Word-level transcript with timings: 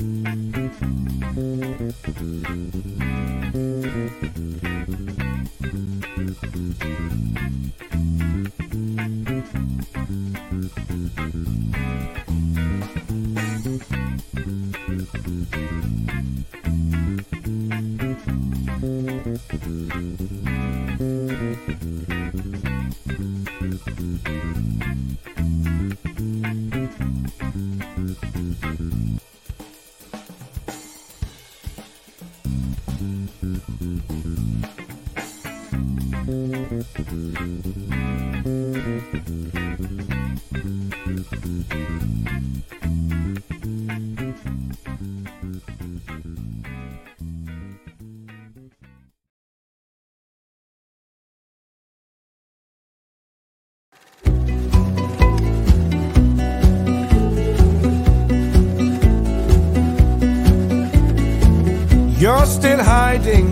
hiding 63.09 63.49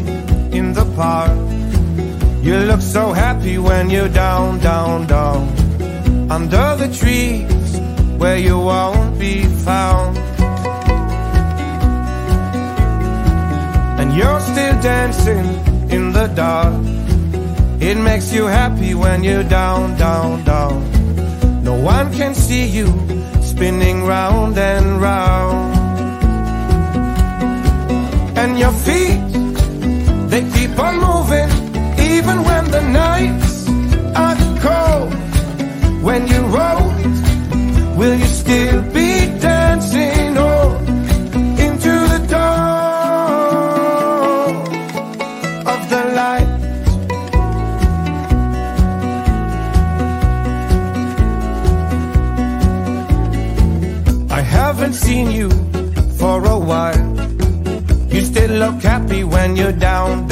in 0.58 0.66
the 0.78 0.84
park. 1.00 1.36
You 2.46 2.56
look 2.70 2.82
so 2.96 3.04
happy 3.24 3.56
when 3.68 3.84
you're 3.94 4.14
down, 4.26 4.58
down, 4.60 5.06
down. 5.06 5.42
Under 6.36 6.66
the 6.82 6.88
trees 7.00 7.70
where 8.20 8.38
you 8.48 8.56
won't 8.70 9.18
be 9.18 9.34
found. 9.68 10.12
And 14.00 14.08
you're 14.18 14.42
still 14.52 14.76
dancing 14.92 15.46
in 15.96 16.12
the 16.12 16.26
dark. 16.44 16.76
It 17.88 17.96
makes 18.08 18.28
you 18.36 18.44
happy 18.60 18.92
when 18.94 19.24
you're 19.24 19.48
down, 19.60 19.96
down, 19.96 20.44
down. 20.44 20.76
No 21.64 21.74
one 21.94 22.12
can 22.12 22.34
see 22.34 22.66
you 22.78 22.88
spinning 23.52 24.04
round 24.04 24.58
and 24.58 25.00
round 25.00 25.86
and 28.42 28.58
your 28.58 28.72
feet 28.86 29.25
keep 30.76 30.84
on 30.84 30.96
moving 31.00 31.48
even 31.98 32.42
when 32.44 32.70
the 32.70 32.82
nights 32.82 33.68
are 34.14 34.36
cold 34.60 35.12
when 36.02 36.26
you 36.28 36.40
roll 36.56 36.86
will 37.96 38.16
you 38.18 38.26
still 38.26 38.82
be 38.92 39.26
dancing 39.40 40.36
or 40.36 40.76
into 41.66 41.92
the 42.12 42.26
dawn 42.28 42.56
of 45.72 45.80
the 45.92 46.02
light 46.20 46.50
I 54.30 54.40
haven't 54.40 54.94
seen 54.94 55.30
you 55.30 55.48
for 56.18 56.44
a 56.44 56.58
while 56.58 57.16
you 58.12 58.22
still 58.22 58.50
look 58.52 58.82
happy 58.82 59.24
when 59.24 59.56
you're 59.56 59.72
down. 59.72 60.25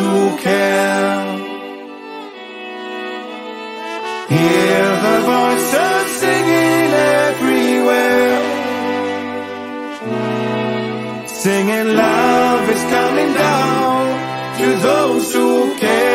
Who 0.00 0.36
care. 0.38 1.38
Hear 4.34 4.84
the 5.06 5.16
voices 5.32 6.04
singing 6.22 6.90
everywhere. 7.22 8.38
Singing 11.26 11.88
love 12.04 12.64
is 12.74 12.82
coming 12.96 13.32
down 13.46 14.00
to 14.58 14.66
those 14.88 15.26
who 15.34 15.74
care. 15.78 16.09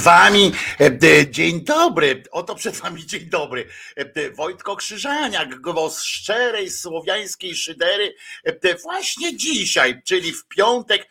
Przed 0.00 0.12
wami 0.12 0.52
e, 0.80 0.90
dzień 1.30 1.64
dobry, 1.64 2.22
oto 2.30 2.54
przed 2.54 2.76
wami 2.76 3.06
dzień 3.06 3.24
dobry. 3.24 3.66
E, 3.96 4.30
Wojtko 4.30 4.76
Krzyżaniak, 4.76 5.60
głos 5.60 6.02
szczerej 6.02 6.70
słowiańskiej 6.70 7.54
szydery 7.54 8.14
e, 8.44 8.78
właśnie 8.78 9.36
dzisiaj, 9.36 10.02
czyli 10.04 10.32
w 10.32 10.48
piątek, 10.48 11.08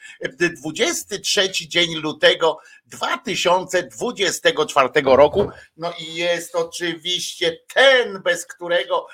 23 0.62 1.52
dzień 1.52 1.96
lutego 1.96 2.58
2024 2.86 4.90
roku. 5.04 5.50
No 5.78 5.94
i 6.00 6.16
jest 6.16 6.56
oczywiście 6.56 7.58
ten, 7.74 8.22
bez 8.22 8.46
którego 8.46 9.08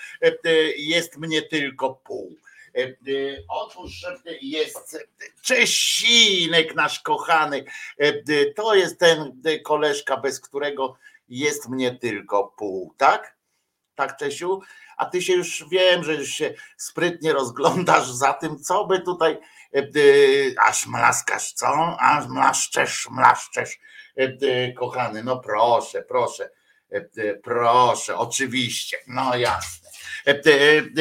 jest 0.78 1.18
mnie 1.18 1.42
tylko 1.42 1.94
pół. 1.94 2.38
E, 2.76 2.84
e, 2.84 3.44
otóż 3.48 4.06
jest 4.42 4.98
Czesinek, 5.42 6.76
nasz 6.76 7.00
kochany. 7.00 7.66
E, 7.98 8.46
to 8.46 8.76
jest 8.76 9.00
ten 9.00 9.42
koleżka, 9.64 10.18
bez 10.18 10.40
którego 10.40 10.98
jest 11.30 11.70
mnie 11.70 11.96
tylko 11.96 12.54
pół, 12.58 12.94
tak? 12.98 13.36
Tak, 13.96 14.18
Czesiu? 14.18 14.62
A 14.98 15.06
ty 15.06 15.22
się 15.22 15.34
już 15.34 15.66
wiem, 15.72 16.04
że 16.04 16.14
już 16.14 16.30
się 16.30 16.54
sprytnie 16.78 17.34
rozglądasz 17.34 18.08
za 18.08 18.34
tym, 18.34 18.60
co 18.60 18.86
by 18.86 19.02
tutaj 19.02 19.38
aż 20.58 20.88
mlaskasz, 20.88 21.54
co? 21.54 21.98
Aż 22.00 22.28
mlaszczesz, 22.28 23.08
mlaszczesz, 23.12 23.80
kochany. 24.78 25.24
No 25.24 25.40
proszę, 25.40 26.02
proszę, 26.02 26.50
proszę, 27.44 28.18
oczywiście, 28.18 28.98
no 29.08 29.38
jasne. 29.38 29.85
E, 30.28 30.42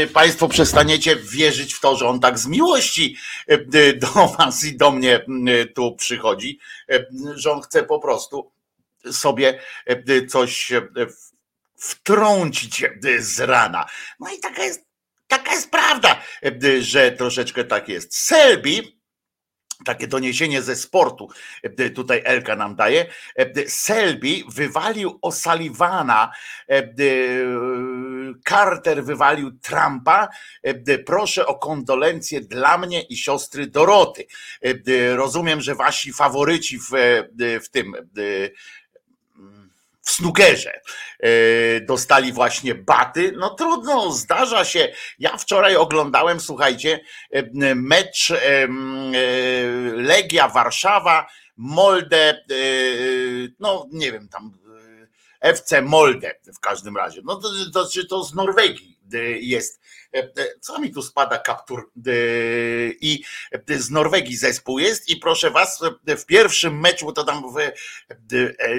e, 0.03 0.07
państwo 0.07 0.49
przestaniecie 0.49 1.17
wierzyć 1.17 1.75
w 1.75 1.81
to, 1.81 1.97
że 1.97 2.09
on 2.09 2.21
tak 2.21 2.39
z 2.39 2.47
miłości 2.47 3.17
e, 3.47 3.93
do 3.93 4.27
was 4.39 4.65
i 4.65 4.77
do 4.77 4.91
mnie 4.91 5.25
tu 5.75 5.97
przychodzi, 5.97 6.59
że 7.35 7.53
on 7.53 7.61
chce 7.63 7.83
po 7.83 7.99
prostu 7.99 8.53
sobie 9.13 9.61
coś 10.29 10.73
wtrącić 11.77 12.85
z 13.19 13.41
rana. 13.41 13.87
No 14.21 14.33
i 14.33 14.41
taka 14.41 14.65
jest, 14.65 14.85
taka 15.29 15.55
jest 15.55 15.71
prawda, 15.71 16.23
że 16.81 17.13
troszeczkę 17.13 17.65
tak 17.65 17.89
jest. 17.89 18.17
Selby 18.17 18.94
takie 19.85 20.07
doniesienie 20.07 20.63
ze 20.63 20.77
sportu 20.77 21.29
e, 21.63 21.91
tutaj 21.91 22.23
Elka 22.25 22.57
nam 22.57 22.77
daje. 22.77 23.07
E, 23.37 23.69
Selby 23.69 24.43
wywalił 24.49 25.19
O'Sullivana, 25.23 26.31
e, 26.69 26.95
Carter 28.49 29.05
wywalił 29.05 29.59
Trumpa. 29.63 30.29
Proszę 31.07 31.47
o 31.47 31.55
kondolencje 31.55 32.41
dla 32.41 32.79
mnie 32.79 33.03
i 33.03 33.17
siostry 33.17 33.67
Doroty. 33.67 34.27
Rozumiem, 35.15 35.61
że 35.61 35.75
wasi 35.75 36.13
faworyci 36.13 36.79
w, 36.79 36.91
w 37.65 37.69
tym 37.69 37.93
w 40.05 40.11
snookerze 40.11 40.81
e, 41.21 41.31
dostali 41.81 42.33
właśnie 42.33 42.75
baty. 42.75 43.33
No 43.37 43.51
trudno, 43.51 44.13
zdarza 44.13 44.65
się. 44.65 44.93
Ja 45.19 45.37
wczoraj 45.37 45.77
oglądałem, 45.77 46.41
słuchajcie, 46.41 47.01
e, 47.31 47.75
mecz 47.75 48.31
e, 48.31 48.69
Legia 49.97 50.49
Warszawa, 50.49 51.27
Molde, 51.57 52.45
no 53.59 53.87
nie 53.93 54.13
wiem, 54.13 54.29
tam 54.29 54.53
FC 55.41 55.83
Molde 55.83 56.35
w 56.57 56.61
każdym 56.61 56.97
razie. 56.97 57.21
No 57.25 57.37
to, 57.37 57.49
to, 57.73 57.89
to 58.09 58.25
z 58.25 58.35
Norwegii 58.35 58.99
jest 59.41 59.81
co 60.61 60.79
mi 60.79 60.93
tu 60.93 61.03
spada 61.03 61.39
kaptur 61.39 61.91
e, 62.07 62.11
i 63.01 63.25
z 63.69 63.91
Norwegii 63.91 64.37
zespół 64.37 64.79
jest 64.79 65.09
i 65.09 65.17
proszę 65.17 65.51
was, 65.51 65.83
w 66.07 66.27
pierwszym 66.27 66.81
meczu 66.81 67.13
to 67.13 67.25
tam 67.25 67.43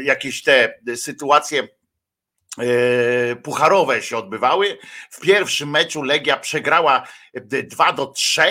jakieś 0.03 0.43
te 0.43 0.79
sytuacje 0.95 1.67
pucharowe 3.43 4.01
się 4.01 4.17
odbywały. 4.17 4.77
W 5.11 5.19
pierwszym 5.19 5.69
meczu 5.69 6.03
Legia 6.03 6.37
przegrała 6.37 7.07
2 7.63 7.93
do 7.93 8.07
3. 8.07 8.41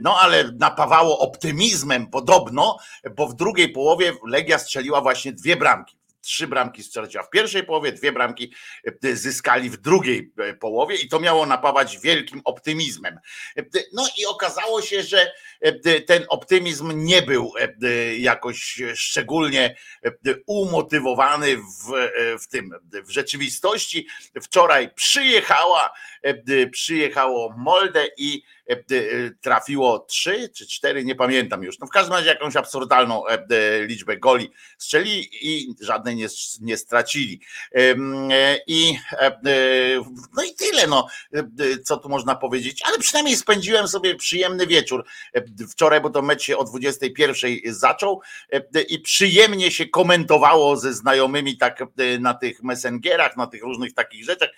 No, 0.00 0.20
ale 0.20 0.52
napawało 0.60 1.18
optymizmem 1.18 2.06
podobno, 2.06 2.78
bo 3.16 3.26
w 3.26 3.34
drugiej 3.34 3.68
połowie 3.72 4.12
Legia 4.26 4.58
strzeliła 4.58 5.00
właśnie 5.00 5.32
dwie 5.32 5.56
bramki 5.56 5.96
trzy 6.24 6.46
bramki 6.46 6.82
strzeliła 6.82 7.22
w 7.22 7.30
pierwszej 7.30 7.64
połowie, 7.64 7.92
dwie 7.92 8.12
bramki 8.12 8.54
e, 9.04 9.16
zyskali 9.16 9.70
w 9.70 9.76
drugiej 9.76 10.32
e, 10.38 10.54
połowie 10.54 10.96
i 10.96 11.08
to 11.08 11.20
miało 11.20 11.46
napawać 11.46 11.98
wielkim 11.98 12.40
optymizmem. 12.44 13.18
E, 13.56 13.62
no 13.92 14.08
i 14.18 14.26
okazało 14.26 14.82
się, 14.82 15.02
że 15.02 15.32
ten 16.06 16.24
optymizm 16.28 16.92
nie 17.04 17.22
był 17.22 17.52
jakoś 18.18 18.82
szczególnie 18.94 19.76
umotywowany 20.46 21.56
w, 21.56 21.92
w 22.42 22.48
tym 22.48 22.70
w 22.92 23.10
rzeczywistości. 23.10 24.06
Wczoraj 24.42 24.94
przyjechała, 24.94 25.92
przyjechało 26.70 27.54
Molde 27.56 28.06
i 28.16 28.42
trafiło 29.40 29.98
trzy 29.98 30.48
czy 30.48 30.66
cztery, 30.66 31.04
nie 31.04 31.14
pamiętam 31.14 31.62
już. 31.62 31.78
No 31.78 31.86
w 31.86 31.90
każdym 31.90 32.14
razie 32.14 32.28
jakąś 32.28 32.56
absurdalną 32.56 33.26
e, 33.26 33.38
liczbę 33.86 34.16
goli 34.16 34.50
strzeli 34.78 35.28
i 35.42 35.74
żadnej 35.80 36.16
nie, 36.16 36.26
nie 36.60 36.76
stracili. 36.76 37.40
I 38.66 38.96
no 40.34 40.44
i 40.44 40.54
tyle, 40.54 40.86
no, 40.86 41.08
co 41.84 41.96
tu 41.96 42.08
można 42.08 42.34
powiedzieć, 42.34 42.82
ale 42.84 42.98
przynajmniej 42.98 43.36
spędziłem 43.36 43.88
sobie 43.88 44.14
przyjemny 44.14 44.66
wieczór 44.66 45.04
wczoraj, 45.70 46.00
bo 46.00 46.10
to 46.10 46.22
mecz 46.22 46.42
się 46.42 46.56
o 46.56 46.64
21 46.64 47.50
zaczął 47.66 48.20
i 48.88 48.98
przyjemnie 48.98 49.70
się 49.70 49.88
komentowało 49.88 50.76
ze 50.76 50.94
znajomymi 50.94 51.56
tak 51.56 51.82
na 52.20 52.34
tych 52.34 52.62
messengerach, 52.62 53.36
na 53.36 53.46
tych 53.46 53.62
różnych 53.62 53.94
takich 53.94 54.24
rzeczach, 54.24 54.48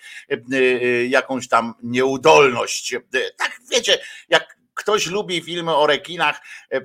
jakąś 1.07 1.47
tam 1.47 1.73
nieudolność. 1.83 2.95
Tak, 3.37 3.59
wiecie, 3.71 3.96
jak 4.29 4.56
ktoś 4.77 5.05
lubi 5.05 5.41
filmy 5.41 5.75
o 5.75 5.87
rekinach, 5.87 6.41
e, 6.71 6.81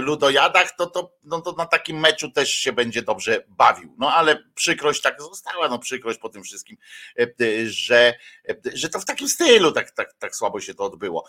ludojadach, 0.00 0.76
to, 0.76 0.86
to, 0.86 1.12
no 1.24 1.40
to 1.40 1.52
na 1.52 1.66
takim 1.66 2.00
meczu 2.00 2.30
też 2.30 2.50
się 2.50 2.72
będzie 2.72 3.02
dobrze 3.02 3.44
bawił. 3.48 3.94
No 3.98 4.14
ale 4.14 4.44
przykrość 4.54 5.02
tak 5.02 5.22
została, 5.22 5.68
no 5.68 5.78
przykrość 5.78 6.18
po 6.18 6.28
tym 6.28 6.42
wszystkim, 6.42 6.76
e, 7.18 7.26
że, 7.66 8.14
e, 8.48 8.54
że 8.74 8.88
to 8.88 9.00
w 9.00 9.04
takim 9.04 9.28
stylu 9.28 9.72
tak, 9.72 9.90
tak, 9.90 10.14
tak 10.18 10.36
słabo 10.36 10.60
się 10.60 10.74
to 10.74 10.84
odbyło. 10.84 11.24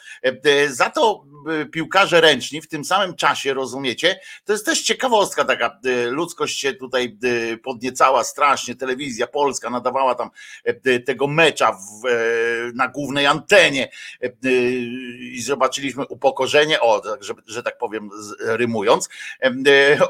Za 0.70 0.90
to 0.90 1.26
piłkarze 1.74 2.22
ręczni 2.22 2.62
w 2.62 2.68
tym 2.68 2.86
samym 2.86 3.16
czasie, 3.16 3.54
rozumiecie, 3.54 4.20
to 4.46 4.54
jest 4.54 4.66
też 4.66 4.82
ciekawostka 4.82 5.46
taka, 5.46 5.80
ludzkość 6.10 6.60
się 6.60 6.74
tutaj 6.74 7.18
podniecała 7.64 8.24
strasznie, 8.24 8.76
telewizja 8.76 9.28
polska 9.28 9.70
nadawała 9.70 10.16
tam 10.16 10.30
tego 11.06 11.28
mecza 11.28 11.72
w, 11.72 12.08
na 12.74 12.88
głównej 12.88 13.26
antenie 13.26 13.90
i 15.22 15.42
zobaczyliśmy 15.52 16.08
upokorzenie, 16.08 16.82
o, 16.82 17.02
że, 17.22 17.34
że 17.46 17.64
tak 17.64 17.78
powiem, 17.78 18.10
rymując, 18.40 19.10
e, 19.42 19.50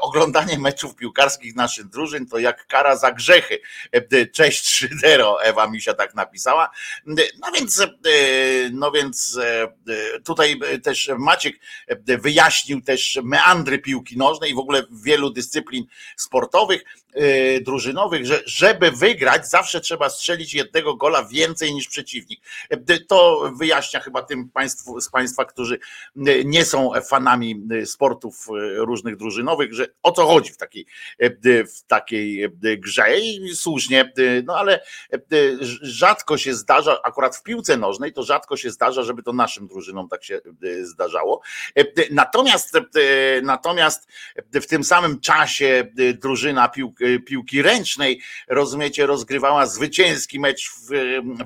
oglądanie 0.00 0.58
meczów 0.58 0.96
piłkarskich 0.96 1.56
naszych 1.56 1.88
drużyn 1.88 2.26
to 2.26 2.38
jak 2.38 2.66
kara 2.66 2.96
za 2.96 3.12
grzechy. 3.12 3.58
Cześć 4.32 4.68
Szydero, 4.68 5.42
Ewa 5.42 5.66
Misia 5.66 5.94
tak 5.94 6.14
napisała. 6.14 6.70
No 7.06 7.52
więc, 7.54 7.80
e, 7.80 7.86
no 8.72 8.90
więc 8.90 9.38
e, 9.42 10.20
tutaj 10.24 10.60
też 10.82 11.10
Maciek 11.18 11.56
wyjaśnił 12.06 12.80
też 12.80 13.18
meandry 13.22 13.78
piłki 13.78 14.16
nożnej 14.16 14.50
i 14.50 14.54
w 14.54 14.58
ogóle 14.58 14.82
wielu 14.90 15.30
dyscyplin 15.30 15.84
sportowych, 16.16 16.84
drużynowych, 17.60 18.26
że 18.26 18.42
żeby 18.46 18.90
wygrać, 18.90 19.48
zawsze 19.48 19.80
trzeba 19.80 20.10
strzelić 20.10 20.54
jednego 20.54 20.96
gola 20.96 21.24
więcej 21.24 21.74
niż 21.74 21.88
przeciwnik. 21.88 22.40
To 23.08 23.50
wyjaśnia 23.58 24.00
chyba 24.00 24.22
tym 24.22 24.48
państwu 24.48 25.00
z 25.00 25.10
Państwa 25.10 25.31
Państwa, 25.36 25.44
którzy 25.44 25.78
e, 26.16 26.44
nie 26.44 26.64
są 26.64 26.90
fanami 27.08 27.66
e, 27.82 27.86
sportów 27.86 28.48
e, 28.48 28.76
różnych 28.76 29.16
drużynowych, 29.16 29.74
że 29.74 29.86
o 30.02 30.12
co 30.12 30.26
chodzi 30.26 30.52
w 30.52 30.56
takiej, 30.56 30.86
w 31.66 31.82
takiej 31.86 32.48
grze 32.78 33.20
i 33.20 33.56
słusznie, 33.56 34.12
no 34.44 34.56
ale 34.56 34.80
rzadko 35.82 36.38
się 36.38 36.54
zdarza, 36.54 37.02
akurat 37.02 37.36
w 37.36 37.42
piłce 37.42 37.76
nożnej 37.76 38.12
to 38.12 38.22
rzadko 38.22 38.56
się 38.56 38.70
zdarza, 38.70 39.02
żeby 39.02 39.22
to 39.22 39.32
naszym 39.32 39.66
drużynom 39.66 40.08
tak 40.08 40.24
się 40.24 40.40
zdarzało. 40.82 41.42
Natomiast, 42.10 42.78
natomiast 43.42 44.08
w 44.52 44.66
tym 44.66 44.84
samym 44.84 45.20
czasie 45.20 45.92
drużyna 46.20 46.70
piłki, 47.26 47.62
ręcznej, 47.62 48.20
rozumiecie, 48.48 49.06
rozgrywała 49.06 49.66
zwycięski 49.66 50.40
mecz 50.40 50.70
w, 50.70 50.88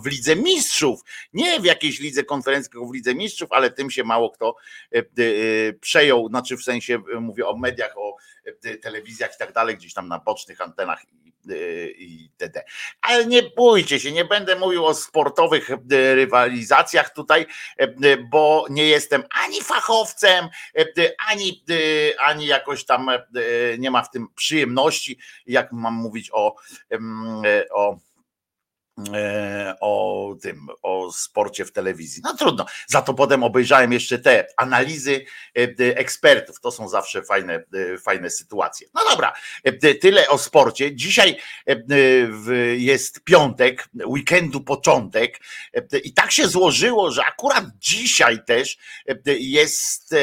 w 0.02 0.06
Lidze 0.06 0.36
Mistrzów, 0.36 1.00
nie 1.32 1.60
w 1.60 1.64
jakiejś 1.64 2.00
lidze 2.00 2.24
konferencji, 2.24 2.70
tylko 2.70 2.86
w 2.86 2.94
Lidze 2.94 3.14
Mistrzów, 3.14 3.52
ale 3.52 3.70
tym 3.76 3.90
się 3.90 4.04
mało 4.04 4.30
kto 4.30 4.56
e, 4.94 4.98
e, 4.98 5.02
przejął, 5.72 6.28
znaczy 6.28 6.56
w 6.56 6.62
sensie 6.62 7.02
e, 7.16 7.20
mówię 7.20 7.46
o 7.46 7.56
mediach, 7.56 7.98
o 7.98 8.16
telewizjach 8.82 9.34
i 9.34 9.38
tak 9.38 9.52
dalej, 9.52 9.76
gdzieś 9.76 9.94
tam 9.94 10.08
na 10.08 10.18
bocznych 10.18 10.60
antenach 10.60 11.02
itd. 11.98 12.64
Ale 13.00 13.26
nie 13.26 13.42
bójcie 13.42 14.00
się, 14.00 14.12
nie 14.12 14.24
będę 14.24 14.56
mówił 14.56 14.86
o 14.86 14.94
sportowych 14.94 15.70
rywalizacjach 15.90 17.14
tutaj, 17.14 17.46
bo 18.30 18.66
nie 18.70 18.86
jestem 18.86 19.22
ani 19.44 19.62
fachowcem, 19.62 20.48
ani, 21.28 21.64
ani 22.18 22.46
jakoś 22.46 22.84
tam 22.84 23.10
nie 23.78 23.90
ma 23.90 24.02
w 24.02 24.10
tym 24.10 24.28
przyjemności, 24.34 25.18
jak 25.46 25.72
mam 25.72 25.94
mówić 25.94 26.30
o, 26.32 26.54
o 27.70 27.98
o 29.80 30.34
tym, 30.42 30.66
o 30.82 31.12
sporcie 31.12 31.64
w 31.64 31.72
telewizji. 31.72 32.22
No 32.24 32.36
trudno. 32.36 32.66
Za 32.86 33.02
to 33.02 33.14
potem 33.14 33.42
obejrzałem 33.42 33.92
jeszcze 33.92 34.18
te 34.18 34.46
analizy 34.56 35.24
e, 35.58 35.96
ekspertów. 35.96 36.60
To 36.60 36.70
są 36.70 36.88
zawsze 36.88 37.22
fajne, 37.22 37.54
e, 37.54 37.98
fajne 37.98 38.30
sytuacje. 38.30 38.88
No 38.94 39.00
dobra, 39.10 39.32
tyle 40.00 40.28
o 40.28 40.38
sporcie. 40.38 40.96
Dzisiaj 40.96 41.36
jest 42.76 43.24
piątek, 43.24 43.88
weekendu 44.06 44.60
początek 44.60 45.40
i 46.04 46.14
tak 46.14 46.32
się 46.32 46.48
złożyło, 46.48 47.10
że 47.10 47.24
akurat 47.24 47.64
dzisiaj 47.78 48.44
też 48.44 48.78
jest 49.26 50.14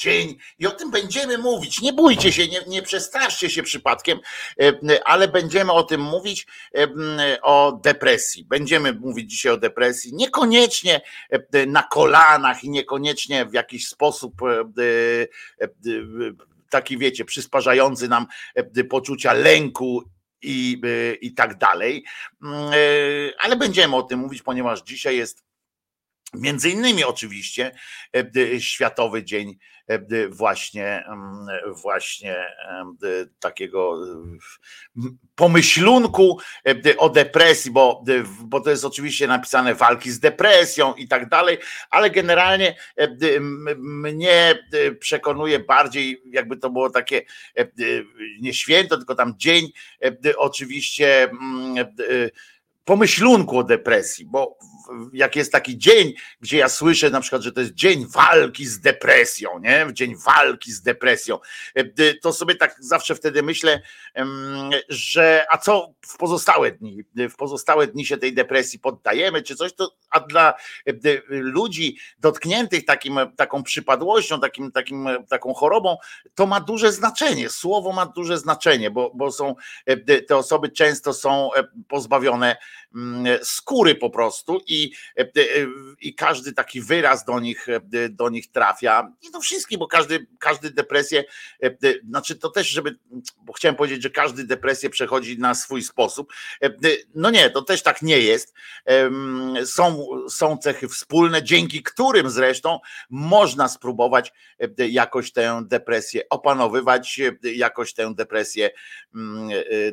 dzień 0.00 0.36
i 0.58 0.66
o 0.66 0.70
tym 0.70 0.90
będziemy 0.90 1.38
mówić. 1.38 1.80
Nie 1.80 1.92
bójcie 1.92 2.32
się, 2.32 2.48
nie, 2.48 2.60
nie 2.66 2.82
przestraszcie 2.82 3.50
się 3.50 3.62
przypadkiem, 3.62 4.18
e, 4.60 4.72
ale 5.04 5.28
będziemy 5.28 5.72
o 5.72 5.82
tym 5.82 6.00
mówić, 6.00 6.46
e, 6.76 7.42
o 7.42 7.80
depresji. 7.84 8.44
Będziemy 8.44 8.92
mówić 8.92 9.30
dzisiaj 9.30 9.52
o 9.52 9.56
depresji, 9.56 10.14
niekoniecznie 10.14 11.00
e, 11.30 11.66
na 11.66 11.82
kolanach 11.82 12.64
i 12.64 12.70
niekoniecznie 12.70 13.46
w 13.46 13.52
jakiś 13.52 13.88
sposób 13.88 14.32
taki 16.70 16.98
wiecie, 16.98 17.24
przysparzający 17.24 18.08
nam 18.08 18.26
poczucia 18.90 19.32
lęku 19.32 20.02
i, 20.42 20.80
i 21.20 21.34
tak 21.34 21.58
dalej. 21.58 22.04
Ale 23.38 23.56
będziemy 23.56 23.96
o 23.96 24.02
tym 24.02 24.20
mówić, 24.20 24.42
ponieważ 24.42 24.82
dzisiaj 24.82 25.16
jest 25.16 25.49
Między 26.34 26.70
innymi 26.70 27.04
oczywiście 27.04 27.72
Światowy 28.58 29.24
Dzień 29.24 29.58
właśnie, 30.30 31.04
właśnie 31.82 32.36
takiego 33.40 34.00
pomyślunku 35.34 36.38
o 36.98 37.08
depresji, 37.08 37.70
bo, 37.70 38.04
bo 38.44 38.60
to 38.60 38.70
jest 38.70 38.84
oczywiście 38.84 39.26
napisane 39.26 39.74
walki 39.74 40.10
z 40.10 40.20
depresją 40.20 40.94
i 40.94 41.08
tak 41.08 41.28
dalej, 41.28 41.58
ale 41.90 42.10
generalnie 42.10 42.76
mnie 43.78 44.58
przekonuje 45.00 45.58
bardziej, 45.58 46.22
jakby 46.26 46.56
to 46.56 46.70
było 46.70 46.90
takie 46.90 47.22
nie 48.40 48.54
święto, 48.54 48.96
tylko 48.96 49.14
tam 49.14 49.34
dzień 49.36 49.68
oczywiście 50.36 51.30
pomyślunku 52.84 53.58
o 53.58 53.64
depresji, 53.64 54.26
bo 54.26 54.58
jak 55.12 55.36
jest 55.36 55.52
taki 55.52 55.78
dzień, 55.78 56.12
gdzie 56.40 56.58
ja 56.58 56.68
słyszę 56.68 57.10
na 57.10 57.20
przykład, 57.20 57.42
że 57.42 57.52
to 57.52 57.60
jest 57.60 57.74
dzień 57.74 58.06
walki 58.06 58.66
z 58.66 58.80
depresją, 58.80 59.58
nie? 59.58 59.86
Dzień 59.92 60.16
walki 60.16 60.72
z 60.72 60.82
depresją, 60.82 61.38
e, 61.74 62.14
to 62.14 62.32
sobie 62.32 62.54
tak 62.54 62.76
zawsze 62.80 63.14
wtedy 63.14 63.42
myślę, 63.42 63.82
że 64.88 65.46
a 65.50 65.58
co 65.58 65.94
w 66.06 66.16
pozostałe 66.16 66.72
dni? 66.72 67.04
W 67.30 67.36
pozostałe 67.36 67.86
dni 67.86 68.06
się 68.06 68.16
tej 68.16 68.34
depresji 68.34 68.78
poddajemy, 68.78 69.42
czy 69.42 69.56
coś, 69.56 69.72
to 69.72 69.94
a 70.10 70.20
dla 70.20 70.54
e, 70.86 70.92
ludzi 71.28 71.96
dotkniętych 72.18 72.84
takim, 72.84 73.18
taką 73.36 73.62
przypadłością, 73.62 74.40
takim, 74.40 74.72
takim, 74.72 75.08
taką 75.28 75.54
chorobą, 75.54 75.96
to 76.34 76.46
ma 76.46 76.60
duże 76.60 76.92
znaczenie. 76.92 77.48
Słowo 77.48 77.92
ma 77.92 78.06
duże 78.06 78.38
znaczenie, 78.38 78.90
bo, 78.90 79.12
bo 79.14 79.32
są 79.32 79.54
e, 79.86 80.20
te 80.20 80.36
osoby 80.36 80.68
często 80.68 81.12
są 81.12 81.50
pozbawione 81.88 82.56
mm, 82.94 83.38
skóry 83.44 83.94
po 83.94 84.10
prostu 84.10 84.60
i 84.66 84.79
E, 85.18 85.22
e, 85.22 85.26
i, 86.00 86.14
każdy 86.14 86.52
taki 86.52 86.80
wyraz 86.80 87.24
do 87.24 87.40
nich, 87.40 87.68
e, 87.68 88.08
do 88.08 88.28
nich 88.28 88.50
trafia. 88.50 89.12
Nie 89.22 89.30
do 89.30 89.40
wszystkich, 89.40 89.78
bo 89.78 89.86
każdy, 89.86 90.26
każdy 90.38 90.70
depresję, 90.70 91.24
znaczy 92.08 92.36
to 92.36 92.50
też, 92.50 92.68
żeby, 92.68 92.98
bo 93.42 93.52
chciałem 93.52 93.76
powiedzieć, 93.76 94.02
że 94.02 94.10
każdy 94.10 94.44
depresję 94.44 94.90
przechodzi 94.90 95.38
na 95.38 95.54
swój 95.54 95.82
sposób. 95.82 96.32
No 97.14 97.30
nie, 97.30 97.50
to 97.50 97.62
też 97.62 97.82
tak 97.82 98.02
nie 98.02 98.18
jest. 98.18 98.54
Są, 99.64 100.06
są 100.28 100.58
cechy 100.58 100.88
wspólne, 100.88 101.42
dzięki 101.42 101.82
którym 101.82 102.30
zresztą 102.30 102.78
można 103.10 103.68
spróbować 103.68 104.32
jakoś 104.78 105.32
tę 105.32 105.62
depresję 105.66 106.22
opanowywać, 106.30 107.20
jakoś 107.42 107.94
tę 107.94 108.14
depresję, 108.14 108.70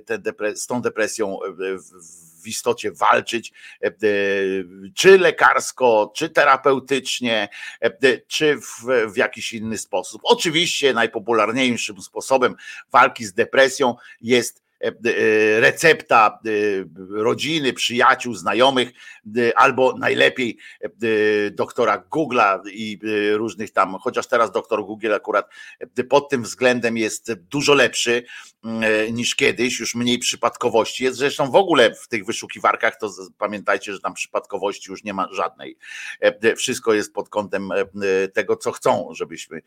tę 0.06 0.17
depres 0.20 0.63
z 0.63 0.67
tą 0.67 0.82
depresją 0.82 1.39
w 1.58 1.98
w 2.37 2.37
istocie 2.46 2.91
walczyć, 2.91 3.53
e, 3.84 3.88
e, 3.88 3.91
czy 4.96 5.17
lekarsko, 5.17 6.12
czy 6.15 6.29
terapeutycznie, 6.29 7.50
e, 7.82 8.17
czy 8.27 8.58
w, 8.58 9.12
w 9.13 9.17
jakiś 9.17 9.53
inny 9.53 9.77
sposób. 9.77 10.22
Oczywiście 10.24 10.94
najpopularniejszym 10.94 12.01
sposobem 12.01 12.56
walki 12.91 13.25
z 13.25 13.34
depresją 13.34 13.96
jest 14.22 14.67
recepta 15.60 16.40
e, 16.46 16.52
rodziny, 17.24 17.74
przyjaciół, 17.74 18.34
znajomych, 18.34 18.92
albo 19.56 19.98
najlepiej 19.98 20.58
doktora 21.52 22.04
Google'a 22.12 22.60
i 22.72 23.00
różnych 23.34 23.72
tam, 23.72 23.98
chociaż 24.02 24.28
teraz 24.28 24.52
doktor 24.52 24.86
Google 24.86 25.14
akurat 25.14 25.50
pod 26.10 26.30
tym 26.30 26.44
względem 26.44 26.98
jest 26.98 27.34
dużo 27.34 27.74
lepszy 27.74 28.24
niż 29.12 29.36
kiedyś, 29.36 29.80
już 29.80 29.96
mniej 29.96 30.20
przypadkowości 30.20 31.04
jest. 31.04 31.18
Zresztą 31.18 31.52
w 31.52 31.56
ogóle 31.56 31.96
w 31.96 32.08
tych 32.08 32.26
wyszukiwarkach 32.26 33.00
to 33.00 33.12
pamiętajcie, 33.38 33.94
że 33.94 34.00
tam 34.00 34.14
przypadkowości 34.14 34.92
już 34.92 35.04
nie 35.04 35.14
ma 35.14 35.28
żadnej. 35.32 35.78
Wszystko 36.56 36.94
jest 36.94 37.14
pod 37.14 37.30
kątem 37.30 37.70
tego, 38.34 38.56
co 38.56 38.72
chcą, 38.72 39.10
żebyśmy 39.12 39.62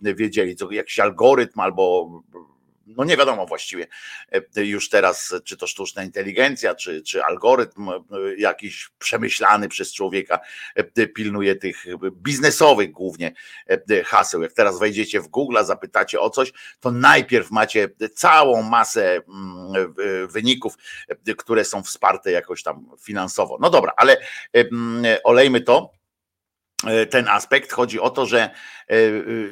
wiedzieli, 0.00 0.56
co 0.56 0.70
jakiś 0.70 0.98
algorytm 0.98 1.60
albo 1.60 2.10
no 2.86 3.04
nie 3.04 3.16
wiadomo 3.16 3.46
właściwie 3.46 3.86
e, 4.56 4.64
już 4.64 4.88
teraz, 4.88 5.34
czy 5.44 5.56
to 5.56 5.66
sztuczna 5.66 6.04
inteligencja, 6.04 6.74
czy, 6.74 7.02
czy 7.02 7.24
algorytm 7.24 7.88
e, 7.88 8.02
jakiś 8.38 8.90
przemyślany 8.98 9.68
przez 9.68 9.94
człowieka 9.94 10.38
e, 10.74 11.06
pilnuje 11.06 11.56
tych 11.56 11.84
biznesowych 12.12 12.90
głównie 12.90 13.32
haseł. 14.04 14.42
Jak 14.42 14.52
teraz 14.52 14.78
wejdziecie 14.78 15.20
w 15.20 15.28
Google, 15.28 15.56
zapytacie 15.64 16.20
o 16.20 16.30
coś, 16.30 16.52
to 16.80 16.90
najpierw 16.90 17.50
macie 17.50 17.88
całą 18.14 18.62
masę 18.62 19.14
mm, 19.16 19.94
wyników, 20.28 20.74
które 21.38 21.64
są 21.64 21.82
wsparte 21.82 22.30
jakoś 22.30 22.62
tam 22.62 22.90
finansowo. 23.00 23.58
No 23.60 23.70
dobra, 23.70 23.92
ale 23.96 24.16
olejmy 25.24 25.60
to 25.60 26.03
ten 27.10 27.28
aspekt. 27.28 27.72
Chodzi 27.72 28.00
o 28.00 28.10
to, 28.10 28.26
że, 28.26 28.50
e, 28.90 28.94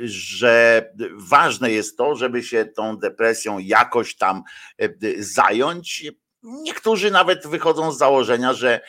że 0.04 0.86
ważne 1.16 1.70
jest 1.70 1.96
to, 1.96 2.14
żeby 2.16 2.42
się 2.42 2.64
tą 2.64 2.96
depresją 2.96 3.58
jakoś 3.58 4.16
tam 4.16 4.42
e, 4.78 4.88
zająć. 5.18 6.04
Niektórzy 6.42 7.10
nawet 7.10 7.46
wychodzą 7.46 7.92
z 7.92 7.98
założenia, 7.98 8.52
że 8.52 8.80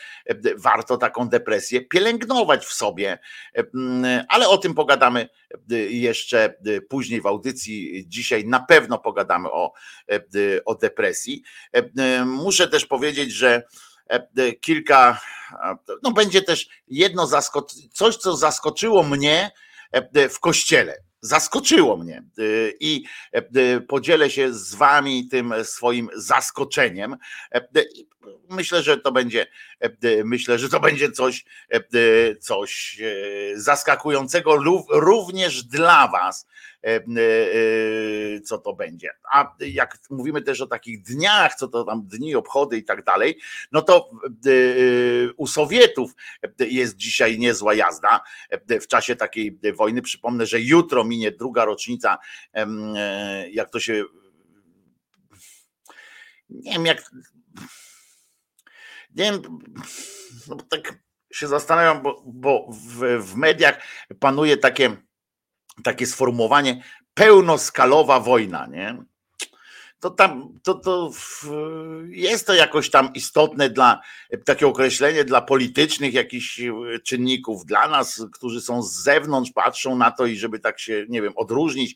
warto 0.56 0.96
taką 0.96 1.28
depresję 1.28 1.80
pielęgnować 1.80 2.66
w 2.66 2.72
sobie, 2.72 3.18
ale 4.28 4.48
o 4.48 4.58
tym 4.58 4.74
pogadamy 4.74 5.28
jeszcze 5.88 6.54
później 6.88 7.20
w 7.20 7.26
audycji. 7.26 8.04
Dzisiaj 8.08 8.46
na 8.46 8.60
pewno 8.60 8.98
pogadamy 8.98 9.50
o, 9.50 9.72
o 10.64 10.74
depresji. 10.74 11.42
Muszę 12.24 12.68
też 12.68 12.86
powiedzieć, 12.86 13.32
że 13.32 13.62
E, 13.62 13.62
e, 13.62 13.93
kilka, 14.60 15.20
no 16.02 16.12
będzie 16.12 16.42
też 16.42 16.68
jedno 16.88 17.26
zaskoczenie, 17.26 17.88
coś, 17.92 18.16
co 18.16 18.36
zaskoczyło 18.36 19.02
mnie 19.02 19.50
e, 19.92 20.28
w 20.28 20.40
kościele. 20.40 20.96
Zaskoczyło 21.20 21.96
mnie 21.96 22.22
i 22.80 23.04
podzielę 23.88 24.30
się 24.30 24.52
z 24.52 24.74
wami 24.74 25.28
tym 25.28 25.54
swoim 25.62 26.08
zaskoczeniem. 26.16 27.16
Myślę, 28.50 28.82
że 28.82 28.98
to 28.98 29.12
będzie, 29.12 29.46
myślę, 30.24 30.58
że 30.58 30.68
to 30.68 30.80
będzie 30.80 31.12
coś, 31.12 31.44
coś 32.40 33.00
zaskakującego 33.54 34.56
również 34.90 35.64
dla 35.64 36.08
was, 36.08 36.46
E, 36.46 36.73
e, 36.73 36.73
co 38.44 38.58
to 38.58 38.72
będzie. 38.74 39.10
A 39.32 39.54
jak 39.60 39.98
mówimy 40.10 40.42
też 40.42 40.60
o 40.60 40.66
takich 40.66 41.02
dniach, 41.02 41.54
co 41.54 41.68
to 41.68 41.84
tam 41.84 42.06
dni, 42.06 42.34
obchody 42.34 42.76
i 42.76 42.84
tak 42.84 43.04
dalej, 43.04 43.38
no 43.72 43.82
to 43.82 44.10
e, 44.46 44.50
u 45.36 45.46
Sowietów 45.46 46.12
jest 46.58 46.96
dzisiaj 46.96 47.38
niezła 47.38 47.74
jazda 47.74 48.20
w 48.68 48.86
czasie 48.86 49.16
takiej 49.16 49.58
wojny. 49.74 50.02
Przypomnę, 50.02 50.46
że 50.46 50.60
jutro 50.60 51.04
minie 51.04 51.30
druga 51.30 51.64
rocznica, 51.64 52.18
jak 53.50 53.70
to 53.70 53.80
się. 53.80 54.04
Nie 56.48 56.72
wiem, 56.72 56.86
jak. 56.86 57.10
Nie 59.14 59.24
wiem, 59.24 59.42
no 60.48 60.56
tak 60.56 60.98
się 61.32 61.48
zastanawiam, 61.48 62.02
bo, 62.02 62.22
bo 62.26 62.68
w, 62.72 63.22
w 63.24 63.36
mediach 63.36 63.82
panuje 64.20 64.56
takie 64.56 64.96
takie 65.82 66.06
sformułowanie 66.06 66.82
pełnoskalowa 67.14 68.20
wojna, 68.20 68.66
nie? 68.66 69.04
to 70.04 70.10
tam 70.10 70.58
to, 70.62 70.74
to 70.74 71.10
jest 72.08 72.46
to 72.46 72.54
jakoś 72.54 72.90
tam 72.90 73.12
istotne 73.14 73.70
dla 73.70 74.00
takie 74.44 74.66
określenie 74.66 75.24
dla 75.24 75.42
politycznych 75.42 76.14
jakichś 76.14 76.60
czynników, 77.04 77.66
dla 77.66 77.88
nas, 77.88 78.26
którzy 78.32 78.60
są 78.60 78.82
z 78.82 79.02
zewnątrz, 79.02 79.52
patrzą 79.52 79.96
na 79.96 80.10
to 80.10 80.26
i 80.26 80.36
żeby 80.36 80.58
tak 80.58 80.80
się, 80.80 81.06
nie 81.08 81.22
wiem, 81.22 81.32
odróżnić 81.36 81.94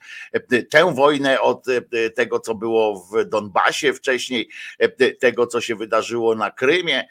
tę 0.70 0.94
wojnę 0.94 1.40
od 1.40 1.66
tego, 2.14 2.40
co 2.40 2.54
było 2.54 3.08
w 3.12 3.24
Donbasie 3.24 3.92
wcześniej, 3.92 4.48
tego, 5.20 5.46
co 5.46 5.60
się 5.60 5.76
wydarzyło 5.76 6.34
na 6.34 6.50
Krymie 6.50 7.08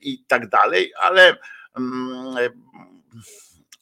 i 0.00 0.24
tak 0.26 0.48
dalej, 0.48 0.92
ale 1.00 1.36
mm, 1.76 2.36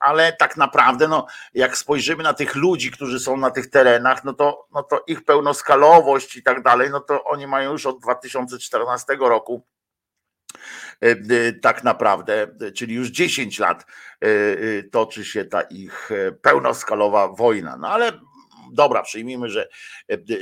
ale 0.06 0.32
tak 0.32 0.56
naprawdę, 0.56 1.08
no, 1.08 1.26
jak 1.54 1.76
spojrzymy 1.76 2.22
na 2.22 2.34
tych 2.34 2.54
ludzi, 2.54 2.90
którzy 2.90 3.20
są 3.20 3.36
na 3.36 3.50
tych 3.50 3.70
terenach, 3.70 4.24
no 4.24 4.32
to, 4.32 4.66
no 4.74 4.82
to 4.82 5.04
ich 5.06 5.24
pełnoskalowość 5.24 6.36
i 6.36 6.42
tak 6.42 6.62
dalej, 6.62 6.90
no 6.90 7.00
to 7.00 7.24
oni 7.24 7.46
mają 7.46 7.72
już 7.72 7.86
od 7.86 8.02
2014 8.02 9.16
roku 9.20 9.66
e, 11.02 11.10
e, 11.10 11.16
tak 11.52 11.84
naprawdę, 11.84 12.46
czyli 12.74 12.94
już 12.94 13.08
10 13.08 13.58
lat 13.58 13.86
e, 14.20 14.82
toczy 14.82 15.24
się 15.24 15.44
ta 15.44 15.62
ich 15.62 16.10
pełnoskalowa 16.42 17.28
wojna. 17.28 17.76
No 17.76 17.88
ale 17.88 18.12
dobra, 18.72 19.02
przyjmijmy, 19.02 19.48
że, 19.48 19.68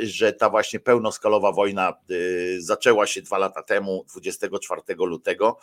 że 0.03 0.33
ta 0.33 0.51
właśnie 0.51 0.81
pełnoskalowa 0.81 1.53
wojna 1.53 1.93
zaczęła 2.59 3.07
się 3.07 3.23
dwa 3.23 3.39
lata 3.39 3.63
temu, 3.63 4.05
24 4.11 4.83
lutego 4.99 5.59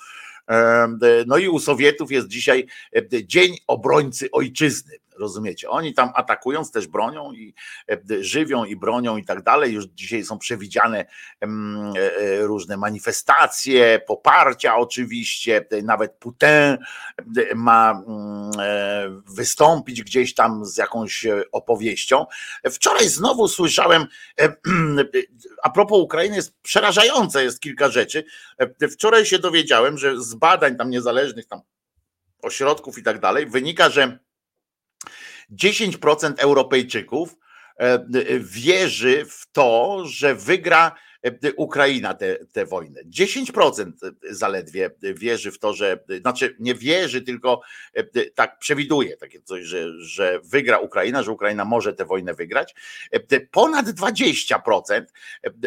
no 1.28 1.38
i 1.38 1.48
u 1.48 1.60
Sowietów 1.60 2.12
jest 2.12 2.28
dzisiaj 2.28 2.68
Dzień 3.24 3.58
Obrońcy 3.68 4.32
Ojczyzny. 4.32 4.98
Rozumiecie? 5.22 5.70
Oni 5.70 5.94
tam 5.94 6.12
atakując 6.16 6.72
też 6.72 6.88
bronią 6.88 7.34
i 7.34 7.54
żywią 8.20 8.66
i 8.66 8.76
bronią 8.76 9.18
i 9.18 9.26
tak 9.26 9.44
dalej. 9.44 9.74
Już 9.74 9.86
dzisiaj 9.86 10.24
są 10.24 10.40
przewidziane 10.40 11.00
e, 11.00 11.06
e, 11.42 12.42
różne 12.42 12.78
manifestacje, 12.78 14.02
poparcia 14.08 14.76
oczywiście. 14.76 15.66
Nawet 15.84 16.14
Putin 16.14 16.78
ma 17.56 18.04
mm, 18.08 18.52
e, 18.60 19.22
wystąpić 19.36 20.04
gdzieś 20.04 20.34
tam 20.34 20.66
z 20.66 20.78
jakąś 20.78 21.28
opowieścią. 21.52 22.26
Wczoraj 22.72 23.10
znowu 23.10 23.48
słyszałem, 23.48 24.06
a 25.64 25.70
propos 25.70 26.00
Ukrainy 26.00 26.36
jest 26.36 26.62
przerażające 26.62 27.44
jest 27.44 27.60
kilka 27.60 27.90
rzeczy. 27.90 28.24
Wczoraj 28.92 29.26
się 29.26 29.40
dowiedziałem, 29.40 29.98
że 29.98 30.22
z 30.22 30.36
badań 30.36 30.78
tam 30.78 30.90
niezależnych, 30.90 31.48
tam 31.48 31.62
ośrodków 32.42 32.98
i 32.98 33.04
tak 33.04 33.20
dalej, 33.20 33.46
wynika, 33.46 33.90
że 33.90 34.20
10% 35.52 36.34
Europejczyków 36.38 37.36
e, 37.78 38.06
wierzy 38.40 39.26
w 39.30 39.52
to, 39.52 40.02
że 40.06 40.36
wygra 40.36 40.96
E, 41.24 41.54
Ukraina 41.54 42.18
tę 42.54 42.66
wojnę. 42.66 43.02
10% 43.04 43.92
zaledwie 44.30 44.90
wierzy 45.02 45.52
w 45.52 45.60
to, 45.60 45.74
że, 45.74 46.04
znaczy 46.22 46.56
nie 46.60 46.76
wierzy, 46.76 47.22
tylko 47.22 47.62
e, 47.94 48.04
tak 48.30 48.60
przewiduje 48.60 49.18
takie 49.18 49.42
coś, 49.42 49.64
że, 49.66 50.00
że 50.00 50.40
wygra 50.44 50.80
Ukraina, 50.80 51.24
że 51.24 51.32
Ukraina 51.32 51.66
może 51.66 51.94
tę 51.94 52.06
wojnę 52.06 52.34
wygrać. 52.34 52.76
E, 53.12 53.40
ponad 53.40 53.86
20% 53.86 55.06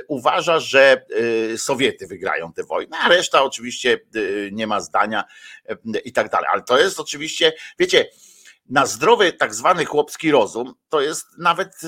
uważa, 0.08 0.60
że 0.60 1.06
Sowiety 1.56 2.06
wygrają 2.06 2.52
tę 2.52 2.64
wojnę, 2.64 2.96
a 2.98 3.08
reszta 3.08 3.42
oczywiście 3.42 4.00
nie 4.52 4.66
ma 4.66 4.80
zdania 4.80 5.24
i 6.04 6.12
tak 6.12 6.30
dalej. 6.30 6.48
Ale 6.52 6.62
to 6.62 6.78
jest 6.78 7.00
oczywiście, 7.00 7.52
wiecie, 7.78 8.06
na 8.68 8.86
zdrowy 8.86 9.32
tak 9.32 9.54
zwany 9.54 9.84
chłopski 9.84 10.30
rozum, 10.30 10.74
to 10.88 11.00
jest 11.00 11.26
nawet, 11.38 11.80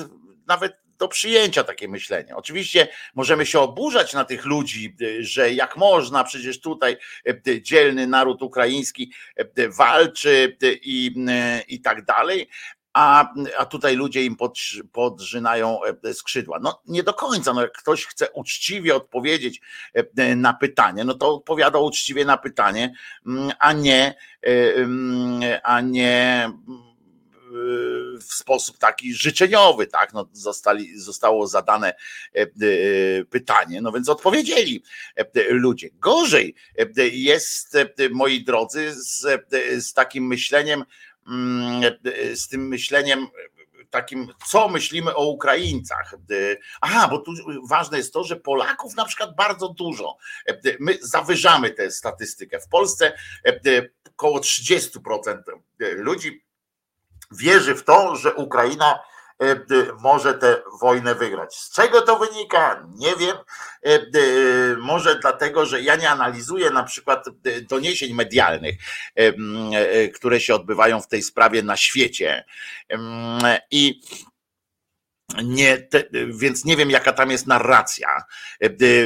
nawet 0.47 0.77
do 0.97 1.07
przyjęcia 1.07 1.63
takie 1.63 1.87
myślenie. 1.87 2.35
Oczywiście 2.35 2.87
możemy 3.15 3.45
się 3.45 3.59
oburzać 3.59 4.13
na 4.13 4.25
tych 4.25 4.45
ludzi, 4.45 4.95
że 5.19 5.53
jak 5.53 5.77
można, 5.77 6.23
przecież 6.23 6.61
tutaj 6.61 6.97
e, 7.47 7.61
dzielny 7.61 8.07
naród 8.07 8.41
ukraiński 8.41 9.13
e, 9.35 9.69
walczy 9.69 10.57
e, 10.63 10.67
i, 10.73 11.15
i 11.67 11.81
tak 11.81 12.05
dalej, 12.05 12.49
a, 12.97 13.33
a 13.57 13.65
tutaj 13.65 13.95
ludzie 13.95 14.25
im 14.25 14.35
pod, 14.35 14.57
podrzynają 14.91 15.79
skrzydła. 16.13 16.59
No 16.61 16.81
nie 16.87 17.03
do 17.03 17.13
końca, 17.13 17.53
no 17.53 17.61
jak 17.61 17.77
ktoś 17.77 18.05
chce 18.05 18.31
uczciwie 18.31 18.95
odpowiedzieć 18.95 19.61
na 20.35 20.53
pytanie, 20.53 21.03
no 21.03 21.13
to 21.13 21.35
odpowiada 21.35 21.79
uczciwie 21.79 22.25
na 22.25 22.37
pytanie, 22.37 22.93
mm, 23.27 23.51
a 23.59 23.73
nie, 23.73 24.15
mm, 24.41 25.41
a 25.63 25.81
nie 25.81 26.49
w 28.21 28.33
sposób 28.33 28.77
taki 28.77 29.13
życzeniowy, 29.13 29.87
tak? 29.87 30.13
No, 30.13 30.29
zostali, 30.31 30.99
zostało 30.99 31.47
zadane 31.47 31.93
e, 32.35 32.41
e, 32.41 32.47
pytanie, 33.29 33.81
no 33.81 33.91
więc 33.91 34.09
odpowiedzieli 34.09 34.83
e, 35.15 35.25
ludzie. 35.49 35.89
Gorzej 35.99 36.55
jest, 37.11 37.77
moi 38.11 38.43
drodzy, 38.43 38.93
z, 38.93 39.25
z 39.79 39.93
takim 39.93 40.27
myśleniem, 40.27 40.79
mm, 40.79 40.87
z 42.35 42.47
tym 42.47 42.67
myśleniem 42.67 43.27
takim, 43.89 44.27
co 44.47 44.69
myślimy 44.69 45.15
o 45.15 45.25
Ukraińcach. 45.25 46.15
Aha, 46.81 47.07
bo 47.07 47.19
tu 47.19 47.31
ważne 47.69 47.97
jest 47.97 48.13
to, 48.13 48.23
że 48.23 48.35
Polaków 48.35 48.95
na 48.95 49.05
przykład 49.05 49.35
bardzo 49.35 49.69
dużo. 49.69 50.17
My 50.79 50.97
zawyżamy 51.01 51.71
tę 51.71 51.91
statystykę. 51.91 52.59
W 52.59 52.67
Polsce 52.67 53.17
około 54.13 54.39
30% 54.39 55.41
ludzi 55.79 56.45
wierzy 57.31 57.75
w 57.75 57.83
to, 57.83 58.15
że 58.15 58.33
Ukraina 58.33 58.93
e, 58.95 58.99
może 59.99 60.33
tę 60.33 60.61
wojnę 60.81 61.15
wygrać. 61.15 61.55
Z 61.55 61.71
czego 61.71 62.01
to 62.01 62.19
wynika? 62.19 62.87
Nie 62.95 63.15
wiem. 63.15 63.37
E, 63.83 63.99
może 64.77 65.19
dlatego, 65.19 65.65
że 65.65 65.81
ja 65.81 65.95
nie 65.95 66.09
analizuję 66.09 66.69
na 66.69 66.83
przykład 66.83 67.25
doniesień 67.69 68.13
medialnych, 68.13 68.75
e, 69.15 70.07
które 70.07 70.39
się 70.39 70.55
odbywają 70.55 71.01
w 71.01 71.07
tej 71.07 71.23
sprawie 71.23 71.63
na 71.63 71.77
świecie. 71.77 72.45
I 73.71 74.01
nie, 75.43 75.77
te, 75.77 76.03
więc 76.27 76.65
nie 76.65 76.77
wiem, 76.77 76.91
jaka 76.91 77.13
tam 77.13 77.31
jest 77.31 77.47
narracja. 77.47 78.23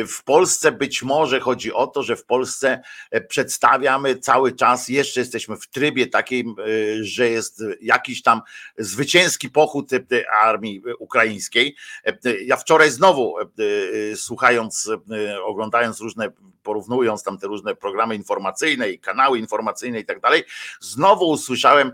W 0.08 0.24
Polsce 0.24 0.72
być 0.72 1.04
może 1.04 1.40
chodzi 1.40 1.74
o 1.74 1.88
to, 1.88 2.04
że 2.04 2.16
w 2.16 2.26
Polsce 2.26 2.82
przedstawiamy 3.28 4.16
cały 4.16 4.52
czas, 4.52 4.88
jeszcze 4.88 5.20
jesteśmy 5.20 5.58
w 5.58 5.68
trybie 5.68 6.08
takim, 6.08 6.56
że 7.02 7.30
jest 7.30 7.64
jakiś 7.82 8.22
tam 8.22 8.42
zwycięski 8.78 9.50
pochód 9.50 9.90
armii 10.42 10.82
ukraińskiej. 11.00 11.76
Ja 12.46 12.58
wczoraj 12.58 12.92
znowu 12.92 13.36
słuchając, 14.16 14.92
oglądając 15.44 16.00
różne, 16.00 16.32
porównując 16.64 17.24
tam 17.24 17.38
te 17.38 17.48
różne 17.48 17.76
programy 17.76 18.16
informacyjne 18.16 18.90
i 18.90 19.00
kanały 19.00 19.40
informacyjne 19.40 20.00
i 20.00 20.06
tak 20.06 20.20
dalej, 20.20 20.44
znowu 20.80 21.30
usłyszałem 21.30 21.92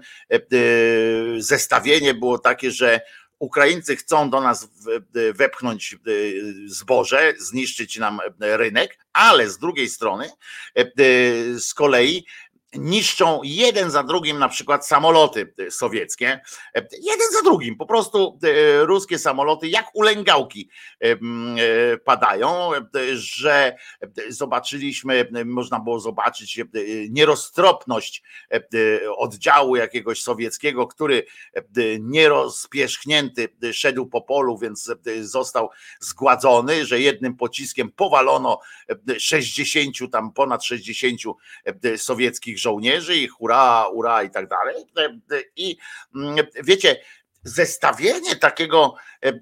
zestawienie 1.38 2.14
było 2.14 2.40
takie, 2.40 2.72
że 2.72 3.02
Ukraińcy 3.40 3.96
chcą 3.96 4.30
do 4.30 4.42
nas 4.42 4.68
wepchnąć 5.34 5.94
e, 5.94 5.98
zboże, 6.66 7.34
zniszczyć 7.40 7.98
nam 7.98 8.20
rynek, 8.40 9.00
ale 9.14 9.50
z 9.50 9.58
drugiej 9.58 9.90
strony 9.90 10.30
e, 10.76 10.86
z 11.60 11.74
kolei 11.74 12.26
niszczą 12.78 13.40
jeden 13.44 13.92
za 13.92 14.04
drugim 14.04 14.40
na 14.40 14.50
przykład 14.50 14.88
samoloty 14.88 15.54
sowieckie, 15.70 16.42
jeden 17.02 17.32
za 17.34 17.42
drugim, 17.44 17.76
po 17.76 17.86
prostu 17.86 18.40
e, 18.44 18.86
ruskie 18.86 19.20
samoloty 19.20 19.68
jak 19.68 19.86
ulęgałki 19.94 20.70
e, 21.00 21.18
padają, 21.98 22.72
że 23.14 23.76
zobaczyliśmy, 24.30 25.30
można 25.46 25.80
było 25.80 26.00
zobaczyć 26.00 26.60
e, 26.60 26.66
nieroztropność 27.10 28.24
oddziału 29.18 29.76
jakiegoś 29.76 30.22
sowieckiego, 30.22 30.88
który 30.88 31.26
nierozpierzchnięty 32.00 33.50
szedł 33.74 34.06
po 34.06 34.22
polu, 34.22 34.58
więc 34.58 34.92
został 35.22 35.70
zgładzony, 36.00 36.86
że 36.86 37.00
jednym 37.00 37.36
pociskiem 37.36 37.92
powalono 37.92 38.60
60, 39.20 39.96
tam 40.12 40.34
ponad 40.34 40.64
60 40.64 41.22
sowieckich 41.98 42.60
żołnierzy 42.60 42.67
i 43.16 43.28
hura, 43.28 43.84
hura 43.84 44.24
i 44.24 44.30
tak 44.30 44.48
dalej. 44.48 44.76
I 45.56 45.78
mm, 46.16 46.38
wiecie, 46.64 46.96
zestawienie 47.48 48.36
takiego, 48.36 48.96
e, 49.26 49.34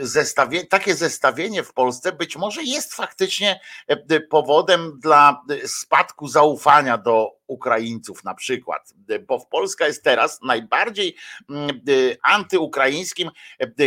zestawie, 0.00 0.66
takie 0.66 0.94
zestawienie 0.94 1.62
w 1.62 1.72
Polsce 1.72 2.12
być 2.12 2.36
może 2.36 2.62
jest 2.62 2.94
faktycznie 2.94 3.60
e, 3.86 4.20
powodem 4.20 5.00
dla 5.02 5.42
spadku 5.66 6.28
zaufania 6.28 6.98
do 6.98 7.30
Ukraińców 7.46 8.24
na 8.24 8.34
przykład, 8.34 8.94
bo 9.26 9.46
Polska 9.46 9.86
jest 9.86 10.04
teraz 10.04 10.40
najbardziej 10.42 11.16
mm, 11.50 11.80
antyukraińskim 12.22 13.30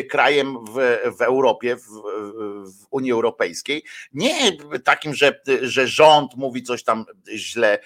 krajem 0.09 0.65
w, 0.65 0.99
w 1.17 1.21
Europie, 1.21 1.75
w, 1.75 1.87
w 2.81 2.85
Unii 2.91 3.11
Europejskiej. 3.11 3.83
Nie 4.13 4.51
takim, 4.83 5.13
że, 5.13 5.41
że 5.61 5.87
rząd 5.87 6.35
mówi 6.35 6.63
coś 6.63 6.83
tam 6.83 7.05
źle 7.35 7.79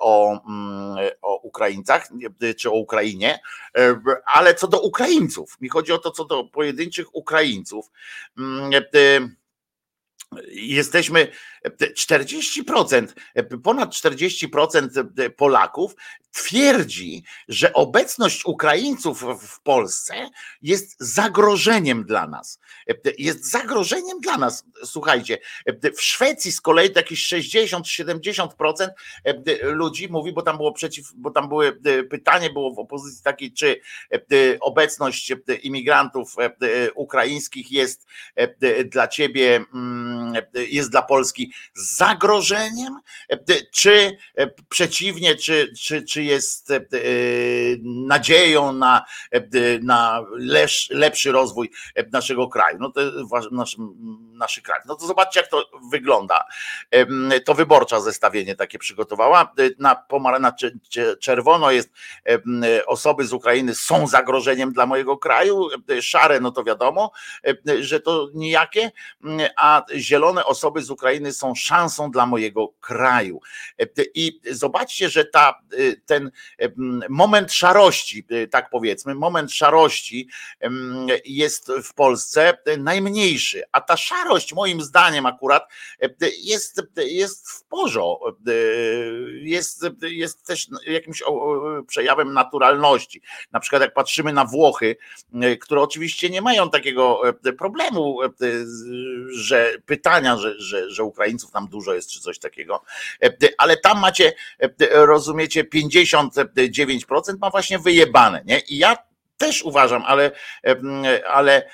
o, 0.00 0.40
mm, 0.48 1.10
o 1.22 1.36
Ukraińcach 1.36 2.08
czy 2.58 2.70
o 2.70 2.74
Ukrainie, 2.74 3.38
ale 4.26 4.54
co 4.54 4.68
do 4.68 4.80
Ukrainy 4.80 5.03
Ukraińców. 5.04 5.60
Mi 5.60 5.68
chodzi 5.68 5.92
o 5.92 5.98
to, 5.98 6.10
co 6.10 6.24
do 6.24 6.44
pojedynczych 6.44 7.14
Ukraińców. 7.14 7.90
Mm, 8.38 8.70
jesteśmy 10.52 11.28
40%, 11.64 13.06
ponad 13.62 13.90
40% 13.90 15.30
Polaków 15.36 15.94
twierdzi, 16.34 17.24
że 17.48 17.72
obecność 17.72 18.44
Ukraińców 18.44 19.24
w 19.40 19.60
Polsce 19.60 20.30
jest 20.62 20.96
zagrożeniem 20.98 22.04
dla 22.04 22.26
nas. 22.26 22.60
Jest 23.18 23.50
zagrożeniem 23.50 24.20
dla 24.20 24.38
nas. 24.38 24.64
Słuchajcie, 24.84 25.38
w 25.96 26.02
Szwecji 26.02 26.52
z 26.52 26.60
kolei 26.60 26.90
jakieś 26.96 27.32
60-70% 27.32 28.88
ludzi 29.62 30.08
mówi, 30.08 30.32
bo 30.32 30.42
tam 30.42 30.56
było 30.56 30.72
przeciw, 30.72 31.12
bo 31.16 31.30
tam 31.30 31.48
były 31.48 31.80
pytanie 32.10 32.50
było 32.50 32.74
w 32.74 32.78
opozycji 32.78 33.24
takiej, 33.24 33.52
czy 33.52 33.80
obecność 34.60 35.32
imigrantów 35.62 36.36
ukraińskich 36.94 37.72
jest 37.72 38.06
dla 38.84 39.08
ciebie, 39.08 39.64
mm, 39.74 40.32
jest 40.54 40.90
dla 40.90 41.02
Polski 41.02 41.53
zagrożeniem, 41.74 43.00
czy 43.72 44.16
przeciwnie, 44.68 45.36
czy, 45.36 45.72
czy, 45.80 46.02
czy 46.02 46.22
jest 46.22 46.70
e, 46.70 46.80
nadzieją 47.82 48.72
na, 48.72 49.04
e, 49.30 49.42
na 49.82 50.20
lepszy 50.90 51.32
rozwój 51.32 51.70
naszego 52.12 52.48
kraju, 52.48 52.78
no 52.80 52.90
to 52.90 53.00
nasz, 53.50 53.76
naszy 54.32 54.62
kraj. 54.62 54.80
No 54.86 54.94
to 54.94 55.06
zobaczcie, 55.06 55.40
jak 55.40 55.50
to 55.50 55.70
wygląda. 55.90 56.44
To 57.44 57.54
wyborcza 57.54 58.00
zestawienie 58.00 58.56
takie 58.56 58.78
przygotowała. 58.78 59.52
Na 59.78 59.94
pomarańczowo 59.94 60.44
czerwono 61.20 61.70
jest 61.70 61.90
osoby 62.86 63.26
z 63.26 63.32
Ukrainy 63.32 63.74
są 63.74 64.06
zagrożeniem 64.06 64.72
dla 64.72 64.86
mojego 64.86 65.18
kraju, 65.18 65.68
szare, 66.00 66.40
no 66.40 66.50
to 66.50 66.64
wiadomo, 66.64 67.12
że 67.80 68.00
to 68.00 68.28
nijakie, 68.34 68.92
a 69.56 69.82
zielone 69.96 70.44
osoby 70.44 70.82
z 70.82 70.90
Ukrainy 70.90 71.32
są 71.32 71.43
szansą 71.54 72.10
dla 72.10 72.26
mojego 72.26 72.68
kraju. 72.80 73.40
I 74.14 74.40
zobaczcie, 74.50 75.08
że 75.08 75.24
ta, 75.24 75.60
ten 76.06 76.30
moment 77.08 77.52
szarości, 77.52 78.26
tak 78.50 78.70
powiedzmy, 78.70 79.14
moment 79.14 79.52
szarości 79.52 80.28
jest 81.24 81.72
w 81.84 81.94
Polsce 81.94 82.58
najmniejszy, 82.78 83.62
a 83.72 83.80
ta 83.80 83.96
szarość 83.96 84.54
moim 84.54 84.80
zdaniem 84.82 85.26
akurat 85.26 85.68
jest, 86.42 86.82
jest 86.96 87.50
w 87.50 87.64
porządku, 87.64 87.94
jest, 89.42 89.86
jest 90.02 90.46
też 90.46 90.68
jakimś 90.86 91.22
przejawem 91.86 92.32
naturalności. 92.32 93.22
Na 93.52 93.60
przykład 93.60 93.82
jak 93.82 93.94
patrzymy 93.94 94.32
na 94.32 94.44
Włochy, 94.44 94.96
które 95.60 95.80
oczywiście 95.80 96.30
nie 96.30 96.42
mają 96.42 96.70
takiego 96.70 97.22
problemu, 97.58 98.18
że 99.30 99.74
pytania, 99.86 100.36
że, 100.36 100.60
że, 100.60 100.90
że 100.90 101.04
Ukraińców 101.34 101.50
tam 101.50 101.68
dużo 101.68 101.94
jest, 101.94 102.10
czy 102.10 102.20
coś 102.20 102.38
takiego, 102.38 102.82
ale 103.58 103.76
tam 103.76 104.00
macie, 104.00 104.32
rozumiecie, 104.90 105.64
59% 105.64 107.38
ma 107.40 107.50
właśnie 107.50 107.78
wyjebane, 107.78 108.42
nie? 108.44 108.58
I 108.58 108.78
ja 108.78 108.96
też 109.38 109.62
uważam, 109.62 110.02
ale, 110.06 110.30
ale 111.28 111.70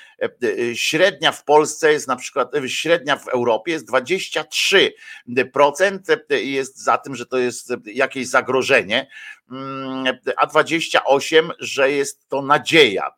średnia 0.73 1.31
w 1.31 1.43
Polsce 1.43 1.91
jest 1.91 2.07
na 2.07 2.15
przykład, 2.15 2.51
średnia 2.67 3.15
w 3.15 3.27
Europie 3.27 3.71
jest 3.71 3.89
23% 3.89 4.91
jest 6.29 6.83
za 6.83 6.97
tym, 6.97 7.15
że 7.15 7.25
to 7.25 7.37
jest 7.37 7.73
jakieś 7.85 8.27
zagrożenie, 8.27 9.07
mm, 9.51 10.17
a 10.37 10.47
28%, 10.47 11.49
że 11.59 11.91
jest 11.91 12.27
to 12.29 12.41
nadzieja 12.41 13.11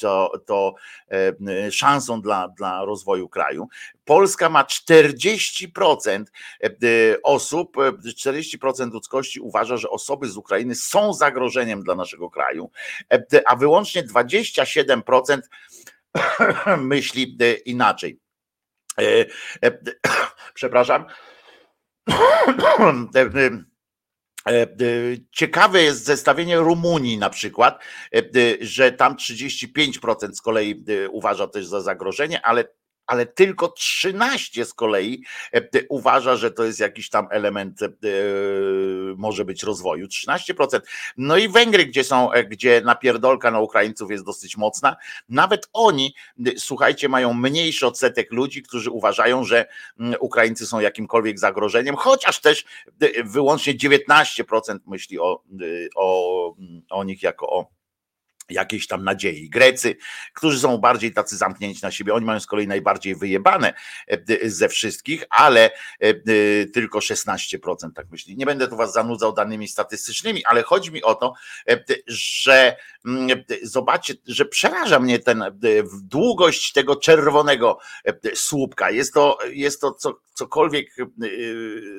to, 0.00 0.32
to 0.46 0.74
e, 1.10 1.70
szansą 1.70 2.20
dla, 2.20 2.48
dla 2.48 2.84
rozwoju 2.84 3.28
kraju. 3.28 3.68
Polska 4.04 4.48
ma 4.48 4.64
40% 4.64 6.24
e, 6.62 6.68
osób, 7.22 7.76
40% 7.76 8.82
e, 8.82 8.86
ludzkości 8.86 9.40
uważa, 9.40 9.76
że 9.76 9.90
osoby 9.90 10.28
z 10.28 10.36
Ukrainy 10.36 10.74
są 10.74 11.12
zagrożeniem 11.12 11.82
dla 11.82 11.94
naszego 11.94 12.30
kraju, 12.30 12.70
a 13.46 13.56
wyłącznie 13.56 14.02
27% 14.02 15.40
myśli 16.78 17.38
inaczej. 17.64 18.18
Przepraszam. 20.54 21.04
E, 24.48 24.62
e, 24.62 24.66
ciekawe 25.30 25.82
jest 25.82 26.04
zestawienie 26.04 26.58
Rumunii 26.58 27.18
na 27.18 27.30
przykład, 27.30 27.84
e, 28.14 28.22
że 28.60 28.92
tam 28.92 29.16
35% 29.16 30.36
z 30.36 30.40
kolei 30.40 30.84
uważa 31.10 31.46
też 31.46 31.66
za 31.66 31.80
zagrożenie, 31.80 32.46
ale 32.46 32.64
ale 33.06 33.26
tylko 33.26 33.68
13 33.68 34.64
z 34.64 34.74
kolei 34.74 35.22
e, 35.52 35.62
uważa, 35.88 36.36
że 36.36 36.50
to 36.50 36.64
jest 36.64 36.80
jakiś 36.80 37.10
tam 37.10 37.28
element 37.30 37.82
e, 37.82 37.88
może 39.16 39.44
być 39.44 39.62
rozwoju. 39.62 40.06
13%. 40.06 40.80
No 41.16 41.36
i 41.36 41.48
Węgry, 41.48 41.86
gdzie 41.86 42.04
są, 42.04 42.32
e, 42.32 42.44
gdzie 42.44 42.82
napierdolka 42.84 43.50
na 43.50 43.60
Ukraińców 43.60 44.10
jest 44.10 44.24
dosyć 44.24 44.56
mocna, 44.56 44.96
nawet 45.28 45.68
oni, 45.72 46.14
słuchajcie, 46.56 47.08
mają 47.08 47.34
mniejszy 47.34 47.86
odsetek 47.86 48.32
ludzi, 48.32 48.62
którzy 48.62 48.90
uważają, 48.90 49.44
że 49.44 49.66
Ukraińcy 50.20 50.66
są 50.66 50.80
jakimkolwiek 50.80 51.38
zagrożeniem, 51.38 51.96
chociaż 51.96 52.40
też 52.40 52.64
wyłącznie 53.24 53.74
19% 53.74 54.78
myśli 54.86 55.20
o, 55.20 55.42
o, 55.96 56.54
o 56.90 57.04
nich 57.04 57.22
jako 57.22 57.50
o 57.50 57.73
jakiejś 58.50 58.86
tam 58.86 59.04
nadziei. 59.04 59.50
Grecy, 59.50 59.96
którzy 60.34 60.60
są 60.60 60.78
bardziej 60.78 61.12
tacy 61.12 61.36
zamknięci 61.36 61.80
na 61.82 61.90
siebie, 61.90 62.14
oni 62.14 62.26
mają 62.26 62.40
z 62.40 62.46
kolei 62.46 62.66
najbardziej 62.66 63.16
wyjebane 63.16 63.74
e, 64.08 64.50
ze 64.50 64.68
wszystkich, 64.68 65.24
ale 65.30 65.70
e, 66.00 66.14
tylko 66.66 66.98
16% 66.98 67.58
tak 67.94 68.10
myśli. 68.10 68.36
Nie 68.36 68.46
będę 68.46 68.68
tu 68.68 68.76
was 68.76 68.92
zanudzał 68.92 69.32
danymi 69.32 69.68
statystycznymi, 69.68 70.44
ale 70.44 70.62
chodzi 70.62 70.92
mi 70.92 71.02
o 71.02 71.14
to, 71.14 71.34
e, 71.68 71.84
że 72.06 72.76
mm, 73.06 73.44
zobaczcie, 73.62 74.14
że 74.26 74.44
przeraża 74.44 75.00
mnie 75.00 75.18
ten 75.18 75.44
długość 76.02 76.72
tego 76.72 76.96
czerwonego 76.96 77.78
słupka. 78.34 78.90
Jest 78.90 79.14
to, 79.14 79.38
jest 79.52 79.80
to 79.80 79.92
co, 79.92 80.14
cokolwiek 80.34 80.96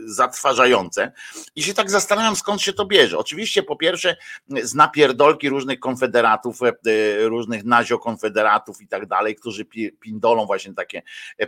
zatrważające 0.05 1.12
i 1.55 1.63
się 1.63 1.73
tak 1.73 1.91
zastanawiam, 1.91 2.36
skąd 2.36 2.62
się 2.62 2.73
to 2.73 2.86
bierze. 2.86 3.17
Oczywiście 3.17 3.63
po 3.63 3.75
pierwsze 3.75 4.17
z 4.63 4.73
napierdolki 4.73 5.49
różnych 5.49 5.79
konfederacji, 5.79 6.35
konfederatów, 6.38 6.62
e, 6.88 7.28
różnych 7.28 7.63
naziokonfederatów 7.63 8.82
i 8.82 8.88
tak 8.88 9.06
dalej, 9.06 9.36
którzy 9.36 9.65
pindolą 10.00 10.45
właśnie 10.45 10.74
takie 10.74 11.02
e, 11.39 11.43
e, 11.43 11.48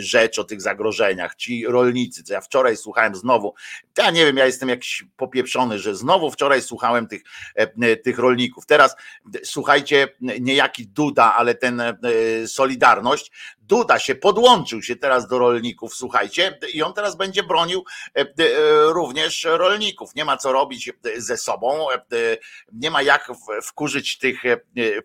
rzeczy 0.00 0.40
o 0.40 0.44
tych 0.44 0.62
zagrożeniach. 0.62 1.34
Ci 1.34 1.66
rolnicy, 1.66 2.22
co 2.22 2.32
ja 2.32 2.40
wczoraj 2.40 2.76
słuchałem 2.76 3.14
znowu, 3.14 3.54
ja 3.98 4.10
nie 4.10 4.26
wiem, 4.26 4.36
ja 4.36 4.46
jestem 4.46 4.68
jakiś 4.68 5.04
popieprzony, 5.16 5.78
że 5.78 5.96
znowu 5.96 6.30
wczoraj 6.30 6.62
słuchałem 6.62 7.06
tych, 7.06 7.22
tych 8.04 8.18
rolników. 8.18 8.66
Teraz 8.66 8.96
słuchajcie, 9.44 10.08
niejaki 10.40 10.86
Duda, 10.86 11.34
ale 11.34 11.54
ten 11.54 11.82
Solidarność, 12.46 13.30
Duda 13.72 13.98
się 13.98 14.14
podłączył 14.14 14.82
się 14.82 14.96
teraz 14.96 15.28
do 15.28 15.38
rolników, 15.38 15.94
słuchajcie, 15.94 16.58
i 16.74 16.82
on 16.82 16.94
teraz 16.94 17.16
będzie 17.16 17.42
bronił 17.42 17.84
również 18.88 19.44
rolników. 19.50 20.14
Nie 20.14 20.24
ma 20.24 20.36
co 20.36 20.52
robić 20.52 20.92
ze 21.16 21.36
sobą, 21.36 21.86
nie 22.72 22.90
ma 22.90 23.02
jak 23.02 23.32
wkurzyć 23.62 24.18
tych 24.18 24.44
e, 24.44 24.58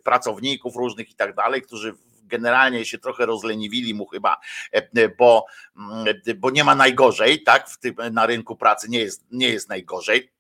pracowników 0.04 0.76
różnych 0.76 1.10
i 1.10 1.16
tak 1.16 1.36
dalej, 1.36 1.62
którzy 1.62 1.94
generalnie 2.24 2.86
się 2.86 2.98
trochę 2.98 3.26
rozleniwili 3.26 3.94
mu 3.94 4.06
chyba, 4.06 4.38
e, 4.72 5.10
bo, 5.10 5.46
mm, 5.78 6.06
bo 6.38 6.50
nie 6.50 6.64
ma 6.64 6.76
najgorzej, 6.76 7.44
tak? 7.44 7.70
Na 8.12 8.26
rynku 8.26 8.56
pracy 8.56 8.88
nie 8.90 9.00
jest, 9.00 9.26
nie 9.32 9.50
jest 9.50 9.70
najgorzej. 9.70 10.37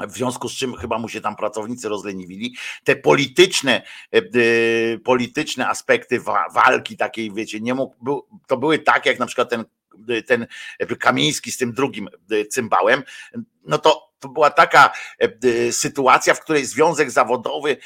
W 0.00 0.12
związku 0.12 0.48
z 0.48 0.52
czym 0.52 0.74
chyba 0.74 0.98
mu 0.98 1.08
się 1.08 1.20
tam 1.20 1.36
pracownicy 1.36 1.88
rozleniwili. 1.88 2.56
Te 2.84 2.96
polityczne, 2.96 3.82
e, 4.12 4.22
polityczne 4.98 5.68
aspekty 5.68 6.20
walki 6.54 6.96
takiej, 6.96 7.32
wiecie, 7.34 7.60
nie 7.60 7.74
mógł, 7.74 8.22
to 8.46 8.56
były 8.56 8.78
tak, 8.78 9.06
jak 9.06 9.18
na 9.18 9.26
przykład 9.26 9.50
ten, 9.50 9.64
ten 10.26 10.46
Kamiński 10.98 11.52
z 11.52 11.56
tym 11.56 11.72
drugim 11.72 12.08
cymbałem, 12.50 13.02
no 13.64 13.78
to 13.78 14.06
to 14.18 14.28
była 14.28 14.50
taka 14.50 14.92
e, 15.18 15.72
sytuacja, 15.72 16.34
w 16.34 16.40
której 16.40 16.66
związek 16.66 17.10
zawodowy 17.10 17.76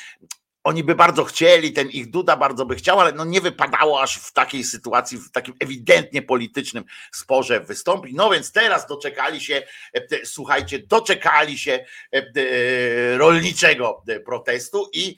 oni 0.64 0.84
by 0.84 0.94
bardzo 0.94 1.24
chcieli, 1.24 1.72
ten 1.72 1.90
ich 1.90 2.10
Duda 2.10 2.36
bardzo 2.36 2.66
by 2.66 2.74
chciał, 2.74 3.00
ale 3.00 3.12
no 3.12 3.24
nie 3.24 3.40
wypadało 3.40 4.02
aż 4.02 4.16
w 4.16 4.32
takiej 4.32 4.64
sytuacji, 4.64 5.18
w 5.18 5.30
takim 5.30 5.54
ewidentnie 5.60 6.22
politycznym 6.22 6.84
sporze 7.12 7.60
wystąpić. 7.60 8.12
No 8.14 8.30
więc 8.30 8.52
teraz 8.52 8.86
doczekali 8.86 9.40
się, 9.40 9.62
e, 9.94 10.26
słuchajcie, 10.26 10.78
doczekali 10.78 11.58
się 11.58 11.84
e, 12.12 13.18
rolniczego 13.18 14.02
protestu 14.24 14.90
i 14.92 15.16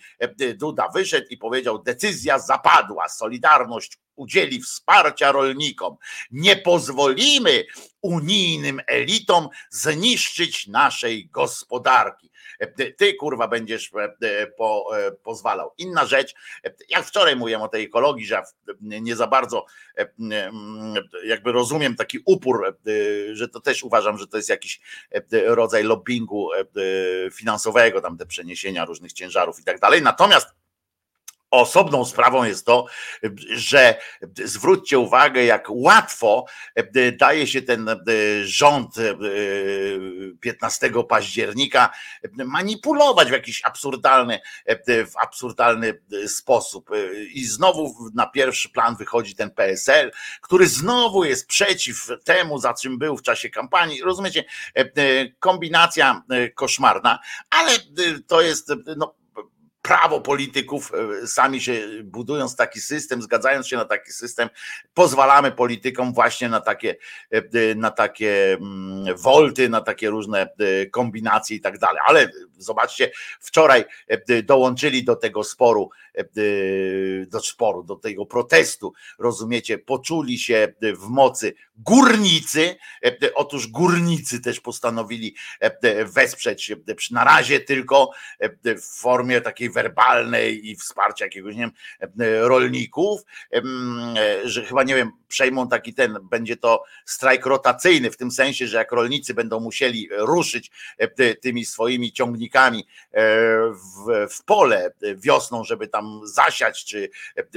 Duda 0.54 0.88
wyszedł 0.88 1.26
i 1.30 1.36
powiedział: 1.36 1.82
Decyzja 1.82 2.38
zapadła, 2.38 3.08
Solidarność 3.08 3.98
udzieli 4.16 4.62
wsparcia 4.62 5.32
rolnikom. 5.32 5.96
Nie 6.30 6.56
pozwolimy 6.56 7.64
unijnym 8.00 8.80
elitom 8.86 9.48
zniszczyć 9.70 10.66
naszej 10.66 11.28
gospodarki. 11.28 12.32
Ty 12.96 13.14
kurwa 13.14 13.48
będziesz 13.48 13.90
po, 14.58 14.90
pozwalał. 15.22 15.72
Inna 15.78 16.06
rzecz, 16.06 16.34
jak 16.88 17.06
wczoraj 17.06 17.36
mówiłem 17.36 17.62
o 17.62 17.68
tej 17.68 17.84
ekologii, 17.84 18.26
że 18.26 18.42
nie 18.80 19.16
za 19.16 19.26
bardzo 19.26 19.64
jakby 21.24 21.52
rozumiem 21.52 21.96
taki 21.96 22.18
upór, 22.26 22.76
że 23.32 23.48
to 23.48 23.60
też 23.60 23.82
uważam, 23.82 24.18
że 24.18 24.26
to 24.26 24.36
jest 24.36 24.48
jakiś 24.48 24.80
rodzaj 25.32 25.84
lobbingu 25.84 26.48
finansowego, 27.32 28.00
tam 28.00 28.18
te 28.18 28.26
przeniesienia 28.26 28.84
różnych 28.84 29.12
ciężarów 29.12 29.60
i 29.60 29.64
tak 29.64 29.80
dalej. 29.80 30.02
Natomiast 30.02 30.48
Osobną 31.52 32.04
sprawą 32.04 32.44
jest 32.44 32.66
to, 32.66 32.86
że 33.50 33.98
zwróćcie 34.44 34.98
uwagę, 34.98 35.44
jak 35.44 35.66
łatwo 35.70 36.44
daje 37.18 37.46
się 37.46 37.62
ten 37.62 37.90
rząd 38.44 38.94
15 40.40 40.90
października 41.08 41.90
manipulować 42.32 43.28
w 43.28 43.32
jakiś 43.32 43.64
absurdalny, 43.64 44.40
w 44.86 45.12
absurdalny 45.22 46.02
sposób. 46.26 46.90
I 47.32 47.44
znowu 47.44 47.94
na 48.14 48.26
pierwszy 48.26 48.68
plan 48.70 48.96
wychodzi 48.96 49.34
ten 49.34 49.50
PSL, 49.50 50.10
który 50.40 50.66
znowu 50.68 51.24
jest 51.24 51.46
przeciw 51.46 52.08
temu, 52.24 52.58
za 52.58 52.74
czym 52.74 52.98
był 52.98 53.16
w 53.16 53.22
czasie 53.22 53.50
kampanii. 53.50 54.02
Rozumiecie? 54.02 54.44
Kombinacja 55.38 56.22
koszmarna, 56.54 57.18
ale 57.50 57.72
to 58.26 58.40
jest 58.40 58.72
no, 58.96 59.14
prawo 59.82 60.20
polityków, 60.20 60.92
e, 61.22 61.26
sami 61.26 61.60
się 61.60 61.88
budując 62.04 62.56
taki 62.56 62.80
system, 62.80 63.22
zgadzając 63.22 63.68
się 63.68 63.76
na 63.76 63.84
taki 63.84 64.12
system, 64.12 64.48
pozwalamy 64.94 65.52
politykom 65.52 66.12
właśnie 66.14 66.48
na 66.48 66.60
takie, 66.60 66.96
e, 67.30 67.74
na 67.74 67.90
takie 67.90 68.52
mm, 68.52 69.16
wolty, 69.16 69.68
na 69.68 69.80
takie 69.80 70.10
różne 70.10 70.40
e, 70.42 70.86
kombinacje 70.86 71.56
i 71.56 71.60
tak 71.60 71.78
dalej. 71.78 72.00
Ale 72.06 72.30
zobaczcie, 72.58 73.10
wczoraj 73.40 73.84
dołączyli 74.44 75.04
do 75.04 75.16
tego 75.16 75.44
sporu, 75.44 75.90
do 77.26 77.40
sporu, 77.40 77.82
do 77.82 77.96
tego 77.96 78.26
protestu, 78.26 78.92
rozumiecie, 79.18 79.78
poczuli 79.78 80.38
się 80.38 80.74
w 80.82 81.08
mocy 81.08 81.54
górnicy. 81.76 82.76
Otóż 83.34 83.66
górnicy 83.66 84.40
też 84.40 84.60
postanowili 84.60 85.34
wesprzeć 86.06 86.72
na 87.10 87.24
razie 87.24 87.60
tylko 87.60 88.10
w 88.64 89.00
formie 89.00 89.40
takiej 89.40 89.71
werbalnej 89.72 90.70
i 90.70 90.76
wsparcia 90.76 91.24
jakiegoś, 91.24 91.56
nie 91.56 91.60
wiem, 91.60 91.72
rolników, 92.40 93.20
że 94.44 94.64
chyba, 94.64 94.82
nie 94.82 94.94
wiem, 94.94 95.10
przejmą 95.28 95.68
taki 95.68 95.94
ten, 95.94 96.18
będzie 96.22 96.56
to 96.56 96.84
strajk 97.06 97.46
rotacyjny, 97.46 98.10
w 98.10 98.16
tym 98.16 98.30
sensie, 98.30 98.66
że 98.66 98.78
jak 98.78 98.92
rolnicy 98.92 99.34
będą 99.34 99.60
musieli 99.60 100.08
ruszyć 100.12 100.70
tymi 101.42 101.64
swoimi 101.64 102.12
ciągnikami 102.12 102.86
e, 103.12 103.26
w, 103.72 104.28
w 104.30 104.44
pole 104.44 104.92
wiosną, 105.16 105.64
żeby 105.64 105.88
tam 105.88 106.20
zasiać, 106.24 106.84
czy 106.84 107.10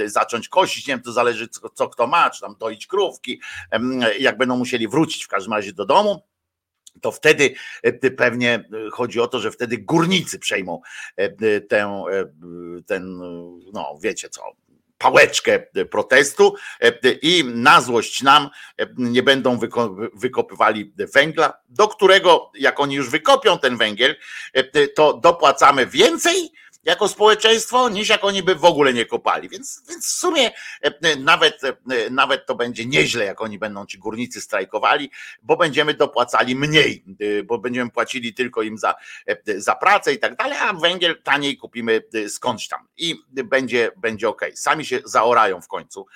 zacząć 0.04 0.48
kosić, 0.48 0.86
nie 0.86 0.94
wiem, 0.94 1.02
to 1.02 1.12
zależy 1.12 1.48
co, 1.48 1.68
co 1.68 1.88
kto 1.88 2.06
ma, 2.06 2.30
czy 2.30 2.40
tam 2.40 2.56
doić 2.58 2.86
krówki, 2.86 3.40
jak 4.18 4.38
będą 4.38 4.56
musieli 4.56 4.88
wrócić 4.88 5.24
w 5.24 5.28
każdym 5.28 5.52
razie 5.52 5.72
do 5.72 5.86
domu, 5.86 6.22
to 7.00 7.12
wtedy 7.12 7.54
e, 7.82 8.10
pewnie 8.10 8.54
e, 8.54 8.90
chodzi 8.90 9.20
o 9.20 9.28
to, 9.28 9.40
że 9.40 9.50
wtedy 9.50 9.78
górnicy 9.78 10.38
przejmą 10.38 10.80
e, 11.16 11.60
tę, 11.60 12.04
ten, 12.86 13.18
no 13.72 13.98
wiecie 14.02 14.28
co, 14.28 14.42
pałeczkę 14.98 15.66
protestu 15.90 16.54
i 17.22 17.44
na 17.44 17.80
złość 17.80 18.22
nam 18.22 18.48
nie 18.96 19.22
będą 19.22 19.58
wykopywali 20.14 20.92
węgla, 21.14 21.58
do 21.68 21.88
którego 21.88 22.50
jak 22.58 22.80
oni 22.80 22.94
już 22.94 23.10
wykopią 23.10 23.58
ten 23.58 23.76
węgiel, 23.76 24.16
to 24.94 25.12
dopłacamy 25.12 25.86
więcej 25.86 26.50
jako 26.86 27.08
społeczeństwo, 27.08 27.88
niż 27.88 28.08
jak 28.08 28.24
oni 28.24 28.42
by 28.42 28.54
w 28.54 28.64
ogóle 28.64 28.92
nie 28.92 29.04
kopali. 29.06 29.48
Więc, 29.48 29.82
więc 29.88 30.06
w 30.06 30.18
sumie 30.18 30.50
e, 30.80 31.16
nawet, 31.16 31.64
e, 31.64 31.76
nawet 32.10 32.46
to 32.46 32.54
będzie 32.54 32.86
nieźle, 32.86 33.24
jak 33.24 33.40
oni 33.40 33.58
będą 33.58 33.86
ci 33.86 33.98
górnicy 33.98 34.40
strajkowali, 34.40 35.10
bo 35.42 35.56
będziemy 35.56 35.94
dopłacali 35.94 36.56
mniej, 36.56 37.04
e, 37.20 37.42
bo 37.42 37.58
będziemy 37.58 37.90
płacili 37.90 38.34
tylko 38.34 38.62
im 38.62 38.78
za, 38.78 38.94
za 39.56 39.74
pracę 39.74 40.12
i 40.12 40.18
tak 40.18 40.36
dalej, 40.36 40.58
a 40.58 40.72
węgiel 40.72 41.22
taniej 41.22 41.56
kupimy 41.56 42.02
skądś 42.28 42.68
tam 42.68 42.88
i 42.96 43.14
będzie, 43.30 43.90
będzie 43.96 44.28
ok. 44.28 44.42
Sami 44.54 44.84
się 44.84 45.00
zaorają 45.04 45.60
w 45.60 45.68
końcu. 45.68 46.06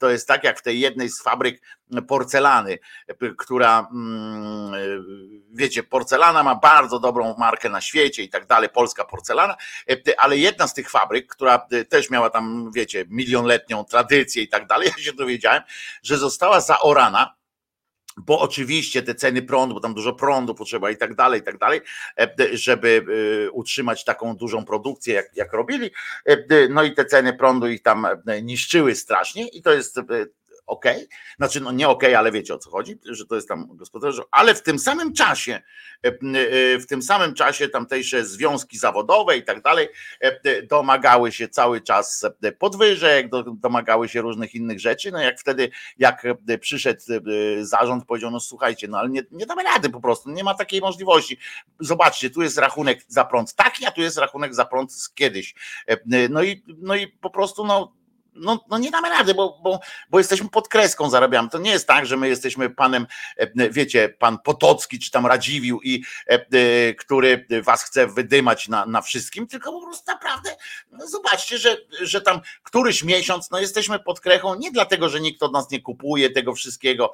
To 0.00 0.10
jest 0.10 0.28
tak, 0.28 0.44
jak 0.44 0.58
w 0.58 0.62
tej 0.62 0.80
jednej 0.80 1.08
z 1.08 1.22
fabryk 1.22 1.62
porcelany, 2.08 2.78
która, 3.38 3.88
mm, 3.92 4.72
wiecie, 5.52 5.82
porcelana 5.82 6.42
ma 6.42 6.54
bardzo 6.54 6.98
dobrą 6.98 7.34
markę 7.38 7.68
na 7.68 7.80
świecie 7.80 8.22
i 8.22 8.28
tak 8.28 8.46
dalej, 8.46 8.68
polska 8.68 9.04
porcelana, 9.04 9.56
ale 10.18 10.38
jedna 10.38 10.68
z 10.68 10.74
tych 10.74 10.90
fabryk, 10.90 11.26
która 11.26 11.66
też 11.88 12.10
miała 12.10 12.30
tam, 12.30 12.70
wiecie, 12.74 13.04
milionletnią 13.08 13.84
tradycję 13.84 14.42
i 14.42 14.48
tak 14.48 14.66
dalej, 14.66 14.88
ja 14.96 15.04
się 15.04 15.12
dowiedziałem, 15.12 15.62
że 16.02 16.18
została 16.18 16.60
zaorana 16.60 17.40
bo 18.16 18.40
oczywiście 18.40 19.02
te 19.02 19.14
ceny 19.14 19.42
prądu, 19.42 19.74
bo 19.74 19.80
tam 19.80 19.94
dużo 19.94 20.12
prądu 20.12 20.54
potrzeba 20.54 20.90
i 20.90 20.96
tak 20.96 21.14
dalej, 21.14 21.40
i 21.40 21.42
tak 21.42 21.58
dalej, 21.58 21.80
żeby 22.52 23.06
utrzymać 23.52 24.04
taką 24.04 24.36
dużą 24.36 24.64
produkcję, 24.64 25.14
jak, 25.14 25.36
jak 25.36 25.52
robili. 25.52 25.90
No 26.70 26.82
i 26.82 26.94
te 26.94 27.04
ceny 27.04 27.32
prądu 27.32 27.68
ich 27.68 27.82
tam 27.82 28.06
niszczyły 28.42 28.94
strasznie 28.94 29.48
i 29.48 29.62
to 29.62 29.72
jest 29.72 30.00
ok, 30.70 30.84
znaczy 31.36 31.60
no 31.60 31.72
nie 31.72 31.88
ok, 31.88 32.04
ale 32.04 32.32
wiecie 32.32 32.54
o 32.54 32.58
co 32.58 32.70
chodzi, 32.70 32.98
że 33.04 33.26
to 33.26 33.34
jest 33.34 33.48
tam 33.48 33.68
gospodarze, 33.76 34.22
ale 34.30 34.54
w 34.54 34.62
tym 34.62 34.78
samym 34.78 35.12
czasie, 35.12 35.62
e, 36.04 36.08
e, 36.08 36.12
w 36.78 36.86
tym 36.86 37.02
samym 37.02 37.34
czasie 37.34 37.68
tamtejsze 37.68 38.24
związki 38.24 38.78
zawodowe 38.78 39.36
i 39.36 39.44
tak 39.44 39.62
dalej 39.62 39.88
e, 40.20 40.62
domagały 40.62 41.32
się 41.32 41.48
cały 41.48 41.80
czas 41.80 42.26
podwyżek, 42.58 43.26
domagały 43.54 44.08
się 44.08 44.20
różnych 44.20 44.54
innych 44.54 44.80
rzeczy, 44.80 45.12
no 45.12 45.20
jak 45.20 45.40
wtedy, 45.40 45.70
jak 45.98 46.22
przyszedł 46.60 47.00
zarząd, 47.60 48.04
powiedział, 48.04 48.30
no 48.30 48.40
słuchajcie, 48.40 48.88
no 48.88 48.98
ale 48.98 49.08
nie, 49.08 49.22
nie 49.30 49.46
damy 49.46 49.62
rady 49.62 49.90
po 49.90 50.00
prostu, 50.00 50.30
nie 50.30 50.44
ma 50.44 50.54
takiej 50.54 50.80
możliwości. 50.80 51.38
Zobaczcie, 51.80 52.30
tu 52.30 52.42
jest 52.42 52.58
rachunek 52.58 53.04
za 53.08 53.24
prąd 53.24 53.54
taki, 53.54 53.86
a 53.86 53.90
tu 53.90 54.00
jest 54.00 54.18
rachunek 54.18 54.54
za 54.54 54.64
prąd 54.64 54.92
z 54.92 55.14
kiedyś. 55.14 55.54
No 56.30 56.42
i, 56.42 56.64
no 56.78 56.94
i 56.94 57.08
po 57.08 57.30
prostu, 57.30 57.66
no 57.66 57.99
no, 58.34 58.64
no 58.70 58.78
nie 58.78 58.90
damy 58.90 59.08
rady, 59.08 59.34
bo, 59.34 59.60
bo, 59.62 59.80
bo 60.10 60.18
jesteśmy 60.18 60.48
pod 60.48 60.68
kreską, 60.68 61.10
zarabiamy. 61.10 61.48
To 61.48 61.58
nie 61.58 61.70
jest 61.70 61.86
tak, 61.86 62.06
że 62.06 62.16
my 62.16 62.28
jesteśmy 62.28 62.70
panem, 62.70 63.06
e, 63.36 63.70
wiecie, 63.70 64.08
pan 64.18 64.38
Potocki 64.38 64.98
czy 64.98 65.10
tam 65.10 65.26
Radziwił, 65.26 65.80
i, 65.82 66.04
e, 66.28 66.34
e, 66.34 66.94
który 66.94 67.46
was 67.62 67.82
chce 67.82 68.06
wydymać 68.06 68.68
na, 68.68 68.86
na 68.86 69.02
wszystkim, 69.02 69.46
tylko 69.46 69.72
po 69.72 69.86
prostu 69.86 70.04
naprawdę 70.12 70.56
no 70.92 71.06
zobaczcie, 71.06 71.58
że, 71.58 71.76
że 72.00 72.20
tam 72.20 72.40
któryś 72.62 73.04
miesiąc 73.04 73.50
no 73.50 73.58
jesteśmy 73.58 73.98
pod 73.98 74.20
krechą 74.20 74.54
nie 74.54 74.70
dlatego, 74.70 75.08
że 75.08 75.20
nikt 75.20 75.42
od 75.42 75.52
nas 75.52 75.70
nie 75.70 75.82
kupuje 75.82 76.30
tego 76.30 76.54
wszystkiego, 76.54 77.12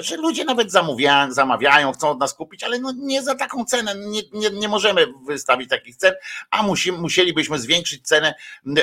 że 0.00 0.16
ludzie 0.16 0.44
nawet 0.44 0.72
zamawiają, 0.72 1.32
zamawiają 1.32 1.92
chcą 1.92 2.10
od 2.10 2.18
nas 2.18 2.34
kupić, 2.34 2.64
ale 2.64 2.78
no 2.78 2.92
nie 2.96 3.22
za 3.22 3.34
taką 3.34 3.64
cenę, 3.64 3.94
nie, 3.94 4.22
nie, 4.32 4.50
nie 4.50 4.68
możemy 4.68 5.06
wystawić 5.26 5.70
takich 5.70 5.96
cen, 5.96 6.14
a 6.50 6.62
musi, 6.62 6.92
musielibyśmy 6.92 7.58
zwiększyć 7.58 8.06
cenę 8.06 8.34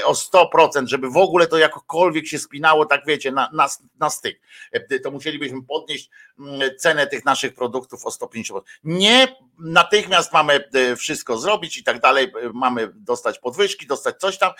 o 0.06 0.14
100%, 0.14 0.88
żeby 0.88 1.10
w 1.10 1.18
ogóle 1.18 1.48
to 1.48 1.57
jakokolwiek 1.58 2.28
się 2.28 2.40
spinało, 2.40 2.86
tak 2.86 3.06
wiecie, 3.06 3.32
na, 3.32 3.50
na, 3.54 3.68
na 4.00 4.10
styk. 4.10 4.42
E, 4.72 5.00
to 5.00 5.12
musielibyśmy 5.12 5.64
podnieść 5.64 6.10
mm, 6.40 6.62
cenę 6.78 7.08
tych 7.08 7.26
naszych 7.26 7.54
produktów 7.54 8.06
o 8.06 8.10
150%. 8.10 8.62
Nie 8.84 9.28
natychmiast 9.60 10.34
mamy 10.34 10.70
e, 10.74 10.96
wszystko 10.96 11.38
zrobić 11.38 11.78
i 11.78 11.84
tak 11.84 12.02
dalej, 12.02 12.26
e, 12.26 12.50
mamy 12.54 12.90
dostać 12.96 13.40
podwyżki, 13.40 13.88
dostać 13.88 14.18
coś 14.20 14.38
tam. 14.38 14.52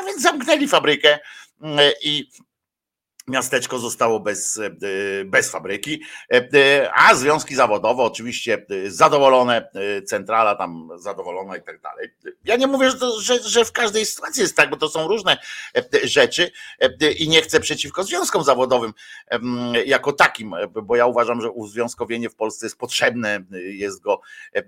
A 0.00 0.02
więc 0.02 0.22
zamknęli 0.22 0.68
fabrykę 0.68 1.18
i 2.02 2.28
Miasteczko 3.28 3.78
zostało 3.78 4.20
bez, 4.20 4.58
e, 4.58 4.70
bez 5.24 5.50
fabryki, 5.50 6.02
e, 6.32 6.48
e, 6.54 6.90
a 6.94 7.14
związki 7.14 7.54
zawodowe 7.54 8.02
oczywiście 8.02 8.66
zadowolone, 8.86 9.68
centrala 10.06 10.54
tam 10.54 10.88
zadowolona 10.96 11.56
i 11.56 11.62
tak 11.62 11.80
dalej. 11.80 12.14
Ja 12.44 12.56
nie 12.56 12.66
mówię, 12.66 12.90
że, 12.90 12.98
to, 12.98 13.20
że, 13.20 13.38
że, 13.42 13.64
w 13.64 13.72
każdej 13.72 14.06
sytuacji 14.06 14.42
jest 14.42 14.56
tak, 14.56 14.70
bo 14.70 14.76
to 14.76 14.88
są 14.88 15.08
różne 15.08 15.38
rzeczy 16.04 16.50
i 17.18 17.28
nie 17.28 17.42
chcę 17.42 17.60
przeciwko 17.60 18.04
związkom 18.04 18.44
zawodowym 18.44 18.92
jako 19.86 20.12
takim, 20.12 20.54
bo 20.82 20.96
ja 20.96 21.06
uważam, 21.06 21.40
że 21.40 21.50
uzwiązkowienie 21.50 22.30
w 22.30 22.34
Polsce 22.34 22.66
jest 22.66 22.78
potrzebne, 22.78 23.44
jest 23.50 24.02
go, 24.02 24.20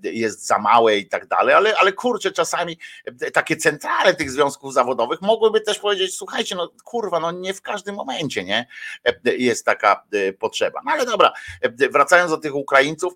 jest 0.03 0.47
za 0.47 0.59
małe 0.59 0.97
i 0.97 1.09
tak 1.09 1.27
dalej, 1.27 1.55
ale, 1.55 1.79
ale 1.79 1.93
kurczę, 1.93 2.33
czasami 2.33 2.79
takie 3.33 3.57
centrale 3.57 4.15
tych 4.15 4.31
związków 4.31 4.75
zawodowych 4.75 5.23
mogłyby 5.23 5.61
też 5.61 5.79
powiedzieć, 5.79 6.15
słuchajcie, 6.15 6.57
no 6.57 6.71
kurwa, 6.85 7.21
no 7.21 7.33
nie 7.33 7.55
w 7.55 7.63
każdym 7.63 7.95
momencie, 7.95 8.48
nie? 8.49 8.67
Jest 9.25 9.65
taka 9.65 10.05
e, 10.13 10.33
potrzeba. 10.33 10.81
No 10.85 10.93
ale 10.93 11.07
dobra, 11.07 11.33
e, 11.61 11.89
wracając 11.89 12.31
do 12.31 12.39
tych 12.39 12.55
Ukraińców, 12.55 13.15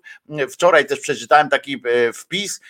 wczoraj 0.49 0.85
też 0.85 0.99
przeczytałem 0.99 1.49
taki 1.49 1.81
e, 1.85 2.13
wpis, 2.13 2.61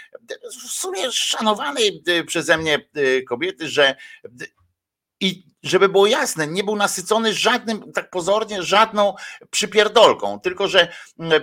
w 0.49 0.71
sumie 0.71 1.11
szanowanej 1.11 2.03
przeze 2.27 2.57
mnie 2.57 2.79
kobiety, 3.27 3.69
że 3.69 3.95
i 5.19 5.52
żeby 5.63 5.89
było 5.89 6.07
jasne, 6.07 6.47
nie 6.47 6.63
był 6.63 6.75
nasycony 6.75 7.33
żadnym, 7.33 7.91
tak 7.93 8.09
pozornie, 8.09 8.63
żadną 8.63 9.15
przypierdolką, 9.49 10.39
tylko 10.39 10.67
że 10.67 10.87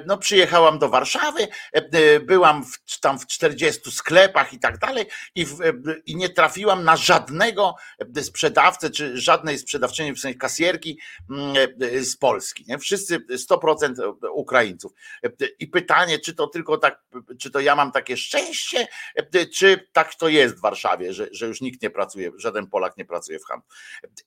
no, 0.07 0.19
przyjechałam 0.19 0.79
do 0.79 0.89
Warszawy, 0.89 1.49
byłam 2.23 2.65
w, 2.65 3.01
tam 3.01 3.19
w 3.19 3.27
40 3.27 3.91
sklepach 3.91 4.53
i 4.53 4.59
tak 4.59 4.79
dalej 4.79 5.07
i, 5.35 5.47
w, 5.47 5.59
i 6.07 6.17
nie 6.17 6.29
trafiłam 6.29 6.85
na 6.85 6.97
żadnego 6.97 7.75
sprzedawcę, 8.23 8.91
czy 8.91 9.17
żadnej 9.21 9.59
sprzedawczyni, 9.59 10.13
w 10.13 10.21
sensie 10.21 10.39
kasjerki 10.39 10.99
z 12.01 12.17
Polski. 12.17 12.65
Nie? 12.69 12.79
Wszyscy 12.79 13.19
100% 13.51 14.15
Ukraińców. 14.33 14.93
I 15.59 15.67
pytanie, 15.67 16.19
czy 16.19 16.35
to 16.35 16.47
tylko 16.47 16.79
tak, 16.79 17.03
czy 17.39 17.51
to 17.51 17.61
ja 17.61 17.77
mam 17.77 17.93
takie 17.93 18.17
szczęście, 18.17 18.89
czy 19.55 19.89
tak 19.93 20.15
to 20.15 20.29
jest 20.29 20.57
w 20.57 20.61
Warszawie, 20.61 21.13
że, 21.13 21.29
że 21.33 21.47
już 21.47 21.61
nikt 21.61 21.83
nie 21.83 21.91
pracuje, 21.91 22.31
żaden 22.37 22.67
Polak 22.67 22.97
nie 22.97 23.05
pracuje 23.05 23.39
w 23.39 23.45
handlu. 23.45 23.69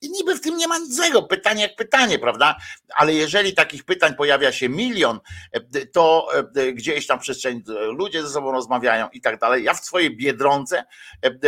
I 0.01 0.09
niby 0.09 0.35
w 0.35 0.41
tym 0.41 0.57
nie 0.57 0.67
ma 0.67 0.77
nic 0.77 0.95
złego, 0.95 1.23
pytanie 1.23 1.61
jak 1.61 1.75
pytanie, 1.75 2.19
prawda? 2.19 2.55
Ale 2.95 3.13
jeżeli 3.13 3.53
takich 3.53 3.83
pytań 3.83 4.15
pojawia 4.15 4.51
się 4.51 4.69
milion, 4.69 5.19
to 5.93 6.29
gdzieś 6.73 7.07
tam 7.07 7.19
przestrzeń 7.19 7.63
ludzie 7.97 8.23
ze 8.23 8.29
sobą 8.29 8.51
rozmawiają 8.51 9.09
i 9.09 9.21
tak 9.21 9.39
dalej. 9.39 9.63
Ja 9.63 9.73
w 9.73 9.85
swojej 9.85 10.17
biedronce 10.17 10.83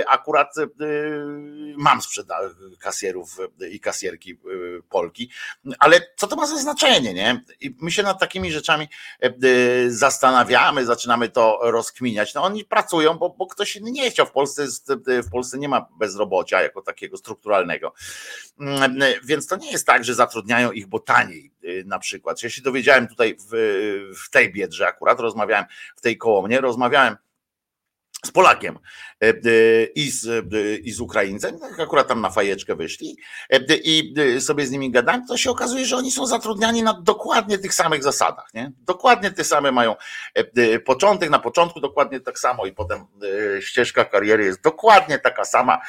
akurat 0.07 0.55
mam 1.77 2.01
sprzeda 2.01 2.39
kasjerów 2.79 3.37
i 3.71 3.79
kasjerki 3.79 4.39
Polki, 4.89 5.31
ale 5.79 6.01
co 6.17 6.27
to 6.27 6.35
ma 6.35 6.47
za 6.47 6.57
znaczenie, 6.57 7.13
nie? 7.13 7.43
I 7.59 7.75
my 7.81 7.91
się 7.91 8.03
nad 8.03 8.19
takimi 8.19 8.51
rzeczami 8.51 8.87
zastanawiamy, 9.87 10.85
zaczynamy 10.85 11.29
to 11.29 11.59
rozkminiać. 11.61 12.33
No 12.33 12.43
oni 12.43 12.65
pracują, 12.65 13.13
bo, 13.13 13.29
bo 13.29 13.47
ktoś 13.47 13.75
inny 13.75 13.91
nie 13.91 14.11
chciał. 14.11 14.25
W 14.25 14.31
Polsce, 14.31 14.67
w 15.07 15.31
Polsce 15.31 15.57
nie 15.57 15.69
ma 15.69 15.87
bezrobocia 15.99 16.61
jako 16.61 16.81
takiego 16.81 17.17
strukturalnego. 17.17 17.93
Mm, 18.59 18.99
więc 19.23 19.47
to 19.47 19.55
nie 19.55 19.71
jest 19.71 19.87
tak, 19.87 20.03
że 20.03 20.15
zatrudniają 20.15 20.71
ich, 20.71 20.87
bo 20.87 20.99
taniej 20.99 21.51
y, 21.63 21.83
na 21.85 21.99
przykład. 21.99 22.43
Ja 22.43 22.49
się 22.49 22.61
dowiedziałem 22.61 23.07
tutaj 23.07 23.37
w, 23.51 24.13
w 24.25 24.29
tej 24.29 24.51
biedrze 24.51 24.87
akurat, 24.87 25.19
rozmawiałem 25.19 25.65
w 25.95 26.01
tej 26.01 26.17
koło 26.17 26.41
mnie, 26.41 26.61
rozmawiałem 26.61 27.17
z 28.25 28.31
Polakiem 28.31 28.79
e, 29.23 29.27
e, 29.27 29.33
i 29.95 30.11
z, 30.11 30.27
e, 30.27 30.75
i 30.75 30.91
z 30.91 30.99
Ukraińcem, 30.99 31.59
tak 31.59 31.79
akurat 31.79 32.07
tam 32.07 32.21
na 32.21 32.29
fajeczkę 32.29 32.75
wyszli 32.75 33.17
i 33.83 34.13
sobie 34.39 34.67
z 34.67 34.71
nimi 34.71 34.91
gadałem, 34.91 35.27
to 35.27 35.37
się 35.37 35.51
okazuje, 35.51 35.85
że 35.85 35.97
oni 35.97 36.11
są 36.11 36.25
zatrudniani 36.25 36.83
na 36.83 36.93
dokładnie 36.93 37.57
tych 37.57 37.73
samych 37.73 38.03
zasadach, 38.03 38.53
nie? 38.53 38.71
Dokładnie 38.77 39.31
te 39.31 39.43
same 39.43 39.71
mają 39.71 39.95
początek, 40.85 41.29
na 41.29 41.39
początku 41.39 41.79
dokładnie 41.79 42.19
tak 42.19 42.39
samo 42.39 42.65
i 42.65 42.71
potem 42.71 43.05
ścieżka 43.59 44.05
kariery 44.05 44.45
jest 44.45 44.61
dokładnie 44.61 45.19
taka 45.19 45.45
sama, 45.45 45.81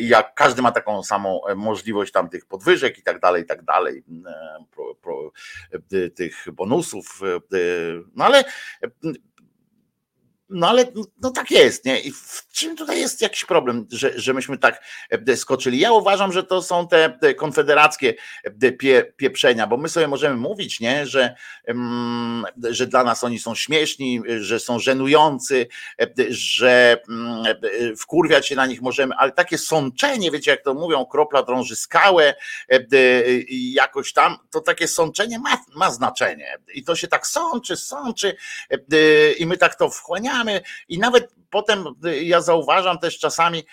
jak 0.00 0.34
każdy 0.34 0.62
ma 0.62 0.72
taką 0.72 1.02
samą 1.02 1.40
możliwość 1.56 2.12
tam 2.12 2.28
tych 2.28 2.46
podwyżek 2.46 2.98
i 2.98 3.02
tak 3.02 3.20
dalej, 3.20 3.42
i 3.42 3.46
tak 3.46 3.64
dalej, 3.64 4.04
pro, 4.70 4.94
pro, 4.94 5.30
tych 6.14 6.44
bonusów, 6.52 7.20
no 8.14 8.24
ale 8.24 8.44
no 10.50 10.68
ale 10.68 10.84
no 11.22 11.30
tak 11.30 11.50
jest, 11.50 11.84
nie? 11.84 12.00
I 12.00 12.12
w 12.12 12.46
czym 12.52 12.76
tutaj 12.76 13.00
jest 13.00 13.22
jakiś 13.22 13.44
problem, 13.44 13.86
że, 13.90 14.20
że 14.20 14.34
myśmy 14.34 14.58
tak 14.58 14.82
e, 15.28 15.36
skoczyli? 15.36 15.78
Ja 15.78 15.92
uważam, 15.92 16.32
że 16.32 16.42
to 16.42 16.62
są 16.62 16.88
te, 16.88 17.18
te 17.20 17.34
konfederackie 17.34 18.14
e, 18.44 18.72
pie, 18.72 19.12
pieprzenia, 19.16 19.66
bo 19.66 19.76
my 19.76 19.88
sobie 19.88 20.08
możemy 20.08 20.36
mówić, 20.36 20.80
nie, 20.80 21.06
że, 21.06 21.34
że 22.70 22.86
dla 22.86 23.04
nas 23.04 23.24
oni 23.24 23.38
są 23.38 23.54
śmieszni, 23.54 24.22
że 24.40 24.60
są 24.60 24.78
żenujący, 24.78 25.66
e, 26.00 26.06
że 26.28 27.00
mm, 27.08 27.44
wkurwiać 27.96 28.48
się 28.48 28.56
na 28.56 28.66
nich 28.66 28.82
możemy, 28.82 29.14
ale 29.14 29.32
takie 29.32 29.58
sączenie, 29.58 30.30
wiecie, 30.30 30.50
jak 30.50 30.62
to 30.62 30.74
mówią, 30.74 31.06
kropla 31.06 31.42
drąży 31.42 31.76
skałę 31.76 32.34
i 33.48 33.72
jakoś 33.72 34.12
tam, 34.12 34.36
to 34.50 34.60
takie 34.60 34.88
sączenie 34.88 35.38
ma, 35.38 35.58
ma 35.74 35.90
znaczenie. 35.90 36.58
I 36.74 36.84
to 36.84 36.96
się 36.96 37.08
tak 37.08 37.26
sączy, 37.26 37.76
sączy 37.76 38.36
i 39.38 39.46
my 39.46 39.56
tak 39.56 39.74
to 39.74 39.90
wchłaniamy 39.90 40.37
i 40.88 40.98
nawet 40.98 41.34
potem 41.50 41.84
y, 42.06 42.24
ja 42.24 42.40
zauważam 42.40 42.98
też 42.98 43.18
czasami 43.18 43.58
y, 43.58 43.64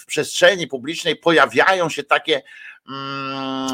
w 0.00 0.06
przestrzeni 0.06 0.66
publicznej 0.66 1.16
pojawiają 1.16 1.88
się 1.88 2.04
takie 2.04 2.42
mm, 2.88 3.68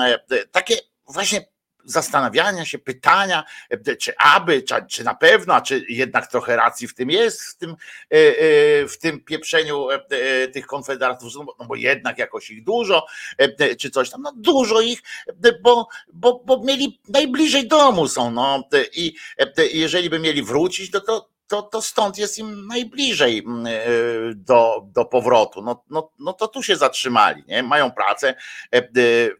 takie 0.53 0.77
właśnie 1.09 1.56
zastanawiania 1.87 2.65
się, 2.65 2.79
pytania, 2.79 3.45
czy 4.01 4.13
aby, 4.19 4.63
czy, 4.63 4.75
czy 4.91 5.05
na 5.05 5.15
pewno, 5.15 5.61
czy 5.61 5.85
jednak 5.89 6.27
trochę 6.27 6.57
racji 6.57 6.89
w 6.89 6.95
tym 6.95 7.11
jest, 7.11 7.43
w 7.43 7.57
tym, 7.57 7.71
y, 7.71 7.77
w 8.89 8.99
tym 9.01 9.21
pieprzeniu 9.21 9.89
tych 10.53 10.67
konfederatów, 10.67 11.35
no 11.35 11.47
no 11.59 11.67
bo 11.67 11.75
jednak 11.75 12.19
jakoś 12.19 12.51
ich 12.51 12.65
dużo, 12.65 13.07
czy 13.79 13.91
coś 13.91 14.11
tam, 14.11 14.23
no 14.23 14.33
dużo 14.37 14.81
ich, 14.81 15.03
bo, 15.63 15.89
bo, 16.13 16.43
bo 16.45 16.63
mieli 16.65 17.01
najbliżej 17.09 17.69
domu 17.69 18.09
są, 18.09 18.31
no 18.31 18.69
i 18.93 19.15
jeżeli 19.73 20.11
by 20.11 20.19
mieli 20.19 20.43
wrócić, 20.43 20.93
no 20.93 21.01
to 21.01 21.36
to, 21.47 21.63
to 21.63 21.83
stąd 21.83 22.19
jest 22.19 22.39
im 22.39 22.67
najbliżej 22.67 23.39
mm, 23.39 23.67
e, 23.67 23.71
do, 24.35 24.87
do 24.87 25.05
powrotu. 25.05 25.63
No, 25.63 25.85
no, 25.91 26.11
no 26.19 26.33
to 26.33 26.49
tu 26.49 26.63
się 26.63 26.77
zatrzymali, 26.77 27.45
nie? 27.49 27.63
mają 27.63 27.91
pracę. 27.91 28.35
E, 28.75 28.79
e, 28.79 28.89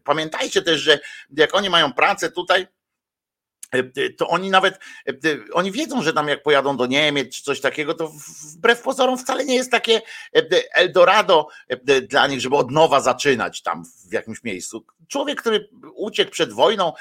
pamiętajcie 0.03 0.61
też, 0.61 0.81
że 0.81 0.99
jak 1.37 1.55
oni 1.55 1.69
mają 1.69 1.93
pracę 1.93 2.31
tutaj, 2.31 2.67
to 4.17 4.27
oni 4.27 4.49
nawet, 4.49 4.79
oni 5.53 5.71
wiedzą, 5.71 6.01
że 6.01 6.13
tam 6.13 6.27
jak 6.27 6.43
pojadą 6.43 6.77
do 6.77 6.85
Niemiec 6.85 7.35
czy 7.35 7.43
coś 7.43 7.61
takiego, 7.61 7.93
to 7.93 8.11
wbrew 8.53 8.81
pozorom 8.81 9.17
wcale 9.17 9.45
nie 9.45 9.55
jest 9.55 9.71
takie 9.71 10.01
Eldorado 10.73 11.47
dla 12.09 12.27
nich, 12.27 12.41
żeby 12.41 12.55
od 12.55 12.71
nowa 12.71 13.01
zaczynać 13.01 13.61
tam 13.61 13.83
w 14.09 14.13
jakimś 14.13 14.43
miejscu. 14.43 14.85
Człowiek, 15.07 15.41
który 15.41 15.69
uciekł 15.95 16.31
przed 16.31 16.53
wojną 16.53 16.93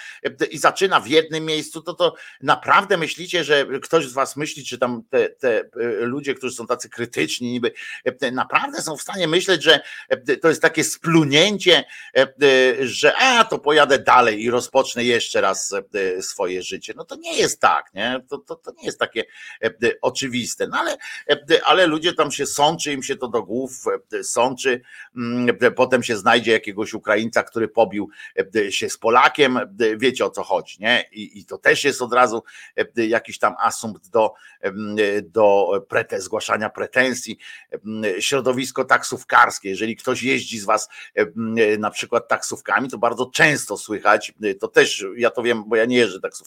i 0.50 0.58
zaczyna 0.58 1.00
w 1.00 1.08
jednym 1.08 1.44
miejscu, 1.44 1.82
to 1.82 1.94
to 1.94 2.14
naprawdę 2.42 2.96
myślicie, 2.96 3.44
że 3.44 3.66
ktoś 3.82 4.06
z 4.06 4.12
was 4.12 4.36
myśli, 4.36 4.64
czy 4.64 4.78
tam 4.78 5.02
te, 5.10 5.28
te 5.28 5.62
ludzie, 6.00 6.34
którzy 6.34 6.54
są 6.54 6.66
tacy 6.66 6.88
krytyczni, 6.88 7.52
niby 7.52 7.72
naprawdę 8.32 8.82
są 8.82 8.96
w 8.96 9.02
stanie 9.02 9.28
myśleć, 9.28 9.62
że 9.62 9.80
to 10.42 10.48
jest 10.48 10.62
takie 10.62 10.84
splunięcie, 10.84 11.84
że 12.80 13.16
a 13.16 13.44
to 13.44 13.58
pojadę 13.58 13.98
dalej 13.98 14.42
i 14.42 14.50
rozpocznę 14.50 15.04
jeszcze 15.04 15.40
raz 15.40 15.74
swoje 16.20 16.55
życie. 16.62 16.92
No 16.96 17.04
to 17.04 17.16
nie 17.16 17.38
jest 17.38 17.60
tak, 17.60 17.94
nie? 17.94 18.20
To, 18.28 18.38
to, 18.38 18.56
to 18.56 18.72
nie 18.78 18.84
jest 18.84 18.98
takie 18.98 19.24
oczywiste. 20.02 20.66
No 20.66 20.78
ale, 20.78 20.96
ale 21.64 21.86
ludzie 21.86 22.12
tam 22.12 22.30
się 22.30 22.46
sączy, 22.46 22.92
im 22.92 23.02
się 23.02 23.16
to 23.16 23.28
do 23.28 23.42
głów 23.42 23.84
sączy, 24.22 24.80
mm, 25.16 25.56
potem 25.76 26.02
się 26.02 26.16
znajdzie 26.16 26.52
jakiegoś 26.52 26.94
Ukraińca, 26.94 27.42
który 27.42 27.68
pobił 27.68 28.10
e, 28.56 28.72
się 28.72 28.90
z 28.90 28.98
Polakiem, 28.98 29.56
e, 29.56 29.66
wiecie 29.96 30.24
o 30.24 30.30
co 30.30 30.42
chodzi, 30.42 30.76
nie? 30.80 31.04
I, 31.12 31.40
i 31.40 31.44
to 31.44 31.58
też 31.58 31.84
jest 31.84 32.02
od 32.02 32.12
razu 32.12 32.42
e, 32.76 33.06
jakiś 33.06 33.38
tam 33.38 33.54
asumpt 33.58 34.08
do, 34.08 34.34
do 35.22 35.70
prete, 35.88 36.20
zgłaszania 36.20 36.70
pretensji. 36.70 37.38
Środowisko 38.20 38.84
taksówkarskie, 38.84 39.68
jeżeli 39.68 39.96
ktoś 39.96 40.22
jeździ 40.22 40.58
z 40.58 40.64
was 40.64 40.88
na 41.78 41.90
przykład 41.90 42.28
taksówkami, 42.28 42.88
to 42.90 42.98
bardzo 42.98 43.26
często 43.26 43.76
słychać, 43.76 44.32
to 44.60 44.68
też, 44.68 45.04
ja 45.16 45.30
to 45.30 45.42
wiem, 45.42 45.64
bo 45.66 45.76
ja 45.76 45.84
nie 45.84 45.96
jeżdżę 45.96 46.20
taksówkami, 46.20 46.45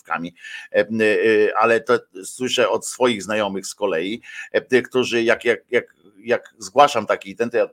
ale 1.55 1.81
to 1.81 1.99
słyszę 2.23 2.69
od 2.69 2.85
swoich 2.87 3.23
znajomych 3.23 3.67
z 3.67 3.75
kolei, 3.75 4.21
którzy 4.83 5.23
jak, 5.23 5.45
jak, 5.45 5.59
jak 5.71 5.99
jak 6.23 6.53
zgłaszam 6.57 7.05
taki 7.05 7.35
ten, 7.35 7.49
ja, 7.53 7.69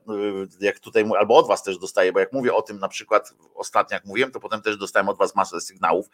jak 0.59 0.79
tutaj 0.79 1.05
albo 1.19 1.37
od 1.37 1.47
was 1.47 1.63
też 1.63 1.77
dostaję, 1.77 2.13
bo 2.13 2.19
jak 2.19 2.33
mówię 2.33 2.53
o 2.53 2.61
tym 2.61 2.79
na 2.79 2.87
przykład 2.87 3.33
ostatnio 3.55 3.95
jak 3.95 4.05
mówiłem, 4.05 4.31
to 4.31 4.39
potem 4.39 4.61
też 4.61 4.77
dostałem 4.77 5.09
od 5.09 5.17
was 5.17 5.35
masę 5.35 5.61
sygnałów 5.61 6.09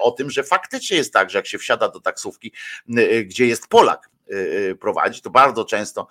o 0.00 0.10
tym, 0.10 0.30
że 0.30 0.42
faktycznie 0.42 0.96
jest 0.96 1.12
tak, 1.12 1.30
że 1.30 1.38
jak 1.38 1.46
się 1.46 1.58
wsiada 1.58 1.88
do 1.88 2.00
taksówki, 2.00 2.52
gdzie 3.24 3.46
jest 3.46 3.68
Polak, 3.68 4.10
prowadzi, 4.80 5.22
to 5.22 5.30
bardzo 5.30 5.64
często 5.64 6.06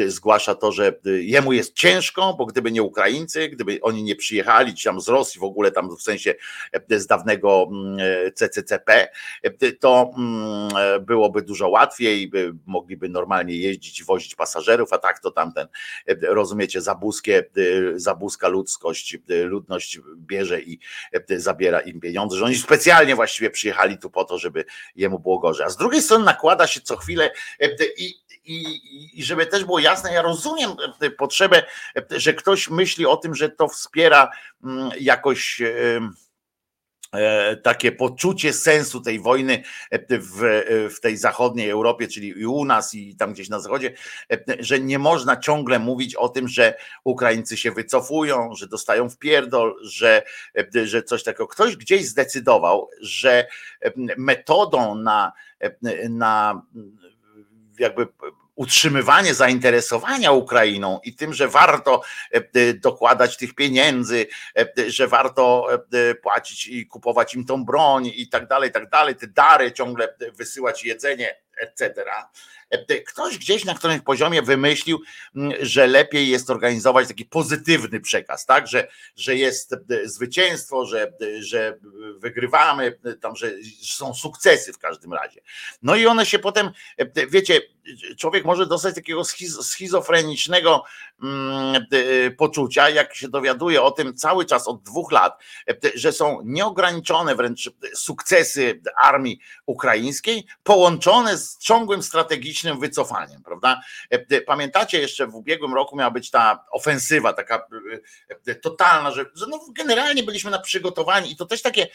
y, 0.00 0.10
zgłasza 0.10 0.54
to, 0.54 0.72
że 0.72 0.92
jemu 1.04 1.52
jest 1.52 1.74
ciężko, 1.74 2.34
bo 2.38 2.46
gdyby 2.46 2.72
nie 2.72 2.82
Ukraińcy, 2.82 3.48
gdyby 3.48 3.78
oni 3.82 4.02
nie 4.02 4.16
przyjechali, 4.16 4.74
czy 4.74 4.84
tam 4.84 5.00
z 5.00 5.08
Rosji 5.08 5.40
w 5.40 5.44
ogóle 5.44 5.70
tam 5.70 5.96
w 5.96 6.02
sensie 6.02 6.34
z 6.90 7.06
dawnego 7.06 7.68
mm, 7.72 7.98
CCCP, 8.34 9.08
to 9.80 10.10
mm, 10.16 11.04
byłoby 11.04 11.42
dużo 11.42 11.68
łatwiej, 11.68 12.32
mogliby 12.66 13.08
normalnie 13.08 13.56
jeździć 13.56 14.00
i 14.00 14.04
wozić 14.04 14.34
pasażerów, 14.34 14.92
a 14.92 14.98
tak 14.98 15.18
to 15.18 15.30
tamten, 15.30 15.68
rozumiecie, 16.22 16.80
zabuskie, 16.80 17.44
zabuska 17.94 18.48
ludzkość, 18.48 19.18
ludność 19.28 20.00
bierze 20.16 20.60
i 20.60 20.78
zabiera 21.28 21.80
im 21.80 22.00
pieniądze, 22.00 22.36
że 22.36 22.44
oni 22.44 22.56
specjalnie 22.56 23.14
właściwie 23.14 23.50
przyjechali 23.50 23.98
tu 23.98 24.10
po 24.10 24.24
to, 24.24 24.38
żeby 24.38 24.64
jemu 24.96 25.18
było 25.18 25.38
gorzej. 25.38 25.66
A 25.66 25.70
z 25.70 25.76
drugiej 25.76 26.02
strony 26.02 26.24
nakłada 26.24 26.66
się 26.66 26.80
co 26.80 26.96
chwilę 26.96 27.30
i, 27.98 28.14
i, 28.44 29.18
I 29.20 29.24
żeby 29.24 29.46
też 29.46 29.64
było 29.64 29.78
jasne, 29.78 30.12
ja 30.12 30.22
rozumiem 30.22 30.70
potrzebę, 31.18 31.62
że 32.10 32.34
ktoś 32.34 32.70
myśli 32.70 33.06
o 33.06 33.16
tym, 33.16 33.34
że 33.34 33.48
to 33.48 33.68
wspiera 33.68 34.30
mm, 34.64 34.90
jakoś 35.00 35.62
E, 37.12 37.56
takie 37.56 37.92
poczucie 37.92 38.52
sensu 38.52 39.00
tej 39.00 39.20
wojny 39.20 39.62
e, 39.90 40.18
w, 40.18 40.44
e, 40.44 40.90
w 40.90 41.00
tej 41.00 41.16
zachodniej 41.16 41.70
Europie, 41.70 42.08
czyli 42.08 42.28
i 42.28 42.46
u 42.46 42.64
nas, 42.64 42.94
i 42.94 43.16
tam 43.16 43.32
gdzieś 43.32 43.48
na 43.48 43.60
zachodzie, 43.60 43.94
że 44.58 44.80
nie 44.80 44.98
można 44.98 45.36
ciągle 45.36 45.78
mówić 45.78 46.14
o 46.14 46.28
tym, 46.28 46.48
że 46.48 46.74
Ukraińcy 47.04 47.56
się 47.56 47.72
wycofują, 47.72 48.54
że 48.54 48.66
dostają 48.66 49.10
w 49.10 49.18
pierdol, 49.18 49.76
że, 49.82 50.22
że 50.84 51.02
coś 51.02 51.22
takiego. 51.22 51.46
Ktoś 51.46 51.76
gdzieś 51.76 52.06
zdecydował, 52.06 52.88
że 53.00 53.46
metodą 54.16 54.94
na, 54.94 55.32
na 56.08 56.62
jakby 57.80 58.06
utrzymywanie 58.54 59.34
zainteresowania 59.34 60.32
Ukrainą 60.32 61.00
i 61.04 61.14
tym, 61.14 61.34
że 61.34 61.48
warto 61.48 62.02
e, 62.34 62.36
e, 62.36 62.74
dokładać 62.74 63.36
tych 63.36 63.54
pieniędzy, 63.54 64.26
e, 64.58 64.90
że 64.90 65.08
warto 65.08 65.68
płacić 66.22 66.66
i 66.66 66.86
kupować 66.86 67.34
im 67.34 67.44
tą 67.44 67.64
broń 67.64 68.10
i 68.14 68.28
tak 68.28 68.48
dalej, 68.48 68.70
i 68.70 68.72
tak 68.72 68.90
dalej, 68.90 69.16
te 69.16 69.26
dary 69.26 69.72
ciągle 69.72 70.14
wysyłać 70.34 70.84
jedzenie, 70.84 71.36
etc 71.60 72.04
Ktoś 73.06 73.38
gdzieś 73.38 73.64
na 73.64 73.74
którymś 73.74 74.02
poziomie 74.02 74.42
wymyślił, 74.42 75.00
mm, 75.36 75.52
że 75.60 75.86
lepiej 75.86 76.28
jest 76.28 76.50
organizować 76.50 77.08
taki 77.08 77.24
pozytywny 77.24 78.00
przekaz, 78.00 78.46
tak? 78.46 78.68
Że, 78.68 78.88
że 79.16 79.36
jest 79.36 79.74
zwycięstwo, 80.04 80.86
że, 80.86 81.12
że 81.40 81.78
wygrywamy, 82.16 82.98
tam, 83.20 83.36
że 83.36 83.50
są 83.82 84.14
sukcesy 84.14 84.72
w 84.72 84.78
każdym 84.78 85.12
razie. 85.12 85.40
No 85.82 85.96
i 85.96 86.06
one 86.06 86.26
się 86.26 86.38
potem, 86.38 86.70
wiecie, 87.30 87.60
człowiek 88.18 88.44
może 88.44 88.66
dostać 88.66 88.94
takiego 88.94 89.22
schizofrenicznego 89.62 90.84
mm, 91.22 91.86
poczucia, 92.36 92.90
jak 92.90 93.14
się 93.14 93.28
dowiaduje 93.28 93.82
o 93.82 93.90
tym 93.90 94.14
cały 94.14 94.44
czas 94.44 94.68
od 94.68 94.82
dwóch 94.82 95.12
lat, 95.12 95.38
że 95.94 96.12
są 96.12 96.40
nieograniczone 96.44 97.34
wręcz 97.34 97.70
sukcesy 97.94 98.80
armii 99.02 99.40
ukraińskiej, 99.66 100.46
połączone 100.62 101.38
z 101.38 101.58
ciągłym 101.58 102.02
strategicznym 102.02 102.59
wycofaniem, 102.80 103.42
prawda? 103.42 103.80
E, 104.12 104.24
e, 104.30 104.40
pamiętacie 104.40 105.00
jeszcze 105.00 105.26
w 105.26 105.34
ubiegłym 105.34 105.74
roku 105.74 105.96
miała 105.96 106.10
być 106.10 106.30
ta 106.30 106.64
ofensywa 106.70 107.32
taka 107.32 107.66
e, 108.46 108.54
totalna, 108.54 109.10
że, 109.10 109.24
że 109.34 109.46
no 109.46 109.60
generalnie 109.72 110.22
byliśmy 110.22 110.50
na 110.50 110.58
przygotowani 110.58 111.32
i 111.32 111.36
to 111.36 111.46
też 111.46 111.62
takie 111.62 111.88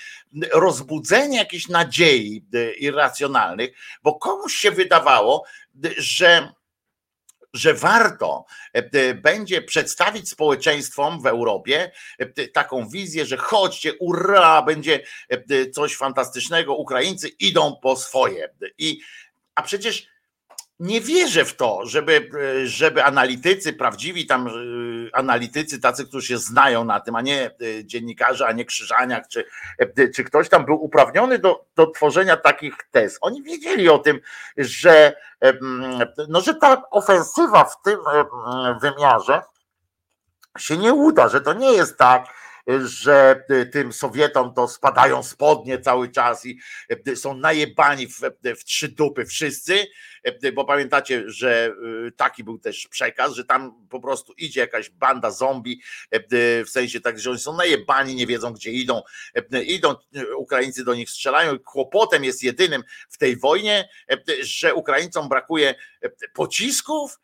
rozbudzenie 0.53 1.37
jakiejś 1.37 1.67
nadziei 1.67 2.45
irracjonalnych, 2.77 3.71
bo 4.03 4.13
komuś 4.13 4.53
się 4.53 4.71
wydawało, 4.71 5.45
że 5.97 6.49
że 7.55 7.73
warto 7.73 8.45
będzie 9.15 9.61
przedstawić 9.61 10.29
społeczeństwom 10.29 11.21
w 11.21 11.25
Europie 11.25 11.91
taką 12.53 12.89
wizję, 12.89 13.25
że 13.25 13.37
chodźcie, 13.37 13.93
ura, 13.99 14.61
będzie 14.61 15.05
coś 15.73 15.95
fantastycznego, 15.95 16.75
Ukraińcy 16.75 17.27
idą 17.27 17.75
po 17.81 17.95
swoje. 17.95 18.49
I, 18.77 18.99
a 19.55 19.61
przecież 19.61 20.07
nie 20.79 21.01
wierzę 21.01 21.45
w 21.45 21.55
to, 21.55 21.85
żeby, 21.85 22.29
żeby 22.65 23.03
analitycy, 23.03 23.73
prawdziwi 23.73 24.27
tam 24.27 24.47
e, 24.47 24.51
analitycy, 25.15 25.81
tacy, 25.81 26.07
którzy 26.07 26.27
się 26.27 26.37
znają 26.37 26.83
na 26.83 26.99
tym, 26.99 27.15
a 27.15 27.21
nie 27.21 27.45
e, 27.45 27.51
dziennikarze, 27.85 28.47
a 28.47 28.51
nie 28.51 28.65
krzyżaniak, 28.65 29.27
czy, 29.27 29.45
e, 29.77 30.09
czy 30.09 30.23
ktoś 30.23 30.49
tam 30.49 30.65
był 30.65 30.83
uprawniony 30.83 31.39
do, 31.39 31.65
do 31.75 31.87
tworzenia 31.87 32.37
takich 32.37 32.75
tez. 32.91 33.17
Oni 33.21 33.43
wiedzieli 33.43 33.89
o 33.89 33.99
tym, 33.99 34.19
że, 34.57 35.15
no, 36.29 36.41
że 36.41 36.55
ta 36.55 36.89
ofensywa 36.91 37.63
w 37.63 37.81
tym 37.81 37.99
wymiarze 38.81 39.41
się 40.57 40.77
nie 40.77 40.93
uda, 40.93 41.29
że 41.29 41.41
to 41.41 41.53
nie 41.53 41.73
jest 41.73 41.97
tak, 41.97 42.25
że 42.85 43.43
tym 43.71 43.93
Sowietom 43.93 44.53
to 44.53 44.67
spadają 44.67 45.23
spodnie 45.23 45.79
cały 45.79 46.09
czas 46.09 46.45
i 46.45 46.59
są 47.15 47.37
najebani 47.37 48.07
w, 48.07 48.21
w 48.43 48.63
trzy 48.63 48.87
dupy 48.87 49.25
wszyscy, 49.25 49.87
bo 50.53 50.65
pamiętacie, 50.65 51.23
że 51.25 51.75
taki 52.17 52.43
był 52.43 52.59
też 52.59 52.87
przekaz, 52.87 53.33
że 53.33 53.45
tam 53.45 53.87
po 53.89 53.99
prostu 53.99 54.33
idzie 54.37 54.59
jakaś 54.59 54.89
banda 54.89 55.31
zombie, 55.31 55.81
w 56.65 56.69
sensie 56.69 57.01
tak, 57.01 57.19
że 57.19 57.29
oni 57.29 57.39
są 57.39 57.57
najebani, 57.57 58.15
nie 58.15 58.27
wiedzą 58.27 58.53
gdzie 58.53 58.71
idą, 58.71 59.01
idą, 59.65 59.95
Ukraińcy 60.37 60.83
do 60.83 60.95
nich 60.95 61.09
strzelają. 61.09 61.59
Kłopotem 61.59 62.23
jest 62.23 62.43
jedynym 62.43 62.83
w 63.09 63.17
tej 63.17 63.37
wojnie, 63.37 63.89
że 64.41 64.73
Ukraińcom 64.73 65.29
brakuje 65.29 65.75
pocisków, 66.33 67.19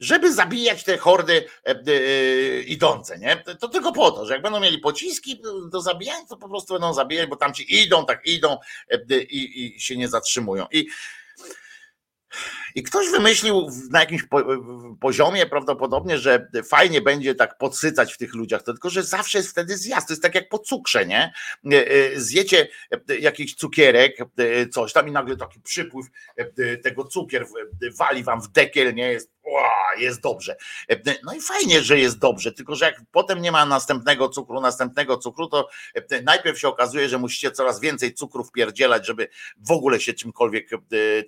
żeby 0.00 0.34
zabijać 0.34 0.84
te 0.84 0.98
hordy 0.98 1.44
e, 1.66 1.70
e, 1.70 2.62
idące, 2.62 3.18
nie? 3.18 3.42
To 3.60 3.68
tylko 3.68 3.92
po 3.92 4.10
to, 4.10 4.26
że 4.26 4.32
jak 4.32 4.42
będą 4.42 4.60
mieli 4.60 4.78
pociski 4.78 5.42
do 5.70 5.80
zabijania, 5.80 6.26
to 6.28 6.36
po 6.36 6.48
prostu 6.48 6.74
będą 6.74 6.94
zabijać, 6.94 7.28
bo 7.28 7.36
tam 7.36 7.54
ci 7.54 7.82
idą, 7.82 8.06
tak 8.06 8.26
idą 8.26 8.58
e, 8.90 9.20
i, 9.20 9.76
i 9.76 9.80
się 9.80 9.96
nie 9.96 10.08
zatrzymują. 10.08 10.66
I 10.72 10.86
i 12.74 12.82
ktoś 12.82 13.10
wymyślił 13.10 13.68
na 13.90 14.00
jakimś 14.00 14.22
poziomie 15.00 15.46
prawdopodobnie, 15.46 16.18
że 16.18 16.48
fajnie 16.64 17.00
będzie 17.00 17.34
tak 17.34 17.58
podsycać 17.58 18.14
w 18.14 18.18
tych 18.18 18.34
ludziach, 18.34 18.62
to 18.62 18.72
tylko 18.72 18.90
że 18.90 19.02
zawsze 19.02 19.38
jest 19.38 19.50
wtedy 19.50 19.76
zjazd. 19.76 20.08
To 20.08 20.12
jest 20.12 20.22
tak 20.22 20.34
jak 20.34 20.48
po 20.48 20.58
cukrze, 20.58 21.06
nie? 21.06 21.32
Zjecie 22.16 22.68
jakiś 23.20 23.54
cukierek, 23.54 24.16
coś 24.72 24.92
tam 24.92 25.08
i 25.08 25.12
nagle 25.12 25.36
taki 25.36 25.60
przypływ 25.60 26.06
tego 26.82 27.04
cukier 27.04 27.46
wali 27.98 28.24
wam 28.24 28.42
w 28.42 28.48
dekiel, 28.48 28.94
nie? 28.94 29.12
Jest, 29.12 29.30
jest 29.98 30.20
dobrze. 30.20 30.56
No 31.24 31.34
i 31.34 31.40
fajnie, 31.40 31.82
że 31.82 31.98
jest 31.98 32.18
dobrze, 32.18 32.52
tylko 32.52 32.74
że 32.74 32.84
jak 32.84 33.02
potem 33.12 33.42
nie 33.42 33.52
ma 33.52 33.66
następnego 33.66 34.28
cukru, 34.28 34.60
następnego 34.60 35.16
cukru, 35.16 35.46
to 35.46 35.68
najpierw 36.22 36.58
się 36.58 36.68
okazuje, 36.68 37.08
że 37.08 37.18
musicie 37.18 37.50
coraz 37.50 37.80
więcej 37.80 38.14
cukru 38.14 38.44
wpierdzielać, 38.44 39.06
żeby 39.06 39.28
w 39.56 39.70
ogóle 39.70 40.00
się 40.00 40.14
czymkolwiek 40.14 40.70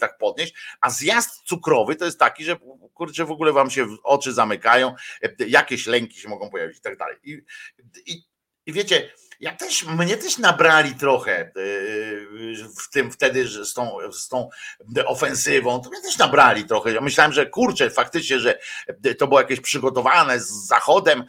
tak 0.01 0.19
podnieść, 0.19 0.55
a 0.81 0.91
zjazd 0.91 1.43
cukrowy 1.43 1.97
to 1.97 2.05
jest 2.05 2.19
taki, 2.19 2.45
że 2.45 2.57
kurczę, 2.95 3.25
w 3.25 3.31
ogóle 3.31 3.53
wam 3.53 3.71
się 3.71 3.87
oczy 4.03 4.33
zamykają, 4.33 4.95
jakieś 5.39 5.87
lęki 5.87 6.21
się 6.21 6.29
mogą 6.29 6.51
pojawić 6.51 6.79
i 6.79 6.81
tak 6.81 6.97
dalej. 6.97 7.17
I, 7.23 7.43
i, 8.07 8.23
i 8.67 8.73
wiecie, 8.73 9.13
ja 9.43 9.57
też, 9.57 9.85
mnie 9.85 10.17
też 10.17 10.39
nabrali 10.39 10.95
trochę 10.95 11.41
e, 11.41 11.51
w 12.81 12.91
tym 12.91 13.13
wtedy 13.13 13.49
z, 13.49 13.75
tą, 13.75 13.97
z 14.13 14.29
tą 14.29 14.49
ofensywą, 15.07 15.81
to 15.81 15.91
mnie 15.91 16.03
też 16.03 16.19
nabrali 16.19 16.65
trochę. 16.65 16.93
Ja 16.93 17.01
myślałem, 17.01 17.33
że 17.33 17.47
kurczę, 17.47 17.91
faktycznie, 17.91 18.41
że 18.41 18.59
to 19.19 19.27
było 19.27 19.41
jakieś 19.41 19.61
przygotowane 19.61 20.41
z 20.41 20.67
Zachodem, 20.67 21.25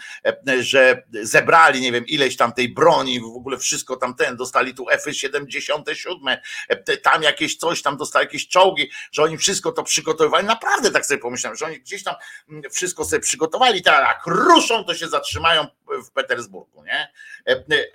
e, 0.47 0.63
że 0.63 1.03
zebrali, 1.21 1.81
nie 1.81 1.91
wiem, 1.91 2.05
ileś 2.07 2.37
tam 2.37 2.53
tej 2.53 2.73
broni, 2.73 3.19
w 3.19 3.37
ogóle 3.37 3.57
wszystko 3.57 3.95
tam 3.95 4.15
ten, 4.15 4.35
dostali 4.35 4.73
tu 4.73 4.89
F-77, 4.89 6.37
e, 6.69 6.97
tam 6.97 7.23
jakieś 7.23 7.57
coś, 7.57 7.81
tam 7.81 7.97
dostali 7.97 8.25
jakieś 8.25 8.47
czołgi, 8.47 8.89
że 9.11 9.23
oni 9.23 9.37
wszystko 9.37 9.71
to 9.71 9.83
przygotowywali. 9.83 10.47
Naprawdę 10.47 10.91
tak 10.91 11.05
sobie 11.05 11.19
pomyślałem, 11.19 11.57
że 11.57 11.65
oni 11.65 11.79
gdzieś 11.79 12.03
tam 12.03 12.15
mm, 12.49 12.63
wszystko 12.71 13.05
sobie 13.05 13.19
przygotowali, 13.19 13.81
tak 13.81 14.07
jak 14.07 14.35
ruszą, 14.35 14.83
to 14.83 14.95
się 14.95 15.07
zatrzymają 15.07 15.67
w 16.01 16.11
Petersburgu, 16.11 16.83
nie? 16.83 17.11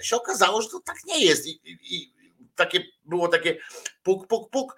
się 0.00 0.16
okazało, 0.16 0.62
że 0.62 0.68
to 0.68 0.80
tak 0.80 0.96
nie 1.04 1.24
jest. 1.24 1.46
I, 1.46 1.60
i, 1.64 2.12
takie 2.58 2.84
było 3.04 3.28
takie 3.28 3.56
puk, 4.02 4.26
puk, 4.26 4.50
puk. 4.50 4.76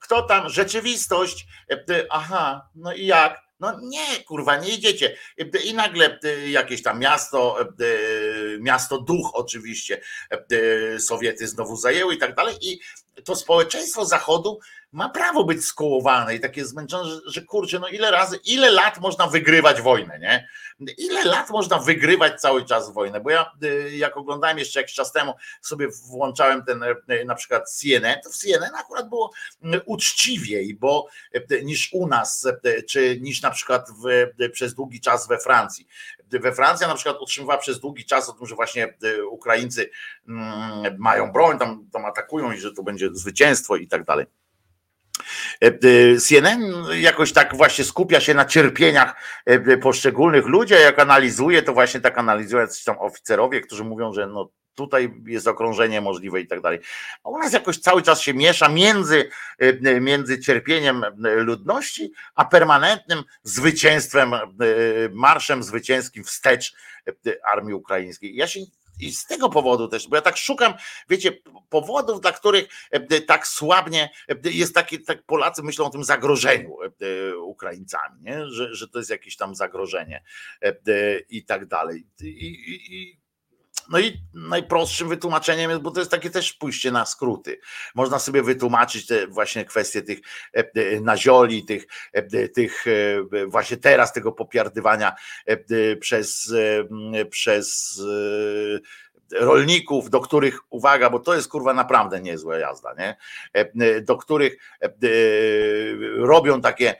Kto 0.00 0.22
tam? 0.22 0.48
Rzeczywistość. 0.48 1.46
Aha, 2.10 2.68
no 2.74 2.94
i 2.94 3.06
jak? 3.06 3.42
No 3.60 3.78
nie, 3.82 4.24
kurwa, 4.24 4.56
nie 4.56 4.68
idziecie. 4.68 5.16
I 5.64 5.74
nagle 5.74 6.18
jakieś 6.46 6.82
tam 6.82 6.98
miasto, 6.98 7.58
miasto 8.60 8.98
duch 8.98 9.30
oczywiście, 9.34 10.00
Sowiety 10.98 11.48
znowu 11.48 11.76
zajęły 11.76 12.14
i 12.14 12.18
tak 12.18 12.34
dalej. 12.34 12.56
I 12.60 12.80
to 13.24 13.36
społeczeństwo 13.36 14.04
Zachodu 14.04 14.60
ma 14.92 15.08
prawo 15.08 15.44
być 15.44 15.64
skołowane 15.64 16.34
i 16.34 16.40
takie 16.40 16.64
zmęczone, 16.64 17.10
że, 17.10 17.20
że 17.26 17.42
kurczę, 17.42 17.78
no 17.78 17.88
ile 17.88 18.10
razy, 18.10 18.38
ile 18.44 18.70
lat 18.70 19.00
można 19.00 19.26
wygrywać 19.26 19.82
wojnę, 19.82 20.18
nie? 20.18 20.48
Ile 20.98 21.24
lat 21.24 21.50
można 21.50 21.78
wygrywać 21.78 22.40
cały 22.40 22.64
czas 22.64 22.92
wojnę? 22.92 23.20
Bo 23.20 23.30
ja 23.30 23.52
y, 23.64 23.96
jak 23.96 24.16
oglądałem 24.16 24.58
jeszcze 24.58 24.80
jakiś 24.80 24.94
czas 24.94 25.12
temu, 25.12 25.34
sobie 25.60 25.88
włączałem 26.08 26.64
ten 26.64 26.82
y, 26.82 27.24
na 27.24 27.34
przykład 27.34 27.70
CNN, 27.70 28.20
to 28.24 28.30
w 28.30 28.36
CNN 28.36 28.74
akurat 28.74 29.08
było 29.08 29.30
y, 29.64 29.80
uczciwiej, 29.86 30.74
bo 30.74 31.08
niż 31.62 31.92
u 31.92 32.06
nas, 32.06 32.48
czy 32.88 33.20
niż 33.20 33.42
na 33.42 33.50
przykład 33.50 33.88
w, 33.90 34.50
przez 34.52 34.74
długi 34.74 35.00
czas 35.00 35.28
we 35.28 35.38
Francji. 35.38 35.86
We 36.30 36.52
Francji 36.52 36.86
na 36.86 36.94
przykład 36.94 37.20
utrzymywała 37.20 37.58
przez 37.58 37.80
długi 37.80 38.04
czas 38.04 38.28
o 38.28 38.32
tym, 38.32 38.46
że 38.46 38.54
właśnie 38.54 38.94
Ukraińcy 39.30 39.90
mm, 40.28 40.96
mają 40.98 41.32
broń, 41.32 41.58
tam, 41.58 41.88
tam 41.92 42.04
atakują 42.04 42.52
i 42.52 42.58
że 42.58 42.72
to 42.72 42.82
będzie 42.82 43.08
zwycięstwo 43.12 43.76
i 43.76 43.88
tak 43.88 44.04
dalej. 44.04 44.26
E, 45.62 45.66
e, 45.66 46.16
CNN 46.16 46.60
jakoś 46.94 47.32
tak 47.32 47.56
właśnie 47.56 47.84
skupia 47.84 48.20
się 48.20 48.34
na 48.34 48.44
cierpieniach 48.44 49.14
e, 49.46 49.76
poszczególnych 49.76 50.46
ludzi, 50.46 50.74
a 50.74 50.78
jak 50.78 50.98
analizuje, 50.98 51.62
to 51.62 51.72
właśnie 51.72 52.00
tak 52.00 52.18
analizują 52.18 52.60
jacyś 52.60 52.84
tam 52.84 52.98
oficerowie, 52.98 53.60
którzy 53.60 53.84
mówią, 53.84 54.12
że 54.12 54.26
no 54.26 54.50
tutaj 54.74 55.14
jest 55.26 55.46
okrążenie 55.46 56.00
możliwe 56.00 56.40
i 56.40 56.46
tak 56.46 56.60
dalej. 56.60 56.80
A 57.24 57.28
u 57.28 57.38
nas 57.38 57.52
jakoś 57.52 57.78
cały 57.78 58.02
czas 58.02 58.20
się 58.20 58.34
miesza 58.34 58.68
między, 58.68 59.30
między 60.00 60.40
cierpieniem 60.40 61.04
ludności, 61.36 62.12
a 62.34 62.44
permanentnym 62.44 63.22
zwycięstwem, 63.42 64.32
marszem 65.10 65.62
zwycięskim 65.62 66.24
wstecz 66.24 66.74
armii 67.52 67.74
ukraińskiej. 67.74 68.36
Ja 68.36 68.46
się 68.46 68.60
i 69.00 69.12
z 69.12 69.26
tego 69.26 69.48
powodu 69.48 69.88
też, 69.88 70.08
bo 70.08 70.16
ja 70.16 70.22
tak 70.22 70.36
szukam, 70.36 70.74
wiecie, 71.08 71.32
powodów, 71.68 72.20
dla 72.20 72.32
których 72.32 72.68
tak 73.26 73.46
słabnie 73.46 74.10
jest 74.44 74.74
taki, 74.74 75.02
tak 75.02 75.22
Polacy 75.22 75.62
myślą 75.62 75.86
o 75.86 75.90
tym 75.90 76.04
zagrożeniu 76.04 76.76
Ukraińcami, 77.42 78.22
nie? 78.22 78.48
Że, 78.48 78.74
że 78.74 78.88
to 78.88 78.98
jest 78.98 79.10
jakieś 79.10 79.36
tam 79.36 79.54
zagrożenie 79.54 80.24
i 81.28 81.44
tak 81.44 81.66
dalej. 81.66 82.06
I, 82.20 82.26
i, 82.26 82.94
i 82.94 83.21
no 83.90 83.98
i 83.98 84.20
najprostszym 84.34 85.08
wytłumaczeniem 85.08 85.70
jest, 85.70 85.82
bo 85.82 85.90
to 85.90 86.00
jest 86.00 86.10
takie 86.10 86.30
też 86.30 86.52
pójście 86.52 86.90
na 86.90 87.06
skróty. 87.06 87.60
Można 87.94 88.18
sobie 88.18 88.42
wytłumaczyć 88.42 89.06
te 89.06 89.26
właśnie 89.26 89.64
kwestie 89.64 90.02
tych 90.02 90.18
e, 90.56 90.58
e, 90.74 91.00
nazioli, 91.00 91.64
tych, 91.64 91.86
e, 92.12 92.48
tych 92.48 92.84
właśnie 93.46 93.76
teraz 93.76 94.12
tego 94.12 94.32
popiardywania 94.32 95.12
przez, 96.00 96.54
przez 97.30 98.00
rolników, 99.32 100.10
do 100.10 100.20
których, 100.20 100.60
uwaga, 100.70 101.10
bo 101.10 101.18
to 101.18 101.34
jest 101.34 101.48
kurwa 101.48 101.74
naprawdę 101.74 102.20
niezła 102.20 102.58
jazda, 102.58 102.94
nie? 102.94 103.16
Do 104.02 104.16
których 104.16 104.56
robią 106.16 106.60
takie, 106.60 106.94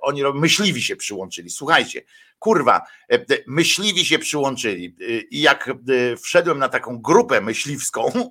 oni 0.00 0.22
robią, 0.22 0.40
myśliwi 0.40 0.82
się 0.82 0.96
przyłączyli. 0.96 1.50
Słuchajcie, 1.50 2.02
kurwa, 2.40 2.82
e, 3.12 3.18
myśliwi 3.46 4.04
się 4.04 4.18
przyłączyli. 4.18 4.96
E, 5.00 5.04
I 5.20 5.40
jak 5.40 5.68
e, 5.68 6.16
wszedłem 6.16 6.58
na 6.58 6.68
taką 6.68 6.98
grupę 6.98 7.40
myśliwską 7.40 8.12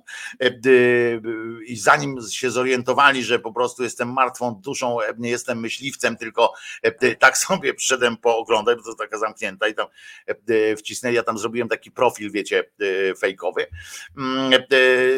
i 1.66 1.76
zanim 1.76 2.16
się 2.30 2.50
zorientowali, 2.50 3.24
że 3.24 3.38
po 3.38 3.52
prostu 3.52 3.82
jestem 3.82 4.12
martwą 4.12 4.54
duszą, 4.54 4.98
nie 5.18 5.30
jestem 5.30 5.60
myśliwcem, 5.60 6.16
tylko 6.16 6.52
tak 7.18 7.38
sobie 7.48 7.74
przyszedłem 7.74 8.16
pooglądać, 8.16 8.78
bo 8.78 8.84
to 8.84 8.94
taka 8.94 9.18
zamknięta 9.18 9.68
i 9.68 9.74
tam 9.74 9.86
wcisnęli, 10.76 11.14
ja 11.14 11.22
tam 11.22 11.38
zrobiłem 11.38 11.68
taki 11.68 11.90
profil, 11.90 12.30
wiecie, 12.30 12.64
fejkowy. 13.18 13.66
Mm, 14.18 14.52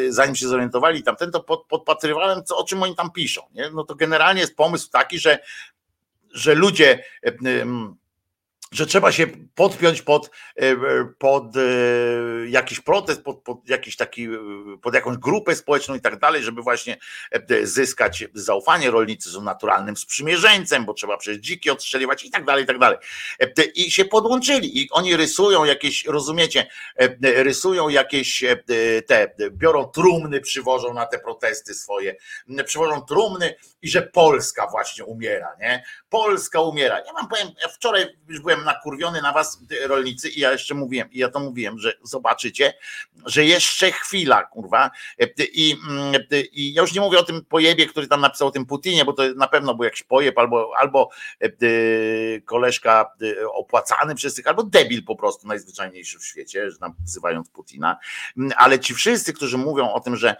zanim 0.09 0.35
się 0.35 0.47
zorientowali 0.47 1.03
tamten, 1.03 1.31
to 1.31 1.43
podpatrywałem, 1.69 2.43
co, 2.43 2.57
o 2.57 2.63
czym 2.63 2.83
oni 2.83 2.95
tam 2.95 3.11
piszą. 3.11 3.41
Nie? 3.53 3.69
No 3.69 3.83
to 3.83 3.95
generalnie 3.95 4.41
jest 4.41 4.55
pomysł 4.55 4.89
taki, 4.89 5.19
że, 5.19 5.39
że 6.33 6.55
ludzie 6.55 7.03
że 8.73 8.85
trzeba 8.85 9.11
się 9.11 9.27
podpiąć 9.55 10.01
pod, 10.01 10.29
e, 10.55 10.75
pod 11.19 11.57
e, 11.57 11.59
jakiś 12.47 12.79
protest, 12.79 13.23
pod, 13.23 13.43
pod 13.43 13.69
jakiś 13.69 13.95
taki, 13.95 14.27
pod 14.81 14.93
jakąś 14.93 15.17
grupę 15.17 15.55
społeczną 15.55 15.95
i 15.95 16.01
tak 16.01 16.19
dalej, 16.19 16.43
żeby 16.43 16.61
właśnie 16.61 16.97
e, 17.31 17.67
zyskać 17.67 18.25
zaufanie. 18.33 18.91
Rolnicy 18.91 19.29
są 19.29 19.41
naturalnym 19.41 19.97
sprzymierzeńcem, 19.97 20.85
bo 20.85 20.93
trzeba 20.93 21.17
przez 21.17 21.37
dziki 21.37 21.69
odstrzeliwać 21.69 22.25
i 22.25 22.31
tak 22.31 22.45
dalej, 22.45 22.63
i 22.63 22.67
tak 22.67 22.79
dalej. 22.79 22.97
I 23.75 23.91
się 23.91 24.05
podłączyli 24.05 24.81
i 24.81 24.89
oni 24.91 25.15
rysują 25.15 25.65
jakieś, 25.65 26.05
rozumiecie, 26.05 26.67
rysują 27.21 27.89
jakieś 27.89 28.43
te, 29.07 29.35
biorą 29.51 29.85
trumny, 29.85 30.41
przywożą 30.41 30.93
na 30.93 31.05
te 31.05 31.19
protesty 31.19 31.73
swoje, 31.73 32.15
przywożą 32.65 33.01
trumny 33.01 33.55
i 33.81 33.89
że 33.89 34.01
Polska 34.01 34.67
właśnie 34.67 35.05
umiera, 35.05 35.55
nie? 35.59 35.83
Polska 36.09 36.61
umiera. 36.61 36.99
Ja 36.99 37.13
mam 37.13 37.27
powiem, 37.27 37.47
ja 37.61 37.67
wczoraj 37.67 38.17
już 38.27 38.39
byłem 38.39 38.62
nakurwiony 38.63 39.21
na 39.21 39.33
was 39.33 39.59
rolnicy 39.87 40.29
i 40.29 40.39
ja 40.39 40.51
jeszcze 40.51 40.73
mówiłem, 40.73 41.11
i 41.11 41.19
ja 41.19 41.29
to 41.29 41.39
mówiłem, 41.39 41.79
że 41.79 41.93
zobaczycie, 42.03 42.73
że 43.25 43.45
jeszcze 43.45 43.91
chwila, 43.91 44.43
kurwa. 44.43 44.91
I, 45.53 45.77
i 46.53 46.73
ja 46.73 46.81
już 46.81 46.93
nie 46.93 47.01
mówię 47.01 47.19
o 47.19 47.23
tym 47.23 47.45
pojebie, 47.45 47.85
który 47.85 48.07
tam 48.07 48.21
napisał 48.21 48.47
o 48.47 48.51
tym 48.51 48.65
Putinie, 48.65 49.05
bo 49.05 49.13
to 49.13 49.23
na 49.35 49.47
pewno 49.47 49.75
był 49.75 49.83
jakiś 49.83 50.03
pojeb, 50.03 50.37
albo, 50.37 50.71
albo 50.77 51.09
koleżka 52.45 53.11
opłacany 53.53 54.15
przez 54.15 54.35
tych, 54.35 54.47
albo 54.47 54.63
debil 54.63 55.03
po 55.05 55.15
prostu 55.15 55.47
najzwyczajniejszy 55.47 56.19
w 56.19 56.25
świecie, 56.25 56.71
że 56.71 56.77
tam 56.77 56.93
wzywając 57.05 57.49
Putina. 57.49 57.97
Ale 58.57 58.79
ci 58.79 58.93
wszyscy, 58.93 59.33
którzy 59.33 59.57
mówią 59.57 59.93
o 59.93 59.99
tym, 59.99 60.15
że, 60.15 60.35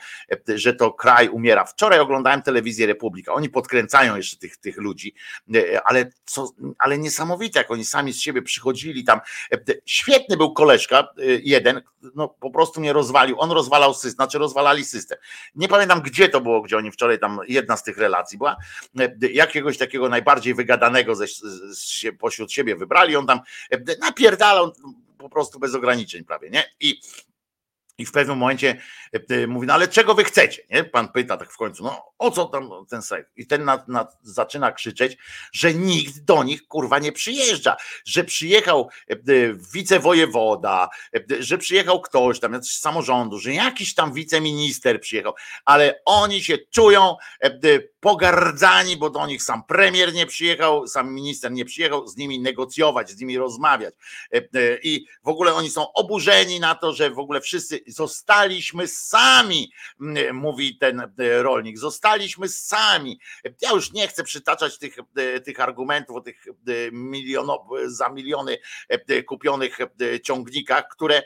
że 0.56 0.74
to 0.74 0.92
kraj 0.92 1.30
umiera. 1.30 1.66
Wczoraj 1.66 2.00
oglądałem 2.00 2.42
telewizję 2.42 2.88
Republika. 2.88 3.34
Oni 3.34 3.50
podkręcają 3.50 4.16
jeszcze 4.16 4.38
tych, 4.38 4.58
tych 4.58 4.78
ludzi 4.78 5.16
ale, 5.86 6.12
co, 6.26 6.50
ale 6.80 6.98
niesamowite, 6.98 7.60
jak 7.60 7.72
oni 7.72 7.86
sami 7.86 8.13
z 8.14 8.22
siebie 8.22 8.42
przychodzili 8.42 9.04
tam. 9.04 9.20
Świetny 9.86 10.38
był 10.38 10.54
koleżka, 10.54 11.08
y, 11.20 11.42
jeden, 11.44 11.82
no 12.16 12.28
po 12.28 12.52
prostu 12.52 12.80
mnie 12.80 12.94
rozwalił. 12.94 13.40
On 13.40 13.52
rozwalał 13.52 13.94
system, 13.94 14.12
znaczy 14.12 14.38
rozwalali 14.38 14.86
system. 14.86 15.18
Nie 15.56 15.68
pamiętam, 15.68 16.02
gdzie 16.02 16.30
to 16.30 16.42
było, 16.42 16.62
gdzie 16.62 16.78
oni 16.78 16.92
wczoraj 16.92 17.20
tam, 17.20 17.40
jedna 17.48 17.78
z 17.78 17.84
tych 17.84 17.98
relacji 17.98 18.38
była, 18.38 18.58
jakiegoś 19.34 19.78
takiego 19.78 20.10
najbardziej 20.10 20.54
wygadanego 20.54 21.16
ze, 21.16 21.28
z, 21.28 22.04
pośród 22.20 22.52
siebie 22.52 22.76
wybrali, 22.76 23.16
on 23.16 23.28
tam 23.28 23.40
napierdalał 24.00 24.74
po 25.18 25.30
prostu 25.30 25.60
bez 25.60 25.76
ograniczeń 25.76 26.24
prawie, 26.24 26.50
nie? 26.50 26.64
I 26.80 27.02
i 28.04 28.06
w 28.06 28.12
pewnym 28.12 28.38
momencie 28.38 28.78
e, 29.14 29.36
e, 29.36 29.48
mówi, 29.48 29.68
no 29.68 29.74
ale 29.74 29.88
czego 29.88 30.16
wy 30.16 30.24
chcecie? 30.24 30.64
Nie? 30.70 30.84
Pan 30.84 31.08
pyta 31.08 31.38
tak 31.38 31.52
w 31.52 31.58
końcu, 31.58 31.84
no 31.84 32.06
o 32.20 32.32
co 32.32 32.46
tam 32.46 32.70
ten 32.90 33.02
seks? 33.02 33.32
I 33.36 33.48
ten 33.48 33.66
na, 33.66 33.86
na, 33.88 34.08
zaczyna 34.22 34.72
krzyczeć, 34.72 35.18
że 35.52 35.74
nikt 35.74 36.20
do 36.20 36.44
nich 36.44 36.68
kurwa 36.68 37.00
nie 37.00 37.12
przyjeżdża, 37.12 37.76
że 38.06 38.24
przyjechał 38.24 38.90
e, 39.10 39.16
wicewojewoda, 39.74 40.90
że 41.40 41.58
przyjechał 41.58 42.02
ktoś 42.02 42.40
tam 42.40 42.64
z 42.64 42.72
samorządu, 42.72 43.40
że 43.40 43.54
jakiś 43.54 43.96
tam 43.96 44.14
wiceminister 44.14 45.02
przyjechał, 45.02 45.34
ale 45.66 46.02
oni 46.06 46.44
się 46.44 46.58
czują 46.58 47.16
pogardzani, 48.00 48.98
bo 48.98 49.10
do 49.10 49.28
nich 49.28 49.44
sam 49.44 49.64
premier 49.64 50.14
nie 50.14 50.26
przyjechał, 50.26 50.88
sam 50.88 51.14
minister 51.14 51.52
nie 51.52 51.66
przyjechał 51.66 52.08
z 52.08 52.18
nimi 52.18 52.40
negocjować, 52.40 53.10
z 53.10 53.20
nimi 53.20 53.38
rozmawiać. 53.38 53.94
I 54.84 55.06
w 55.24 55.28
ogóle 55.28 55.54
oni 55.54 55.70
są 55.70 55.94
oburzeni 55.94 56.60
na 56.60 56.76
to, 56.76 56.94
że 56.94 57.10
w 57.10 57.20
ogóle 57.20 57.42
wszyscy 57.42 57.80
zostaliśmy 57.94 58.88
sami, 58.88 59.72
mówi 60.34 60.78
ten 60.78 61.12
rolnik, 61.18 61.78
zostaliśmy 61.78 62.50
sami. 62.50 63.20
Ja 63.62 63.72
już 63.72 63.92
nie 63.92 64.08
chcę 64.08 64.24
przytaczać 64.24 64.78
tych, 64.78 64.96
tych 65.46 65.60
argumentów 65.60 66.16
o 66.16 66.22
tych 66.22 66.46
miliono, 66.92 67.68
za 67.86 68.10
miliony 68.10 68.58
kupionych 69.28 69.78
ciągnikach, 70.24 70.88
które 70.92 71.24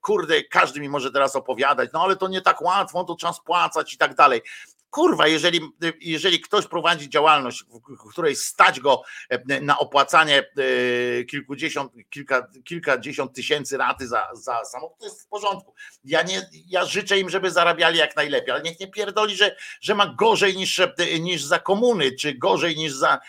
kurde, 0.00 0.42
każdy 0.42 0.80
mi 0.80 0.88
może 0.88 1.12
teraz 1.12 1.36
opowiadać, 1.36 1.90
no 1.92 2.02
ale 2.02 2.16
to 2.16 2.28
nie 2.28 2.40
tak 2.40 2.62
łatwo, 2.62 3.04
to 3.04 3.14
trzeba 3.14 3.32
spłacać 3.32 3.94
i 3.94 3.98
tak 3.98 4.14
dalej 4.14 4.42
kurwa, 4.90 5.26
jeżeli, 5.26 5.60
jeżeli 6.00 6.40
ktoś 6.40 6.66
prowadzi 6.66 7.10
działalność, 7.10 7.64
w 8.04 8.10
której 8.10 8.36
stać 8.36 8.80
go 8.80 9.02
e, 9.28 9.60
na 9.60 9.78
opłacanie 9.78 10.38
e, 10.38 11.24
kilkudziesiąt, 11.24 11.92
kilka, 12.10 12.46
kilkadziesiąt 12.64 13.32
tysięcy 13.32 13.76
raty 13.76 14.08
za, 14.08 14.28
za 14.32 14.64
samochód, 14.64 14.98
to 14.98 15.04
jest 15.04 15.22
w 15.22 15.28
porządku. 15.28 15.74
Ja, 16.04 16.22
nie, 16.22 16.48
ja 16.68 16.84
życzę 16.84 17.18
im, 17.18 17.30
żeby 17.30 17.50
zarabiali 17.50 17.98
jak 17.98 18.16
najlepiej, 18.16 18.50
ale 18.50 18.62
niech 18.62 18.80
nie 18.80 18.86
pierdoli, 18.86 19.36
że, 19.36 19.56
że 19.80 19.94
ma 19.94 20.06
gorzej 20.06 20.56
niż, 20.56 20.78
e, 20.78 20.94
niż 21.20 21.44
za 21.44 21.58
komuny, 21.58 22.12
czy 22.12 22.34
gorzej 22.34 22.76
niż 22.76 22.92
za 22.92 23.20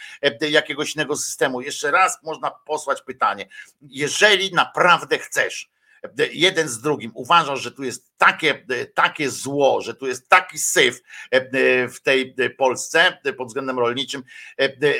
jakiegoś 0.41 0.95
innego 0.95 1.15
systemu. 1.15 1.61
Jeszcze 1.61 1.91
raz 1.91 2.23
można 2.23 2.51
posłać 2.51 3.01
pytanie. 3.01 3.47
Jeżeli 3.81 4.53
naprawdę 4.53 5.19
chcesz, 5.19 5.69
jeden 6.33 6.67
z 6.67 6.81
drugim 6.81 7.11
uważasz, 7.13 7.61
że 7.61 7.71
tu 7.71 7.83
jest 7.83 8.06
takie, 8.17 8.65
takie 8.93 9.29
zło, 9.29 9.81
że 9.81 9.93
tu 9.93 10.07
jest 10.07 10.29
taki 10.29 10.59
syf 10.59 11.01
w 11.93 12.01
tej 12.03 12.35
Polsce 12.57 13.17
pod 13.37 13.47
względem 13.47 13.79
rolniczym, 13.79 14.23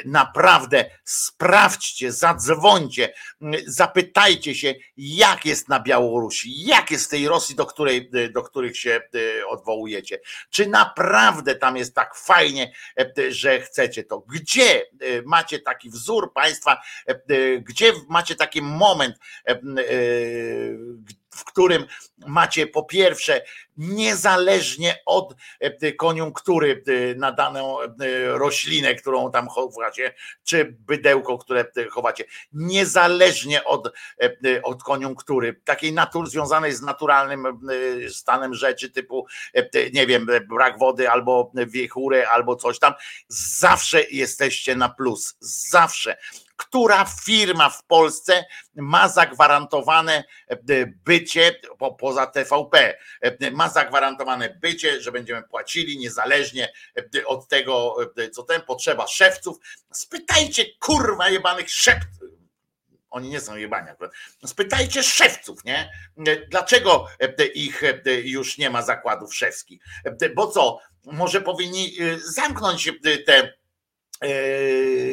naprawdę 0.06 0.86
sprawdźcie, 1.04 2.12
zadzwońcie, 2.12 3.14
zapytajcie 3.66 4.56
się, 4.56 4.76
jak 4.98 5.46
jest 5.46 5.70
na 5.70 5.80
Białorusi, 5.80 6.66
jak 6.66 6.92
jest 6.92 7.06
w 7.06 7.10
tej 7.10 7.28
Rosji, 7.28 7.56
do, 7.56 7.66
której, 7.66 8.12
do 8.32 8.44
których 8.44 8.78
się 8.78 9.02
odwołujecie. 9.50 10.20
Czy 10.50 10.68
naprawdę 10.68 11.56
tam 11.56 11.78
jest 11.78 11.96
tak 11.96 12.16
fajnie, 12.16 12.72
że 13.30 13.62
chcecie 13.62 14.04
to? 14.04 14.20
Gdzie 14.20 14.86
macie 15.26 15.60
taki 15.60 15.90
wzór 15.90 16.34
państwa, 16.34 16.82
gdzie 17.62 17.94
macie 18.10 18.36
taki 18.36 18.62
moment, 18.62 19.16
w 21.38 21.44
którym 21.44 21.86
macie 22.18 22.68
po 22.68 22.84
pierwsze 22.84 23.42
niezależnie 23.78 25.00
od 25.06 25.36
e, 25.60 25.92
koniunktury 25.92 26.84
e, 26.88 27.16
na 27.16 27.32
daną 27.32 27.82
e, 27.82 27.88
roślinę, 28.28 28.96
którą 28.96 29.32
tam 29.32 29.48
chowacie, 29.48 30.14
czy 30.44 30.66
bydełko, 30.80 31.38
które 31.38 31.66
chowacie, 31.90 32.24
niezależnie 32.54 33.64
od, 33.64 33.94
od 34.64 34.84
koniunktury, 34.84 35.62
takiej 35.64 35.94
natur, 35.94 36.30
związanej 36.30 36.74
z 36.74 36.82
naturalnym 36.82 37.60
stanem 38.10 38.54
rzeczy, 38.54 38.90
typu, 38.90 39.28
nie 39.94 40.08
wiem, 40.08 40.28
brak 40.50 40.80
wody 40.80 41.10
albo 41.10 41.52
wiechurę, 41.68 42.30
albo 42.30 42.56
coś 42.56 42.80
tam, 42.80 42.94
zawsze 43.28 44.04
jesteście 44.12 44.76
na 44.76 44.90
plus, 44.90 45.38
zawsze 45.40 46.18
która 46.58 47.06
firma 47.26 47.70
w 47.70 47.84
Polsce 47.84 48.46
ma 48.76 49.10
zagwarantowane 49.10 50.24
e, 50.48 50.58
bycie, 51.06 51.56
po, 51.78 51.94
poza 51.94 52.28
TVP, 52.28 52.98
e, 53.22 53.52
ma 53.52 53.70
zagwarantowane 53.70 54.58
bycie, 54.62 55.02
że 55.02 55.12
będziemy 55.12 55.44
płacili 55.44 55.98
niezależnie 55.98 56.74
e, 57.16 57.26
od 57.26 57.48
tego, 57.48 57.96
co 58.32 58.44
ten 58.44 58.62
potrzeba 58.62 59.08
szewców. 59.08 59.58
Spytajcie 59.92 60.66
kurwa 60.80 61.30
jebanych 61.30 61.70
szept 61.70 62.08
oni 63.10 63.30
nie 63.30 63.42
są 63.42 63.56
jebani. 63.56 63.88
Spytajcie 64.46 65.04
szewców, 65.04 65.64
nie? 65.64 65.92
Dlaczego 66.50 67.08
ich 67.54 67.82
już 68.24 68.58
nie 68.58 68.70
ma 68.70 68.82
zakładów 68.82 69.36
szewskich? 69.36 69.82
Bo 70.36 70.48
co, 70.48 70.80
może 71.06 71.42
powinni 71.42 71.98
zamknąć 72.18 72.92
te 73.26 73.54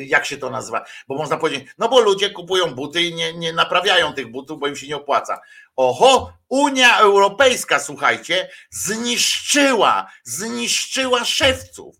jak 0.07 0.27
się 0.27 0.37
to 0.39 0.51
nazywa? 0.51 0.85
Bo 1.09 1.15
można 1.15 1.37
powiedzieć, 1.37 1.69
no 1.79 1.89
bo 1.89 2.01
ludzie 2.01 2.31
kupują 2.31 2.75
buty 2.75 3.03
i 3.03 3.15
nie, 3.15 3.33
nie 3.33 3.53
naprawiają 3.53 4.13
tych 4.13 4.31
butów, 4.31 4.61
bo 4.61 4.67
im 4.67 4.77
się 4.77 4.89
nie 4.89 4.97
opłaca. 4.97 5.41
Oho, 5.77 6.33
Unia 6.49 6.99
Europejska, 6.99 7.79
słuchajcie, 7.79 8.51
zniszczyła, 8.71 10.11
zniszczyła 10.25 11.25
szewców. 11.25 11.97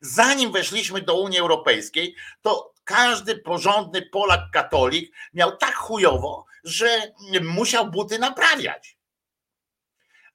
Zanim 0.00 0.52
weszliśmy 0.52 1.02
do 1.02 1.20
Unii 1.20 1.38
Europejskiej, 1.38 2.14
to 2.42 2.72
każdy 2.84 3.38
porządny 3.38 4.02
Polak 4.02 4.40
katolik 4.52 5.14
miał 5.34 5.56
tak 5.56 5.74
chujowo, 5.74 6.44
że 6.64 7.12
musiał 7.42 7.90
buty 7.90 8.18
naprawiać. 8.18 8.96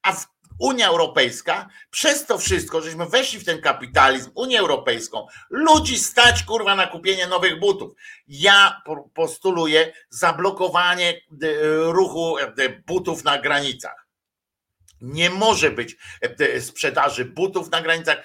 A 0.01 0.13
w 0.13 0.28
Unia 0.60 0.88
Europejska, 0.88 1.70
przez 1.89 2.26
to 2.26 2.38
wszystko, 2.38 2.82
żeśmy 2.82 3.05
weszli 3.05 3.39
w 3.39 3.45
ten 3.45 3.62
kapitalizm, 3.62 4.32
Unię 4.36 4.60
Europejską, 4.60 5.28
ludzi 5.49 5.99
stać 5.99 6.43
kurwa 6.43 6.76
na 6.76 6.88
kupienie 6.88 7.28
nowych 7.28 7.60
butów. 7.60 7.91
Ja 8.28 8.82
postuluję 9.14 9.93
zablokowanie 10.10 11.10
e, 11.10 11.47
ruchu 11.91 12.38
e, 12.38 12.53
butów 12.88 13.24
na 13.24 13.38
granicach. 13.38 14.08
Nie 15.01 15.30
może 15.30 15.72
być 15.72 15.95
e, 16.22 16.62
sprzedaży 16.62 17.26
butów 17.26 17.72
na 17.72 17.82
granicach, 17.82 18.18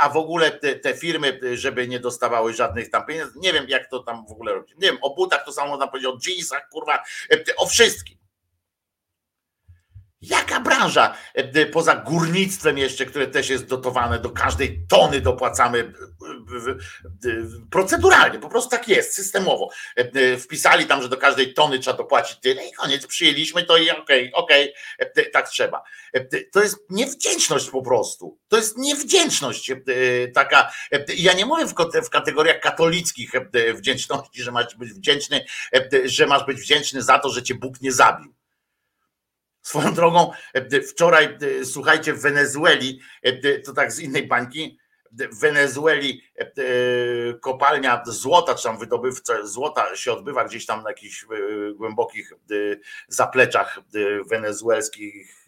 a 0.00 0.08
w 0.08 0.16
ogóle 0.16 0.50
te, 0.50 0.94
firmy, 0.94 1.40
żeby 1.54 1.88
nie 1.88 2.00
dostawały 2.00 2.54
żadnych 2.54 2.90
tam 2.90 3.06
pieniędzy. 3.06 3.32
Nie 3.36 3.52
wiem, 3.52 3.68
jak 3.68 3.90
to 3.90 3.98
tam 3.98 4.26
w 4.26 4.32
ogóle 4.32 4.52
robić. 4.52 4.74
Nie 4.74 4.88
wiem, 4.88 4.98
o 5.02 5.14
butach 5.14 5.44
to 5.44 5.52
samo 5.52 5.70
można 5.70 5.86
powiedzieć, 5.86 6.10
o 6.10 6.18
jeansach, 6.26 6.68
kurwa, 6.68 7.02
o 7.56 7.66
wszystkim. 7.66 8.23
Jaka 10.30 10.60
branża? 10.60 11.14
E, 11.34 11.66
poza 11.66 11.96
górnictwem 11.96 12.78
jeszcze, 12.78 13.06
które 13.06 13.26
też 13.26 13.48
jest 13.48 13.64
dotowane, 13.64 14.18
do 14.18 14.30
każdej 14.30 14.86
tony 14.88 15.20
dopłacamy 15.20 15.78
e, 15.78 17.30
proceduralnie, 17.70 18.38
po 18.38 18.48
prostu 18.48 18.70
tak 18.70 18.88
jest, 18.88 19.14
systemowo. 19.14 19.70
E, 19.96 20.36
wpisali 20.36 20.86
tam, 20.86 21.02
że 21.02 21.08
do 21.08 21.16
każdej 21.16 21.54
tony 21.54 21.78
trzeba 21.78 21.96
dopłacić 21.96 22.40
tyle 22.40 22.66
i 22.66 22.72
koniec, 22.72 23.06
przyjęliśmy 23.06 23.62
to 23.62 23.76
i 23.76 23.90
okej, 23.90 24.32
okay, 24.32 24.32
okej, 24.32 24.74
okay, 25.00 25.30
tak 25.30 25.48
trzeba. 25.48 25.82
To 26.52 26.62
jest 26.62 26.78
niewdzięczność 26.90 27.70
po 27.70 27.82
prostu. 27.82 28.38
To 28.48 28.56
jest 28.56 28.78
niewdzięczność 28.78 29.72
taka. 30.34 30.72
Ja 31.16 31.32
nie 31.32 31.46
mówię 31.46 31.66
w 32.04 32.10
kategoriach 32.10 32.60
katolickich 32.60 33.32
wdzięczności, 33.74 34.42
że 34.42 34.52
masz 34.52 34.76
być 34.76 34.92
wdzięczny, 34.92 35.44
że 36.04 36.26
masz 36.26 36.46
być 36.46 36.58
wdzięczny 36.58 37.02
za 37.02 37.18
to, 37.18 37.30
że 37.30 37.42
cię 37.42 37.54
Bóg 37.54 37.80
nie 37.80 37.92
zabił 37.92 38.34
Swoją 39.64 39.94
drogą, 39.94 40.30
e, 40.54 40.80
wczoraj, 40.80 41.24
e, 41.24 41.64
słuchajcie, 41.64 42.14
w 42.14 42.20
Wenezueli, 42.20 43.00
e, 43.22 43.58
to 43.58 43.72
tak 43.72 43.92
z 43.92 44.00
innej 44.00 44.26
bańki, 44.26 44.78
w 45.12 45.40
Wenezueli 45.40 46.22
kopalnia 47.40 48.02
złota, 48.06 48.54
czy 48.54 48.62
tam 48.62 48.78
wydobywca 48.78 49.46
złota 49.46 49.96
się 49.96 50.12
odbywa 50.12 50.44
gdzieś 50.44 50.66
tam 50.66 50.82
na 50.82 50.90
jakichś 50.90 51.26
głębokich 51.74 52.32
zapleczach 53.08 53.80
wenezuelskich 54.30 55.43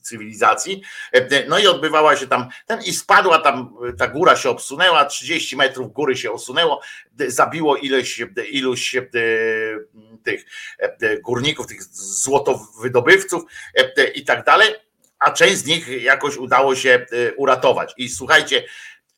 cywilizacji. 0.00 0.82
No 1.48 1.58
i 1.58 1.66
odbywała 1.66 2.16
się 2.16 2.26
tam 2.26 2.48
ten 2.66 2.82
i 2.82 2.92
spadła 2.92 3.38
tam, 3.38 3.74
ta 3.98 4.08
góra 4.08 4.36
się 4.36 4.50
obsunęła, 4.50 5.04
30 5.04 5.56
metrów 5.56 5.92
góry 5.92 6.16
się 6.16 6.32
osunęło, 6.32 6.80
zabiło 7.26 7.76
ileś, 7.76 8.24
iluś 8.50 8.96
tych 10.24 10.44
górników, 11.22 11.66
tych 11.66 11.82
złotowydobywców 11.92 13.42
i 14.14 14.24
tak 14.24 14.44
dalej, 14.44 14.74
a 15.18 15.30
część 15.30 15.56
z 15.56 15.66
nich 15.66 16.02
jakoś 16.02 16.36
udało 16.36 16.76
się 16.76 17.06
uratować. 17.36 17.94
I 17.96 18.08
słuchajcie, 18.08 18.64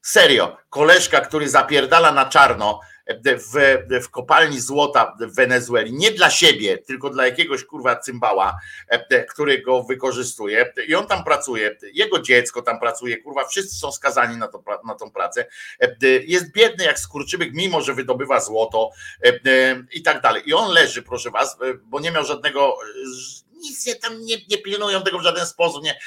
serio, 0.03 0.57
koleżka, 0.71 1.21
który 1.21 1.49
zapierdala 1.49 2.13
na 2.13 2.25
czarno, 2.25 2.81
w, 3.07 3.79
w 4.03 4.11
kopalni 4.11 4.61
złota 4.61 5.17
w 5.21 5.35
Wenezueli, 5.35 5.93
nie 5.93 6.11
dla 6.11 6.31
siebie, 6.31 6.79
tylko 6.79 7.11
dla 7.11 7.27
jakiegoś 7.27 7.65
kurwa 7.65 7.97
cymbała, 7.97 8.59
który 9.29 9.63
go 9.63 9.83
wykorzystuje. 9.83 10.73
I 10.89 10.95
on 10.95 11.07
tam 11.07 11.25
pracuje, 11.25 11.77
jego 11.93 12.19
dziecko 12.19 12.63
tam 12.63 12.81
pracuje, 12.81 13.17
kurwa, 13.17 13.49
wszyscy 13.49 13.79
są 13.79 13.93
skazani 13.93 14.37
na, 14.37 14.49
to, 14.49 14.65
na 14.85 14.95
tą 14.95 15.11
pracę, 15.11 15.47
jest 16.27 16.53
biedny 16.53 16.85
jak 16.85 16.99
skurczybyk, 16.99 17.51
mimo 17.55 17.81
że 17.81 17.95
wydobywa 17.95 18.41
złoto 18.41 18.91
i 19.93 20.03
tak 20.03 20.21
dalej. 20.21 20.43
I 20.47 20.55
on 20.55 20.73
leży, 20.73 21.03
proszę 21.03 21.31
was, 21.31 21.57
bo 21.85 22.01
nie 22.01 22.11
miał 22.11 22.25
żadnego, 22.25 22.79
nic 23.57 23.87
nie, 23.87 23.95
tam 23.95 24.21
nie, 24.21 24.37
nie 24.51 24.59
pilnują 24.59 25.03
tego 25.03 25.19
w 25.19 25.23
żaden 25.23 25.47
sposób, 25.47 25.85
nie, 25.85 25.99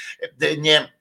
nie 0.58 0.95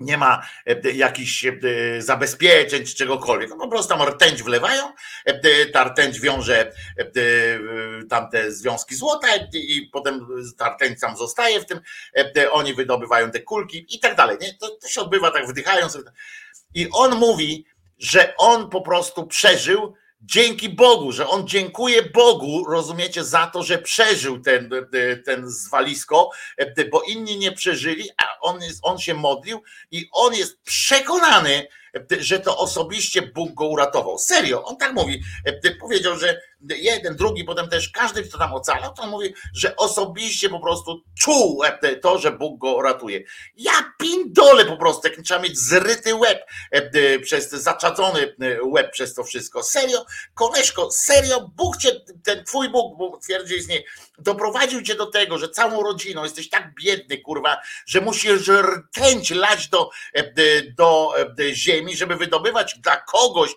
nie 0.00 0.16
ma 0.16 0.42
e, 0.66 0.90
jakichś 0.90 1.44
e, 1.44 1.52
zabezpieczeń 1.98 2.84
czy 2.86 2.94
czegokolwiek. 2.94 3.50
No 3.50 3.56
po 3.56 3.68
prostu 3.68 3.94
tam 3.94 4.08
rtęć 4.08 4.42
wlewają, 4.42 4.92
e, 5.24 5.66
ta 5.66 5.84
rtęć 5.84 6.20
wiąże 6.20 6.72
tamte 8.10 8.52
związki 8.52 8.94
złota 8.94 9.28
i 9.52 9.90
potem 9.92 10.26
ta 10.58 10.68
rtęć 10.68 11.00
tam 11.00 11.16
zostaje 11.16 11.60
w 11.60 11.66
tym, 11.66 11.80
oni 12.50 12.74
wydobywają 12.74 13.30
te 13.30 13.40
kulki 13.40 13.86
i 13.88 14.00
tak 14.00 14.16
dalej. 14.16 14.36
Nie? 14.40 14.54
To, 14.54 14.70
to 14.70 14.88
się 14.88 15.00
odbywa 15.00 15.30
tak 15.30 15.48
wdychając. 15.48 15.98
I 16.74 16.88
on 16.92 17.14
mówi, 17.16 17.64
że 17.98 18.34
on 18.36 18.70
po 18.70 18.80
prostu 18.80 19.26
przeżył 19.26 19.94
dzięki 20.20 20.68
Bogu, 20.68 21.12
że 21.12 21.28
on 21.28 21.48
dziękuje 21.48 22.02
Bogu, 22.02 22.64
rozumiecie, 22.64 23.24
za 23.24 23.46
to, 23.46 23.62
że 23.62 23.78
przeżył 23.78 24.40
ten, 24.40 24.70
ten 25.24 25.50
zwalisko, 25.50 26.30
bo 26.90 27.02
inni 27.02 27.38
nie 27.38 27.52
przeżyli, 27.52 28.10
a 28.16 28.40
on, 28.40 28.62
jest, 28.62 28.80
on 28.82 28.98
się 28.98 29.14
modlił 29.14 29.62
i 29.90 30.08
on 30.12 30.34
jest 30.34 30.62
przekonany, 30.62 31.66
że 32.20 32.40
to 32.40 32.58
osobiście 32.58 33.22
Bóg 33.22 33.54
go 33.54 33.66
uratował. 33.66 34.18
Serio, 34.18 34.64
on 34.64 34.76
tak 34.76 34.94
mówi. 34.94 35.22
Powiedział, 35.80 36.18
że 36.18 36.40
jeden, 36.60 37.16
drugi, 37.16 37.44
potem 37.44 37.68
też 37.68 37.88
każdy, 37.88 38.22
kto 38.22 38.38
tam 38.38 38.54
ocalał, 38.54 38.94
to 38.94 39.02
on 39.02 39.10
mówi, 39.10 39.34
że 39.54 39.76
osobiście 39.76 40.48
po 40.48 40.60
prostu 40.60 41.02
czuł 41.18 41.62
to, 42.02 42.18
że 42.18 42.32
Bóg 42.32 42.60
go 42.60 42.82
ratuje. 42.82 43.22
Ja 43.56 43.92
pindole 43.98 44.64
po 44.64 44.76
prostu, 44.76 45.08
jak 45.08 45.20
trzeba 45.20 45.40
mieć 45.40 45.58
zryty 45.58 46.14
łeb 46.14 46.46
przez 47.22 47.50
zaczadzony 47.50 48.34
łeb 48.62 48.92
przez 48.92 49.14
to 49.14 49.24
wszystko. 49.24 49.62
Serio, 49.62 50.04
koleżko, 50.34 50.90
serio, 50.90 51.50
Bóg 51.56 51.76
cię, 51.76 52.00
ten 52.24 52.44
twój 52.44 52.68
Bóg, 52.68 52.98
bo 52.98 53.18
twierdzi 53.24 53.54
istnieje, 53.54 53.82
doprowadził 54.18 54.82
cię 54.82 54.94
do 54.94 55.06
tego, 55.06 55.38
że 55.38 55.48
całą 55.48 55.82
rodziną 55.82 56.22
jesteś 56.22 56.48
tak 56.48 56.74
biedny, 56.74 57.18
kurwa, 57.18 57.56
że 57.86 58.00
musisz 58.00 58.48
rtęć 58.48 59.30
lać 59.30 59.68
do, 59.68 59.90
do 60.76 61.12
ziemi, 61.52 61.96
żeby 61.96 62.16
wydobywać 62.16 62.78
dla 62.78 62.96
kogoś 62.96 63.50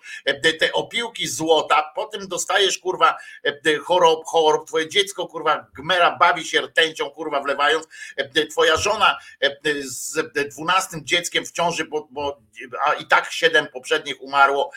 te 0.59 0.73
opiłki 0.73 1.27
złota, 1.27 1.91
potem 1.95 2.27
dostajesz, 2.27 2.77
kurwa, 2.77 2.90
kurwa, 2.91 3.17
e, 3.43 3.77
chorób, 3.77 4.25
chorób, 4.25 4.67
twoje 4.67 4.89
dziecko, 4.89 5.27
kurwa, 5.27 5.67
gmera 5.75 6.17
bawi 6.17 6.45
się 6.45 6.61
rtęcią, 6.61 7.09
kurwa, 7.09 7.41
wlewając, 7.41 7.87
e, 8.17 8.45
twoja 8.47 8.77
żona 8.77 9.17
e, 9.41 9.57
z 9.83 10.33
dwunastym 10.49 11.05
dzieckiem 11.05 11.45
w 11.45 11.51
ciąży, 11.51 11.85
bo, 11.85 12.07
bo 12.11 12.41
a 12.85 12.93
i 12.93 13.05
tak 13.05 13.31
siedem 13.31 13.67
poprzednich 13.67 14.21
umarło 14.21 14.71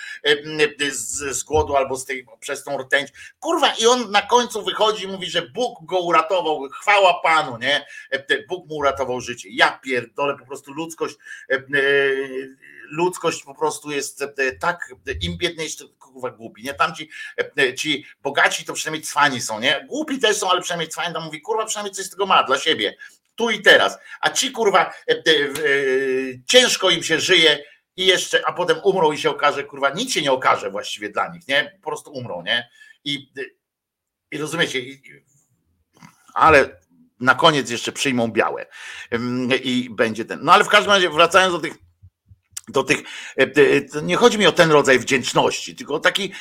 z, 0.90 1.36
z 1.36 1.42
głodu 1.42 1.76
albo 1.76 1.96
z 1.96 2.04
tej, 2.04 2.26
przez 2.40 2.64
tą 2.64 2.78
rtęć. 2.78 3.10
Kurwa, 3.40 3.74
i 3.80 3.86
on 3.86 4.10
na 4.10 4.22
końcu 4.22 4.64
wychodzi 4.64 5.04
i 5.04 5.08
mówi, 5.08 5.26
że 5.26 5.42
Bóg 5.42 5.84
go 5.84 5.98
uratował, 5.98 6.68
chwała 6.68 7.20
Panu, 7.22 7.58
nie? 7.58 7.86
Bóg 8.48 8.68
mu 8.68 8.76
uratował 8.76 9.20
życie. 9.20 9.48
Ja 9.52 9.78
pierdolę, 9.82 10.36
po 10.38 10.46
prostu 10.46 10.72
ludzkość 10.72 11.16
ludzkość 12.90 13.42
po 13.42 13.54
prostu 13.54 13.90
jest 13.90 14.22
e, 14.22 14.52
tak, 14.52 14.94
im 15.20 15.36
biedniejszy, 15.38 15.88
kurwa 15.98 16.30
głupi, 16.30 16.62
nie? 16.62 16.74
Tam 16.74 16.94
ci, 16.94 17.10
e, 17.58 17.74
ci 17.74 18.06
bogaci 18.22 18.64
to 18.64 18.72
przynajmniej 18.72 19.02
cwani 19.02 19.40
są, 19.40 19.60
nie? 19.60 19.86
Głupi 19.88 20.18
też 20.18 20.36
są, 20.36 20.50
ale 20.50 20.60
przynajmniej 20.60 20.88
cwani 20.88 21.14
tam 21.14 21.24
mówi, 21.24 21.40
kurwa, 21.40 21.66
przynajmniej 21.66 21.94
coś 21.94 22.04
z 22.04 22.10
tego 22.10 22.26
ma 22.26 22.42
dla 22.42 22.58
siebie, 22.58 22.96
tu 23.34 23.50
i 23.50 23.62
teraz. 23.62 23.98
A 24.20 24.30
ci, 24.30 24.52
kurwa, 24.52 24.92
e, 25.08 25.14
ciężko 26.46 26.90
im 26.90 27.02
się 27.02 27.20
żyje 27.20 27.64
i 27.96 28.06
jeszcze, 28.06 28.42
a 28.46 28.52
potem 28.52 28.76
umrą 28.84 29.12
i 29.12 29.18
się 29.18 29.30
okaże, 29.30 29.64
kurwa, 29.64 29.90
nic 29.90 30.12
się 30.12 30.22
nie 30.22 30.32
okaże 30.32 30.70
właściwie 30.70 31.10
dla 31.10 31.28
nich, 31.28 31.48
nie? 31.48 31.78
Po 31.82 31.90
prostu 31.90 32.12
umrą, 32.12 32.42
nie? 32.42 32.68
I, 33.04 33.32
i 34.30 34.38
rozumiecie, 34.38 34.80
ale 36.34 36.80
na 37.20 37.34
koniec 37.34 37.70
jeszcze 37.70 37.92
przyjmą 37.92 38.28
białe 38.28 38.66
i 39.62 39.90
będzie 39.90 40.24
ten. 40.24 40.40
No 40.42 40.52
ale 40.52 40.64
w 40.64 40.68
każdym 40.68 40.92
razie, 40.92 41.10
wracając 41.10 41.54
do 41.54 41.60
tych 41.60 41.74
do 42.68 42.82
tych, 42.82 43.02
e, 43.38 43.42
e, 43.42 44.02
nie 44.02 44.16
chodzi 44.16 44.38
mi 44.38 44.46
o 44.46 44.52
ten 44.52 44.70
rodzaj 44.70 44.98
wdzięczności, 44.98 45.76
tylko 45.76 45.94
o 45.94 46.00
taki, 46.00 46.32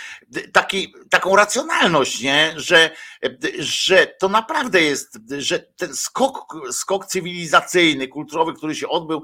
taki, 0.51 0.93
taką 1.09 1.35
racjonalność, 1.35 2.21
nie? 2.21 2.53
Że, 2.57 2.91
e, 3.25 3.29
że 3.59 4.07
to 4.07 4.29
naprawdę 4.29 4.81
jest, 4.81 5.19
że 5.37 5.59
ten 5.59 5.95
skok, 5.95 6.55
skok 6.71 7.05
cywilizacyjny, 7.05 8.07
kulturowy, 8.07 8.53
który 8.53 8.75
się 8.75 8.87
odbył 8.87 9.23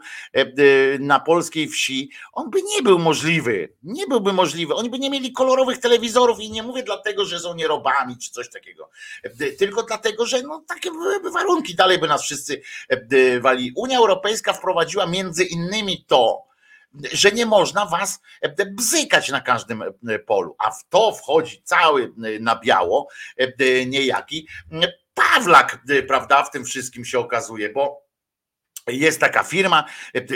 na 1.00 1.20
polskiej 1.20 1.68
wsi, 1.68 2.12
on 2.34 2.50
by 2.50 2.62
nie 2.62 2.82
był 2.84 3.00
możliwy. 3.00 3.74
Nie 3.84 4.08
byłby 4.08 4.34
możliwy. 4.34 4.76
Oni 4.76 4.89
by 4.89 5.00
nie 5.00 5.10
mieli 5.10 5.34
kolorowych 5.34 5.78
telewizorów 5.78 6.39
i 6.39 6.52
nie 6.52 6.64
mówię 6.64 6.84
dlatego, 6.84 7.26
że 7.26 7.39
są 7.39 7.56
nierobami 7.56 8.18
czy 8.18 8.32
coś 8.32 8.50
takiego, 8.50 8.89
tylko 9.58 9.84
dlatego, 9.84 10.26
że 10.26 10.41
no, 10.41 10.64
takie 10.68 10.91
byłyby 10.91 11.32
warunki, 11.32 11.76
dalej 11.76 12.00
by 12.00 12.08
nas 12.08 12.24
wszyscy 12.24 12.62
wali. 13.41 13.74
Unia 13.76 13.97
Europejska 13.97 14.54
wprowadziła 14.54 15.06
między 15.06 15.43
innymi 15.43 16.06
to, 16.08 16.49
że 17.12 17.32
nie 17.32 17.46
można 17.46 17.86
was 17.86 18.22
e, 18.42 18.66
bzykać 18.66 19.30
na 19.30 19.42
każdym 19.42 19.82
e, 19.82 20.20
polu, 20.20 20.56
a 20.60 20.72
w 20.72 20.90
to 20.90 21.12
wchodzi 21.12 21.62
cały 21.64 22.04
e, 22.04 22.40
na 22.40 22.60
biało 22.60 23.08
niejaki 23.88 24.48
Pawlak, 25.14 25.84
prawda, 26.08 26.44
w 26.44 26.52
tym 26.52 26.66
wszystkim 26.66 27.06
się 27.06 27.20
okazuje, 27.20 27.70
bo 27.70 28.02
jest 28.88 29.20
taka 29.20 29.44
firma 29.44 29.86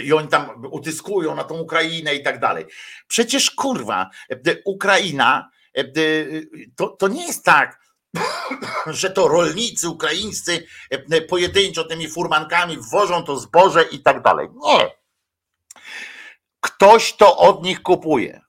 i 0.03 0.13
oni 0.13 0.27
tam 0.27 0.65
utyskują 0.71 1.35
na 1.35 1.43
tą 1.43 1.59
Ukrainę 1.59 2.15
i 2.15 2.23
tak 2.23 2.39
dalej. 2.39 2.65
Przecież 3.07 3.51
kurwa, 3.51 4.09
Ukraina 4.65 5.49
to, 6.75 6.87
to 6.87 7.07
nie 7.07 7.27
jest 7.27 7.45
tak, 7.45 7.79
że 8.87 9.09
to 9.09 9.27
rolnicy 9.27 9.89
ukraińscy 9.89 10.67
pojedynczo 11.29 11.83
tymi 11.83 12.09
furmankami 12.09 12.77
wwożą 12.77 13.23
to 13.23 13.37
zboże 13.37 13.83
i 13.83 13.99
tak 13.99 14.21
dalej. 14.21 14.47
Nie. 14.63 15.02
Ktoś 16.63 17.13
to 17.13 17.37
od 17.37 17.63
nich 17.63 17.81
kupuje. 17.81 18.41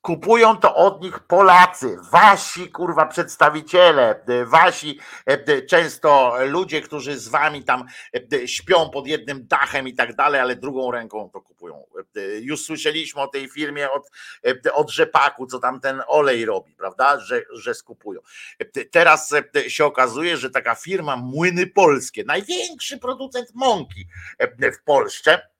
Kupują 0.00 0.56
to 0.56 0.74
od 0.74 1.02
nich 1.02 1.18
Polacy, 1.18 1.96
wasi 2.10 2.70
kurwa 2.70 3.06
przedstawiciele, 3.06 4.24
wasi 4.46 4.98
e, 5.26 5.62
często 5.62 6.34
ludzie, 6.46 6.80
którzy 6.80 7.18
z 7.18 7.28
wami 7.28 7.64
tam 7.64 7.84
e, 8.32 8.48
śpią 8.48 8.90
pod 8.90 9.06
jednym 9.06 9.46
dachem 9.46 9.88
i 9.88 9.94
tak 9.94 10.16
dalej, 10.16 10.40
ale 10.40 10.56
drugą 10.56 10.90
ręką 10.90 11.30
to 11.32 11.40
kupują. 11.40 11.84
E, 12.16 12.20
już 12.20 12.64
słyszeliśmy 12.64 13.20
o 13.20 13.28
tej 13.28 13.48
firmie 13.48 13.90
od, 13.90 14.10
od 14.72 14.90
rzepaku, 14.90 15.46
co 15.46 15.58
tam 15.58 15.80
ten 15.80 16.02
olej 16.06 16.44
robi, 16.44 16.74
prawda, 16.74 17.20
że, 17.20 17.42
że 17.52 17.74
skupują. 17.74 18.20
Teraz 18.90 19.34
się 19.68 19.84
okazuje, 19.84 20.36
że 20.36 20.50
taka 20.50 20.74
firma 20.74 21.16
Młyny 21.16 21.66
Polskie, 21.66 22.24
największy 22.24 22.98
producent 22.98 23.54
mąki 23.54 24.06
w 24.80 24.84
Polsce, 24.84 25.51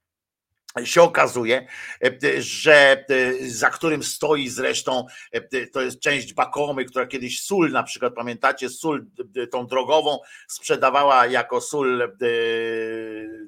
się 0.85 1.03
okazuje, 1.03 1.66
e, 2.05 2.43
że 2.43 3.05
e, 3.09 3.49
za 3.51 3.70
którym 3.70 4.03
stoi 4.03 4.49
zresztą, 4.49 5.07
e, 5.33 5.66
to 5.66 5.83
jest 5.83 6.01
część 6.01 6.35
Bakomy, 6.35 6.85
która 6.85 7.07
kiedyś 7.07 7.43
sól, 7.43 7.70
na 7.70 7.83
przykład 7.83 8.14
pamiętacie, 8.14 8.68
sól 8.68 9.07
tą 9.51 9.66
drogową 9.66 10.18
sprzedawała 10.49 11.27
jako 11.27 11.61
sól 11.61 12.16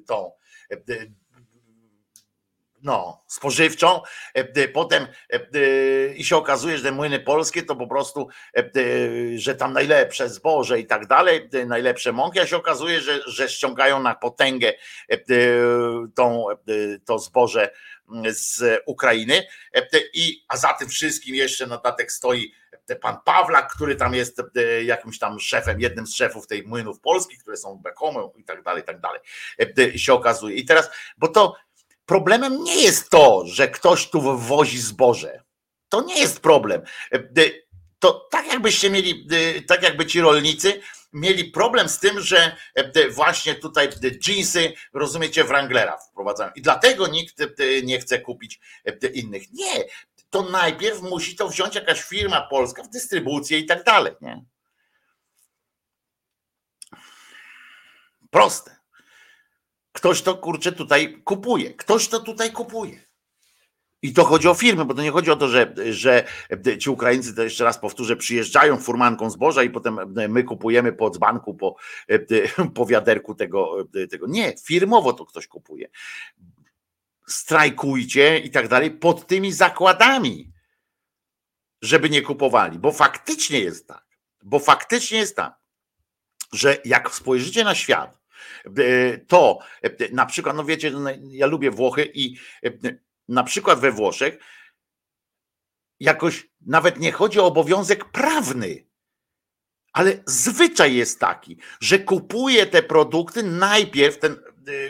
tą 0.07 0.31
no, 2.85 3.23
spożywczą, 3.27 4.01
e, 4.33 4.67
potem 4.67 5.07
e, 5.29 6.07
i 6.15 6.23
się 6.23 6.37
okazuje, 6.37 6.77
że 6.77 6.83
te 6.83 6.91
młyny 6.91 7.19
polskie 7.19 7.63
to 7.63 7.75
po 7.75 7.87
prostu, 7.87 8.27
e, 8.57 8.63
że 9.35 9.55
tam 9.55 9.73
najlepsze 9.73 10.29
zboże 10.29 10.79
i 10.79 10.85
tak 10.85 11.07
dalej, 11.07 11.49
najlepsze 11.65 12.11
mąki, 12.11 12.39
a 12.39 12.47
się 12.47 12.57
okazuje, 12.57 13.01
że, 13.01 13.19
że 13.25 13.49
ściągają 13.49 13.99
na 13.99 14.15
potęgę 14.15 14.73
tą, 16.15 16.45
to 17.05 17.19
zboże 17.19 17.71
z 18.29 18.81
Ukrainy 18.85 19.47
i 20.13 20.45
a 20.47 20.57
za 20.57 20.73
tym 20.73 20.89
wszystkim 20.89 21.35
jeszcze 21.35 21.67
na 21.67 21.81
stoi 22.07 22.53
pan 23.01 23.17
Pawlak, 23.25 23.73
który 23.73 23.95
tam 23.95 24.13
jest 24.13 24.41
jakimś 24.85 25.19
tam 25.19 25.39
szefem, 25.39 25.79
jednym 25.79 26.07
z 26.07 26.15
szefów 26.15 26.47
tej 26.47 26.63
młynów 26.63 26.99
polskich, 26.99 27.39
które 27.39 27.57
są 27.57 27.75
bekomą 27.77 28.31
i 28.37 28.43
tak 28.43 28.63
dalej, 28.63 28.83
i 28.83 28.85
tak 28.85 28.99
dalej, 28.99 29.19
się 29.99 30.13
okazuje. 30.13 30.55
I 30.55 30.65
teraz, 30.65 30.89
bo 31.17 31.27
to 31.27 31.55
Problemem 32.05 32.63
nie 32.63 32.81
jest 32.83 33.09
to, 33.09 33.43
że 33.45 33.67
ktoś 33.67 34.09
tu 34.09 34.37
wwozi 34.37 34.79
zboże. 34.79 35.43
To 35.89 36.01
nie 36.01 36.19
jest 36.19 36.39
problem. 36.39 36.81
E, 37.11 37.19
to 37.99 38.27
tak 38.31 38.47
jakbyście 38.47 38.89
mieli, 38.89 39.27
e, 39.31 39.61
tak 39.61 39.83
jakby 39.83 40.05
ci 40.05 40.21
rolnicy 40.21 40.81
mieli 41.13 41.45
problem 41.45 41.89
z 41.89 41.99
tym, 41.99 42.19
że 42.21 42.55
e, 42.75 43.09
właśnie 43.09 43.55
tutaj 43.55 43.89
jeansy, 44.27 44.73
rozumiecie, 44.93 45.43
Wranglera 45.43 45.97
wprowadzają. 45.97 46.51
I 46.55 46.61
dlatego 46.61 47.07
nikt 47.07 47.37
nie 47.83 47.99
chce 47.99 48.19
kupić 48.19 48.59
innych. 49.13 49.53
Nie, 49.53 49.83
to 50.29 50.41
najpierw 50.41 51.01
musi 51.01 51.35
to 51.35 51.49
wziąć 51.49 51.75
jakaś 51.75 52.03
firma 52.03 52.41
polska 52.41 52.83
w 52.83 52.89
dystrybucję 52.89 53.59
i 53.59 53.65
tak 53.65 53.83
dalej. 53.83 54.13
Proste. 58.31 58.84
Ktoś 59.95 60.21
to 60.21 60.35
kurczę 60.35 60.71
tutaj 60.71 61.21
kupuje. 61.23 61.73
Ktoś 61.73 62.07
to 62.07 62.19
tutaj 62.19 62.51
kupuje. 62.51 62.99
I 64.01 64.13
to 64.13 64.23
chodzi 64.23 64.47
o 64.47 64.53
firmy, 64.53 64.85
bo 64.85 64.93
to 64.93 65.01
nie 65.01 65.11
chodzi 65.11 65.31
o 65.31 65.35
to, 65.35 65.47
że, 65.47 65.75
że 65.91 66.27
ci 66.79 66.89
Ukraińcy, 66.89 67.35
to 67.35 67.43
jeszcze 67.43 67.63
raz 67.63 67.77
powtórzę, 67.77 68.15
przyjeżdżają 68.15 68.77
furmanką 68.77 69.29
zboża 69.29 69.63
i 69.63 69.69
potem 69.69 70.13
my 70.29 70.43
kupujemy 70.43 70.93
po 70.93 71.09
dzbanku, 71.09 71.53
po, 71.53 71.75
po 72.75 72.85
wiaderku 72.85 73.35
tego, 73.35 73.87
tego. 74.09 74.27
Nie, 74.27 74.53
firmowo 74.65 75.13
to 75.13 75.25
ktoś 75.25 75.47
kupuje. 75.47 75.89
Strajkujcie 77.27 78.39
i 78.39 78.51
tak 78.51 78.67
dalej 78.67 78.91
pod 78.91 79.27
tymi 79.27 79.53
zakładami, 79.53 80.51
żeby 81.81 82.09
nie 82.09 82.21
kupowali, 82.21 82.79
bo 82.79 82.91
faktycznie 82.91 83.59
jest 83.59 83.87
tak, 83.87 84.05
bo 84.43 84.59
faktycznie 84.59 85.17
jest 85.17 85.35
tak, 85.35 85.55
że 86.53 86.77
jak 86.85 87.11
spojrzycie 87.11 87.63
na 87.63 87.75
świat, 87.75 88.24
E, 88.24 88.24
to 89.27 89.59
e, 89.83 89.89
na 90.11 90.25
przykład, 90.25 90.55
no 90.55 90.65
wiecie, 90.65 90.91
ja 91.21 91.47
lubię 91.47 91.71
Włochy 91.71 92.11
i 92.13 92.35
e, 92.65 92.71
na 93.27 93.43
przykład 93.43 93.79
we 93.79 93.91
Włoszech 93.91 94.37
jakoś 95.99 96.49
nawet 96.61 96.99
nie 96.99 97.11
chodzi 97.11 97.39
o 97.39 97.45
obowiązek 97.45 98.05
prawny, 98.05 98.87
ale 99.93 100.23
zwyczaj 100.25 100.95
jest 100.95 101.19
taki, 101.19 101.57
że 101.79 101.99
kupuje 101.99 102.65
te 102.65 102.83
produkty 102.83 103.43
najpierw 103.43 104.19
ten 104.19 104.37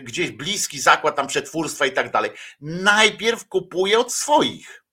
gdzieś 0.04 0.32
bliski 0.32 0.80
zakład 0.80 1.16
tam 1.16 1.28
przetwórstwa 1.28 1.86
i 1.86 1.92
tak 1.92 2.12
dalej, 2.12 2.32
najpierw 2.62 3.48
kupuje 3.48 4.00
od 4.00 4.14
swoich. 4.14 4.84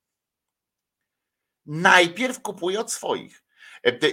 Najpierw 1.66 2.42
kupuje 2.42 2.80
od 2.80 2.92
swoich. 2.92 3.41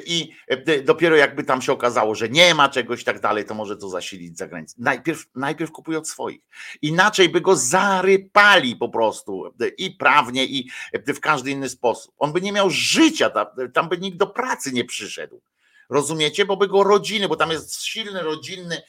I 0.06 0.36
dopiero 0.84 1.16
jakby 1.16 1.44
tam 1.44 1.62
się 1.62 1.72
okazało, 1.72 2.16
że 2.16 2.30
nie 2.30 2.56
ma 2.56 2.70
czegoś 2.70 3.02
i 3.02 3.06
tak 3.06 3.20
dalej, 3.20 3.46
to 3.46 3.54
może 3.54 3.78
to 3.78 3.90
zasilić 3.90 4.38
za 4.38 4.48
granicę. 4.48 4.76
Najpierw, 4.80 5.26
najpierw 5.36 5.72
kupuje 5.72 5.98
od 5.98 6.08
swoich. 6.08 6.42
Inaczej 6.82 7.30
by 7.30 7.42
go 7.42 7.56
zarypali 7.56 8.76
po 8.76 8.90
prostu 8.90 9.54
i 9.78 9.92
prawnie, 9.92 10.46
i 10.46 10.70
w 11.08 11.20
każdy 11.20 11.52
inny 11.52 11.70
sposób. 11.70 12.14
On 12.18 12.34
by 12.34 12.42
nie 12.42 12.52
miał 12.52 12.70
życia, 12.70 13.32
tam, 13.74 13.90
by 13.90 13.98
nikt 13.98 14.18
do 14.18 14.28
pracy 14.28 14.72
nie 14.72 14.86
przyszedł. 14.86 15.42
Rozumiecie? 15.90 16.46
Bo 16.46 16.58
by 16.58 16.68
go 16.68 16.84
rodziny, 16.84 17.28
bo 17.28 17.36
tam 17.36 17.52
jest 17.52 17.84
silne 17.84 18.24
rodzinny, 18.24 18.82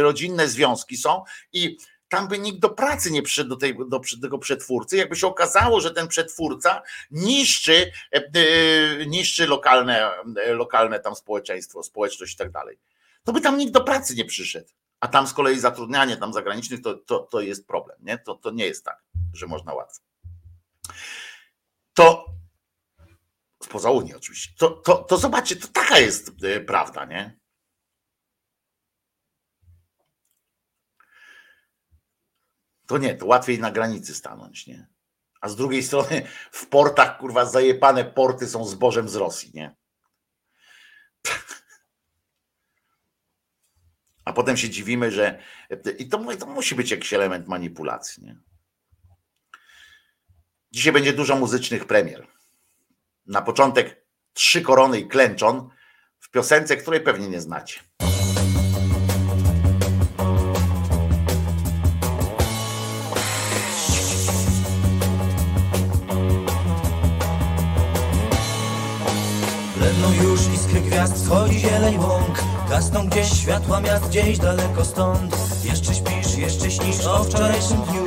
rodzinne 0.00 0.48
związki 0.48 0.96
są 0.96 1.22
i 1.52 1.76
tam 2.08 2.28
by 2.28 2.38
nikt 2.38 2.58
do 2.58 2.70
pracy 2.70 3.10
nie 3.10 3.22
przyszedł 3.22 3.50
do, 3.50 3.56
tej, 3.56 3.76
do 3.88 4.00
tego 4.22 4.38
przetwórcy. 4.38 4.96
Jakby 4.96 5.16
się 5.16 5.26
okazało, 5.26 5.80
że 5.80 5.90
ten 5.90 6.08
przetwórca 6.08 6.82
niszczy, 7.10 7.92
e, 8.12 8.16
e, 8.16 9.06
niszczy 9.06 9.46
lokalne, 9.46 10.10
e, 10.44 10.54
lokalne 10.54 11.00
tam 11.00 11.14
społeczeństwo, 11.14 11.82
społeczność 11.82 12.34
i 12.34 12.36
tak 12.36 12.50
dalej, 12.50 12.78
to 13.24 13.32
by 13.32 13.40
tam 13.40 13.58
nikt 13.58 13.72
do 13.72 13.80
pracy 13.80 14.14
nie 14.14 14.24
przyszedł. 14.24 14.68
A 15.00 15.08
tam 15.08 15.26
z 15.26 15.32
kolei 15.32 15.58
zatrudnianie 15.58 16.16
tam 16.16 16.32
zagranicznych 16.32 16.82
to, 16.82 16.94
to, 16.94 17.18
to 17.18 17.40
jest 17.40 17.66
problem. 17.66 17.98
Nie? 18.02 18.18
To, 18.18 18.34
to 18.34 18.50
nie 18.50 18.66
jest 18.66 18.84
tak, 18.84 19.02
że 19.34 19.46
można 19.46 19.74
łatwo. 19.74 20.02
To 21.94 22.26
spoza 23.62 23.90
Unii 23.90 24.14
oczywiście. 24.14 24.52
To, 24.58 24.70
to, 24.70 24.96
to 24.96 25.18
zobaczcie, 25.18 25.56
to 25.56 25.68
taka 25.68 25.98
jest 25.98 26.32
prawda, 26.66 27.04
nie? 27.04 27.38
To 32.88 32.98
nie, 32.98 33.14
to 33.14 33.26
łatwiej 33.26 33.58
na 33.58 33.70
granicy 33.70 34.14
stanąć, 34.14 34.66
nie? 34.66 34.86
A 35.40 35.48
z 35.48 35.56
drugiej 35.56 35.82
strony 35.82 36.22
w 36.52 36.66
portach, 36.66 37.18
kurwa, 37.18 37.46
zajepane 37.46 38.04
porty 38.04 38.46
są 38.46 38.64
zbożem 38.64 39.08
z 39.08 39.14
Rosji, 39.14 39.50
nie? 39.54 39.76
A 44.24 44.32
potem 44.32 44.56
się 44.56 44.70
dziwimy, 44.70 45.10
że. 45.10 45.42
I 45.98 46.08
to, 46.08 46.36
to 46.36 46.46
musi 46.46 46.74
być 46.74 46.90
jakiś 46.90 47.12
element 47.12 47.48
manipulacji, 47.48 48.24
nie? 48.24 48.36
Dzisiaj 50.72 50.92
będzie 50.92 51.12
dużo 51.12 51.36
muzycznych 51.36 51.84
premier. 51.84 52.26
Na 53.26 53.42
początek 53.42 54.06
trzy 54.32 54.62
korony 54.62 55.00
i 55.00 55.08
klęczon 55.08 55.70
w 56.18 56.30
piosence, 56.30 56.76
której 56.76 57.00
pewnie 57.00 57.28
nie 57.28 57.40
znacie. 57.40 57.80
Wschodzi 71.06 71.58
zieleń 71.58 71.98
łąk. 71.98 72.44
Gasną 72.70 73.06
gdzieś 73.06 73.32
światła 73.32 73.80
miast, 73.80 74.08
gdzieś 74.08 74.38
daleko 74.38 74.84
stąd. 74.84 75.36
Jeszcze 75.64 75.94
śpisz, 75.94 76.36
jeszcze 76.36 76.70
śnisz 76.70 77.06
o 77.06 77.24
wczorajszym 77.24 77.82
dniu. 77.82 78.06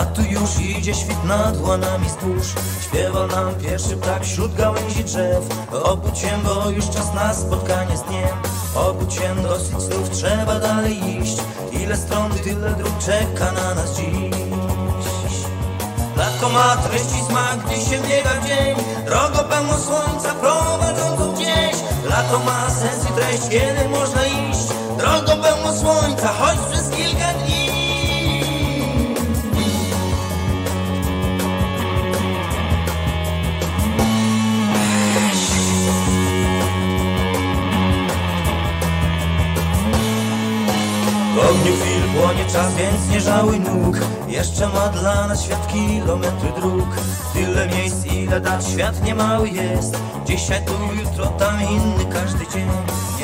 A 0.00 0.04
tu 0.06 0.22
już 0.22 0.58
idzie 0.60 0.94
świt 0.94 1.24
nad 1.24 1.60
łanami 1.60 2.08
spójrz 2.10 2.54
Śpiewał 2.84 3.26
nam 3.26 3.54
pierwszy 3.54 3.96
ptak 3.96 4.24
wśród 4.24 4.54
gałęzi 4.54 5.04
drzew. 5.04 5.44
Obudź 5.84 6.18
się, 6.18 6.38
bo 6.44 6.70
już 6.70 6.90
czas 6.90 7.14
na 7.14 7.34
spotkanie 7.34 7.96
z 7.96 8.02
dniem. 8.02 8.36
Obudź 8.74 9.14
się, 9.14 9.34
dosyć 9.42 9.80
znów 9.80 10.10
trzeba 10.10 10.60
dalej 10.60 11.18
iść. 11.20 11.38
Ile 11.72 11.96
stron, 11.96 12.30
tyle 12.30 12.70
dróg 12.70 12.98
czeka 12.98 13.52
na 13.52 13.74
nas 13.74 13.96
dziś. 13.96 14.34
Lato 16.16 16.48
ma 16.48 16.76
treści 16.76 17.20
smak, 17.28 17.58
gdy 17.66 17.76
się 17.76 18.02
biega 18.08 18.46
dzień 18.46 18.93
Drogo 19.06 19.44
pełno 19.50 19.78
słońca 19.78 20.34
prowadzącą 20.34 21.32
gdzieś. 21.32 21.76
Lato 22.10 22.38
ma 22.38 22.70
sens 22.70 23.04
i 23.10 23.12
treść, 23.12 23.42
kiedy 23.50 23.88
można 23.88 24.26
iść. 24.26 24.68
Drogo 24.98 25.42
pełno 25.42 25.72
słońca, 25.72 26.28
choć 26.28 26.58
płonie 42.14 42.44
czas, 42.44 42.74
więc 42.74 43.08
nie 43.10 43.20
żałuj 43.20 43.60
nóg. 43.60 43.96
Jeszcze 44.28 44.68
ma 44.68 44.88
dla 44.88 45.26
nas 45.26 45.42
świat 45.42 45.72
kilometry 45.72 46.52
dróg. 46.56 46.88
Tyle 47.32 47.68
miejsc, 47.68 48.06
ile 48.06 48.40
dat, 48.40 48.68
świat 48.68 49.04
niemały 49.04 49.48
jest. 49.48 49.96
Dzisiaj 50.26 50.64
tu, 50.64 50.72
jutro 51.00 51.26
tam, 51.26 51.62
inny 51.62 52.04
każdy 52.12 52.46
dzień. 52.52 52.68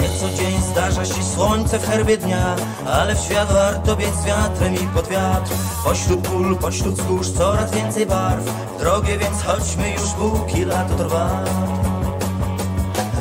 Nie 0.01 0.09
co 0.19 0.37
dzień 0.37 0.63
zdarza 0.71 1.05
się 1.05 1.23
słońce 1.35 1.79
w 1.79 1.89
herbie 1.89 2.17
dnia 2.17 2.57
Ale 2.93 3.15
w 3.15 3.19
świat 3.19 3.53
warto 3.53 3.97
biec 3.97 4.15
z 4.15 4.25
wiatrem 4.25 4.75
i 4.75 4.87
pod 4.95 5.09
wiatr. 5.09 5.51
Pośród 5.85 6.29
pól, 6.29 6.57
pośród 6.57 6.95
wzgórz 6.95 7.31
coraz 7.31 7.71
więcej 7.71 8.07
barw. 8.07 8.45
Drogie, 8.79 9.19
więc 9.19 9.43
chodźmy 9.43 9.91
już, 9.91 10.11
póki 10.11 10.65
lato 10.65 10.95
trwa. 10.95 11.45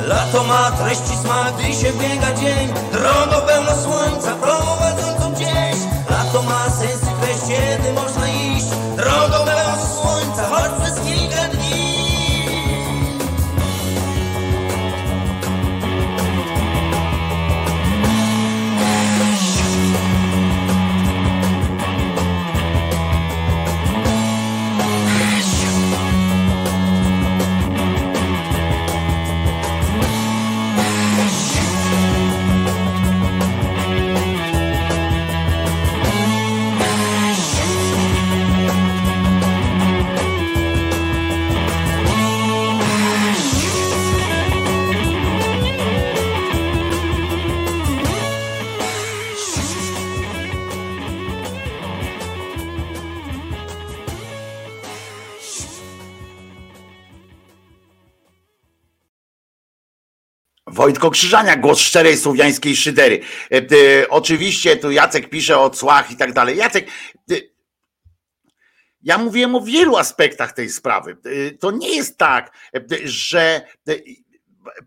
Lato 0.06 0.44
ma 0.44 0.70
treści 0.70 1.16
smak, 1.22 1.54
gdy 1.54 1.74
się 1.74 1.92
biega 1.92 2.34
dzień. 2.34 2.68
Drogą 2.92 3.46
pełno 3.46 3.82
słońca 3.82 4.34
prowadzącą 4.34 4.89
gdzieś 5.34 5.69
Wojtko 60.80 61.10
Krzyżania, 61.10 61.56
głos 61.56 61.78
szczerej 61.78 62.16
słowiańskiej 62.16 62.76
szydery. 62.76 63.20
E, 63.52 63.56
e, 63.56 64.08
oczywiście 64.08 64.76
tu 64.76 64.90
Jacek 64.90 65.28
pisze 65.28 65.58
o 65.58 65.70
cłach 65.70 66.10
i 66.10 66.16
tak 66.16 66.32
dalej. 66.32 66.56
Jacek, 66.56 66.88
e, 67.30 67.34
ja 69.02 69.18
mówiłem 69.18 69.54
o 69.54 69.60
wielu 69.60 69.96
aspektach 69.96 70.52
tej 70.52 70.70
sprawy. 70.70 71.16
To 71.60 71.70
nie 71.70 71.96
jest 71.96 72.18
tak, 72.18 72.52
że 73.04 73.66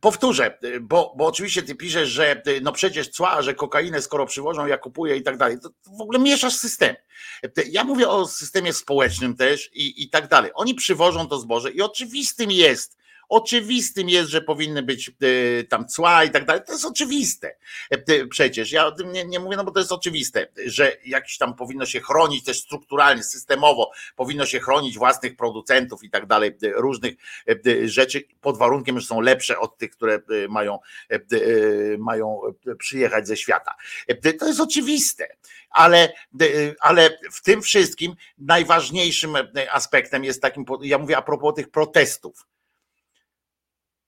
powtórzę, 0.01 0.57
bo, 0.81 1.13
bo 1.17 1.25
oczywiście 1.25 1.63
ty 1.63 1.75
piszesz, 1.75 2.09
że 2.09 2.41
no 2.61 2.71
przecież 2.71 3.09
cła, 3.09 3.41
że 3.41 3.53
kokainę 3.53 4.01
skoro 4.01 4.25
przywożą, 4.25 4.65
ja 4.65 4.77
kupuję 4.77 5.15
i 5.15 5.23
tak 5.23 5.37
dalej. 5.37 5.57
To 5.59 5.69
w 5.97 6.01
ogóle 6.01 6.19
mieszasz 6.19 6.55
system. 6.55 6.95
Ja 7.71 7.83
mówię 7.83 8.09
o 8.09 8.27
systemie 8.27 8.73
społecznym 8.73 9.35
też 9.35 9.69
i, 9.73 10.03
i 10.03 10.09
tak 10.09 10.27
dalej. 10.27 10.51
Oni 10.53 10.75
przywożą 10.75 11.27
to 11.27 11.39
zboże 11.39 11.71
i 11.71 11.81
oczywistym 11.81 12.51
jest, 12.51 12.97
Oczywistym 13.33 14.09
jest, 14.09 14.29
że 14.29 14.41
powinny 14.41 14.83
być 14.83 15.09
e, 15.09 15.63
tam 15.63 15.87
cła 15.87 16.23
i 16.23 16.29
tak 16.31 16.45
dalej. 16.45 16.61
To 16.67 16.73
jest 16.73 16.85
oczywiste. 16.85 17.55
E, 17.89 18.27
Przecież 18.27 18.71
ja 18.71 18.85
o 18.85 18.91
tym 18.91 19.11
nie, 19.11 19.25
nie 19.25 19.39
mówię, 19.39 19.57
no 19.57 19.63
bo 19.63 19.71
to 19.71 19.79
jest 19.79 19.91
oczywiste, 19.91 20.47
że 20.65 20.97
jakiś 21.05 21.37
tam 21.37 21.55
powinno 21.55 21.85
się 21.85 22.01
chronić 22.01 22.45
też 22.45 22.59
strukturalnie, 22.59 23.23
systemowo, 23.23 23.91
powinno 24.15 24.45
się 24.45 24.59
chronić 24.59 24.97
własnych 24.97 25.35
producentów 25.35 26.03
i 26.03 26.09
tak 26.09 26.25
dalej, 26.25 26.57
e, 26.63 26.69
różnych 26.69 27.13
rzeczy 27.85 28.23
pod 28.41 28.57
warunkiem, 28.57 28.99
że 28.99 29.07
są 29.07 29.21
lepsze 29.21 29.59
od 29.59 29.77
tych, 29.77 29.91
które 29.91 30.19
mają, 30.49 30.79
mają 31.97 32.41
przyjechać 32.77 33.27
ze 33.27 33.37
świata. 33.37 33.75
To 34.39 34.47
jest 34.47 34.59
oczywiste, 34.59 35.27
ale, 35.69 36.13
ale 36.79 37.17
w 37.31 37.41
tym 37.41 37.61
wszystkim 37.61 38.15
najważniejszym 38.37 39.35
aspektem 39.71 40.23
jest 40.23 40.41
takim, 40.41 40.65
ja 40.81 40.97
mówię 40.97 41.17
a 41.17 41.21
propos 41.21 41.55
tych 41.55 41.69
protestów. 41.71 42.45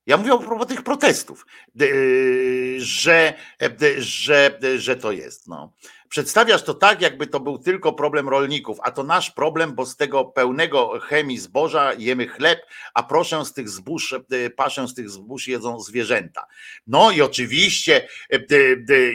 Ja 0.06 0.18
mówię 0.18 0.34
a 0.34 0.38
propos 0.38 0.68
tych 0.68 0.84
protestów, 0.84 1.46
yy, 1.76 2.76
że, 2.78 3.34
e, 3.62 4.02
że, 4.02 4.60
że 4.78 4.96
to 4.96 5.12
jest. 5.12 5.48
No. 5.48 5.74
Przedstawiasz 6.10 6.64
to 6.64 6.74
tak, 6.74 7.02
jakby 7.02 7.28
to 7.28 7.40
był 7.40 7.58
tylko 7.58 7.94
problem 7.94 8.30
rolników, 8.30 8.78
a 8.84 8.92
to 8.92 9.04
nasz 9.04 9.32
problem, 9.32 9.76
bo 9.76 9.86
z 9.86 9.96
tego 9.96 10.26
pełnego 10.26 11.00
chemii 11.00 11.38
zboża 11.38 11.94
jemy 11.94 12.28
chleb, 12.28 12.60
a 12.94 13.04
proszę 13.04 13.46
z 13.46 13.54
tych 13.54 13.70
zbóż, 13.70 14.14
e, 14.14 14.50
paszę 14.50 14.88
z 14.88 14.94
tych 14.94 15.10
zbóż 15.10 15.48
jedzą 15.48 15.80
zwierzęta. 15.80 16.48
No 16.88 17.12
i 17.12 17.22
oczywiście, 17.22 18.08
e, 18.34 18.40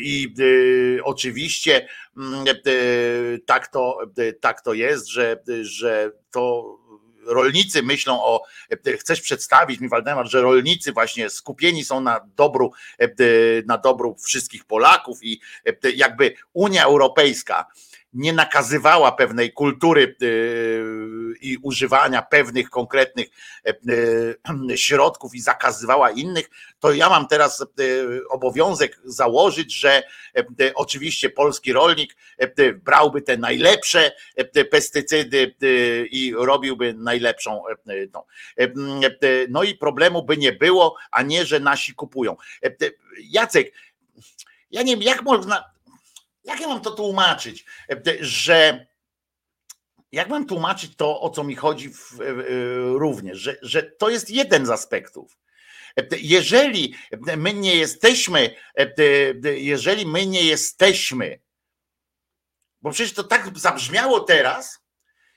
i 0.00 0.34
oczywiście 1.04 1.88
mm, 2.16 2.44
tak 3.46 3.68
to, 3.68 3.98
tak 4.40 4.60
to 4.60 4.74
jest, 4.74 5.08
że, 5.08 5.42
że 5.62 6.12
to 6.30 6.78
rolnicy 7.26 7.82
myślą 7.82 8.24
o, 8.24 8.44
chcesz 8.98 9.20
przedstawić 9.20 9.80
mi 9.80 9.88
Waldemar, 9.88 10.28
że 10.28 10.42
rolnicy 10.42 10.92
właśnie 10.92 11.30
skupieni 11.30 11.84
są 11.84 12.00
na 12.00 12.20
dobru, 12.36 12.72
na 13.66 13.78
dobru 13.78 14.16
wszystkich 14.24 14.64
Polaków 14.64 15.18
i 15.22 15.40
jakby 15.96 16.34
Unia 16.52 16.84
Europejska 16.84 17.66
nie 18.12 18.32
nakazywała 18.32 19.12
pewnej 19.12 19.52
kultury 19.52 20.16
yy, 20.20 21.34
i 21.40 21.58
używania 21.62 22.22
pewnych 22.22 22.70
konkretnych 22.70 23.28
yy, 23.84 24.78
środków 24.78 25.34
i 25.34 25.40
zakazywała 25.40 26.10
innych, 26.10 26.50
to 26.80 26.92
ja 26.92 27.08
mam 27.08 27.28
teraz 27.28 27.66
yy, 27.78 28.20
obowiązek 28.28 29.00
założyć, 29.04 29.74
że 29.74 30.02
oczywiście 30.74 31.30
polski 31.30 31.72
rolnik 31.72 32.16
brałby 32.74 33.22
te 33.22 33.36
najlepsze 33.36 34.12
pestycydy 34.70 35.54
i 36.10 36.34
robiłby 36.36 36.94
najlepszą. 36.94 37.62
No. 38.12 38.26
No 39.48 39.62
i 39.62 39.74
problemu 39.74 40.22
by 40.22 40.36
nie 40.36 40.52
było, 40.52 40.96
a 41.10 41.22
nie, 41.22 41.44
że 41.44 41.60
nasi 41.60 41.94
kupują. 41.94 42.36
Jacek, 43.18 43.72
ja 44.70 44.82
nie 44.82 44.92
wiem, 44.92 45.02
jak 45.02 45.22
można, 45.22 45.64
jak 46.44 46.60
ja 46.60 46.68
mam 46.68 46.80
to 46.80 46.90
tłumaczyć, 46.90 47.64
że 48.20 48.86
jak 50.12 50.28
mam 50.28 50.46
tłumaczyć 50.46 50.96
to, 50.96 51.20
o 51.20 51.30
co 51.30 51.44
mi 51.44 51.56
chodzi 51.56 51.88
w, 51.88 52.12
w, 52.12 52.92
również, 52.94 53.38
że, 53.38 53.56
że 53.62 53.82
to 53.82 54.10
jest 54.10 54.30
jeden 54.30 54.66
z 54.66 54.70
aspektów. 54.70 55.38
Jeżeli 56.20 56.94
my 57.36 57.54
nie 57.54 57.76
jesteśmy, 57.76 58.54
jeżeli 59.56 60.06
my 60.06 60.26
nie 60.26 60.42
jesteśmy, 60.42 61.40
bo 62.82 62.90
przecież 62.90 63.14
to 63.14 63.24
tak 63.24 63.58
zabrzmiało 63.58 64.20
teraz, 64.20 64.80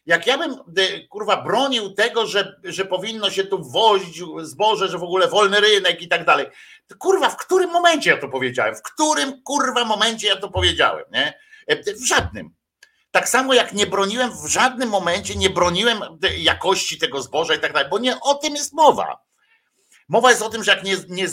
jak 0.05 0.27
ja 0.27 0.37
bym 0.37 0.51
e, 0.53 1.07
kurwa 1.07 1.43
bronił 1.43 1.89
tego, 1.89 2.27
że, 2.27 2.59
że 2.63 2.85
powinno 2.85 3.31
się 3.31 3.43
tu 3.43 3.71
wozić 3.71 4.21
zboże, 4.41 4.87
że 4.87 4.97
w 4.97 5.03
ogóle 5.03 5.27
wolny 5.27 5.59
rynek 5.59 6.01
i 6.01 6.07
tak 6.07 6.25
dalej. 6.25 6.45
To 6.87 6.95
kurwa, 6.95 7.29
w 7.29 7.37
którym 7.37 7.69
momencie 7.69 8.09
ja 8.09 8.17
to 8.17 8.29
powiedziałem? 8.29 8.75
W 8.75 8.81
którym 8.81 9.41
kurwa 9.43 9.85
momencie 9.85 10.27
ja 10.27 10.35
to 10.35 10.49
powiedziałem? 10.49 11.05
Nie? 11.11 11.39
E, 11.67 11.93
W 11.93 12.07
żadnym. 12.07 12.49
Tak 13.11 13.29
samo 13.29 13.53
jak 13.53 13.73
nie 13.73 13.87
broniłem 13.87 14.31
w 14.31 14.47
żadnym 14.47 14.89
momencie, 14.89 15.35
nie 15.35 15.49
broniłem 15.49 16.03
e, 16.03 16.37
jakości 16.37 16.97
tego 16.97 17.21
zboża 17.21 17.55
i 17.55 17.59
tak 17.59 17.73
dalej, 17.73 17.89
bo 17.89 17.99
nie 17.99 18.19
o 18.19 18.35
tym 18.35 18.55
jest 18.55 18.73
mowa. 18.73 19.17
Mowa 20.09 20.29
jest 20.29 20.41
o 20.41 20.49
tym, 20.49 20.63
że, 20.63 20.71
jak 20.71 20.83
nie, 20.83 20.97
nie, 21.09 21.27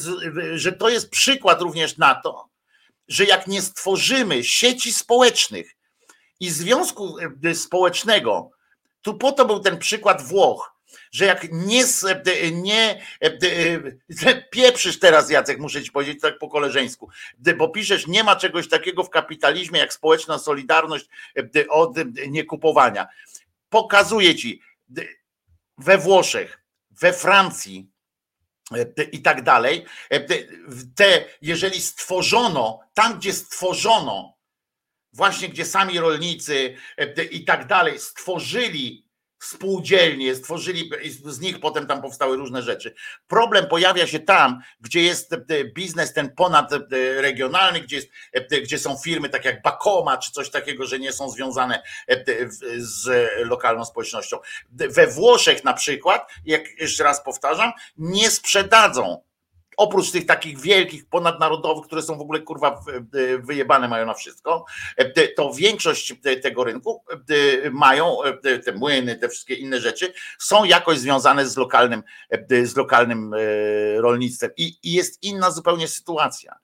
że 0.54 0.72
to 0.72 0.88
jest 0.88 1.10
przykład 1.10 1.60
również 1.60 1.96
na 1.98 2.14
to, 2.14 2.48
że 3.08 3.24
jak 3.24 3.46
nie 3.46 3.62
stworzymy 3.62 4.44
sieci 4.44 4.92
społecznych 4.92 5.76
i 6.40 6.50
związku 6.50 7.16
e, 7.44 7.54
społecznego, 7.54 8.50
tu 9.02 9.14
po 9.14 9.32
to 9.32 9.44
był 9.44 9.60
ten 9.60 9.78
przykład 9.78 10.22
Włoch, 10.22 10.80
że 11.12 11.24
jak 11.24 11.52
nie, 11.52 11.84
nie 12.52 13.02
pieprzysz 14.50 14.98
teraz, 14.98 15.30
Jacek, 15.30 15.58
muszę 15.58 15.82
ci 15.82 15.92
powiedzieć 15.92 16.20
tak 16.20 16.38
po 16.38 16.48
koleżeńsku, 16.48 17.08
bo 17.56 17.68
piszesz, 17.68 18.06
nie 18.06 18.24
ma 18.24 18.36
czegoś 18.36 18.68
takiego 18.68 19.04
w 19.04 19.10
kapitalizmie 19.10 19.80
jak 19.80 19.92
społeczna 19.92 20.38
solidarność 20.38 21.06
od 21.68 21.96
niekupowania. 22.28 23.08
Pokazuję 23.68 24.34
ci, 24.34 24.62
we 25.78 25.98
Włoszech, 25.98 26.60
we 26.90 27.12
Francji, 27.12 27.90
i 29.12 29.22
tak 29.22 29.42
dalej. 29.42 29.84
Te, 30.94 31.24
jeżeli 31.42 31.80
stworzono, 31.80 32.80
tam 32.94 33.18
gdzie 33.18 33.32
stworzono, 33.32 34.36
właśnie 35.12 35.48
gdzie 35.48 35.64
sami 35.64 35.98
rolnicy 35.98 36.76
i 37.30 37.44
tak 37.44 37.66
dalej 37.66 37.98
stworzyli 37.98 39.10
spółdzielnie, 39.42 40.34
stworzyli, 40.34 40.90
z 41.24 41.40
nich 41.40 41.60
potem 41.60 41.86
tam 41.86 42.02
powstały 42.02 42.36
różne 42.36 42.62
rzeczy. 42.62 42.94
Problem 43.26 43.66
pojawia 43.66 44.06
się 44.06 44.20
tam, 44.20 44.60
gdzie 44.80 45.02
jest 45.02 45.32
e, 45.32 45.38
biznes 45.64 46.12
ten 46.12 46.34
ponadregionalny, 46.34 47.80
gdzie, 47.80 47.96
jest, 47.96 48.08
e, 48.32 48.60
gdzie 48.60 48.78
są 48.78 48.96
firmy 48.96 49.28
tak 49.28 49.44
jak 49.44 49.62
Bakoma 49.62 50.18
czy 50.18 50.32
coś 50.32 50.50
takiego, 50.50 50.86
że 50.86 50.98
nie 50.98 51.12
są 51.12 51.30
związane 51.30 51.82
e, 52.08 52.24
z 52.76 53.28
lokalną 53.48 53.84
społecznością. 53.84 54.36
We 54.70 55.06
Włoszech 55.06 55.64
na 55.64 55.74
przykład, 55.74 56.30
jak 56.44 56.80
jeszcze 56.80 57.04
raz 57.04 57.24
powtarzam, 57.24 57.72
nie 57.96 58.30
sprzedadzą 58.30 59.22
oprócz 59.80 60.10
tych 60.10 60.26
takich 60.26 60.60
wielkich, 60.60 61.08
ponadnarodowych, 61.08 61.86
które 61.86 62.02
są 62.02 62.18
w 62.18 62.20
ogóle 62.20 62.40
kurwa 62.40 62.80
wyjebane 63.38 63.88
mają 63.88 64.06
na 64.06 64.14
wszystko, 64.14 64.64
e, 64.96 65.28
to 65.28 65.52
większość 65.54 66.14
tego 66.42 66.64
rynku 66.64 67.04
e, 67.64 67.70
mają 67.70 68.22
e, 68.22 68.58
te 68.58 68.72
młyny, 68.72 69.16
te 69.16 69.28
wszystkie 69.28 69.54
inne 69.54 69.80
rzeczy 69.80 70.12
są 70.38 70.64
jakoś 70.64 70.98
związane 70.98 71.46
z 71.46 71.56
lokalnym, 71.56 72.02
z 72.62 72.76
lokalnym 72.76 73.34
rolnictwem 73.96 74.50
i 74.56 74.78
jest 74.84 75.22
inna 75.22 75.50
zupełnie 75.50 75.88
sytuacja. 75.88 76.58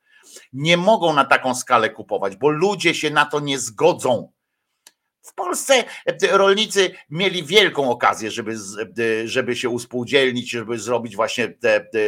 Nie 0.53 0.77
mogą 0.77 1.15
na 1.15 1.25
taką 1.25 1.55
skalę 1.55 1.91
kupować, 1.91 2.37
bo 2.37 2.51
ludzie 2.51 2.95
się 2.95 3.11
na 3.11 3.25
to 3.25 3.41
nie 3.41 3.59
zgodzą 3.59 4.33
w 5.27 5.35
Polsce 5.35 5.85
e, 6.07 6.37
rolnicy 6.37 6.91
mieli 7.11 7.45
wielką 7.45 7.91
okazję, 7.91 8.31
żeby, 8.31 8.53
e, 8.53 9.29
żeby 9.29 9.57
się 9.57 9.69
uspółdzielnić, 9.69 10.51
żeby 10.51 10.79
zrobić 10.79 11.17
właśnie 11.17 11.49
te, 11.49 11.81
te 11.81 11.99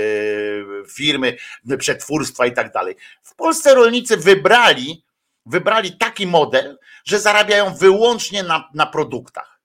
firmy, 0.94 1.36
przetwórstwa 1.78 2.46
i 2.46 2.52
tak 2.52 2.72
dalej. 2.72 2.96
W 3.22 3.34
Polsce 3.34 3.74
rolnicy 3.74 4.16
wybrali, 4.16 5.04
wybrali 5.46 5.96
taki 5.96 6.26
model, 6.26 6.78
że 7.04 7.20
zarabiają 7.20 7.74
wyłącznie 7.74 8.42
na, 8.42 8.68
na 8.74 8.86
produktach. 8.86 9.60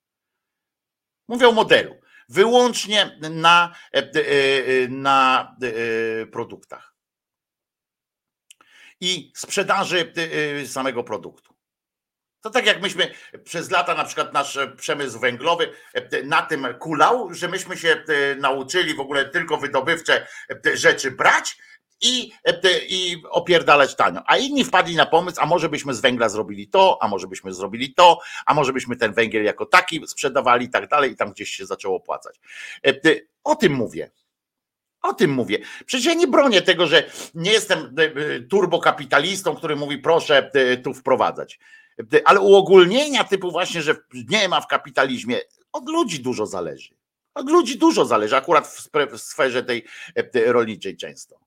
Mówię 1.28 1.48
o 1.48 1.52
modelu. 1.52 1.96
Wyłącznie 2.30 3.20
na, 3.32 3.76
e, 3.92 4.88
na 4.88 5.56
produktach 6.32 6.94
i 9.02 9.32
sprzedaży 9.36 10.14
samego 10.66 11.04
produktu. 11.04 11.53
To 12.44 12.50
tak 12.50 12.66
jak 12.66 12.82
myśmy 12.82 13.12
przez 13.44 13.72
lata, 13.72 13.96
na 13.96 14.04
przykład 14.04 14.34
nasz 14.34 14.60
przemysł 14.78 15.20
węglowy 15.20 15.70
e, 15.94 16.24
na 16.24 16.42
tym 16.42 16.68
kulał, 16.80 17.34
że 17.34 17.48
myśmy 17.48 17.78
się 17.78 17.90
e, 17.90 18.36
nauczyli 18.36 18.94
w 18.94 19.00
ogóle 19.00 19.26
tylko 19.26 19.58
wydobywcze 19.58 20.28
e, 20.66 20.78
rzeczy 20.78 21.12
brać 21.12 21.58
i, 22.02 22.32
i 22.88 23.24
opierdalać 23.30 23.96
tanio. 23.96 24.22
A 24.26 24.38
inni 24.38 24.64
wpadli 24.64 24.96
na 24.96 25.06
pomysł, 25.06 25.38
a 25.42 25.46
może 25.46 25.70
byśmy 25.70 25.94
z 25.94 26.02
węgla 26.02 26.30
zrobili 26.30 26.68
to, 26.68 26.98
a 27.02 27.08
może 27.08 27.28
byśmy 27.28 27.54
zrobili 27.54 27.94
to, 27.94 28.20
a 28.46 28.54
może 28.54 28.74
byśmy 28.74 28.96
ten 28.96 29.14
węgiel 29.14 29.44
jako 29.44 29.66
taki 29.66 30.08
sprzedawali 30.08 30.66
i 30.66 30.70
tak 30.70 30.88
dalej, 30.88 31.12
i 31.12 31.16
tam 31.16 31.32
gdzieś 31.32 31.50
się 31.50 31.66
zaczęło 31.66 31.96
opłacać. 31.98 32.40
O 33.44 33.56
tym 33.56 33.74
mówię. 33.74 34.12
O 35.02 35.14
tym 35.14 35.32
mówię. 35.32 35.60
Przecież 35.86 36.06
ja 36.06 36.14
nie 36.14 36.28
bronię 36.28 36.62
tego, 36.62 36.88
że 36.88 37.04
nie 37.34 37.52
jestem 37.52 37.96
turbokapitalistą, 38.50 39.56
który 39.56 39.76
mówi, 39.76 39.98
proszę 39.98 40.52
tu 40.84 40.94
wprowadzać. 40.94 41.60
Ale 42.26 42.40
uogólnienia 42.40 43.24
typu 43.24 43.52
właśnie, 43.52 43.82
że 43.82 43.96
nie 44.30 44.50
ma 44.50 44.62
w 44.62 44.68
kapitalizmie, 44.68 45.40
od 45.72 45.90
ludzi 45.90 46.20
dużo 46.20 46.46
zależy. 46.46 46.96
Od 47.34 47.50
ludzi 47.50 47.78
dużo 47.78 48.06
zależy, 48.06 48.36
akurat 48.36 48.68
w 49.12 49.22
sferze 49.22 49.64
tej 49.64 49.86
e, 50.16 50.52
rolniczej 50.54 50.98
często. 50.98 51.40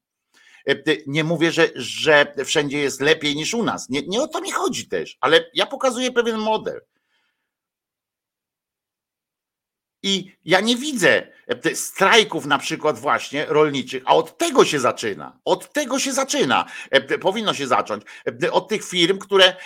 E, 0.68 0.74
nie 1.06 1.24
mówię, 1.24 1.52
że, 1.52 1.68
że 1.74 2.34
wszędzie 2.44 2.78
jest 2.78 3.00
lepiej 3.00 3.36
niż 3.36 3.54
u 3.54 3.62
nas. 3.62 3.88
Nie, 3.88 4.02
nie 4.02 4.22
o 4.22 4.28
to 4.28 4.40
mi 4.40 4.50
chodzi 4.50 4.88
też, 4.88 5.16
ale 5.20 5.50
ja 5.54 5.66
pokazuję 5.66 6.12
pewien 6.12 6.38
model. 6.38 6.80
I 10.06 10.36
ja 10.44 10.60
nie 10.60 10.76
widzę 10.76 11.26
e, 11.46 11.74
strajków 11.74 12.46
na 12.46 12.58
przykład 12.58 12.98
właśnie 12.98 13.46
rolniczych, 13.48 14.02
a 14.06 14.14
od 14.14 14.38
tego 14.38 14.64
się 14.64 14.80
zaczyna. 14.80 15.40
Od 15.44 15.72
tego 15.72 15.98
się 15.98 16.12
zaczyna. 16.12 16.66
E, 16.90 17.18
powinno 17.18 17.54
się 17.54 17.66
zacząć. 17.66 18.04
E, 18.42 18.52
od 18.52 18.68
tych 18.68 18.84
firm, 18.84 19.18
które, 19.18 19.56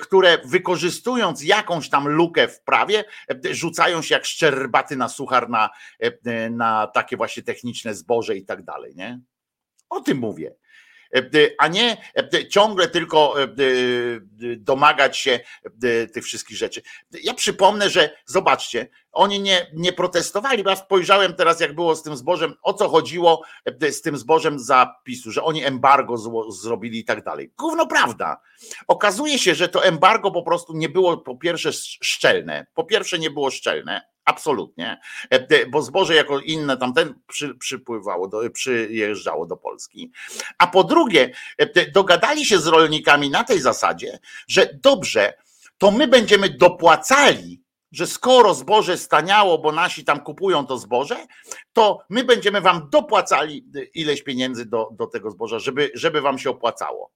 które 0.00 0.38
wykorzystując 0.44 1.44
jakąś 1.44 1.88
tam 1.88 2.08
lukę 2.08 2.48
w 2.48 2.60
prawie, 2.60 3.04
rzucają 3.50 4.02
się 4.02 4.14
jak 4.14 4.24
szczerbaty 4.24 4.96
na 4.96 5.08
suchar 5.08 5.50
na, 5.50 5.70
na 6.50 6.86
takie 6.86 7.16
właśnie 7.16 7.42
techniczne 7.42 7.94
zboże 7.94 8.36
i 8.36 8.44
tak 8.44 8.64
dalej. 8.64 8.94
Nie? 8.96 9.20
O 9.90 10.00
tym 10.00 10.18
mówię. 10.18 10.54
E, 11.14 11.20
a 11.58 11.68
nie 11.68 11.96
e, 12.16 12.48
ciągle 12.48 12.88
tylko 12.88 13.42
e, 13.42 13.46
domagać 14.56 15.18
się 15.18 15.40
tych 16.12 16.24
wszystkich 16.24 16.56
rzeczy. 16.56 16.82
Ja 17.22 17.34
przypomnę, 17.34 17.90
że 17.90 18.16
zobaczcie, 18.26 18.88
oni 19.12 19.40
nie, 19.40 19.66
nie 19.74 19.92
protestowali, 19.92 20.64
bo 20.64 20.70
ja 20.70 20.76
spojrzałem 20.76 21.34
teraz, 21.34 21.60
jak 21.60 21.74
było 21.74 21.96
z 21.96 22.02
tym 22.02 22.16
zbożem, 22.16 22.54
o 22.62 22.74
co 22.74 22.88
chodziło 22.88 23.42
z 23.90 24.02
tym 24.02 24.16
zbożem 24.16 24.58
zapisu, 24.58 25.30
że 25.30 25.42
oni 25.42 25.64
embargo 25.64 26.16
zło, 26.16 26.52
zrobili 26.52 26.98
i 26.98 27.04
tak 27.04 27.24
dalej. 27.24 27.52
Gówno 27.58 27.86
prawda. 27.86 28.40
Okazuje 28.88 29.38
się, 29.38 29.54
że 29.54 29.68
to 29.68 29.84
embargo 29.84 30.30
po 30.30 30.42
prostu 30.42 30.76
nie 30.76 30.88
było 30.88 31.16
po 31.16 31.36
pierwsze 31.36 31.72
szczelne. 32.02 32.66
Po 32.74 32.84
pierwsze 32.84 33.18
nie 33.18 33.30
było 33.30 33.50
szczelne, 33.50 34.13
Absolutnie, 34.24 35.00
e, 35.30 35.66
bo 35.66 35.82
zboże 35.82 36.14
jako 36.14 36.40
inne 36.40 36.76
tamten 36.76 37.14
przy, 37.26 37.54
przypływało, 37.54 38.28
do, 38.28 38.50
przyjeżdżało 38.50 39.46
do 39.46 39.56
Polski. 39.56 40.12
A 40.58 40.66
po 40.66 40.84
drugie, 40.84 41.30
e, 41.58 41.90
dogadali 41.90 42.46
się 42.46 42.58
z 42.58 42.66
rolnikami 42.66 43.30
na 43.30 43.44
tej 43.44 43.60
zasadzie, 43.60 44.18
że 44.48 44.78
dobrze, 44.82 45.34
to 45.78 45.90
my 45.90 46.08
będziemy 46.08 46.48
dopłacali, 46.50 47.62
że 47.92 48.06
skoro 48.06 48.54
zboże 48.54 48.98
staniało, 48.98 49.58
bo 49.58 49.72
nasi 49.72 50.04
tam 50.04 50.20
kupują 50.20 50.66
to 50.66 50.78
zboże, 50.78 51.26
to 51.72 51.98
my 52.08 52.24
będziemy 52.24 52.60
wam 52.60 52.88
dopłacali 52.90 53.66
ileś 53.94 54.22
pieniędzy 54.22 54.66
do, 54.66 54.88
do 54.92 55.06
tego 55.06 55.30
zboża, 55.30 55.58
żeby, 55.58 55.90
żeby 55.94 56.20
wam 56.20 56.38
się 56.38 56.50
opłacało. 56.50 57.12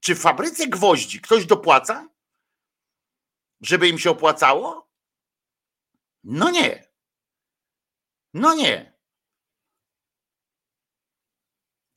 Czy 0.00 0.14
w 0.14 0.20
fabryce 0.20 0.66
gwoździ 0.66 1.20
ktoś 1.20 1.46
dopłaca? 1.46 2.08
Żeby 3.60 3.88
im 3.88 3.98
się 3.98 4.10
opłacało? 4.10 4.85
No 6.26 6.50
nie. 6.50 6.84
No 8.34 8.54
nie. 8.54 8.96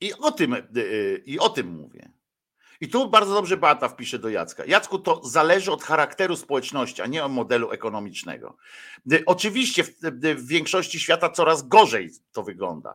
I 0.00 0.14
o 0.14 0.32
tym, 0.32 0.52
y, 0.52 0.66
y, 0.76 1.22
i 1.26 1.38
o 1.38 1.48
tym 1.48 1.66
mówię. 1.66 2.10
I 2.80 2.88
tu 2.88 3.10
bardzo 3.10 3.34
dobrze 3.34 3.56
Beata 3.56 3.88
wpisze 3.88 4.18
do 4.18 4.28
Jacka. 4.28 4.64
Jacku, 4.64 4.98
to 4.98 5.24
zależy 5.24 5.72
od 5.72 5.82
charakteru 5.82 6.36
społeczności, 6.36 7.02
a 7.02 7.06
nie 7.06 7.24
od 7.24 7.32
modelu 7.32 7.70
ekonomicznego. 7.70 8.56
Y, 9.12 9.22
oczywiście 9.26 9.84
w, 9.84 9.96
większości 10.46 11.00
świata 11.00 11.30
coraz 11.30 11.68
gorzej 11.68 12.10
to 12.32 12.42
wygląda, 12.42 12.94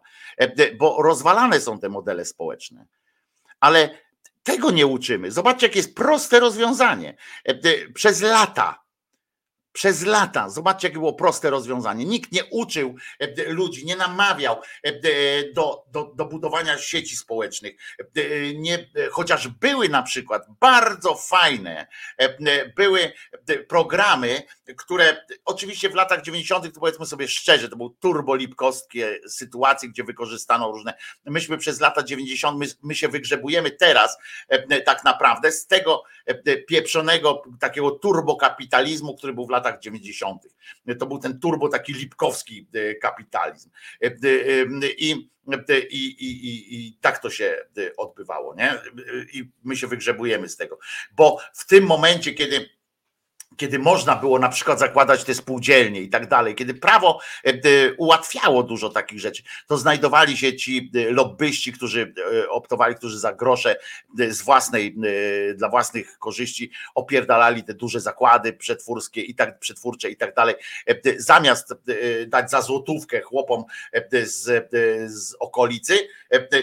bo 0.78 1.02
rozwalane 1.02 1.60
są 1.60 1.80
te 1.80 1.90
modele 1.90 2.26
społeczne. 2.26 2.86
Ale 3.60 4.00
tego 4.44 4.72
nie 4.72 4.88
uczymy. 4.88 5.32
Zobaczcie, 5.32 5.68
jakie 5.68 5.80
jest 5.80 5.96
proste 5.96 6.40
rozwiązanie. 6.40 7.18
Przez 7.94 8.22
lata 8.22 8.85
przez 9.76 10.06
lata, 10.06 10.50
zobaczcie, 10.50 10.88
jakie 10.88 11.00
było 11.00 11.14
proste 11.14 11.50
rozwiązanie. 11.50 12.06
Nikt 12.06 12.32
nie 12.32 12.46
uczył 12.46 12.96
e, 13.20 13.50
ludzi, 13.50 13.86
nie 13.86 13.96
namawiał 13.96 14.62
e, 14.84 14.94
do, 15.54 15.86
do, 15.92 16.12
do 16.16 16.26
budowania 16.26 16.78
sieci 16.78 17.16
społecznych. 17.16 17.76
E, 18.00 18.04
nie, 18.54 18.90
chociaż 19.12 19.48
były 19.48 19.90
na 19.90 20.04
przykład 20.04 20.46
bardzo 20.60 21.16
fajne, 21.16 21.88
były 22.76 23.12
programy, 23.68 24.44
które 24.78 25.26
oczywiście 25.46 25.90
w 25.90 25.96
latach 25.96 26.22
90., 26.22 26.74
to 26.74 26.80
powiedzmy 26.80 27.06
sobie 27.06 27.28
szczerze, 27.28 27.70
to 27.70 27.76
były 27.76 27.90
turbolipkowskie 28.00 29.20
sytuacje, 29.28 29.90
gdzie 29.90 30.04
wykorzystano 30.04 30.72
różne. 30.72 30.94
Myśmy 31.26 31.58
przez 31.58 31.80
lata 31.80 32.04
90., 32.04 32.60
my, 32.60 32.66
my 32.84 32.96
się 32.96 33.08
wygrzebujemy 33.08 33.72
teraz 33.72 34.18
tak 34.86 35.04
naprawdę 35.04 35.52
z 35.52 35.68
tego 35.68 36.04
pieprzonego 36.68 37.44
takiego 37.60 37.92
turbokapitalizmu, 37.92 39.16
który 39.18 39.34
był 39.34 39.46
w 39.46 39.50
latach 39.50 39.64
latach 39.66 39.80
90. 39.80 40.41
To 40.99 41.05
był 41.05 41.20
ten 41.20 41.39
turbo 41.39 41.70
taki 41.70 41.93
lipkowski 41.93 42.68
kapitalizm. 43.01 43.70
I 44.97 45.32
i, 45.47 46.05
i, 46.05 46.47
i, 46.47 46.88
I 46.88 46.97
tak 47.01 47.20
to 47.20 47.30
się 47.30 47.57
odbywało, 47.97 48.55
nie? 48.55 48.74
I 49.34 49.51
my 49.63 49.76
się 49.76 49.88
wygrzebujemy 49.88 50.49
z 50.49 50.57
tego. 50.57 50.80
Bo 51.11 51.39
w 51.53 51.68
tym 51.68 51.86
momencie, 51.86 52.34
kiedy 52.34 52.70
kiedy 53.58 53.80
można 53.80 54.16
było 54.16 54.39
na 54.39 54.49
przykład 54.49 54.80
zakładać 54.80 55.24
te 55.24 55.36
spółdzielnie 55.36 56.01
i 56.01 56.10
tak 56.10 56.28
dalej, 56.28 56.56
kiedy 56.56 56.74
prawo 56.74 57.20
e, 57.43 57.93
ułatwiało 57.93 58.64
dużo 58.64 58.89
takich 58.89 59.20
rzeczy, 59.20 59.43
to 59.68 59.78
znajdowali 59.78 60.38
się 60.38 60.56
ci 60.56 60.91
e, 60.95 61.12
lobbyści, 61.12 61.74
którzy 61.74 62.14
e, 62.43 62.49
optowali, 62.49 62.95
którzy 62.95 63.20
za 63.20 63.34
grosze 63.34 63.76
z 64.30 64.41
własnej, 64.41 64.95
dla 65.56 65.70
własnych 65.70 66.20
korzyści 66.20 66.72
opierdalali 66.95 67.64
te 67.64 67.74
duże 67.74 67.99
zakłady 67.99 68.53
przetwórskie 68.53 69.22
i 69.22 69.36
tak 69.36 69.60
przetwórcze 69.60 70.10
i 70.10 70.18
tak 70.18 70.36
dalej, 70.36 70.56
zamiast 71.18 71.74
dać 72.28 72.51
za 72.51 72.62
złotówkę 72.62 73.22
chłopom 73.22 73.64
z, 74.24 74.70
z 75.06 75.36
okolicy, 75.39 76.08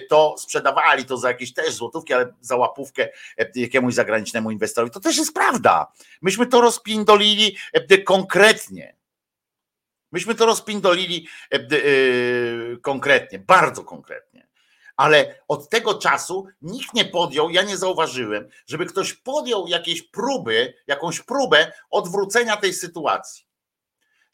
to 0.08 0.34
sprzedawali 0.38 1.04
to 1.04 1.16
za 1.16 1.28
jakieś 1.28 1.52
też 1.52 1.74
złotówki, 1.74 2.14
ale 2.14 2.34
za 2.40 2.56
łapówkę 2.56 3.08
jakiemuś 3.54 3.94
zagranicznemu 3.94 4.50
inwestorowi. 4.50 4.92
To 4.92 5.00
też 5.00 5.18
jest 5.18 5.34
prawda. 5.34 5.92
Myśmy 6.22 6.46
to 6.46 6.60
roz 6.60 6.81
rozpindolili 6.82 7.56
e, 7.72 7.98
konkretnie. 7.98 8.96
Myśmy 10.12 10.34
to 10.34 10.46
rozpindolili 10.46 11.28
e, 11.52 11.56
e, 11.56 11.60
konkretnie, 12.82 13.38
bardzo 13.38 13.84
konkretnie. 13.84 14.48
Ale 14.96 15.34
od 15.48 15.68
tego 15.68 15.94
czasu 15.94 16.46
nikt 16.62 16.94
nie 16.94 17.04
podjął, 17.04 17.50
ja 17.50 17.62
nie 17.62 17.76
zauważyłem, 17.76 18.48
żeby 18.66 18.86
ktoś 18.86 19.14
podjął 19.14 19.66
jakieś 19.66 20.02
próby, 20.02 20.74
jakąś 20.86 21.20
próbę 21.20 21.72
odwrócenia 21.90 22.56
tej 22.56 22.72
sytuacji 22.72 23.44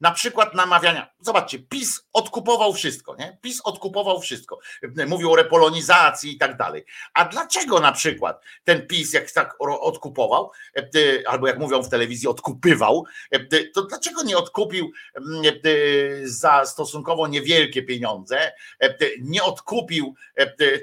na 0.01 0.11
przykład 0.11 0.55
namawiania. 0.55 1.11
Zobaczcie, 1.20 1.59
PiS 1.59 2.09
odkupował 2.12 2.72
wszystko, 2.72 3.16
nie? 3.18 3.38
PiS 3.42 3.61
odkupował 3.64 4.20
wszystko. 4.20 4.59
Mówił 5.07 5.32
o 5.32 5.36
repolonizacji 5.36 6.32
i 6.32 6.38
tak 6.38 6.57
dalej. 6.57 6.84
A 7.14 7.24
dlaczego 7.24 7.80
na 7.80 7.92
przykład 7.92 8.42
ten 8.64 8.86
PiS, 8.86 9.12
jak 9.12 9.30
tak 9.30 9.57
odkupował, 9.61 10.51
e, 10.76 11.28
albo 11.28 11.46
jak 11.46 11.59
mówią 11.59 11.82
w 11.82 11.88
telewizji, 11.88 12.28
odkupywał, 12.28 13.05
e, 13.30 13.40
to 13.74 13.82
dlaczego 13.82 14.22
nie 14.22 14.36
odkupił 14.36 14.92
mm, 15.14 15.42
e, 15.46 15.49
za 16.22 16.66
stosunkowo 16.66 17.26
niewielkie 17.26 17.82
pieniądze, 17.82 18.53
nie 19.20 19.42
odkupił 19.42 20.14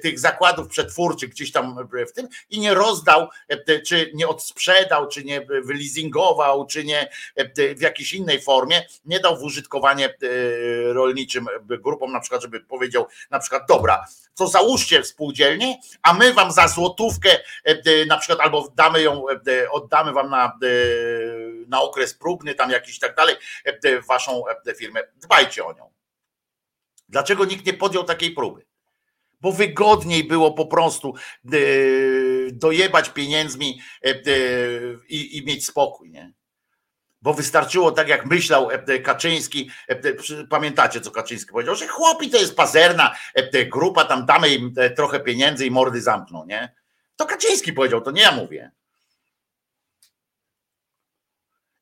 tych 0.01 0.19
zakładów 0.19 0.67
przetwórczych 0.67 1.29
gdzieś 1.29 1.51
tam 1.51 1.87
w 2.07 2.11
tym 2.11 2.27
i 2.49 2.59
nie 2.59 2.73
rozdał, 2.73 3.27
czy 3.87 4.11
nie 4.13 4.27
odsprzedał, 4.27 5.07
czy 5.07 5.23
nie 5.23 5.41
wyleasingował, 5.41 6.65
czy 6.67 6.83
nie 6.83 7.09
w 7.77 7.81
jakiejś 7.81 8.13
innej 8.13 8.41
formie 8.41 8.85
nie 9.05 9.19
dał 9.19 9.37
w 9.37 9.43
użytkowanie 9.43 10.09
e, 10.09 10.93
rolniczym 10.93 11.47
e, 11.47 11.77
grupom, 11.77 12.11
na 12.11 12.19
przykład, 12.19 12.41
żeby 12.41 12.59
powiedział 12.59 13.07
na 13.31 13.39
przykład, 13.39 13.63
dobra, 13.67 14.05
to 14.35 14.47
załóżcie 14.47 15.03
spółdzielnię, 15.03 15.75
a 16.01 16.13
my 16.13 16.33
wam 16.33 16.51
za 16.51 16.67
złotówkę 16.67 17.39
e, 17.63 18.05
na 18.05 18.17
przykład 18.17 18.39
albo 18.39 18.73
damy 18.75 19.01
ją, 19.01 19.25
oddamy 19.71 20.13
wam 20.13 20.29
na, 20.29 20.59
na 21.67 21.81
okres 21.81 22.13
próbny, 22.13 22.55
tam 22.55 22.69
jakiś 22.69 22.99
tak 22.99 23.15
dalej, 23.15 23.35
waszą 24.07 24.43
firmę. 24.77 24.99
Dbajcie 25.15 25.65
o 25.65 25.73
nią. 25.73 25.91
Dlaczego 27.09 27.45
nikt 27.45 27.65
nie 27.65 27.73
podjął 27.73 28.03
takiej 28.03 28.31
próby? 28.31 28.65
Bo 29.41 29.51
wygodniej 29.51 30.23
było 30.23 30.53
po 30.53 30.65
prostu 30.65 31.13
dojebać 32.51 33.09
pieniędzmi 33.09 33.79
i, 35.09 35.37
i 35.37 35.45
mieć 35.45 35.65
spokój, 35.65 36.11
nie? 36.11 36.33
Bo 37.25 37.33
wystarczyło 37.33 37.91
tak 37.91 38.07
jak 38.07 38.25
myślał 38.25 38.71
e, 38.71 38.73
e, 38.73 38.99
Kaczyński, 38.99 39.69
e, 39.87 39.95
pamiętacie 40.49 41.01
co 41.01 41.11
Kaczyński 41.11 41.51
powiedział, 41.51 41.75
że 41.75 41.87
chłopi 41.87 42.29
to 42.29 42.37
jest 42.37 42.55
pazerna 42.55 43.15
grupa, 43.67 44.05
tam 44.05 44.25
damy 44.25 44.49
im 44.49 44.73
trochę 44.95 45.19
pieniędzy 45.19 45.65
i 45.65 45.71
mordy 45.71 46.01
zamkną, 46.01 46.45
nie? 46.45 46.75
To 47.15 47.25
Kaczyński 47.25 47.73
powiedział, 47.73 48.01
to 48.01 48.11
nie 48.11 48.21
ja 48.21 48.31
mówię. 48.31 48.71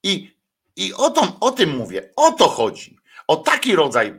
I, 0.04 0.38
i 0.76 0.94
o, 0.94 1.10
to, 1.10 1.38
o 1.40 1.52
tym 1.52 1.78
mówię, 1.78 2.10
o 2.16 2.32
to 2.32 2.48
chodzi 2.48 2.98
o 3.28 3.36
taki 3.36 3.76
rodzaj 3.76 4.14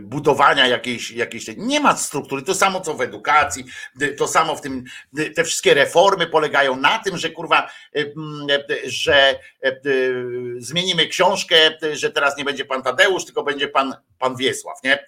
budowania 0.00 0.66
jakiejś, 0.66 1.10
jakiejś. 1.10 1.46
Nie 1.56 1.80
ma 1.80 1.96
struktury. 1.96 2.42
To 2.42 2.54
samo 2.54 2.80
co 2.80 2.94
w 2.94 3.00
edukacji, 3.00 3.64
to 4.18 4.28
samo 4.28 4.56
w 4.56 4.60
tym. 4.60 4.84
Te 5.36 5.44
wszystkie 5.44 5.74
reformy 5.74 6.26
polegają 6.26 6.76
na 6.76 6.98
tym, 6.98 7.18
że 7.18 7.30
kurwa, 7.30 7.70
że 8.84 9.38
zmienimy 10.58 11.06
książkę, 11.06 11.56
że 11.92 12.10
teraz 12.10 12.36
nie 12.36 12.44
będzie 12.44 12.64
pan 12.64 12.82
Tadeusz, 12.82 13.24
tylko 13.24 13.42
będzie 13.42 13.68
pan, 13.68 13.94
pan 14.18 14.36
Wiesław, 14.36 14.82
nie? 14.84 15.04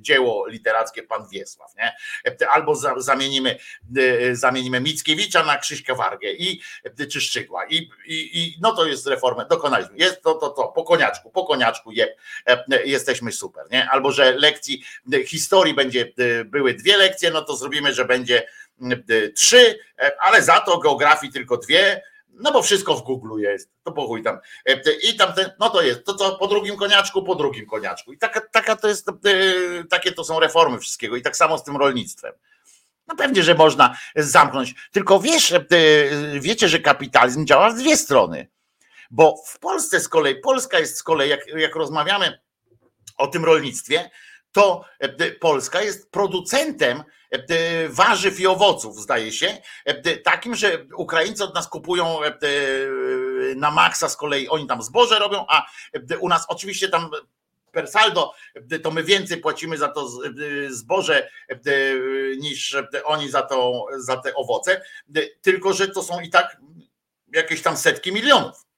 Dzieło 0.00 0.46
literackie 0.46 1.02
pan 1.02 1.28
Wiesław, 1.28 1.70
nie? 1.76 1.96
Albo 2.50 2.74
zamienimy, 2.96 3.58
zamienimy 4.32 4.80
Mickiewicza 4.80 5.44
na 5.44 5.58
Krzyśka 5.58 5.94
Wargę 5.94 6.32
i 6.32 6.60
czy 7.10 7.20
Szczygła. 7.20 7.66
I, 7.66 7.90
i, 8.06 8.38
i 8.38 8.56
no 8.60 8.72
to 8.72 8.86
jest 8.86 9.06
reforma. 9.06 9.44
Dokonaliśmy. 9.44 9.96
Jest 9.96 10.22
to, 10.22 10.34
to, 10.34 10.50
to, 10.50 10.68
po 10.68 10.84
koniaczku, 10.84 11.30
po 11.30 11.44
koniaczku 11.44 11.92
je, 11.92 12.16
jesteśmy 12.84 13.32
super, 13.32 13.64
nie? 13.70 13.90
Albo 13.90 13.99
że 14.08 14.32
lekcji 14.32 14.82
e, 15.12 15.24
historii 15.24 15.74
będzie 15.74 16.12
e, 16.18 16.44
były 16.44 16.74
dwie 16.74 16.96
lekcje, 16.96 17.30
no 17.30 17.42
to 17.42 17.56
zrobimy, 17.56 17.94
że 17.94 18.04
będzie 18.04 18.46
trzy, 19.34 19.78
ale 20.20 20.42
za 20.42 20.60
to 20.60 20.78
geografii 20.78 21.32
tylko 21.32 21.56
dwie, 21.56 22.02
no 22.28 22.52
bo 22.52 22.62
wszystko 22.62 22.94
w 22.94 23.02
Google 23.02 23.40
jest, 23.40 23.70
to 23.84 23.92
pochuj 23.92 24.22
tam. 24.22 24.38
I 25.02 25.16
tam 25.16 25.32
ten, 25.32 25.50
no 25.58 25.70
to 25.70 25.82
jest, 25.82 26.04
to 26.04 26.14
co 26.14 26.36
po 26.36 26.46
drugim 26.46 26.76
koniaczku, 26.76 27.22
po 27.22 27.34
drugim 27.34 27.66
koniaczku. 27.66 28.12
I 28.12 28.18
taka, 28.18 28.40
taka 28.40 28.76
to 28.76 28.88
jest, 28.88 29.06
takie 29.90 30.12
to 30.12 30.24
są 30.24 30.40
reformy 30.40 30.78
wszystkiego. 30.78 31.16
I 31.16 31.22
tak 31.22 31.36
samo 31.36 31.58
z 31.58 31.64
tym 31.64 31.76
rolnictwem. 31.76 32.32
No 33.06 33.16
pewnie, 33.16 33.42
że 33.42 33.54
można 33.54 33.96
zamknąć. 34.16 34.74
Tylko 34.92 35.20
wiesz, 35.20 35.54
wiecie, 36.40 36.68
że 36.68 36.78
kapitalizm 36.78 37.46
działa 37.46 37.70
w 37.70 37.78
dwie 37.78 37.96
strony. 37.96 38.48
Bo 39.10 39.42
w 39.46 39.58
Polsce 39.58 40.00
z 40.00 40.08
kolei, 40.08 40.40
Polska 40.40 40.78
jest 40.78 40.96
z 40.96 41.02
kolei, 41.02 41.30
jak, 41.30 41.46
jak 41.46 41.76
rozmawiamy 41.76 42.40
o 43.20 43.26
tym 43.26 43.44
rolnictwie, 43.44 44.10
to 44.52 44.84
e, 44.98 45.30
Polska 45.30 45.82
jest 45.82 46.10
producentem 46.10 47.02
e, 47.30 47.88
warzyw 47.88 48.40
i 48.40 48.46
owoców, 48.46 49.00
zdaje 49.00 49.32
się, 49.32 49.58
e, 49.84 50.16
takim, 50.16 50.54
że 50.54 50.86
Ukraińcy 50.96 51.44
od 51.44 51.54
nas 51.54 51.68
kupują 51.68 52.18
na 53.56 53.70
maksa 53.70 54.08
z 54.08 54.16
kolei, 54.16 54.48
oni 54.48 54.66
tam 54.66 54.82
zboże 54.82 55.18
robią, 55.18 55.44
a 55.48 55.66
u 56.20 56.28
nas 56.28 56.44
oczywiście 56.48 56.88
tam 56.88 57.10
per 57.72 57.88
saldo 57.88 58.32
to 58.82 58.90
my 58.90 59.04
więcej 59.04 59.36
płacimy 59.36 59.78
za 59.78 59.88
to 59.88 60.08
zboże 60.68 61.30
niż 62.38 62.76
oni 63.04 63.30
za, 63.30 63.42
to, 63.42 63.86
za 63.98 64.16
te 64.16 64.34
owoce, 64.34 64.82
tylko 65.42 65.72
że 65.72 65.88
to 65.88 66.02
są 66.02 66.20
i 66.20 66.30
tak 66.30 66.56
jakieś 67.34 67.62
tam 67.62 67.76
setki 67.76 68.12
milionów. 68.12 68.69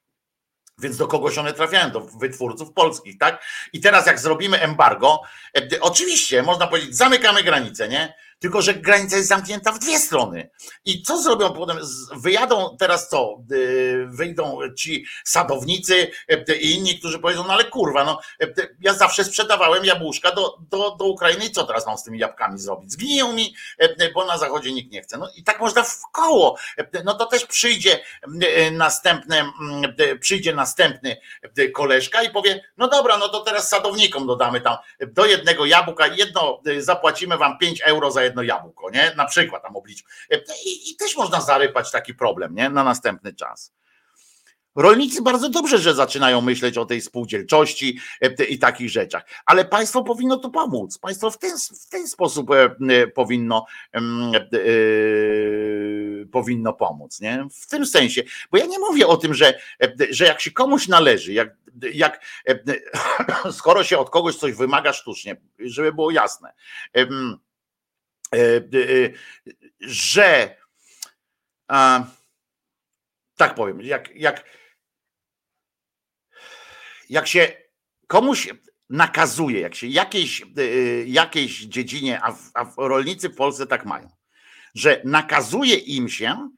Więc 0.78 0.96
do 0.96 1.06
kogoś 1.06 1.38
one 1.38 1.52
trafiają, 1.52 1.90
do 1.90 2.00
wytwórców 2.00 2.72
polskich, 2.72 3.18
tak? 3.18 3.44
I 3.72 3.80
teraz 3.80 4.06
jak 4.06 4.18
zrobimy 4.18 4.60
embargo, 4.60 5.22
e, 5.56 5.80
oczywiście 5.80 6.42
można 6.42 6.66
powiedzieć, 6.66 6.96
zamykamy 6.96 7.42
granicę, 7.42 7.88
nie? 7.88 8.14
Tylko, 8.42 8.62
że 8.62 8.74
granica 8.74 9.16
jest 9.16 9.28
zamknięta 9.28 9.72
w 9.72 9.78
dwie 9.78 9.98
strony. 9.98 10.50
I 10.84 11.02
co 11.02 11.22
zrobią 11.22 11.52
potem? 11.52 11.78
Wyjadą 12.16 12.76
teraz 12.78 13.08
co? 13.08 13.38
Y, 13.52 14.06
wyjdą 14.08 14.58
ci 14.78 15.06
sadownicy 15.24 16.10
y, 16.50 16.56
i 16.56 16.74
inni, 16.74 16.98
którzy 16.98 17.18
powiedzą, 17.18 17.44
no 17.46 17.52
ale 17.52 17.64
kurwa, 17.64 18.04
no 18.04 18.20
y, 18.42 18.76
ja 18.80 18.94
zawsze 18.94 19.24
sprzedawałem 19.24 19.84
jabłuszka 19.84 20.32
do, 20.32 20.58
do, 20.70 20.90
do 20.90 21.04
Ukrainy 21.04 21.44
i 21.44 21.50
co 21.50 21.64
teraz 21.64 21.86
mam 21.86 21.98
z 21.98 22.02
tymi 22.02 22.18
jabłkami 22.18 22.58
zrobić? 22.58 22.92
Zgniją 22.92 23.32
mi, 23.32 23.54
bo 24.14 24.24
na 24.24 24.38
zachodzie 24.38 24.72
nikt 24.72 24.92
nie 24.92 25.02
chce. 25.02 25.18
No 25.18 25.28
i 25.36 25.44
tak 25.44 25.60
można 25.60 25.82
w 25.82 26.00
koło. 26.12 26.56
No 27.04 27.14
to 27.14 27.26
też 27.26 27.46
przyjdzie 27.46 28.00
następny, 28.72 29.44
przyjdzie 30.20 30.54
następny 30.54 31.16
koleżka 31.74 32.22
i 32.22 32.30
powie, 32.30 32.64
no 32.76 32.88
dobra, 32.88 33.18
no 33.18 33.28
to 33.28 33.40
teraz 33.40 33.68
sadownikom 33.68 34.26
dodamy 34.26 34.60
tam 34.60 34.76
do 35.06 35.26
jednego 35.26 35.66
jabłka, 35.66 36.06
jedno 36.06 36.62
zapłacimy 36.78 37.38
wam 37.38 37.58
5 37.58 37.80
euro 37.80 38.10
za 38.10 38.22
jedno 38.22 38.31
jedno 38.32 38.42
jabłko, 38.42 38.90
nie? 38.90 39.12
Na 39.16 39.24
przykład 39.24 39.62
tam 39.62 39.76
obliczu. 39.76 40.04
I, 40.64 40.90
I, 40.90 40.96
też 40.96 41.16
można 41.16 41.40
zarypać 41.40 41.90
taki 41.90 42.14
problem, 42.14 42.54
nie? 42.54 42.70
Na 42.70 42.84
następny 42.84 43.34
czas. 43.34 43.72
Rolnicy 44.76 45.22
bardzo 45.22 45.48
dobrze, 45.48 45.78
że 45.78 45.94
zaczynają 45.94 46.40
myśleć 46.40 46.78
o 46.78 46.84
tej 46.84 47.00
spółdzielczości 47.00 47.98
e, 48.20 48.44
i 48.44 48.58
takich 48.58 48.90
rzeczach, 48.90 49.22
ale 49.46 49.64
państwo 49.64 50.02
powinno 50.02 50.36
tu 50.36 50.50
pomóc. 50.50 50.98
Państwo 50.98 51.30
w 51.30 51.38
ten, 51.38 51.58
w 51.58 51.88
ten 51.88 52.08
sposób 52.08 52.50
e, 52.50 52.64
e, 52.90 53.06
powinno, 53.06 53.66
powinno 56.32 56.72
pomóc, 56.72 57.20
nie? 57.20 57.46
W 57.60 57.66
tym 57.66 57.86
sensie, 57.86 58.22
bo 58.50 58.58
ja 58.58 58.66
nie 58.66 58.78
mówię 58.78 59.06
o 59.06 59.16
tym, 59.16 59.34
że, 59.34 59.58
że 60.10 60.24
jak 60.24 60.40
się 60.40 60.50
komuś 60.50 60.88
należy, 60.88 61.32
jak, 61.32 61.56
jak 61.94 62.24
skoro 63.58 63.84
się 63.84 63.98
od 63.98 64.10
kogoś 64.10 64.36
coś 64.36 64.52
wymaga 64.52 64.92
sztucznie, 64.92 65.36
żeby 65.58 65.92
było 65.92 66.10
jasne 66.10 66.52
E, 66.96 67.06
e, 68.34 68.62
że 69.80 70.56
tak 73.36 73.54
powiem, 73.54 73.80
jak, 73.80 74.16
jak 74.16 74.44
jak 77.12 77.26
się 77.26 77.52
komuś 78.06 78.48
nakazuje, 78.90 79.60
jak 79.60 79.74
się 79.74 79.86
jakiejś, 79.86 80.42
jakiejś 81.06 81.60
dziedzinie, 81.60 82.20
a, 82.22 82.36
a 82.54 82.72
rolnicy 82.76 83.28
w 83.28 83.36
Polsce 83.36 83.66
tak 83.66 83.84
mają, 83.84 84.08
że 84.74 85.02
nakazuje 85.04 85.76
im 85.76 86.08
się, 86.08 86.50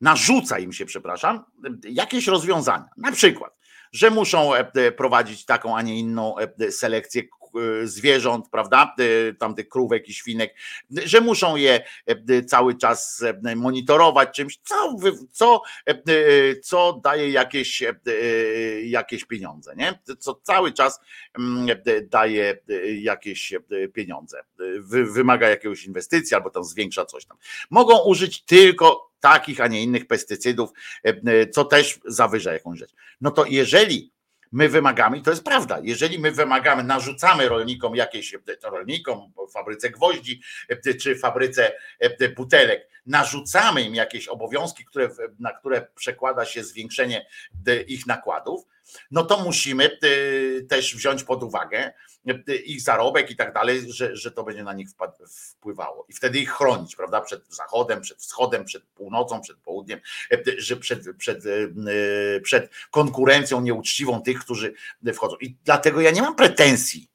narzuca 0.00 0.58
im 0.58 0.72
się, 0.72 0.86
przepraszam, 0.86 1.44
jakieś 1.84 2.26
rozwiązania. 2.26 2.88
Na 2.96 3.12
przykład, 3.12 3.58
że 3.92 4.10
muszą 4.10 4.50
prowadzić 4.96 5.44
taką, 5.44 5.76
a 5.76 5.82
nie 5.82 5.98
inną 5.98 6.34
selekcję 6.70 7.22
E, 7.22 7.41
zwierząt, 7.84 8.48
prawda, 8.50 8.94
e, 8.98 9.34
tamtych 9.34 9.68
krówek 9.68 10.08
i 10.08 10.14
świnek, 10.14 10.54
że 10.90 11.20
muszą 11.20 11.56
je 11.56 11.84
e, 12.06 12.44
cały 12.44 12.74
czas 12.74 13.24
monitorować 13.56 14.36
czymś, 14.36 14.58
co, 14.64 14.96
co, 15.30 15.62
co 16.62 17.00
daje 17.04 17.30
jakieś, 17.30 17.82
jakieś 18.84 19.24
pieniądze, 19.24 19.74
nie? 19.76 19.98
Co 20.18 20.34
cały 20.34 20.72
czas 20.72 21.00
mm, 21.38 21.66
daje 22.10 22.58
jakieś 23.00 23.54
pieniądze, 23.92 24.44
wymaga 24.88 25.48
jakiegoś 25.48 25.84
inwestycji 25.84 26.34
albo 26.34 26.50
tam 26.50 26.64
zwiększa 26.64 27.04
coś 27.04 27.24
tam. 27.24 27.36
Mogą 27.70 27.98
użyć 28.04 28.42
tylko 28.44 29.12
takich, 29.20 29.60
a 29.60 29.66
nie 29.66 29.82
innych 29.82 30.06
pestycydów, 30.06 30.70
co 31.52 31.64
też 31.64 32.00
zawyża 32.04 32.52
jakąś 32.52 32.78
rzecz. 32.78 32.92
No 33.20 33.30
to 33.30 33.44
jeżeli 33.44 34.12
my 34.52 34.68
wymagamy, 34.68 35.18
i 35.18 35.22
to 35.22 35.30
jest 35.30 35.44
prawda, 35.44 35.78
jeżeli 35.82 36.18
my 36.18 36.30
wymagamy, 36.32 36.84
narzucamy 36.84 37.48
rolnikom 37.48 37.96
jakieś, 37.96 38.36
rolnikom, 38.62 39.32
fabryce 39.54 39.90
gwoździ 39.90 40.42
czy 41.00 41.16
fabryce 41.16 41.72
butelek, 42.36 42.88
narzucamy 43.06 43.82
im 43.82 43.94
jakieś 43.94 44.28
obowiązki, 44.28 44.84
które, 44.84 45.08
na 45.38 45.52
które 45.52 45.86
przekłada 45.94 46.44
się 46.44 46.64
zwiększenie 46.64 47.26
ich 47.86 48.06
nakładów, 48.06 48.64
no 49.10 49.24
to 49.24 49.44
musimy 49.44 49.98
też 50.68 50.96
wziąć 50.96 51.24
pod 51.24 51.42
uwagę, 51.42 51.92
ich 52.64 52.82
zarobek 52.82 53.30
i 53.30 53.36
tak 53.36 53.54
dalej, 53.54 53.92
że, 53.92 54.16
że 54.16 54.30
to 54.30 54.44
będzie 54.44 54.64
na 54.64 54.72
nich 54.72 54.88
wpływało. 55.28 56.06
I 56.08 56.12
wtedy 56.12 56.38
ich 56.38 56.50
chronić, 56.50 56.96
prawda? 56.96 57.20
Przed 57.20 57.54
zachodem, 57.54 58.00
przed 58.00 58.18
wschodem, 58.18 58.64
przed 58.64 58.84
północą, 58.84 59.40
przed 59.40 59.56
południem, 59.56 60.00
że 60.58 60.76
przed, 60.76 61.16
przed, 61.16 61.46
e, 61.46 62.40
przed 62.40 62.70
konkurencją 62.90 63.60
nieuczciwą 63.60 64.22
tych, 64.22 64.40
którzy 64.40 64.74
wchodzą. 65.14 65.36
I 65.40 65.56
dlatego 65.64 66.00
ja 66.00 66.10
nie 66.10 66.22
mam 66.22 66.36
pretensji, 66.36 67.08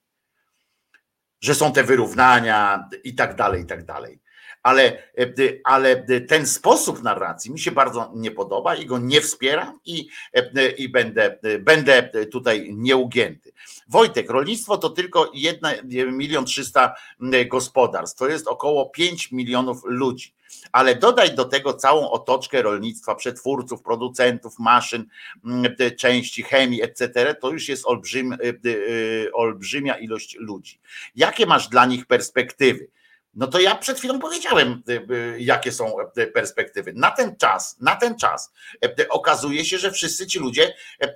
że 1.42 1.56
są 1.56 1.74
te 1.74 1.84
wyrównania 1.84 2.90
i 3.04 3.16
tak 3.16 3.36
dalej, 3.36 3.62
i 3.64 3.66
tak 3.66 3.86
dalej 3.86 4.27
ale, 4.68 5.04
ale 5.64 6.06
ten 6.28 6.48
sposób 6.48 7.04
narracji 7.04 7.52
mi 7.52 7.60
się 7.60 7.72
bardzo 7.72 8.12
nie 8.16 8.32
podoba 8.32 8.76
i 8.76 8.86
go 8.86 8.98
nie 8.98 9.22
wspieram 9.22 9.80
i, 9.86 10.10
i 10.78 10.90
będę, 10.90 11.38
będę 11.60 12.10
tutaj 12.32 12.74
nieugięty. 12.74 13.52
Wojtek, 13.90 14.30
rolnictwo 14.30 14.78
to 14.78 14.90
tylko 14.90 15.32
1 15.34 16.18
milion 16.18 16.46
300 16.46 16.96
gospodarstw, 17.48 18.20
to 18.20 18.30
jest 18.30 18.48
około 18.48 18.90
5 18.90 19.32
milionów 19.32 19.82
ludzi. 19.86 20.34
Ale 20.72 20.96
dodaj 20.96 21.36
do 21.36 21.46
tego 21.46 21.74
całą 21.74 22.10
otoczkę 22.10 22.62
rolnictwa, 22.62 23.16
przetwórców, 23.16 23.82
producentów, 23.82 24.60
maszyn, 24.60 25.06
części, 25.98 26.44
chemii, 26.44 26.82
etc. 26.82 27.36
To 27.36 27.52
już 27.52 27.70
jest 27.70 27.86
olbrzym, 27.86 28.38
olbrzymia 29.34 29.98
ilość 29.98 30.36
ludzi. 30.40 30.80
Jakie 31.16 31.46
masz 31.46 31.68
dla 31.68 31.86
nich 31.86 32.06
perspektywy? 32.06 32.88
No 33.38 33.48
to 33.48 33.60
ja 33.60 33.76
przed 33.76 33.98
chwilą 33.98 34.20
powiedziałem, 34.20 34.84
y, 34.90 35.14
y, 35.14 35.38
jakie 35.40 35.72
są 35.72 35.96
y, 36.18 36.28
perspektywy. 36.28 36.94
Na 36.94 37.12
ten 37.12 37.36
czas, 37.36 37.78
na 37.80 37.96
ten 37.96 38.18
czas 38.18 38.54
okazuje 39.10 39.66
się, 39.66 39.78
że 39.78 39.92
wszyscy 39.92 40.28
ci 40.28 40.40
ludzie 40.40 40.74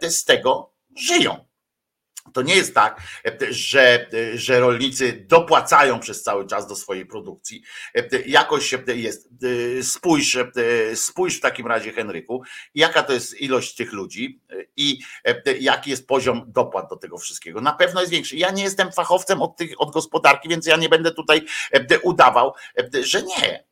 z 0.10 0.26
tego 0.26 0.74
żyją. 0.96 1.51
To 2.34 2.42
nie 2.42 2.56
jest 2.56 2.76
tak, 2.76 3.02
że, 3.50 4.10
że 4.34 4.60
rolnicy 4.60 5.26
dopłacają 5.28 6.00
przez 6.00 6.24
cały 6.24 6.48
czas 6.48 6.68
do 6.68 6.76
swojej 6.76 7.06
produkcji. 7.06 7.64
Jakoś 8.26 8.76
jest. 8.96 9.30
Spójrz, 9.82 10.38
spójrz 10.96 11.38
w 11.38 11.42
takim 11.42 11.68
razie, 11.68 11.94
Henryku, 11.94 12.44
jaka 12.76 13.04
to 13.04 13.14
jest 13.14 13.42
ilość 13.42 13.76
tych 13.76 13.94
ludzi 13.94 14.42
i 14.76 15.00
jaki 15.60 15.90
jest 15.90 16.08
poziom 16.08 16.44
dopłat 16.48 16.90
do 16.90 16.96
tego 16.96 17.18
wszystkiego. 17.18 17.62
Na 17.62 17.74
pewno 17.74 18.00
jest 18.00 18.12
większy. 18.12 18.38
Ja 18.38 18.52
nie 18.52 18.64
jestem 18.64 18.92
fachowcem 18.92 19.42
od, 19.42 19.58
tych, 19.58 19.82
od 19.82 19.92
gospodarki, 19.92 20.50
więc 20.50 20.66
ja 20.66 20.78
nie 20.78 20.90
będę 20.90 21.12
tutaj 21.12 21.46
udawał, 22.04 22.54
że 23.04 23.24
nie. 23.24 23.66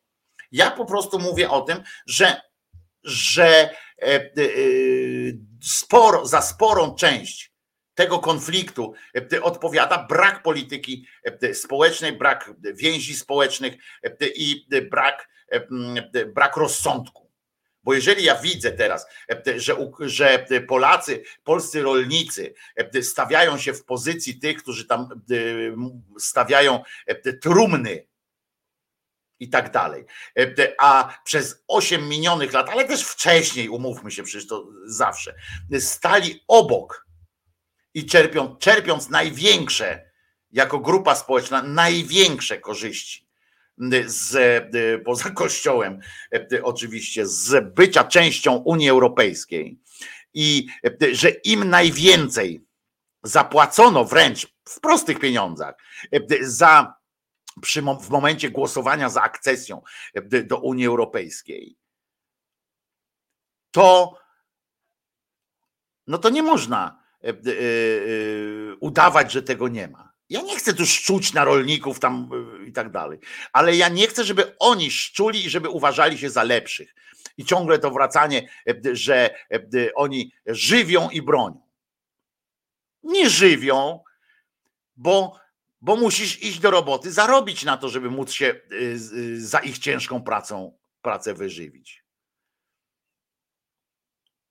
Ja 0.52 0.70
po 0.70 0.84
prostu 0.84 1.18
mówię 1.18 1.50
o 1.50 1.60
tym, 1.60 1.82
że, 2.06 2.40
że 3.04 3.70
sporo, 5.62 6.26
za 6.26 6.42
sporą 6.42 6.94
część 6.94 7.49
tego 8.00 8.18
konfliktu 8.18 8.94
e, 9.32 9.42
odpowiada 9.42 10.06
brak 10.08 10.42
polityki 10.42 11.06
e, 11.42 11.54
społecznej, 11.54 12.12
brak 12.12 12.52
więzi 12.74 13.14
społecznych 13.14 13.74
e, 14.02 14.26
i 14.34 14.66
brak, 14.90 15.28
brak 16.34 16.56
rozsądku. 16.56 17.30
Bo 17.84 17.94
jeżeli 17.94 18.24
ja 18.24 18.34
widzę 18.34 18.72
teraz, 18.72 19.06
że, 20.00 20.46
Polacy, 20.68 21.22
polscy 21.44 21.82
rolnicy 21.82 22.54
stawiają 23.02 23.58
się 23.58 23.72
w 23.72 23.84
pozycji 23.84 24.38
tych, 24.38 24.62
którzy 24.62 24.86
tam 24.86 25.22
stawiają 26.18 26.82
trumny 27.42 28.06
i 29.40 29.48
tak 29.48 29.70
dalej. 29.70 30.04
A 30.78 31.18
przez 31.24 31.64
osiem 31.68 32.08
minionych 32.08 32.52
lat, 32.52 32.68
ale 32.68 32.84
też 32.84 33.02
wcześniej, 33.02 33.68
umówmy 33.68 34.10
się, 34.10 34.22
przecież 34.22 34.46
to 34.46 34.68
zawsze, 34.86 35.34
stali 35.78 36.44
obok 36.48 37.09
i 37.94 38.06
czerpią, 38.06 38.56
czerpiąc 38.56 39.08
największe, 39.08 40.10
jako 40.52 40.78
grupa 40.78 41.14
społeczna, 41.14 41.62
największe 41.62 42.58
korzyści 42.58 43.30
z, 44.06 44.64
poza 45.04 45.30
Kościołem, 45.40 46.00
oczywiście, 46.62 47.26
z 47.26 47.74
bycia 47.74 48.04
częścią 48.04 48.54
Unii 48.54 48.90
Europejskiej. 48.90 49.80
I 50.34 50.66
że 51.12 51.30
im 51.30 51.70
najwięcej 51.70 52.64
zapłacono 53.22 54.04
wręcz 54.04 54.46
w 54.64 54.80
prostych 54.80 55.18
pieniądzach 55.18 55.74
za 56.40 56.94
przy, 57.62 57.82
w 57.82 58.08
momencie 58.08 58.50
głosowania 58.50 59.08
za 59.08 59.22
akcesją 59.22 59.82
do 60.44 60.58
Unii 60.58 60.86
Europejskiej, 60.86 61.76
to 63.70 64.18
no 66.06 66.18
to 66.18 66.30
nie 66.30 66.42
można 66.42 66.60
E, 66.74 66.82
e, 66.82 66.96
e, 66.96 66.99
udawać, 68.80 69.32
że 69.32 69.42
tego 69.42 69.68
nie 69.68 69.88
ma. 69.88 70.12
Ja 70.28 70.42
nie 70.42 70.56
chcę 70.56 70.74
tu 70.74 70.86
szczuć 70.86 71.32
na 71.32 71.44
rolników 71.44 72.00
tam 72.00 72.30
i 72.66 72.72
tak 72.72 72.90
dalej, 72.90 73.18
ale 73.52 73.76
ja 73.76 73.88
nie 73.88 74.06
chcę, 74.06 74.24
żeby 74.24 74.58
oni 74.58 74.90
szczuli 74.90 75.44
i 75.46 75.50
żeby 75.50 75.68
uważali 75.68 76.18
się 76.18 76.30
za 76.30 76.42
lepszych. 76.42 76.94
I 77.36 77.44
ciągle 77.44 77.78
to 77.78 77.90
wracanie, 77.90 78.48
że 78.92 79.34
oni 79.94 80.32
żywią 80.46 81.10
i 81.10 81.22
bronią. 81.22 81.62
Nie 83.02 83.30
żywią, 83.30 84.00
bo, 84.96 85.40
bo 85.80 85.96
musisz 85.96 86.42
iść 86.42 86.58
do 86.58 86.70
roboty, 86.70 87.12
zarobić 87.12 87.64
na 87.64 87.76
to, 87.76 87.88
żeby 87.88 88.10
móc 88.10 88.32
się 88.32 88.60
za 89.36 89.58
ich 89.58 89.78
ciężką 89.78 90.22
pracą 90.22 90.78
pracę 91.02 91.34
wyżywić. 91.34 92.04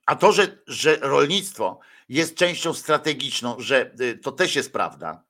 A 0.10 0.15
to, 0.15 0.31
że, 0.31 0.57
że 0.68 0.95
rolnictwo 0.95 1.80
jest 2.10 2.36
częścią 2.36 2.73
strategiczną, 2.73 3.56
że 3.60 3.91
y, 4.02 4.18
to 4.18 4.31
też 4.31 4.56
jest 4.56 4.73
prawda, 4.73 5.23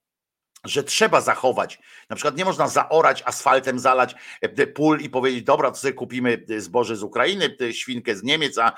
że 0.66 0.84
trzeba 0.84 1.22
zachować. 1.22 1.80
Na 2.10 2.16
przykład 2.16 2.38
nie 2.38 2.46
można 2.46 2.68
zaorać 2.68 3.24
asfaltem, 3.26 3.80
zalać 3.80 4.16
e, 4.42 4.68
pól 4.68 5.00
i 5.00 5.10
powiedzieć, 5.10 5.44
dobra, 5.44 5.72
to 5.72 5.78
sobie 5.78 5.94
kupimy 5.94 6.46
y, 6.50 6.62
zboże 6.62 6.96
z 6.96 7.04
Ukrainy, 7.04 7.56
y, 7.62 7.74
świnkę 7.74 8.16
z 8.16 8.24
Niemiec, 8.24 8.58
a, 8.58 8.76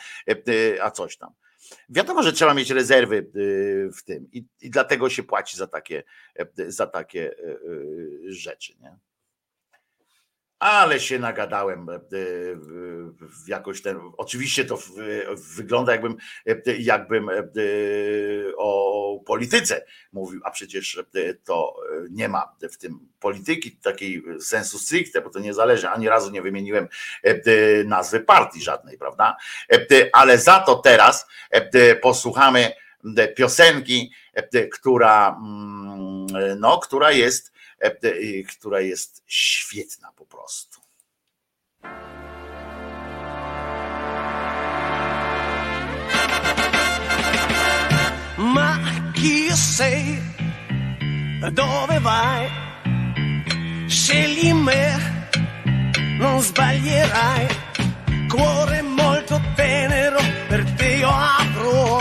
a 0.81 0.91
coś 0.91 1.17
tam. 1.17 1.33
Wiadomo, 1.89 2.23
że 2.23 2.33
trzeba 2.33 2.53
mieć 2.53 2.69
rezerwy 2.69 3.31
w 3.97 4.03
tym 4.03 4.27
i, 4.31 4.45
i 4.61 4.69
dlatego 4.69 5.09
się 5.09 5.23
płaci 5.23 5.57
za 5.57 5.67
takie, 5.67 6.03
za 6.67 6.87
takie 6.87 7.35
rzeczy. 8.27 8.73
Nie? 8.79 8.97
Ale 10.61 10.99
się 10.99 11.19
nagadałem 11.19 11.89
e, 11.89 11.97
jakoś 13.47 13.81
ten. 13.81 13.99
Oczywiście 14.17 14.65
to 14.65 14.79
wygląda, 15.55 15.91
jakbym, 15.91 16.17
e, 16.47 16.77
jakbym 16.79 17.29
e, 17.29 17.33
o 18.57 19.19
polityce 19.25 19.85
mówił, 20.11 20.41
a 20.43 20.51
przecież 20.51 21.03
to 21.43 21.75
nie 22.09 22.29
ma 22.29 22.55
w 22.71 22.77
tym 22.77 22.99
polityki 23.19 23.71
takiej 23.71 24.23
sensu 24.39 24.79
stricte, 24.79 25.21
bo 25.21 25.29
to 25.29 25.39
nie 25.39 25.53
zależy. 25.53 25.89
Ani 25.89 26.09
razu 26.09 26.31
nie 26.31 26.41
wymieniłem 26.41 26.87
nazwy 27.85 28.19
partii 28.19 28.61
żadnej, 28.61 28.97
prawda? 28.97 29.37
Ale 30.13 30.37
za 30.37 30.59
to 30.59 30.75
teraz 30.75 31.27
posłuchamy 32.01 32.71
piosenki, 33.35 34.11
która, 34.71 35.37
mm, 35.43 36.27
no, 36.59 36.79
która 36.79 37.11
jest 37.11 37.51
która 38.57 38.79
jest 38.79 39.23
świetna 39.27 40.11
po 40.15 40.25
prostu. 40.25 40.79
Ma 48.37 48.79
io 49.15 49.55
sei, 49.55 50.17
dove 51.51 51.99
vai? 51.99 52.49
Scegli 53.87 54.53
me, 54.53 55.27
non 56.17 56.41
sbaglierai. 56.41 57.47
Cuore 58.29 58.81
molto 58.81 59.41
tenero, 59.55 60.19
per 60.47 60.63
te 60.75 60.95
io 60.95 61.09
apro. 61.09 61.99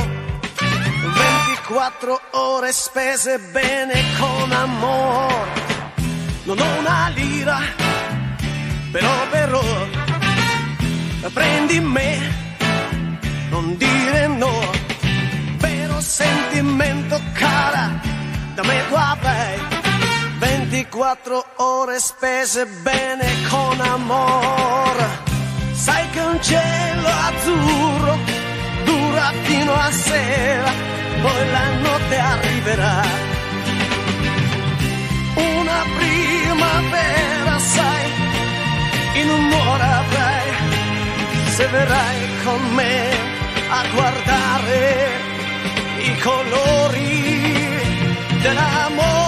24 1.71 2.21
ore 2.33 2.73
spese 2.73 3.39
bene 3.53 3.95
con 4.19 4.53
amore. 4.53 5.60
Non 6.45 6.59
ho 6.59 6.79
una 6.79 7.13
lira, 7.15 7.59
però 8.91 9.29
però 9.31 9.63
prendi 11.33 11.81
me, 11.81 12.19
non 13.51 13.77
dire 13.77 14.27
no 14.27 14.89
sentimento 16.11 17.21
cara, 17.35 18.01
da 18.55 18.63
me 18.63 18.83
tu 18.89 18.95
avrai 18.95 19.59
24 20.39 21.45
ore 21.57 21.99
spese 22.01 22.67
bene 22.67 23.27
con 23.49 23.81
amore. 23.81 25.09
Sai 25.73 26.09
che 26.11 26.21
un 26.21 26.43
cielo 26.43 27.09
azzurro 27.09 28.19
dura 28.85 29.33
fino 29.43 29.73
a 29.73 29.91
sera, 29.93 30.73
poi 31.23 31.51
la 31.51 31.67
notte 31.81 32.19
arriverà. 32.19 33.03
Una 35.35 35.85
primavera, 36.71 37.59
sai, 37.59 38.11
in 39.21 39.29
un'ora 39.29 39.99
avrai, 39.99 40.51
se 41.49 41.67
verrai 41.67 42.29
con 42.45 42.75
me 42.75 43.11
a 43.69 43.85
guardare 43.93 45.11
i 45.99 46.19
colori 46.19 47.33
dell'amore. 48.43 49.20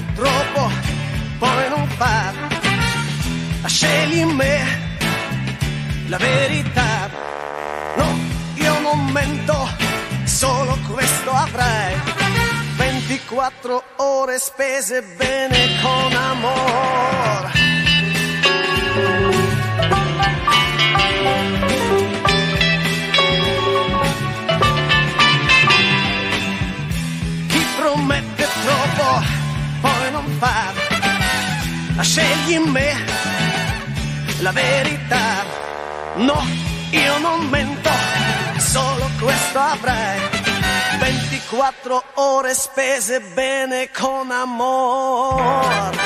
Promette 0.00 0.12
troppo 0.14 0.70
poi 1.38 1.68
non 1.68 1.88
fa, 1.88 2.32
scegli 3.66 4.24
me 4.24 4.88
la 6.08 6.18
verità. 6.18 7.08
No, 7.96 8.18
io 8.54 8.80
non 8.80 9.06
mento, 9.06 9.68
solo 10.24 10.76
questo 10.92 11.30
avrai. 11.30 11.94
24 12.76 13.82
ore 13.96 14.38
spese 14.38 15.02
bene 15.02 15.80
con 15.80 16.12
amore. 16.12 17.50
Non 30.20 30.38
fa. 30.38 30.72
Scegli 32.02 32.58
me 32.58 32.94
la 34.40 34.52
verità 34.52 35.44
No, 36.16 36.42
io 36.90 37.18
non 37.18 37.46
mento, 37.48 37.90
solo 38.58 39.08
questo 39.20 39.58
avrai. 39.58 40.18
24 40.98 42.02
ore 42.14 42.54
spese 42.54 43.20
bene 43.20 43.90
con 43.90 44.30
amore. 44.30 46.00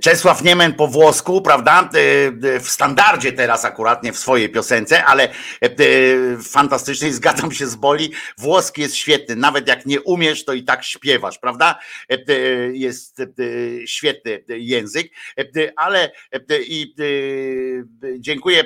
Czesław 0.00 0.42
Niemen 0.42 0.74
po 0.74 0.88
włosku, 0.88 1.42
prawda? 1.42 1.90
W 2.60 2.68
standardzie 2.68 3.32
teraz 3.32 3.64
akurat, 3.64 4.02
nie 4.02 4.12
w 4.12 4.18
swojej 4.18 4.48
piosence, 4.48 5.04
ale 5.04 5.28
fantastycznie 6.42 7.12
zgadzam 7.22 7.52
się 7.52 7.66
z 7.66 7.74
Boli. 7.74 8.12
Włoski 8.38 8.82
jest 8.82 8.96
świetny, 8.96 9.36
nawet 9.36 9.68
jak 9.68 9.86
nie 9.86 10.00
umiesz, 10.00 10.44
to 10.44 10.52
i 10.52 10.62
tak 10.64 10.84
śpiewasz, 10.84 11.38
prawda? 11.38 11.78
Jest 12.72 13.22
świetny 13.86 14.44
język, 14.48 15.12
ale 15.76 16.12
i 16.66 16.94
dziękuję 18.18 18.64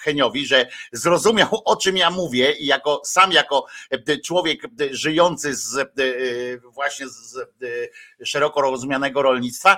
Heniowi, 0.00 0.46
że 0.46 0.66
zrozumiał 0.92 1.48
o 1.64 1.76
czym 1.76 1.96
ja 1.96 2.10
mówię 2.10 2.52
i 2.52 2.66
jako 2.66 3.00
sam 3.04 3.32
jako 3.32 3.66
człowiek 4.24 4.62
żyjący 4.90 5.54
z 5.54 5.92
właśnie 6.62 7.08
z 7.08 7.36
szeroko 8.24 8.60
rozumianego 8.60 9.22
rolnictwa, 9.22 9.73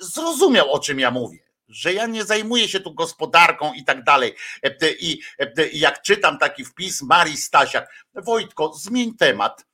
zrozumiał 0.00 0.72
o 0.72 0.78
czym 0.78 1.00
ja 1.00 1.10
mówię 1.10 1.50
że 1.70 1.92
ja 1.92 2.06
nie 2.06 2.24
zajmuję 2.24 2.68
się 2.68 2.80
tu 2.80 2.94
gospodarką 2.94 3.72
i 3.72 3.84
tak 3.84 4.04
dalej. 4.04 4.34
I 5.00 5.20
jak 5.72 6.02
czytam 6.02 6.38
taki 6.38 6.64
wpis 6.64 7.02
Marii 7.02 7.36
Stasiak, 7.36 8.06
Wojtko, 8.14 8.72
zmień 8.72 9.16
temat. 9.16 9.66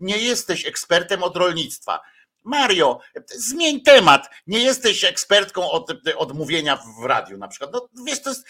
Nie 0.00 0.18
jesteś 0.18 0.66
ekspertem 0.66 1.22
od 1.22 1.36
rolnictwa. 1.36 2.00
Mario, 2.44 3.00
zmień 3.26 3.82
temat. 3.82 4.30
Nie 4.46 4.58
jesteś 4.58 5.04
ekspertką 5.04 5.70
od, 5.70 5.92
od 6.16 6.34
mówienia 6.34 6.76
w 6.76 7.04
radiu 7.04 7.38
na 7.38 7.48
przykład. 7.48 7.70
No 7.72 7.88
wiesz, 8.06 8.22
to 8.22 8.30
jest, 8.30 8.46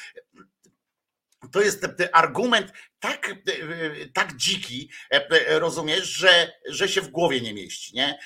to 1.53 1.61
jest 1.61 1.87
argument 2.13 2.73
tak, 3.01 3.35
tak 4.15 4.37
dziki, 4.37 4.91
rozumiesz, 5.49 6.07
że, 6.07 6.53
że 6.69 6.89
się 6.89 7.01
w 7.01 7.09
głowie 7.09 7.41
nie 7.41 7.55
mieści. 7.55 7.95
Nie? 7.95 8.19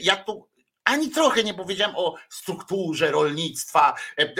Ja 0.00 0.16
tu 0.16 0.48
ani 0.84 1.10
trochę 1.10 1.44
nie 1.44 1.54
powiedziałem 1.54 1.96
o 1.96 2.14
strukturze 2.28 3.10
rolnictwa, 3.10 3.94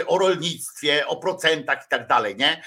o 0.07 0.17
rolnictwie, 0.17 1.07
o 1.07 1.17
procentach 1.17 1.85
i 1.85 1.89
tak 1.89 2.07
dalej, 2.07 2.35
nie? 2.35 2.63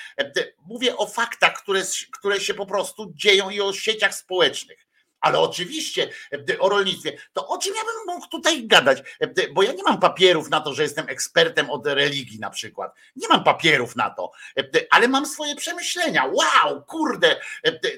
Mówię 0.66 0.96
o 0.96 1.06
faktach, 1.06 1.62
które, 1.62 1.82
które 2.12 2.40
się 2.40 2.54
po 2.54 2.66
prostu 2.66 3.12
dzieją 3.14 3.50
i 3.50 3.60
o 3.60 3.72
sieciach 3.72 4.14
społecznych. 4.14 4.87
Ale 5.20 5.38
oczywiście 5.38 6.10
e, 6.48 6.58
o 6.58 6.68
rolnictwie, 6.68 7.18
to 7.32 7.48
o 7.48 7.58
czym 7.58 7.74
ja 7.74 7.82
bym 7.82 8.14
mógł 8.14 8.28
tutaj 8.28 8.66
gadać? 8.66 8.98
E, 9.20 9.52
bo 9.52 9.62
ja 9.62 9.72
nie 9.72 9.82
mam 9.82 10.00
papierów 10.00 10.50
na 10.50 10.60
to, 10.60 10.74
że 10.74 10.82
jestem 10.82 11.08
ekspertem 11.08 11.70
od 11.70 11.86
religii 11.86 12.38
na 12.40 12.50
przykład. 12.50 12.94
Nie 13.16 13.28
mam 13.28 13.44
papierów 13.44 13.96
na 13.96 14.10
to, 14.10 14.30
e, 14.58 14.64
ale 14.90 15.08
mam 15.08 15.26
swoje 15.26 15.56
przemyślenia. 15.56 16.24
Wow, 16.24 16.84
kurde, 16.84 17.40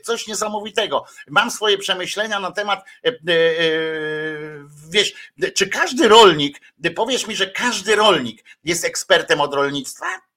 coś 0.03 0.27
niesamowitego. 0.27 1.05
Mam 1.29 1.51
swoje 1.51 1.79
przemyślenia 1.79 2.41
na 2.41 2.53
temat, 2.53 2.85
wiesz, 4.91 5.31
czy 5.55 5.67
każdy 5.67 6.09
rolnik, 6.09 6.61
powiesz 6.97 7.27
mi, 7.27 7.37
że 7.37 7.47
każdy 7.47 7.97
rolnik 7.97 8.45
jest 8.65 8.85
ekspertem 8.85 9.41
od 9.41 9.55
rolnictwa? 9.55 10.30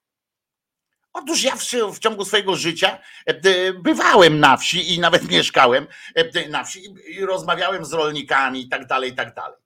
Otóż 1.13 1.43
ja 1.43 1.55
w, 1.93 1.99
ciągu 1.99 2.25
swojego 2.25 2.55
życia 2.55 2.99
e, 3.25 3.73
bywałem 3.73 4.39
na 4.39 4.57
wsi 4.57 4.93
i 4.93 4.99
nawet 4.99 5.29
mieszkałem 5.31 5.87
e, 6.15 6.49
na 6.49 6.63
wsi 6.63 6.93
i 7.07 7.25
rozmawiałem 7.25 7.85
z 7.85 7.93
rolnikami 7.93 8.61
i 8.61 8.69
tak 8.69 8.87
dalej, 8.87 9.11
i 9.11 9.15
tak 9.15 9.35
dalej. 9.35 9.57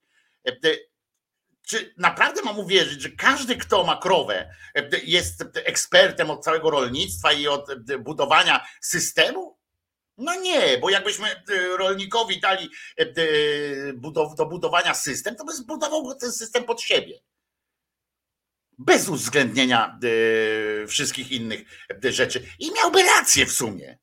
E, 0.48 0.53
czy 1.68 1.94
naprawdę 1.98 2.41
mam 2.41 2.60
uwierzyć, 2.60 3.02
że 3.02 3.10
każdy, 3.10 3.56
kto 3.56 3.84
ma 3.84 3.98
krowę, 3.98 4.56
jest 5.03 5.44
ekspertem 5.53 6.30
od 6.30 6.44
całego 6.44 6.69
rolnictwa 6.69 7.34
i 7.34 7.48
od 7.48 7.84
budowania 7.99 8.65
systemu? 8.82 9.57
No 10.18 10.36
nie, 10.36 10.78
bo 10.78 10.90
jakbyśmy 10.90 11.44
rolnikowi 11.78 12.40
dali 12.40 12.69
do 14.36 14.45
budowania 14.45 14.94
system, 14.94 15.36
to 15.36 15.45
by 15.45 15.53
zbudował 15.53 16.15
ten 16.15 16.32
system 16.32 16.64
pod 16.64 16.82
siebie 16.82 17.19
bez 18.78 19.10
uwzględnienia 19.10 19.99
e, 20.84 20.88
wszystkich 20.88 21.32
innych 21.32 21.62
e, 22.06 22.12
rzeczy. 22.12 22.45
I 22.60 22.72
miałby 22.72 23.04
rację 23.04 23.45
w 23.45 23.52
sumie. 23.52 23.98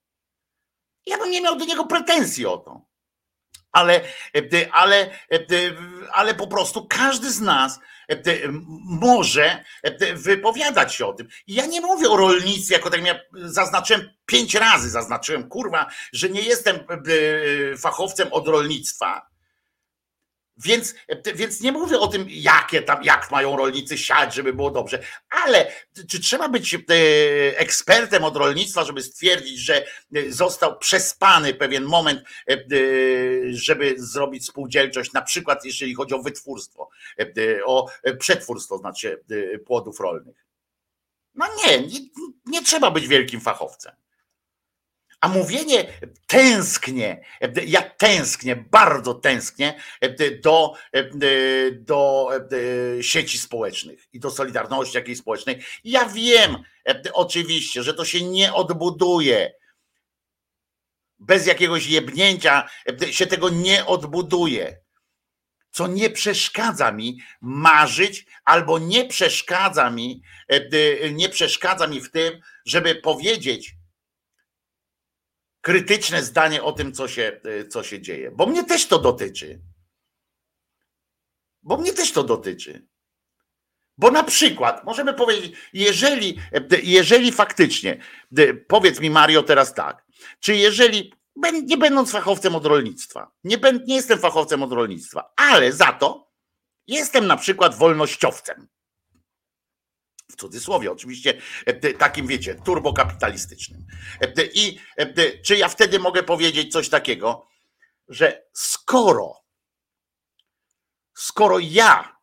Ja 1.07 1.19
bym 1.19 1.31
nie 1.31 1.41
miał 1.41 1.57
do 1.57 1.65
niego 1.65 1.87
pretensji 1.87 2.47
o 2.47 2.57
to. 2.57 2.87
Ale, 3.73 4.01
e, 4.37 4.73
ale, 4.73 5.19
ale 6.13 6.35
po 6.35 6.47
prostu 6.47 6.87
każdy 6.87 7.31
z 7.31 7.41
nas 7.41 7.81
może 8.85 9.65
wypowiadać 10.15 10.95
się 10.95 11.07
o 11.07 11.13
tym. 11.13 11.29
I 11.47 11.55
ja 11.55 11.67
nie 11.67 11.81
mówię 11.81 12.11
o 12.11 12.17
rolnictwie, 12.17 12.75
jako 12.75 12.91
tak 12.91 13.07
jak 13.07 13.19
zaznaczyłem 13.33 14.11
pięć 14.27 14.55
razy, 14.55 14.91
zaznaczyłem, 14.91 15.49
kurwa, 15.49 15.87
że 16.13 16.29
nie 16.29 16.41
jestem 16.41 16.79
fachowcem 17.79 18.33
od 18.33 18.49
rolnictwa 18.49 19.34
Więc, 20.57 20.95
więc 21.35 21.61
nie 21.61 21.73
mówię 21.73 21.99
o 21.99 22.09
tym, 22.09 22.27
jakie 22.29 22.83
tam, 22.83 23.05
jak 23.05 23.31
mają 23.31 23.57
rolnicy 23.57 23.99
siać, 23.99 24.35
żeby 24.35 24.53
było 24.53 24.71
dobrze, 24.71 25.03
ale 25.31 25.73
czy 26.09 26.21
trzeba 26.21 26.49
być 26.49 26.75
e, 26.75 26.79
ekspertem 27.59 28.25
od 28.25 28.37
rolnictwa, 28.37 28.85
żeby 28.85 29.03
stwierdzić, 29.03 29.59
że 29.59 29.85
został 30.29 30.79
przespany 30.79 31.55
pewien 31.55 31.85
moment, 31.85 32.23
e, 32.51 32.57
żeby 33.51 33.95
zrobić 33.97 34.47
spółdzielczość, 34.47 35.13
na 35.13 35.23
przykład 35.23 35.65
jeżeli 35.65 35.95
chodzi 35.95 36.15
o 36.15 36.23
wytwórstwo, 36.23 36.89
e, 37.19 37.65
o 37.65 37.89
przetwórstwo, 38.19 38.79
znaczy 38.79 39.25
płodów 39.67 40.01
rolnych. 40.01 40.47
No 41.35 41.47
nie, 41.57 41.79
nie, 41.79 42.01
nie 42.47 42.63
trzeba 42.63 42.91
być 42.91 43.09
wielkim 43.09 43.41
fachowcem. 43.41 43.93
A 45.25 45.29
mówienie 45.29 45.87
tęsknię, 46.27 47.25
ja 47.67 47.83
tęsknię, 47.83 48.57
bardzo 48.57 49.15
tęsknię 49.15 49.75
do, 50.43 50.75
do 51.73 52.29
sieci 53.01 53.39
społecznych 53.39 54.09
i 54.13 54.21
do 54.21 54.31
solidarności 54.31 54.97
jakiejś 54.97 55.19
społecznej. 55.19 55.63
Ja 55.85 56.09
wiem 56.09 56.57
oczywiście, 57.13 57.83
że 57.83 57.95
to 57.95 58.05
się 58.05 58.25
nie 58.25 58.55
odbuduje. 58.55 59.53
Bez 61.19 61.47
jakiegoś 61.47 61.87
jebnięcia 61.87 62.69
się 63.11 63.27
tego 63.27 63.49
nie 63.51 63.87
odbuduje. 63.87 64.81
Co 65.71 65.87
nie 65.87 66.11
przeszkadza 66.11 66.93
mi 66.93 67.19
marzyć, 67.41 68.27
albo 68.45 68.79
nie 68.79 69.05
przeszkadza 69.05 69.91
mi, 69.91 70.23
nie 71.13 71.29
przeszkadza 71.29 71.87
mi 71.87 72.01
w 72.01 72.11
tym, 72.11 72.41
żeby 72.65 72.95
powiedzieć, 72.95 73.75
krytyczne 75.65 76.23
zdanie 76.23 76.63
o 76.63 76.73
tym, 76.73 76.93
co 76.93 77.09
się, 77.09 77.41
e, 77.45 77.69
co 77.69 77.83
się 77.83 78.01
dzieje. 78.01 78.31
Bo 78.31 78.47
mnie 78.47 78.65
też 78.65 78.87
to 78.87 78.99
dotyczy. 78.99 79.61
Bo 81.63 81.77
mnie 81.77 81.93
też 81.93 82.13
to 82.13 82.25
dotyczy. 82.25 82.87
Bo 83.99 84.11
na 84.11 84.25
przykład 84.25 84.85
możemy 84.85 85.15
powiedzieć, 85.15 85.57
jeżeli, 85.73 86.39
jeżeli 86.83 87.33
faktycznie, 87.33 87.99
e, 88.39 88.55
powiedz 88.55 89.01
mi 89.01 89.11
Mario 89.11 89.43
teraz 89.43 89.75
tak, 89.75 90.07
czy 90.41 90.57
jeżeli, 90.57 91.13
nie 91.65 91.77
będąc 91.77 92.11
fachowcem 92.11 92.55
od 92.55 92.67
rolnictwa, 92.67 93.31
nie, 93.45 93.57
nie 93.87 93.95
jestem 93.95 94.19
fachowcem 94.19 94.63
od 94.63 94.73
rolnictwa, 94.73 95.33
ale 95.37 95.73
za 95.73 95.93
to 95.93 96.31
jestem 96.87 97.27
na 97.27 97.37
przykład 97.37 97.75
wolnościowcem 97.75 98.69
w 100.31 100.37
cudzysłowie 100.37 100.93
oczywiście, 100.93 101.41
e, 101.67 101.95
takim 101.95 102.27
wiecie, 102.27 102.55
turbokapitalistycznym. 102.55 103.87
E, 104.21 104.33
I 104.55 104.79
e, 104.97 105.39
czy 105.43 105.57
ja 105.57 105.69
wtedy 105.69 105.99
mogę 105.99 106.23
powiedzieć 106.23 106.73
coś 106.73 106.89
takiego, 106.89 107.49
że 108.09 108.47
skoro, 108.53 109.41
skoro 111.15 111.59
ja 111.59 112.17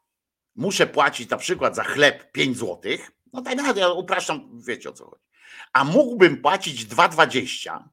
muszę 0.56 0.88
płacić 0.88 1.30
na 1.30 1.38
przykład 1.38 1.76
za 1.76 1.84
chleb 1.84 2.32
5 2.32 2.58
złotych, 2.58 3.12
no 3.34 3.42
tak 3.42 3.56
naprawdę 3.56 3.82
ja 3.82 3.90
upraszczam, 3.90 4.62
wiecie 4.62 4.90
o 4.90 4.94
co 4.94 5.06
chodzi, 5.06 5.24
a 5.74 5.84
mógłbym 5.84 6.42
płacić 6.42 6.86
2,20, 6.86 7.84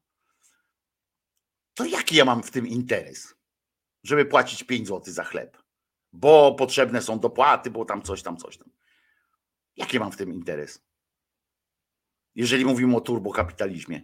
to 1.74 1.84
jaki 1.84 2.16
ja 2.16 2.24
mam 2.24 2.42
w 2.42 2.50
tym 2.50 2.66
interes, 2.66 3.34
żeby 4.04 4.24
płacić 4.24 4.64
5 4.64 4.86
złotych 4.86 5.14
za 5.14 5.24
chleb? 5.24 5.58
Bo 6.12 6.54
potrzebne 6.54 7.02
są 7.02 7.18
dopłaty, 7.18 7.70
bo 7.70 7.84
tam 7.84 8.02
coś, 8.02 8.22
tam 8.22 8.36
coś 8.36 8.58
tam. 8.58 8.77
Jaki 9.78 9.98
mam 9.98 10.12
w 10.12 10.16
tym 10.16 10.34
interes? 10.34 10.82
Jeżeli 12.34 12.64
mówimy 12.64 12.96
o 12.96 13.00
turbokapitalizmie. 13.00 14.02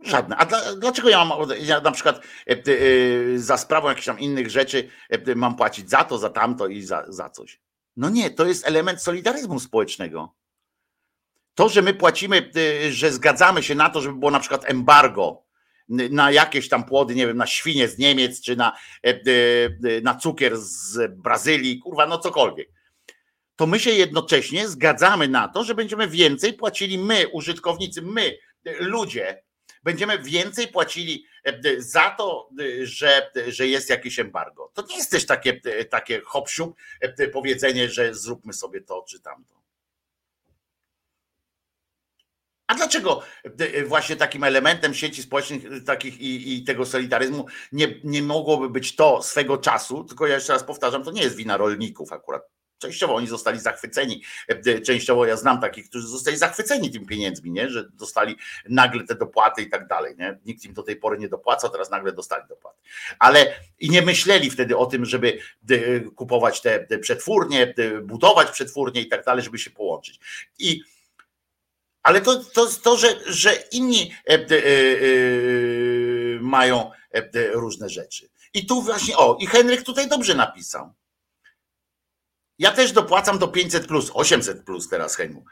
Żadne. 0.00 0.36
A 0.36 0.46
dla, 0.46 0.74
dlaczego 0.74 1.08
ja 1.08 1.24
mam, 1.24 1.48
ja 1.60 1.80
na 1.80 1.90
przykład 1.90 2.16
e, 2.18 2.52
e, 2.52 3.38
za 3.38 3.56
sprawą 3.56 3.88
jakichś 3.88 4.06
tam 4.06 4.18
innych 4.18 4.50
rzeczy 4.50 4.88
e, 5.10 5.34
mam 5.34 5.56
płacić 5.56 5.90
za 5.90 6.04
to, 6.04 6.18
za 6.18 6.30
tamto 6.30 6.66
i 6.66 6.82
za, 6.82 7.04
za 7.08 7.30
coś? 7.30 7.60
No 7.96 8.10
nie, 8.10 8.30
to 8.30 8.46
jest 8.46 8.66
element 8.66 9.02
solidaryzmu 9.02 9.60
społecznego. 9.60 10.34
To, 11.54 11.68
że 11.68 11.82
my 11.82 11.94
płacimy, 11.94 12.50
że 12.90 13.12
zgadzamy 13.12 13.62
się 13.62 13.74
na 13.74 13.90
to, 13.90 14.00
żeby 14.00 14.18
było 14.18 14.30
na 14.30 14.40
przykład 14.40 14.70
embargo 14.70 15.46
na 15.88 16.30
jakieś 16.30 16.68
tam 16.68 16.84
płody, 16.84 17.14
nie 17.14 17.26
wiem, 17.26 17.36
na 17.36 17.46
świnie 17.46 17.88
z 17.88 17.98
Niemiec, 17.98 18.40
czy 18.40 18.56
na, 18.56 18.76
na 20.02 20.14
cukier 20.14 20.58
z 20.58 21.12
Brazylii, 21.12 21.78
kurwa, 21.78 22.06
no 22.06 22.18
cokolwiek 22.18 22.75
to 23.56 23.66
my 23.66 23.80
się 23.80 23.90
jednocześnie 23.90 24.68
zgadzamy 24.68 25.28
na 25.28 25.48
to, 25.48 25.64
że 25.64 25.74
będziemy 25.74 26.08
więcej 26.08 26.52
płacili 26.52 26.98
my, 26.98 27.28
użytkownicy, 27.28 28.02
my, 28.02 28.38
ludzie, 28.80 29.42
będziemy 29.86 30.18
więcej 30.18 30.68
płacili 30.68 31.26
e, 31.44 31.80
za 31.80 32.10
to, 32.10 32.48
e, 32.60 32.86
że, 32.86 33.30
że 33.48 33.66
jest 33.66 33.90
jakieś 33.90 34.18
embargo. 34.18 34.70
To 34.74 34.82
nie 34.86 34.96
jest 34.96 35.10
też 35.10 35.26
takie, 35.26 35.60
e, 35.64 35.84
takie 35.84 36.20
hop 36.20 36.48
powiedzenie, 37.32 37.90
że 37.90 38.14
zróbmy 38.14 38.52
sobie 38.52 38.80
to 38.80 39.04
czy 39.08 39.20
tamto. 39.20 39.56
A 42.66 42.74
dlaczego 42.74 43.22
właśnie 43.86 44.16
takim 44.16 44.44
elementem 44.44 44.94
sieci 44.94 45.22
społecznych 45.22 45.84
takich 45.84 46.20
i, 46.20 46.54
i, 46.54 46.64
tego 46.64 46.86
solidaryzmu 46.86 47.46
nie, 47.72 48.00
nie 48.04 48.22
mogłoby 48.22 48.70
być 48.70 48.96
to 48.96 49.22
swego 49.22 49.58
czasu, 49.58 50.04
tylko 50.04 50.26
ja 50.26 50.34
jeszcze 50.34 50.52
raz 50.52 50.64
powtarzam, 50.64 51.04
to 51.04 51.10
nie 51.10 51.22
jest 51.22 51.36
wina 51.36 51.56
rolników 51.56 52.12
akurat. 52.12 52.55
Częściowo 52.78 53.14
oni 53.14 53.26
zostali 53.26 53.60
zachwyceni. 53.60 54.22
E, 54.48 54.80
częściowo 54.80 55.26
ja 55.26 55.36
znam 55.36 55.60
takich, 55.60 55.88
którzy 55.88 56.08
zostali 56.08 56.36
zachwyceni 56.36 56.90
tym 56.90 57.06
pieniędzmi, 57.06 57.50
nie? 57.50 57.70
że 57.70 57.88
dostali 57.90 58.36
nagle 58.68 59.04
te 59.04 59.14
dopłaty 59.14 59.62
i 59.62 59.70
tak 59.70 59.88
dalej. 59.88 60.14
Nie? 60.18 60.38
Nikt 60.46 60.64
im 60.64 60.74
do 60.74 60.82
tej 60.82 60.96
pory 60.96 61.18
nie 61.18 61.28
dopłaca, 61.28 61.68
teraz 61.68 61.90
nagle 61.90 62.12
dostali 62.12 62.42
dopłaty. 62.48 62.78
Ale 63.18 63.54
i 63.78 63.90
nie 63.90 64.02
myśleli 64.02 64.50
wtedy 64.50 64.76
o 64.76 64.86
tym, 64.86 65.04
żeby 65.04 65.38
e, 65.70 66.00
kupować 66.00 66.60
te 66.60 66.98
przetwórnie, 67.00 67.74
budować 68.02 68.50
przetwórnie 68.50 69.00
i 69.00 69.08
tak 69.08 69.24
dalej, 69.24 69.44
żeby 69.44 69.58
się 69.58 69.70
połączyć. 69.70 70.20
I 70.58 70.82
ale 72.06 72.20
to, 72.20 72.44
to, 72.44 72.66
to 72.82 72.96
że, 72.96 73.14
że 73.26 73.54
inni 73.72 74.12
e, 74.24 74.38
mają 76.40 76.90
różne 77.52 77.88
rzeczy. 77.88 78.28
I 78.54 78.66
tu 78.66 78.82
właśnie, 78.82 79.16
o, 79.16 79.36
i 79.40 79.46
Henryk 79.46 79.82
tutaj 79.82 80.08
dobrze 80.08 80.34
napisał. 80.34 80.92
Ja 82.58 82.70
też 82.70 82.92
dopłacam 82.92 83.38
do 83.38 83.48
500 83.48 83.86
plus, 83.86 84.10
800 84.14 84.64
plus 84.64 84.88
teraz 84.88 85.16
Heniu. 85.16 85.44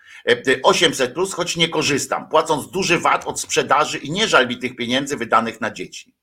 800 0.62 1.14
plus, 1.14 1.34
choć 1.34 1.56
nie 1.56 1.68
korzystam, 1.68 2.28
płacąc 2.28 2.70
duży 2.70 2.98
VAT 2.98 3.24
od 3.26 3.40
sprzedaży 3.40 3.98
i 3.98 4.10
nie 4.10 4.28
żal 4.28 4.48
mi 4.48 4.58
tych 4.58 4.76
pieniędzy 4.76 5.16
wydanych 5.16 5.60
na 5.60 5.70
dzieci. 5.70 6.14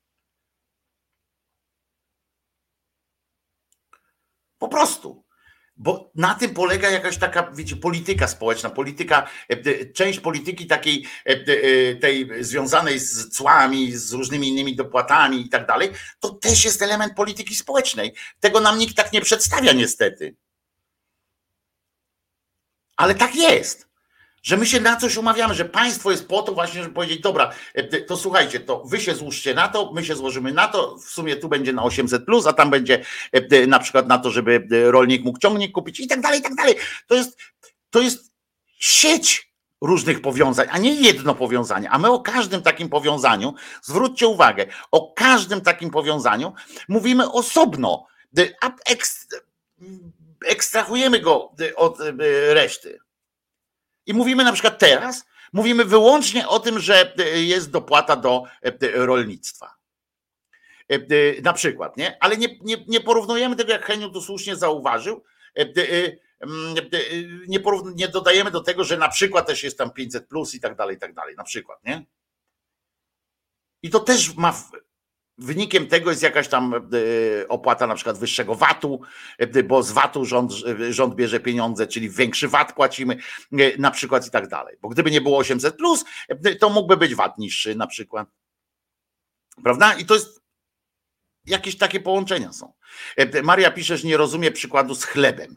Po 4.58 4.68
prostu. 4.68 5.24
Bo 5.76 6.10
na 6.14 6.34
tym 6.34 6.54
polega 6.54 6.90
jakaś 6.90 7.18
taka, 7.18 7.50
wiecie, 7.50 7.76
polityka 7.76 8.28
społeczna, 8.28 8.70
polityka, 8.70 9.28
e, 9.48 9.86
część 9.86 10.20
polityki 10.20 10.66
takiej 10.66 11.06
e, 11.26 11.30
e, 11.30 11.94
tej 11.94 12.44
związanej 12.44 12.98
z 12.98 13.28
cłami, 13.28 13.92
z 13.92 14.12
różnymi 14.12 14.48
innymi 14.48 14.76
dopłatami 14.76 15.46
i 15.46 15.48
tak 15.48 15.66
dalej, 15.66 15.90
to 16.20 16.30
też 16.30 16.64
jest 16.64 16.82
element 16.82 17.14
polityki 17.14 17.54
społecznej. 17.54 18.14
Tego 18.40 18.60
nam 18.60 18.78
nikt 18.78 18.96
tak 18.96 19.12
nie 19.12 19.20
przedstawia 19.20 19.72
niestety. 19.72 20.36
Ale 23.02 23.14
tak 23.14 23.34
jest. 23.36 23.88
Że 24.42 24.56
my 24.56 24.66
się 24.66 24.80
na 24.80 24.96
coś 24.96 25.16
umawiamy, 25.16 25.54
że 25.54 25.64
państwo 25.64 26.10
jest 26.10 26.28
po 26.28 26.42
to 26.42 26.52
właśnie, 26.52 26.82
żeby 26.82 26.94
powiedzieć, 26.94 27.20
dobra, 27.20 27.52
e, 27.74 28.00
to 28.00 28.16
słuchajcie, 28.16 28.60
to 28.60 28.82
wy 28.84 29.00
się 29.00 29.14
złóżcie 29.14 29.54
na 29.54 29.68
to, 29.68 29.92
my 29.92 30.04
się 30.04 30.16
złożymy 30.16 30.52
na 30.52 30.68
to, 30.68 30.98
w 30.98 31.04
sumie 31.04 31.36
tu 31.36 31.48
będzie 31.48 31.72
na 31.72 31.82
800, 31.82 32.24
plus, 32.24 32.46
a 32.46 32.52
tam 32.52 32.70
będzie 32.70 33.04
e, 33.32 33.66
na 33.66 33.78
przykład 33.78 34.08
na 34.08 34.18
to, 34.18 34.30
żeby 34.30 34.68
e, 34.72 34.90
rolnik 34.90 35.24
mógł 35.24 35.38
ciągnik 35.38 35.72
kupić 35.72 36.00
i 36.00 36.06
tak 36.06 36.20
dalej, 36.20 36.40
i 36.40 36.42
tak 36.42 36.54
dalej. 36.54 36.74
To 37.06 37.14
jest, 37.14 37.38
to 37.90 38.00
jest 38.00 38.32
sieć 38.78 39.52
różnych 39.80 40.22
powiązań, 40.22 40.68
a 40.70 40.78
nie 40.78 40.94
jedno 40.94 41.34
powiązanie. 41.34 41.90
A 41.90 41.98
my 41.98 42.10
o 42.10 42.20
każdym 42.20 42.62
takim 42.62 42.88
powiązaniu, 42.88 43.54
zwróćcie 43.82 44.26
uwagę, 44.26 44.66
o 44.90 45.12
każdym 45.12 45.60
takim 45.60 45.90
powiązaniu 45.90 46.52
mówimy 46.88 47.32
osobno. 47.32 48.06
Ekstrahujemy 50.46 51.20
go 51.20 51.54
od 51.76 51.98
reszty. 52.48 52.98
I 54.06 54.14
mówimy 54.14 54.44
na 54.44 54.52
przykład 54.52 54.78
teraz, 54.78 55.24
mówimy 55.52 55.84
wyłącznie 55.84 56.48
o 56.48 56.60
tym, 56.60 56.78
że 56.78 57.14
jest 57.34 57.70
dopłata 57.70 58.16
do 58.16 58.44
rolnictwa. 58.94 59.74
Na 61.42 61.52
przykład, 61.52 61.96
nie? 61.96 62.16
Ale 62.20 62.36
nie, 62.36 62.58
nie, 62.60 62.84
nie 62.88 63.00
porównujemy 63.00 63.56
tego, 63.56 63.72
jak 63.72 63.84
Heniu 63.84 64.10
tu 64.10 64.20
słusznie 64.20 64.56
zauważył, 64.56 65.24
nie, 67.48 67.60
porówn- 67.60 67.94
nie 67.94 68.08
dodajemy 68.08 68.50
do 68.50 68.60
tego, 68.60 68.84
że 68.84 68.96
na 68.96 69.08
przykład 69.08 69.46
też 69.46 69.62
jest 69.62 69.78
tam 69.78 69.90
500 69.90 70.28
plus 70.28 70.54
i 70.54 70.60
tak 70.60 70.76
dalej, 70.76 70.96
i 70.96 70.98
tak 70.98 71.14
dalej, 71.14 71.34
na 71.36 71.44
przykład, 71.44 71.84
nie? 71.84 72.06
I 73.82 73.90
to 73.90 74.00
też 74.00 74.34
ma 74.34 74.54
Wynikiem 75.38 75.86
tego 75.86 76.10
jest 76.10 76.22
jakaś 76.22 76.48
tam 76.48 76.74
e, 76.74 77.48
opłata 77.48 77.86
na 77.86 77.94
przykład 77.94 78.18
wyższego 78.18 78.54
VAT-u, 78.54 79.00
e, 79.38 79.62
bo 79.62 79.82
z 79.82 79.92
VAT-u 79.92 80.24
rząd, 80.24 80.52
e, 80.80 80.92
rząd 80.92 81.14
bierze 81.14 81.40
pieniądze, 81.40 81.86
czyli 81.86 82.10
większy 82.10 82.48
VAT 82.48 82.72
płacimy 82.72 83.16
na 83.78 83.90
przykład 83.90 84.26
i 84.26 84.30
tak 84.30 84.48
dalej. 84.48 84.76
Bo 84.82 84.88
gdyby 84.88 85.10
nie 85.10 85.20
było 85.20 85.38
800, 85.38 85.76
plus, 85.76 86.04
to 86.60 86.70
mógłby 86.70 86.96
być 86.96 87.14
VAT 87.14 87.38
niższy 87.38 87.74
na 87.74 87.86
przykład. 87.86 88.28
Prawda? 89.62 89.94
I 89.94 90.06
to 90.06 90.14
jest 90.14 90.42
jakieś 91.46 91.78
takie 91.78 92.00
połączenia 92.00 92.52
są. 92.52 92.72
Maria 93.42 93.70
pisze, 93.70 93.96
że 93.96 94.08
nie 94.08 94.16
rozumie 94.16 94.50
przykładu 94.50 94.94
z 94.94 95.04
chlebem. 95.04 95.56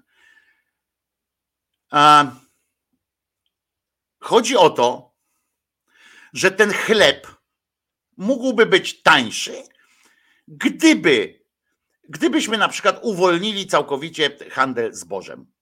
Chodzi 4.19 4.57
o 4.57 4.69
to, 4.69 5.13
że 6.33 6.51
ten 6.51 6.73
chleb 6.73 7.34
mógłby 8.17 8.65
być 8.65 9.01
tańszy, 9.01 9.63
gdyby, 10.47 11.39
gdybyśmy 12.09 12.57
na 12.57 12.67
przykład 12.67 12.99
uwolnili 13.01 13.67
całkowicie 13.67 14.37
handel 14.51 14.93
zbożem 14.93 15.55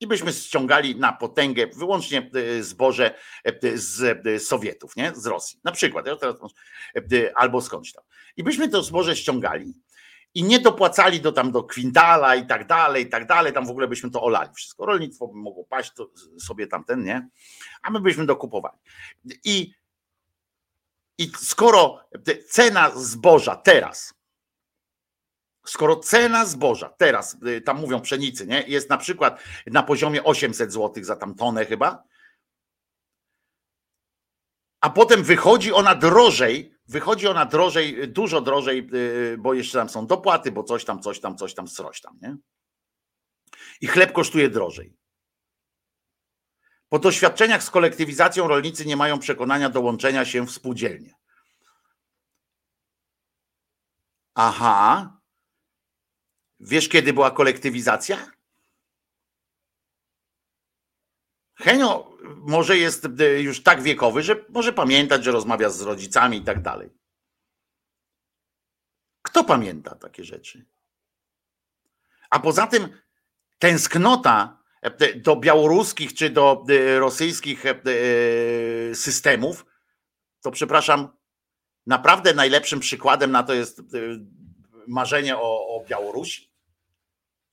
i 0.00 0.06
byśmy 0.06 0.32
ściągali 0.32 0.96
na 0.96 1.12
potęgę 1.12 1.66
wyłącznie 1.66 2.30
e, 2.34 2.62
zboże 2.62 3.14
e, 3.44 3.78
z 3.78 4.26
e, 4.26 4.38
Sowietów, 4.38 4.96
nie? 4.96 5.12
z 5.14 5.26
Rosji, 5.26 5.60
na 5.64 5.72
przykład, 5.72 6.06
albo 7.34 7.60
skądś 7.60 7.92
tam. 7.92 8.04
I 8.36 8.42
byśmy 8.42 8.68
to 8.68 8.82
zboże 8.82 9.16
ściągali 9.16 9.74
i 10.34 10.42
nie 10.42 10.60
dopłacali 10.60 11.20
do 11.20 11.32
tam 11.32 11.52
do 11.52 11.64
kwintala 11.64 12.36
i 12.36 12.46
tak 12.46 12.66
dalej, 12.66 13.04
i 13.04 13.08
tak 13.08 13.26
dalej, 13.26 13.52
tam 13.52 13.66
w 13.66 13.70
ogóle 13.70 13.88
byśmy 13.88 14.10
to 14.10 14.22
olali 14.22 14.50
wszystko. 14.54 14.86
Rolnictwo 14.86 15.28
by 15.28 15.38
mogło 15.38 15.64
paść, 15.64 15.92
to 15.94 16.10
sobie 16.40 16.66
tamten, 16.66 17.04
nie? 17.04 17.28
A 17.82 17.90
my 17.90 18.00
byśmy 18.00 18.26
dokupowali. 18.26 18.78
I, 19.44 19.72
i 21.20 21.30
skoro 21.36 22.00
cena 22.48 22.90
zboża 22.90 23.56
teraz, 23.56 24.14
skoro 25.66 25.96
cena 25.96 26.46
zboża 26.46 26.88
teraz, 26.88 27.36
y, 27.46 27.60
tam 27.60 27.80
mówią 27.80 28.00
pszenicy, 28.00 28.46
nie? 28.46 28.64
Jest 28.66 28.90
na 28.90 28.98
przykład 28.98 29.42
na 29.66 29.82
poziomie 29.82 30.24
800 30.24 30.72
zł 30.72 31.04
za 31.04 31.16
tam 31.16 31.34
tonę 31.34 31.66
chyba, 31.66 32.04
a 34.80 34.90
potem 34.90 35.22
wychodzi 35.22 35.72
ona 35.72 35.94
drożej 35.94 36.80
wychodzi 36.90 37.28
ona 37.28 37.46
drożej, 37.46 38.08
dużo 38.08 38.40
drożej, 38.40 38.88
y, 38.94 39.38
bo 39.38 39.54
jeszcze 39.54 39.78
tam 39.78 39.88
są 39.88 40.06
dopłaty, 40.06 40.52
bo 40.52 40.62
coś 40.62 40.84
tam, 40.84 41.02
coś 41.02 41.20
tam, 41.20 41.36
coś 41.36 41.54
tam, 41.54 41.68
sroś 41.68 42.00
tam, 42.00 42.18
nie? 42.22 42.36
I 43.80 43.86
chleb 43.86 44.12
kosztuje 44.12 44.48
drożej. 44.48 44.99
Po 46.90 46.98
doświadczeniach 46.98 47.62
z 47.62 47.70
kolektywizacją 47.70 48.48
rolnicy 48.48 48.86
nie 48.86 48.96
mają 48.96 49.18
przekonania 49.18 49.70
do 49.70 49.80
łączenia 49.80 50.24
się 50.24 50.46
w 50.46 50.50
spółdzielnie. 50.50 51.14
Aha. 54.34 55.16
Wiesz, 56.60 56.88
kiedy 56.88 57.12
była 57.12 57.30
kolektywizacja? 57.30 58.30
Henio 61.54 62.16
może 62.36 62.78
jest 62.78 63.06
e, 63.20 63.40
już 63.42 63.62
tak 63.62 63.82
wiekowy, 63.82 64.22
że 64.22 64.44
może 64.48 64.72
pamiętać, 64.72 65.24
że 65.24 65.32
rozmawia 65.32 65.70
z 65.70 65.80
rodzicami 65.80 66.36
i 66.36 66.44
tak 66.44 66.62
dalej. 66.62 66.90
Kto 69.22 69.44
pamięta 69.44 69.94
takie 69.94 70.24
rzeczy? 70.24 70.66
A 72.30 72.40
poza 72.40 72.66
tym 72.66 73.00
tęsknota 73.58 74.59
do 75.16 75.36
białoruskich 75.36 76.14
czy 76.14 76.30
do 76.30 76.64
e, 76.68 76.98
rosyjskich 76.98 77.64
systemów, 78.94 79.66
to 80.40 80.50
przepraszam, 80.50 81.08
naprawdę 81.86 82.34
najlepszym 82.34 82.80
przykładem 82.80 83.30
na 83.30 83.42
to 83.42 83.54
jest 83.54 83.82
marzenie 84.86 85.36
o, 85.36 85.76
o 85.76 85.84
Białorusi 85.88 86.50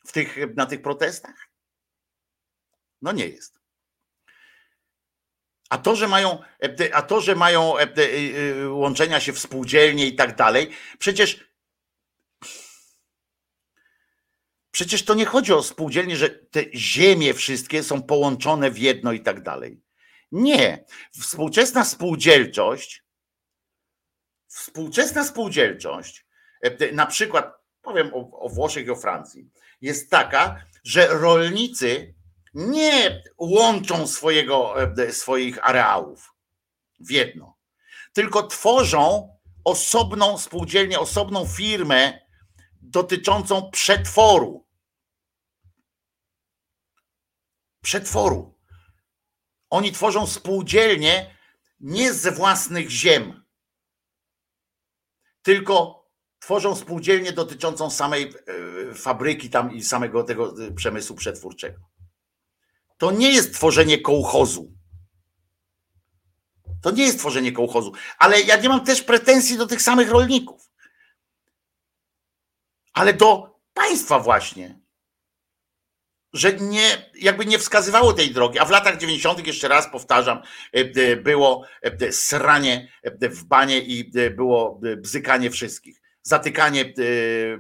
w 0.05 0.11
tych, 0.11 0.37
na 0.55 0.65
tych 0.65 0.81
protestach? 0.81 1.49
No 3.01 3.11
nie 3.11 3.27
jest. 3.27 3.59
A 5.69 5.77
to, 5.77 5.95
że 5.95 6.07
mają, 6.07 6.39
e, 6.63 6.95
a 6.95 7.01
to, 7.01 7.21
że 7.21 7.35
mają 7.35 7.77
e, 7.77 7.81
e, 7.81 8.69
łączenia 8.69 9.19
się 9.19 9.33
w 9.33 9.39
spółdzielnie 9.39 10.07
i 10.07 10.15
tak 10.15 10.35
dalej, 10.35 10.69
przecież 10.99 11.47
przecież 14.77 15.05
to 15.05 15.13
nie 15.13 15.25
chodzi 15.25 15.53
o 15.53 15.63
spółdzielnie, 15.63 16.17
że 16.17 16.29
te 16.29 16.63
ziemie 16.73 17.33
wszystkie 17.33 17.83
są 17.83 18.03
połączone 18.03 18.71
w 18.71 18.77
jedno 18.77 19.11
i 19.11 19.19
tak 19.19 19.43
dalej. 19.43 19.81
Nie. 20.31 20.85
Współczesna 21.21 21.85
spółdzielczość, 21.85 23.03
współczesna 24.47 25.23
spółdzielczość, 25.23 26.25
na 26.93 27.05
przykład 27.05 27.53
powiem 27.81 28.11
o, 28.13 28.39
o 28.39 28.49
Włoszech 28.49 28.87
i 28.87 28.89
o 28.89 28.95
Francji, 28.95 29.49
jest 29.81 30.09
taka, 30.09 30.65
że 30.83 31.07
rolnicy 31.07 32.15
nie 32.53 33.21
łączą 33.37 34.07
swojego, 34.07 34.75
e, 34.81 35.11
swoich 35.11 35.69
areałów 35.69 36.33
w 36.99 37.11
jedno, 37.11 37.57
tylko 38.13 38.47
tworzą 38.47 39.29
osobną 39.63 40.37
spółdzielnię, 40.37 40.99
osobną 40.99 41.45
firmę 41.45 42.19
dotyczącą 42.81 43.69
przetworu. 43.71 44.66
Przetworu. 47.87 48.53
Oni 49.69 49.91
tworzą 49.91 50.27
spółdzielnię 50.27 51.35
nie 51.79 52.13
ze 52.13 52.31
własnych 52.31 52.89
ziem, 52.89 53.43
tylko 55.41 56.05
tworzą 56.39 56.75
spółdzielnię 56.75 57.33
dotyczącą 57.33 57.89
samej 57.89 58.33
e, 58.89 58.93
fabryki 58.93 59.49
tam 59.49 59.73
i 59.73 59.83
samego 59.83 60.23
tego 60.23 60.65
e, 60.65 60.71
przemysłu 60.71 61.15
przetwórczego. 61.15 61.79
To 62.97 63.11
nie 63.11 63.31
jest 63.31 63.53
tworzenie 63.53 64.01
kołchozu. 64.01 64.73
To 66.81 66.91
nie 66.91 67.03
jest 67.03 67.19
tworzenie 67.19 67.51
kołchozu. 67.51 67.93
Ale 68.17 68.41
ja 68.41 68.57
nie 68.57 68.69
mam 68.69 68.85
też 68.85 69.01
pretensji 69.01 69.57
do 69.57 69.67
tych 69.67 69.81
samych 69.81 70.09
rolników. 70.09 70.71
Ale 72.93 73.13
do 73.13 73.59
państwa 73.73 74.19
właśnie. 74.19 74.86
Że 76.33 76.53
nie, 76.53 77.11
jakby 77.19 77.45
nie 77.45 77.59
wskazywało 77.59 78.13
tej 78.13 78.31
drogi. 78.31 78.59
A 78.59 78.65
w 78.65 78.69
latach 78.69 78.97
90., 78.97 79.47
jeszcze 79.47 79.67
raz 79.67 79.91
powtarzam, 79.91 80.37
e, 80.37 80.79
e, 80.79 81.15
było 81.15 81.65
e, 81.81 82.11
sranie 82.11 82.91
w 83.21 83.43
banie 83.43 83.79
i 83.79 84.11
było 84.35 84.81
bzykanie 84.97 85.51
wszystkich 85.51 86.01
zatykanie, 86.21 86.93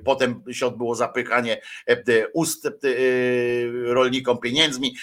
potem 0.05 0.43
się 0.51 0.67
odbyło 0.67 0.95
zapychanie 0.95 1.61
ust 2.33 2.67
rolnikom 3.85 4.39
pieniędzmi, 4.39 4.95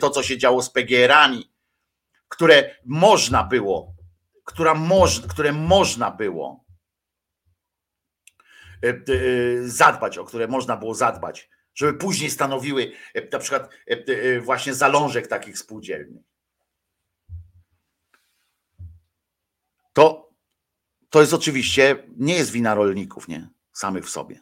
to 0.00 0.10
co 0.10 0.22
się 0.22 0.38
działo 0.38 0.62
z 0.62 0.70
PGR-ami, 0.70 1.50
które 2.28 2.74
można 2.84 3.44
było, 3.44 3.94
która 4.44 4.74
moż, 4.74 5.20
które 5.20 5.52
można 5.52 6.10
było 6.10 6.64
zadbać, 9.64 10.18
o 10.18 10.24
które 10.24 10.48
można 10.48 10.76
było 10.76 10.94
zadbać, 10.94 11.48
żeby 11.74 11.98
później 11.98 12.30
stanowiły 12.30 12.92
na 13.32 13.38
przykład 13.38 13.70
właśnie 14.40 14.74
zalążek 14.74 15.26
takich 15.26 15.58
spółdzielni. 15.58 16.22
To 19.92 20.24
to 21.14 21.20
jest 21.20 21.34
oczywiście, 21.34 21.96
nie 22.16 22.34
jest 22.34 22.50
wina 22.50 22.74
rolników, 22.74 23.28
nie? 23.28 23.48
Samych 23.72 24.04
w 24.04 24.10
sobie. 24.10 24.40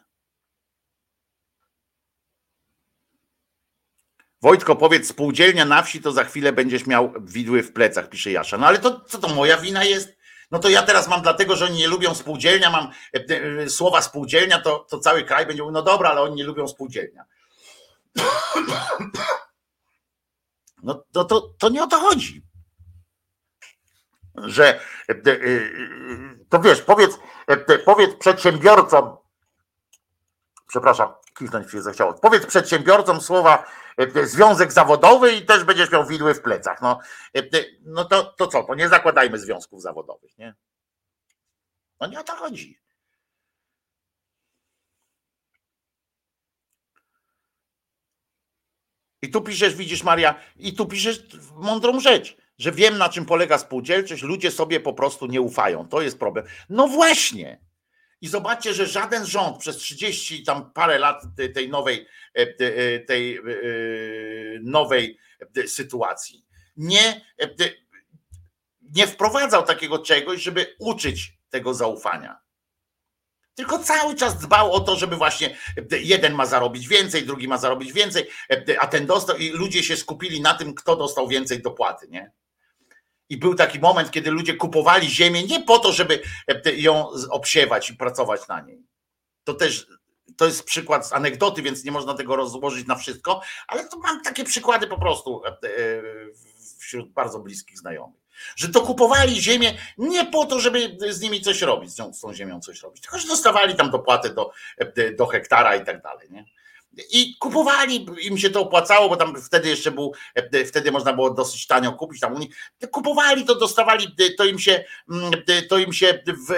Wojtko, 4.41 4.75
powiedz, 4.75 5.07
spółdzielnia 5.07 5.65
na 5.65 5.83
wsi, 5.83 6.01
to 6.01 6.11
za 6.11 6.23
chwilę 6.23 6.53
będziesz 6.53 6.87
miał 6.87 7.13
widły 7.21 7.63
w 7.63 7.73
plecach, 7.73 8.09
pisze 8.09 8.31
Jasza. 8.31 8.57
No 8.57 8.67
ale 8.67 8.79
to 8.79 8.99
co 8.99 9.17
to 9.17 9.35
moja 9.35 9.57
wina 9.57 9.83
jest? 9.83 10.17
No 10.53 10.59
to 10.59 10.69
ja 10.69 10.83
teraz 10.83 11.07
mam 11.07 11.21
dlatego, 11.21 11.55
że 11.55 11.65
oni 11.65 11.77
nie 11.77 11.87
lubią 11.87 12.15
spółdzielnia, 12.15 12.69
mam 12.69 12.91
e, 13.13 13.19
e, 13.63 13.69
słowa 13.69 14.01
spółdzielnia, 14.01 14.61
to, 14.61 14.79
to 14.89 14.99
cały 14.99 15.23
kraj 15.23 15.45
będzie 15.45 15.63
mówił, 15.63 15.73
no 15.73 15.81
dobra, 15.81 16.09
ale 16.09 16.21
oni 16.21 16.35
nie 16.35 16.43
lubią 16.43 16.67
spółdzielnia. 16.67 17.25
No 20.83 21.03
to, 21.11 21.25
to, 21.25 21.41
to 21.41 21.69
nie 21.69 21.83
o 21.83 21.87
to 21.87 21.99
chodzi 21.99 22.43
że 24.35 24.79
e, 25.09 25.15
to 26.49 26.59
wiesz, 26.59 26.81
powiedz, 26.81 27.19
powiedz 27.85 28.15
przedsiębiorcom, 28.15 29.17
przepraszam, 30.67 31.13
kichnąć 31.37 31.71
się 31.71 31.81
zechciało, 31.81 32.13
powiedz 32.13 32.45
przedsiębiorcom 32.45 33.21
słowa 33.21 33.65
związek 34.23 34.71
zawodowy 34.71 35.33
i 35.33 35.45
też 35.45 35.63
będziesz 35.63 35.91
miał 35.91 36.05
widły 36.05 36.33
w 36.33 36.41
plecach. 36.41 36.81
No, 36.81 36.99
no 37.81 38.05
to, 38.05 38.23
to 38.23 38.47
co, 38.47 38.63
to 38.63 38.75
nie 38.75 38.89
zakładajmy 38.89 39.39
związków 39.39 39.81
zawodowych, 39.81 40.37
nie? 40.37 40.55
No 41.99 42.07
nie 42.07 42.19
o 42.19 42.23
to 42.23 42.35
chodzi. 42.35 42.79
I 49.21 49.31
tu 49.31 49.41
piszesz, 49.41 49.75
widzisz 49.75 50.03
Maria, 50.03 50.35
i 50.55 50.73
tu 50.73 50.85
piszesz 50.85 51.23
mądrą 51.55 51.99
rzecz 51.99 52.37
że 52.57 52.71
wiem 52.71 52.97
na 52.97 53.09
czym 53.09 53.25
polega 53.25 53.57
spółdzielczość, 53.57 54.23
ludzie 54.23 54.51
sobie 54.51 54.79
po 54.79 54.93
prostu 54.93 55.27
nie 55.27 55.41
ufają. 55.41 55.87
To 55.87 56.01
jest 56.01 56.19
problem. 56.19 56.45
No 56.69 56.87
właśnie. 56.87 57.59
I 58.23 58.27
zobaczcie, 58.27 58.73
że 58.73 58.87
żaden 58.87 59.25
rząd 59.25 59.57
przez 59.57 59.77
30 59.77 60.43
tam 60.43 60.71
parę 60.73 60.99
lat 60.99 61.23
tej 61.53 61.69
nowej, 61.69 62.07
e, 62.35 62.41
e, 62.41 62.99
tej 62.99 63.37
e, 63.37 63.41
nowej 64.61 65.19
sytuacji 65.67 66.45
nie, 66.77 67.21
nie 68.81 69.07
wprowadzał 69.07 69.63
takiego 69.63 69.99
czegoś, 69.99 70.41
żeby 70.41 70.75
uczyć 70.79 71.37
tego 71.49 71.73
zaufania. 71.73 72.39
Tylko 73.55 73.79
cały 73.79 74.15
czas 74.15 74.39
dbał 74.39 74.71
o 74.71 74.79
to, 74.79 74.95
żeby 74.95 75.15
właśnie 75.15 75.57
jeden 75.91 76.33
ma 76.33 76.45
zarobić 76.45 76.87
więcej, 76.87 77.25
drugi 77.25 77.47
ma 77.47 77.57
zarobić 77.57 77.93
więcej, 77.93 78.29
a 78.79 78.87
ten 78.87 79.05
dostał 79.05 79.37
i 79.37 79.49
ludzie 79.49 79.83
się 79.83 79.97
skupili 79.97 80.41
na 80.41 80.53
tym, 80.53 80.73
kto 80.73 80.95
dostał 80.95 81.27
więcej 81.27 81.61
dopłaty, 81.61 82.07
nie? 82.09 82.31
I 83.29 83.37
był 83.37 83.55
taki 83.55 83.79
moment, 83.79 84.11
kiedy 84.11 84.31
ludzie 84.31 84.53
kupowali 84.53 85.09
ziemię 85.09 85.43
nie 85.43 85.61
po 85.61 85.79
to, 85.79 85.91
żeby 85.91 86.21
ją 86.75 87.09
obsiewać 87.29 87.89
i 87.89 87.97
pracować 87.97 88.47
na 88.47 88.61
niej. 88.61 88.83
To 89.43 89.53
też 89.53 89.87
to 90.37 90.45
jest 90.45 90.63
przykład 90.63 91.07
z 91.07 91.13
anegdoty, 91.13 91.61
więc 91.61 91.83
nie 91.83 91.91
można 91.91 92.13
tego 92.13 92.35
rozłożyć 92.35 92.87
na 92.87 92.95
wszystko, 92.95 93.41
ale 93.67 93.87
to 93.87 93.99
mam 93.99 94.21
takie 94.21 94.43
przykłady 94.43 94.87
po 94.87 94.97
prostu 94.97 95.41
e, 95.45 95.51
wśród 96.79 97.11
bardzo 97.11 97.39
bliskich 97.39 97.77
znajomych. 97.77 98.23
Że 98.55 98.69
to 98.69 98.81
kupowali 98.81 99.41
ziemię 99.41 99.77
nie 99.97 100.25
po 100.25 100.45
to, 100.45 100.59
żeby 100.59 100.97
z 101.09 101.21
nimi 101.21 101.41
coś 101.41 101.61
robić, 101.61 101.91
z 101.91 102.19
tą 102.21 102.33
ziemią 102.33 102.59
coś 102.59 102.81
robić, 102.81 103.01
tylko 103.01 103.19
że 103.19 103.27
dostawali 103.27 103.75
tam 103.75 103.91
dopłatę 103.91 104.29
do, 104.29 104.51
do 105.17 105.25
hektara 105.25 105.75
i 105.75 105.85
tak 105.85 106.01
dalej. 106.01 106.27
Nie? 106.31 106.45
I 107.11 107.37
kupowali, 107.39 108.05
im 108.21 108.37
się 108.37 108.49
to 108.49 108.61
opłacało, 108.61 109.09
bo 109.09 109.15
tam 109.15 109.41
wtedy 109.41 109.69
jeszcze 109.69 109.91
był, 109.91 110.13
wtedy 110.67 110.91
można 110.91 111.13
było 111.13 111.33
dosyć 111.33 111.67
tanio 111.67 111.93
kupić 111.93 112.19
tam. 112.19 112.35
Kupowali 112.91 113.45
to, 113.45 113.55
dostawali, 113.55 114.15
to 114.37 114.45
im 114.45 114.59
się, 114.59 114.83
to 115.69 115.77
im 115.77 115.93
się 115.93 116.23
w, 116.27 116.53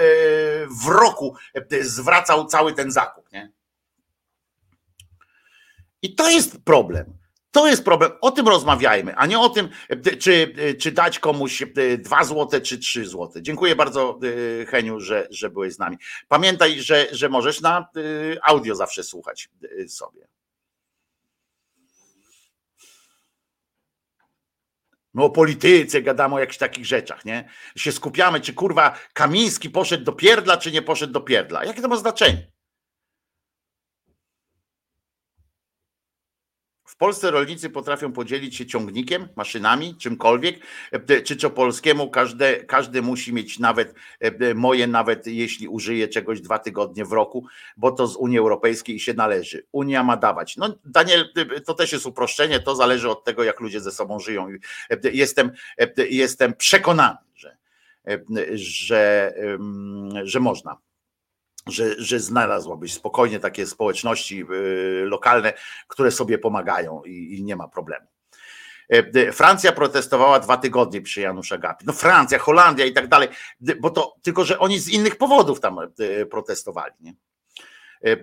w 0.82 0.86
roku 0.86 1.36
zwracał 1.80 2.46
cały 2.46 2.72
ten 2.72 2.90
zakup. 2.90 3.32
Nie? 3.32 3.52
I 6.02 6.14
to 6.14 6.30
jest 6.30 6.58
problem. 6.64 7.25
To 7.56 7.66
jest 7.66 7.84
problem. 7.84 8.12
O 8.20 8.30
tym 8.30 8.48
rozmawiajmy, 8.48 9.16
a 9.16 9.26
nie 9.26 9.38
o 9.38 9.48
tym, 9.48 9.68
czy, 10.18 10.54
czy 10.80 10.92
dać 10.92 11.18
komuś 11.18 11.62
dwa 11.98 12.24
złote, 12.24 12.60
czy 12.60 12.78
trzy 12.78 13.06
złote. 13.06 13.42
Dziękuję 13.42 13.76
bardzo, 13.76 14.20
Heniu, 14.68 15.00
że, 15.00 15.28
że 15.30 15.50
byłeś 15.50 15.74
z 15.74 15.78
nami. 15.78 15.96
Pamiętaj, 16.28 16.80
że, 16.80 17.06
że 17.12 17.28
możesz 17.28 17.60
na 17.60 17.88
audio 18.42 18.74
zawsze 18.74 19.02
słuchać 19.02 19.48
sobie. 19.88 20.28
No 25.14 25.24
o 25.24 25.30
polityce 25.30 26.02
gadamy 26.02 26.34
o 26.34 26.38
jakichś 26.38 26.58
takich 26.58 26.86
rzeczach, 26.86 27.24
nie? 27.24 27.48
Się 27.76 27.92
skupiamy, 27.92 28.40
czy 28.40 28.54
kurwa 28.54 28.98
Kamiński 29.12 29.70
poszedł 29.70 30.04
do 30.04 30.12
pierdla, 30.12 30.56
czy 30.56 30.72
nie 30.72 30.82
poszedł 30.82 31.12
do 31.12 31.20
pierdla. 31.20 31.64
Jakie 31.64 31.82
to 31.82 31.88
ma 31.88 31.96
znaczenie? 31.96 32.55
W 36.96 36.98
Polsce 36.98 37.30
rolnicy 37.30 37.70
potrafią 37.70 38.12
podzielić 38.12 38.56
się 38.56 38.66
ciągnikiem, 38.66 39.28
maszynami, 39.36 39.96
czymkolwiek, 39.96 40.60
e, 40.92 41.22
czy 41.22 41.36
co 41.36 41.50
polskiemu 41.50 42.10
każdy, 42.10 42.64
każdy 42.68 43.02
musi 43.02 43.32
mieć 43.32 43.58
nawet 43.58 43.94
e, 44.20 44.54
moje, 44.54 44.86
nawet 44.86 45.26
jeśli 45.26 45.68
użyje 45.68 46.08
czegoś 46.08 46.40
dwa 46.40 46.58
tygodnie 46.58 47.04
w 47.04 47.12
roku, 47.12 47.46
bo 47.76 47.92
to 47.92 48.06
z 48.06 48.16
Unii 48.16 48.38
Europejskiej 48.38 49.00
się 49.00 49.14
należy. 49.14 49.66
Unia 49.72 50.04
ma 50.04 50.16
dawać. 50.16 50.56
No 50.56 50.78
Daniel, 50.84 51.32
to 51.66 51.74
też 51.74 51.92
jest 51.92 52.06
uproszczenie, 52.06 52.60
to 52.60 52.76
zależy 52.76 53.10
od 53.10 53.24
tego, 53.24 53.44
jak 53.44 53.60
ludzie 53.60 53.80
ze 53.80 53.90
sobą 53.90 54.18
żyją. 54.18 54.48
E, 54.90 55.10
jestem, 55.12 55.50
jestem 56.10 56.54
przekonany, 56.54 57.16
że, 57.34 57.56
że, 58.54 59.34
że 60.24 60.40
można 60.40 60.85
że, 61.68 61.94
że 61.98 62.20
znalazłabyś 62.20 62.94
spokojnie 62.94 63.40
takie 63.40 63.66
społeczności 63.66 64.44
y, 64.52 65.04
lokalne, 65.04 65.52
które 65.88 66.10
sobie 66.10 66.38
pomagają 66.38 67.02
i, 67.02 67.38
i 67.38 67.44
nie 67.44 67.56
ma 67.56 67.68
problemu. 67.68 68.06
E, 68.88 69.32
Francja 69.32 69.72
protestowała 69.72 70.40
dwa 70.40 70.56
tygodnie 70.56 71.02
przy 71.02 71.20
Janusza 71.20 71.58
Gapi. 71.58 71.86
No 71.86 71.92
Francja, 71.92 72.38
Holandia 72.38 72.84
i 72.84 72.92
tak 72.92 73.08
dalej, 73.08 73.28
bo 73.80 73.90
to 73.90 74.14
tylko, 74.22 74.44
że 74.44 74.58
oni 74.58 74.78
z 74.78 74.88
innych 74.88 75.16
powodów 75.16 75.60
tam 75.60 75.78
e, 75.78 76.26
protestowali. 76.26 76.94
Nie? 77.00 77.14
E, 78.04 78.12
e, 78.12 78.16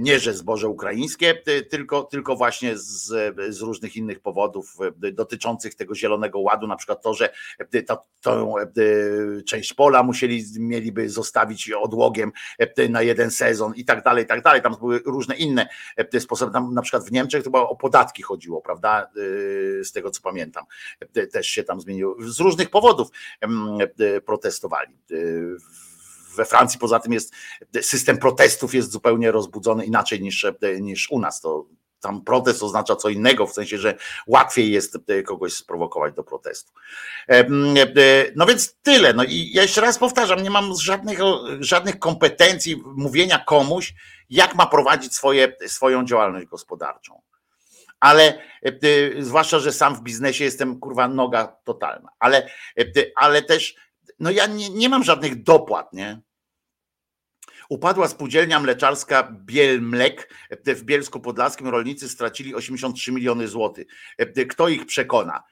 nie 0.00 0.18
że 0.18 0.34
zboże 0.34 0.68
ukraińskie, 0.68 1.42
e, 1.46 1.62
tylko, 1.62 2.02
tylko 2.02 2.36
właśnie 2.36 2.78
z, 2.78 3.06
z 3.48 3.60
różnych 3.60 3.96
innych 3.96 4.20
powodów 4.20 4.76
dotyczących 5.12 5.74
tego 5.74 5.94
Zielonego 5.94 6.38
Ładu, 6.38 6.66
na 6.66 6.76
przykład 6.76 7.02
to, 7.02 7.14
że 7.14 7.32
tą 8.20 8.54
część 9.46 9.74
pola 9.74 10.02
musieli, 10.02 10.44
mieliby 10.58 11.08
zostawić 11.08 11.70
odłogiem 11.70 12.32
na 12.88 13.02
jeden 13.02 13.30
sezon 13.30 13.74
i 13.74 13.84
tak 13.84 14.04
dalej, 14.04 14.24
i 14.24 14.26
tak 14.26 14.42
dalej. 14.42 14.62
Tam 14.62 14.76
były 14.80 15.00
różne 15.06 15.36
inne 15.36 15.68
sposoby. 16.18 16.52
Tam 16.52 16.74
na 16.74 16.82
przykład 16.82 17.04
w 17.04 17.12
Niemczech 17.12 17.44
chyba 17.44 17.60
o 17.60 17.76
podatki 17.76 18.22
chodziło, 18.22 18.60
prawda? 18.60 19.10
Z 19.82 19.92
tego 19.92 20.10
co 20.10 20.22
pamiętam. 20.22 20.64
Też 21.32 21.46
się 21.46 21.64
tam 21.64 21.80
zmieniło. 21.80 22.16
Z 22.20 22.40
różnych 22.40 22.70
powodów 22.70 23.08
protestowali 24.26 24.98
we 26.36 26.44
Francji 26.44 26.78
poza 26.78 27.00
tym 27.00 27.12
jest 27.12 27.34
system 27.80 28.18
protestów 28.18 28.74
jest 28.74 28.92
zupełnie 28.92 29.30
rozbudzony 29.30 29.84
inaczej 29.84 30.22
niż, 30.22 30.46
niż 30.80 31.10
u 31.10 31.18
nas. 31.18 31.40
To 31.40 31.66
tam 32.00 32.24
protest 32.24 32.62
oznacza 32.62 32.96
co 32.96 33.08
innego, 33.08 33.46
w 33.46 33.52
sensie, 33.52 33.78
że 33.78 33.94
łatwiej 34.26 34.72
jest 34.72 34.98
kogoś 35.26 35.52
sprowokować 35.52 36.14
do 36.14 36.24
protestu. 36.24 36.72
No 38.36 38.46
więc 38.46 38.76
tyle. 38.82 39.12
No 39.12 39.24
i 39.24 39.50
ja 39.52 39.62
jeszcze 39.62 39.80
raz 39.80 39.98
powtarzam, 39.98 40.42
nie 40.42 40.50
mam 40.50 40.72
żadnych, 40.80 41.18
żadnych 41.60 41.98
kompetencji 41.98 42.82
mówienia 42.96 43.38
komuś, 43.38 43.94
jak 44.30 44.54
ma 44.54 44.66
prowadzić 44.66 45.14
swoje, 45.14 45.56
swoją 45.66 46.04
działalność 46.04 46.46
gospodarczą. 46.46 47.22
Ale 48.00 48.38
zwłaszcza, 49.18 49.58
że 49.58 49.72
sam 49.72 49.96
w 49.96 50.02
biznesie 50.02 50.44
jestem 50.44 50.80
kurwa 50.80 51.08
noga 51.08 51.56
totalna. 51.64 52.08
Ale, 52.18 52.48
ale 53.16 53.42
też 53.42 53.76
no 54.20 54.30
ja 54.30 54.46
nie, 54.46 54.70
nie 54.70 54.88
mam 54.88 55.04
żadnych 55.04 55.42
dopłat, 55.42 55.92
nie? 55.92 56.20
Upadła 57.68 58.08
spółdzielnia 58.08 58.60
mleczarska 58.60 59.28
Bielmlek 59.32 60.34
w 60.66 60.82
Bielsku 60.82 61.20
Podlaskim. 61.20 61.68
Rolnicy 61.68 62.08
stracili 62.08 62.54
83 62.54 63.12
miliony 63.12 63.48
złotych. 63.48 63.86
Kto 64.50 64.68
ich 64.68 64.86
przekona? 64.86 65.42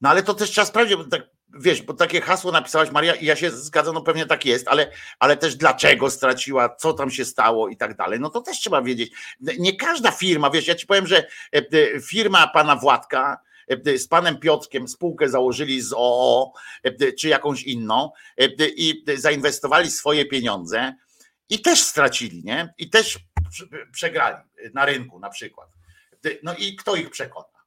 No 0.00 0.08
ale 0.08 0.22
to 0.22 0.34
też 0.34 0.50
trzeba 0.50 0.64
sprawdzić, 0.64 0.96
bo 0.96 1.04
tak, 1.04 1.22
wiesz, 1.54 1.82
bo 1.82 1.94
takie 1.94 2.20
hasło 2.20 2.52
napisałaś 2.52 2.90
Maria 2.90 3.14
i 3.14 3.24
ja 3.24 3.36
się 3.36 3.50
zgadzam, 3.50 3.94
no 3.94 4.02
pewnie 4.02 4.26
tak 4.26 4.44
jest, 4.44 4.68
ale, 4.68 4.90
ale 5.18 5.36
też 5.36 5.56
dlaczego 5.56 6.10
straciła, 6.10 6.74
co 6.74 6.92
tam 6.92 7.10
się 7.10 7.24
stało 7.24 7.68
i 7.68 7.76
tak 7.76 7.96
dalej, 7.96 8.20
no 8.20 8.30
to 8.30 8.40
też 8.40 8.58
trzeba 8.60 8.82
wiedzieć. 8.82 9.12
Nie 9.58 9.76
każda 9.76 10.10
firma, 10.10 10.50
wiesz, 10.50 10.66
ja 10.66 10.74
ci 10.74 10.86
powiem, 10.86 11.06
że 11.06 11.26
firma 12.08 12.48
pana 12.48 12.76
Władka, 12.76 13.38
z 13.96 14.08
panem 14.08 14.38
Piotrkiem 14.40 14.88
spółkę 14.88 15.28
założyli 15.28 15.80
z 15.80 15.92
OO 15.96 16.52
czy 17.18 17.28
jakąś 17.28 17.62
inną 17.62 18.10
i 18.76 19.04
zainwestowali 19.16 19.90
swoje 19.90 20.26
pieniądze 20.26 20.94
i 21.48 21.62
też 21.62 21.82
stracili, 21.82 22.44
nie? 22.44 22.74
I 22.78 22.90
też 22.90 23.18
przegrali 23.92 24.36
na 24.74 24.86
rynku 24.86 25.20
na 25.20 25.30
przykład. 25.30 25.68
No 26.42 26.54
i 26.54 26.76
kto 26.76 26.96
ich 26.96 27.10
przekona? 27.10 27.58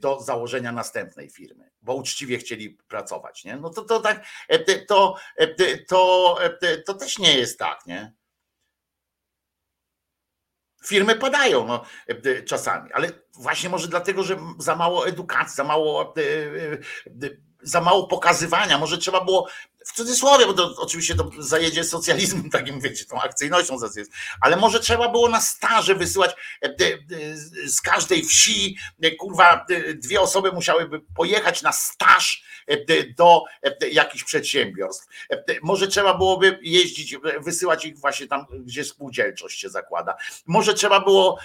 do 0.00 0.20
założenia 0.20 0.72
następnej 0.72 1.30
firmy, 1.30 1.70
bo 1.82 1.94
uczciwie 1.94 2.38
chcieli 2.38 2.70
pracować, 2.70 3.44
nie? 3.44 3.56
No 3.56 3.70
to, 3.70 3.82
to 3.82 4.00
tak, 4.00 4.24
to, 4.88 5.16
to, 5.88 6.38
to 6.86 6.94
też 6.94 7.18
nie 7.18 7.36
jest 7.36 7.58
tak, 7.58 7.86
nie? 7.86 8.12
Firmy 10.84 11.16
padają 11.16 11.66
no, 11.66 11.84
czasami, 12.46 12.92
ale 12.92 13.08
właśnie 13.40 13.70
może 13.70 13.88
dlatego, 13.88 14.22
że 14.22 14.36
za 14.58 14.76
mało 14.76 15.06
edukacji, 15.06 15.56
za 15.56 15.64
mało 15.64 16.14
za 17.62 17.80
mało 17.80 18.06
pokazywania, 18.06 18.78
może 18.78 18.98
trzeba 18.98 19.24
było 19.24 19.48
w 19.90 19.96
cudzysłowie, 19.96 20.46
bo 20.46 20.52
to 20.52 20.74
oczywiście 20.76 21.14
to 21.14 21.30
zajedzie 21.38 21.84
socjalizmem 21.84 22.50
takim, 22.50 22.80
wiecie, 22.80 23.04
tą 23.04 23.20
akcyjnością, 23.20 23.76
ale 24.40 24.56
może 24.56 24.80
trzeba 24.80 25.08
było 25.08 25.28
na 25.28 25.40
staże 25.40 25.94
wysyłać 25.94 26.30
e, 26.62 26.74
z 27.68 27.80
każdej 27.80 28.24
wsi, 28.24 28.76
e, 29.02 29.10
kurwa, 29.10 29.66
dwie 29.94 30.20
osoby 30.20 30.52
musiałyby 30.52 31.00
pojechać 31.16 31.62
na 31.62 31.72
staż 31.72 32.42
e, 32.66 32.76
do 33.16 33.44
jakichś 33.92 34.24
przedsiębiorstw. 34.24 35.06
Może 35.62 35.88
trzeba 35.88 36.14
byłoby 36.14 36.58
jeździć, 36.62 37.16
wysyłać 37.40 37.84
ich 37.84 37.98
właśnie 37.98 38.26
tam, 38.26 38.46
gdzie 38.64 38.84
spółdzielczość 38.84 39.60
się 39.60 39.68
zakłada. 39.68 40.16
Może 40.46 40.74
trzeba 40.74 41.00
było, 41.00 41.38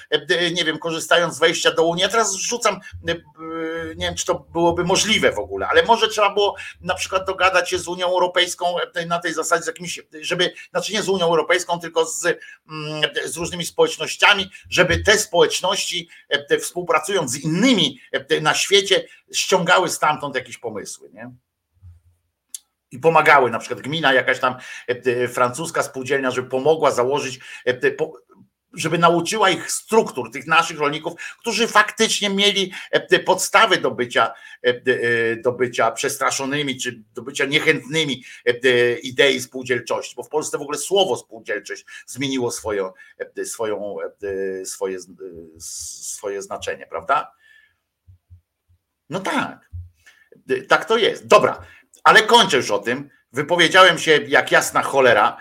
nie 0.53 0.65
wiem, 0.65 0.79
korzystając 0.79 1.35
z 1.35 1.39
wejścia 1.39 1.71
do 1.71 1.85
Unii, 1.85 2.01
ja 2.01 2.09
teraz 2.09 2.33
rzucam, 2.33 2.79
nie 3.95 4.05
wiem, 4.05 4.15
czy 4.15 4.25
to 4.25 4.45
byłoby 4.51 4.83
możliwe 4.83 5.31
w 5.31 5.39
ogóle, 5.39 5.67
ale 5.67 5.83
może 5.83 6.07
trzeba 6.07 6.33
było 6.33 6.55
na 6.81 6.95
przykład 6.95 7.25
dogadać 7.25 7.69
się 7.69 7.79
z 7.79 7.87
Unią 7.87 8.07
Europejską, 8.07 8.34
Europejską 8.35 8.65
e, 8.95 9.05
na 9.05 9.19
tej 9.19 9.33
zasadzie 9.33 9.63
z 9.63 9.67
jakimś, 9.67 9.99
żeby, 10.21 10.53
znaczy 10.71 10.93
nie 10.93 11.01
z 11.01 11.09
Unią 11.09 11.25
Europejską, 11.25 11.79
tylko 11.79 12.05
z, 12.05 12.25
mm, 12.25 13.01
z 13.25 13.37
różnymi 13.37 13.65
społecznościami, 13.65 14.49
żeby 14.69 15.03
te 15.03 15.17
społeczności 15.17 16.09
e, 16.29 16.59
współpracując 16.59 17.31
z 17.31 17.37
innymi 17.37 17.99
e, 18.11 18.41
na 18.41 18.53
świecie 18.53 19.07
ściągały 19.33 19.89
stamtąd 19.89 20.35
jakieś 20.35 20.57
pomysły, 20.57 21.09
nie? 21.13 21.31
i 22.91 22.99
pomagały, 22.99 23.51
na 23.51 23.59
przykład 23.59 23.81
gmina 23.81 24.13
jakaś 24.13 24.39
tam 24.39 24.55
francuska 25.33 25.83
spółdzielnia, 25.83 26.31
żeby 26.31 26.49
pomogła 26.49 26.91
założyć 26.91 27.39
żeby 28.75 28.97
nauczyła 28.97 29.49
ich 29.49 29.71
struktur, 29.71 30.31
tych 30.31 30.47
naszych 30.47 30.79
rolników, 30.79 31.13
którzy 31.39 31.67
faktycznie 31.67 32.29
mieli 32.29 32.73
te 33.09 33.19
podstawy 33.19 33.77
do 33.77 33.91
bycia, 33.91 34.33
do 35.43 35.51
bycia 35.51 35.91
przestraszonymi, 35.91 36.77
czy 36.77 37.03
do 37.13 37.21
bycia 37.21 37.45
niechętnymi 37.45 38.23
idei 39.03 39.41
spółdzielczości, 39.41 40.15
bo 40.15 40.23
w 40.23 40.29
Polsce 40.29 40.57
w 40.57 40.61
ogóle 40.61 40.77
słowo 40.77 41.17
spółdzielczość 41.17 41.85
zmieniło 42.05 42.51
swoją, 42.51 42.91
swoją, 43.45 43.97
swoje, 44.63 44.97
swoje 45.59 46.41
znaczenie, 46.41 46.87
prawda? 46.87 47.31
No 49.09 49.19
tak, 49.19 49.69
tak 50.67 50.85
to 50.85 50.97
jest. 50.97 51.27
Dobra, 51.27 51.65
ale 52.03 52.23
kończę 52.23 52.57
już 52.57 52.71
o 52.71 52.79
tym. 52.79 53.09
Wypowiedziałem 53.31 53.99
się 53.99 54.11
jak 54.27 54.51
jasna 54.51 54.81
cholera. 54.81 55.37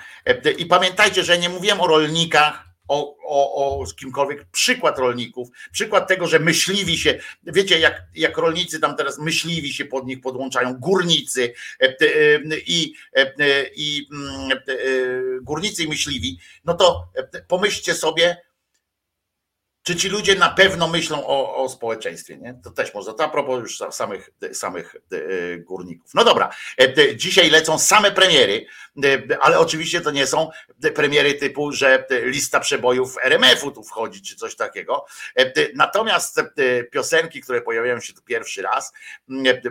I 0.59 0.67
pamiętajcie, 0.67 1.25
że 1.25 1.39
nie 1.39 1.49
mówiłem 1.49 1.81
o 1.81 1.87
rolnikach, 1.87 2.64
o, 2.89 3.17
o, 3.27 3.81
o 3.81 3.87
kimkolwiek. 3.87 4.45
Przykład 4.53 4.99
rolników, 4.99 5.49
przykład 5.73 6.09
tego, 6.09 6.27
że 6.27 6.39
myśliwi 6.39 6.99
się, 6.99 7.19
wiecie, 7.47 7.79
jak, 7.79 8.03
jak 8.15 8.39
rolnicy 8.39 8.81
tam 8.81 8.97
teraz 8.97 9.19
myśliwi 9.19 9.73
się 9.73 9.85
pod 9.85 10.07
nich 10.07 10.21
podłączają, 10.21 10.75
górnicy 10.75 11.53
i, 12.67 12.95
i 13.77 14.09
mm, 14.13 14.59
górnicy 15.43 15.83
i 15.83 15.89
myśliwi, 15.89 16.39
no 16.65 16.75
to 16.75 17.09
pomyślcie 17.49 17.95
sobie, 17.95 18.37
czy 19.85 19.97
ci 19.97 20.09
ludzie 20.09 20.35
na 20.35 20.51
pewno 20.51 20.89
myślą 20.89 21.27
o, 21.27 21.57
o 21.57 21.69
społeczeństwie, 21.69 22.39
nie? 22.39 22.55
To 22.65 22.71
też 22.71 22.95
można, 22.95 23.13
to 23.13 23.25
a 23.25 23.29
propos 23.29 23.61
już 23.61 23.83
samych, 23.91 24.31
samych 24.53 24.97
e, 25.13 25.59
górników. 25.59 26.15
No 26.15 26.25
dobra, 26.25 26.51
e, 26.81 27.17
dzisiaj 27.17 27.51
lecą 27.51 27.79
same 27.79 28.13
premiery, 28.13 28.67
e, 29.05 29.39
ale 29.41 29.59
oczywiście 29.59 30.01
to 30.01 30.11
nie 30.11 30.27
są 30.27 30.51
premiery 30.95 31.35
typu, 31.35 31.73
że 31.73 32.07
lista 32.23 32.61
przebojów 32.61 33.17
RMF-u 33.23 33.71
tu 33.71 33.83
wchodzi, 33.83 34.23
czy 34.23 34.37
coś 34.37 34.57
takiego. 34.57 35.07
Natomiast 35.75 36.41
piosenki, 36.91 37.41
które 37.41 37.63
pojawiają 37.63 38.01
się 38.01 38.13
tu 38.13 38.23
pierwszy 38.23 38.63
raz, 38.63 38.93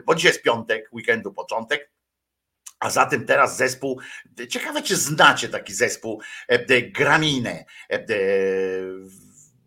bo 0.05 0.15
dzisiaj 0.15 0.31
jest 0.31 0.43
piątek, 0.43 0.89
weekendu 0.93 1.33
początek, 1.33 1.89
a 2.79 2.89
zatem 2.89 3.25
teraz 3.25 3.57
zespół, 3.57 3.99
ciekawe 4.49 4.81
czy 4.81 4.95
znacie 4.95 5.49
taki 5.49 5.73
zespół 5.73 6.21
Graminę 6.91 7.65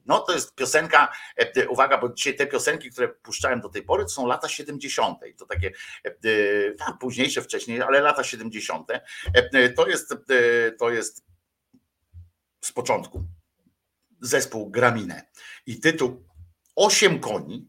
no 0.07 0.21
to 0.21 0.33
jest 0.33 0.55
piosenka, 0.55 1.13
e, 1.37 1.69
uwaga, 1.69 1.99
bo 1.99 2.09
dzisiaj 2.09 2.37
te 2.37 2.47
piosenki, 2.47 2.91
które 2.91 3.09
puszczałem 3.09 3.61
do 3.61 3.69
tej 3.69 3.83
pory, 3.83 4.05
to 4.05 4.09
są 4.09 4.27
lata 4.27 4.49
70. 4.49 5.19
To 5.39 5.47
takie 5.47 5.73
e, 6.05 6.73
tam 6.73 6.99
późniejsze, 6.99 7.43
wcześniej, 7.43 7.83
ale 7.83 8.01
lata 8.01 8.25
70. 8.25 8.91
E, 9.35 9.69
to 9.69 9.87
jest, 9.87 10.15
to 10.79 10.91
jest 10.91 11.25
z 12.61 12.73
początku 12.73 13.25
zespół 14.21 14.71
Graminę. 14.71 15.23
I 15.67 15.81
tytuł 15.81 16.27
Osiem 16.77 17.21
koni 17.21 17.69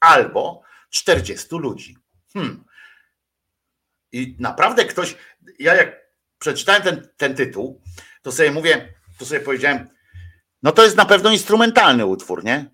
albo 0.00 0.62
40 0.90 1.46
ludzi. 1.50 1.96
Hmm. 2.32 2.64
I 4.12 4.36
naprawdę 4.38 4.84
ktoś, 4.84 5.16
ja 5.58 5.74
jak 5.74 6.00
przeczytałem 6.38 6.82
ten, 6.82 7.08
ten 7.16 7.34
tytuł, 7.34 7.82
to 8.22 8.32
sobie 8.32 8.50
mówię, 8.50 8.94
to 9.18 9.26
sobie 9.26 9.40
powiedziałem, 9.40 9.88
no 10.62 10.72
to 10.72 10.84
jest 10.84 10.96
na 10.96 11.04
pewno 11.04 11.30
instrumentalny 11.30 12.06
utwór, 12.06 12.44
nie? 12.44 12.70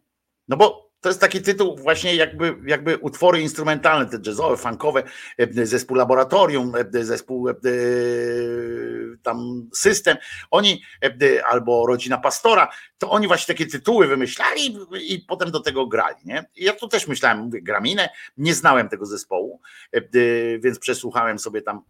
No 0.48 0.56
bo 0.56 0.86
to 1.00 1.10
jest 1.10 1.20
taki 1.20 1.42
tytuł 1.42 1.76
właśnie 1.76 2.14
jakby, 2.14 2.56
jakby 2.66 2.98
utwory 2.98 3.40
instrumentalne, 3.40 4.06
te 4.06 4.18
jazzowe, 4.26 4.56
funkowe, 4.56 5.02
e, 5.38 5.66
zespół 5.66 5.96
laboratorium, 5.96 6.72
e, 6.94 7.04
zespół 7.04 7.48
e, 7.48 7.54
tam 9.22 9.68
system, 9.74 10.16
oni 10.50 10.82
albo 11.50 11.86
rodzina 11.86 12.18
pastora, 12.18 12.68
to 12.98 13.10
oni 13.10 13.26
właśnie 13.26 13.54
takie 13.54 13.66
tytuły 13.66 14.06
wymyślali 14.06 14.78
i 15.08 15.18
potem 15.18 15.50
do 15.50 15.60
tego 15.60 15.86
grali. 15.86 16.16
Nie? 16.24 16.44
ja 16.56 16.72
tu 16.72 16.88
też 16.88 17.08
myślałem, 17.08 17.38
mówię, 17.38 17.62
graminę, 17.62 18.08
nie 18.36 18.54
znałem 18.54 18.88
tego 18.88 19.06
zespołu, 19.06 19.60
więc 20.58 20.78
przesłuchałem 20.78 21.38
sobie 21.38 21.62
tam 21.62 21.82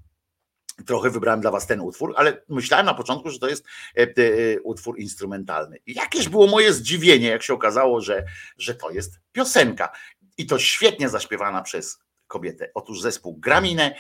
Trochę 0.87 1.11
wybrałem 1.11 1.41
dla 1.41 1.51
was 1.51 1.67
ten 1.67 1.81
utwór, 1.81 2.15
ale 2.17 2.43
myślałem 2.49 2.87
na 2.87 2.95
początku, 2.95 3.31
że 3.31 3.39
to 3.39 3.49
jest 3.49 3.65
e, 3.97 4.03
e, 4.03 4.61
utwór 4.61 4.99
instrumentalny. 4.99 5.79
I 5.87 5.95
jakieś 5.95 6.29
było 6.29 6.47
moje 6.47 6.73
zdziwienie, 6.73 7.29
jak 7.29 7.43
się 7.43 7.55
okazało, 7.55 8.01
że, 8.01 8.25
że 8.59 8.75
to 8.75 8.91
jest 8.91 9.21
piosenka. 9.33 9.93
I 10.39 10.47
to 10.47 10.59
świetnie 10.59 11.09
zaśpiewana 11.09 11.63
przez 11.63 11.99
kobietę. 12.27 12.71
Otóż 12.75 13.01
zespół 13.01 13.37
Graminę, 13.37 13.95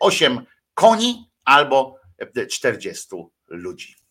8 0.00 0.32
e, 0.32 0.44
koni 0.74 1.30
albo 1.44 1.96
40 2.50 3.08
ludzi. 3.48 4.03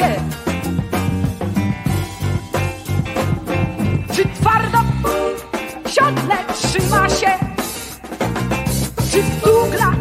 Się. 0.00 0.14
Czy 4.14 4.24
twardo 4.24 4.78
w 5.84 5.90
siodle 5.90 6.36
trzyma 6.54 7.08
się? 7.08 7.30
Czy 9.10 9.22
w 9.22 9.40
dugla 9.40 9.99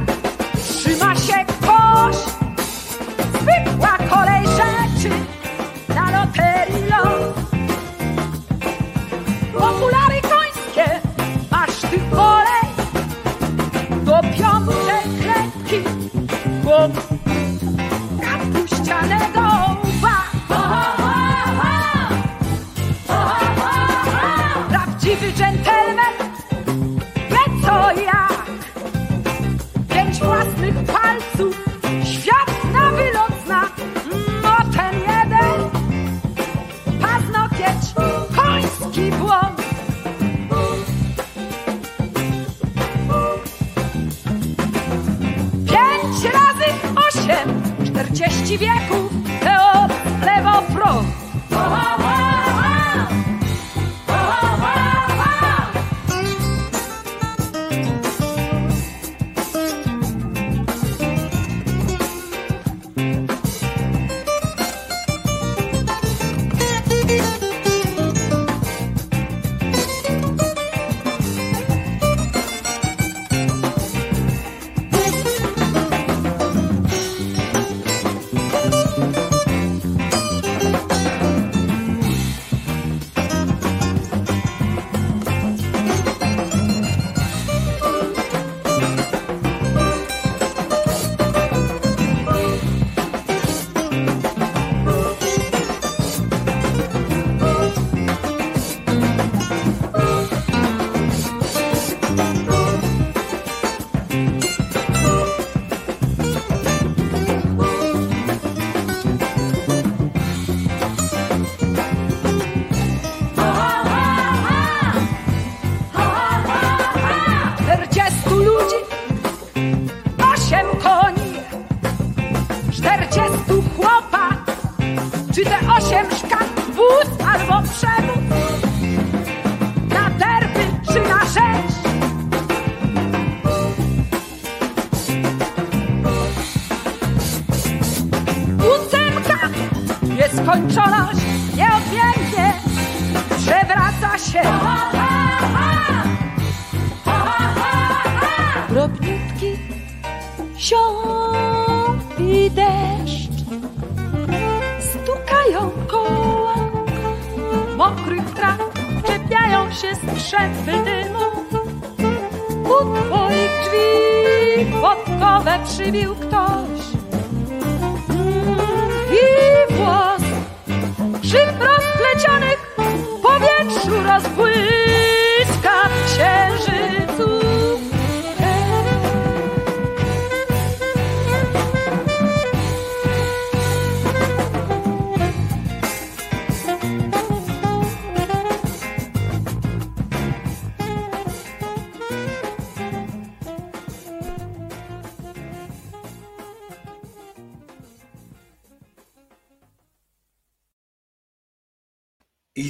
You. 165.92 166.19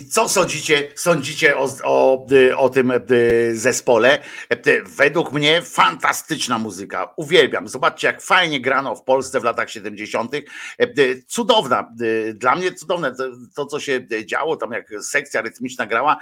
Co 0.10 0.30
sądzicie, 0.30 0.91
sądzicie 0.95 1.57
o, 1.57 1.69
o, 1.84 2.26
o 2.57 2.69
tym 2.69 2.91
e, 2.91 2.99
zespole? 3.53 4.19
E, 4.70 4.82
według 4.84 5.32
mnie 5.32 5.62
fantastyczna 5.62 6.58
muzyka. 6.58 7.14
Uwielbiam. 7.16 7.68
Zobaczcie, 7.68 8.08
jak 8.08 8.22
fajnie 8.22 8.62
grano 8.62 8.96
w 8.96 9.04
Polsce 9.04 9.40
w 9.40 9.44
latach 9.44 9.70
70. 9.70 10.36
E, 10.36 10.41
cudowna. 11.28 11.91
Dla 12.34 12.56
mnie 12.56 12.74
cudowne 12.74 13.16
to, 13.16 13.24
to 13.56 13.66
co 13.66 13.80
się 13.80 14.08
działo, 14.26 14.58
tam 14.58 14.72
jak 14.72 14.90
sekcja 15.02 15.41
rytmiczna 15.41 15.86
grała, 15.86 16.18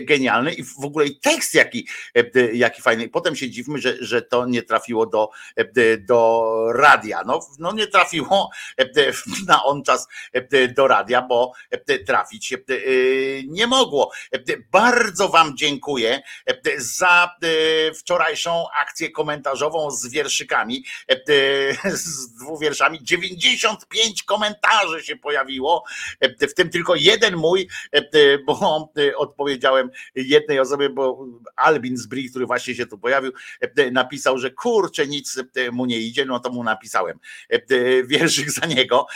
genialny 0.00 0.54
i 0.54 0.64
w 0.64 0.84
ogóle 0.84 1.06
i 1.06 1.20
tekst 1.20 1.54
jaki, 1.54 1.88
jaki 2.52 2.82
fajny. 2.82 3.04
I 3.04 3.08
potem 3.08 3.36
się 3.36 3.50
dziwmy, 3.50 3.78
że, 3.78 3.96
że 4.00 4.22
to 4.22 4.46
nie 4.46 4.62
trafiło 4.62 5.06
do, 5.06 5.30
do 6.00 6.52
radia. 6.74 7.22
No, 7.26 7.40
no 7.58 7.72
nie 7.72 7.86
trafiło 7.86 8.50
na 9.48 9.64
on 9.64 9.82
czas 9.82 10.08
do 10.76 10.86
radia, 10.88 11.22
bo 11.22 11.52
trafić 12.06 12.54
nie 13.46 13.66
mogło. 13.66 14.10
Bardzo 14.70 15.28
Wam 15.28 15.56
dziękuję 15.56 16.22
za 16.78 17.30
wczorajszą 17.94 18.66
akcję 18.80 19.10
komentarzową 19.10 19.90
z 19.90 20.06
wierszykami, 20.06 20.84
z 21.84 22.34
dwóch 22.34 22.60
wierszami. 22.60 22.98
95 23.02 24.22
komentarzy 24.22 25.02
się 25.02 25.16
pojawiło, 25.16 25.84
w 26.40 26.54
tym 26.54 26.70
tylko 26.70 26.94
jeden 26.94 27.36
mój, 27.36 27.68
bo 28.46 28.92
odpowiedziałem 29.16 29.90
jednej 30.14 30.60
osobie, 30.60 30.88
bo 30.88 31.26
Albin 31.56 31.96
z 31.96 32.06
Bri, 32.06 32.30
który 32.30 32.46
właśnie 32.46 32.74
się 32.74 32.86
tu 32.86 32.98
pojawił, 32.98 33.32
napisał, 33.92 34.38
że 34.38 34.50
kurczę, 34.50 35.06
nic 35.06 35.40
mu 35.72 35.86
nie 35.86 35.98
idzie, 35.98 36.24
no 36.24 36.40
to 36.40 36.50
mu 36.50 36.64
napisałem 36.64 37.18
wierszyk 38.06 38.50
za 38.50 38.66
niego, 38.66 39.06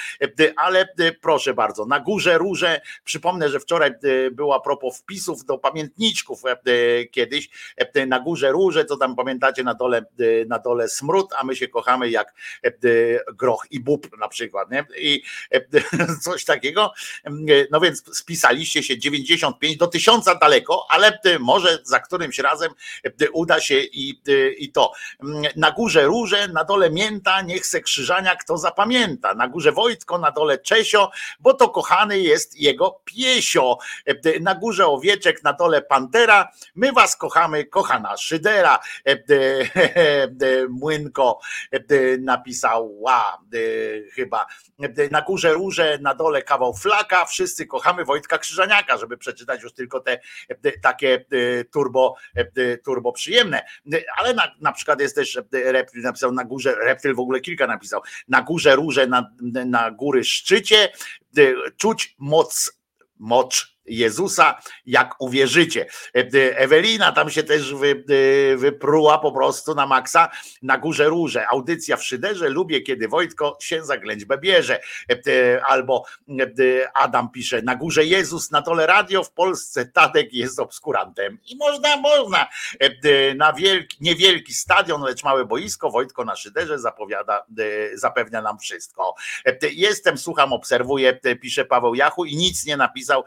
ale 0.57 0.89
proszę 1.21 1.55
bardzo, 1.55 1.87
na 1.87 2.01
górze 2.01 2.39
róże, 2.39 2.81
przypomnę, 3.05 3.49
że 3.49 3.61
wczoraj 3.61 3.91
e, 3.91 4.31
była 4.31 4.61
propos 4.61 4.99
wpisów 4.99 5.45
do 5.45 5.59
pamiętniczków 5.59 6.43
e, 6.45 7.05
kiedyś, 7.05 7.49
e, 7.77 8.07
na 8.07 8.21
górze 8.21 8.48
róże, 8.53 8.85
co 8.85 8.97
tam 8.97 9.17
pamiętacie, 9.17 9.65
na 9.65 9.75
dole, 9.75 10.05
na 10.47 10.59
dole 10.59 10.89
smród, 10.89 11.33
a 11.37 11.45
my 11.45 11.57
się 11.57 11.69
kochamy 11.69 12.11
jak 12.11 12.35
groch 13.35 13.67
i 13.71 13.81
bób 13.81 14.19
na 14.19 14.29
przykład, 14.29 14.71
nie? 14.71 14.87
I 14.99 15.23
coś 16.25 16.45
takiego. 16.45 16.93
No 17.71 17.81
więc 17.81 18.17
spisaliście 18.19 18.83
się 18.83 18.99
95 18.99 19.77
do 19.77 19.87
1000 19.87 20.25
daleko, 20.41 20.87
ale 20.91 21.19
może 21.41 21.79
za 21.85 22.01
którymś 22.01 22.39
razem 22.39 22.73
uda 23.33 23.61
się 23.61 23.79
i, 23.81 24.23
i 24.59 24.73
to. 24.73 24.93
Na 25.57 25.71
górze 25.71 26.03
róże, 26.03 26.49
na 26.49 26.65
dole 26.65 26.91
mięta, 26.91 27.43
niech 27.43 27.67
se 27.67 27.81
krzyżania 27.81 28.37
kto 28.37 28.59
zapamięta. 28.59 29.35
Na 29.35 29.49
górze 29.49 29.73
Wojtko, 29.73 30.19
na 30.19 30.31
dole 30.31 30.59
Czesio, 30.59 31.11
bo 31.41 31.55
to 31.55 31.69
kochany 31.69 32.21
jest 32.21 32.61
jego 32.61 33.01
piesio. 33.05 33.79
Na 34.41 34.55
górze 34.55 34.87
owieczek, 34.87 35.43
na 35.45 35.53
dole 35.53 35.83
pantera. 35.83 36.49
My 36.75 36.93
was 36.93 37.17
kochamy, 37.17 37.65
kochana 37.65 38.17
Szydera. 38.39 38.79
E, 39.07 39.11
e, 39.11 40.69
Młynko 40.69 41.41
napisała 42.21 43.39
chyba. 44.15 44.47
Na 45.11 45.23
górze 45.23 45.53
róże, 45.53 45.99
na 46.03 46.15
dole 46.15 46.43
kawał 46.43 46.75
flaka. 46.75 47.25
Wszyscy 47.25 47.67
kochamy 47.67 48.05
Wojtka 48.05 48.39
Krzyżaniaka, 48.39 48.97
żeby 48.97 49.19
przeczytać 49.19 49.63
już 49.63 49.73
tylko 49.73 50.01
te 50.01 50.19
takie 50.83 51.25
turbo, 51.73 52.15
turbo 52.85 53.13
przyjemne. 53.13 53.63
Ale 54.17 54.35
na, 54.35 54.55
na 54.61 54.73
przykład 54.73 55.01
jest 55.01 55.15
też 55.15 55.39
Reptyl 55.53 56.03
napisał 56.03 56.33
na 56.33 56.45
górze, 56.45 56.75
Reptyl 56.75 57.15
w 57.15 57.21
ogóle 57.21 57.41
kilka 57.41 57.67
napisał, 57.67 58.01
na 58.29 58.43
górze 58.43 58.77
róże, 58.77 59.07
na, 59.07 59.31
na 59.67 59.91
góry 59.91 60.25
szczycie, 60.25 60.93
czuć 61.77 62.15
moc 62.19 62.79
mocz 63.19 63.78
Jezusa, 63.89 64.59
jak 64.87 65.15
uwierzycie. 65.19 65.87
E, 66.15 66.21
e, 66.21 66.59
Ewelina 66.59 67.13
tam 67.13 67.31
się 67.31 67.43
też 67.43 67.73
e, 67.73 68.57
wypruła 68.57 69.19
po 69.19 69.33
prostu 69.33 69.75
na 69.75 69.87
maksa 69.87 70.29
na 70.63 70.79
górze 70.79 71.05
róże. 71.05 71.49
Audycja 71.49 71.97
w 71.97 72.05
szyderze, 72.05 72.49
lubię 72.49 72.81
kiedy 72.81 73.09
Wojtko 73.09 73.57
się 73.61 73.85
za 73.85 73.97
ględźbę 73.97 74.39
bierze. 74.39 74.81
Albo 75.67 76.05
Adam 76.95 77.31
pisze, 77.31 77.63
na 77.63 77.77
górze 77.77 78.05
Jezus, 78.05 78.51
na 78.51 78.61
dole 78.61 78.87
radio 78.87 79.25
w 79.25 79.33
Polsce 79.33 79.87
Tadek 79.87 80.33
jest 80.33 80.61
obskurantem. 80.61 81.39
I 81.47 81.57
można, 81.57 81.97
można. 81.97 82.49
Na 83.37 83.53
wielki, 83.53 83.97
niewielki 84.01 84.55
stadion, 84.55 85.03
lecz 85.03 85.25
małe 85.25 85.45
boisko, 85.45 85.91
Wojtko 85.91 86.25
na 86.25 86.37
szyderze 86.37 86.79
zapowiada, 86.79 87.47
zapewnia 87.95 88.43
nam 88.43 88.59
wszystko. 88.59 89.15
Jestem, 89.73 90.19
słucham, 90.19 90.53
obserwuję, 90.53 91.21
pisze 91.41 91.65
Paweł 91.65 91.95
Jachu 91.95 92.25
i 92.25 92.37
nic 92.37 92.67
nie 92.67 92.77
napisał 92.77 93.25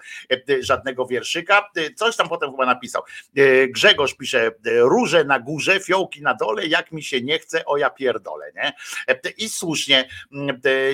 żadnego 0.60 1.06
wierszyka. 1.06 1.70
Coś 1.96 2.16
tam 2.16 2.30
potem 2.30 2.52
chyba 2.52 2.66
napisał. 2.66 3.04
E, 3.38 3.68
Grzegorz 3.68 4.14
pisze, 4.14 4.52
róże 4.66 5.24
na 5.24 5.40
górze, 5.40 5.80
fiołki 5.80 6.22
na 6.22 6.34
dole, 6.34 6.68
jak 6.68 6.92
mi 6.92 7.04
się 7.04 7.22
nie 7.22 7.40
chce, 7.40 7.66
o 7.66 7.78
ja 7.78 7.90
pierdolę, 7.90 8.52
nie? 8.56 8.74
I 9.38 9.50
słusznie 9.50 10.10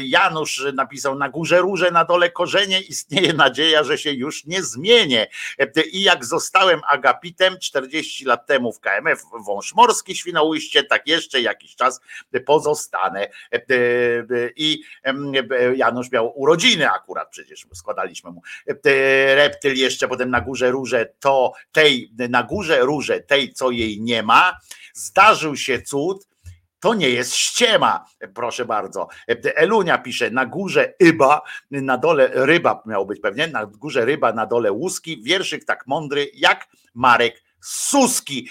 Janusz 0.02 0.66
napisał, 0.74 1.16
na 1.16 1.30
górze 1.30 1.60
róże, 1.60 1.92
na 1.92 2.06
dole 2.06 2.32
korzenie, 2.32 2.82
istnieje 2.82 3.34
nadzieja, 3.34 3.84
że 3.84 3.98
się 3.98 4.12
już 4.12 4.46
nie 4.46 4.64
zmienię. 4.64 5.28
I 5.92 6.04
jak 6.04 6.26
zostałem 6.26 6.82
agapitem 6.88 7.60
40 7.60 8.26
lat 8.26 8.48
temu 8.48 8.74
w 8.74 8.80
KMF 8.80 9.22
Wąż 9.46 9.74
Morski 9.74 10.16
Świnoujście, 10.16 10.84
tak 10.84 11.08
jeszcze 11.08 11.42
jakiś 11.42 11.76
czas 11.76 12.02
pozostanę. 12.46 13.28
I 14.56 14.82
Janusz 15.76 16.12
miał 16.12 16.40
urodziny 16.40 16.92
akurat, 16.92 17.30
przecież 17.30 17.66
składaliśmy 17.74 18.32
mu 18.32 18.42
reptyl 19.48 19.76
jeszcze 19.76 20.08
potem 20.08 20.30
na 20.30 20.42
górze 20.42 20.72
róże, 20.72 21.06
to 21.20 21.54
tej 21.72 22.12
na 22.30 22.44
górze 22.44 22.80
róże, 22.80 23.20
tej 23.20 23.54
co 23.54 23.72
jej 23.72 24.02
nie 24.02 24.24
ma, 24.24 24.58
zdarzył 24.94 25.56
się 25.56 25.82
cud, 25.82 26.28
to 26.80 26.94
nie 26.94 27.10
jest 27.10 27.36
ściema, 27.36 28.06
proszę 28.36 28.66
bardzo. 28.66 29.08
Elunia 29.56 29.98
pisze, 29.98 30.32
na 30.32 30.46
górze 30.46 30.94
Iba, 31.00 31.42
na 31.72 31.98
dole 31.98 32.30
ryba 32.34 32.84
miał 32.86 33.06
być 33.06 33.20
pewnie, 33.20 33.48
na 33.48 33.66
górze 33.66 34.06
ryba, 34.06 34.34
na 34.34 34.46
dole 34.46 34.72
łuski, 34.72 35.24
wierszyk 35.24 35.66
tak 35.66 35.88
mądry 35.88 36.32
jak 36.34 36.68
Marek 36.94 37.44
Suski. 37.62 38.50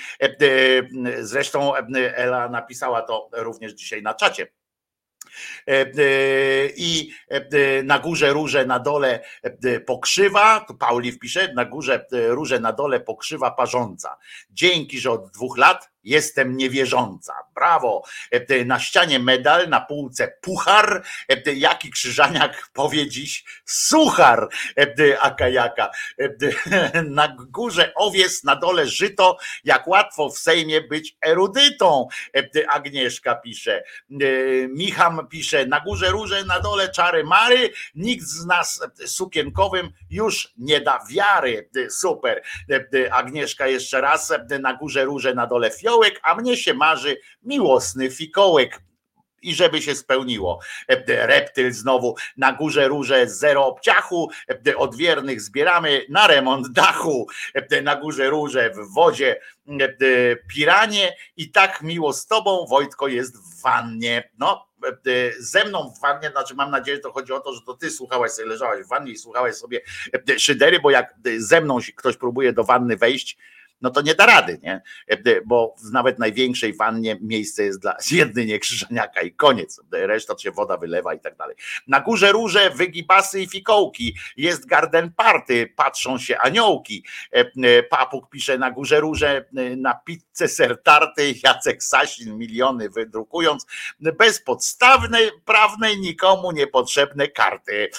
Zresztą 1.19 1.73
Ela 2.15 2.49
napisała 2.49 3.03
to 3.03 3.29
również 3.33 3.73
dzisiaj 3.73 4.03
na 4.03 4.15
czacie 4.15 4.47
E, 4.47 4.47
e, 4.47 4.66
i 6.77 7.11
e, 7.29 7.83
na 7.83 7.99
górze 7.99 8.33
róże, 8.33 8.67
na 8.67 8.79
dole 8.79 9.25
pokrzywa, 9.87 10.67
Pauli 10.79 11.13
wpisze, 11.13 11.53
na 11.55 11.65
górze 11.65 12.07
róże, 12.13 12.61
na 12.61 12.73
dole 12.73 13.01
pokrzywa 13.01 13.51
parząca. 13.51 14.17
Dzięki, 14.51 15.01
że 15.01 15.11
od 15.11 15.31
dwóch 15.31 15.59
lat 15.59 15.96
jestem 16.07 16.57
niewierząca. 16.57 17.35
Brawo. 17.55 18.03
Na 18.67 18.81
ścianie 18.81 19.19
medal, 19.19 19.69
na 19.69 19.81
półce 19.81 20.33
puchar, 20.43 21.03
jaki 21.57 21.91
krzyżaniak 21.91 22.69
powie 22.73 23.09
dziś 23.09 23.45
suchar, 23.65 24.49
akajaka. 25.21 25.91
Na 27.05 27.37
górze 27.49 27.93
owies, 27.95 28.45
na 28.45 28.57
dole 28.57 28.87
żyto, 28.87 29.39
jak 29.65 29.89
łatwo 29.89 30.31
w 30.31 30.39
Sejmie 30.39 30.81
być 30.81 31.17
erudytą, 31.27 32.09
Agnieszka 32.69 33.35
pisze. 33.35 33.85
Micham 34.69 35.29
pisze, 35.29 35.67
na 35.67 35.81
górze 35.81 36.11
róże, 36.11 36.45
na 36.45 36.61
dole 36.61 36.89
czary 36.89 37.25
mary, 37.25 37.71
nikt 37.95 38.27
z 38.27 38.47
nas 38.47 38.81
sukienkowym 39.07 39.93
już 40.11 40.53
nie 40.59 40.81
da 40.81 41.05
wiary. 41.11 41.71
Super. 41.91 42.43
Agnieszka 43.11 43.67
jeszcze 43.67 44.01
raz, 44.01 44.33
na 44.61 44.75
górze 44.75 45.05
róże, 45.05 45.35
na 45.35 45.47
dole 45.47 45.71
a 46.23 46.35
mnie 46.35 46.57
się 46.57 46.75
marzy 46.75 47.17
miłosny 47.43 48.11
fikołek 48.11 48.81
i 49.43 49.55
żeby 49.55 49.83
się 49.83 49.95
spełniło. 49.95 50.61
Reptyl 51.07 51.73
znowu 51.73 52.17
na 52.37 52.53
górze 52.53 52.89
róże 52.89 53.29
zero 53.29 53.67
obciachu, 53.67 54.31
odwiernych 54.77 55.41
zbieramy 55.41 56.07
na 56.09 56.27
remont 56.27 56.69
dachu, 56.69 57.27
na 57.83 57.97
górze 57.97 58.31
róże 58.31 58.71
w 58.71 58.95
wodzie 58.95 59.41
piranie 60.49 61.17
i 61.37 61.51
tak 61.51 61.83
miło 61.83 62.13
z 62.13 62.27
tobą 62.27 62.67
Wojtko 62.71 63.09
jest 63.09 63.37
w 63.37 63.63
wannie. 63.63 64.31
No, 64.39 64.67
ze 65.39 65.65
mną 65.65 65.93
w 65.97 66.01
wannie, 66.01 66.31
znaczy 66.31 66.55
mam 66.55 66.71
nadzieję, 66.71 66.97
że 66.97 67.03
to 67.03 67.13
chodzi 67.13 67.33
o 67.33 67.41
to, 67.41 67.53
że 67.55 67.61
to 67.67 67.75
ty 67.75 67.91
słuchałeś 67.91 68.33
sobie, 68.33 68.49
leżałaś 68.49 68.85
w 68.85 68.89
wannie 68.89 69.13
i 69.13 69.19
słuchałeś 69.19 69.57
sobie 69.57 69.81
szydery, 70.39 70.81
bo 70.81 70.91
jak 70.91 71.15
ze 71.39 71.61
mną 71.61 71.79
ktoś 71.97 72.17
próbuje 72.17 72.53
do 72.53 72.65
wanny 72.65 72.97
wejść, 72.97 73.39
no 73.81 73.91
to 73.91 74.03
nie 74.03 74.15
da 74.15 74.27
rady, 74.27 74.59
nie? 74.63 74.83
Bo 75.47 75.75
nawet 75.93 76.19
największej 76.19 76.75
wannie 76.75 77.19
miejsce 77.21 77.65
jest 77.65 77.81
dla 77.81 77.97
jedynie 78.11 78.59
krzyżaniaka 78.59 79.21
i 79.21 79.33
koniec. 79.33 79.81
Reszta 79.93 80.39
się 80.39 80.51
woda 80.51 80.77
wylewa 80.77 81.15
i 81.15 81.21
tak 81.21 81.37
dalej. 81.37 81.57
Na 81.87 82.01
górze 82.01 82.33
róże, 82.33 82.71
wygibasy 82.71 83.41
i 83.41 83.47
fikołki. 83.47 84.17
Jest 84.37 84.67
garden 84.67 85.13
party, 85.13 85.73
patrzą 85.77 86.19
się 86.19 86.39
aniołki. 86.39 87.05
Papuk 87.91 88.31
pisze 88.31 88.59
na 88.59 88.71
górze 88.71 89.01
róże, 89.01 89.45
na 89.77 89.95
pizzę 89.95 90.49
ser 90.49 90.83
tarty, 90.83 91.35
Jacek 91.45 91.83
Sasin 91.83 92.39
miliony 92.39 92.91
wydrukując, 92.91 93.67
bezpodstawnej, 94.01 95.31
prawnej, 95.45 96.01
nikomu 96.01 96.53
niepotrzebne 96.53 97.29
karty. 97.29 97.91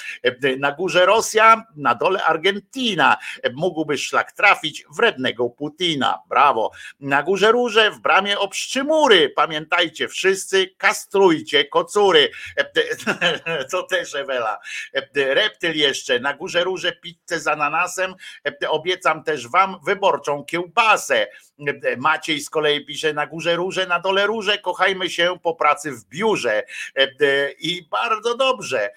Na 0.59 0.71
górze 0.71 1.05
Rosja, 1.05 1.63
na 1.75 1.95
dole 1.95 2.23
Argentina. 2.23 3.17
Mógłby 3.53 3.97
szlak 3.97 4.31
trafić 4.31 4.85
wrednego 4.95 5.49
Putina 5.49 5.66
Putina. 5.71 6.19
Brawo. 6.29 6.71
Na 6.99 7.23
górze 7.23 7.51
róże, 7.51 7.91
w 7.91 7.99
bramie 7.99 8.39
obszczymury. 8.39 9.29
Pamiętajcie, 9.29 10.07
wszyscy 10.07 10.67
kastrujcie 10.77 11.65
kocury. 11.65 12.29
Co 13.71 13.83
też 13.83 14.15
Ewela. 14.15 14.59
Reptyl 15.15 15.77
jeszcze. 15.77 16.19
Na 16.19 16.33
górze 16.33 16.63
róże, 16.63 16.91
pizzę 16.91 17.39
z 17.39 17.47
ananasem. 17.47 18.15
Obiecam 18.69 19.23
też 19.23 19.47
wam 19.47 19.77
wyborczą 19.85 20.43
kiełbasę. 20.45 21.27
Maciej 21.97 22.41
z 22.41 22.49
kolei 22.49 22.85
pisze 22.85 23.13
na 23.13 23.27
górze 23.27 23.55
róże, 23.55 23.87
na 23.87 23.99
dole 23.99 24.27
róże. 24.27 24.57
Kochajmy 24.57 25.09
się 25.09 25.39
po 25.43 25.55
pracy 25.55 25.91
w 25.91 26.05
biurze. 26.05 26.63
I 27.59 27.87
bardzo 27.91 28.37
dobrze. 28.37 28.89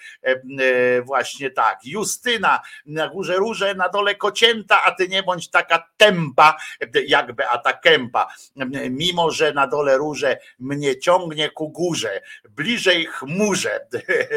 Właśnie 1.03 1.51
tak. 1.51 1.79
Justyna 1.85 2.61
na 2.87 3.09
górze 3.09 3.37
róże, 3.37 3.75
na 3.75 3.89
dole 3.89 4.15
kocięta, 4.15 4.83
a 4.85 4.91
ty 4.91 5.09
nie 5.09 5.23
bądź 5.23 5.51
taka 5.51 5.89
tempa, 5.97 6.57
jak 7.07 7.33
Beata 7.33 7.73
Kępa. 7.73 8.29
Mimo, 8.91 9.31
że 9.31 9.53
na 9.53 9.67
dole 9.67 9.97
róże 9.97 10.39
mnie 10.59 10.99
ciągnie 10.99 11.51
ku 11.51 11.69
górze, 11.69 12.21
bliżej 12.49 13.07
chmurze. 13.07 13.87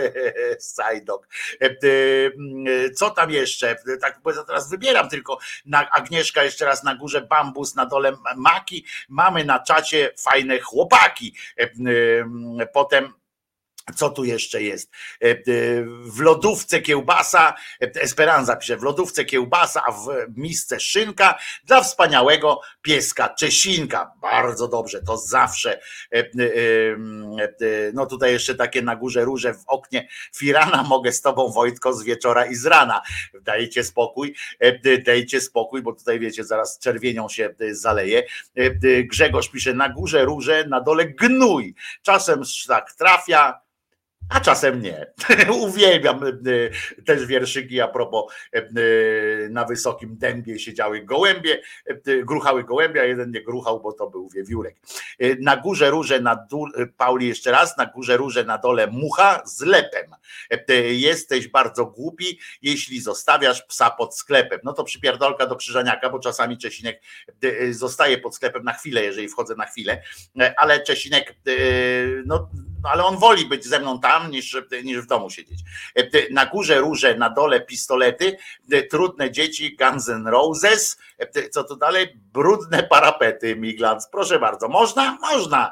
Sajdok. 0.59 1.27
Co 2.95 3.09
tam 3.09 3.31
jeszcze? 3.31 3.75
Tak 4.01 4.21
teraz 4.47 4.69
wybieram 4.69 5.09
tylko. 5.09 5.37
Agnieszka 5.91 6.43
jeszcze 6.43 6.65
raz 6.65 6.83
na 6.83 6.95
górze 6.95 7.21
bambus, 7.21 7.75
na 7.75 7.85
dole 7.85 8.12
maki. 8.35 8.85
Mamy 9.09 9.45
na 9.45 9.59
czacie 9.59 10.09
fajne 10.19 10.59
chłopaki. 10.59 11.35
Potem 12.73 13.13
co 13.95 14.09
tu 14.09 14.23
jeszcze 14.23 14.63
jest? 14.63 14.91
E, 15.23 15.29
e, 15.29 15.35
w 16.05 16.19
lodówce 16.19 16.81
kiełbasa, 16.81 17.53
e, 17.81 18.01
Esperanza 18.01 18.55
pisze, 18.55 18.77
w 18.77 18.83
lodówce 18.83 19.25
kiełbasa, 19.25 19.83
a 19.85 19.91
w 19.91 20.07
misce 20.35 20.79
szynka 20.79 21.39
dla 21.65 21.83
wspaniałego 21.83 22.61
pieska 22.81 23.29
Czesinka. 23.29 24.11
Bardzo 24.21 24.67
dobrze, 24.67 25.01
to 25.01 25.17
zawsze. 25.17 25.79
No 27.93 28.05
tutaj 28.05 28.31
jeszcze 28.31 28.55
takie 28.55 28.81
na 28.81 28.95
górze 28.95 29.25
róże 29.25 29.53
w 29.53 29.63
oknie. 29.67 30.07
Firana 30.35 30.83
mogę 30.83 31.11
z 31.11 31.21
tobą 31.21 31.51
Wojtko 31.51 31.93
z 31.93 32.03
wieczora 32.03 32.45
i 32.45 32.55
z 32.55 32.65
rana. 32.65 33.01
Dajcie 33.41 33.83
spokój, 33.83 34.35
dajcie 35.05 35.41
spokój, 35.41 35.81
bo 35.81 35.93
tutaj 35.93 36.19
wiecie, 36.19 36.43
zaraz 36.43 36.79
czerwienią 36.79 37.29
się 37.29 37.55
zaleje. 37.71 38.23
Grzegorz 39.03 39.49
pisze, 39.49 39.73
na 39.73 39.89
górze 39.89 40.25
róże, 40.25 40.65
na 40.67 40.81
dole 40.81 41.05
gnój. 41.05 41.75
Czasem 42.01 42.45
szlak 42.45 42.93
trafia, 42.93 43.63
a 44.29 44.39
czasem 44.39 44.81
nie. 44.81 45.05
Uwielbiam 45.61 46.23
e, 46.23 46.31
też 47.03 47.25
wierszyki 47.25 47.81
a 47.81 47.87
propos 47.87 48.33
e, 48.53 48.63
na 49.49 49.65
wysokim 49.65 50.17
dębie 50.17 50.59
siedziały 50.59 51.01
gołębie, 51.01 51.61
gruchały 52.23 52.63
gołębie, 52.63 53.01
a 53.01 53.03
jeden 53.03 53.31
nie 53.31 53.41
gruchał, 53.41 53.81
bo 53.81 53.93
to 53.93 54.09
był 54.09 54.29
wiewiórek. 54.29 54.75
Na 55.39 55.57
górze 55.57 55.89
róże, 55.89 56.19
na 56.19 56.35
dół, 56.35 56.67
Pauli 56.97 57.27
jeszcze 57.27 57.51
raz, 57.51 57.77
na 57.77 57.85
górze 57.85 58.17
róże, 58.17 58.43
na 58.43 58.57
dole 58.57 58.87
mucha 58.87 59.41
z 59.45 59.61
lepem. 59.61 60.11
Jesteś 60.91 61.47
bardzo 61.47 61.85
głupi, 61.85 62.39
jeśli 62.61 63.01
zostawiasz 63.01 63.61
psa 63.61 63.89
pod 63.89 64.17
sklepem. 64.17 64.59
No 64.63 64.73
to 64.73 64.83
przypierdolka 64.83 65.47
do 65.47 65.55
krzyżaniaka, 65.55 66.09
bo 66.09 66.19
czasami 66.19 66.57
Czesinek 66.57 67.01
zostaje 67.71 68.17
pod 68.17 68.35
sklepem 68.35 68.63
na 68.63 68.73
chwilę, 68.73 69.03
jeżeli 69.03 69.27
wchodzę 69.27 69.55
na 69.55 69.65
chwilę, 69.65 70.01
ale 70.57 70.83
Czesinek, 70.83 71.35
no, 72.25 72.49
no 72.83 72.89
ale 72.89 73.05
on 73.05 73.17
woli 73.17 73.45
być 73.45 73.65
ze 73.65 73.79
mną 73.79 73.99
tam, 73.99 74.31
niż, 74.31 74.57
niż 74.83 75.01
w 75.01 75.07
domu 75.07 75.29
siedzieć. 75.29 75.59
Na 76.31 76.45
górze 76.45 76.79
róże, 76.79 77.15
na 77.15 77.29
dole 77.29 77.61
pistolety, 77.61 78.37
trudne 78.89 79.31
dzieci 79.31 79.75
Guns 79.75 80.09
N' 80.09 80.27
Roses, 80.27 80.97
co 81.51 81.63
tu 81.63 81.75
dalej? 81.75 82.17
Brudne 82.33 82.83
parapety 82.83 83.55
Miglans. 83.55 84.07
Proszę 84.11 84.39
bardzo, 84.39 84.67
można? 84.67 85.17
Można 85.21 85.71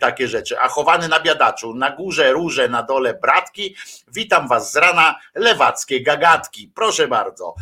takie 0.00 0.28
rzeczy. 0.28 0.60
A 0.60 0.68
chowany 0.68 1.08
na 1.08 1.20
biadaczu, 1.20 1.74
na 1.74 1.90
górze 1.90 2.32
róże, 2.32 2.68
na 2.68 2.82
dole 2.82 3.14
bratki, 3.14 3.76
witam 4.08 4.48
was 4.48 4.72
z 4.72 4.76
rana, 4.76 5.18
lewackie 5.34 6.02
gagatki. 6.02 6.72
Proszę 6.74 7.08
bardzo. 7.08 7.54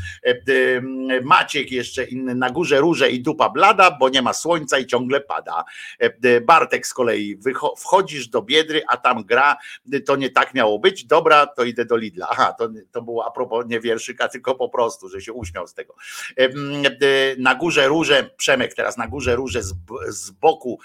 Maciek 1.22 1.72
jeszcze 1.72 2.04
inny, 2.04 2.34
na 2.34 2.50
górze 2.50 2.80
róże 2.80 3.10
i 3.10 3.20
dupa 3.20 3.48
blada, 3.48 3.90
bo 3.90 4.08
nie 4.08 4.22
ma 4.22 4.32
słońca 4.32 4.78
i 4.78 4.86
ciągle 4.86 5.20
pada. 5.20 5.64
Bartek 6.42 6.86
z 6.86 6.94
kolei, 6.94 7.38
wchodzisz 7.76 8.28
do 8.28 8.42
biedry, 8.60 8.82
a 8.88 8.96
tam 8.96 9.24
gra 9.24 9.56
to 10.06 10.16
nie 10.16 10.30
tak 10.30 10.54
miało 10.54 10.78
być, 10.78 11.04
dobra, 11.04 11.46
to 11.46 11.64
idę 11.64 11.84
do 11.84 11.96
Lidla. 11.96 12.26
Aha, 12.30 12.52
to, 12.58 12.68
to 12.92 13.02
było 13.02 13.26
a 13.26 13.30
propos 13.30 13.64
nie 13.68 13.80
wierszyka, 13.80 14.28
tylko 14.28 14.54
po 14.54 14.68
prostu, 14.68 15.08
że 15.08 15.20
się 15.20 15.32
uśmiał 15.32 15.66
z 15.66 15.74
tego. 15.74 15.94
Na 17.38 17.54
górze 17.54 17.88
róże, 17.88 18.30
Przemek 18.36 18.74
teraz, 18.74 18.96
na 18.96 19.08
górze 19.08 19.36
róże 19.36 19.62
z, 19.62 19.74
z 20.08 20.30
boku 20.30 20.78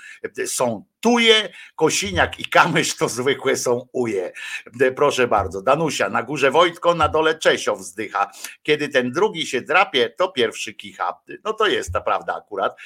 są 0.46 0.86
tuje, 1.06 1.50
Kosiniak 1.76 2.40
i 2.40 2.46
Kamysz 2.46 2.98
to 2.98 3.10
zwykłe 3.10 3.58
są 3.58 3.88
uje. 3.94 4.32
Proszę 4.96 5.28
bardzo, 5.28 5.62
Danusia, 5.62 6.10
na 6.10 6.24
górze 6.24 6.52
Wojtko, 6.52 6.96
na 6.96 7.10
dole 7.10 7.36
Czesio 7.40 7.76
wzdycha. 7.76 8.32
Kiedy 8.64 8.90
ten 8.90 9.12
drugi 9.12 9.48
się 9.48 9.62
drapie, 9.62 10.10
to 10.10 10.28
pierwszy 10.28 10.74
kicha. 10.74 11.20
No 11.44 11.54
to 11.54 11.68
jest 11.68 11.94
ta 11.94 12.02
prawda 12.02 12.36
akurat. 12.36 12.78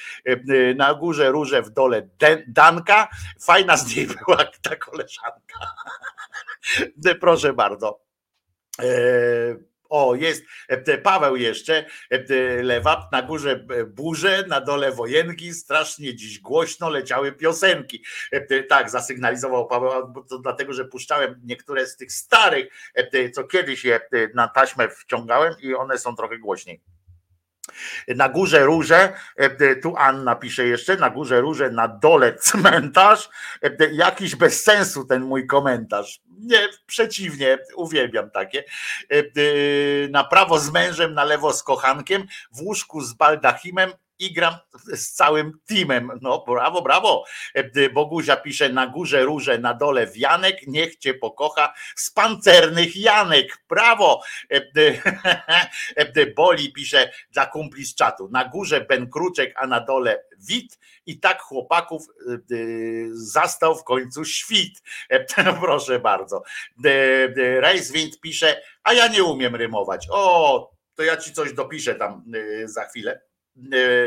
Na 0.76 0.94
górze 0.94 1.30
róże, 1.30 1.62
w 1.62 1.70
dole 1.70 2.08
Danka. 2.48 3.08
Fajna 3.40 3.76
z 3.76 3.96
niej 3.96 4.06
była 4.06 4.44
ta 4.62 4.76
koleżanka. 4.76 5.74
Proszę 7.20 7.52
bardzo. 7.52 8.00
O, 9.90 10.14
jest 10.14 10.44
e, 10.68 10.98
Paweł 10.98 11.36
jeszcze, 11.36 11.84
e, 12.10 12.62
Lewat, 12.62 13.12
na 13.12 13.22
górze 13.22 13.66
e, 13.70 13.84
burze, 13.84 14.44
na 14.48 14.60
dole 14.60 14.92
wojenki, 14.92 15.52
strasznie 15.52 16.14
dziś 16.14 16.40
głośno 16.40 16.90
leciały 16.90 17.32
piosenki. 17.32 18.04
Tak, 18.68 18.90
zasygnalizował 18.90 19.66
Paweł, 19.66 20.24
to 20.28 20.38
dlatego, 20.38 20.72
że 20.72 20.84
puszczałem 20.84 21.40
niektóre 21.44 21.86
z 21.86 21.96
tych 21.96 22.12
starych, 22.12 22.66
co 23.32 23.44
kiedyś 23.44 23.84
je 23.84 24.00
na 24.34 24.48
taśmę 24.48 24.88
wciągałem 24.88 25.54
i 25.60 25.74
one 25.74 25.98
są 25.98 26.16
trochę 26.16 26.38
głośniej. 26.38 26.80
Na 28.08 28.28
górze 28.28 28.64
róże, 28.64 29.12
tu 29.82 29.94
Anna 29.96 30.34
pisze 30.34 30.66
jeszcze, 30.66 30.96
na 30.96 31.10
górze 31.10 31.40
róże, 31.40 31.70
na 31.70 31.88
dole 31.88 32.34
cmentarz. 32.34 33.28
Jakiś 33.92 34.36
bez 34.36 34.64
sensu 34.64 35.04
ten 35.04 35.22
mój 35.22 35.46
komentarz. 35.46 36.20
Nie, 36.38 36.68
przeciwnie, 36.86 37.58
uwielbiam 37.76 38.30
takie. 38.30 38.64
Na 40.10 40.24
prawo 40.24 40.58
z 40.58 40.72
mężem, 40.72 41.14
na 41.14 41.24
lewo 41.24 41.52
z 41.52 41.62
kochankiem, 41.62 42.26
w 42.52 42.60
łóżku 42.60 43.00
z 43.00 43.12
baldachimem 43.12 43.92
i 44.20 44.32
gram 44.32 44.54
z 44.94 45.12
całym 45.12 45.52
teamem. 45.66 46.10
No 46.22 46.44
brawo, 46.46 46.82
brawo. 46.82 47.24
Boguzia 47.92 48.36
pisze 48.36 48.68
na 48.68 48.86
górze 48.86 49.22
róże, 49.22 49.58
na 49.58 49.74
dole 49.74 50.06
wianek, 50.06 50.66
niech 50.66 50.96
cię 50.96 51.14
pokocha 51.14 51.74
z 51.96 52.10
pancernych 52.10 52.96
Janek. 52.96 53.64
Brawo. 53.68 54.22
Boli 56.36 56.72
pisze 56.72 57.10
dla 57.32 57.46
kumpli 57.46 57.84
z 57.84 57.94
czatu. 57.94 58.28
Na 58.32 58.44
górze 58.44 58.80
Ben 58.80 59.10
Kruczek, 59.10 59.54
a 59.56 59.66
na 59.66 59.80
dole 59.80 60.24
Wit 60.38 60.78
i 61.06 61.20
tak 61.20 61.42
chłopaków 61.42 62.06
zastał 63.12 63.74
w 63.74 63.84
końcu 63.84 64.24
świt. 64.24 64.82
Proszę 65.60 65.98
bardzo. 65.98 66.42
Wind 67.92 68.20
pisze, 68.20 68.62
a 68.82 68.92
ja 68.92 69.08
nie 69.08 69.24
umiem 69.24 69.56
rymować. 69.56 70.06
O, 70.10 70.70
to 70.94 71.02
ja 71.02 71.16
ci 71.16 71.32
coś 71.32 71.52
dopiszę 71.52 71.94
tam 71.94 72.24
za 72.64 72.84
chwilę. 72.84 73.29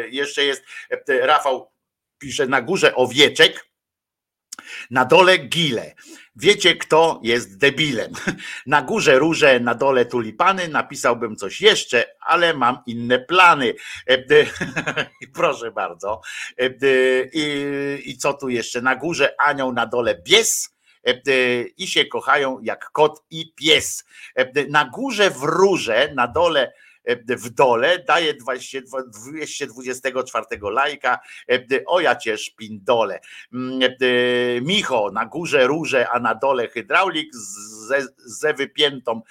Jeszcze 0.10 0.44
jest 0.46 0.64
Rafał 1.08 1.72
pisze 2.20 2.48
na 2.48 2.62
górze 2.62 2.96
owieczek, 2.96 3.66
na 4.92 5.06
dole 5.06 5.38
gile. 5.38 5.96
Wiecie, 6.36 6.76
kto 6.76 7.20
jest 7.24 7.58
debilem? 7.58 8.12
Na 8.66 8.82
górze 8.82 9.20
róże, 9.20 9.60
na 9.60 9.76
dole 9.76 10.06
tulipany. 10.06 10.68
Napisałbym 10.68 11.36
coś 11.36 11.62
jeszcze, 11.62 12.06
ale 12.20 12.54
mam 12.54 12.78
inne 12.86 13.20
plany. 13.20 13.74
Proszę 15.36 15.72
bardzo. 15.72 16.22
I, 17.34 18.02
I 18.06 18.18
co 18.18 18.34
tu 18.34 18.50
jeszcze? 18.50 18.82
Na 18.82 18.96
górze 18.96 19.36
anioł, 19.40 19.74
na 19.74 19.86
dole 19.86 20.22
bies 20.26 20.74
i 21.78 21.88
się 21.88 22.06
kochają 22.06 22.60
jak 22.62 22.92
kot 22.92 23.24
i 23.30 23.54
pies. 23.56 24.04
Na 24.70 24.86
górze 24.86 25.30
wróże, 25.30 26.14
na 26.16 26.28
dole 26.28 26.74
w 27.28 27.50
dole, 27.50 28.04
daje 28.08 28.34
224 28.34 30.46
lajka, 30.62 31.20
o 31.88 32.00
ja 32.00 32.16
cię 32.16 32.38
szpindole. 32.38 33.20
Mm, 33.54 33.80
Micho, 34.62 35.12
na 35.14 35.26
górze 35.26 35.68
róże, 35.68 36.10
a 36.10 36.20
na 36.20 36.36
dole 36.36 36.68
hydraulik 36.68 37.36
ze, 37.36 38.08
ze 38.18 38.54
wypiętą 38.54 39.22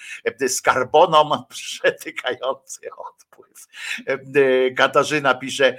skarboną 0.49 1.43
przetykający 1.49 2.81
odpływ. 2.97 3.66
Katarzyna 4.77 5.35
pisze, 5.35 5.77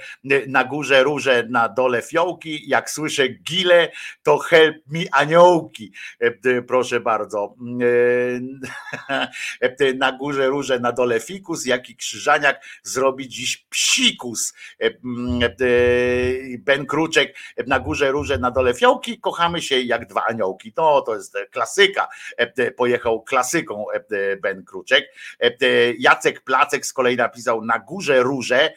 na 0.48 0.64
górze 0.64 1.02
róże, 1.02 1.46
na 1.50 1.68
dole 1.68 2.02
fiołki, 2.02 2.68
jak 2.68 2.90
słyszę 2.90 3.28
gile, 3.28 3.90
to 4.22 4.38
help 4.38 4.76
mi 4.86 5.08
aniołki. 5.08 5.92
Proszę 6.66 7.00
bardzo. 7.00 7.54
Na 9.96 10.12
górze 10.12 10.46
róże, 10.46 10.80
na 10.80 10.92
dole 10.92 11.20
fikus, 11.20 11.66
jak 11.66 11.83
taki 11.84 11.96
Krzyżaniak 11.96 12.64
zrobi 12.82 13.28
dziś 13.28 13.66
psikus. 13.70 14.54
E, 14.80 14.86
e, 14.86 14.90
ben 16.58 16.86
Kruczek 16.86 17.36
na 17.66 17.80
górze 17.80 18.10
róże, 18.10 18.38
na 18.38 18.50
dole 18.50 18.74
fiołki, 18.74 19.20
kochamy 19.20 19.62
się 19.62 19.80
jak 19.80 20.06
dwa 20.06 20.24
aniołki. 20.24 20.72
No, 20.76 21.00
to 21.00 21.14
jest 21.14 21.36
klasyka. 21.50 22.08
E, 22.36 22.70
pojechał 22.70 23.22
klasyką 23.22 23.84
Ben 24.42 24.64
Kruczek. 24.64 25.04
Jacek 25.98 26.40
Placek 26.40 26.86
z 26.86 26.92
kolei 26.92 27.16
napisał 27.16 27.64
na 27.64 27.78
górze 27.78 28.22
róże, 28.22 28.72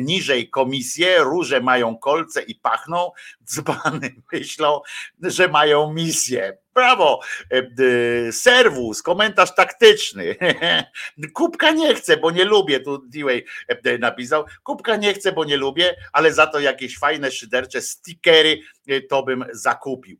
niżej 0.00 0.50
komisje, 0.50 1.18
róże 1.18 1.60
mają 1.60 1.98
kolce 1.98 2.42
i 2.42 2.54
pachną, 2.54 3.10
dzbany 3.44 4.14
myślą, 4.32 4.80
że 5.22 5.48
mają 5.48 5.92
misję. 5.92 6.58
Brawo, 6.78 7.20
e, 7.50 8.32
serwus, 8.32 9.02
komentarz 9.02 9.54
taktyczny. 9.54 10.36
Kubka 11.34 11.70
nie 11.70 11.94
chcę, 11.94 12.16
bo 12.16 12.30
nie 12.30 12.44
lubię, 12.44 12.80
tu 12.80 12.98
Dewey 12.98 13.44
e, 13.68 13.98
napisał. 13.98 14.44
Kubka 14.62 14.96
nie 14.96 15.14
chcę, 15.14 15.32
bo 15.32 15.44
nie 15.44 15.56
lubię, 15.56 15.96
ale 16.12 16.32
za 16.32 16.46
to 16.46 16.60
jakieś 16.60 16.98
fajne 16.98 17.30
szydercze 17.30 17.80
stickery 17.80 18.60
e, 18.88 19.00
to 19.00 19.22
bym 19.22 19.44
zakupił. 19.52 20.18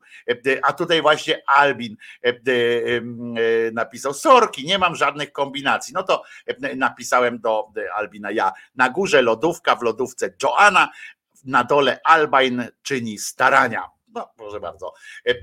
A 0.63 0.73
tutaj 0.73 1.03
właśnie 1.03 1.43
Albin 1.47 1.97
napisał, 3.73 4.15
sorki, 4.15 4.67
nie 4.67 4.79
mam 4.79 4.97
żadnych 4.97 5.33
kombinacji. 5.33 5.95
No 5.95 6.03
to 6.03 6.23
napisałem 6.77 7.39
do 7.39 7.69
Albina 7.95 8.31
ja. 8.31 8.53
Na 8.77 8.91
górze 8.91 9.23
lodówka, 9.23 9.77
w 9.77 9.83
lodówce 9.83 10.35
Joanna, 10.43 10.89
na 11.45 11.65
dole 11.65 12.01
Albin 12.05 12.69
czyni 12.83 13.19
starania 13.19 13.98
no, 14.15 14.31
proszę 14.37 14.61
bardzo. 14.61 14.95
E, 15.27 15.35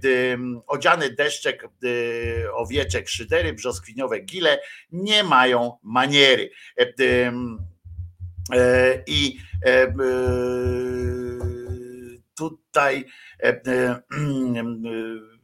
odziany 0.67 1.09
deszczek, 1.09 1.67
owieczek, 2.53 3.09
szydery, 3.09 3.53
brzoskwiniowe 3.53 4.19
gile 4.19 4.59
nie 4.91 5.23
mają 5.23 5.77
maniery. 5.83 6.49
E, 6.79 6.93
e, 8.53 9.03
I 9.07 9.39
tutaj 12.35 13.05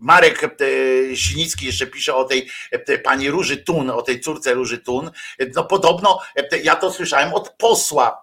Marek 0.00 0.44
e, 0.44 1.16
Sinicki 1.16 1.66
jeszcze 1.66 1.86
pisze 1.86 2.14
o 2.14 2.24
tej 2.24 2.48
e, 2.70 2.98
pani 2.98 3.30
Róży 3.30 3.56
Tun, 3.56 3.90
o 3.90 4.02
tej 4.02 4.20
córce 4.20 4.54
Róży 4.54 4.78
Tun. 4.78 5.10
No 5.54 5.64
podobno, 5.64 6.20
e, 6.36 6.58
ja 6.58 6.76
to 6.76 6.92
słyszałem 6.92 7.34
od 7.34 7.50
posła 7.50 8.22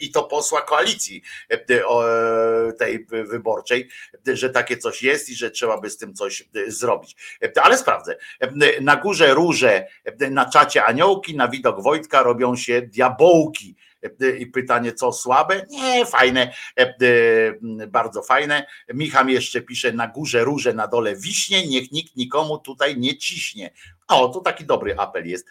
i 0.00 0.10
to 0.10 0.22
posła 0.22 0.62
koalicji 0.62 1.22
tej 2.78 3.06
wyborczej, 3.06 3.88
że 4.26 4.50
takie 4.50 4.76
coś 4.76 5.02
jest 5.02 5.28
i 5.28 5.34
że 5.34 5.50
trzeba 5.50 5.80
by 5.80 5.90
z 5.90 5.96
tym 5.96 6.14
coś 6.14 6.48
zrobić. 6.66 7.16
Ale 7.62 7.78
sprawdzę. 7.78 8.16
Na 8.80 8.96
górze 8.96 9.34
róże, 9.34 9.86
na 10.30 10.50
czacie 10.50 10.84
aniołki, 10.84 11.36
na 11.36 11.48
widok 11.48 11.82
Wojtka 11.82 12.22
robią 12.22 12.56
się 12.56 12.82
diabołki 12.82 13.76
i 14.38 14.46
pytanie, 14.46 14.92
co 14.92 15.12
słabe? 15.12 15.66
Nie, 15.70 16.06
fajne, 16.06 16.54
bardzo 17.88 18.22
fajne. 18.22 18.66
Michał 18.94 19.28
jeszcze 19.28 19.60
pisze 19.60 19.92
na 19.92 20.08
górze 20.08 20.44
róże, 20.44 20.72
na 20.72 20.86
dole 20.86 21.16
wiśnie, 21.16 21.66
niech 21.66 21.92
nikt 21.92 22.16
nikomu 22.16 22.58
tutaj 22.58 22.98
nie 22.98 23.18
ciśnie. 23.18 23.70
O, 24.08 24.28
to 24.28 24.40
taki 24.40 24.64
dobry 24.64 24.94
apel 24.98 25.28
jest. 25.28 25.46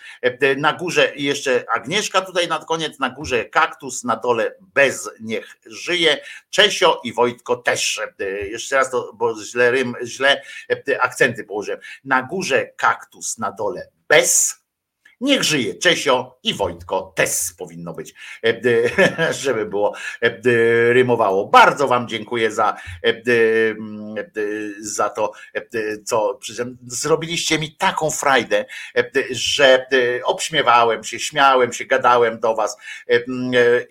Na 0.57 0.73
górze 0.73 1.11
jeszcze 1.15 1.65
Agnieszka, 1.75 2.21
tutaj 2.21 2.47
na 2.47 2.59
koniec, 2.59 2.99
na 2.99 3.09
górze 3.09 3.45
kaktus, 3.45 4.03
na 4.03 4.15
dole 4.15 4.55
bez 4.75 5.09
niech 5.19 5.57
żyje. 5.65 6.17
Czesio 6.49 7.01
i 7.03 7.13
Wojtko 7.13 7.55
też. 7.55 8.01
Jeszcze 8.51 8.75
raz 8.75 8.91
to, 8.91 9.13
bo 9.13 9.43
źle, 9.43 9.71
rym, 9.71 9.95
źle 10.05 10.41
akcenty 10.99 11.43
położyłem. 11.43 11.79
Na 12.03 12.23
górze 12.23 12.65
kaktus, 12.65 13.37
na 13.37 13.51
dole 13.51 13.87
bez 14.07 14.62
Niech 15.23 15.43
żyje 15.43 15.75
Czesio 15.75 16.39
i 16.43 16.53
Wojtko 16.53 17.13
też 17.15 17.29
powinno 17.57 17.93
być, 17.93 18.13
e, 18.45 19.33
żeby 19.43 19.65
było 19.65 19.93
e, 20.21 20.29
rymowało. 20.93 21.47
Bardzo 21.47 21.87
Wam 21.87 22.07
dziękuję 22.07 22.51
za, 22.51 22.77
e, 23.03 23.13
za 24.81 25.09
to, 25.09 25.31
co 26.05 26.39
zrobiliście 26.87 27.59
mi 27.59 27.75
taką 27.75 28.11
frajdę, 28.11 28.65
że 29.31 29.87
obśmiewałem 30.23 31.03
się, 31.03 31.19
śmiałem 31.19 31.73
się, 31.73 31.85
gadałem 31.85 32.39
do 32.39 32.55
Was 32.55 32.77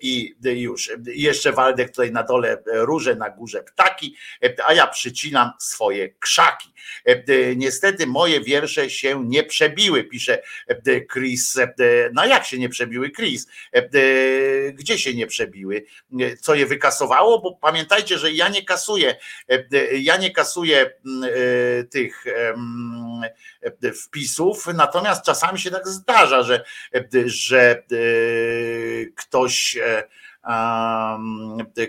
i 0.01 0.35
już. 0.43 0.91
Jeszcze 1.05 1.51
Waldek 1.51 1.89
tutaj 1.89 2.11
na 2.11 2.23
dole 2.23 2.63
róże, 2.65 3.15
na 3.15 3.29
górze 3.29 3.63
ptaki, 3.63 4.15
a 4.65 4.73
ja 4.73 4.87
przycinam 4.87 5.51
swoje 5.59 6.09
krzaki. 6.09 6.73
Niestety 7.55 8.07
moje 8.07 8.41
wiersze 8.41 8.89
się 8.89 9.25
nie 9.25 9.43
przebiły, 9.43 10.03
pisze 10.03 10.41
Chris. 11.23 11.57
No 12.13 12.25
jak 12.25 12.45
się 12.45 12.59
nie 12.59 12.69
przebiły, 12.69 13.11
Chris? 13.11 13.47
Gdzie 14.73 14.97
się 14.97 15.13
nie 15.13 15.27
przebiły? 15.27 15.85
Co 16.41 16.55
je 16.55 16.65
wykasowało? 16.65 17.39
Bo 17.39 17.55
pamiętajcie, 17.55 18.17
że 18.17 18.31
ja 18.31 18.49
nie 18.49 18.65
kasuję, 18.65 19.15
ja 19.93 20.17
nie 20.17 20.31
kasuję 20.31 20.91
tych 21.89 22.25
wpisów, 24.03 24.67
natomiast 24.73 25.25
czasami 25.25 25.59
się 25.59 25.71
tak 25.71 25.87
zdarza, 25.87 26.43
że, 26.43 26.63
że 27.25 27.83
ktoś 29.15 29.77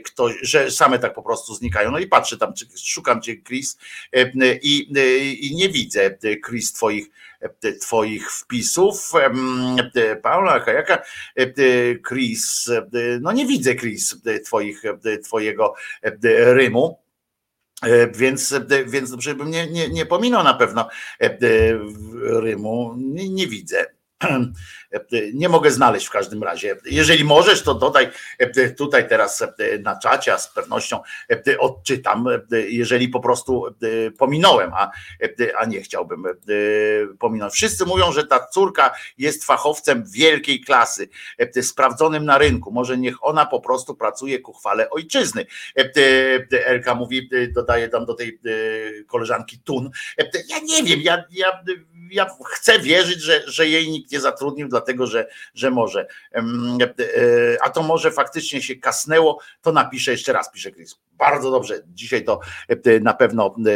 ktoś, 0.04 0.34
że 0.42 0.70
same 0.70 0.98
tak 0.98 1.14
po 1.14 1.22
prostu 1.22 1.54
znikają. 1.54 1.90
No 1.90 1.98
i 1.98 2.06
patrzę 2.06 2.38
tam, 2.38 2.52
szukam 2.84 3.22
cię, 3.22 3.36
Chris, 3.42 3.78
i, 4.62 4.88
i 5.40 5.56
nie 5.56 5.68
widzę, 5.68 6.18
Chris, 6.46 6.72
twoich 6.72 7.10
Twoich 7.80 8.32
wpisów. 8.32 9.12
Paula 10.22 10.60
Kajaka, 10.60 11.02
Chris, 12.08 12.70
no 13.20 13.32
nie 13.32 13.46
widzę 13.46 13.74
Chris, 13.74 14.16
twoich, 14.44 14.82
Twojego 15.24 15.74
rymu. 16.28 17.04
Więc, 18.14 18.54
więc 18.86 19.14
żebym 19.18 19.50
nie, 19.50 19.66
nie, 19.66 19.88
nie 19.88 20.06
pominął 20.06 20.44
na 20.44 20.54
pewno 20.54 20.88
rymu, 22.22 22.94
nie, 22.98 23.28
nie 23.28 23.46
widzę. 23.46 23.86
Nie 25.34 25.48
mogę 25.48 25.70
znaleźć 25.70 26.06
w 26.06 26.10
każdym 26.10 26.42
razie. 26.42 26.76
Jeżeli 26.84 27.24
możesz, 27.24 27.62
to 27.62 27.74
dodaj 27.74 28.10
tutaj 28.76 29.08
teraz 29.08 29.44
na 29.82 29.98
czacie, 29.98 30.34
a 30.34 30.38
z 30.38 30.52
pewnością 30.52 31.00
odczytam, 31.58 32.26
jeżeli 32.68 33.08
po 33.08 33.20
prostu 33.20 33.64
pominąłem, 34.18 34.70
a, 34.74 34.90
a 35.58 35.64
nie 35.64 35.80
chciałbym 35.80 36.24
pominąć. 37.18 37.52
Wszyscy 37.54 37.86
mówią, 37.86 38.12
że 38.12 38.26
ta 38.26 38.46
córka 38.46 38.94
jest 39.18 39.44
fachowcem 39.44 40.04
wielkiej 40.06 40.60
klasy, 40.60 41.08
sprawdzonym 41.62 42.24
na 42.24 42.38
rynku. 42.38 42.72
Może 42.72 42.98
niech 42.98 43.24
ona 43.24 43.46
po 43.46 43.60
prostu 43.60 43.94
pracuje 43.94 44.38
ku 44.38 44.52
chwale 44.52 44.90
ojczyzny. 44.90 45.46
Elka 46.64 46.94
mówi, 46.94 47.30
dodaje 47.52 47.88
tam 47.88 48.06
do 48.06 48.14
tej 48.14 48.40
koleżanki 49.06 49.58
Tun. 49.58 49.90
Ja 50.48 50.58
nie 50.58 50.82
wiem, 50.82 51.00
ja, 51.02 51.24
ja 51.30 51.62
ja 52.10 52.26
chcę 52.46 52.78
wierzyć, 52.78 53.22
że, 53.22 53.42
że 53.46 53.68
jej 53.68 53.90
nikt 53.90 54.12
nie 54.14 54.20
zatrudnił, 54.20 54.68
dlatego 54.68 55.06
że, 55.06 55.26
że 55.54 55.70
może. 55.70 56.06
E, 56.32 56.42
a 57.62 57.70
to 57.70 57.82
może 57.82 58.10
faktycznie 58.10 58.62
się 58.62 58.76
kasnęło, 58.76 59.40
to 59.62 59.72
napiszę 59.72 60.10
jeszcze 60.10 60.32
raz, 60.32 60.50
pisze 60.52 60.72
Chris. 60.72 60.98
Bardzo 61.18 61.50
dobrze. 61.50 61.82
Dzisiaj 61.86 62.24
to 62.24 62.40
e, 62.68 63.00
na 63.00 63.14
pewno 63.14 63.56
e, 63.66 63.70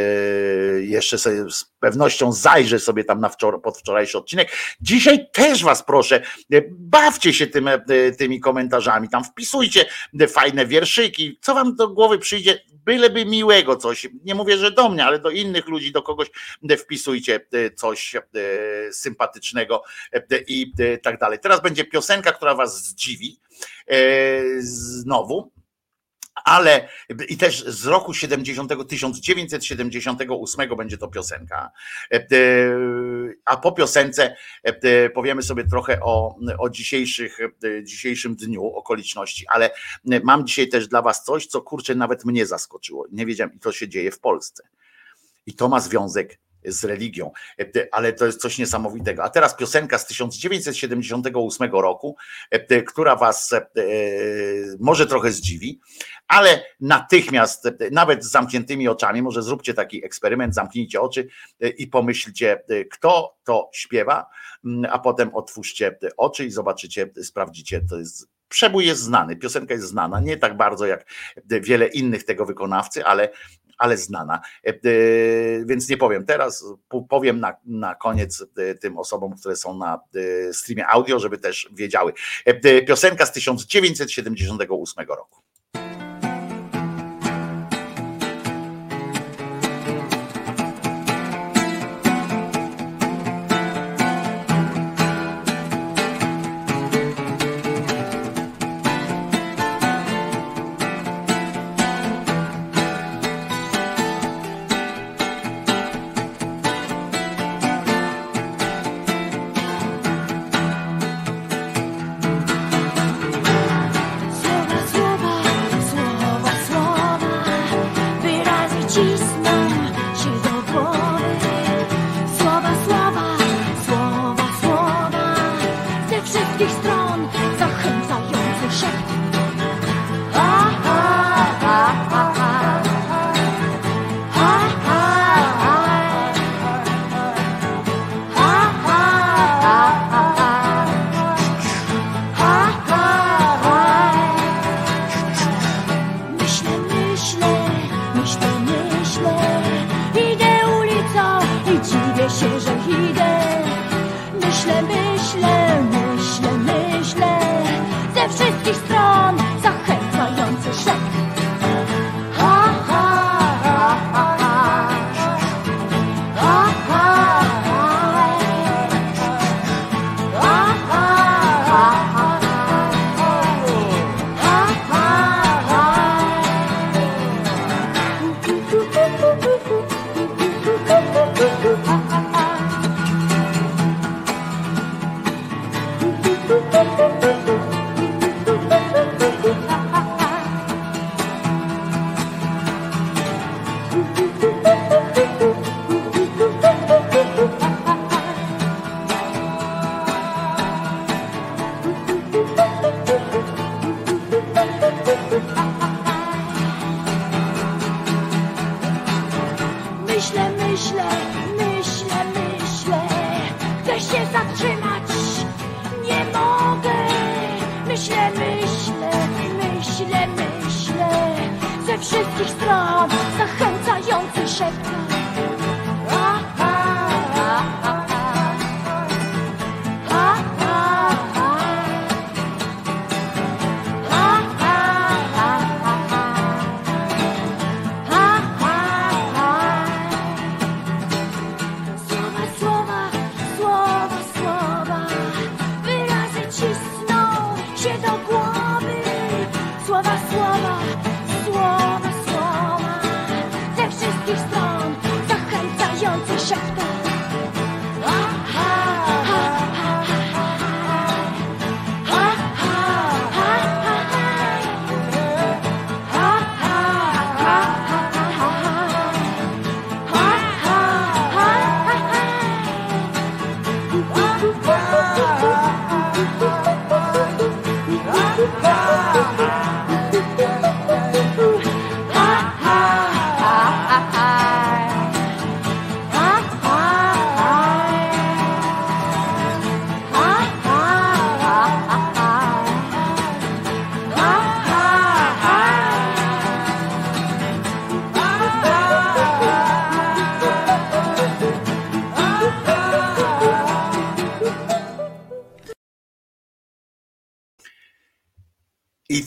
jeszcze 0.81 1.17
sobie 1.17 1.51
z 1.51 1.65
pewnością 1.79 2.31
zajrzę 2.31 2.79
sobie 2.79 3.03
tam 3.03 3.19
na 3.19 3.29
wczor- 3.29 3.61
pod 3.61 3.77
wczorajszy 3.77 4.17
odcinek. 4.17 4.51
Dzisiaj 4.81 5.29
też 5.33 5.63
Was 5.63 5.83
proszę, 5.83 6.21
bawcie 6.69 7.33
się 7.33 7.47
tym, 7.47 7.69
tymi 8.17 8.39
komentarzami, 8.39 9.09
tam 9.09 9.23
wpisujcie 9.23 9.85
fajne 10.27 10.65
wierszyki, 10.65 11.39
co 11.41 11.53
Wam 11.53 11.75
do 11.75 11.87
głowy 11.87 12.19
przyjdzie 12.19 12.59
byleby 12.85 13.25
miłego 13.25 13.75
coś. 13.75 14.07
Nie 14.23 14.35
mówię, 14.35 14.57
że 14.57 14.71
do 14.71 14.89
mnie, 14.89 15.05
ale 15.05 15.19
do 15.19 15.29
innych 15.29 15.67
ludzi, 15.67 15.91
do 15.91 16.01
kogoś 16.01 16.27
wpisujcie 16.77 17.39
e, 17.53 17.71
coś 17.71 18.15
e, 18.15 18.21
sympatycznego 18.91 19.83
e, 20.13 20.21
i 20.47 20.73
tak 21.03 21.19
dalej. 21.19 21.39
Teraz 21.39 21.61
będzie 21.61 21.85
piosenka, 21.85 22.31
która 22.31 22.55
was 22.55 22.83
zdziwi. 22.83 23.39
Znowu, 24.59 25.51
ale 26.45 26.89
i 27.29 27.37
też 27.37 27.65
z 27.65 27.85
roku 27.85 28.13
70, 28.13 28.71
1978 28.87 30.75
będzie 30.77 30.97
to 30.97 31.07
piosenka. 31.07 31.71
A 33.45 33.57
po 33.57 33.71
piosence 33.71 34.35
powiemy 35.13 35.41
sobie 35.43 35.63
trochę 35.67 35.99
o, 36.01 36.35
o 36.57 36.69
dzisiejszych, 36.69 37.39
dzisiejszym 37.83 38.35
dniu, 38.35 38.65
okoliczności, 38.65 39.45
ale 39.47 39.71
mam 40.23 40.47
dzisiaj 40.47 40.69
też 40.69 40.87
dla 40.87 41.01
Was 41.01 41.23
coś, 41.23 41.47
co 41.47 41.61
kurczę 41.61 41.95
nawet 41.95 42.25
mnie 42.25 42.45
zaskoczyło. 42.45 43.05
Nie 43.11 43.25
wiedziałem, 43.25 43.53
i 43.53 43.59
to 43.59 43.71
się 43.71 43.89
dzieje 43.89 44.11
w 44.11 44.19
Polsce. 44.19 44.63
I 45.45 45.53
to 45.53 45.69
ma 45.69 45.79
związek 45.79 46.39
z 46.65 46.83
religią, 46.83 47.31
ale 47.91 48.13
to 48.13 48.25
jest 48.25 48.41
coś 48.41 48.57
niesamowitego. 48.57 49.23
A 49.23 49.29
teraz 49.29 49.55
piosenka 49.55 49.97
z 49.97 50.07
1978 50.07 51.71
roku, 51.71 52.15
która 52.87 53.15
was 53.15 53.55
może 54.79 55.07
trochę 55.07 55.31
zdziwi, 55.31 55.79
ale 56.27 56.63
natychmiast, 56.79 57.69
nawet 57.91 58.25
z 58.25 58.31
zamkniętymi 58.31 58.87
oczami, 58.87 59.21
może 59.21 59.43
zróbcie 59.43 59.73
taki 59.73 60.05
eksperyment, 60.05 60.55
zamknijcie 60.55 61.01
oczy 61.01 61.27
i 61.77 61.87
pomyślcie, 61.87 62.63
kto 62.91 63.37
to 63.43 63.69
śpiewa, 63.73 64.25
a 64.89 64.99
potem 64.99 65.35
otwórzcie 65.35 65.99
oczy 66.17 66.45
i 66.45 66.51
zobaczycie, 66.51 67.09
sprawdzicie, 67.23 67.81
to 67.89 67.99
jest 67.99 68.27
Przebój 68.49 68.85
jest 68.85 69.01
znany, 69.01 69.35
piosenka 69.35 69.73
jest 69.73 69.87
znana, 69.87 70.19
nie 70.19 70.37
tak 70.37 70.57
bardzo 70.57 70.85
jak 70.85 71.05
wiele 71.45 71.87
innych 71.87 72.23
tego 72.23 72.45
wykonawcy, 72.45 73.05
ale 73.05 73.29
ale 73.79 73.97
znana. 73.97 74.41
E, 74.65 74.69
e, 74.69 74.75
więc 75.65 75.89
nie 75.89 75.97
powiem 75.97 76.25
teraz, 76.25 76.65
powiem 77.09 77.39
na, 77.39 77.55
na 77.65 77.95
koniec 77.95 78.45
e, 78.57 78.75
tym 78.75 78.97
osobom, 78.97 79.35
które 79.39 79.55
są 79.55 79.77
na 79.77 79.99
streamie 80.51 80.87
audio, 80.87 81.19
żeby 81.19 81.37
też 81.37 81.69
wiedziały. 81.73 82.13
Piosenka 82.87 83.25
z 83.25 83.31
1978 83.31 85.07
roku. 85.07 85.48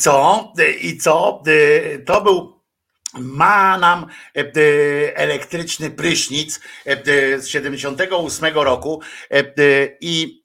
Co? 0.03 0.53
I 0.81 0.99
co? 0.99 1.43
To 2.07 2.21
był 2.21 2.63
ma 3.19 3.79
nam 3.79 4.07
elektryczny 5.15 5.91
prysznic 5.91 6.61
z 7.39 7.47
78 7.47 8.55
roku 8.55 9.01
i, 10.01 10.43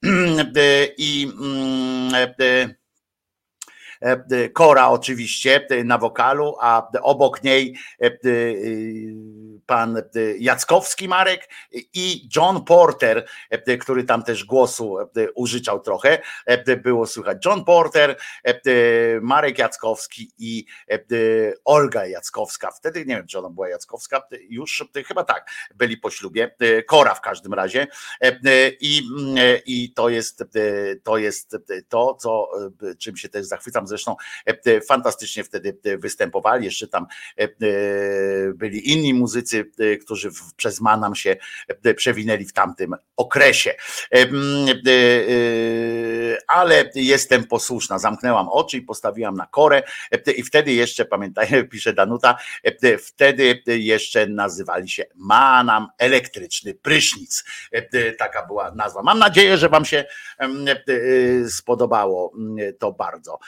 i 0.97 1.31
Kora 4.53 4.89
oczywiście 4.89 5.67
na 5.85 5.97
wokalu, 5.97 6.55
a 6.61 6.91
obok 7.01 7.43
niej 7.43 7.77
pan 9.67 10.01
Jackowski 10.39 11.07
Marek 11.07 11.49
i 11.93 12.29
John 12.35 12.63
Porter, 12.63 13.27
który 13.79 14.03
tam 14.03 14.23
też 14.23 14.45
głosu 14.45 14.97
użyczał 15.35 15.79
trochę. 15.79 16.21
Było 16.83 17.07
słychać 17.07 17.45
John 17.45 17.65
Porter, 17.65 18.17
Marek 19.21 19.57
Jackowski 19.57 20.31
i 20.37 20.65
Olga 21.65 22.05
Jackowska. 22.05 22.71
Wtedy 22.71 23.05
nie 23.05 23.15
wiem, 23.15 23.27
czy 23.27 23.39
ona 23.39 23.49
była 23.49 23.69
Jackowska, 23.69 24.21
już 24.49 24.83
chyba 25.07 25.23
tak, 25.23 25.49
byli 25.75 25.97
po 25.97 26.09
ślubie. 26.09 26.55
Kora 26.87 27.13
w 27.13 27.21
każdym 27.21 27.53
razie. 27.53 27.87
I, 28.79 29.01
i 29.65 29.93
to 29.93 30.09
jest 30.09 30.43
to 31.03 31.17
jest 31.17 31.57
to, 31.89 32.13
co 32.13 32.49
czym 32.99 33.17
się 33.17 33.29
też 33.29 33.45
zachwycam. 33.45 33.87
Zresztą 33.87 34.15
fantastycznie 34.87 35.43
wtedy 35.43 35.79
występowali. 35.97 36.65
Jeszcze 36.65 36.87
tam 36.87 37.05
byli 38.53 38.91
inni 38.91 39.13
muzycy 39.13 39.56
Y, 39.79 39.97
którzy 39.97 40.29
przez 40.55 40.81
Manam 40.81 41.15
się 41.15 41.35
y, 41.85 41.93
przewinęli 41.93 42.45
w 42.45 42.53
tamtym 42.53 42.95
okresie. 43.17 43.75
Y, 44.15 44.29
ale 46.47 46.91
jestem 46.95 47.43
posłuszna, 47.43 47.99
zamknęłam 47.99 48.49
oczy 48.49 48.77
i 48.77 48.81
postawiłam 48.81 49.35
na 49.35 49.45
korę 49.45 49.83
i 50.37 50.43
wtedy 50.43 50.73
jeszcze, 50.73 51.05
pamiętaj, 51.05 51.47
pisze 51.71 51.93
Danuta, 51.93 52.37
wtedy 52.99 53.61
jeszcze 53.67 54.27
nazywali 54.27 54.89
się 54.89 55.05
Manam 55.15 55.87
elektryczny 55.97 56.73
prysznic. 56.73 57.43
Taka 58.17 58.45
była 58.45 58.71
nazwa. 58.71 59.03
Mam 59.03 59.19
nadzieję, 59.19 59.57
że 59.57 59.69
wam 59.69 59.85
się 59.85 60.05
spodobało 61.49 62.33
to 62.79 62.91
bardzo. 62.91 63.39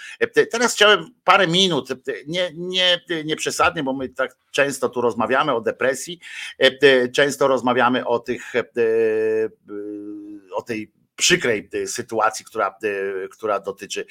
Teraz 0.52 0.74
chciałem 0.74 1.06
parę 1.24 1.48
minut, 1.48 1.90
nie, 2.28 2.52
nie, 2.56 3.02
nie 3.26 3.36
przesadnie, 3.36 3.84
bo 3.84 3.94
my 3.94 4.10
tak 4.10 4.36
często 4.52 4.90
tu 4.90 5.02
rozmawiamy 5.02 5.54
o 5.54 5.62
depresji, 5.62 5.99
często 7.12 7.48
rozmawiamy 7.48 8.06
o 8.06 8.20
tych, 8.20 8.54
o 10.56 10.62
tej 10.62 10.99
przykrej 11.20 11.70
e, 11.74 11.88
sytuacji, 11.88 12.46
która, 12.46 12.68
e, 12.68 13.28
która 13.28 13.60
dotyczy 13.60 14.06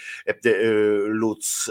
ludz, 1.04 1.70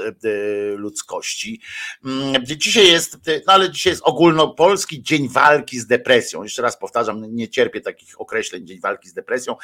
ludzkości. 0.75 1.61
Mm, 2.05 2.45
dzisiaj 2.45 2.87
jest, 2.87 3.17
no 3.47 3.53
ale 3.53 3.71
dzisiaj 3.71 3.91
jest 3.91 4.03
ogólnopolski 4.05 5.03
Dzień 5.03 5.29
Walki 5.29 5.79
z 5.79 5.87
Depresją. 5.87 6.43
Jeszcze 6.43 6.61
raz 6.61 6.77
powtarzam, 6.77 7.35
nie 7.35 7.49
cierpię 7.49 7.81
takich 7.81 8.21
określeń 8.21 8.67
Dzień 8.67 8.79
Walki 8.79 9.09
z 9.09 9.13
Depresją, 9.13 9.55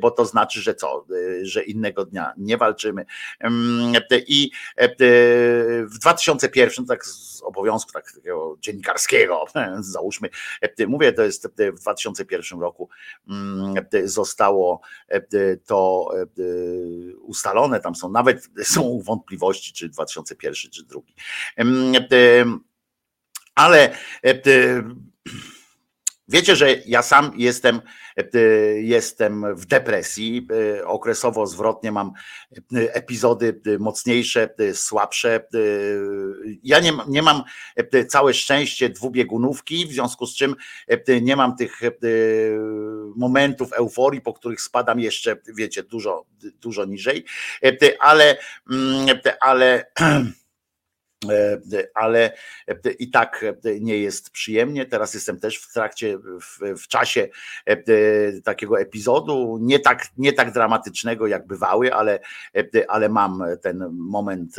bo 0.00 0.10
to 0.10 0.24
znaczy, 0.24 0.60
że 0.62 0.74
co, 0.74 1.06
że 1.42 1.64
innego 1.64 2.04
dnia 2.04 2.32
nie 2.36 2.56
walczymy. 2.56 3.06
Mm, 3.40 4.02
I 4.26 4.50
w 5.90 5.98
2001, 5.98 6.86
tak 6.86 7.06
z 7.06 7.42
obowiązku 7.42 7.92
takiego 7.92 8.56
dziennikarskiego, 8.60 9.44
załóżmy, 9.80 10.28
mówię, 10.86 11.12
to 11.12 11.22
jest 11.22 11.48
w 11.72 11.80
2001 11.80 12.60
roku 12.60 12.88
mm, 13.28 13.74
zostało 14.04 14.80
to 15.66 16.10
e, 16.16 16.26
ustalone, 17.16 17.80
tam 17.80 17.94
są 17.94 18.10
nawet 18.10 18.48
są 18.74 19.00
wątpliwości, 19.04 19.72
czy 19.72 19.88
2001, 19.88 20.70
czy 20.70 20.84
drugi. 20.84 21.14
Ale 23.54 23.96
e, 24.22 24.34
Wiecie, 26.28 26.56
że 26.56 26.74
ja 26.86 27.02
sam 27.02 27.32
jestem, 27.36 27.80
jestem 28.76 29.56
w 29.56 29.66
depresji. 29.66 30.48
Okresowo 30.84 31.46
zwrotnie 31.46 31.92
mam 31.92 32.12
epizody 32.74 33.60
mocniejsze, 33.78 34.54
słabsze. 34.74 35.46
Ja 36.62 36.80
nie, 36.80 36.92
nie 37.08 37.22
mam 37.22 37.42
całe 38.08 38.34
szczęście 38.34 38.88
dwubiegunówki, 38.88 39.86
w 39.86 39.92
związku 39.92 40.26
z 40.26 40.36
czym 40.36 40.56
nie 41.22 41.36
mam 41.36 41.56
tych 41.56 41.80
momentów 43.16 43.72
euforii, 43.72 44.20
po 44.20 44.32
których 44.32 44.60
spadam 44.60 45.00
jeszcze, 45.00 45.36
wiecie, 45.56 45.82
dużo, 45.82 46.24
dużo 46.60 46.84
niżej, 46.84 47.24
ale, 48.00 48.36
ale 49.40 49.86
E, 50.00 50.24
ale 51.94 52.32
e, 52.68 52.90
i 52.98 53.10
tak 53.10 53.44
e, 53.64 53.80
nie 53.80 53.98
jest 53.98 54.30
przyjemnie. 54.30 54.86
Teraz 54.86 55.14
jestem 55.14 55.40
też 55.40 55.58
w 55.58 55.72
trakcie, 55.72 56.18
w, 56.18 56.80
w, 56.82 56.88
czasie 56.88 57.28
takiego 58.44 58.80
epizodu, 58.80 59.58
nie 59.60 59.78
tak, 59.78 60.06
nie 60.16 60.32
tak 60.32 60.52
dramatycznego 60.52 61.26
jak 61.26 61.46
bywały, 61.46 61.94
ale, 61.94 62.18
ale 62.88 63.08
mam 63.08 63.44
ten 63.62 63.88
moment 63.92 64.56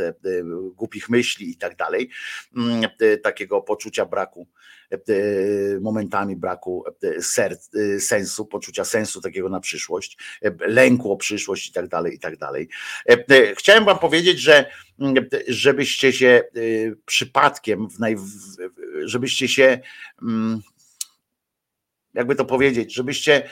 głupich 0.76 1.10
myśli 1.10 1.52
i 1.52 1.58
tak 1.58 1.76
dalej, 1.76 2.10
mm, 2.58 2.82
takiego 3.24 3.62
poczucia 3.62 4.06
braku 4.06 4.48
momentami 5.82 6.36
braku 6.36 6.84
serc, 7.22 7.70
sensu, 8.00 8.46
poczucia 8.46 8.86
sensu 8.86 9.22
takiego 9.22 9.50
na 9.50 9.60
przyszłość, 9.60 10.18
lęku 10.60 11.12
o 11.12 11.18
przyszłość 11.18 11.70
i 11.70 11.72
tak 11.72 11.88
dalej, 11.88 12.16
i 12.16 12.20
tak 12.20 12.38
dalej. 12.38 12.70
Chciałem 13.58 13.86
wam 13.86 14.00
powiedzieć, 14.00 14.40
że 14.40 14.72
żebyście 15.48 16.14
się 16.14 16.42
przypadkiem, 17.06 17.90
w 17.90 18.00
naj, 18.00 18.16
żebyście 19.04 19.48
się 19.48 19.80
jakby 22.14 22.36
to 22.36 22.46
powiedzieć, 22.46 22.94
żebyście 22.94 23.50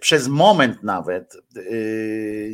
przez 0.00 0.28
moment 0.28 0.82
nawet 0.82 1.36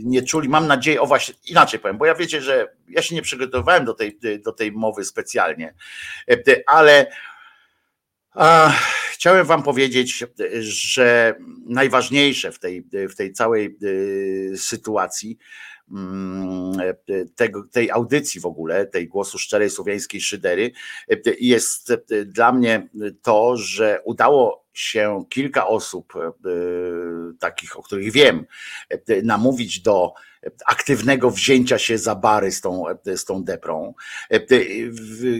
nie 0.03 0.23
czuli, 0.23 0.49
mam 0.49 0.67
nadzieję, 0.67 1.01
o 1.01 1.07
właśnie, 1.07 1.35
inaczej 1.47 1.81
powiem, 1.81 1.99
bo 1.99 2.07
ja 2.07 2.15
wiecie, 2.15 2.43
że 2.43 2.77
ja 2.89 3.03
się 3.03 3.15
nie 3.15 3.23
przygotowałem 3.23 3.85
do 3.85 3.95
tej, 3.95 4.19
do 4.45 4.53
tej 4.53 4.73
mowy 4.73 5.05
specjalnie, 5.05 5.75
ale 6.67 7.07
chciałem 9.13 9.47
Wam 9.47 9.63
powiedzieć, 9.63 10.25
że 10.61 11.35
najważniejsze 11.67 12.53
w 12.53 12.59
tej, 12.59 12.85
w 13.11 13.15
tej 13.17 13.33
całej 13.33 13.77
y, 13.83 14.53
sytuacji, 14.57 15.39
mm, 15.91 16.73
tego, 17.35 17.69
tej 17.73 17.91
audycji 17.91 18.41
w 18.41 18.47
ogóle, 18.47 18.87
tej 18.87 19.09
głosu 19.09 19.39
szczerej 19.39 19.71
słowiańskiej 19.71 20.21
szydery, 20.21 20.73
jest 21.41 21.93
dla 22.27 22.53
mnie 22.53 22.89
to, 23.23 23.57
że 23.57 24.01
udało 24.05 24.67
się 24.73 25.25
kilka 25.29 25.67
osób, 25.67 26.13
y, 26.17 27.39
takich, 27.39 27.79
o 27.79 27.83
których 27.83 28.13
wiem, 28.13 28.47
namówić 29.23 29.81
do 29.81 30.13
aktywnego 30.67 31.31
wzięcia 31.31 31.79
się 31.79 31.99
za 31.99 32.15
bary 32.15 32.53
z 32.53 32.61
tą, 32.61 32.85
z 33.05 33.25
tą 33.25 33.45
deprą. 33.45 33.95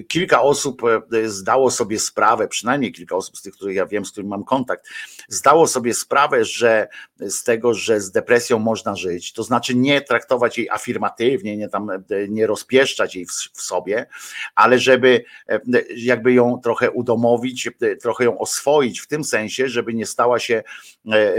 Kilka 0.09 0.43
osób 0.43 0.83
e, 0.85 1.29
zdało 1.29 1.71
sobie 1.71 1.99
sprawę, 1.99 2.49
przynajmniej 2.49 2.93
kilka 2.93 3.17
osób 3.17 3.37
z 3.37 3.43
tych, 3.43 3.55
których 3.55 3.77
ja 3.77 3.87
wiem, 3.87 4.05
z 4.05 4.13
którymi 4.13 4.31
mam 4.31 4.45
kontakt, 4.45 4.89
zdało 5.29 5.67
sobie 5.67 5.95
sprawę, 5.95 6.45
że 6.45 6.89
z 7.21 7.45
tego, 7.45 7.75
że 7.75 8.01
z 8.01 8.11
depresją 8.11 8.59
można 8.59 8.97
żyć, 8.97 9.33
to 9.33 9.43
znaczy 9.43 9.75
nie 9.75 10.01
traktować 10.01 10.59
jej 10.59 10.71
afirmatywnie, 10.71 11.57
nie 11.57 11.69
tam 11.69 11.89
nie 12.29 12.47
rozpieszczać 12.47 13.17
jej 13.17 13.27
w, 13.27 13.31
w 13.31 13.63
sobie, 13.63 14.07
ale 14.55 14.79
żeby 14.79 15.25
e, 15.49 15.61
jakby 15.97 16.33
ją 16.33 16.61
trochę 16.63 16.91
udomowić, 16.91 17.69
e, 17.81 17.97
trochę 17.97 18.25
ją 18.25 18.39
oswoić 18.39 19.01
w 19.01 19.07
tym 19.07 19.25
sensie, 19.25 19.69
żeby 19.69 19.95
nie 19.95 20.07
stała 20.07 20.39
się, 20.39 20.63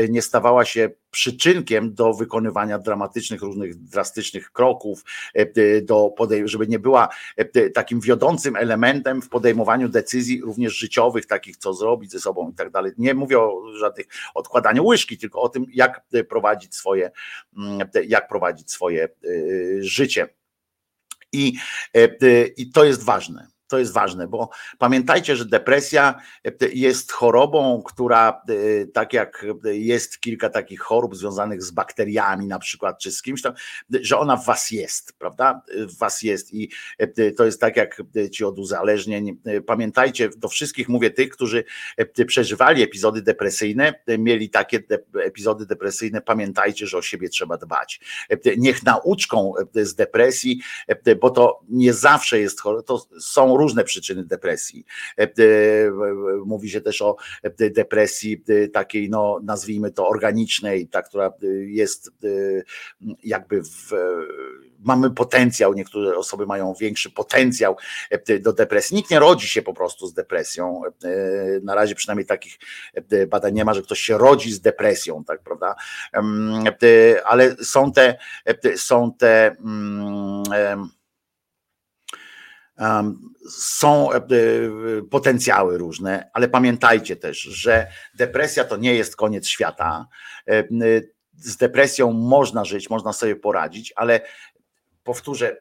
nie 0.09 0.21
stawała 0.21 0.65
się 0.65 0.89
przyczynkiem 1.11 1.93
do 1.93 2.13
wykonywania 2.13 2.79
dramatycznych, 2.79 3.41
różnych 3.41 3.75
drastycznych 3.75 4.51
kroków, 4.51 5.03
e, 5.33 5.81
do 5.81 6.13
podej- 6.17 6.47
żeby 6.47 6.67
nie 6.67 6.79
była 6.79 7.09
e, 7.35 7.69
takim 7.69 8.01
wiodącym 8.01 8.55
elementem 8.55 9.21
w 9.21 9.29
podejmowaniu 9.29 9.89
decyzji 9.89 10.41
również 10.41 10.73
życiowych, 10.73 11.25
takich 11.25 11.57
co 11.57 11.73
zrobić 11.73 12.11
ze 12.11 12.19
sobą 12.19 12.49
i 12.49 12.53
tak 12.53 12.71
dalej. 12.71 12.91
Nie 12.97 13.13
mówię 13.13 13.39
o 13.39 13.61
żadnych 13.79 14.07
odkładaniu 14.35 14.85
łyżki, 14.85 15.17
tylko 15.17 15.41
o 15.41 15.49
tym, 15.49 15.65
jak 15.73 16.01
prowadzić 16.29 16.75
swoje, 16.75 17.11
mm, 17.57 17.89
jak 18.07 18.27
prowadzić 18.27 18.71
swoje 18.71 19.03
e, 19.03 19.09
życie. 19.79 20.27
I, 21.33 21.57
I 22.57 22.71
to 22.71 22.83
jest 22.85 23.03
ważne 23.03 23.47
To 23.67 23.79
jest 23.79 23.93
ważne, 23.93 24.27
bo 24.27 24.49
pamiętajcie, 24.77 25.35
że 25.35 25.45
depresja 25.45 26.21
jest 26.73 27.11
chorobą, 27.11 27.83
która 27.85 28.41
tak 28.93 29.13
jak 29.13 29.45
jest 29.63 30.19
kilka 30.19 30.49
takich 30.49 30.79
chorób 30.79 31.15
związanych 31.15 31.63
z 31.63 31.71
bakteriami 31.71 32.47
na 32.47 32.59
przykład, 32.59 32.99
czy 32.99 33.11
z 33.11 33.21
kimś 33.21 33.41
tam, 33.41 33.53
że 34.01 34.17
ona 34.17 34.37
w 34.37 34.45
was 34.45 34.71
jest, 34.71 35.13
prawda? 35.19 35.61
W 35.75 35.97
was 35.97 36.21
jest 36.21 36.53
i 36.53 36.71
to 37.37 37.45
jest 37.45 37.61
tak 37.61 37.75
jak 37.75 38.01
ci 38.31 38.43
od 38.43 38.59
uzależnień. 38.59 39.37
Pamiętajcie, 39.65 40.29
do 40.37 40.47
wszystkich 40.47 40.89
mówię 40.89 41.11
tych, 41.11 41.29
którzy 41.29 41.63
przeżywali 42.27 42.83
epizody 42.83 43.21
depresyjne, 43.21 43.93
mieli 44.17 44.49
takie 44.49 44.79
epizody 45.23 45.65
depresyjne, 45.65 46.21
pamiętajcie, 46.21 46.87
że 46.87 46.97
o 46.97 47.01
siebie 47.01 47.29
trzeba 47.29 47.57
dbać. 47.57 47.99
Niech 48.57 48.83
nauczką 48.83 49.53
z 49.73 49.95
depresji, 49.95 50.61
bo 51.21 51.29
to 51.29 51.59
nie 51.69 51.93
zawsze 51.93 52.39
jest 52.39 52.61
chore, 52.61 52.83
to 52.83 53.07
są 53.19 53.56
różne 53.57 53.83
przyczyny 53.83 54.25
depresji. 54.25 54.85
Mówi 56.45 56.69
się 56.69 56.81
też 56.81 57.01
o 57.01 57.15
depresji 57.57 58.43
takiej, 58.73 59.09
no 59.09 59.39
nazwijmy 59.43 59.91
to 59.91 60.07
organicznej, 60.07 60.87
ta, 60.87 61.01
która 61.01 61.33
jest 61.67 62.11
jakby 63.23 63.61
w 63.61 63.93
mamy 64.79 65.11
potencjał, 65.11 65.73
niektóre 65.73 66.17
osoby 66.17 66.45
mają 66.45 66.73
większy 66.73 67.11
potencjał 67.11 67.77
e, 68.09 68.39
do 68.39 68.53
depresji. 68.53 68.95
Nikt 68.95 69.11
nie 69.11 69.19
rodzi 69.19 69.47
się 69.47 69.61
po 69.61 69.73
prostu 69.73 70.07
z 70.07 70.13
depresją. 70.13 70.81
E, 70.85 71.09
na 71.63 71.75
razie 71.75 71.95
przynajmniej 71.95 72.25
takich 72.25 72.57
e, 72.93 73.27
badań 73.27 73.53
nie 73.53 73.65
ma, 73.65 73.73
że 73.73 73.81
ktoś 73.81 73.99
się 73.99 74.17
rodzi 74.17 74.51
z 74.51 74.61
depresją, 74.61 75.23
tak, 75.23 75.41
prawda? 75.43 75.75
Ale 77.25 77.55
są 77.55 77.91
te, 77.91 78.17
są 78.75 79.13
te 79.13 79.55
mm, 79.55 80.89
są 83.49 84.09
potencjały 85.11 85.77
różne, 85.77 86.29
ale 86.33 86.49
pamiętajcie 86.49 87.15
też, 87.15 87.39
że 87.39 87.87
depresja 88.17 88.63
to 88.63 88.77
nie 88.77 88.95
jest 88.95 89.15
koniec 89.15 89.47
świata. 89.47 90.07
Z 91.33 91.57
depresją 91.57 92.11
można 92.11 92.65
żyć, 92.65 92.89
można 92.89 93.13
sobie 93.13 93.35
poradzić, 93.35 93.93
ale 93.95 94.21
powtórzę, 95.03 95.57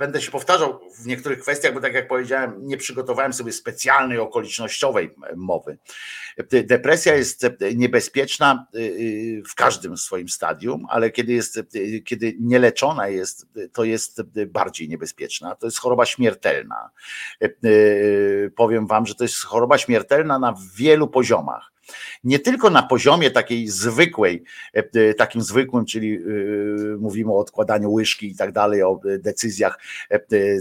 będę 0.00 0.20
się 0.20 0.30
powtarzał 0.30 0.80
w 0.98 1.06
niektórych 1.06 1.40
kwestiach, 1.40 1.74
bo 1.74 1.80
tak 1.80 1.94
jak 1.94 2.08
powiedziałem, 2.08 2.66
nie 2.66 2.76
przygotowałem 2.76 3.32
sobie 3.32 3.52
specjalnej 3.52 4.18
okolicznościowej 4.18 5.10
mowy. 5.36 5.78
Depresja 6.64 7.14
jest 7.14 7.46
niebezpieczna 7.76 8.66
y, 8.74 8.78
y, 8.78 9.42
w 9.48 9.54
każdym 9.54 9.96
swoim 9.96 10.28
stadium, 10.28 10.86
ale 10.88 11.10
kiedy 11.10 11.32
jest, 11.32 11.56
y, 11.56 12.02
kiedy 12.04 12.36
nieleczona 12.40 13.08
jest, 13.08 13.46
to 13.72 13.84
jest 13.84 14.22
bardziej 14.46 14.88
niebezpieczna. 14.88 15.54
To 15.54 15.66
jest 15.66 15.78
choroba 15.78 16.06
śmiertelna. 16.06 16.90
Powiem 18.56 18.86
wam, 18.86 19.06
że 19.06 19.14
to 19.14 19.24
jest 19.24 19.44
choroba 19.44 19.78
śmiertelna 19.78 20.38
na 20.38 20.54
wielu 20.76 21.08
poziomach 21.08 21.72
nie 22.24 22.38
tylko 22.38 22.70
na 22.70 22.82
poziomie 22.82 23.30
takiej 23.30 23.68
zwykłej, 23.68 24.44
e, 24.76 24.82
e, 24.94 25.14
takim 25.14 25.42
zwykłym, 25.42 25.84
czyli 25.84 26.14
e, 26.14 26.20
mówimy 26.98 27.32
o 27.32 27.38
odkładaniu 27.38 27.92
łyżki 27.92 28.30
i 28.30 28.36
tak 28.36 28.52
dalej, 28.52 28.82
o 28.82 29.00
decyzjach 29.18 29.78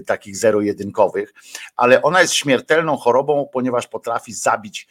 takich 0.06 0.38
zero-jedynkowych, 0.38 1.34
ale 1.76 2.02
ona 2.02 2.22
jest 2.22 2.34
śmiertelną 2.34 2.98
chorobą, 2.98 3.50
ponieważ 3.54 3.88
potrafi 3.88 4.34
zabić 4.34 4.88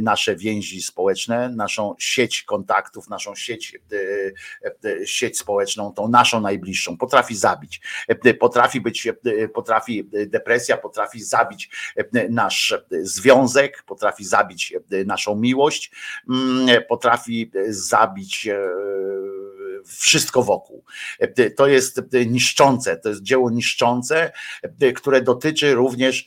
nasze 0.00 0.36
więzi 0.36 0.82
społeczne, 0.82 1.48
naszą 1.48 1.94
sieć 1.98 2.42
kontaktów, 2.42 3.08
naszą 3.08 3.34
sieć, 3.34 3.78
sieć 5.04 5.38
społeczną, 5.38 5.92
tą 5.92 6.08
naszą 6.08 6.40
najbliższą, 6.40 6.96
potrafi 6.96 7.36
zabić. 7.36 7.80
Potrafi 8.40 8.80
być, 8.80 9.08
potrafi 9.54 10.04
depresja, 10.26 10.76
potrafi 10.76 11.22
zabić 11.22 11.70
nasz 12.30 12.74
związek, 12.90 13.82
potrafi 13.82 14.24
zabić 14.24 14.74
naszą 15.06 15.36
miłość, 15.36 15.69
Mm, 16.28 16.82
potrafi 16.88 17.50
zabić 17.68 18.46
e, 18.46 18.68
wszystko 19.86 20.42
wokół. 20.42 20.84
E, 21.18 21.50
to 21.50 21.66
jest 21.66 22.00
niszczące, 22.26 22.96
to 22.96 23.08
jest 23.08 23.22
dzieło 23.22 23.50
niszczące, 23.50 24.32
e, 24.80 24.92
które 24.92 25.22
dotyczy 25.22 25.74
również 25.74 26.26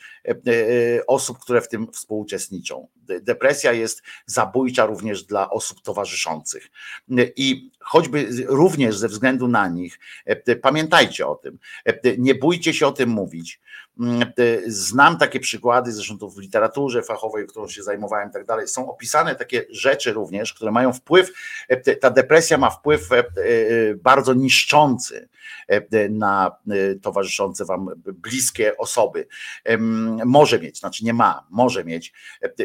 osób, 1.07 1.39
które 1.39 1.61
w 1.61 1.67
tym 1.67 1.87
współuczestniczą. 1.91 2.87
Depresja 3.21 3.73
jest 3.73 4.01
zabójcza 4.25 4.85
również 4.85 5.23
dla 5.23 5.49
osób 5.49 5.81
towarzyszących. 5.81 6.69
I 7.35 7.71
choćby 7.79 8.27
również 8.47 8.97
ze 8.97 9.07
względu 9.07 9.47
na 9.47 9.67
nich, 9.67 9.99
pamiętajcie 10.61 11.27
o 11.27 11.35
tym, 11.35 11.59
nie 12.17 12.35
bójcie 12.35 12.73
się 12.73 12.87
o 12.87 12.91
tym 12.91 13.09
mówić. 13.09 13.59
Znam 14.67 15.17
takie 15.17 15.39
przykłady, 15.39 15.91
zresztą 15.91 16.17
to 16.17 16.29
w 16.29 16.37
literaturze 16.37 17.03
fachowej, 17.03 17.47
którą 17.47 17.67
się 17.67 17.83
zajmowałem 17.83 18.29
i 18.29 18.33
tak 18.33 18.45
dalej, 18.45 18.67
są 18.67 18.91
opisane 18.91 19.35
takie 19.35 19.65
rzeczy 19.69 20.13
również, 20.13 20.53
które 20.53 20.71
mają 20.71 20.93
wpływ, 20.93 21.31
ta 22.01 22.09
depresja 22.09 22.57
ma 22.57 22.69
wpływ 22.69 23.09
bardzo 23.95 24.33
niszczący 24.33 25.29
na 26.09 26.51
towarzyszące 27.01 27.65
wam 27.65 27.89
bliskie 28.05 28.77
osoby. 28.77 29.27
Może 30.25 30.59
mieć, 30.59 30.79
znaczy 30.79 31.05
nie 31.05 31.13
ma, 31.13 31.47
może 31.49 31.85
mieć, 31.85 32.13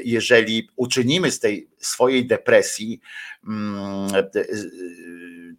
jeżeli 0.04 0.70
uczynimy 0.76 1.30
z 1.30 1.40
tej 1.40 1.70
swojej 1.78 2.26
depresji 2.26 3.00
mm, 3.48 4.08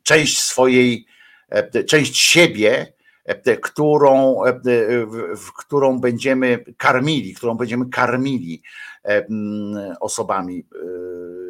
część 0.03 0.39
swojej, 0.39 1.05
część 1.87 2.17
siebie, 2.17 2.93
którą, 3.61 4.41
w 5.37 5.53
którą 5.53 5.99
będziemy 5.99 6.65
karmili, 6.77 7.33
którą 7.33 7.55
będziemy 7.55 7.89
karmili 7.89 8.63
osobami 9.99 10.65
e, 10.75 10.79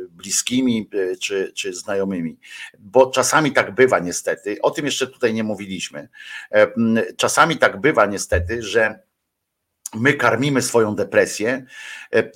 bliskimi 0.09 0.89
e, 0.93 1.15
czy, 1.15 1.51
czy 1.55 1.73
znajomymi. 1.73 2.39
Bo 2.79 3.11
czasami 3.11 3.51
tak 3.51 3.75
bywa 3.75 3.99
niestety, 3.99 4.57
o 4.61 4.71
tym 4.71 4.85
jeszcze 4.85 5.07
tutaj 5.07 5.33
nie 5.33 5.43
mówiliśmy. 5.43 6.09
Czasami 7.17 7.57
tak 7.57 7.81
bywa 7.81 8.05
niestety, 8.05 8.63
że 8.63 8.99
my 9.93 10.13
karmimy 10.13 10.61
swoją 10.61 10.95
depresję 10.95 11.65
e, 12.13 12.31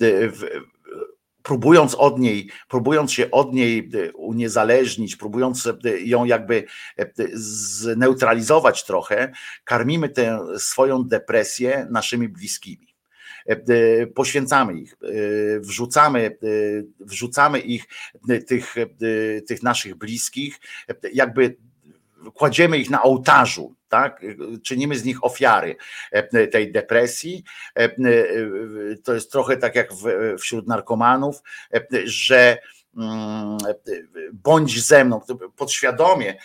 próbując 1.44 1.96
od 1.96 2.20
niej, 2.20 2.50
próbując 2.68 3.12
się 3.12 3.32
od 3.32 3.54
niej 3.54 3.90
e, 3.94 4.12
uniezależnić, 4.12 5.16
próbując 5.16 5.68
e, 5.68 5.74
ją 6.00 6.26
jakby 6.26 6.66
e, 7.00 7.06
zneutralizować 7.34 8.86
trochę, 8.86 9.32
karmimy 9.64 10.10
tę 10.10 10.40
swoją 10.58 11.04
depresję 11.04 11.88
naszymi 11.92 12.30
bliskimi. 12.30 12.94
Poświęcamy 14.16 14.74
ich, 14.74 14.98
wrzucamy, 15.60 16.38
wrzucamy 17.00 17.60
ich, 17.60 17.86
tych, 18.48 18.76
tych 19.48 19.64
naszych 19.64 19.96
bliskich, 19.96 20.60
jakby 21.14 21.58
kładziemy 22.34 22.78
ich 22.78 22.90
na 22.90 23.04
ołtarzu, 23.04 23.76
tak? 23.90 24.22
czynimy 24.64 24.96
z 24.96 25.04
nich 25.04 25.24
ofiary 25.24 25.76
e, 26.12 26.48
tej 26.48 26.72
depresji. 26.72 27.44
E, 27.76 27.84
e, 27.84 27.96
to 29.04 29.14
jest 29.14 29.32
trochę 29.32 29.58
tak 29.58 29.76
jak 29.76 29.90
wśród 30.40 30.68
narkomanów, 30.68 31.42
że 32.06 32.58
mm, 32.98 33.58
bądź 34.34 34.84
ze 34.84 35.06
mną, 35.06 35.22
podświadomie 35.56 36.36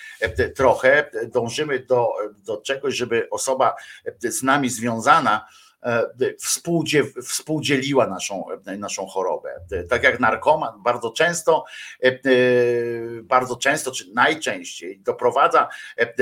trochę 0.57 1.11
dążymy 1.33 1.79
do, 1.79 2.09
do 2.45 2.57
czegoś, 2.57 2.95
żeby 2.95 3.31
osoba 3.31 3.75
z 4.21 4.43
nami 4.43 4.71
związana 4.71 5.47
E, 5.83 6.07
współdzieliła 7.23 8.07
naszą, 8.07 8.45
naszą 8.79 9.07
chorobę. 9.07 9.61
Tak 9.91 10.03
jak 10.03 10.21
narkoman 10.21 10.83
bardzo 10.83 11.11
często, 11.11 11.65
e, 12.03 12.07
e, 12.07 12.19
bardzo 13.23 13.57
często, 13.57 13.91
czy 13.91 14.13
najczęściej 14.15 15.01
doprowadza 15.01 15.69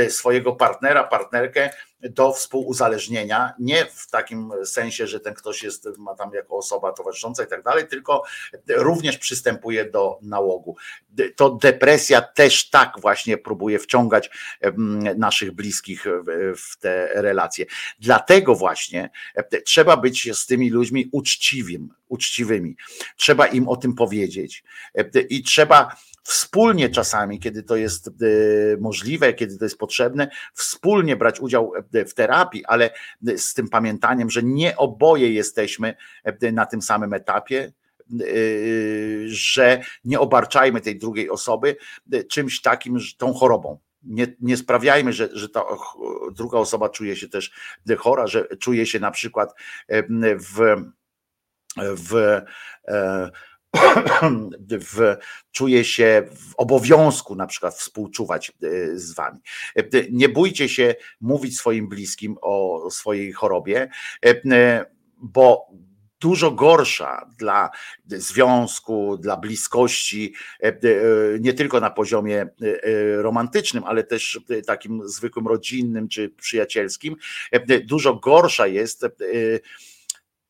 swojego 0.09 0.53
partnera, 0.53 1.05
partnerkę 1.05 1.71
do 2.01 2.33
współuzależnienia, 2.33 3.53
nie 3.59 3.87
w 3.87 4.11
takim 4.11 4.53
sensie, 4.65 5.07
że 5.07 5.21
ten 5.21 5.35
ktoś 5.35 5.63
jest, 5.63 5.89
ma 5.99 6.15
tam 6.15 6.31
jako 6.35 6.57
osoba 6.57 6.93
towarzysząca 6.93 7.45
i 7.45 7.47
tak 7.47 7.63
dalej, 7.63 7.89
tylko 7.89 8.23
również 8.69 9.19
przystępuje 9.19 9.91
do 9.91 10.19
nałogu. 10.23 10.77
To 11.37 11.51
depresja 11.51 12.23
też 12.23 12.71
tak 12.71 12.93
właśnie 13.01 13.39
próbuje 13.39 13.79
wciągać 13.79 14.31
naszych 15.17 15.53
bliskich 15.53 16.05
w 16.57 16.79
te 16.81 17.09
relacje. 17.15 17.67
Dlatego 17.99 18.55
właśnie 18.55 19.11
trzeba 19.65 19.97
być 19.97 20.37
z 20.39 20.47
tymi 20.47 20.71
ludźmi 20.71 21.09
uczciwym, 21.13 21.89
uczciwymi. 22.09 22.77
Trzeba 23.17 23.47
im 23.47 23.69
o 23.69 23.77
tym 23.77 23.95
powiedzieć 23.95 24.65
i 25.29 25.43
trzeba 25.43 25.97
wspólnie 26.27 26.89
czasami, 26.89 27.41
kiedy 27.41 27.63
to 27.63 27.77
jest 27.77 28.09
e, 28.09 28.11
możliwe, 28.81 29.35
kiedy 29.35 29.59
to 29.59 29.65
jest 29.65 29.79
potrzebne, 29.79 30.29
wspólnie 30.55 31.17
brać 31.17 31.41
udział 31.41 31.73
e, 31.95 32.05
w 32.05 32.15
terapii, 32.15 32.65
ale 32.65 32.91
z 33.37 33.55
tym 33.55 33.69
pamiętaniem, 33.69 34.31
że 34.31 34.43
nie 34.43 34.77
oboje 34.77 35.33
jesteśmy 35.33 35.95
e, 36.25 36.53
na 36.53 36.67
tym 36.67 36.83
samym 36.83 37.13
etapie, 37.13 37.73
że 39.27 39.81
nie 40.05 40.21
obarczajmy 40.21 40.81
tej 40.81 40.99
drugiej 40.99 41.31
osoby 41.31 41.77
czymś 42.31 42.63
takim, 42.63 42.99
tą 43.19 43.35
chorobą. 43.35 43.79
Nie, 44.03 44.27
nie 44.41 44.57
sprawiajmy, 44.57 45.13
że, 45.13 45.29
że 45.33 45.49
ta 45.49 45.63
druga 46.33 46.59
osoba 46.59 46.89
czuje 46.89 47.17
się 47.17 47.29
też 47.29 47.51
chora, 47.99 48.27
że 48.27 48.45
czuje 48.45 48.87
się 48.87 49.01
na 49.01 49.11
przykład 49.11 49.55
w, 50.39 50.77
w 51.79 52.41
w, 54.95 55.17
czuje 55.53 55.85
się 55.85 56.29
w 56.37 56.55
obowiązku 56.57 57.35
na 57.35 57.47
przykład 57.47 57.75
współczuwać 57.75 58.53
z 58.95 59.15
wami. 59.15 59.41
Nie 60.11 60.29
bójcie 60.29 60.69
się 60.69 60.95
mówić 61.21 61.59
swoim 61.59 61.89
bliskim 61.89 62.37
o 62.43 62.89
swojej 62.91 63.33
chorobie, 63.33 63.89
bo 65.19 65.67
dużo 66.21 66.51
gorsza 66.51 67.31
dla 67.39 67.71
związku, 68.07 69.17
dla 69.17 69.37
bliskości, 69.37 70.35
nie 71.41 71.55
tylko 71.55 71.81
na 71.81 71.91
poziomie 71.91 72.47
romantycznym, 73.17 73.85
ale 73.85 74.05
też 74.05 74.41
takim 74.67 75.09
zwykłym 75.09 75.47
rodzinnym 75.47 76.09
czy 76.09 76.29
przyjacielskim. 76.29 77.17
Dużo 77.85 78.15
gorsza 78.15 78.67
jest 78.67 79.07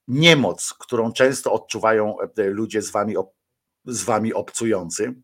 niemoc, 0.08 0.74
którą 0.78 1.12
często 1.12 1.52
odczuwają 1.52 2.16
ludzie 2.36 2.82
z 2.82 2.90
wami, 2.90 3.14
z 3.84 4.04
wami 4.04 4.34
obcujący. 4.34 5.14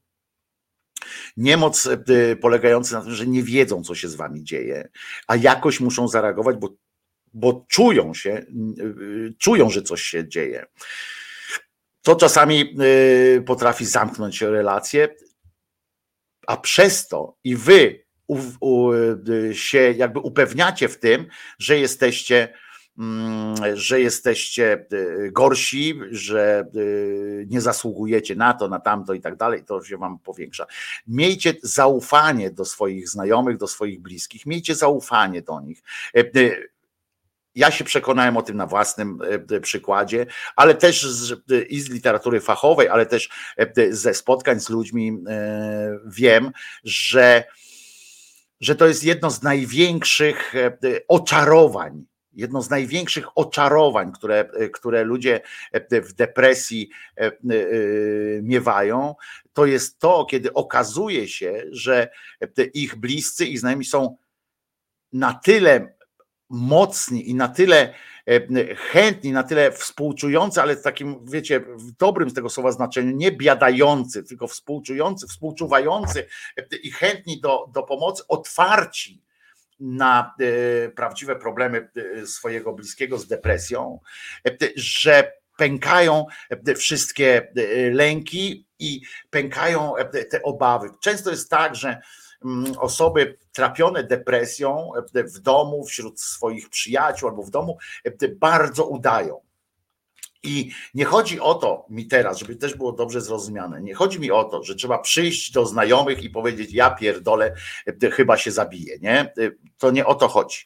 Niemoc 1.37 1.89
polegająca 2.41 2.99
na 2.99 3.05
tym, 3.05 3.15
że 3.15 3.27
nie 3.27 3.43
wiedzą, 3.43 3.83
co 3.83 3.95
się 3.95 4.09
z 4.09 4.15
wami 4.15 4.45
dzieje, 4.45 4.89
a 5.27 5.37
jakoś 5.37 5.81
muszą 5.81 6.09
zareagować, 6.09 6.57
bo 6.57 6.69
bo 7.35 7.67
czują 7.69 8.15
się, 8.15 8.47
y, 8.81 9.35
czują, 9.39 9.71
że 9.71 9.83
coś 9.83 10.03
się 10.03 10.29
dzieje. 10.29 10.67
To 12.03 12.17
czasami 12.17 12.77
potrafi 13.47 13.87
zamknąć 13.87 14.41
relacje, 14.41 15.09
a 16.47 16.57
przez 16.57 17.09
to 17.09 17.37
i 17.45 17.57
wy 17.57 18.05
u, 18.27 18.39
u, 18.61 18.93
się 19.53 19.79
jakby 19.79 20.21
upewniacie 20.21 20.89
w 20.89 20.99
tym, 20.99 21.27
że 21.59 21.79
jesteście 21.79 22.55
że 23.75 24.01
jesteście 24.01 24.87
gorsi, 25.33 26.01
że 26.11 26.67
nie 27.47 27.61
zasługujecie 27.61 28.37
na 28.37 28.55
to, 28.55 28.69
na 28.69 28.81
tamto 28.81 29.15
i 29.15 29.21
tak 29.21 29.37
dalej, 29.37 29.65
to 29.65 29.85
się 29.85 29.97
wam 29.97 30.19
powiększa. 30.19 30.67
Miejcie 31.07 31.55
zaufanie 31.63 32.51
do 32.51 32.65
swoich 32.65 33.09
znajomych, 33.09 33.57
do 33.57 33.67
swoich 33.67 34.01
bliskich, 34.01 34.47
miejcie 34.47 34.75
zaufanie 34.75 35.43
do 35.43 35.61
nich. 35.61 35.83
Ja 37.55 37.71
się 37.71 37.85
przekonałem 37.85 38.37
o 38.37 38.43
tym 38.43 38.57
na 38.57 38.67
własnym 38.67 39.19
przykładzie, 39.63 40.27
ale 40.57 40.75
też 40.75 41.03
z, 41.07 41.41
i 41.69 41.81
z 41.81 41.91
literatury 41.91 42.41
fachowej, 42.41 42.89
ale 42.89 43.07
też 43.07 43.29
ze 43.91 44.15
spotkań 44.15 44.61
z 44.61 44.69
ludźmi 44.69 45.19
wiem, 46.07 46.51
że, 46.85 47.45
że 48.61 48.75
to 48.77 48.87
jest 48.87 49.05
jedno 49.05 49.31
z 49.31 49.43
największych 49.43 50.55
oczarowań 51.09 52.05
jedno 52.35 52.63
z 52.63 52.71
największych 52.71 53.39
oczarowań, 53.39 54.13
które, 54.13 54.51
które 54.73 55.05
ludzie 55.05 55.41
w 55.91 56.13
depresji 56.13 56.91
miewają, 58.43 59.15
to 59.53 59.67
jest 59.67 59.99
to, 59.99 60.25
kiedy 60.25 60.53
okazuje 60.53 61.29
się, 61.29 61.63
że 61.71 62.11
ich 62.75 62.97
bliscy 62.97 63.47
i 63.47 63.59
znajomi 63.59 63.85
są 63.85 64.17
na 65.13 65.35
tyle 65.35 65.95
mocni 66.53 67.31
i 67.31 67.35
na 67.35 67.49
tyle 67.49 67.95
e, 68.29 68.75
chętni, 68.75 69.33
na 69.33 69.43
tyle 69.43 69.73
współczujący, 69.73 70.63
ale 70.63 70.77
takim, 70.77 71.27
wiecie, 71.27 71.61
w 71.61 71.93
dobrym 71.93 72.31
z 72.31 72.35
tego 72.35 72.49
słowa 72.49 72.73
znaczeniu, 72.73 73.17
nie 73.17 73.33
biadający, 73.33 74.23
tylko 74.23 74.47
współczujący, 74.47 75.27
współczuwający 75.27 76.27
e, 76.57 76.77
i 76.77 76.91
chętni 76.91 77.41
do, 77.41 77.71
do 77.75 77.83
pomocy, 77.83 78.23
otwarci 78.29 79.23
na 79.83 80.35
e, 80.41 80.89
prawdziwe 80.89 81.37
problemy 81.37 81.91
swojego 82.27 82.73
bliskiego 82.73 83.19
z 83.19 83.27
depresją, 83.27 84.01
że 84.77 85.33
pękają 85.57 86.27
wszystkie 86.77 87.53
lęki 87.93 88.67
i 88.79 89.03
pękają 89.31 89.95
te 90.31 90.43
obawy. 90.43 90.89
Często 91.01 91.31
jest 91.31 91.51
tak, 91.51 91.77
że 91.77 92.01
Mm, 92.45 92.79
osoby 92.79 93.39
trapione 93.53 94.05
depresją 94.05 94.91
e, 95.15 95.25
w 95.25 95.39
domu, 95.39 95.85
wśród 95.85 96.21
swoich 96.21 96.69
przyjaciół 96.69 97.29
albo 97.29 97.43
w 97.43 97.51
domu, 97.51 97.79
e, 98.05 98.29
bardzo 98.29 98.87
udają. 98.87 99.41
I 100.43 100.71
nie 100.95 101.05
chodzi 101.05 101.41
o 101.41 101.55
to 101.55 101.87
mi 101.91 102.07
teraz, 102.07 102.39
żeby 102.39 102.57
też 102.57 102.75
było 102.75 102.93
dobrze 102.93 103.21
zrozumiane, 103.21 103.83
nie 103.83 103.95
chodzi 103.95 104.21
mi 104.21 104.31
o 104.31 104.45
to, 104.45 104.63
że 104.63 104.75
trzeba 104.75 104.99
przyjść 104.99 105.53
do 105.53 105.67
znajomych 105.67 106.25
i 106.25 106.31
powiedzieć, 106.31 106.73
ja 106.73 106.91
pierdolę, 106.91 107.55
e, 108.03 108.11
chyba 108.11 108.37
się 108.37 108.51
zabiję, 108.51 108.99
nie? 109.01 109.33
To 109.79 109.91
nie 109.91 110.07
o 110.07 110.15
to 110.15 110.29
chodzi. 110.29 110.59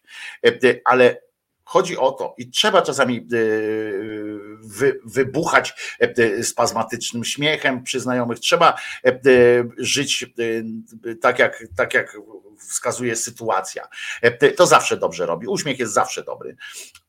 Ale 0.85 1.23
chodzi 1.65 1.97
o 1.97 2.13
to 2.13 2.35
i 2.39 2.51
trzeba 2.51 2.83
czasami 2.83 3.27
wybuchać 5.05 5.97
spazmatycznym 6.43 7.25
śmiechem 7.25 7.83
przy 7.83 8.01
znajomych, 8.01 8.39
trzeba 8.39 8.75
żyć 9.79 10.27
tak 11.21 11.39
jak, 11.39 11.65
tak 11.77 11.95
jak 11.95 12.17
wskazuje 12.69 13.17
sytuacja. 13.17 13.89
To 14.57 14.67
zawsze 14.67 14.97
dobrze 14.97 15.27
robi. 15.27 15.47
Uśmiech 15.47 15.79
jest 15.79 15.93
zawsze 15.93 16.25
dobry. 16.25 16.57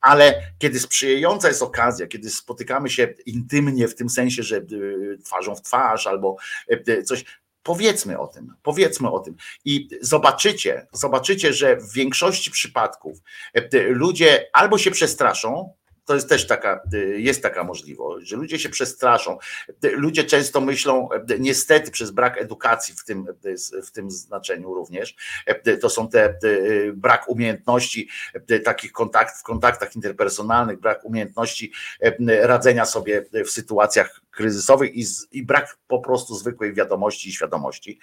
Ale 0.00 0.42
kiedy 0.58 0.80
sprzyjająca 0.80 1.48
jest 1.48 1.62
okazja, 1.62 2.06
kiedy 2.06 2.30
spotykamy 2.30 2.90
się 2.90 3.14
intymnie 3.26 3.88
w 3.88 3.94
tym 3.94 4.08
sensie, 4.08 4.42
że 4.42 4.60
twarzą 5.24 5.54
w 5.54 5.62
twarz 5.62 6.06
albo 6.06 6.36
coś, 7.04 7.24
Powiedzmy 7.62 8.18
o 8.18 8.26
tym, 8.26 8.54
powiedzmy 8.62 9.10
o 9.10 9.20
tym. 9.20 9.36
I 9.64 9.88
zobaczycie, 10.00 10.86
zobaczycie, 10.92 11.52
że 11.52 11.76
w 11.76 11.92
większości 11.92 12.50
przypadków 12.50 13.18
ludzie 13.88 14.46
albo 14.52 14.78
się 14.78 14.90
przestraszą, 14.90 15.74
to 16.08 16.14
jest 16.14 16.28
też 16.28 16.46
taka, 16.46 16.80
y, 16.94 17.20
jest 17.20 17.42
taka 17.42 17.64
możliwość, 17.64 18.28
że 18.28 18.36
ludzie 18.36 18.58
się 18.58 18.68
przestraszą. 18.68 19.38
Ludzie 19.82 20.24
często 20.24 20.60
myślą, 20.60 21.08
niestety 21.38 21.90
przez 21.90 22.10
brak 22.10 22.42
edukacji 22.42 22.94
w 22.94 23.04
tym, 23.04 23.26
w 23.86 23.90
tym 23.90 24.10
znaczeniu 24.10 24.74
również, 24.74 25.16
to 25.80 25.90
są 25.90 26.08
te 26.08 26.38
brak 26.94 27.28
umiejętności 27.28 28.08
takich 28.64 28.92
kontaktów, 28.92 29.40
w 29.40 29.42
kontaktach 29.42 29.96
interpersonalnych, 29.96 30.80
brak 30.80 31.04
umiejętności 31.04 31.72
radzenia 32.40 32.86
sobie 32.86 33.24
w 33.44 33.50
sytuacjach 33.50 34.20
kryzysowych 34.30 34.96
i, 34.96 35.04
i 35.32 35.42
brak 35.42 35.78
po 35.86 35.98
prostu 35.98 36.34
zwykłej 36.34 36.74
wiadomości 36.74 37.28
i 37.28 37.32
świadomości. 37.32 37.98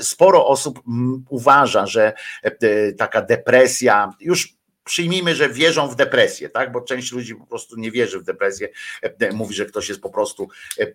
Sporo 0.00 0.46
osób 0.46 0.82
uważa, 1.28 1.86
że 1.86 2.12
taka 2.98 3.22
depresja, 3.22 4.12
już 4.20 4.61
przyjmijmy, 4.84 5.34
że 5.34 5.48
wierzą 5.48 5.88
w 5.88 5.96
depresję, 5.96 6.48
tak? 6.48 6.72
Bo 6.72 6.80
część 6.80 7.12
ludzi 7.12 7.34
po 7.34 7.46
prostu 7.46 7.76
nie 7.76 7.90
wierzy 7.90 8.18
w 8.18 8.24
depresję, 8.24 8.68
e, 9.02 9.32
mówi, 9.32 9.54
że 9.54 9.66
ktoś 9.66 9.88
jest 9.88 10.00
po 10.00 10.10
prostu 10.10 10.48
e, 10.78 10.82
e, 10.82 10.92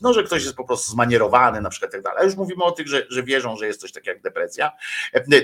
no, 0.00 0.12
że 0.12 0.22
ktoś 0.22 0.44
jest 0.44 0.56
po 0.56 0.64
prostu 0.64 0.92
zmanierowany 0.92 1.60
na 1.60 1.70
przykład 1.70 1.92
tak 1.92 2.02
dalej. 2.02 2.18
A 2.20 2.24
już 2.24 2.36
mówimy 2.36 2.64
o 2.64 2.72
tych, 2.72 2.88
że, 2.88 3.06
że 3.10 3.22
wierzą, 3.22 3.56
że 3.56 3.66
jest 3.66 3.80
coś 3.80 3.92
takiego 3.92 4.14
jak 4.14 4.22
depresja, 4.22 4.72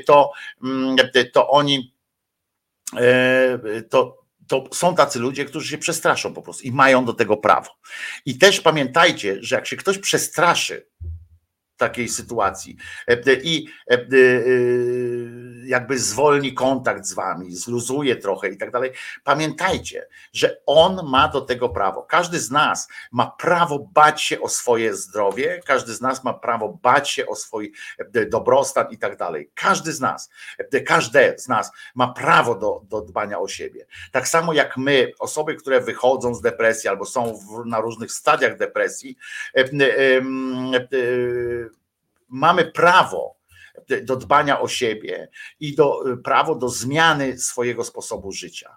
to, 0.07 0.33
mm, 0.65 0.97
to 1.33 1.49
oni 1.51 1.95
to, 3.91 4.21
to 4.49 4.65
są 4.73 4.95
tacy 4.95 5.19
ludzie, 5.19 5.45
którzy 5.45 5.69
się 5.69 5.79
przestraszą 5.79 6.35
po 6.35 6.43
prostu 6.43 6.63
i 6.63 6.73
mają 6.73 7.05
do 7.05 7.13
tego 7.13 7.37
prawo. 7.37 7.71
I 8.27 8.39
też 8.39 8.61
pamiętajcie, 8.61 9.37
że 9.41 9.57
jak 9.57 9.67
się 9.67 9.77
ktoś 9.77 9.99
przestraszy 9.99 10.87
takiej 11.81 12.09
sytuacji 12.09 12.77
i 13.43 13.67
jakby 15.65 15.99
zwolni 15.99 16.55
kontakt 16.55 17.07
z 17.07 17.15
wami, 17.15 17.57
zluzuje 17.57 18.17
trochę 18.17 18.49
i 18.49 18.57
tak 18.57 18.71
dalej. 18.71 18.93
Pamiętajcie, 19.25 20.07
że 20.33 20.61
on 20.67 21.01
ma 21.05 21.29
do 21.29 21.41
tego 21.41 21.69
prawo. 21.69 22.03
Każdy 22.03 22.41
z 22.41 22.51
nas 22.51 22.89
ma 23.13 23.27
prawo 23.27 23.79
bać 23.93 24.23
się 24.23 24.41
o 24.41 24.49
swoje 24.49 24.95
zdrowie, 24.95 25.61
każdy 25.67 25.95
z 25.95 26.01
nas 26.01 26.25
ma 26.25 26.35
prawo 26.35 26.79
bać 26.83 27.11
się 27.11 27.27
o 27.27 27.37
swój 27.37 27.73
e, 28.15 28.27
dobrostan 28.27 28.87
i 28.91 28.99
tak 28.99 29.17
dalej. 29.17 29.51
Każdy 29.55 29.93
z 29.93 30.01
nas, 30.01 30.31
e, 30.59 30.81
każde 30.81 31.39
z 31.39 31.49
nas 31.49 31.73
ma 31.95 32.13
prawo 32.13 32.55
do, 32.55 32.83
do 32.85 33.01
dbania 33.01 33.39
o 33.39 33.49
siebie. 33.49 33.87
Tak 34.13 34.29
samo 34.29 34.53
jak 34.53 34.77
my, 34.77 35.13
osoby, 35.19 35.55
które 35.55 35.81
wychodzą 35.81 36.35
z 36.35 36.41
depresji 36.41 36.89
albo 36.89 37.05
są 37.05 37.35
w, 37.35 37.67
na 37.67 37.81
różnych 37.81 38.13
stadiach 38.13 38.57
depresji, 38.57 39.17
e, 39.55 39.65
mamy 42.31 42.65
prawo 42.65 43.41
do 44.03 44.17
dbania 44.17 44.61
o 44.61 44.69
siebie 44.69 45.29
i 45.61 45.75
do, 45.75 46.11
y, 46.13 46.17
prawo 46.17 46.55
do 46.55 46.69
zmiany 46.69 47.39
swojego 47.39 47.85
sposobu 47.85 48.33
życia. 48.33 48.77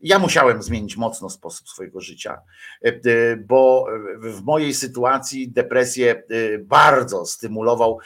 Ja 0.00 0.18
musiałem 0.18 0.62
zmienić 0.62 0.96
mocno 0.96 1.30
sposób 1.30 1.68
swojego 1.68 2.00
życia, 2.00 2.40
y, 2.86 3.00
y, 3.06 3.44
bo 3.46 3.86
w 4.18 4.42
mojej 4.42 4.74
sytuacji 4.74 5.52
depresję 5.52 6.22
bardzo 6.60 7.26
stymulował, 7.26 7.98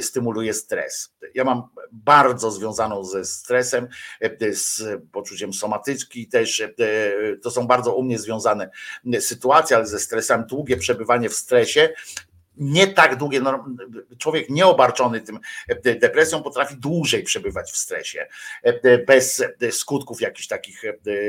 stymuluje 0.00 0.54
stres. 0.54 1.14
Ja 1.34 1.44
mam 1.44 1.62
bardzo 1.92 2.50
związaną 2.50 3.04
ze 3.04 3.24
stresem, 3.24 3.88
z 4.52 4.82
poczuciem 5.12 5.52
somatyczki 5.52 6.28
też. 6.28 6.62
To 7.42 7.50
są 7.50 7.66
bardzo 7.66 7.94
u 7.94 8.02
mnie 8.02 8.18
związane 8.18 8.70
sytuacje, 9.20 9.76
ale 9.76 9.86
ze 9.86 9.98
stresem 9.98 10.44
długie 10.46 10.76
przebywanie 10.76 11.28
w 11.28 11.34
stresie 11.34 11.94
nie 12.56 12.86
tak 12.86 13.16
długie, 13.16 13.40
człowiek 14.18 14.50
nieobarczony 14.50 15.20
tym 15.20 15.40
e, 15.68 15.94
depresją 15.94 16.42
potrafi 16.42 16.76
dłużej 16.76 17.22
przebywać 17.22 17.72
w 17.72 17.76
stresie, 17.76 18.26
e, 18.62 18.98
bez 18.98 19.44
skutków 19.70 20.20
jakichś 20.20 20.46
takich 20.48 20.82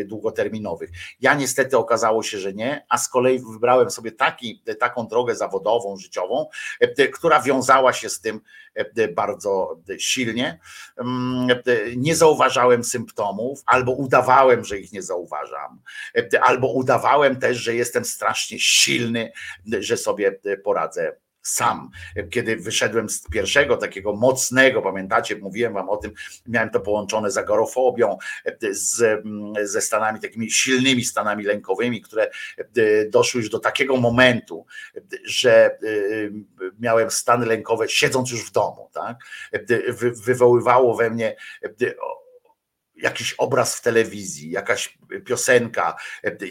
długoterminowych. 0.05 0.89
Ja 1.21 1.33
niestety 1.33 1.77
okazało 1.77 2.23
się, 2.23 2.39
że 2.39 2.53
nie, 2.53 2.85
a 2.89 2.97
z 2.97 3.09
kolei 3.09 3.39
wybrałem 3.39 3.91
sobie 3.91 4.11
taki, 4.11 4.63
taką 4.79 5.07
drogę 5.07 5.35
zawodową, 5.35 5.97
życiową, 5.97 6.49
która 7.13 7.41
wiązała 7.41 7.93
się 7.93 8.09
z 8.09 8.21
tym 8.21 8.41
bardzo 9.15 9.79
silnie. 9.97 10.59
Mm, 10.97 11.59
nie 11.95 12.15
zauważałem 12.15 12.83
symptomów, 12.83 13.63
albo 13.65 13.91
udawałem, 13.91 14.65
że 14.65 14.79
ich 14.79 14.91
nie 14.91 15.01
zauważam, 15.01 15.81
albo 16.41 16.73
udawałem 16.73 17.39
też, 17.39 17.57
że 17.57 17.75
jestem 17.75 18.05
strasznie 18.05 18.59
silny, 18.59 19.31
że 19.79 19.97
sobie 19.97 20.39
poradzę 20.63 21.20
sam. 21.41 21.89
Kiedy 22.29 22.55
wyszedłem 22.55 23.09
z 23.09 23.27
pierwszego 23.29 23.77
takiego 23.77 24.13
mocnego, 24.13 24.81
pamiętacie, 24.81 25.35
mówiłem 25.35 25.73
wam 25.73 25.89
o 25.89 25.97
tym, 25.97 26.11
miałem 26.47 26.69
to 26.69 26.79
połączone 26.79 27.31
z 27.31 27.37
agorofobią, 27.37 28.17
z, 28.71 29.23
ze 29.63 29.81
stanami 29.81 30.19
takimi 30.19 30.51
silnymi 30.51 31.05
stanami 31.05 31.43
lękowymi, 31.43 32.01
które 32.01 32.31
doszły 33.09 33.41
już 33.41 33.49
do 33.49 33.59
takiego 33.59 33.97
momentu, 33.97 34.65
że 35.25 35.77
miałem 36.79 37.11
stany 37.11 37.45
lękowe 37.45 37.89
siedząc 37.89 38.31
już 38.31 38.45
w 38.45 38.51
domu, 38.51 38.89
tak? 38.93 39.17
Wywoływało 40.25 40.95
we 40.95 41.09
mnie 41.09 41.35
jakiś 42.95 43.33
obraz 43.33 43.75
w 43.75 43.81
telewizji, 43.81 44.51
jakaś 44.51 44.97
piosenka, 45.25 45.95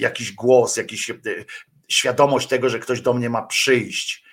jakiś 0.00 0.32
głos, 0.32 0.76
jakiś 0.76 1.12
świadomość 1.88 2.48
tego, 2.48 2.68
że 2.68 2.78
ktoś 2.78 3.00
do 3.00 3.14
mnie 3.14 3.30
ma 3.30 3.42
przyjść 3.42 4.29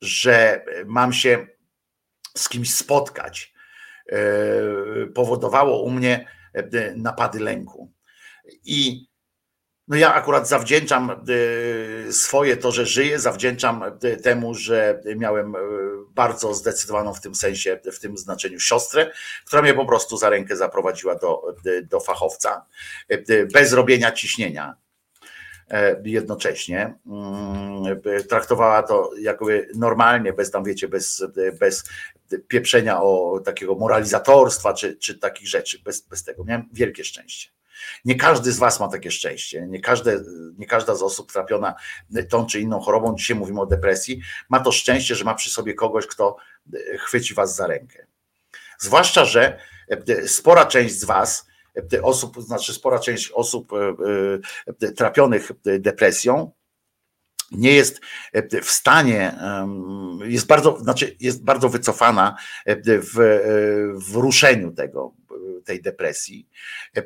że 0.00 0.64
mam 0.86 1.12
się 1.12 1.46
z 2.36 2.48
kimś 2.48 2.74
spotkać, 2.74 3.54
e, 4.12 4.18
powodowało 5.14 5.82
u 5.82 5.90
mnie 5.90 6.28
e, 6.52 6.94
napady 6.96 7.40
lęku. 7.40 7.92
I 8.64 9.06
no 9.88 9.96
ja 9.96 10.14
akurat 10.14 10.48
zawdzięczam 10.48 11.10
e, 11.10 12.12
swoje 12.12 12.56
to, 12.56 12.72
że 12.72 12.86
żyję, 12.86 13.18
zawdzięczam 13.18 13.84
temu, 14.22 14.54
że 14.54 15.02
miałem 15.16 15.54
bardzo 16.10 16.54
zdecydowaną 16.54 17.14
w 17.14 17.20
tym 17.20 17.34
sensie, 17.34 17.80
w 17.92 18.00
tym 18.00 18.18
znaczeniu 18.18 18.60
siostrę, 18.60 19.10
która 19.44 19.62
mnie 19.62 19.74
po 19.74 19.86
prostu 19.86 20.16
za 20.16 20.30
rękę 20.30 20.56
zaprowadziła 20.56 21.14
do, 21.14 21.54
do 21.82 22.00
fachowca, 22.00 22.66
bez 23.52 23.72
robienia 23.72 24.12
ciśnienia 24.12 24.74
E, 24.74 24.85
jednocześnie. 26.04 26.94
Mm, 27.06 28.00
traktowała 28.28 28.82
to 28.82 29.10
jakby 29.20 29.68
normalnie, 29.74 30.32
bez 30.32 30.50
tam 30.50 30.64
wiecie, 30.64 30.88
bez, 30.88 31.24
bez 31.60 31.84
pieprzenia 32.48 33.02
o 33.02 33.40
takiego 33.44 33.74
moralizatorstwa 33.74 34.74
czy, 34.74 34.96
czy 34.96 35.18
takich 35.18 35.48
rzeczy, 35.48 35.78
bez, 35.84 36.00
bez 36.00 36.24
tego. 36.24 36.44
Miałem 36.44 36.68
wielkie 36.72 37.04
szczęście. 37.04 37.50
Nie 38.04 38.14
każdy 38.14 38.52
z 38.52 38.58
Was 38.58 38.80
ma 38.80 38.88
takie 38.88 39.10
szczęście. 39.10 39.66
Nie, 39.66 39.80
każde, 39.80 40.20
nie 40.58 40.66
każda 40.66 40.94
z 40.94 41.02
osób 41.02 41.32
trapiona 41.32 41.74
tą 42.28 42.46
czy 42.46 42.60
inną 42.60 42.80
chorobą, 42.80 43.14
dzisiaj 43.16 43.36
mówimy 43.36 43.60
o 43.60 43.66
depresji, 43.66 44.20
ma 44.48 44.60
to 44.60 44.72
szczęście, 44.72 45.14
że 45.14 45.24
ma 45.24 45.34
przy 45.34 45.50
sobie 45.50 45.74
kogoś, 45.74 46.06
kto 46.06 46.36
chwyci 46.98 47.34
Was 47.34 47.56
za 47.56 47.66
rękę. 47.66 48.06
Zwłaszcza, 48.78 49.24
że 49.24 49.58
spora 50.26 50.66
część 50.66 50.94
z 51.00 51.04
Was 51.04 51.46
osób, 52.02 52.42
znaczy 52.42 52.74
spora 52.74 52.98
część 52.98 53.30
osób 53.30 53.72
e, 53.72 53.96
e, 54.86 54.92
trapionych 54.92 55.52
depresją 55.64 56.52
nie 57.50 57.72
jest 57.72 58.00
w 58.62 58.70
stanie, 58.70 59.38
jest 60.24 60.46
bardzo, 60.46 60.78
znaczy 60.78 61.16
jest 61.20 61.44
bardzo 61.44 61.68
wycofana 61.68 62.36
w, 62.66 63.12
w 64.10 64.14
ruszeniu 64.14 64.72
tego, 64.72 65.14
tej 65.64 65.82
depresji, 65.82 66.48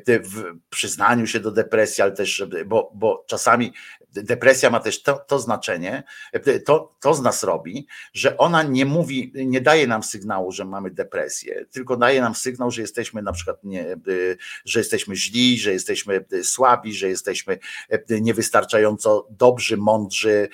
w 0.07 0.43
przyznaniu 0.69 1.27
się 1.27 1.39
do 1.39 1.51
depresji, 1.51 2.01
ale 2.01 2.11
też, 2.11 2.45
bo, 2.65 2.91
bo 2.95 3.25
czasami 3.27 3.73
depresja 4.11 4.69
ma 4.69 4.79
też 4.79 5.03
to, 5.03 5.13
to 5.27 5.39
znaczenie, 5.39 6.03
to, 6.65 6.95
to 6.99 7.13
z 7.13 7.21
nas 7.21 7.43
robi, 7.43 7.87
że 8.13 8.37
ona 8.37 8.63
nie 8.63 8.85
mówi, 8.85 9.31
nie 9.35 9.61
daje 9.61 9.87
nam 9.87 10.03
sygnału, 10.03 10.51
że 10.51 10.65
mamy 10.65 10.91
depresję, 10.91 11.65
tylko 11.71 11.97
daje 11.97 12.21
nam 12.21 12.35
sygnał, 12.35 12.71
że 12.71 12.81
jesteśmy 12.81 13.21
na 13.21 13.31
przykład 13.31 13.63
nie, 13.63 13.85
że 14.65 14.79
jesteśmy 14.79 15.15
źli, 15.15 15.59
że 15.59 15.73
jesteśmy 15.73 16.25
słabi, 16.43 16.93
że 16.93 17.09
jesteśmy 17.09 17.59
niewystarczająco 18.09 19.27
dobrzy, 19.29 19.77
mądrzy, 19.77 20.49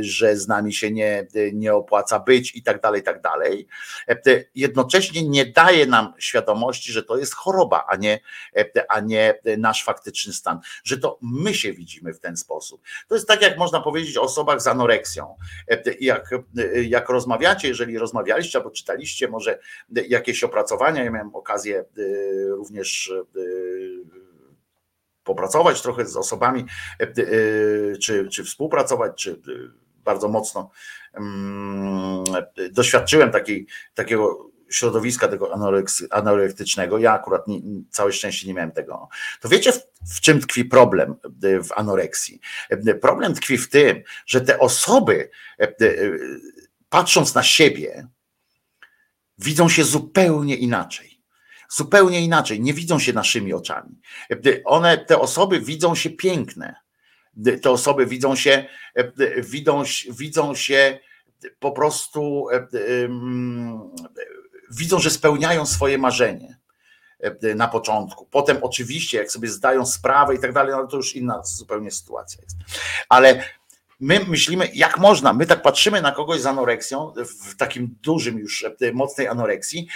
że 0.00 0.36
z 0.36 0.48
nami 0.48 0.74
się 0.74 0.90
nie, 0.90 1.26
nie 1.52 1.74
opłaca 1.74 2.20
być 2.20 2.56
i 2.56 2.62
tak 2.62 2.80
dalej, 2.80 3.00
i 3.00 3.04
tak 3.04 3.20
dalej. 3.20 3.66
Jednocześnie 4.54 5.28
nie 5.28 5.46
daje 5.46 5.86
nam 5.86 6.14
świadomości, 6.18 6.92
że 6.92 7.02
to 7.02 7.16
jest 7.16 7.34
choroba, 7.34 7.86
a 7.88 7.96
nie, 7.96 8.20
a 8.88 9.00
nie 9.00 9.34
nasz 9.58 9.84
faktyczny 9.84 10.32
stan, 10.32 10.60
że 10.84 10.98
to 10.98 11.18
my 11.22 11.54
się 11.54 11.72
widzimy 11.72 12.14
w 12.14 12.20
ten 12.20 12.36
sposób 12.36 12.57
sposób. 12.60 12.82
To 13.08 13.14
jest 13.14 13.28
tak, 13.28 13.42
jak 13.42 13.58
można 13.58 13.80
powiedzieć 13.80 14.16
o 14.16 14.22
osobach 14.22 14.62
z 14.62 14.66
anoreksją. 14.66 15.36
Jak, 16.00 16.30
jak 16.82 17.08
rozmawiacie, 17.08 17.68
jeżeli 17.68 17.98
rozmawialiście 17.98 18.58
albo 18.58 18.70
czytaliście 18.70 19.28
może 19.28 19.58
jakieś 20.08 20.44
opracowania, 20.44 21.04
ja 21.04 21.10
miałem 21.10 21.34
okazję 21.34 21.84
również 22.50 23.12
popracować 25.24 25.82
trochę 25.82 26.06
z 26.06 26.16
osobami, 26.16 26.64
czy, 28.00 28.28
czy 28.28 28.44
współpracować, 28.44 29.22
czy 29.22 29.40
bardzo 30.04 30.28
mocno 30.28 30.70
mm, 31.14 32.24
doświadczyłem 32.72 33.30
takiej, 33.30 33.66
takiego 33.94 34.50
środowiska 34.70 35.28
tego 35.28 35.52
anorektycznego, 36.10 36.98
ja 36.98 37.12
akurat 37.12 37.48
nie, 37.48 37.60
całe 37.90 38.12
szczęście 38.12 38.46
nie 38.46 38.54
miałem 38.54 38.70
tego, 38.70 39.08
to 39.40 39.48
wiecie 39.48 39.72
w, 39.72 39.80
w, 40.14 40.20
czym 40.20 40.40
tkwi 40.40 40.64
problem 40.64 41.14
e, 41.42 41.62
w 41.62 41.72
anoreksji? 41.72 42.40
E, 42.70 42.94
problem 42.94 43.34
tkwi 43.34 43.58
w 43.58 43.68
tym, 43.68 44.02
że 44.26 44.40
te 44.40 44.58
osoby 44.58 45.30
e, 45.60 45.74
patrząc 46.88 47.34
na 47.34 47.42
siebie 47.42 48.08
widzą 49.38 49.68
się 49.68 49.84
zupełnie 49.84 50.56
inaczej. 50.56 51.18
Zupełnie 51.70 52.20
inaczej, 52.20 52.60
nie 52.60 52.74
widzą 52.74 52.98
się 52.98 53.12
naszymi 53.12 53.52
oczami. 53.52 54.00
One, 54.64 54.98
te 54.98 55.18
osoby 55.18 55.60
widzą 55.60 55.94
się 55.94 56.10
piękne. 56.10 56.74
Te 57.62 57.70
osoby 57.70 58.06
widzą 58.06 58.36
się, 58.36 58.64
widzą, 59.38 59.82
widzą 60.10 60.54
się 60.54 60.98
po 61.58 61.72
prostu 61.72 62.46
widzą, 64.70 64.98
że 64.98 65.10
spełniają 65.10 65.66
swoje 65.66 65.98
marzenie 65.98 66.56
e, 67.20 67.54
na 67.54 67.68
początku. 67.68 68.26
Potem 68.30 68.58
oczywiście, 68.62 69.18
jak 69.18 69.32
sobie 69.32 69.48
zdają 69.48 69.86
sprawę 69.86 70.34
i 70.34 70.38
tak 70.38 70.52
dalej, 70.52 70.74
no 70.76 70.86
to 70.86 70.96
już 70.96 71.16
inna 71.16 71.42
zupełnie 71.44 71.90
sytuacja 71.90 72.42
jest. 72.42 72.56
Ale 73.08 73.44
my 74.00 74.20
myślimy, 74.28 74.70
jak 74.74 74.98
można, 74.98 75.32
my 75.32 75.46
tak 75.46 75.62
patrzymy 75.62 76.02
na 76.02 76.12
kogoś 76.12 76.40
z 76.40 76.46
anoreksją, 76.46 77.12
w 77.50 77.56
takim 77.56 77.96
dużym 78.02 78.38
już, 78.38 78.64
e, 78.64 78.92
mocnej 78.92 79.28
anoreksji, 79.28 79.88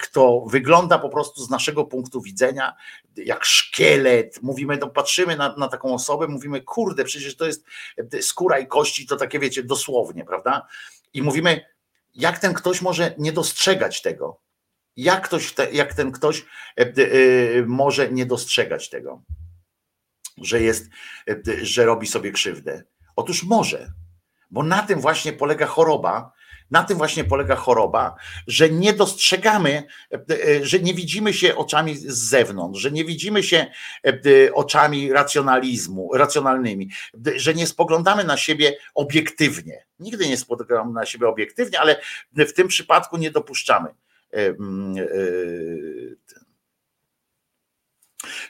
kto 0.00 0.44
wygląda 0.46 0.98
po 0.98 1.08
prostu 1.08 1.44
z 1.44 1.50
naszego 1.50 1.84
punktu 1.84 2.20
widzenia 2.20 2.74
jak 3.16 3.44
szkielet. 3.44 4.42
Mówimy, 4.42 4.76
no 4.76 4.88
patrzymy 4.88 5.36
na, 5.36 5.56
na 5.56 5.68
taką 5.68 5.94
osobę, 5.94 6.28
mówimy, 6.28 6.60
kurde, 6.60 7.04
przecież 7.04 7.36
to 7.36 7.46
jest 7.46 7.64
e, 8.12 8.22
skóra 8.22 8.58
i 8.58 8.66
kości, 8.66 9.06
to 9.06 9.16
takie 9.16 9.38
wiecie, 9.38 9.62
dosłownie, 9.62 10.24
prawda? 10.24 10.66
I 11.14 11.22
mówimy, 11.22 11.64
jak 12.14 12.38
ten 12.38 12.54
ktoś 12.54 12.82
może 12.82 13.14
nie 13.18 13.32
dostrzegać 13.32 14.02
tego? 14.02 14.40
Jak, 14.96 15.24
ktoś, 15.24 15.54
jak 15.72 15.94
ten 15.94 16.12
ktoś 16.12 16.44
e, 16.78 16.82
e, 16.82 17.62
może 17.66 18.12
nie 18.12 18.26
dostrzegać 18.26 18.90
tego, 18.90 19.22
że 20.42 20.60
jest, 20.60 20.88
e, 21.28 21.36
że 21.62 21.84
robi 21.84 22.06
sobie 22.06 22.32
krzywdę? 22.32 22.84
Otóż 23.16 23.42
może, 23.44 23.92
bo 24.50 24.62
na 24.62 24.82
tym 24.82 25.00
właśnie 25.00 25.32
polega 25.32 25.66
choroba, 25.66 26.32
na 26.72 26.84
tym 26.84 26.98
właśnie 26.98 27.24
polega 27.24 27.56
choroba, 27.56 28.14
że 28.46 28.70
nie 28.70 28.92
dostrzegamy, 28.92 29.82
że 30.62 30.78
nie 30.78 30.94
widzimy 30.94 31.32
się 31.32 31.56
oczami 31.56 31.96
z 31.96 32.18
zewnątrz, 32.18 32.80
że 32.80 32.90
nie 32.90 33.04
widzimy 33.04 33.42
się 33.42 33.66
oczami 34.52 35.12
racjonalizmu, 35.12 36.10
racjonalnymi, 36.14 36.90
że 37.36 37.54
nie 37.54 37.66
spoglądamy 37.66 38.24
na 38.24 38.36
siebie 38.36 38.76
obiektywnie. 38.94 39.84
Nigdy 39.98 40.28
nie 40.28 40.36
spoglądamy 40.36 40.92
na 40.92 41.06
siebie 41.06 41.28
obiektywnie, 41.28 41.80
ale 41.80 42.00
w 42.32 42.52
tym 42.52 42.68
przypadku 42.68 43.16
nie 43.16 43.30
dopuszczamy. 43.30 43.88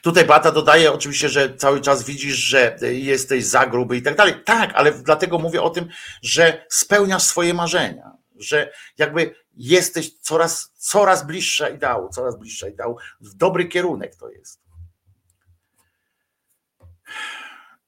Tutaj 0.03 0.25
Bata 0.25 0.51
dodaje 0.51 0.91
oczywiście, 0.91 1.29
że 1.29 1.55
cały 1.55 1.81
czas 1.81 2.03
widzisz, 2.03 2.35
że 2.35 2.77
jesteś 2.91 3.45
za 3.45 3.65
gruby 3.65 3.97
i 3.97 4.01
tak 4.01 4.15
dalej. 4.15 4.33
Tak, 4.45 4.71
ale 4.73 4.91
dlatego 4.91 5.39
mówię 5.39 5.61
o 5.61 5.69
tym, 5.69 5.89
że 6.21 6.65
spełniasz 6.69 7.23
swoje 7.23 7.53
marzenia, 7.53 8.11
że 8.35 8.73
jakby 8.97 9.35
jesteś 9.53 10.19
coraz, 10.19 10.71
coraz 10.77 11.27
bliższa 11.27 11.69
ideału, 11.69 12.09
coraz 12.09 12.39
bliższa 12.39 12.67
ideału. 12.67 12.97
W 13.21 13.33
dobry 13.33 13.65
kierunek 13.65 14.15
to 14.15 14.29
jest. 14.29 14.61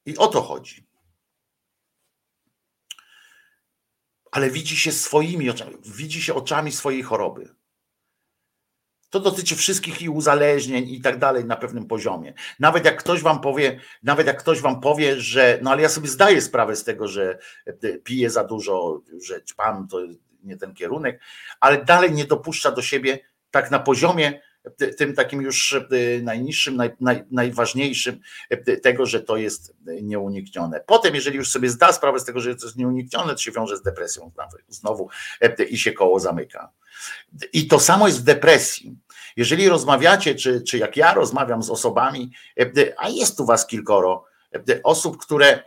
I 0.05 0.17
o 0.17 0.27
to 0.27 0.41
chodzi. 0.41 0.85
ale 4.35 4.49
widzi 4.49 4.77
się 4.77 4.91
swoimi 4.91 5.49
oczami, 5.49 5.77
widzi 5.85 6.21
się 6.21 6.33
oczami 6.33 6.71
swojej 6.71 7.03
choroby. 7.03 7.55
To 9.09 9.19
dotyczy 9.19 9.56
wszystkich 9.56 10.01
i 10.01 10.09
uzależnień 10.09 10.90
i 10.90 11.01
tak 11.01 11.19
dalej 11.19 11.45
na 11.45 11.56
pewnym 11.56 11.88
poziomie. 11.88 12.34
Nawet 12.59 12.85
jak 12.85 13.00
ktoś 13.00 13.22
wam 13.22 13.42
powie, 13.42 13.80
nawet 14.03 14.27
jak 14.27 14.40
ktoś 14.40 14.61
wam 14.61 14.82
powie, 14.82 15.22
że 15.22 15.59
no 15.61 15.72
ale 15.72 15.82
ja 15.82 15.90
sobie 15.90 16.08
zdaję 16.08 16.42
sprawę 16.42 16.75
z 16.75 16.84
tego, 16.84 17.08
że 17.08 17.38
e, 17.66 17.98
piję 17.98 18.30
za 18.30 18.43
dużo, 18.43 19.01
że 19.22 19.42
pan 19.58 19.88
to 19.88 20.00
nie 20.43 20.58
ten 20.58 20.74
kierunek, 20.74 21.22
ale 21.59 21.85
dalej 21.85 22.11
nie 22.11 22.25
dopuszcza 22.25 22.72
do 22.72 22.82
siebie 22.82 23.19
tak 23.51 23.72
na 23.72 23.80
poziomie 23.80 24.42
tym 24.98 25.14
takim 25.14 25.42
już 25.42 25.74
e, 25.74 26.22
najniższym, 26.22 26.75
naj, 26.75 26.90
naj, 27.00 27.24
najważniejszym 27.32 28.19
e, 28.50 28.77
tego, 28.77 29.06
że 29.06 29.22
to 29.22 29.38
jest 29.38 29.75
nieuniknione. 30.01 30.84
Potem, 30.88 31.16
jeżeli 31.16 31.38
już 31.38 31.51
sobie 31.51 31.69
zda 31.69 31.93
sprawę 31.93 32.19
z 32.19 32.25
tego, 32.25 32.40
że 32.40 32.56
to 32.56 32.66
jest 32.66 32.77
nieuniknione, 32.77 33.34
to 33.34 33.38
się 33.38 33.51
wiąże 33.51 33.77
z 33.77 33.82
depresją 33.82 34.32
znowu 34.67 35.09
i 35.69 35.77
się 35.77 35.92
koło 35.92 36.19
zamyka. 36.19 36.72
I 37.53 37.67
to 37.67 37.80
samo 37.80 38.07
jest 38.07 38.19
w 38.19 38.24
depresji. 38.24 38.98
Jeżeli 39.38 39.69
rozmawiacie, 39.69 40.35
czy, 40.35 40.61
czy 40.61 40.77
jak 40.77 40.98
ja 40.98 41.14
rozmawiam 41.14 41.64
z 41.64 41.69
osobami, 41.69 42.32
a 42.98 43.09
jest 43.09 43.38
tu 43.38 43.45
was 43.45 43.67
kilkoro 43.67 44.25
osób, 44.83 45.17
które, 45.17 45.64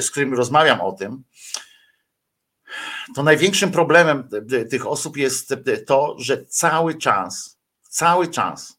z 0.00 0.10
którymi 0.10 0.36
rozmawiam 0.36 0.80
o 0.80 0.92
tym, 0.92 1.24
to 3.14 3.22
największym 3.22 3.70
problemem 3.70 4.28
tych 4.70 4.86
osób 4.86 5.16
jest 5.16 5.54
to, 5.86 6.16
że 6.18 6.44
cały 6.44 6.94
czas, 6.94 7.58
cały 7.82 8.28
czas, 8.28 8.78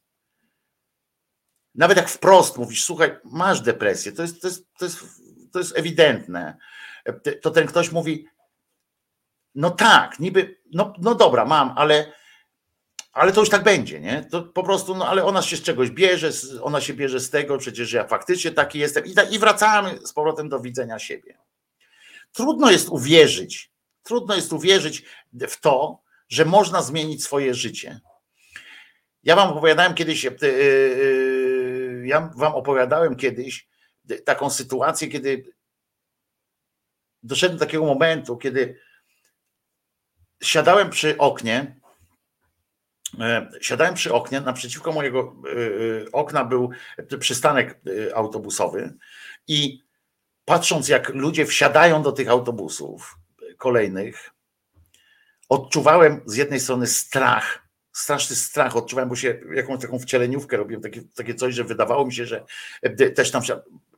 nawet 1.76 1.98
jak 1.98 2.09
wprost 2.09 2.58
mówisz, 2.58 2.84
słuchaj, 2.84 3.16
masz 3.24 3.61
depresję, 3.61 4.11
to 4.11 4.22
jest, 4.22 4.42
to 4.42 4.48
jest, 4.48 4.66
to 4.77 4.85
jest, 4.85 5.00
to 5.51 5.59
jest 5.59 5.77
ewidentne, 5.77 6.58
to 7.42 7.51
ten 7.51 7.68
ktoś 7.68 7.92
mówi, 7.92 8.27
no 9.56 9.72
tak, 9.72 10.19
niby, 10.19 10.58
no, 10.73 10.93
no 11.01 11.15
dobra, 11.15 11.45
mam, 11.45 11.73
ale, 11.75 12.14
ale 13.11 13.31
to 13.31 13.39
już 13.39 13.49
tak 13.49 13.64
będzie, 13.64 13.99
nie? 13.99 14.25
To 14.31 14.41
po 14.41 14.64
prostu, 14.64 14.95
no 14.95 15.07
ale 15.07 15.25
ona 15.25 15.41
się 15.41 15.57
z 15.57 15.61
czegoś 15.61 15.89
bierze, 15.89 16.30
ona 16.61 16.81
się 16.81 16.93
bierze 16.93 17.19
z 17.19 17.30
tego, 17.30 17.57
przecież 17.57 17.91
ja 17.91 18.07
faktycznie 18.07 18.51
taki 18.51 18.80
jestem 18.80 19.06
i, 19.06 19.14
i 19.31 19.39
wracamy 19.39 19.99
z 20.07 20.14
powrotem 20.14 20.49
do 20.49 20.59
widzenia 20.59 20.99
siebie. 20.99 21.38
Trudno 22.31 22.72
jest 22.72 22.89
uwierzyć, 22.89 23.72
trudno 24.03 24.35
jest 24.35 24.53
uwierzyć 24.53 25.03
w 25.33 25.61
to, 25.61 26.01
że 26.30 26.45
można 26.45 26.81
zmienić 26.81 27.23
swoje 27.23 27.53
życie. 27.53 27.99
Ja 29.23 29.35
wam 29.35 29.49
opowiadałem 29.49 29.93
kiedyś, 29.93 30.25
e, 30.25 30.31
e, 30.31 30.38
ja 32.07 32.31
wam 32.38 32.56
opowiadałem 32.56 33.15
kiedyś 33.15 33.67
taką 34.25 34.49
sytuację, 34.49 35.07
kiedy 35.07 35.53
doszedłem 37.23 37.59
do 37.59 37.65
takiego 37.65 37.85
momentu, 37.85 38.38
kiedy 38.38 38.80
siadałem 40.43 40.90
przy 40.90 41.18
oknie, 41.18 41.76
e, 43.19 43.50
siadałem 43.61 43.93
przy 43.93 44.14
oknie, 44.14 44.42
naprzeciwko 44.42 44.92
mojego 44.92 45.35
e, 45.45 45.51
e, 45.51 46.11
okna 46.11 46.45
był 46.45 46.69
przystanek 47.19 47.80
autobusowy 48.16 48.93
i 49.48 49.84
patrząc 50.45 50.88
jak 50.88 51.09
ludzie 51.09 51.45
wsiadają 51.45 52.03
do 52.03 52.11
tych 52.11 52.30
autobusów 52.30 53.18
kolejnych, 53.58 54.30
odczuwałem 55.50 56.22
z 56.26 56.35
jednej 56.35 56.59
strony 56.59 56.88
strach, 56.88 57.68
straszny 57.93 58.35
strach 58.35 58.76
odczuwałem, 58.76 59.09
bo 59.09 59.16
się 59.16 59.40
jakąś 59.56 59.82
taką 59.82 60.00
wcieleniówkę 60.00 60.58
robiłem, 60.58 60.82
takie, 60.82 61.01
takie 61.16 61.35
coś, 61.35 61.56
że 61.56 61.64
wydawało 61.64 62.06
mi 62.06 62.14
się, 62.14 62.26
że 62.26 62.45
też 63.16 63.32
tam 63.32 63.42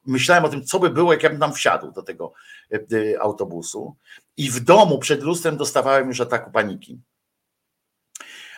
myślałem 0.06 0.46
o 0.46 0.50
tym, 0.50 0.66
co 0.66 0.80
by 0.80 0.90
było, 0.90 1.14
jak 1.14 1.24
ja 1.24 1.30
bym 1.30 1.40
tam 1.40 1.54
wsiadł 1.54 1.92
do 1.92 2.02
tego 2.02 2.34
e, 2.74 3.22
autobusu. 3.22 3.96
I 4.38 4.50
w 4.50 4.60
domu 4.60 5.00
przed 5.00 5.24
lustrem 5.24 5.58
dostawałem 5.58 6.08
już 6.08 6.22
ataku 6.22 6.52
paniki. 6.52 7.02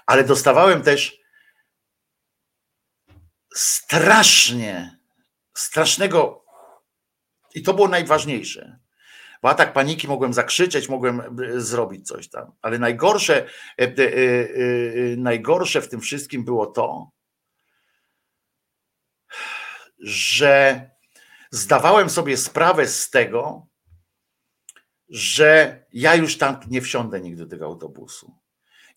Ale 0.06 0.24
dostawałem 0.24 0.82
też 0.82 1.20
strasznie, 3.56 4.98
strasznego, 5.54 6.46
i 7.56 7.64
to 7.64 7.74
było 7.74 7.88
najważniejsze. 7.88 8.80
Bo 9.42 9.50
atak 9.50 9.74
paniki 9.74 10.08
mogłem 10.08 10.34
zakrzyczeć, 10.34 10.90
mogłem 10.90 11.20
e, 11.20 11.62
zrobić 11.62 12.08
coś 12.08 12.30
tam. 12.30 12.52
Ale 12.62 12.80
najgorsze, 12.80 13.46
e, 13.78 13.88
najgorsze 15.18 15.82
w 15.82 15.90
tym 15.90 16.02
wszystkim 16.02 16.46
było 16.46 16.66
to, 16.66 17.12
że 20.00 20.93
zdawałem 21.54 22.10
sobie 22.10 22.38
sprawę 22.38 22.88
z 22.88 23.10
tego, 23.10 23.68
że 25.10 25.80
ja 25.94 26.16
już 26.16 26.38
tam 26.38 26.60
nie 26.68 26.82
wsiądę 26.82 27.22
nigdy 27.22 27.44
do 27.44 27.50
tego 27.50 27.66
autobusu. 27.66 28.36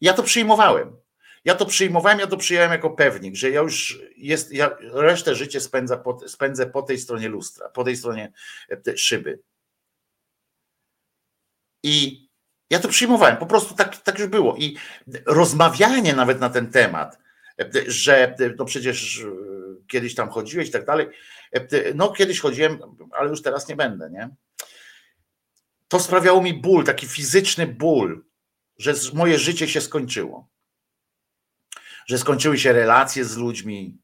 Ja 0.01 0.13
to 0.13 0.23
przyjmowałem. 0.23 0.97
Ja 1.45 1.55
to 1.55 1.67
przyjmowałem, 1.67 2.19
ja 2.19 2.27
to 2.27 2.37
przyjąłem 2.37 2.71
jako 2.71 2.91
pewnik, 2.91 3.37
że 3.37 3.51
ja 3.51 3.61
już 3.61 4.01
jest, 4.17 4.53
ja 4.53 4.77
resztę 4.81 5.35
życia 5.35 5.61
spędzę 5.61 5.99
po, 5.99 6.29
spędzę 6.29 6.67
po 6.67 6.83
tej 6.83 6.99
stronie 6.99 7.29
lustra, 7.29 7.69
po 7.69 7.85
tej 7.85 7.97
stronie 7.97 8.33
e, 8.71 8.97
szyby. 8.97 9.41
I 11.83 12.27
ja 12.71 12.79
to 12.79 12.89
przyjmowałem, 12.89 13.37
po 13.37 13.47
prostu 13.47 13.75
tak, 13.75 13.97
tak 13.97 14.19
już 14.19 14.29
było. 14.29 14.57
I 14.57 14.77
rozmawianie 15.27 16.15
nawet 16.15 16.41
na 16.41 16.51
ten 16.51 16.71
temat, 16.71 17.19
e, 17.61 17.71
że 17.87 18.29
e, 18.29 18.55
no 18.59 18.65
przecież 18.65 19.25
kiedyś 19.87 20.15
tam 20.15 20.29
chodziłeś 20.29 20.69
i 20.69 20.73
tak 20.73 20.85
dalej, 20.85 21.07
E, 21.53 21.95
no 21.95 22.13
kiedyś 22.13 22.41
chodziłem, 22.41 22.79
ale 23.13 23.31
już 23.31 23.43
teraz 23.43 23.69
nie 23.69 23.77
będę, 23.77 24.11
nie? 24.11 24.31
To 25.89 26.01
sprawiało 26.01 26.43
mi 26.43 26.55
ból, 26.55 26.85
taki 26.85 27.07
fizyczny 27.07 27.67
ból, 27.67 28.25
że 28.79 28.95
moje 29.15 29.39
życie 29.39 29.69
się 29.69 29.81
skończyło. 29.81 30.49
Że 32.07 32.19
skończyły 32.19 32.59
się 32.59 32.73
relacje 32.73 33.25
z 33.25 33.37
ludźmi, 33.37 33.99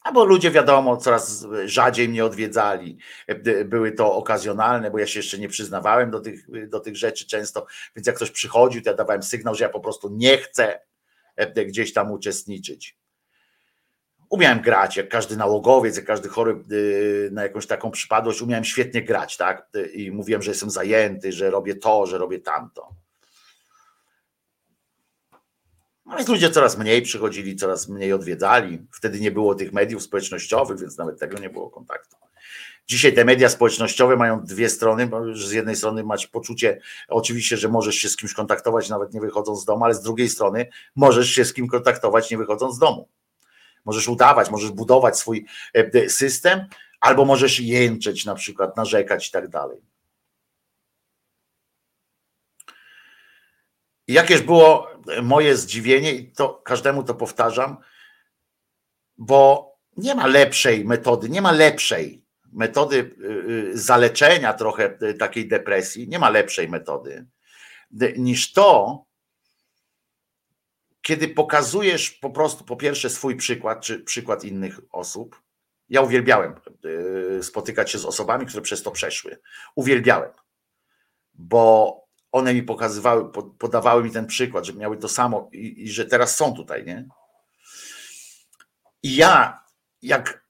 albo 0.00 0.24
ludzie, 0.24 0.50
wiadomo, 0.50 0.96
coraz 0.96 1.46
rzadziej 1.64 2.08
mnie 2.08 2.24
odwiedzali. 2.24 2.98
E, 3.26 3.64
były 3.64 3.92
to 3.92 4.14
okazjonalne, 4.14 4.90
bo 4.90 4.98
ja 4.98 5.06
się 5.06 5.18
jeszcze 5.18 5.38
nie 5.38 5.48
przyznawałem 5.48 6.10
do 6.10 6.20
tych, 6.20 6.68
do 6.68 6.80
tych 6.80 6.96
rzeczy 6.96 7.26
często, 7.26 7.66
więc 7.96 8.06
jak 8.06 8.16
ktoś 8.16 8.30
przychodził, 8.30 8.82
to 8.82 8.90
ja 8.90 8.96
dawałem 8.96 9.22
sygnał, 9.22 9.54
że 9.54 9.64
ja 9.64 9.70
po 9.70 9.80
prostu 9.80 10.08
nie 10.12 10.38
chcę 10.38 10.80
e, 11.36 11.64
gdzieś 11.64 11.92
tam 11.92 12.12
uczestniczyć 12.12 12.99
umiałem 14.30 14.60
grać, 14.60 14.96
jak 14.96 15.08
każdy 15.08 15.36
nałogowiec, 15.36 15.96
jak 15.96 16.04
każdy 16.04 16.28
chory 16.28 16.64
y, 16.72 17.30
na 17.32 17.42
jakąś 17.42 17.66
taką 17.66 17.90
przypadłość, 17.90 18.42
umiałem 18.42 18.64
świetnie 18.64 19.02
grać, 19.02 19.36
tak? 19.36 19.68
I 19.94 20.10
mówiłem, 20.10 20.42
że 20.42 20.50
jestem 20.50 20.70
zajęty, 20.70 21.32
że 21.32 21.50
robię 21.50 21.74
to, 21.74 22.06
że 22.06 22.18
robię 22.18 22.38
tamto. 22.38 22.88
No 26.06 26.16
więc 26.16 26.28
ludzie 26.28 26.50
coraz 26.50 26.78
mniej 26.78 27.02
przychodzili, 27.02 27.56
coraz 27.56 27.88
mniej 27.88 28.12
odwiedzali. 28.12 28.86
Wtedy 28.92 29.20
nie 29.20 29.30
było 29.30 29.54
tych 29.54 29.72
mediów 29.72 30.02
społecznościowych, 30.02 30.80
więc 30.80 30.98
nawet 30.98 31.18
tego 31.18 31.38
nie 31.38 31.50
było 31.50 31.70
kontaktu. 31.70 32.16
Dzisiaj 32.86 33.14
te 33.14 33.24
media 33.24 33.48
społecznościowe 33.48 34.16
mają 34.16 34.40
dwie 34.44 34.68
strony, 34.68 35.10
z 35.34 35.52
jednej 35.52 35.76
strony 35.76 36.04
masz 36.04 36.26
poczucie, 36.26 36.80
oczywiście, 37.08 37.56
że 37.56 37.68
możesz 37.68 37.94
się 37.94 38.08
z 38.08 38.16
kimś 38.16 38.34
kontaktować, 38.34 38.88
nawet 38.88 39.14
nie 39.14 39.20
wychodząc 39.20 39.60
z 39.60 39.64
domu, 39.64 39.84
ale 39.84 39.94
z 39.94 40.02
drugiej 40.02 40.28
strony 40.28 40.66
możesz 40.96 41.30
się 41.30 41.44
z 41.44 41.54
kim 41.54 41.68
kontaktować, 41.68 42.30
nie 42.30 42.38
wychodząc 42.38 42.74
z 42.74 42.78
domu. 42.78 43.08
Możesz 43.84 44.08
udawać, 44.08 44.50
możesz 44.50 44.70
budować 44.70 45.18
swój 45.18 45.46
e, 45.74 46.08
system, 46.08 46.66
albo 47.00 47.24
możesz 47.24 47.60
jęczeć 47.60 48.24
na 48.24 48.34
przykład, 48.34 48.76
narzekać 48.76 49.28
i 49.28 49.30
tak 49.30 49.48
dalej. 49.48 49.82
Jakież 54.08 54.42
było 54.42 54.88
moje 55.22 55.56
zdziwienie, 55.56 56.12
i 56.12 56.32
to 56.32 56.48
każdemu 56.48 57.02
to 57.02 57.14
powtarzam, 57.14 57.76
bo 59.18 59.70
nie 59.96 60.14
ma 60.14 60.26
lepszej 60.26 60.84
metody, 60.84 61.28
nie 61.28 61.42
ma 61.42 61.52
lepszej 61.52 62.24
metody 62.52 62.96
y, 62.96 63.24
y, 63.72 63.78
zaleczenia 63.78 64.52
trochę 64.52 64.98
y, 65.02 65.14
takiej 65.14 65.48
depresji, 65.48 66.08
nie 66.08 66.18
ma 66.18 66.30
lepszej 66.30 66.68
metody 66.68 67.26
niż 68.16 68.52
to, 68.52 69.04
kiedy 71.02 71.28
pokazujesz 71.28 72.10
po 72.10 72.30
prostu 72.30 72.64
po 72.64 72.76
pierwsze 72.76 73.10
swój 73.10 73.36
przykład, 73.36 73.80
czy 73.80 74.00
przykład 74.00 74.44
innych 74.44 74.80
osób. 74.92 75.42
Ja 75.88 76.00
uwielbiałem 76.00 76.54
e, 77.38 77.42
spotykać 77.42 77.90
się 77.90 77.98
z 77.98 78.04
osobami, 78.04 78.46
które 78.46 78.62
przez 78.62 78.82
to 78.82 78.90
przeszły. 78.90 79.40
Uwielbiałem, 79.74 80.30
bo 81.34 81.96
one 82.32 82.54
mi 82.54 82.62
pokazywały, 82.62 83.32
podawały 83.58 84.04
mi 84.04 84.10
ten 84.10 84.26
przykład, 84.26 84.64
że 84.66 84.72
miały 84.72 84.96
to 84.96 85.08
samo 85.08 85.48
i, 85.52 85.84
i 85.84 85.90
że 85.90 86.06
teraz 86.06 86.36
są 86.36 86.54
tutaj, 86.54 86.84
nie? 86.84 87.08
I 89.02 89.16
ja, 89.16 89.64
jak 90.02 90.44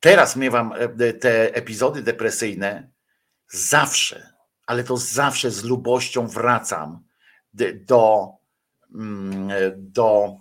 teraz 0.00 0.36
miewam 0.36 0.72
e, 0.72 1.12
te 1.12 1.54
epizody 1.54 2.02
depresyjne, 2.02 2.90
zawsze, 3.48 4.32
ale 4.66 4.84
to 4.84 4.96
zawsze 4.96 5.50
z 5.50 5.64
lubością 5.64 6.26
wracam 6.26 7.04
do 7.74 8.32
do 9.76 10.36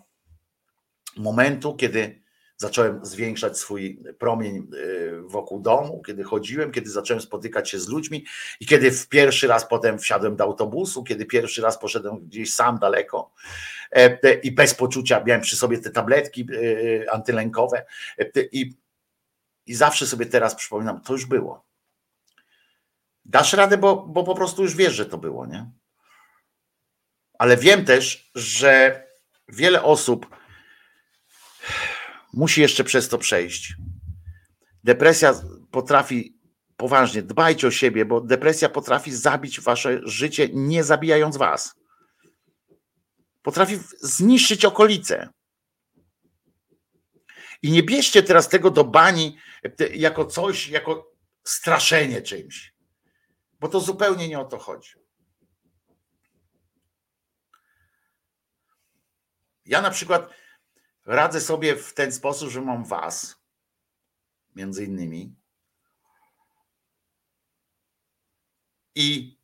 momentu, 1.17 1.75
kiedy 1.75 2.25
zacząłem 2.57 3.05
zwiększać 3.05 3.57
swój 3.57 4.03
promień 4.19 4.67
y, 4.73 5.21
wokół 5.21 5.59
domu, 5.59 6.01
kiedy 6.07 6.23
chodziłem, 6.23 6.71
kiedy 6.71 6.89
zacząłem 6.89 7.21
spotykać 7.21 7.69
się 7.69 7.79
z 7.79 7.87
ludźmi 7.87 8.25
i 8.59 8.65
kiedy 8.65 8.91
w 8.91 9.07
pierwszy 9.07 9.47
raz 9.47 9.67
potem 9.67 9.99
wsiadłem 9.99 10.35
do 10.35 10.43
autobusu, 10.43 11.03
kiedy 11.03 11.25
pierwszy 11.25 11.61
raz 11.61 11.79
poszedłem 11.79 12.19
gdzieś 12.19 12.53
sam 12.53 12.79
daleko 12.79 13.31
e, 13.91 14.33
i 14.33 14.51
bez 14.51 14.73
poczucia 14.73 15.23
miałem 15.23 15.41
przy 15.41 15.55
sobie 15.55 15.77
te 15.77 15.91
tabletki 15.91 16.47
antylękowe 17.11 17.85
i, 18.51 18.73
i 19.65 19.75
zawsze 19.75 20.07
sobie 20.07 20.25
teraz 20.25 20.55
przypominam, 20.55 21.01
to 21.01 21.13
już 21.13 21.25
było. 21.25 21.65
Dasz 23.25 23.53
radę, 23.53 23.77
bo, 23.77 23.95
bo 24.07 24.23
po 24.23 24.35
prostu 24.35 24.63
już 24.63 24.75
wiesz, 24.75 24.93
że 24.93 25.05
to 25.05 25.17
było, 25.17 25.45
nie? 25.45 25.71
Ale 27.39 27.57
wiem 27.57 27.85
też, 27.85 28.31
że 28.35 29.03
wiele 29.47 29.83
osób 29.83 30.35
musi 32.33 32.61
jeszcze 32.61 32.83
przez 32.83 33.09
to 33.09 33.17
przejść. 33.17 33.73
Depresja 34.83 35.41
potrafi, 35.71 36.39
poważnie, 36.77 37.21
dbajcie 37.21 37.67
o 37.67 37.71
siebie, 37.71 38.05
bo 38.05 38.21
depresja 38.21 38.69
potrafi 38.69 39.15
zabić 39.15 39.61
wasze 39.61 40.01
życie, 40.03 40.49
nie 40.53 40.83
zabijając 40.83 41.37
was. 41.37 41.75
Potrafi 43.41 43.79
zniszczyć 44.01 44.65
okolice. 44.65 45.29
I 47.61 47.71
nie 47.71 47.83
bierzcie 47.83 48.23
teraz 48.23 48.49
tego 48.49 48.71
do 48.71 48.83
bani 48.83 49.37
jako 49.93 50.25
coś, 50.25 50.67
jako 50.67 51.11
straszenie 51.43 52.21
czymś, 52.21 52.73
bo 53.59 53.67
to 53.67 53.79
zupełnie 53.79 54.27
nie 54.27 54.39
o 54.39 54.45
to 54.45 54.57
chodzi. 54.57 55.04
Ja 59.65 59.81
na 59.81 59.91
przykład 59.91 60.33
radzę 61.05 61.41
sobie 61.41 61.75
w 61.75 61.93
ten 61.93 62.11
sposób, 62.11 62.49
że 62.49 62.61
mam 62.61 62.85
was, 62.85 63.41
między 64.55 64.85
innymi. 64.85 65.35
I 68.95 69.37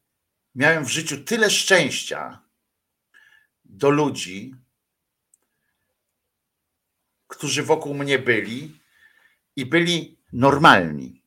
miałem 0.55 0.85
w 0.85 0.89
życiu 0.89 1.23
tyle 1.23 1.49
szczęścia 1.49 2.43
do 3.65 3.89
ludzi, 3.89 4.55
którzy 7.27 7.63
wokół 7.63 7.93
mnie 7.93 8.19
byli 8.19 8.79
i 9.55 9.65
byli 9.65 10.19
normalni. 10.33 11.21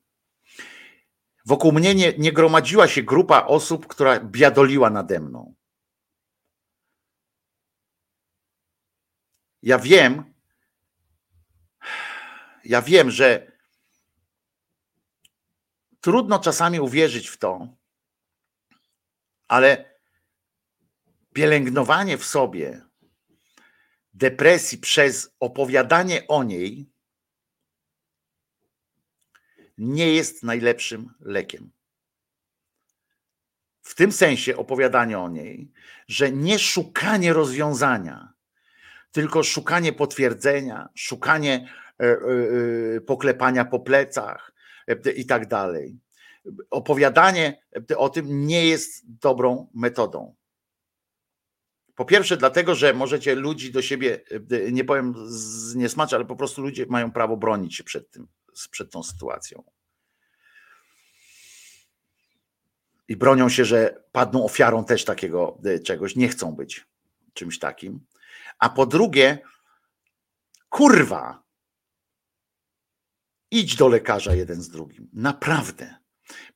Wokół 1.46 1.72
mnie 1.72 1.94
nie, 1.94 2.12
nie 2.18 2.32
gromadziła 2.32 2.88
się 2.88 3.02
grupa 3.02 3.46
osób, 3.46 3.86
która 3.86 4.20
biadoliła 4.20 4.90
nade 4.90 5.20
mną. 5.20 5.54
Ja 9.64 9.78
wiem, 9.78 10.34
ja 12.64 12.82
wiem, 12.82 13.10
że 13.10 13.52
trudno 16.00 16.38
czasami 16.38 16.80
uwierzyć 16.80 17.28
w 17.28 17.38
to, 17.38 17.68
ale 19.48 19.98
pielęgnowanie 21.32 22.18
w 22.18 22.24
sobie 22.24 22.86
depresji 24.14 24.78
przez 24.78 25.36
opowiadanie 25.40 26.26
o 26.26 26.42
niej 26.42 26.92
nie 29.78 30.14
jest 30.14 30.42
najlepszym 30.42 31.14
lekiem. 31.20 31.72
W 33.82 33.94
tym 33.94 34.12
sensie 34.12 34.56
opowiadanie 34.56 35.18
o 35.18 35.28
niej, 35.28 35.72
że 36.08 36.32
nie 36.32 36.58
szukanie 36.58 37.32
rozwiązania, 37.32 38.33
tylko 39.14 39.42
szukanie 39.42 39.92
potwierdzenia, 39.92 40.88
szukanie 40.94 41.68
e, 42.00 42.04
e, 42.04 42.16
e, 42.96 43.00
poklepania 43.00 43.64
po 43.64 43.80
plecach 43.80 44.52
i 45.16 45.26
tak 45.26 45.48
dalej. 45.48 45.98
Opowiadanie 46.70 47.62
o 47.96 48.08
tym 48.08 48.46
nie 48.46 48.66
jest 48.66 49.04
dobrą 49.06 49.68
metodą. 49.74 50.34
Po 51.94 52.04
pierwsze, 52.04 52.36
dlatego, 52.36 52.74
że 52.74 52.94
możecie 52.94 53.34
ludzi 53.34 53.72
do 53.72 53.82
siebie, 53.82 54.20
nie 54.72 54.84
powiem 54.84 55.14
zniesmaczyć, 55.26 56.14
ale 56.14 56.24
po 56.24 56.36
prostu 56.36 56.62
ludzie 56.62 56.86
mają 56.88 57.12
prawo 57.12 57.36
bronić 57.36 57.76
się 57.76 57.84
przed 57.84 58.10
tym, 58.10 58.28
przed 58.70 58.90
tą 58.90 59.02
sytuacją. 59.02 59.62
I 63.08 63.16
bronią 63.16 63.48
się, 63.48 63.64
że 63.64 64.04
padną 64.12 64.44
ofiarą 64.44 64.84
też 64.84 65.04
takiego 65.04 65.58
czegoś, 65.84 66.16
nie 66.16 66.28
chcą 66.28 66.52
być 66.52 66.86
czymś 67.34 67.58
takim. 67.58 68.00
A 68.64 68.68
po 68.68 68.86
drugie, 68.86 69.38
kurwa, 70.68 71.42
idź 73.50 73.76
do 73.76 73.88
lekarza 73.88 74.34
jeden 74.34 74.62
z 74.62 74.68
drugim. 74.68 75.08
Naprawdę. 75.12 75.94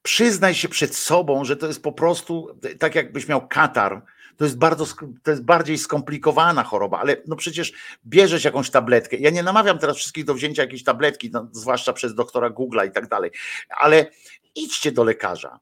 Przyznaj 0.03 0.55
się 0.55 0.69
przed 0.69 0.97
sobą, 0.97 1.45
że 1.45 1.57
to 1.57 1.67
jest 1.67 1.83
po 1.83 1.93
prostu 1.93 2.61
tak, 2.79 2.95
jakbyś 2.95 3.29
miał 3.29 3.49
katar. 3.49 4.03
To 4.37 4.45
jest, 4.45 4.59
bardzo, 4.59 4.87
to 5.23 5.31
jest 5.31 5.45
bardziej 5.45 5.79
skomplikowana 5.79 6.65
choroba, 6.65 6.99
ale 6.99 7.17
no 7.27 7.37
przecież 7.37 7.73
bierzesz 8.07 8.45
jakąś 8.45 8.71
tabletkę. 8.71 9.17
Ja 9.17 9.31
nie 9.31 9.43
namawiam 9.43 9.79
teraz 9.79 9.97
wszystkich 9.97 10.25
do 10.25 10.35
wzięcia 10.35 10.63
jakiejś 10.63 10.85
tabletki, 10.85 11.31
no, 11.31 11.49
zwłaszcza 11.53 11.93
przez 11.93 12.15
doktora 12.15 12.51
Google'a 12.51 12.89
i 12.89 12.93
tak 12.93 13.09
dalej, 13.09 13.31
ale 13.69 14.11
idźcie 14.55 14.93
do 14.93 15.05
lekarza. 15.05 15.61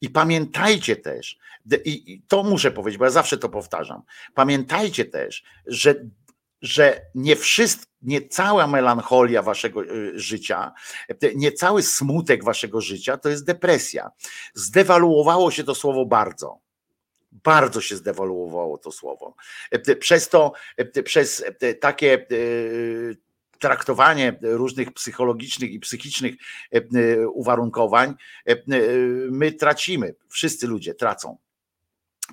I 0.00 0.10
pamiętajcie 0.10 0.96
też, 0.96 1.38
i 1.84 2.22
to 2.28 2.42
muszę 2.42 2.70
powiedzieć, 2.70 2.98
bo 2.98 3.04
ja 3.04 3.10
zawsze 3.10 3.38
to 3.38 3.48
powtarzam. 3.48 4.02
Pamiętajcie 4.34 5.04
też, 5.04 5.44
że, 5.66 5.94
że 6.62 7.00
nie 7.14 7.36
wszystko, 7.36 7.86
nie 8.02 8.28
cała 8.28 8.66
melancholia 8.66 9.42
waszego 9.42 9.84
y, 9.84 10.12
życia, 10.14 10.72
nie 11.34 11.52
cały 11.52 11.82
smutek 11.82 12.44
waszego 12.44 12.80
życia 12.80 13.16
to 13.16 13.28
jest 13.28 13.44
depresja. 13.44 14.10
Zdewaluowało 14.54 15.50
się 15.50 15.64
to 15.64 15.74
słowo 15.74 16.06
bardzo. 16.06 16.58
Bardzo 17.32 17.80
się 17.80 17.96
zdewaluowało 17.96 18.78
to 18.78 18.92
słowo. 18.92 19.34
Przez 20.00 20.28
to, 20.28 20.52
przez 21.04 21.44
takie 21.80 22.26
y, 22.32 23.16
traktowanie 23.58 24.38
różnych 24.42 24.92
psychologicznych 24.92 25.72
i 25.72 25.80
psychicznych 25.80 26.34
e, 26.74 26.76
e, 26.78 27.28
uwarunkowań, 27.28 28.14
e, 28.46 28.56
my 29.30 29.52
tracimy, 29.52 30.14
wszyscy 30.28 30.66
ludzie 30.66 30.94
tracą 30.94 31.38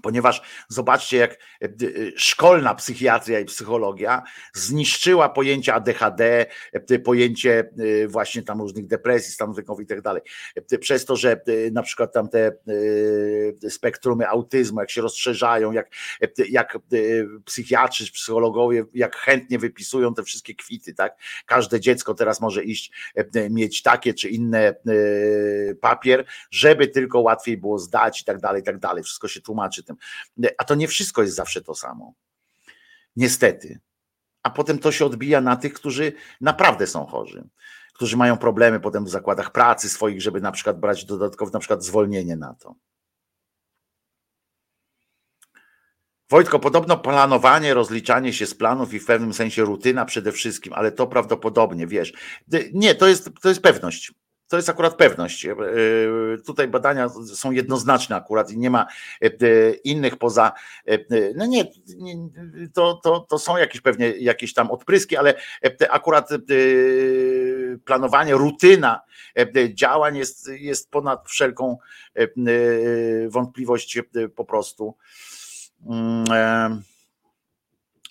ponieważ 0.02 0.42
zobaczcie, 0.68 1.18
jak 1.18 1.34
e, 1.34 1.68
szkolna 2.16 2.76
psychiatria 2.76 3.40
i 3.40 3.46
psychologia 3.46 4.24
zniszczyła 4.54 5.30
pojęcie 5.30 5.74
ADHD, 5.74 6.46
e, 6.74 7.00
pojęcie 7.00 7.70
e, 8.04 8.08
właśnie 8.08 8.42
tam 8.42 8.62
różnych 8.62 8.88
depresji, 8.88 9.34
stanów 9.34 9.58
lękowych 9.58 9.86
i 9.86 9.88
tak 9.88 10.02
dalej. 10.02 10.22
Przez 10.80 11.06
to, 11.06 11.16
że 11.16 11.42
na 11.72 11.84
przykład 11.84 12.14
tam 12.14 12.30
te 12.30 12.52
spektrumy 13.70 14.28
autyzmu, 14.30 14.80
jak 14.80 14.92
się 14.92 15.02
rozszerzają, 15.02 15.72
jak, 15.72 15.90
jak 16.50 16.78
psychiatrzy, 17.46 18.12
psychologowie, 18.12 18.86
jak 18.94 19.16
chętnie 19.16 19.60
wypisują 19.60 20.14
te 20.14 20.24
wszystkie 20.24 20.56
kwity, 20.56 20.94
tak? 20.94 21.18
Każde 21.46 21.80
dziecko 21.80 22.14
teraz 22.14 22.42
może 22.42 22.64
iść, 22.64 22.92
mieć 23.50 23.82
takie 23.82 24.14
czy 24.14 24.30
inne 24.30 24.76
papier, 25.82 26.26
żeby 26.52 26.88
tylko 26.88 27.20
łatwiej 27.20 27.58
było 27.58 27.80
zdać 27.80 28.22
i 28.22 28.24
tak 28.24 28.40
dalej, 28.40 28.62
i 28.62 28.66
tak 28.66 28.80
dalej. 28.80 29.04
Wszystko 29.04 29.28
się 29.28 29.42
tłumaczy 29.42 29.83
tym. 29.84 29.96
A 30.58 30.64
to 30.64 30.76
nie 30.76 30.88
wszystko 30.88 31.22
jest 31.22 31.36
zawsze 31.36 31.62
to 31.62 31.76
samo. 31.76 32.14
Niestety. 33.16 33.80
A 34.44 34.50
potem 34.50 34.80
to 34.80 34.92
się 34.92 35.06
odbija 35.06 35.42
na 35.42 35.56
tych, 35.56 35.74
którzy 35.74 36.14
naprawdę 36.42 36.88
są 36.88 37.06
chorzy, 37.06 37.44
którzy 37.94 38.18
mają 38.18 38.38
problemy 38.38 38.80
potem 38.80 39.06
w 39.06 39.10
zakładach 39.10 39.52
pracy 39.52 39.90
swoich, 39.90 40.22
żeby 40.22 40.42
na 40.42 40.52
przykład 40.52 40.80
brać 40.80 41.06
dodatkowe 41.06 41.52
na 41.52 41.60
przykład 41.60 41.84
zwolnienie 41.84 42.36
na 42.36 42.54
to. 42.54 42.76
Wojtko, 46.30 46.60
podobno 46.60 46.98
planowanie, 46.98 47.74
rozliczanie 47.74 48.34
się 48.34 48.46
z 48.46 48.56
planów 48.56 48.94
i 48.94 49.00
w 49.00 49.06
pewnym 49.06 49.34
sensie 49.34 49.62
rutyna 49.62 50.06
przede 50.06 50.32
wszystkim, 50.32 50.74
ale 50.74 50.92
to 50.92 51.08
prawdopodobnie, 51.08 51.88
wiesz. 51.88 52.14
Nie, 52.74 52.96
to 52.96 53.08
jest, 53.08 53.30
to 53.42 53.50
jest 53.50 53.62
pewność 53.62 54.14
to 54.54 54.58
jest 54.58 54.70
akurat 54.70 54.96
pewność. 54.96 55.46
E, 55.46 55.56
tutaj 56.46 56.68
badania 56.68 57.10
są 57.36 57.52
jednoznaczne 57.52 58.16
akurat 58.16 58.52
i 58.52 58.58
nie 58.58 58.70
ma 58.70 58.88
e, 59.22 59.74
innych 59.74 60.18
poza. 60.18 60.52
E, 60.88 60.98
no 61.36 61.46
nie, 61.46 61.66
to, 62.74 62.94
to, 63.04 63.20
to 63.20 63.40
są 63.40 63.58
jakieś 63.58 63.82
pewnie 63.82 64.10
jakieś 64.10 64.54
tam 64.54 64.72
odpryski, 64.72 65.18
ale 65.18 65.34
akurat 65.90 66.30
planowanie, 67.86 68.34
rutyna 68.34 69.02
działań 69.74 70.18
jest, 70.18 70.48
jest 70.48 70.92
ponad 70.92 71.30
wszelką 71.30 71.78
wątpliwość 73.30 74.00
po 74.36 74.46
prostu 74.46 74.96
mm, 75.90 76.84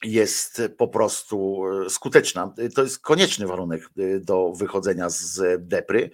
jest 0.04 0.62
po 0.78 0.88
prostu 0.88 1.64
e, 1.86 1.90
skuteczna. 1.90 2.54
To 2.74 2.82
jest 2.82 2.98
konieczny 2.98 3.46
warunek 3.46 3.82
e, 3.82 4.20
do 4.20 4.52
wychodzenia 4.52 5.10
z 5.10 5.60
depry. 5.68 6.10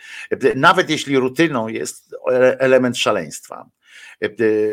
Nawet 0.56 0.90
jeśli 0.90 1.18
rutyną 1.18 1.68
jest 1.68 2.16
element 2.58 2.98
szaleństwa. 2.98 3.70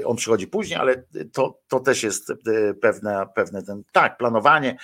On 0.06 0.18
przychodzi 0.18 0.48
później, 0.48 0.80
ale 0.80 1.03
to, 1.34 1.60
to 1.68 1.80
też 1.80 2.03
jest 2.03 2.34
pewne, 2.82 3.26
pewne 3.35 3.64
ten, 3.64 3.84
tak, 3.92 4.18
planowanie. 4.18 4.77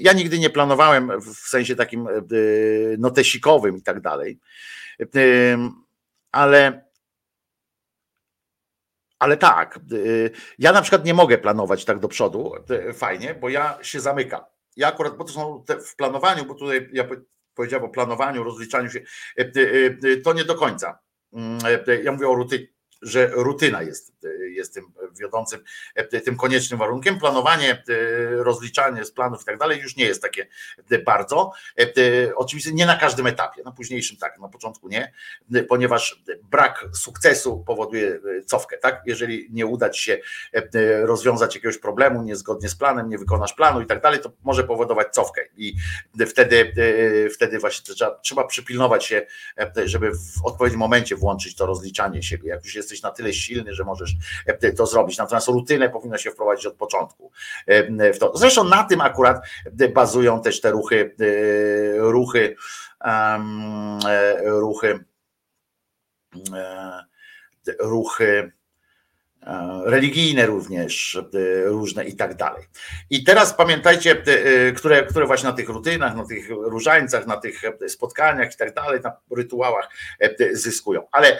Ja 0.00 0.12
nigdy 0.12 0.38
nie 0.38 0.50
planowałem 0.50 1.20
w 1.20 1.34
sensie 1.34 1.76
takim 1.76 2.08
notesikowym 2.98 3.76
i 3.76 3.82
tak 3.82 4.00
dalej, 4.00 4.38
ale 6.32 6.85
ale 9.18 9.36
tak, 9.36 9.78
ja 10.58 10.72
na 10.72 10.82
przykład 10.82 11.04
nie 11.04 11.14
mogę 11.14 11.38
planować 11.38 11.84
tak 11.84 11.98
do 11.98 12.08
przodu, 12.08 12.52
fajnie, 12.94 13.34
bo 13.34 13.48
ja 13.48 13.78
się 13.82 14.00
zamykam. 14.00 14.40
Ja 14.76 14.88
akurat, 14.88 15.16
bo 15.16 15.24
to 15.24 15.32
są 15.32 15.64
w 15.86 15.96
planowaniu, 15.96 16.44
bo 16.44 16.54
tutaj 16.54 16.88
ja 16.92 17.04
powiedziałem 17.54 17.84
o 17.84 17.88
planowaniu, 17.88 18.44
rozliczaniu 18.44 18.90
się, 18.90 19.00
to 20.24 20.32
nie 20.32 20.44
do 20.44 20.54
końca. 20.54 20.98
Mm, 21.32 21.58
ja 22.04 22.12
mówię 22.12 22.28
o 22.28 22.34
rutynie 22.34 22.66
że 23.02 23.30
rutyna 23.34 23.82
jest, 23.82 24.15
jest 24.50 24.74
tym 24.74 24.84
wiodącym, 25.20 25.64
tym 26.24 26.36
koniecznym 26.36 26.78
warunkiem. 26.78 27.18
Planowanie, 27.18 27.72
e, 27.72 27.84
rozliczanie 28.30 29.04
z 29.04 29.10
planów 29.10 29.42
i 29.42 29.44
tak 29.44 29.58
dalej 29.58 29.80
już 29.80 29.96
nie 29.96 30.04
jest 30.04 30.22
takie 30.22 30.46
bardzo. 31.04 31.52
E, 31.78 32.36
oczywiście 32.36 32.72
nie 32.72 32.86
na 32.86 32.96
każdym 32.96 33.26
etapie, 33.26 33.62
na 33.64 33.72
późniejszym 33.72 34.16
tak, 34.16 34.38
na 34.38 34.48
początku 34.48 34.88
nie, 34.88 35.12
ponieważ 35.68 36.22
brak 36.42 36.84
sukcesu 36.94 37.64
powoduje 37.66 38.20
cofkę, 38.46 38.78
tak? 38.78 39.02
Jeżeli 39.06 39.48
nie 39.50 39.66
uda 39.66 39.90
ci 39.90 40.02
się 40.02 40.18
e, 40.52 41.06
rozwiązać 41.06 41.54
jakiegoś 41.54 41.78
problemu 41.78 42.22
niezgodnie 42.22 42.68
z 42.68 42.76
planem, 42.76 43.08
nie 43.08 43.18
wykonasz 43.18 43.54
planu 43.54 43.80
i 43.80 43.86
tak 43.86 44.02
dalej, 44.02 44.20
to 44.20 44.32
może 44.44 44.64
powodować 44.64 45.08
cofkę 45.08 45.42
i 45.56 45.74
wtedy, 46.28 46.72
wtedy 47.34 47.58
właśnie 47.58 47.94
trzeba, 47.94 48.18
trzeba 48.18 48.44
przypilnować 48.44 49.04
się, 49.04 49.26
żeby 49.84 50.10
w 50.12 50.44
odpowiednim 50.44 50.80
momencie 50.80 51.16
włączyć 51.16 51.56
to 51.56 51.66
rozliczanie 51.66 52.22
siebie. 52.22 52.48
Jak 52.48 52.64
już 52.64 52.74
jest 52.74 52.86
jesteś 52.86 53.02
na 53.02 53.10
tyle 53.10 53.32
silny, 53.32 53.74
że 53.74 53.84
możesz 53.84 54.15
e, 54.46 54.72
to 54.72 54.86
zrobić. 54.86 55.18
Natomiast 55.18 55.48
rutynę 55.48 55.88
powinno 55.88 56.18
się 56.18 56.30
wprowadzić 56.30 56.66
od 56.66 56.74
początku. 56.74 57.32
E, 57.66 58.12
w 58.12 58.18
to. 58.18 58.32
Zresztą 58.34 58.64
na 58.64 58.84
tym 58.84 59.00
akurat 59.00 59.36
bazują 59.94 60.42
też 60.42 60.60
te 60.60 60.70
ruchy, 60.70 61.14
e, 61.20 61.98
ruchy, 61.98 62.56
ruchy, 64.44 65.04
ruchy 67.80 68.52
E, 68.52 68.55
religijne 69.84 70.46
również, 70.46 71.20
e, 71.34 71.64
różne 71.64 72.04
i 72.04 72.16
tak 72.16 72.34
dalej. 72.34 72.64
I 73.10 73.24
teraz 73.24 73.54
pamiętajcie, 73.54 74.22
e, 74.26 74.72
które, 74.72 75.02
które 75.02 75.26
właśnie 75.26 75.48
na 75.48 75.56
tych 75.56 75.68
rutynach, 75.68 76.16
na 76.16 76.26
tych 76.26 76.48
różańcach, 76.50 77.26
na 77.26 77.36
tych 77.36 77.62
spotkaniach 77.88 78.54
i 78.54 78.56
tak 78.56 78.74
dalej, 78.74 79.00
na 79.04 79.12
rytuałach 79.36 79.88
zyskują, 80.52 81.02
ale 81.12 81.38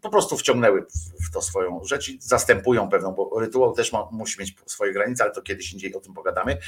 po 0.00 0.10
prostu 0.10 0.36
wciągnęły 0.36 0.86
w 1.28 1.32
to 1.32 1.42
swoją 1.42 1.84
rzecz 1.84 2.08
i 2.08 2.18
zastępują 2.20 2.88
pewną, 2.88 3.12
bo 3.12 3.40
rytuał 3.40 3.72
też 3.72 3.92
ma, 3.92 4.08
musi 4.12 4.40
mieć 4.40 4.54
swoje 4.66 4.92
granice, 4.92 5.24
ale 5.24 5.32
to 5.32 5.42
kiedyś 5.42 5.72
indziej 5.72 5.94
o 5.94 6.00
tym 6.00 6.14
pogadamy. 6.14 6.58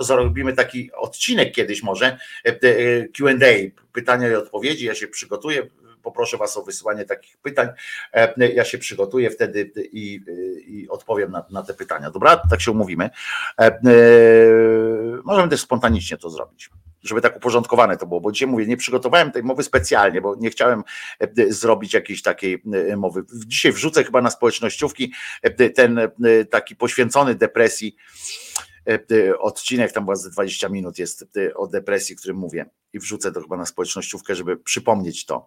Zrobimy 0.00 0.52
taki 0.52 0.90
odcinek 0.92 1.52
kiedyś 1.52 1.82
może, 1.82 2.18
Q&A, 3.16 3.82
pytania 3.92 4.28
i 4.28 4.34
odpowiedzi, 4.34 4.84
ja 4.84 4.94
się 4.94 5.08
przygotuję, 5.08 5.66
poproszę 6.02 6.36
Was 6.36 6.56
o 6.56 6.62
wysyłanie 6.62 7.04
takich 7.04 7.38
pytań. 7.38 7.68
E, 8.12 8.48
ja 8.48 8.64
się 8.64 8.78
przygotuję 8.78 9.30
wtedy 9.30 9.70
i, 9.92 10.20
i 10.66 10.88
odpowiem 10.88 11.30
na, 11.30 11.44
na, 11.50 11.62
te 11.62 11.74
pytania. 11.74 12.10
Dobra, 12.10 12.42
tak 12.50 12.60
się 12.60 12.70
umówimy. 12.70 13.10
E, 13.60 13.64
e, 13.64 13.80
możemy 15.24 15.48
też 15.48 15.60
spontanicznie 15.60 16.16
to 16.16 16.30
zrobić 16.30 16.70
żeby 17.02 17.20
tak 17.20 17.36
uporządkowane 17.36 17.96
to 17.96 18.06
było, 18.06 18.20
bo 18.20 18.32
dzisiaj 18.32 18.48
mówię, 18.48 18.66
nie 18.66 18.76
przygotowałem 18.76 19.32
tej 19.32 19.42
mowy 19.42 19.62
specjalnie, 19.62 20.20
bo 20.20 20.34
nie 20.34 20.50
chciałem 20.50 20.82
zrobić 21.48 21.94
jakiejś 21.94 22.22
takiej 22.22 22.62
mowy. 22.96 23.22
Dzisiaj 23.46 23.72
wrzucę 23.72 24.04
chyba 24.04 24.22
na 24.22 24.30
społecznościówki 24.30 25.12
ten 25.74 26.00
taki 26.50 26.76
poświęcony 26.76 27.34
depresji 27.34 27.96
odcinek, 29.38 29.92
tam 29.92 30.04
była 30.04 30.16
za 30.16 30.30
20 30.30 30.68
minut 30.68 30.98
jest 30.98 31.24
e, 31.36 31.54
o 31.54 31.66
depresji, 31.66 32.16
o 32.16 32.18
którym 32.18 32.36
mówię 32.36 32.66
i 32.92 32.98
wrzucę 32.98 33.32
to 33.32 33.40
chyba 33.40 33.56
na 33.56 33.66
społecznościówkę, 33.66 34.34
żeby 34.34 34.56
przypomnieć 34.56 35.26
to. 35.26 35.46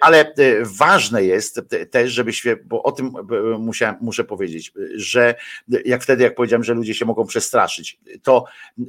Ale 0.00 0.34
ważne 0.62 1.24
jest 1.24 1.60
też, 1.90 2.12
żeby 2.12 2.32
się, 2.32 2.56
bo 2.64 2.82
o 2.82 2.92
tym 2.92 3.12
musiałem, 3.58 3.96
muszę 4.00 4.24
powiedzieć, 4.24 4.72
że 4.94 5.34
jak 5.84 6.02
wtedy, 6.02 6.24
jak 6.24 6.34
powiedziałem, 6.34 6.64
że 6.64 6.74
ludzie 6.74 6.94
się 6.94 7.04
mogą 7.04 7.26
przestraszyć, 7.26 8.00
to 8.22 8.44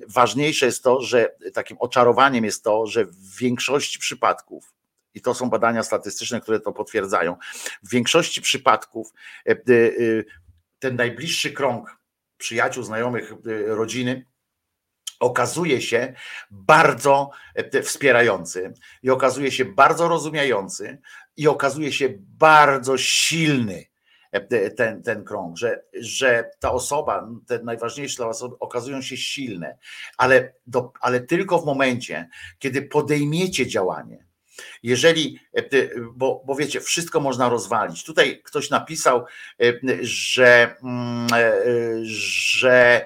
ważniejsze 0.07 0.65
jest 0.65 0.83
to, 0.83 1.01
że 1.01 1.35
takim 1.53 1.77
oczarowaniem 1.79 2.45
jest 2.45 2.63
to, 2.63 2.87
że 2.87 3.05
w 3.05 3.37
większości 3.37 3.99
przypadków 3.99 4.73
i 5.13 5.21
to 5.21 5.33
są 5.33 5.49
badania 5.49 5.83
statystyczne, 5.83 6.41
które 6.41 6.59
to 6.59 6.71
potwierdzają. 6.71 7.35
W 7.83 7.89
większości 7.89 8.41
przypadków 8.41 9.13
ten 10.79 10.95
najbliższy 10.95 11.51
krąg 11.51 11.97
przyjaciół, 12.37 12.83
znajomych, 12.83 13.33
y, 13.47 13.65
rodziny, 13.75 14.25
okazuje 15.19 15.81
się 15.81 16.13
bardzo 16.51 17.29
e, 17.55 17.81
wspierający 17.81 18.73
i 19.03 19.09
okazuje 19.09 19.51
się 19.51 19.65
bardzo 19.65 20.07
rozumiejący 20.07 20.97
i 21.37 21.47
okazuje 21.47 21.91
się 21.91 22.09
bardzo 22.19 22.97
silny 22.97 23.85
e, 24.31 24.71
ten, 24.71 25.03
ten 25.03 25.23
krąg, 25.23 25.57
że, 25.57 25.83
że 25.93 26.51
ta 26.59 26.71
osoba, 26.71 27.27
te 27.47 27.63
najważniejsze 27.63 28.27
osoby 28.27 28.55
okazują 28.59 29.01
się 29.01 29.17
silne, 29.17 29.77
ale, 30.17 30.53
do, 30.67 30.91
ale 31.01 31.19
tylko 31.19 31.59
w 31.59 31.65
momencie, 31.65 32.29
kiedy 32.59 32.81
podejmiecie 32.81 33.67
działanie, 33.67 34.25
jeżeli, 34.83 35.39
e, 35.53 35.63
bo, 36.13 36.43
bo 36.45 36.55
wiecie, 36.55 36.81
wszystko 36.81 37.19
można 37.19 37.49
rozwalić. 37.49 38.03
Tutaj 38.03 38.41
ktoś 38.43 38.69
napisał, 38.69 39.25
e, 39.61 39.73
że, 40.01 40.75
mm, 40.83 41.27
e, 41.33 41.51
że 42.05 43.05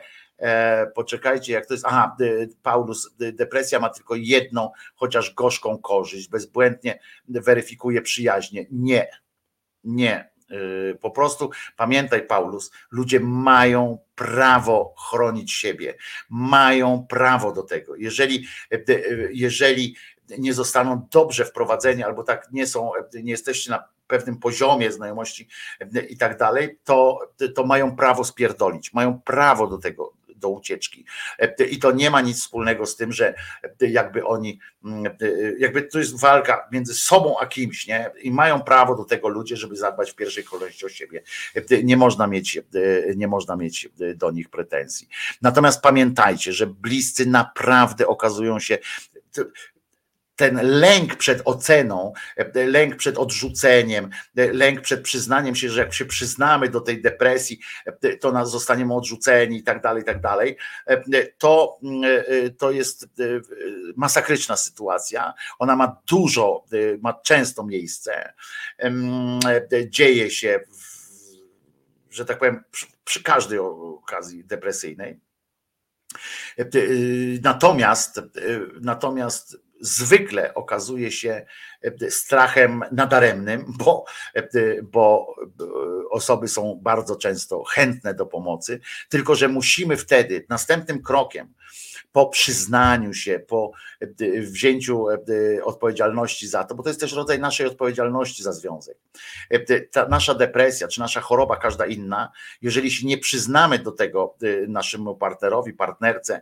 poczekajcie, 0.96 1.54
jak 1.54 1.66
to 1.66 1.74
jest. 1.74 1.86
Aha, 1.86 2.16
Paulus, 2.64 3.16
depresja 3.34 3.80
ma 3.80 3.90
tylko 3.90 4.16
jedną, 4.16 4.72
chociaż 4.96 5.34
gorzką 5.34 5.78
korzyść, 5.78 6.30
bezbłędnie 6.30 7.00
weryfikuje 7.28 8.02
przyjaźnie. 8.02 8.66
Nie, 8.72 9.08
nie. 9.84 10.30
Po 11.02 11.12
prostu 11.12 11.50
pamiętaj, 11.78 12.28
Paulus, 12.28 12.72
ludzie 12.92 13.20
mają 13.20 13.98
prawo 14.16 14.94
chronić 15.10 15.52
siebie, 15.52 15.96
mają 16.30 17.06
prawo 17.10 17.52
do 17.52 17.64
tego. 17.64 17.96
Jeżeli, 17.96 18.48
jeżeli 19.32 19.96
nie 20.38 20.54
zostaną 20.54 21.08
dobrze 21.12 21.46
wprowadzeni, 21.46 22.04
albo 22.04 22.24
tak 22.24 22.48
nie 22.52 22.68
są, 22.68 22.92
nie 23.24 23.32
jesteście 23.32 23.72
na 23.72 23.84
pewnym 24.08 24.38
poziomie 24.38 24.92
znajomości 24.92 25.48
i 26.10 26.18
tak 26.18 26.38
dalej, 26.38 26.80
to, 26.84 27.20
to 27.56 27.66
mają 27.66 27.96
prawo 27.96 28.24
spierdolić, 28.24 28.94
mają 28.94 29.22
prawo 29.22 29.68
do 29.68 29.78
tego, 29.78 30.14
do 30.36 30.50
ucieczki. 30.50 31.06
I 31.72 31.80
to 31.80 31.92
nie 31.92 32.10
ma 32.10 32.22
nic 32.22 32.42
wspólnego 32.42 32.86
z 32.86 32.96
tym, 32.96 33.12
że 33.12 33.34
jakby 33.80 34.26
oni, 34.26 34.60
jakby 35.58 35.82
to 35.82 36.00
jest 36.00 36.20
walka 36.20 36.68
między 36.72 36.94
sobą 36.94 37.40
a 37.40 37.46
kimś, 37.46 37.88
nie? 37.88 38.12
I 38.22 38.32
mają 38.32 38.62
prawo 38.62 38.96
do 38.96 39.04
tego 39.04 39.28
ludzie, 39.28 39.58
żeby 39.58 39.76
zadbać 39.76 40.12
w 40.12 40.16
pierwszej 40.16 40.44
kolejności 40.44 40.86
o 40.86 40.90
siebie. 40.90 41.24
Nie 41.84 41.98
można 41.98 42.28
mieć, 42.28 42.60
nie 43.16 43.28
można 43.28 43.56
mieć 43.56 43.90
do 44.16 44.32
nich 44.32 44.50
pretensji. 44.50 45.08
Natomiast 45.42 45.82
pamiętajcie, 45.82 46.54
że 46.54 46.68
bliscy 46.68 47.26
naprawdę 47.26 48.08
okazują 48.08 48.60
się 48.60 48.78
ten 50.40 50.60
lęk 50.64 51.16
przed 51.16 51.42
oceną, 51.46 52.14
lęk 52.56 52.96
przed 52.96 53.18
odrzuceniem, 53.18 54.10
lęk 54.36 54.82
przed 54.82 55.02
przyznaniem 55.02 55.56
się, 55.56 55.70
że 55.70 55.82
jak 55.82 55.94
się 55.94 56.06
przyznamy 56.06 56.70
do 56.70 56.82
tej 56.82 57.02
depresji, 57.02 57.60
to 58.20 58.32
nas 58.32 58.52
zostaniemy 58.52 58.94
odrzuceni 58.94 59.58
i 59.58 59.64
tak 59.64 59.82
dalej, 59.82 60.02
i 60.02 60.06
tak 60.06 60.22
dalej, 60.22 60.58
to, 61.38 61.80
to 62.58 62.72
jest 62.72 63.08
masakryczna 63.96 64.58
sytuacja. 64.58 65.34
Ona 65.60 65.76
ma 65.76 66.02
dużo, 66.08 66.66
ma 67.02 67.14
często 67.14 67.66
miejsce. 67.66 68.34
Dzieje 69.88 70.32
się, 70.32 70.60
że 72.10 72.26
tak 72.26 72.40
powiem, 72.40 72.64
przy 73.04 73.24
każdej 73.24 73.60
okazji 73.60 74.44
depresyjnej. 74.44 75.20
Natomiast, 77.44 78.22
natomiast 78.82 79.69
zwykle 79.82 80.54
okazuje 80.54 81.12
się 81.12 81.46
e, 82.02 82.12
strachem 82.12 82.84
nadaremnym, 82.92 83.66
bo, 83.86 84.06
e, 84.36 84.48
bo 84.84 85.36
e, 85.60 86.10
osoby 86.10 86.48
są 86.48 86.80
bardzo 86.82 87.16
często 87.16 87.64
chętne 87.64 88.14
do 88.14 88.26
pomocy, 88.26 88.80
tylko 89.10 89.36
że 89.36 89.48
musimy 89.48 89.98
wtedy 89.98 90.46
następnym 90.50 91.04
krokiem 91.04 91.54
po 92.12 92.30
przyznaniu 92.30 93.14
się, 93.14 93.40
po 93.48 93.72
wzięciu 94.42 95.06
odpowiedzialności 95.64 96.48
za 96.48 96.64
to, 96.64 96.76
bo 96.76 96.84
to 96.84 96.90
jest 96.90 97.00
też 97.00 97.14
rodzaj 97.14 97.40
naszej 97.40 97.68
odpowiedzialności 97.68 98.44
za 98.44 98.54
związek. 98.54 98.98
Ta 99.92 100.08
nasza 100.08 100.36
depresja, 100.36 100.88
czy 100.88 101.00
nasza 101.00 101.22
choroba, 101.22 101.58
każda 101.58 101.86
inna, 101.86 102.32
jeżeli 102.62 102.92
się 102.92 103.08
nie 103.08 103.18
przyznamy 103.18 103.80
do 103.80 103.92
tego 103.92 104.36
naszemu 104.68 105.16
partnerowi, 105.16 105.74
partnerce, 105.74 106.42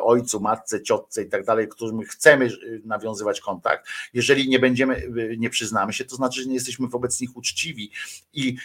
ojcu, 0.00 0.40
matce, 0.40 0.82
ciotce 0.82 1.22
i 1.22 1.28
tak 1.28 1.44
dalej, 1.44 1.68
którym 1.68 2.02
chcemy 2.02 2.48
nawiązywać 2.84 3.40
kontakt, 3.40 3.88
jeżeli 4.14 4.48
nie 4.48 4.58
będziemy, 4.58 5.08
nie 5.38 5.50
przyznamy 5.50 5.92
się, 5.92 6.04
to 6.04 6.16
znaczy, 6.16 6.42
że 6.42 6.48
nie 6.48 6.54
jesteśmy 6.54 6.88
wobec 6.88 7.20
nich 7.20 7.36
uczciwi 7.36 7.90
i 8.32 8.56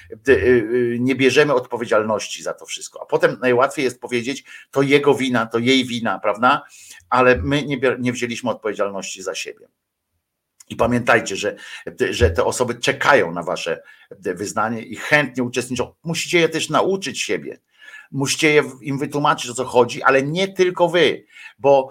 nie 0.99 1.15
bierzemy 1.15 1.53
odpowiedzialności 1.53 2.43
za 2.43 2.53
to 2.53 2.65
wszystko. 2.65 3.01
A 3.01 3.05
potem 3.05 3.37
najłatwiej 3.41 3.85
jest 3.85 4.01
powiedzieć, 4.01 4.43
to 4.71 4.81
jego 4.81 5.15
wina, 5.15 5.28
to 5.45 5.59
jej 5.59 5.85
wina, 5.85 6.19
prawda? 6.19 6.63
Ale 7.09 7.35
my 7.35 7.63
nie, 7.63 7.79
nie 7.99 8.13
wzięliśmy 8.13 8.49
odpowiedzialności 8.49 9.23
za 9.23 9.35
siebie. 9.35 9.67
I 10.69 10.75
pamiętajcie, 10.75 11.35
że, 11.35 11.55
że 12.09 12.29
te 12.29 12.43
osoby 12.43 12.75
czekają 12.75 13.31
na 13.31 13.43
wasze 13.43 13.81
wyznanie 14.19 14.81
i 14.81 14.95
chętnie 14.95 15.43
uczestniczą. 15.43 15.93
Musicie 16.03 16.39
je 16.39 16.49
też 16.49 16.69
nauczyć 16.69 17.21
siebie. 17.21 17.59
Musicie 18.11 18.63
im 18.81 18.97
wytłumaczyć, 18.97 19.51
o 19.51 19.53
co 19.53 19.65
chodzi, 19.65 20.03
ale 20.03 20.23
nie 20.23 20.47
tylko 20.47 20.89
wy, 20.89 21.25
bo 21.59 21.89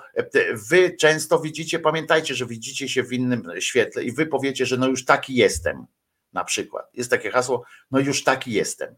wy 0.70 0.96
często 1.00 1.40
widzicie, 1.40 1.78
pamiętajcie, 1.78 2.34
że 2.34 2.46
widzicie 2.46 2.88
się 2.88 3.02
w 3.02 3.12
innym 3.12 3.50
świetle 3.58 4.04
i 4.04 4.12
wy 4.12 4.26
powiecie, 4.26 4.66
że 4.66 4.76
no 4.76 4.88
już 4.88 5.04
taki 5.04 5.34
jestem. 5.34 5.86
Na 6.32 6.44
przykład. 6.44 6.90
Jest 6.94 7.10
takie 7.10 7.30
hasło, 7.30 7.64
no 7.90 7.98
już 8.00 8.24
taki 8.24 8.52
jestem. 8.52 8.94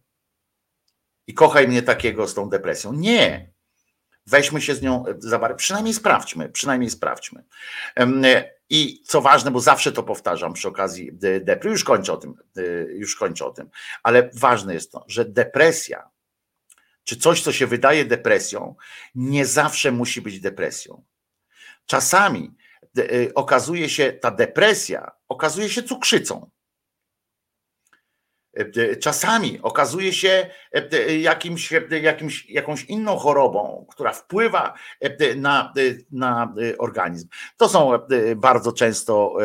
I 1.26 1.34
kochaj 1.34 1.68
mnie 1.68 1.82
takiego 1.82 2.28
z 2.28 2.34
tą 2.34 2.48
depresją. 2.48 2.92
Nie. 2.92 3.52
Weźmy 4.30 4.60
się 4.60 4.74
z 4.74 4.82
nią 4.82 5.04
za 5.18 5.38
bar. 5.38 5.56
Przynajmniej 5.56 5.94
sprawdźmy, 5.94 6.48
przynajmniej 6.48 6.90
sprawdźmy. 6.90 7.44
I 8.68 9.02
co 9.06 9.20
ważne, 9.20 9.50
bo 9.50 9.60
zawsze 9.60 9.92
to 9.92 10.02
powtarzam 10.02 10.52
przy 10.52 10.68
okazji 10.68 11.10
depresji, 11.40 11.70
już 11.70 11.84
kończę 11.84 12.12
o 12.12 12.16
tym, 12.16 12.34
już 12.94 13.16
kończę 13.16 13.46
o 13.46 13.50
tym, 13.50 13.70
ale 14.02 14.30
ważne 14.34 14.74
jest 14.74 14.92
to, 14.92 15.04
że 15.08 15.24
depresja, 15.24 16.10
czy 17.04 17.16
coś, 17.16 17.42
co 17.42 17.52
się 17.52 17.66
wydaje 17.66 18.04
depresją, 18.04 18.74
nie 19.14 19.46
zawsze 19.46 19.92
musi 19.92 20.22
być 20.22 20.40
depresją. 20.40 21.04
Czasami 21.86 22.54
okazuje 23.34 23.88
się, 23.88 24.12
ta 24.12 24.30
depresja 24.30 25.10
okazuje 25.28 25.68
się 25.68 25.82
cukrzycą. 25.82 26.50
E, 28.60 28.96
czasami 28.96 29.58
okazuje 29.62 30.12
się 30.12 30.50
e, 30.72 31.18
jakimś, 31.18 31.72
jakimś, 32.02 32.46
jakąś 32.50 32.84
inną 32.84 33.16
chorobą, 33.16 33.86
która 33.90 34.12
wpływa 34.12 34.74
na, 35.36 35.72
na 36.12 36.54
organizm. 36.78 37.28
To 37.56 37.68
są 37.68 37.92
bardzo 38.36 38.72
często 38.72 39.36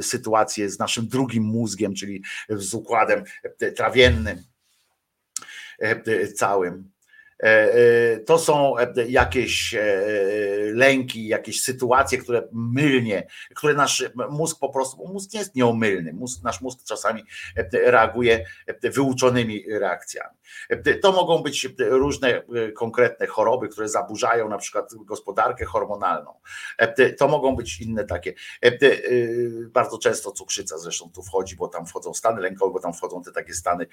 sytuacje 0.00 0.70
z 0.70 0.78
naszym 0.78 1.08
drugim 1.08 1.44
mózgiem, 1.44 1.94
czyli 1.94 2.22
z 2.48 2.74
układem 2.74 3.24
trawiennym 3.76 4.42
całym. 6.34 6.90
E, 7.42 7.74
e, 7.74 8.20
to 8.20 8.38
są 8.38 8.78
e, 8.78 8.92
jakieś 9.08 9.74
lęki, 10.74 11.28
jakieś 11.28 11.62
sytuacje, 11.62 12.18
które 12.18 12.48
mylnie, 12.52 13.26
które 13.54 13.74
nasz 13.74 14.04
mózg 14.30 14.58
po 14.60 14.68
prostu, 14.68 15.08
mózg 15.08 15.32
nie 15.32 15.38
jest 15.38 15.54
nieomylny, 15.54 16.12
mózg, 16.12 16.42
nasz 16.42 16.60
mózg 16.60 16.78
czasami 16.84 17.24
reaguje 17.72 18.44
wyuczonymi 18.82 19.64
reakcjami. 19.68 20.36
To 21.02 21.12
mogą 21.12 21.42
być 21.42 21.68
różne 21.78 22.42
konkretne 22.74 23.26
choroby, 23.26 23.68
które 23.68 23.88
zaburzają 23.88 24.48
na 24.48 24.58
przykład 24.58 24.94
gospodarkę 24.94 25.64
hormonalną. 25.64 26.34
To 27.18 27.28
mogą 27.28 27.56
być 27.56 27.80
inne 27.80 28.04
takie. 28.04 28.34
Bardzo 29.66 29.98
często 29.98 30.32
cukrzyca 30.32 30.78
zresztą 30.78 31.10
tu 31.14 31.22
wchodzi, 31.22 31.56
bo 31.56 31.68
tam 31.68 31.86
wchodzą 31.86 32.14
stany 32.14 32.40
lękowe, 32.40 32.72
bo 32.72 32.80
tam 32.80 32.92
wchodzą 32.92 33.22
te 33.22 33.32
takie 33.32 33.54
stany 33.54 33.86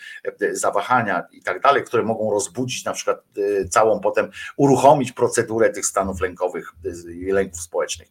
zawahania 0.52 1.28
i 1.32 1.42
tak 1.42 1.62
dalej, 1.62 1.84
które 1.84 2.04
mogą 2.04 2.32
rozbudzić 2.32 2.86
na 2.86 2.94
przykład 2.94 3.24
całą 3.70 4.00
potem 4.00 4.32
uruchomić 4.58 5.12
procedurę 5.12 5.70
tych 5.70 5.86
stanów 5.86 6.22
lękowych 6.22 6.74
y, 6.86 7.14
i 7.14 7.32
lęków 7.32 7.62
społecznych. 7.62 8.08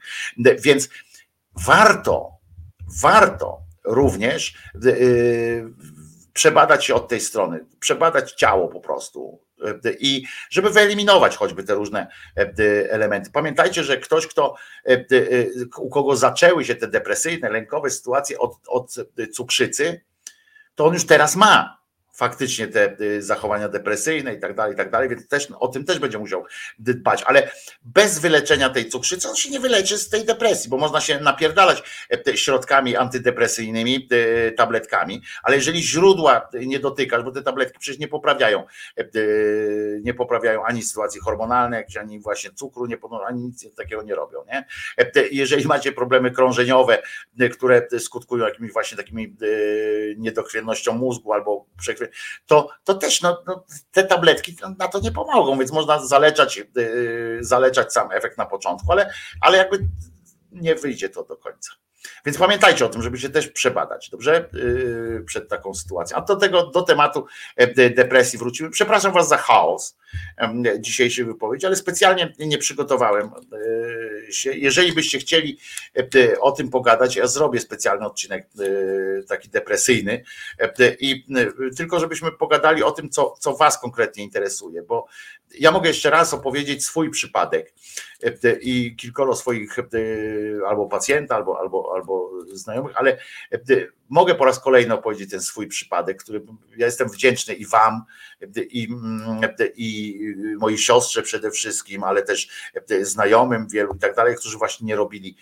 Więc 0.58 0.88
warto, 1.66 2.30
warto 3.02 3.60
również 3.84 4.54
y, 4.84 5.64
przebadać 6.32 6.84
się 6.84 6.94
od 6.94 7.08
tej 7.08 7.20
strony, 7.20 7.64
przebadać 7.80 8.32
ciało 8.32 8.68
po 8.68 8.80
prostu, 8.80 9.46
i 9.98 10.24
żeby 10.50 10.70
wyeliminować 10.70 11.36
choćby 11.36 11.64
te 11.64 11.74
różne 11.74 12.06
elementy. 12.90 13.30
Pamiętajcie, 13.30 13.84
że 13.84 13.96
ktoś, 13.96 14.26
kto, 14.26 14.54
u 15.78 15.88
kogo 15.88 16.16
zaczęły 16.16 16.64
się 16.64 16.74
te 16.74 16.88
depresyjne, 16.88 17.50
lękowe 17.50 17.90
sytuacje 17.90 18.38
od, 18.38 18.52
od 18.68 18.94
cukrzycy, 19.32 20.00
to 20.74 20.86
on 20.86 20.94
już 20.94 21.06
teraz 21.06 21.36
ma 21.36 21.78
faktycznie 22.16 22.68
te 22.68 22.96
y, 23.00 23.22
zachowania 23.22 23.68
depresyjne 23.68 24.34
i 24.34 24.40
tak 24.40 24.54
dalej, 24.54 24.74
i 24.74 24.76
tak 24.76 24.90
dalej, 24.90 25.08
więc 25.08 25.28
też 25.28 25.48
o 25.60 25.68
tym 25.68 25.84
też 25.84 25.98
będzie 25.98 26.18
musiał 26.18 26.44
dbać, 26.78 27.22
ale 27.26 27.50
bez 27.84 28.18
wyleczenia 28.18 28.70
tej 28.70 28.88
cukrzycy 28.88 29.28
on 29.28 29.36
się 29.36 29.50
nie 29.50 29.60
wyleczy 29.60 29.98
z 29.98 30.08
tej 30.08 30.24
depresji, 30.24 30.70
bo 30.70 30.76
można 30.76 31.00
się 31.00 31.20
napierdalać 31.20 31.82
e, 32.28 32.36
środkami 32.36 32.96
antydepresyjnymi, 32.96 34.08
e, 34.10 34.52
tabletkami, 34.52 35.22
ale 35.42 35.56
jeżeli 35.56 35.82
źródła 35.82 36.48
nie 36.66 36.80
dotykasz, 36.80 37.22
bo 37.22 37.30
te 37.30 37.42
tabletki 37.42 37.78
przecież 37.78 38.00
nie 38.00 38.08
poprawiają, 38.08 38.64
e, 38.96 39.04
nie 40.02 40.14
poprawiają 40.14 40.64
ani 40.64 40.82
sytuacji 40.82 41.20
hormonalnej, 41.20 41.84
ani 42.00 42.20
właśnie 42.20 42.50
cukru, 42.50 42.86
nie, 42.86 42.98
ani 43.26 43.44
nic 43.44 43.74
takiego 43.74 44.02
nie 44.02 44.14
robią, 44.14 44.44
nie? 44.48 44.66
Jeżeli 45.30 45.66
macie 45.66 45.92
problemy 45.92 46.30
krążeniowe, 46.30 47.02
które 47.52 47.88
skutkują 47.98 48.46
jakimiś 48.46 48.72
właśnie 48.72 48.96
takimi 48.96 49.36
niedokrwiennością 50.16 50.92
mózgu 50.92 51.32
albo 51.32 51.66
przekroczeniami 51.78 52.05
to, 52.46 52.68
to 52.84 52.94
też 52.94 53.22
no, 53.22 53.42
no, 53.46 53.64
te 53.92 54.04
tabletki 54.04 54.56
na 54.78 54.88
to 54.88 55.00
nie 55.00 55.12
pomogą, 55.12 55.58
więc 55.58 55.72
można 55.72 56.06
zaleczać, 56.06 56.56
yy, 56.56 57.38
zaleczać 57.40 57.92
sam 57.92 58.12
efekt 58.12 58.38
na 58.38 58.46
początku, 58.46 58.92
ale, 58.92 59.12
ale 59.40 59.58
jakby 59.58 59.88
nie 60.52 60.74
wyjdzie 60.74 61.08
to 61.08 61.24
do 61.24 61.36
końca. 61.36 61.70
Więc 62.26 62.38
pamiętajcie 62.38 62.86
o 62.86 62.88
tym, 62.88 63.02
żeby 63.02 63.18
się 63.18 63.28
też 63.28 63.48
przebadać, 63.48 64.10
dobrze? 64.10 64.48
Yy, 64.52 65.24
przed 65.26 65.48
taką 65.48 65.74
sytuacją. 65.74 66.16
A 66.16 66.20
do 66.20 66.36
tego, 66.36 66.66
do 66.66 66.82
tematu 66.82 67.26
e, 67.56 67.90
depresji 67.90 68.38
wrócimy. 68.38 68.70
Przepraszam 68.70 69.12
Was 69.12 69.28
za 69.28 69.36
chaos 69.36 69.96
dzisiejszej 70.78 71.24
wypowiedzi, 71.24 71.66
ale 71.66 71.76
specjalnie 71.76 72.34
nie 72.38 72.58
przygotowałem 72.58 73.30
e, 74.28 74.32
się. 74.32 74.52
Jeżeli 74.52 74.92
byście 74.92 75.18
chcieli 75.18 75.58
e, 75.96 76.40
o 76.40 76.52
tym 76.52 76.70
pogadać, 76.70 77.16
ja 77.16 77.26
zrobię 77.26 77.60
specjalny 77.60 78.06
odcinek 78.06 78.48
taki 79.28 79.48
depresyjny 79.48 80.24
i 81.00 81.24
tylko 81.76 82.00
żebyśmy 82.00 82.32
pogadali 82.32 82.82
o 82.82 82.90
tym, 82.90 83.10
co, 83.10 83.34
co 83.38 83.56
Was 83.56 83.80
konkretnie 83.80 84.24
interesuje, 84.24 84.82
bo 84.82 85.06
ja 85.58 85.70
mogę 85.70 85.88
jeszcze 85.88 86.10
raz 86.10 86.34
opowiedzieć 86.34 86.84
swój 86.84 87.10
przypadek 87.10 87.74
i 88.60 88.96
kilkoro 88.96 89.36
swoich 89.36 89.76
albo 90.68 90.86
pacjenta, 90.86 91.36
albo, 91.36 91.60
albo, 91.60 91.94
albo 91.96 92.30
znajomych, 92.52 92.96
ale 92.96 93.18
mogę 94.08 94.34
po 94.34 94.44
raz 94.44 94.60
kolejny 94.60 94.94
opowiedzieć 94.94 95.30
ten 95.30 95.40
swój 95.40 95.66
przypadek, 95.66 96.22
który 96.22 96.42
ja 96.76 96.86
jestem 96.86 97.08
wdzięczny 97.08 97.54
i 97.54 97.66
Wam, 97.66 98.02
i, 98.70 98.88
i 99.76 100.18
mojej 100.58 100.78
siostrze 100.78 101.22
przede 101.22 101.50
wszystkim, 101.50 102.04
ale 102.04 102.22
też 102.22 102.48
znajomym 103.00 103.68
wielu 103.68 103.94
i 103.94 103.98
tak 103.98 104.14
dalej, 104.14 104.36
którzy 104.36 104.58
właśnie 104.58 104.86
nie 104.86 104.96
robili 104.96 105.36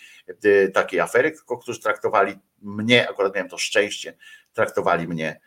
takiej 0.74 1.00
afery, 1.00 1.30
tylko 1.30 1.58
którzy 1.58 1.80
traktowali 1.80 2.38
mnie, 2.62 3.08
akurat 3.10 3.34
miałem 3.34 3.48
to 3.48 3.58
szczęście, 3.58 4.16
traktowali 4.52 5.08
mnie 5.08 5.40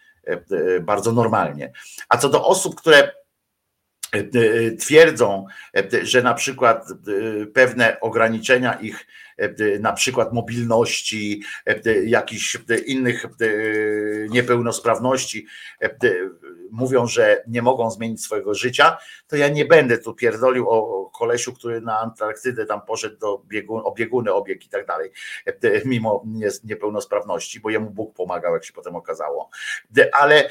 bardzo 0.82 1.12
normalnie. 1.12 1.72
A 2.10 2.18
co 2.18 2.30
do 2.30 2.46
osób, 2.46 2.76
które 2.76 3.12
E, 4.16 4.20
e, 4.20 4.72
twierdzą, 4.72 5.46
e, 5.78 6.06
że 6.06 6.22
na 6.22 6.34
przykład 6.34 6.88
pewne 7.54 8.00
ograniczenia 8.00 8.74
ich, 8.74 9.08
na 9.80 9.94
przykład 9.94 10.34
mobilności, 10.34 11.42
jakichś 12.06 12.58
innych 12.86 13.26
niepełnosprawności, 14.30 15.48
mówią, 16.72 17.08
że 17.08 17.44
nie 17.48 17.62
mogą 17.62 17.92
zmienić 17.92 18.24
swojego 18.24 18.54
życia, 18.54 18.98
to 19.28 19.36
ja 19.36 19.50
nie 19.50 19.66
będę 19.66 19.98
tu 19.98 20.14
pierdolił 20.14 20.70
o 20.70 21.10
kolesiu, 21.10 21.54
który 21.54 21.82
na 21.82 22.00
Antarktydę 22.00 22.66
tam 22.66 22.82
poszedł 22.82 23.18
do 23.18 23.42
biegun, 23.46 23.82
o 23.86 23.92
bieguny 23.92 24.34
obieg 24.34 24.66
i 24.66 24.70
tak 24.70 24.86
dalej, 24.86 25.12
mimo 25.86 26.24
niepełnosprawności, 26.64 27.60
bo 27.60 27.70
jemu 27.70 27.90
Bóg 27.90 28.16
pomagał, 28.16 28.54
jak 28.54 28.66
się 28.66 28.74
potem 28.74 28.96
okazało. 28.96 29.50
Ale, 30.12 30.50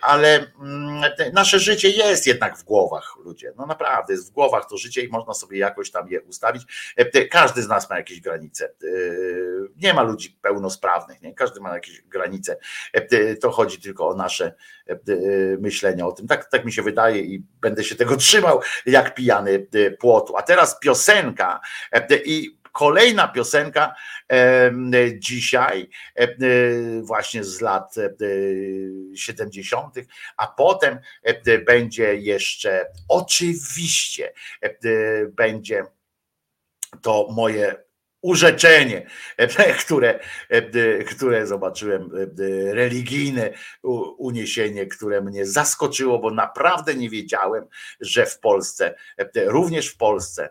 ale 0.00 0.52
mm, 0.60 1.02
nasze 1.32 1.58
życie 1.58 1.90
jest 1.90 2.26
jednak 2.26 2.58
w 2.58 2.64
głowach 2.64 3.16
ludzie. 3.24 3.52
No 3.56 3.66
naprawdę, 3.66 4.12
jest 4.12 4.30
w 4.30 4.32
głowach 4.32 4.68
to 4.68 4.76
życie 4.76 5.02
i 5.02 5.08
można 5.08 5.34
sobie 5.34 5.58
jakoś 5.58 5.90
tam 5.90 6.08
je 6.08 6.20
ustawić. 6.20 6.94
Każdy 7.30 7.62
z 7.62 7.68
nas 7.68 7.90
ma 7.90 7.96
jakieś 7.96 8.17
granice. 8.20 8.74
Nie 9.76 9.94
ma 9.94 10.02
ludzi 10.02 10.38
pełnosprawnych, 10.42 11.22
nie? 11.22 11.34
każdy 11.34 11.60
ma 11.60 11.74
jakieś 11.74 12.02
granice. 12.02 12.56
To 13.40 13.50
chodzi 13.50 13.80
tylko 13.80 14.08
o 14.08 14.14
nasze 14.14 14.54
myślenie 15.58 16.06
o 16.06 16.12
tym. 16.12 16.26
Tak, 16.26 16.50
tak 16.50 16.64
mi 16.64 16.72
się 16.72 16.82
wydaje 16.82 17.20
i 17.20 17.38
będę 17.60 17.84
się 17.84 17.94
tego 17.94 18.16
trzymał 18.16 18.60
jak 18.86 19.14
pijany 19.14 19.66
płotu. 20.00 20.36
A 20.36 20.42
teraz 20.42 20.78
piosenka 20.80 21.60
i 22.24 22.58
kolejna 22.72 23.28
piosenka 23.28 23.94
dzisiaj, 25.18 25.90
właśnie 27.02 27.44
z 27.44 27.60
lat 27.60 27.94
70., 29.14 29.94
a 30.36 30.46
potem 30.46 30.98
będzie 31.66 32.14
jeszcze 32.14 32.86
oczywiście 33.08 34.32
będzie 35.30 35.84
to 37.02 37.28
moje 37.30 37.87
urzeczenie, 38.22 39.06
które, 39.84 40.18
które 41.10 41.46
zobaczyłem, 41.46 42.10
religijne 42.70 43.50
uniesienie, 44.18 44.86
które 44.86 45.20
mnie 45.20 45.46
zaskoczyło, 45.46 46.18
bo 46.18 46.30
naprawdę 46.30 46.94
nie 46.94 47.10
wiedziałem, 47.10 47.64
że 48.00 48.26
w 48.26 48.40
Polsce, 48.40 48.94
również 49.46 49.88
w 49.88 49.96
Polsce 49.96 50.50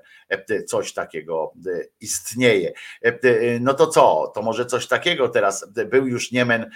coś 0.68 0.94
takiego 0.94 1.54
istnieje. 2.00 2.74
No 3.60 3.74
to 3.74 3.88
co? 3.88 4.32
To 4.36 4.42
może 4.42 4.66
coś 4.66 4.88
takiego 4.88 5.30
teraz 5.30 5.68
był 5.86 6.08
już 6.08 6.32
Niemen 6.32 6.70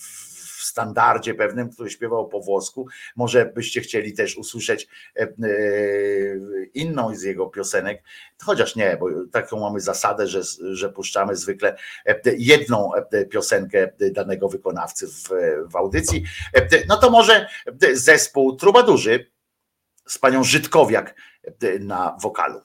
w 0.00 0.33
standardzie 0.64 1.34
pewnym, 1.34 1.70
który 1.70 1.90
śpiewał 1.90 2.28
po 2.28 2.40
włosku. 2.40 2.86
Może 3.16 3.46
byście 3.46 3.80
chcieli 3.80 4.12
też 4.12 4.36
usłyszeć 4.36 4.88
e, 5.16 5.22
e, 5.22 5.28
inną 6.74 7.14
z 7.14 7.22
jego 7.22 7.46
piosenek, 7.46 8.02
chociaż 8.42 8.76
nie, 8.76 8.96
bo 9.00 9.08
taką 9.32 9.60
mamy 9.60 9.80
zasadę, 9.80 10.26
że, 10.26 10.40
że 10.72 10.92
puszczamy 10.92 11.36
zwykle 11.36 11.76
e, 12.06 12.20
jedną 12.38 12.90
piosenkę 13.30 13.90
danego 14.12 14.48
wykonawcy 14.48 15.06
w, 15.06 15.28
w 15.72 15.76
audycji. 15.76 16.24
No 16.88 16.96
to 16.96 17.10
może 17.10 17.48
zespół 17.92 18.56
Trubadurzy 18.56 19.30
z 20.08 20.18
panią 20.18 20.44
Żydkowiak 20.44 21.14
na 21.80 22.16
wokalu. 22.22 22.60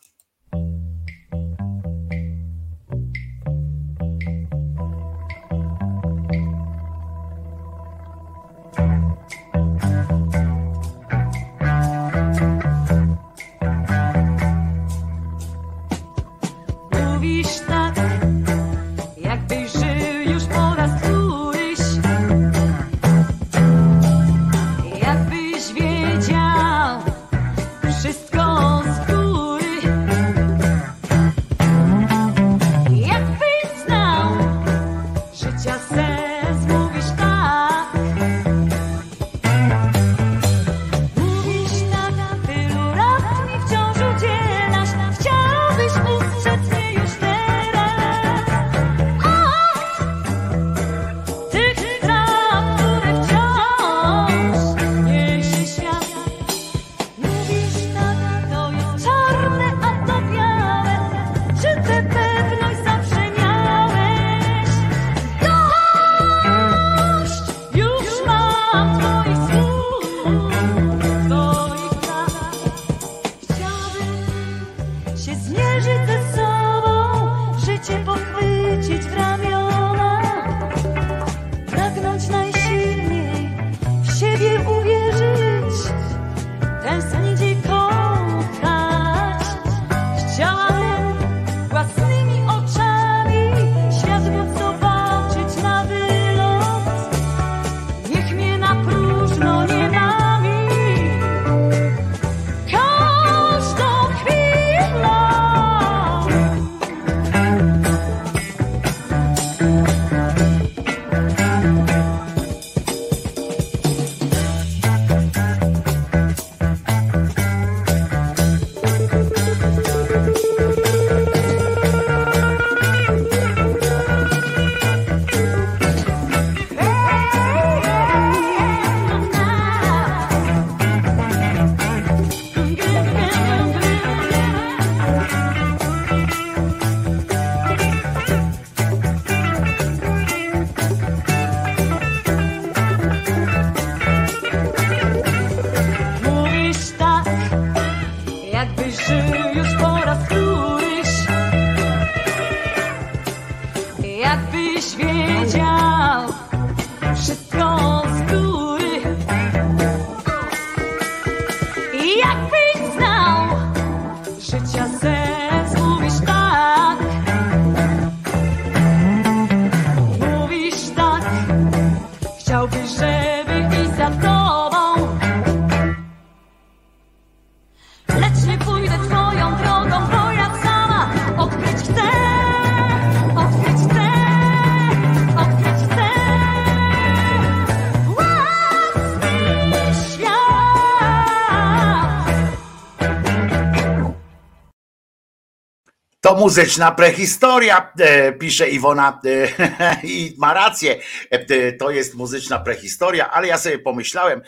Muzyczna 196.39 196.91
prehistoria, 196.91 197.91
e, 197.99 198.31
pisze 198.31 198.69
Iwona 198.69 199.21
e, 199.25 199.95
i 200.03 200.35
ma 200.37 200.53
rację, 200.53 200.99
e, 201.29 201.73
to 201.73 201.91
jest 201.91 202.15
muzyczna 202.15 202.59
prehistoria, 202.59 203.29
ale 203.31 203.47
ja 203.47 203.57
sobie 203.57 203.79
pomyślałem, 203.79 204.41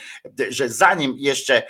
że 0.49 0.69
zanim 0.69 1.15
jeszcze 1.17 1.63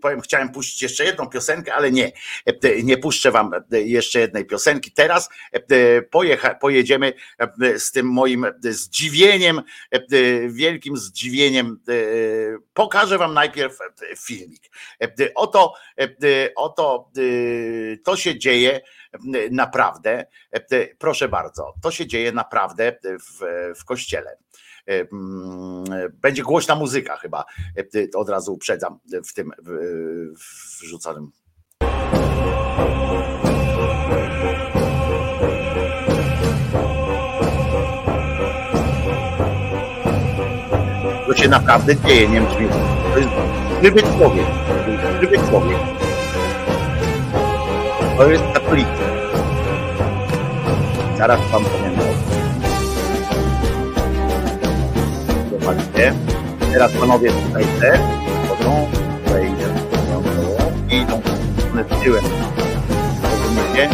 powiem, 0.00 0.20
chciałem 0.20 0.52
puścić 0.52 0.82
jeszcze 0.82 1.04
jedną 1.04 1.26
piosenkę, 1.26 1.74
ale 1.74 1.90
nie, 1.90 2.12
nie 2.82 2.98
puszczę 2.98 3.30
wam 3.30 3.50
jeszcze 3.70 4.20
jednej 4.20 4.44
piosenki. 4.44 4.92
Teraz 4.92 5.28
pojecha, 6.10 6.54
pojedziemy 6.54 7.12
z 7.76 7.92
tym 7.92 8.06
moim 8.06 8.46
zdziwieniem, 8.60 9.62
wielkim 10.48 10.96
zdziwieniem. 10.96 11.80
Pokażę 12.74 13.18
wam 13.18 13.34
najpierw 13.34 13.78
filmik. 14.18 14.62
Oto, 15.34 15.74
oto 16.56 17.10
to 18.04 18.16
się 18.16 18.32
się 18.32 18.38
dzieje 18.38 18.80
naprawdę, 19.50 20.26
proszę 20.98 21.28
bardzo, 21.28 21.74
to 21.82 21.90
się 21.90 22.06
dzieje 22.06 22.32
naprawdę 22.32 22.96
w, 23.02 23.44
w 23.80 23.84
kościele. 23.84 24.36
Będzie 26.12 26.42
głośna 26.42 26.74
muzyka 26.74 27.16
chyba, 27.16 27.44
od 28.14 28.28
razu 28.28 28.52
uprzedzam 28.54 28.98
w 29.28 29.32
tym 29.34 29.50
wrzuconym. 30.80 31.30
To 41.26 41.34
się 41.36 41.48
naprawdę 41.48 41.96
dzieje, 41.96 42.28
nie 42.28 42.40
wiem 42.40 42.46
to 43.12 43.18
jest 43.18 43.30
żywy 43.82 44.02
człowiek, 44.02 44.46
żywy 45.20 45.36
człowiek. 45.48 45.78
To 48.16 48.30
jest 48.30 48.44
katolik. 48.54 48.86
Zaraz 51.18 51.50
wam 51.50 51.64
powiem. 51.64 52.11
Zobaczcie. 55.62 56.14
Teraz 56.72 56.92
panowie 56.92 57.30
tutaj 57.30 57.64
te 57.80 57.98
chodzą, 58.48 58.86
tutaj 59.24 59.46
idą, 59.46 59.62
idą 60.90 61.20
z 61.98 62.02
tyłem. 62.04 62.24
Rozumiecie? 63.22 63.88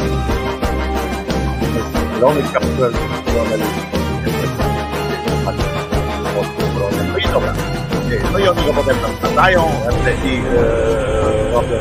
Zielony 2.15 2.43
kapitular, 2.53 2.91
zielone 3.29 3.57
ludzie. 3.57 3.89
No 7.13 7.19
i 7.19 7.23
dobra. 7.33 7.55
No 8.33 8.39
i 8.39 8.49
oni 8.49 8.65
go 8.65 8.73
potem 8.73 8.97
tam 8.97 9.11
spadają 9.17 9.65
i 10.25 10.37
e, 10.37 11.53
robią 11.53 11.79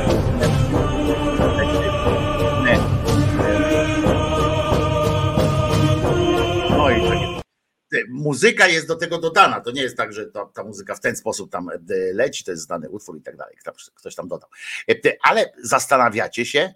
muzyka 8.09 8.67
jest 8.67 8.88
do 8.88 8.95
tego 8.95 9.17
dodana. 9.17 9.61
To 9.61 9.72
nie 9.72 9.82
jest 9.82 9.98
tak, 9.98 10.14
że 10.14 10.25
ta 10.53 10.64
muzyka 10.64 10.95
w 10.95 10.99
ten 10.99 11.16
sposób 11.16 11.51
tam 11.51 11.69
e, 11.69 11.80
leci, 12.14 12.43
to 12.43 12.51
jest 12.51 12.64
znany 12.64 12.90
utwór 12.90 13.17
i 13.17 13.22
tak 13.22 13.38
dalej. 13.38 13.56
Ktoś 13.95 14.16
tam 14.16 14.27
dodał. 14.27 14.49
E, 14.90 14.95
ale 15.22 15.53
zastanawiacie 15.64 16.45
się, 16.45 16.74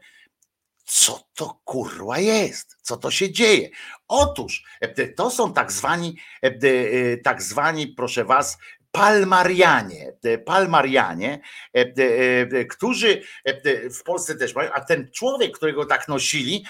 co 0.85 1.23
to 1.35 1.61
kurwa 1.65 2.19
jest, 2.19 2.77
co 2.81 2.97
to 2.97 3.11
się 3.11 3.31
dzieje. 3.31 3.69
Otóż 4.07 4.63
e, 4.81 5.07
to 5.07 5.31
są 5.31 5.53
tak 5.53 5.71
zwani, 5.71 6.17
tak 7.23 7.41
zwani, 7.41 7.87
proszę 7.87 8.25
was, 8.25 8.57
palmarianie, 8.91 10.13
palmarianie, 10.45 11.39
którzy 12.69 13.21
w 13.99 14.03
Polsce 14.03 14.35
też 14.35 14.55
mają, 14.55 14.71
a 14.73 14.81
ten 14.81 15.11
człowiek, 15.11 15.57
którego 15.57 15.85
tak 15.85 16.07
nosili, 16.07 16.65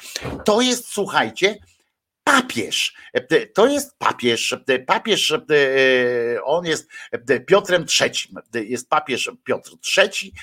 to 0.45 0.61
jest, 0.61 0.87
słuchajcie, 0.87 1.57
papież. 2.23 2.93
To 3.53 3.67
jest 3.67 3.97
papież. 3.97 4.55
Papież, 4.87 5.33
on 6.43 6.65
jest 6.65 6.89
Piotrem 7.47 7.85
III. 8.01 8.69
Jest 8.69 8.89
papież 8.89 9.31
Piotr 9.43 9.71
III, 9.97 10.33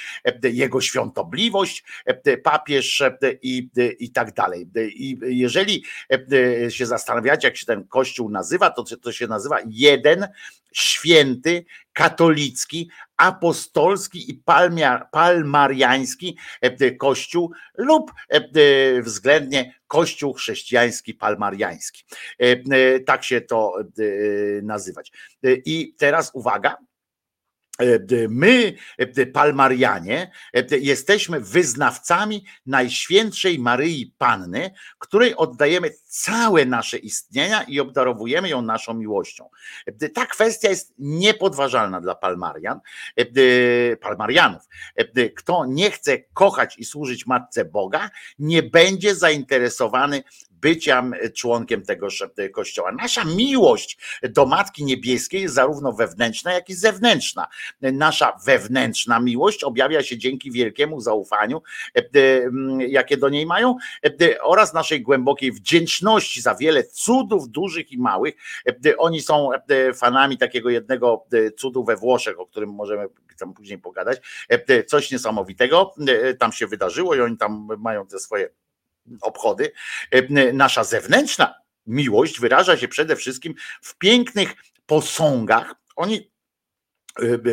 jego 0.42 0.80
świątobliwość, 0.80 1.84
papież 2.42 3.02
i, 3.42 3.70
i 3.98 4.12
tak 4.12 4.34
dalej. 4.34 4.68
I 4.76 5.18
jeżeli 5.22 5.84
się 6.68 6.86
zastanawiacie, 6.86 7.48
jak 7.48 7.56
się 7.56 7.66
ten 7.66 7.86
kościół 7.86 8.30
nazywa, 8.30 8.70
to 8.70 8.84
to 9.02 9.12
się 9.12 9.26
nazywa 9.26 9.58
jeden 9.66 10.28
święty, 10.72 11.64
katolicki, 11.98 12.90
apostolski 13.16 14.30
i 14.30 14.42
palmariański 15.10 16.38
kościół 16.98 17.52
lub 17.78 18.12
względnie 19.02 19.74
kościół 19.86 20.32
chrześcijański 20.32 21.14
palmariański. 21.14 22.04
Tak 23.06 23.24
się 23.24 23.40
to 23.40 23.72
nazywać. 24.62 25.12
I 25.44 25.94
teraz 25.98 26.30
uwaga, 26.34 26.76
E, 26.76 26.87
my, 28.28 28.74
e, 28.98 29.26
palmarianie, 29.26 30.30
e, 30.54 30.78
jesteśmy 30.78 31.40
wyznawcami 31.40 32.44
Najświętszej 32.66 33.58
Maryi 33.58 34.14
Panny, 34.18 34.70
której 34.98 35.36
oddajemy 35.36 35.90
całe 36.04 36.64
nasze 36.64 36.98
istnienia 36.98 37.62
i 37.62 37.80
obdarowujemy 37.80 38.48
ją 38.48 38.62
naszą 38.62 38.94
miłością. 38.94 39.48
Ta 40.14 40.26
kwestia 40.26 40.68
jest 40.68 40.94
niepodważalna 40.98 42.00
dla 42.00 42.14
palmarian, 42.14 42.80
palmarianów. 44.00 44.62
Kto 45.36 45.66
nie 45.66 45.90
chce 45.90 46.18
kochać 46.18 46.78
i 46.78 46.84
służyć 46.84 47.26
Matce 47.26 47.64
Boga, 47.64 48.10
nie 48.38 48.62
będzie 48.62 49.14
zainteresowany 49.14 50.22
byciem 50.60 51.14
członkiem 51.34 51.82
tegoż 51.82 52.24
kościoła. 52.52 52.92
Nasza 52.92 53.24
miłość 53.24 53.98
do 54.22 54.46
Matki 54.46 54.84
Niebieskiej 54.84 55.42
jest 55.42 55.54
zarówno 55.54 55.92
wewnętrzna, 55.92 56.52
jak 56.52 56.68
i 56.68 56.74
zewnętrzna. 56.74 57.46
Nasza 57.80 58.38
wewnętrzna 58.46 59.20
miłość 59.20 59.64
objawia 59.64 60.02
się 60.02 60.18
dzięki 60.18 60.50
wielkiemu 60.50 61.00
zaufaniu, 61.00 61.62
jakie 62.78 63.16
do 63.16 63.28
niej 63.28 63.46
mają, 63.46 63.76
oraz 64.42 64.74
naszej 64.74 65.02
głębokiej 65.02 65.52
wdzięczności 65.52 66.40
za 66.40 66.54
wiele 66.54 66.84
cudów 66.84 67.48
dużych 67.48 67.92
i 67.92 67.98
małych. 67.98 68.34
Oni 68.98 69.20
są 69.20 69.50
fanami 69.94 70.38
takiego 70.38 70.70
jednego 70.70 71.26
cudu 71.58 71.84
we 71.84 71.96
Włoszech, 71.96 72.40
o 72.40 72.46
którym 72.46 72.70
możemy 72.70 73.06
tam 73.38 73.54
później 73.54 73.78
pogadać. 73.78 74.20
Coś 74.86 75.10
niesamowitego 75.10 75.94
tam 76.38 76.52
się 76.52 76.66
wydarzyło 76.66 77.14
i 77.14 77.20
oni 77.20 77.36
tam 77.36 77.68
mają 77.78 78.06
te 78.06 78.18
swoje 78.18 78.48
obchody. 79.20 79.72
E, 80.10 80.52
nasza 80.52 80.84
zewnętrzna 80.84 81.54
miłość 81.86 82.40
wyraża 82.40 82.76
się 82.76 82.88
przede 82.88 83.16
wszystkim 83.16 83.54
w 83.82 83.98
pięknych 83.98 84.54
posągach. 84.86 85.74
Oni 85.96 86.30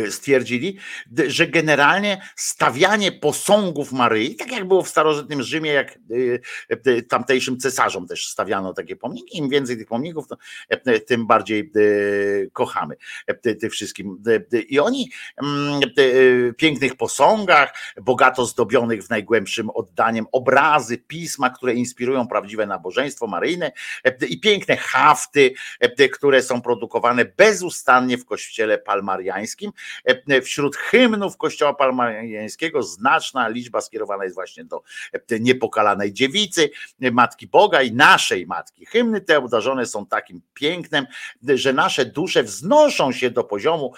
stwierdzili, 0.10 0.78
że 1.28 1.48
generalnie 1.48 2.22
stawianie 2.36 3.12
posągów 3.12 3.92
Maryi, 3.92 4.36
tak 4.36 4.52
jak 4.52 4.68
było 4.68 4.84
w 4.84 4.90
starożytnym 4.90 5.44
Rzymie, 5.44 5.72
jak 5.72 6.00
y, 6.12 6.42
y, 6.88 7.04
tamtejszym 7.04 7.58
cesarzom 7.58 8.08
też 8.08 8.28
stawiano 8.28 8.74
takie 8.74 8.96
pomniki, 8.96 9.38
im 9.38 9.50
więcej 9.50 9.78
tych 9.78 9.88
pomników, 9.88 10.26
tym 11.08 11.28
bardziej 11.28 11.72
kochamy 12.54 12.96
tych 13.42 13.72
wszystkim. 13.72 14.24
I 14.70 14.80
oni 14.80 15.12
mm, 15.38 15.82
w 15.98 16.56
pięknych 16.58 16.96
posągach, 16.96 17.74
bogato 18.02 18.46
zdobionych 18.46 19.04
w 19.04 19.10
najgłębszym 19.10 19.70
oddaniem 19.70 20.26
obrazy, 20.32 20.98
pisma, 20.98 21.50
które 21.50 21.74
inspirują 21.74 22.28
prawdziwe 22.28 22.66
nabożeństwo 22.66 23.28
maryjne 23.28 23.72
i 24.30 24.40
piękne 24.40 24.78
hafty, 24.78 25.54
które 26.14 26.42
są 26.42 26.62
produkowane 26.62 27.26
bezustannie 27.26 28.18
w 28.18 28.26
kościele 28.26 28.78
palmariańskim 28.78 29.55
E, 29.64 30.22
e, 30.30 30.42
wśród 30.42 30.76
hymnów 30.76 31.38
Kościoła 31.38 31.74
Palmariańskiego 31.74 32.84
znaczna 32.84 33.48
liczba 33.48 33.82
skierowana 33.82 34.24
jest 34.24 34.36
właśnie 34.36 34.66
do 34.66 34.84
e, 35.14 35.40
niepokalanej 35.40 36.14
dziewicy, 36.14 36.70
Matki 37.00 37.48
Boga 37.48 37.82
i 37.82 37.92
naszej 37.92 38.48
Matki. 38.48 38.86
Hymny 38.86 39.22
te 39.22 39.38
obdarzone 39.38 39.86
są 39.86 40.06
takim 40.06 40.42
pięknem, 40.54 41.06
że 41.44 41.74
nasze 41.74 42.06
dusze 42.06 42.44
wznoszą 42.44 43.12
się 43.12 43.30
do 43.30 43.44
poziomu 43.44 43.94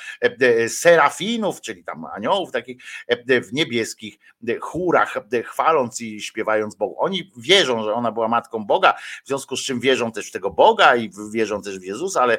serafinów, 0.68 1.62
czyli 1.62 1.84
tam 1.84 2.06
aniołów 2.06 2.52
takich 2.52 2.84
w 3.28 3.54
niebieskich 3.54 4.20
chórach, 4.62 5.18
chwaląc 5.46 6.02
i 6.02 6.22
śpiewając 6.22 6.76
Bogu. 6.76 6.96
Oni 7.00 7.32
wierzą, 7.38 7.84
że 7.84 7.94
ona 7.94 8.12
była 8.12 8.28
Matką 8.28 8.66
Boga, 8.66 8.94
w 9.24 9.28
związku 9.28 9.58
z 9.58 9.64
czym 9.64 9.80
wierzą 9.80 10.12
też 10.12 10.28
w 10.28 10.32
tego 10.32 10.50
Boga 10.50 10.96
i 10.96 11.12
wierzą 11.32 11.62
też 11.62 11.80
w 11.80 11.84
Jezusa, 11.84 12.22
ale 12.22 12.38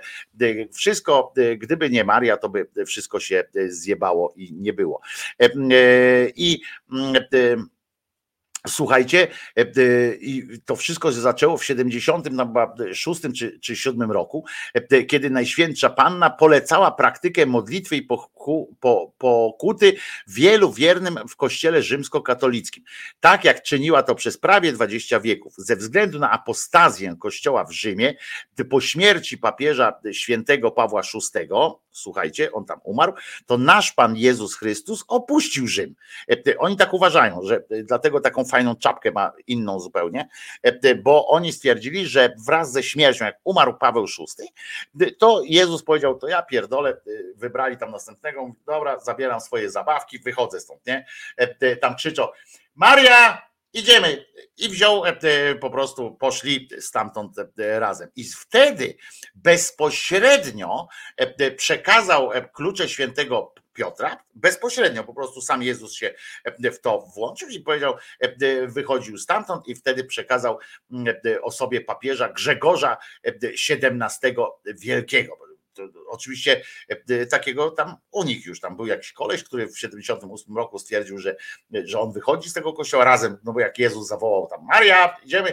wszystko, 0.73 1.33
gdyby 1.59 1.91
nie 1.91 2.05
Maria, 2.05 2.37
to 2.37 2.49
by 2.49 2.69
wszystko 2.87 3.08
wszystko 3.09 3.21
się 3.21 3.45
e, 3.55 3.69
zjebało 3.69 4.33
i 4.37 4.53
nie 4.53 4.73
było. 4.73 5.01
E, 5.41 5.45
e, 5.45 6.29
I 6.37 6.61
Słuchajcie, 8.67 9.29
i 10.21 10.49
to 10.65 10.77
wszystko 10.77 11.13
się 11.13 11.21
zaczęło 11.21 11.57
w 11.57 11.65
76 11.65 13.21
czy, 13.35 13.59
czy 13.61 13.77
7 13.77 14.13
roku, 14.13 14.45
kiedy 15.09 15.31
Najświętsza 15.31 15.91
Panna 15.91 16.31
polecała 16.31 16.91
praktykę 16.91 17.47
modlitwy 17.47 17.97
i 17.97 18.09
pokuty 19.19 19.97
wielu 20.27 20.73
wiernym 20.73 21.19
w 21.29 21.37
kościele 21.37 21.83
rzymskokatolickim. 21.83 22.85
Tak 23.21 23.45
jak 23.45 23.63
czyniła 23.63 24.03
to 24.03 24.15
przez 24.15 24.39
prawie 24.39 24.73
20 24.73 25.21
wieków. 25.21 25.55
Ze 25.57 25.77
względu 25.77 26.19
na 26.19 26.31
apostazję 26.31 27.17
kościoła 27.21 27.65
w 27.65 27.73
Rzymie, 27.73 28.15
po 28.71 28.81
śmierci 28.81 29.39
papieża 29.39 30.01
świętego 30.13 30.71
Pawła 30.71 31.03
VI, 31.03 31.49
słuchajcie, 31.91 32.53
on 32.53 32.65
tam 32.65 32.81
umarł, 32.85 33.13
to 33.47 33.59
nasz 33.59 33.93
Pan 33.93 34.17
Jezus 34.17 34.57
Chrystus 34.57 35.05
opuścił 35.09 35.67
Rzym. 35.67 35.95
Oni 36.59 36.77
tak 36.77 36.95
uważają, 36.95 37.43
że 37.43 37.63
dlatego 37.85 38.21
taką 38.21 38.45
fajną 38.45 38.58
czapkę 38.77 39.11
ma 39.11 39.33
inną 39.47 39.81
zupełnie, 39.81 40.29
bo 41.03 41.29
oni 41.29 41.53
stwierdzili, 41.53 42.07
że 42.07 42.35
wraz 42.47 42.73
ze 42.73 42.83
śmiercią, 42.83 43.25
jak 43.25 43.41
umarł 43.45 43.79
Paweł 43.79 44.07
VI, 44.07 44.49
to 45.19 45.43
Jezus 45.45 45.83
powiedział, 45.83 46.19
to 46.19 46.29
ja 46.29 46.43
pierdolę, 46.43 47.01
wybrali 47.35 47.77
tam 47.77 47.91
następnego, 47.91 48.47
mówi, 48.47 48.61
dobra, 48.67 48.99
zabieram 48.99 49.41
swoje 49.41 49.71
zabawki, 49.71 50.19
wychodzę 50.19 50.61
stąd, 50.61 50.87
nie? 50.87 51.07
Tam 51.81 51.97
krzyczą, 51.97 52.29
Maria, 52.75 53.49
idziemy. 53.73 54.27
I 54.59 54.69
wziął 54.69 55.03
po 55.61 55.71
prostu, 55.71 56.17
poszli 56.17 56.69
stamtąd 56.81 57.37
razem. 57.57 58.09
I 58.17 58.25
wtedy 58.25 58.97
bezpośrednio 59.35 60.89
przekazał 61.57 62.31
klucze 62.53 62.89
świętego 62.89 63.55
Piotra, 63.79 64.25
bezpośrednio 64.35 65.05
po 65.05 65.15
prostu 65.15 65.41
sam 65.41 65.63
Jezus 65.63 65.95
się 65.95 66.15
w 66.73 66.79
to 66.79 67.09
włączył 67.15 67.49
i 67.49 67.61
powiedział, 67.61 67.95
wychodził 68.67 69.19
stamtąd 69.19 69.69
i 69.69 69.75
wtedy 69.75 70.05
przekazał 70.05 70.59
osobie 71.43 71.81
papieża 71.81 72.29
Grzegorza 72.29 72.97
XVII 73.25 74.37
Wielkiego 74.65 75.48
oczywiście 76.07 76.63
e, 76.89 77.27
takiego 77.27 77.71
tam 77.71 77.97
u 78.11 78.25
nich 78.25 78.47
już 78.47 78.61
tam 78.61 78.77
był 78.77 78.87
jakiś 78.87 79.13
koleś, 79.13 79.45
który 79.45 79.69
w 79.69 79.79
78 79.79 80.57
roku 80.57 80.79
stwierdził, 80.79 81.19
że, 81.19 81.37
że 81.85 82.01
on 82.01 82.13
wychodzi 82.13 82.51
z 82.51 82.53
tego 82.53 82.73
kościoła 82.73 83.05
razem, 83.05 83.37
no 83.45 83.53
bo 83.53 83.61
jak 83.61 83.79
Jezus 83.79 84.09
zawołał 84.09 84.47
tam 84.47 84.65
Maria, 84.65 85.17
idziemy, 85.25 85.53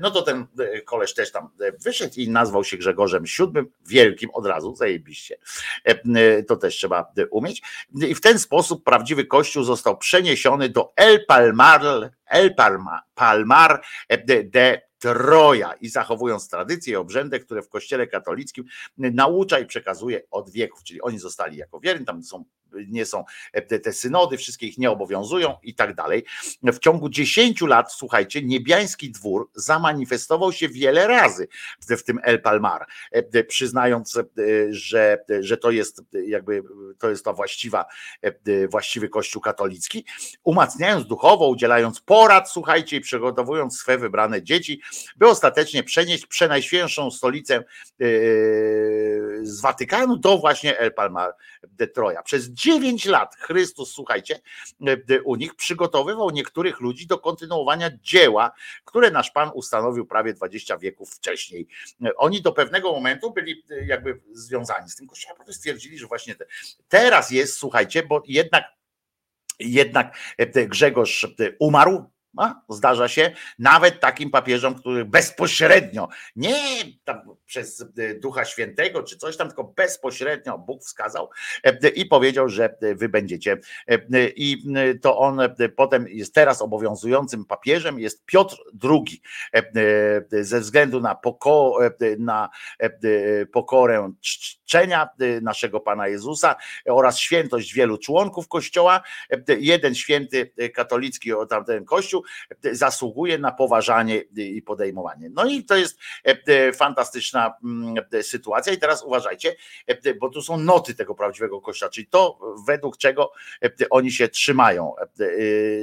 no 0.00 0.10
to 0.10 0.22
ten 0.22 0.46
e, 0.58 0.80
koleś 0.80 1.14
też 1.14 1.32
tam 1.32 1.48
e, 1.60 1.72
wyszedł 1.72 2.14
i 2.16 2.28
nazwał 2.28 2.64
się 2.64 2.76
Grzegorzem 2.76 3.24
VII, 3.24 3.62
wielkim 3.86 4.30
od 4.30 4.46
razu, 4.46 4.76
zajebiście. 4.76 5.38
To 6.48 6.56
też 6.56 6.76
trzeba 6.76 7.12
umieć. 7.30 7.62
I 7.94 8.14
w 8.14 8.20
ten 8.20 8.38
sposób 8.38 8.84
prawdziwy 8.84 9.24
kościół 9.24 9.64
został 9.64 9.98
przeniesiony 9.98 10.68
do 10.68 10.92
El 10.96 11.26
Palmar, 11.26 11.82
El 12.26 12.54
Palmar, 12.54 13.00
Palmar 13.14 13.82
de 14.24 14.91
Troja 15.02 15.72
i 15.72 15.88
zachowując 15.88 16.48
tradycje 16.48 16.92
i 16.92 16.96
obrzędy, 16.96 17.40
które 17.40 17.62
w 17.62 17.68
kościele 17.68 18.06
katolickim 18.06 18.64
naucza 18.96 19.58
i 19.58 19.66
przekazuje 19.66 20.22
od 20.30 20.50
wieków, 20.50 20.84
czyli 20.84 21.02
oni 21.02 21.18
zostali 21.18 21.56
jako 21.56 21.80
wierni, 21.80 22.06
tam 22.06 22.22
są 22.22 22.44
nie 22.88 23.06
są 23.06 23.24
te, 23.68 23.78
te 23.78 23.92
synody, 23.92 24.36
wszystkie 24.36 24.66
ich 24.66 24.78
nie 24.78 24.90
obowiązują 24.90 25.56
i 25.62 25.74
tak 25.74 25.94
dalej. 25.94 26.24
W 26.62 26.78
ciągu 26.78 27.08
10 27.08 27.60
lat, 27.60 27.92
słuchajcie, 27.92 28.42
niebiański 28.42 29.10
dwór 29.10 29.50
zamanifestował 29.54 30.52
się 30.52 30.68
wiele 30.68 31.06
razy 31.06 31.48
w 31.80 32.02
tym 32.02 32.18
El 32.22 32.42
Palmar, 32.42 32.86
przyznając, 33.48 34.18
że, 34.70 35.24
że 35.40 35.56
to 35.56 35.70
jest 35.70 36.02
jakby 36.26 36.62
to 36.98 37.10
jest 37.10 37.24
ta 37.24 37.32
właściwa, 37.32 37.84
właściwy 38.68 39.08
kościół 39.08 39.42
katolicki, 39.42 40.04
umacniając 40.44 41.06
duchowo, 41.06 41.48
udzielając 41.48 42.00
porad, 42.00 42.50
słuchajcie, 42.50 42.96
i 42.96 43.00
przygotowując 43.00 43.78
swe 43.78 43.98
wybrane 43.98 44.42
dzieci, 44.42 44.82
by 45.16 45.28
ostatecznie 45.28 45.82
przenieść 45.82 46.26
przenajświętszą 46.26 47.10
stolicę 47.10 47.54
e, 47.54 47.64
z 49.42 49.60
Watykanu 49.60 50.16
do 50.16 50.38
właśnie 50.38 50.78
El 50.78 50.94
Palmar 50.94 51.34
de 51.62 51.86
Troja. 51.86 52.22
Przez 52.22 52.48
9 52.62 53.06
lat 53.06 53.36
Chrystus, 53.36 53.92
słuchajcie, 53.92 54.40
e, 55.10 55.22
u 55.22 55.36
nich 55.36 55.54
przygotowywał 55.54 56.30
niektórych 56.30 56.80
ludzi 56.80 57.06
do 57.06 57.18
kontynuowania 57.18 57.90
dzieła, 58.02 58.52
które 58.84 59.10
nasz 59.10 59.30
Pan 59.30 59.50
ustanowił 59.54 60.06
prawie 60.06 60.34
20 60.34 60.78
wieków 60.78 61.10
wcześniej. 61.10 61.68
E, 62.04 62.16
oni 62.16 62.42
do 62.42 62.52
pewnego 62.52 62.92
momentu 62.92 63.32
byli 63.32 63.62
e, 63.70 63.86
jakby 63.86 64.20
związani 64.32 64.90
z 64.90 64.96
tym 64.96 65.06
kościołem, 65.06 65.36
potem 65.38 65.54
stwierdzili, 65.54 65.98
że 65.98 66.06
właśnie 66.06 66.34
te, 66.34 66.46
teraz 66.88 67.30
jest, 67.30 67.56
słuchajcie, 67.56 68.02
bo 68.02 68.22
jednak 68.26 68.64
jednak 69.58 70.16
Grzegorz 70.68 71.26
umarł, 71.58 72.11
zdarza 72.68 73.08
się 73.08 73.32
nawet 73.58 74.00
takim 74.00 74.30
papieżom, 74.30 74.74
których 74.74 75.04
bezpośrednio, 75.04 76.08
nie 76.36 76.54
przez 77.46 77.84
e, 77.98 78.14
Ducha 78.14 78.44
Świętego 78.44 79.02
czy 79.02 79.16
coś 79.16 79.36
tam, 79.36 79.48
tylko 79.48 79.64
bezpośrednio 79.64 80.58
Bóg 80.58 80.82
wskazał 80.82 81.30
e, 81.64 81.88
i 81.88 82.06
powiedział, 82.06 82.48
że 82.48 82.76
wy 82.94 83.08
będziecie. 83.08 83.58
E, 83.88 83.98
I 84.36 84.64
to 85.02 85.18
on 85.18 85.40
potem 85.76 86.08
jest 86.08 86.34
teraz 86.34 86.62
obowiązującym 86.62 87.44
papieżem, 87.44 88.00
jest 88.00 88.24
Piotr 88.24 88.56
II. 88.84 89.22
Ze 90.30 90.60
względu 90.60 91.00
na, 91.00 91.14
poko, 91.14 91.78
na 92.18 92.48
pokorę 93.52 94.12
czczenia 94.20 95.08
naszego 95.42 95.80
Pana 95.80 96.08
Jezusa 96.08 96.56
oraz 96.86 97.18
świętość 97.18 97.74
wielu 97.74 97.98
członków 97.98 98.48
Kościoła, 98.48 99.02
jeden 99.58 99.94
święty 99.94 100.52
katolicki, 100.74 101.30
tamten 101.48 101.84
Kościół, 101.84 102.21
zasługuje 102.72 103.38
na 103.38 103.52
poważanie 103.52 104.18
i 104.36 104.62
podejmowanie. 104.62 105.30
No 105.30 105.44
i 105.44 105.64
to 105.64 105.76
jest 105.76 105.98
e, 106.24 106.72
fantastyczna 106.72 107.54
mm, 107.64 107.94
sytuacja. 108.22 108.72
I 108.72 108.78
teraz 108.78 109.02
uważajcie, 109.02 109.56
bo 110.20 110.28
tu 110.28 110.42
są 110.42 110.56
noty 110.56 110.94
tego 110.94 111.14
prawdziwego 111.14 111.60
kościoła, 111.60 111.90
czyli 111.90 112.06
to 112.06 112.38
według 112.66 112.96
czego 112.96 113.32
oni 113.90 114.12
się 114.12 114.28
trzymają, 114.28 114.94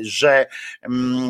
że 0.02 0.48
mm, 0.82 1.28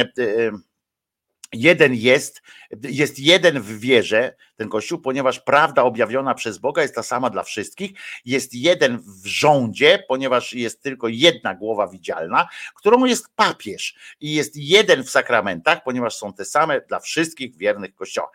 jeden 1.53 1.95
jest, 1.95 2.41
jest 2.83 3.19
jeden 3.19 3.61
w 3.61 3.79
wierze, 3.79 4.35
ten 4.59 4.69
Kościół, 4.69 4.99
ponieważ 4.99 5.39
prawda 5.39 5.83
objawiona 5.83 6.33
przez 6.33 6.57
Boga 6.57 6.81
jest 6.81 6.95
ta 6.95 7.03
sama 7.03 7.29
dla 7.29 7.43
wszystkich. 7.43 7.91
Jest 8.25 8.53
jeden 8.53 8.97
w 9.23 9.25
rządzie, 9.25 10.03
ponieważ 10.07 10.53
jest 10.53 10.83
tylko 10.83 11.07
jedna 11.07 11.55
głowa 11.55 11.87
widzialna, 11.87 12.47
którą 12.75 13.05
jest 13.05 13.25
papież. 13.35 13.95
I 14.21 14.33
jest 14.33 14.55
jeden 14.55 15.03
w 15.03 15.09
sakramentach, 15.09 15.83
ponieważ 15.83 16.15
są 16.15 16.33
te 16.33 16.45
same 16.45 16.81
dla 16.81 16.99
wszystkich 16.99 17.57
wiernych 17.57 17.95
Kościoła. 17.95 18.29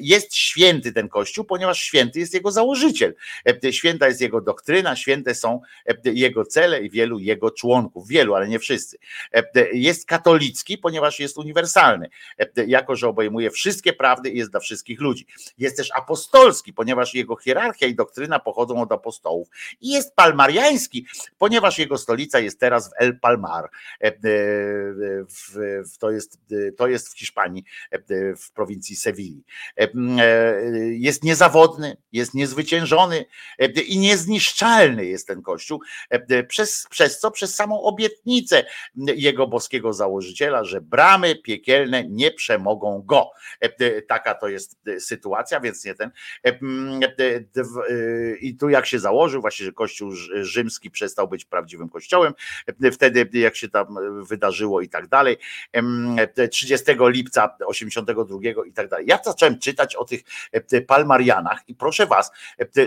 Jest 0.00 0.36
święty 0.36 0.92
ten 0.92 1.08
Kościół, 1.08 1.44
ponieważ 1.44 1.80
święty 1.80 2.18
jest 2.18 2.34
jego 2.34 2.50
założyciel. 2.50 3.14
Święta 3.70 4.08
jest 4.08 4.20
jego 4.20 4.40
doktryna, 4.40 4.96
święte 4.96 5.34
są 5.34 5.60
jego 6.04 6.44
cele 6.44 6.82
i 6.82 6.90
wielu 6.90 7.18
jego 7.18 7.50
członków. 7.50 8.08
Wielu, 8.08 8.34
ale 8.34 8.48
nie 8.48 8.58
wszyscy. 8.58 8.98
Jest 9.72 10.06
katolicki, 10.06 10.78
ponieważ 10.78 11.20
jest 11.20 11.38
uniwersalny, 11.38 12.08
jako 12.66 12.96
że 12.96 13.08
obejmuje 13.08 13.50
wszystkie 13.50 13.92
prawdy 13.92 14.30
i 14.30 14.38
jest 14.38 14.50
dla 14.50 14.60
wszystkich 14.60 15.00
ludzi. 15.00 15.26
Jest 15.58 15.76
też 15.76 15.90
apostolski, 15.96 16.72
ponieważ 16.72 17.14
jego 17.14 17.36
hierarchia 17.36 17.86
i 17.86 17.94
doktryna 17.94 18.38
pochodzą 18.38 18.82
od 18.82 18.92
apostołów. 18.92 19.48
I 19.80 19.88
jest 19.88 20.14
palmariański, 20.14 21.06
ponieważ 21.38 21.78
jego 21.78 21.98
stolica 21.98 22.38
jest 22.38 22.60
teraz 22.60 22.90
w 22.90 22.92
El 22.96 23.18
Palmar. 23.20 23.70
E, 24.00 24.06
e, 24.06 24.14
to 25.98 26.10
jest, 26.10 26.38
to 26.76 26.88
jest 26.88 27.08
w 27.08 27.18
Hiszpanii, 27.18 27.64
e, 27.90 27.98
w 28.36 28.52
prowincji 28.52 28.96
Sewilli. 28.96 29.44
Jest 30.90 31.24
niezawodny, 31.24 31.96
jest 32.12 32.34
niezwyciężony 32.34 33.24
i 33.86 33.98
niezniszczalny 33.98 35.06
jest 35.06 35.26
ten 35.26 35.42
kościół, 35.42 35.80
przez, 36.48 36.86
przez 36.90 37.18
co? 37.18 37.30
Przez 37.30 37.54
samą 37.54 37.82
obietnicę 37.82 38.64
jego 38.96 39.46
boskiego 39.46 39.92
założyciela, 39.92 40.64
że 40.64 40.80
bramy 40.80 41.36
piekielne 41.36 42.04
nie 42.08 42.30
przemogą 42.30 43.02
go. 43.06 43.30
Taka 44.08 44.34
to 44.34 44.48
jest 44.48 44.80
sytuacja 44.98 45.39
sytuacja, 45.40 45.60
więc 45.60 45.84
nie 45.84 45.94
ten. 45.94 46.10
E, 46.44 46.48
e, 46.48 46.54
e, 46.54 48.36
I 48.36 48.56
tu 48.56 48.68
jak 48.68 48.86
się 48.86 48.98
założył, 48.98 49.40
właśnie, 49.40 49.66
że 49.66 49.72
Kościół 49.72 50.10
rzymski 50.42 50.90
przestał 50.90 51.28
być 51.28 51.44
prawdziwym 51.44 51.88
kościołem, 51.88 52.32
wtedy 52.92 53.28
jak 53.32 53.56
się 53.56 53.68
tam 53.68 53.86
wydarzyło 54.24 54.80
i 54.80 54.88
tak 54.88 55.08
dalej, 55.08 55.36
30 56.50 56.86
lipca 56.98 57.56
82 57.66 58.38
i 58.66 58.72
tak 58.72 58.88
dalej. 58.88 59.06
Ja 59.08 59.18
zacząłem 59.24 59.58
czytać 59.58 59.96
o 59.96 60.04
tych 60.04 60.20
palmarianach 60.86 61.68
i 61.68 61.74
proszę 61.74 62.06
was, 62.06 62.30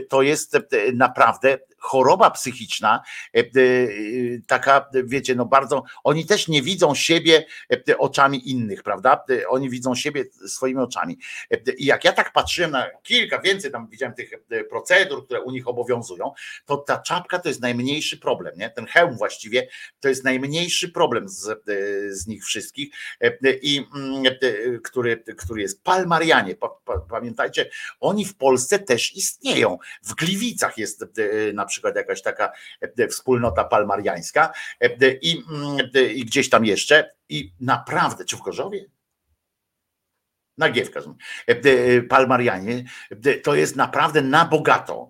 to 0.10 0.22
jest 0.22 0.58
naprawdę 0.94 1.58
choroba 1.84 2.32
psychiczna, 2.32 3.02
taka, 4.48 4.90
wiecie, 5.04 5.36
no 5.36 5.46
bardzo, 5.46 5.84
oni 6.04 6.26
też 6.26 6.48
nie 6.48 6.62
widzą 6.62 6.96
siebie 6.96 7.46
oczami 7.98 8.50
innych, 8.50 8.84
prawda? 8.84 9.24
Oni 9.50 9.70
widzą 9.70 9.96
siebie 9.96 10.26
swoimi 10.48 10.80
oczami. 10.80 11.18
I 11.78 11.86
jak 11.86 12.04
ja 12.04 12.14
tak 12.14 12.34
patrzyłem 12.34 12.72
na 12.72 12.90
kilka, 13.04 13.40
więcej 13.40 13.72
tam 13.72 13.88
widziałem 13.88 14.16
tych 14.16 14.34
e, 14.34 14.64
procedur, 14.64 15.26
które 15.26 15.42
u 15.42 15.52
nich 15.52 15.68
obowiązują, 15.68 16.32
to 16.66 16.78
ta 16.78 16.98
czapka 16.98 17.40
to 17.40 17.50
jest 17.50 17.62
najmniejszy 17.62 18.18
problem, 18.18 18.58
nie? 18.58 18.70
Ten 18.70 18.86
hełm 18.86 19.18
właściwie 19.18 19.68
to 20.00 20.10
jest 20.10 20.24
najmniejszy 20.24 20.90
problem 20.90 21.30
z, 21.30 21.50
e, 21.50 21.56
z 22.10 22.28
nich 22.28 22.46
wszystkich 22.46 22.96
e, 23.22 23.54
i 23.62 23.88
mm, 23.96 24.24
który, 24.84 25.24
który 25.38 25.62
jest 25.62 25.84
Palmarianie. 25.84 26.56
Pamiętajcie, 27.10 27.70
oni 28.00 28.26
w 28.26 28.36
Polsce 28.36 28.80
też 28.80 29.16
istnieją. 29.16 29.78
W 30.04 30.16
Gliwicach 30.16 30.78
jest 30.78 31.06
na 31.54 31.66
przykład 31.66 31.73
jakaś 31.96 32.22
taka 32.22 32.52
wspólnota 33.10 33.64
palmariańska 33.64 34.54
i, 35.22 35.44
mm, 35.50 35.78
i 36.14 36.26
gdzieś 36.26 36.50
tam 36.50 36.66
jeszcze 36.66 37.10
i 37.30 37.54
naprawdę, 37.60 38.26
czy 38.26 38.38
w 38.38 38.42
Gorzowie? 38.42 38.86
Nagiewka. 40.58 41.00
Palmarianie 42.10 42.84
to 43.44 43.56
jest 43.56 43.76
naprawdę 43.76 44.22
na 44.22 44.46
bogato. 44.46 45.10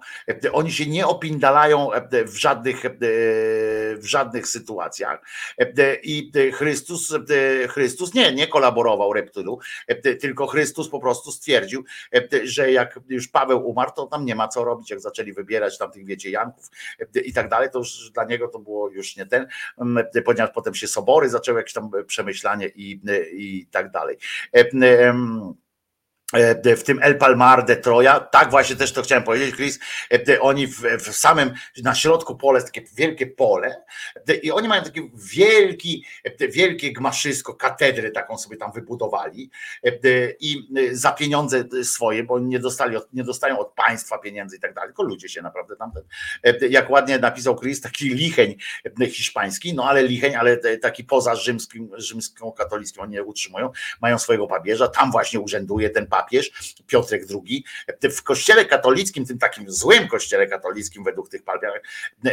Oni 0.52 0.72
się 0.72 0.86
nie 0.86 1.08
opindalają 1.08 1.90
w 2.26 2.38
żadnych, 2.38 2.84
w 3.98 4.06
żadnych 4.06 4.48
sytuacjach. 4.48 5.22
I 6.04 6.32
Chrystus, 6.54 7.14
Chrystus 7.70 8.14
nie, 8.14 8.34
nie 8.34 8.48
kolaborował 8.48 9.14
reptylu, 9.14 9.60
tylko 10.22 10.48
Chrystus 10.48 10.90
po 10.90 11.00
prostu 11.00 11.32
stwierdził, 11.32 11.84
że 12.44 12.72
jak 12.72 13.00
już 13.10 13.28
Paweł 13.28 13.70
umarł, 13.70 13.92
to 13.96 14.08
tam 14.08 14.26
nie 14.26 14.36
ma 14.36 14.48
co 14.48 14.64
robić, 14.64 14.90
jak 14.90 15.00
zaczęli 15.00 15.34
wybierać 15.34 15.78
tam 15.78 15.92
tych, 15.92 16.06
wiecie, 16.06 16.30
Janków 16.30 16.70
i 17.26 17.34
tak 17.34 17.50
dalej, 17.50 17.70
to 17.74 17.80
już 17.80 18.12
dla 18.14 18.24
niego 18.24 18.48
to 18.48 18.60
było 18.60 18.90
już 18.90 19.16
nie 19.16 19.26
ten, 19.26 19.48
ponieważ 20.26 20.50
potem 20.54 20.76
się 20.76 20.88
sobory 20.88 21.30
zaczęły 21.30 21.60
jakieś 21.60 21.74
tam 21.74 21.92
przemyślanie 22.08 22.68
i, 22.68 23.02
i 23.34 23.68
tak 23.72 23.92
dalej. 23.92 24.18
um, 25.42 25.58
w 26.78 26.84
tym 26.84 27.00
El 27.02 27.18
Palmar 27.18 27.66
de 27.66 27.76
Troja, 27.76 28.20
tak 28.20 28.52
właśnie 28.52 28.76
też 28.76 28.94
to 28.94 29.02
chciałem 29.02 29.24
powiedzieć, 29.24 29.56
Chris, 29.56 29.80
e, 30.30 30.40
oni 30.42 30.68
w, 30.68 30.82
w 31.00 31.16
samym, 31.16 31.53
na 31.84 31.95
środku 31.95 32.36
pole 32.36 32.58
jest 32.58 32.74
takie 32.74 32.88
wielkie 32.95 33.28
pole 33.28 33.84
e, 34.30 34.36
i 34.36 34.52
oni 34.52 34.68
mają 34.68 34.84
takie 34.84 35.10
wielki, 35.34 36.06
wielkie 36.50 36.94
gmaszysko, 36.94 37.53
katedrę 37.53 38.12
taką 38.12 38.38
sobie 38.38 38.58
tam 38.58 38.72
wybudowali 38.72 39.50
i 40.40 40.68
za 40.92 41.12
pieniądze 41.12 41.64
swoje, 41.84 42.24
bo 42.24 42.40
nie 42.40 42.60
dostali, 42.60 42.98
nie 43.14 43.24
dostają 43.24 43.60
od 43.60 43.74
państwa 43.74 44.18
pieniędzy 44.18 44.56
i 44.56 44.60
tak 44.60 44.74
dalej, 44.74 44.90
tylko 44.90 45.03
ludzie 45.03 45.30
się 45.30 45.42
naprawdę 45.42 45.76
tam, 45.76 45.92
jak 46.70 46.90
ładnie 46.90 47.20
napisał 47.20 47.60
Chris, 47.60 47.82
taki 47.82 48.10
licheń 48.10 48.56
hiszpański, 49.10 49.74
no 49.74 49.84
ale 49.84 50.03
licheń, 50.03 50.36
ale 50.36 50.58
taki 50.58 51.03
poza 51.03 51.36
rzymskim, 51.36 51.90
rzymską 51.98 52.52
katolickim, 52.52 53.02
oni 53.02 53.12
nie 53.12 53.24
utrzymują, 53.24 53.72
mają 54.02 54.20
swojego 54.20 54.48
papieża, 54.48 54.88
tam 54.88 55.12
właśnie 55.12 55.40
urzęduje 55.40 55.90
ten 55.90 56.08
papież, 56.08 56.23
papież 56.24 56.74
Piotrek 56.88 57.24
II. 57.48 57.64
W 58.03 58.24
kościele 58.24 58.66
katolickim, 58.66 59.26
tym 59.26 59.38
takim 59.38 59.72
złym 59.72 60.08
kościele 60.08 60.48
katolickim 60.48 61.03
według 61.03 61.30
tych 61.30 61.43
papieżów, 61.43 61.77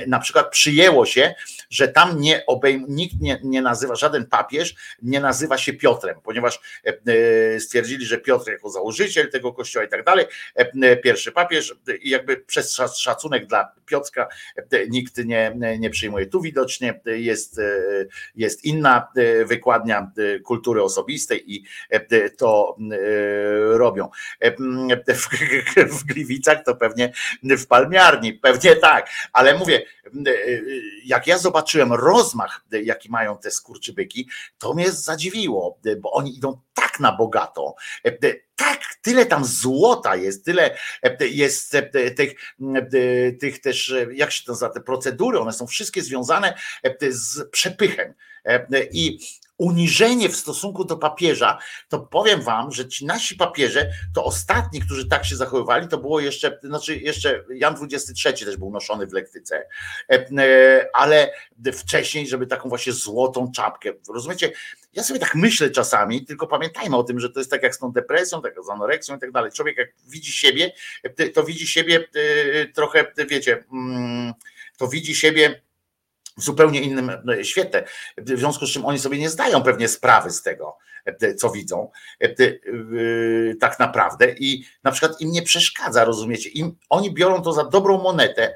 na 0.07 0.19
przykład 0.19 0.51
przyjęło 0.51 1.07
się, 1.07 1.35
że 1.71 1.89
tam 1.89 2.21
nie 2.21 2.47
obejm, 2.47 2.85
nikt 2.89 3.21
nie, 3.21 3.41
nie 3.45 3.63
nazywa, 3.63 3.95
żaden 3.95 4.27
papież 4.27 4.75
nie 5.03 5.21
nazywa 5.21 5.59
się 5.59 5.73
Piotrem, 5.73 6.17
ponieważ 6.25 6.81
e, 6.87 6.93
e, 7.57 7.61
stwierdzili, 7.61 8.07
że 8.07 8.19
Piotr 8.19 8.51
jako 8.51 8.71
założyciel 8.71 9.31
tego 9.31 9.53
kościoła 9.53 9.85
i 9.85 9.89
tak 9.89 10.05
dalej, 10.05 10.27
e, 10.55 10.97
pierwszy 10.97 11.33
papież 11.33 11.75
i 12.01 12.11
jakby 12.11 12.37
przez 12.37 12.77
szacunek 12.97 13.47
dla 13.47 13.73
Piotrka 13.87 14.29
nikt 14.89 15.19
nie, 15.25 15.57
nie 15.79 15.91
przyjmuje. 15.91 16.27
Tu 16.27 16.41
widocznie 16.41 17.01
jest, 17.07 17.61
jest 18.35 18.65
inna 18.65 19.09
wykładnia 19.45 20.13
kultury 20.45 20.83
osobistej 20.83 21.55
i 21.55 21.65
to 22.37 22.77
robią. 23.79 24.11
E, 24.41 25.15
w, 25.15 25.29
w 25.99 26.05
Gliwicach 26.05 26.65
to 26.65 26.77
pewnie 26.77 27.13
w 27.43 27.67
palmiarni, 27.67 28.33
pewnie 28.33 28.77
tak, 28.77 29.11
ale 29.33 29.59
mówię, 29.59 29.83
e, 30.27 30.31
jak 31.05 31.27
ja 31.27 31.39
zobaczyłem 31.39 31.93
rozmach, 31.93 32.65
jaki 32.83 33.11
mają 33.11 33.39
te 33.39 33.51
skurczybyki, 33.51 34.29
to 34.59 34.75
mnie 34.75 34.93
zadziwiło, 34.93 35.79
bo 36.01 36.13
oni 36.13 36.37
idą 36.37 36.61
tak 36.75 37.01
na 37.01 37.13
bogato, 37.13 37.75
e, 38.05 38.13
tak, 38.57 38.81
tyle 39.03 39.27
tam 39.27 39.45
złota 39.45 40.17
jest, 40.17 40.45
tyle 40.45 40.77
jest 41.21 41.77
tych, 42.17 42.57
tych 43.41 43.61
też, 43.61 43.95
jak 44.13 44.33
się 44.33 44.45
to 44.45 44.53
nazywa, 44.53 44.71
te 44.71 44.81
procedury, 44.81 45.39
one 45.39 45.53
są 45.53 45.67
wszystkie 45.67 46.03
związane 46.03 46.55
z 47.11 47.51
przepychem. 47.51 48.15
I 48.93 49.19
uniżenie 49.61 50.29
w 50.29 50.37
stosunku 50.37 50.85
do 50.85 50.97
papieża, 50.97 51.59
to 51.89 52.01
powiem 52.01 52.43
wam, 52.43 52.73
że 52.73 52.89
ci 52.89 53.07
nasi 53.07 53.37
papieże, 53.37 53.91
to 54.15 54.25
ostatni, 54.25 54.81
którzy 54.81 55.09
tak 55.09 55.25
się 55.25 55.37
zachowywali, 55.37 55.89
to 55.89 55.99
było 55.99 56.21
jeszcze, 56.21 56.59
znaczy 56.63 56.97
jeszcze 56.97 57.45
Jan 57.55 57.75
XXIII 57.83 58.47
też 58.47 58.57
był 58.57 58.71
noszony 58.71 59.07
w 59.07 59.13
lektyce, 59.13 59.67
e, 60.11 60.27
e, 60.39 60.89
ale 60.95 61.33
wcześniej, 61.73 62.27
żeby 62.27 62.47
taką 62.47 62.69
właśnie 62.69 62.93
złotą 62.93 63.53
czapkę, 63.53 63.93
rozumiecie? 64.09 64.53
Ja 64.93 65.03
sobie 65.03 65.21
tak 65.21 65.35
myślę 65.35 65.71
czasami, 65.71 66.25
tylko 66.27 66.47
pamiętajmy 66.47 66.97
o 66.97 67.03
tym, 67.03 67.21
że 67.21 67.31
to 67.31 67.41
jest 67.41 67.51
tak 67.51 67.63
jak 67.63 67.75
z 67.75 67.79
tą 67.79 67.93
depresją, 67.93 68.43
tak 68.43 68.55
z 68.67 68.71
anoreksją 68.71 69.17
i 69.17 69.21
tak 69.21 69.33
dalej. 69.33 69.53
Człowiek 69.53 69.79
jak 69.79 69.89
widzi 70.07 70.33
siebie, 70.33 70.73
to 71.35 71.45
widzi 71.45 71.67
siebie 71.67 72.09
e, 72.15 72.67
trochę, 72.67 73.13
wiecie, 73.29 73.65
mm, 73.73 74.33
to 74.77 74.89
widzi 74.89 75.15
siebie 75.15 75.61
w 76.39 76.43
zupełnie 76.43 76.81
innym 76.81 77.11
e, 77.11 77.45
świetle, 77.45 77.85
w 78.19 78.39
związku 78.39 78.67
z 78.67 78.71
czym 78.71 78.87
oni 78.87 78.99
sobie 78.99 79.19
nie 79.19 79.31
zdają 79.31 79.63
pewnie 79.63 79.89
sprawy 79.89 80.31
z 80.31 80.43
tego, 80.43 80.79
co 81.37 81.51
widzą 81.51 81.91
e, 82.21 82.29
tak 83.61 83.79
naprawdę 83.79 84.35
i 84.39 84.65
na 84.83 84.93
przykład 84.93 85.21
im 85.21 85.33
nie 85.33 85.43
przeszkadza, 85.43 86.05
rozumiecie, 86.05 86.49
im, 86.49 86.77
oni 86.89 87.15
biorą 87.15 87.43
to 87.43 87.53
za 87.53 87.65
dobrą 87.65 88.03
monetę, 88.03 88.55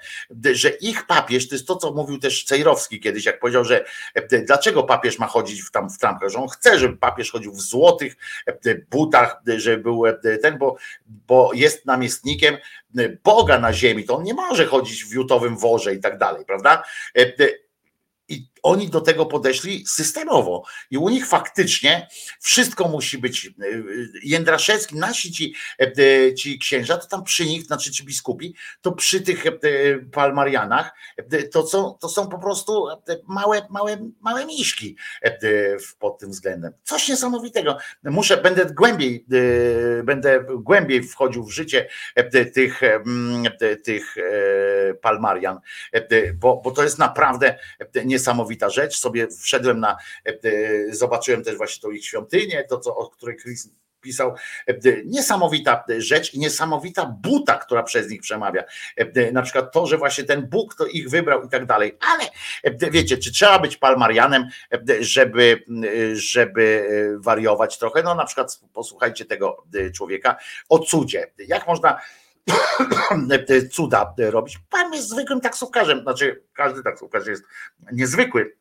że 0.53 0.69
ich 0.69 1.07
papież, 1.07 1.49
to 1.49 1.55
jest 1.55 1.67
to, 1.67 1.77
co 1.77 1.93
mówił 1.93 2.19
też 2.19 2.45
Cejrowski 2.45 3.01
kiedyś, 3.01 3.25
jak 3.25 3.41
powiedział, 3.41 3.65
że 3.65 3.85
dlaczego 4.47 4.83
papież 4.83 5.19
ma 5.19 5.27
chodzić 5.27 5.63
w, 5.63 5.71
tam 5.71 5.91
w 5.91 5.99
trampkach, 5.99 6.31
że 6.31 6.39
on 6.39 6.49
chce, 6.49 6.79
żeby 6.79 6.97
papież 6.97 7.33
chodził 7.33 7.53
w 7.53 7.61
złotych 7.61 8.17
butach, 8.91 9.43
żeby 9.57 9.83
był 9.83 10.03
ten, 10.43 10.59
bo, 10.59 10.77
bo 11.07 11.51
jest 11.55 11.87
namiestnikiem 11.87 12.57
Boga 13.25 13.59
na 13.59 13.73
ziemi, 13.73 14.05
to 14.05 14.17
on 14.17 14.23
nie 14.23 14.35
może 14.35 14.67
chodzić 14.67 15.05
w 15.05 15.13
jutowym 15.13 15.57
worze 15.57 15.95
i 15.95 16.01
tak 16.01 16.19
dalej, 16.19 16.45
prawda? 16.45 16.83
I 18.29 18.47
oni 18.65 18.89
do 18.89 19.01
tego 19.01 19.27
podeszli 19.27 19.85
systemowo. 19.87 20.65
I 20.91 20.99
u 20.99 21.09
nich 21.09 21.27
faktycznie 21.27 22.09
wszystko 22.41 22.89
musi 22.89 23.19
być. 23.19 23.47
E, 23.47 23.51
Jędraszewski, 24.23 24.97
nasi 24.97 25.33
ci, 25.33 25.55
e, 25.81 26.35
ci 26.35 26.59
księża, 26.59 26.97
to 26.97 27.07
tam 27.07 27.25
przy 27.25 27.47
nich, 27.47 27.63
znaczy 27.63 27.91
ci 27.91 28.05
biskupi, 28.05 28.55
to 28.81 28.93
przy 28.93 29.21
tych 29.21 29.47
e, 29.47 29.51
palmarianach, 30.13 30.93
to 31.53 31.67
są, 31.67 31.99
to 32.01 32.09
są 32.09 32.29
po 32.29 32.39
prostu 32.39 32.87
małe, 33.29 33.67
małe, 33.71 34.11
małe 34.21 34.47
miszki 34.47 34.97
pod 35.99 36.19
tym 36.19 36.31
względem. 36.31 36.73
Coś 36.83 37.09
niesamowitego. 37.09 37.79
Muszę, 38.05 38.37
będę 38.37 38.67
głębiej, 38.67 39.27
będę 40.05 40.45
głębiej 40.57 41.03
wchodził 41.03 41.45
w 41.45 41.51
życie 41.51 41.89
tych, 42.55 42.81
tych 43.85 44.17
palmarian, 45.03 45.61
bo, 46.35 46.61
bo 46.65 46.71
to 46.71 46.83
jest 46.83 46.99
naprawdę 46.99 47.59
niesamowita 48.55 48.71
rzecz. 48.71 48.99
Sobie 48.99 49.29
wszedłem 49.29 49.81
na, 49.81 49.97
zobaczyłem 50.91 51.45
też 51.45 51.57
właśnie 51.57 51.83
tą 51.83 51.91
ich 51.91 52.07
świątynię, 52.07 52.65
to 52.69 52.79
co, 52.79 52.97
o 52.97 53.11
której 53.11 53.37
Chris 53.37 53.69
pisał, 54.01 54.35
niesamowita 55.05 55.85
rzecz 55.99 56.35
i 56.35 56.39
niesamowita 56.39 57.07
buta, 57.23 57.59
która 57.59 57.83
przez 57.83 58.11
nich 58.11 58.21
przemawia. 58.21 58.65
Na 59.33 59.43
przykład 59.43 59.73
to, 59.73 59.87
że 59.87 59.99
właśnie 59.99 60.25
ten 60.25 60.47
Bóg 60.47 60.75
to 60.75 60.87
ich 60.87 61.11
wybrał 61.11 61.43
i 61.43 61.49
tak 61.49 61.67
dalej. 61.67 61.99
Ale 62.01 62.25
wiecie, 62.91 63.19
czy 63.19 63.33
trzeba 63.33 63.59
być 63.59 63.77
palmarianem, 63.77 64.49
żeby, 65.01 65.65
żeby 66.13 66.89
wariować 67.19 67.79
trochę? 67.79 68.03
No 68.03 68.15
na 68.15 68.25
przykład 68.25 68.61
posłuchajcie 68.73 69.25
tego 69.25 69.65
człowieka 69.95 70.37
o 70.69 70.79
cudzie. 70.79 71.33
Jak 71.39 71.67
można 71.67 72.01
cuda 73.69 74.15
robić. 74.31 74.59
Pan 74.71 74.93
jest 74.93 75.09
zwykłym 75.09 75.41
taksówkarzem, 75.41 76.03
znaczy 76.03 76.45
każdy 76.53 76.83
taksówkarz 76.83 77.27
jest 77.27 77.45
niezwykły, 77.93 78.57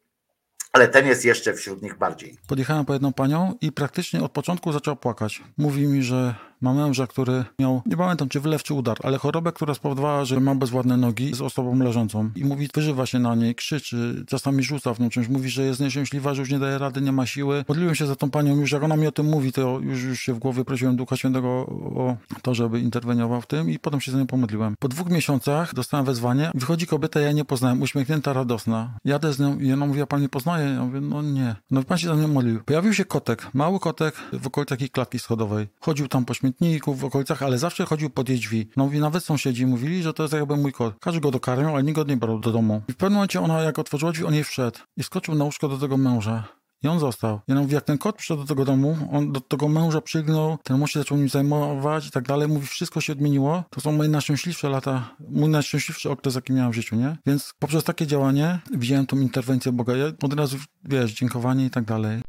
ale 0.73 0.87
ten 0.87 1.07
jest 1.07 1.25
jeszcze 1.25 1.53
wśród 1.53 1.81
nich 1.81 1.97
bardziej. 1.97 2.37
Podjechałem 2.47 2.85
po 2.85 2.93
jedną 2.93 3.13
panią 3.13 3.53
i 3.61 3.71
praktycznie 3.71 4.23
od 4.23 4.31
początku 4.31 4.71
zaczął 4.71 4.95
płakać. 4.95 5.41
Mówi 5.57 5.87
mi, 5.87 6.03
że 6.03 6.35
ma 6.63 6.73
męża, 6.73 7.07
który 7.07 7.45
miał, 7.59 7.81
nie 7.85 7.97
pamiętam 7.97 8.29
czy 8.29 8.39
wylew 8.39 8.63
czy 8.63 8.73
udar, 8.73 8.97
ale 9.03 9.17
chorobę, 9.17 9.51
która 9.51 9.73
spowodowała, 9.73 10.25
że 10.25 10.39
ma 10.39 10.55
bezwładne 10.55 10.97
nogi 10.97 11.33
z 11.35 11.41
osobą 11.41 11.79
leżącą. 11.79 12.29
I 12.35 12.45
mówi, 12.45 12.69
wyżywa 12.73 13.05
się 13.05 13.19
na 13.19 13.35
niej, 13.35 13.55
krzyczy, 13.55 14.25
czasami 14.27 14.63
rzuca 14.63 14.93
w 14.93 14.99
nią 14.99 15.09
czymś, 15.09 15.27
mówi, 15.27 15.49
że 15.49 15.63
jest 15.63 15.79
nieszczęśliwa, 15.79 16.33
że 16.33 16.41
już 16.41 16.51
nie 16.51 16.59
daje 16.59 16.77
rady, 16.77 17.01
nie 17.01 17.11
ma 17.11 17.25
siły. 17.25 17.65
Modliłem 17.67 17.95
się 17.95 18.05
za 18.05 18.15
tą 18.15 18.29
panią, 18.29 18.59
już 18.59 18.71
jak 18.71 18.83
ona 18.83 18.95
mi 18.95 19.07
o 19.07 19.11
tym 19.11 19.25
mówi, 19.25 19.51
to 19.51 19.79
już, 19.79 20.03
już 20.03 20.19
się 20.19 20.33
w 20.33 20.39
głowie 20.39 20.65
prosiłem 20.65 20.95
Ducha 20.95 21.17
Świętego 21.17 21.49
o 21.95 22.17
to, 22.41 22.53
żeby 22.55 22.79
interweniował 22.79 23.41
w 23.41 23.47
tym 23.47 23.69
i 23.69 23.79
potem 23.79 24.01
się 24.01 24.11
za 24.11 24.17
nią 24.17 24.27
pomodliłem. 24.27 24.75
Po 24.79 24.87
dwóch 24.87 25.09
miesiącach 25.09 25.73
dostałem 25.73 26.05
wezwanie, 26.05 26.51
wychodzi 26.55 26.87
kobieta, 26.87 27.19
ja 27.19 27.31
nie 27.31 27.45
poznałem, 27.45 27.81
uśmiechnięta, 27.81 28.33
radosna. 28.33 28.97
Jadę 29.05 29.33
z 29.33 29.39
nią 29.39 29.59
i 29.59 29.73
ona 29.73 29.85
mówi, 29.85 29.99
ja 29.99 30.07
pani 30.07 30.29
poznaje? 30.29 30.62
Ja 30.65 30.85
mówię, 30.85 31.01
no 31.01 31.21
nie. 31.21 31.55
No 31.71 31.83
pan 31.83 31.97
się 31.97 32.07
za 32.07 32.15
nią 32.15 32.27
modlił. 32.27 32.63
Pojawił 32.63 32.93
się 32.93 33.05
kotek, 33.05 33.47
mały 33.53 33.79
kotek 33.79 34.15
w 34.33 34.47
okolicy 34.47 34.69
takiej 34.69 34.89
klatki 34.89 35.19
schodowej. 35.19 35.67
Chodził 35.79 36.07
tam 36.07 36.25
po 36.25 36.33
śmietniku 36.33 36.93
w 36.93 37.05
okolicach, 37.05 37.43
ale 37.43 37.57
zawsze 37.57 37.85
chodził 37.85 38.09
pod 38.09 38.29
jej 38.29 38.39
drzwi. 38.39 38.69
No 38.77 38.83
mówi, 38.83 38.99
nawet 38.99 39.23
sąsiedzi 39.23 39.65
mówili, 39.65 40.03
że 40.03 40.13
to 40.13 40.23
jest 40.23 40.33
jakby 40.33 40.57
mój 40.57 40.73
kot. 40.73 40.95
Każdy 40.99 41.21
go 41.21 41.31
dokarmiał, 41.31 41.73
ale 41.73 41.83
nikt 41.83 41.95
go 41.95 42.03
nie 42.03 42.17
brał 42.17 42.39
do 42.39 42.51
domu. 42.51 42.81
I 42.87 42.93
w 42.93 42.97
pewnym 42.97 43.13
momencie 43.13 43.41
ona, 43.41 43.61
jak 43.61 43.79
otworzyła 43.79 44.11
drzwi, 44.11 44.25
on 44.25 44.33
jej 44.33 44.43
wszedł 44.43 44.79
i 44.97 45.03
skoczył 45.03 45.35
na 45.35 45.45
łóżko 45.45 45.67
do 45.67 45.77
tego 45.77 45.97
męża. 45.97 46.43
I 46.83 46.87
on 46.87 46.99
został. 46.99 47.39
Ja 47.47 47.55
mówię, 47.55 47.75
jak 47.75 47.83
ten 47.83 47.97
kot 47.97 48.15
przyszedł 48.15 48.41
do 48.41 48.47
tego 48.47 48.65
domu, 48.65 48.97
on 49.11 49.31
do 49.31 49.41
tego 49.41 49.67
męża 49.67 50.01
przygnął, 50.01 50.57
ten 50.63 50.77
mąż 50.77 50.93
się 50.93 50.99
zaczął 50.99 51.17
nim 51.17 51.29
zajmować 51.29 52.07
i 52.07 52.11
tak 52.11 52.23
dalej. 52.23 52.47
Mówi, 52.47 52.67
wszystko 52.67 53.01
się 53.01 53.13
odmieniło. 53.13 53.63
To 53.69 53.81
są 53.81 53.91
moje 53.91 54.09
najszczęśliwsze 54.09 54.69
lata, 54.69 55.15
mój 55.29 55.49
najszczęśliwszy 55.49 56.09
okres, 56.09 56.35
jaki 56.35 56.53
miałem 56.53 56.71
w 56.71 56.75
życiu, 56.75 56.95
nie? 56.95 57.17
Więc 57.25 57.53
poprzez 57.59 57.83
takie 57.83 58.07
działanie 58.07 58.59
widziałem 58.71 59.05
tą 59.05 59.19
interwencję 59.19 59.71
Boga. 59.71 59.95
Ja 59.95 60.05
od 60.23 60.33
razu, 60.33 60.57
wiesz, 60.83 61.13
dziękowanie 61.13 61.65
i 61.65 61.69
tak 61.69 61.83
dalej. 61.83 62.21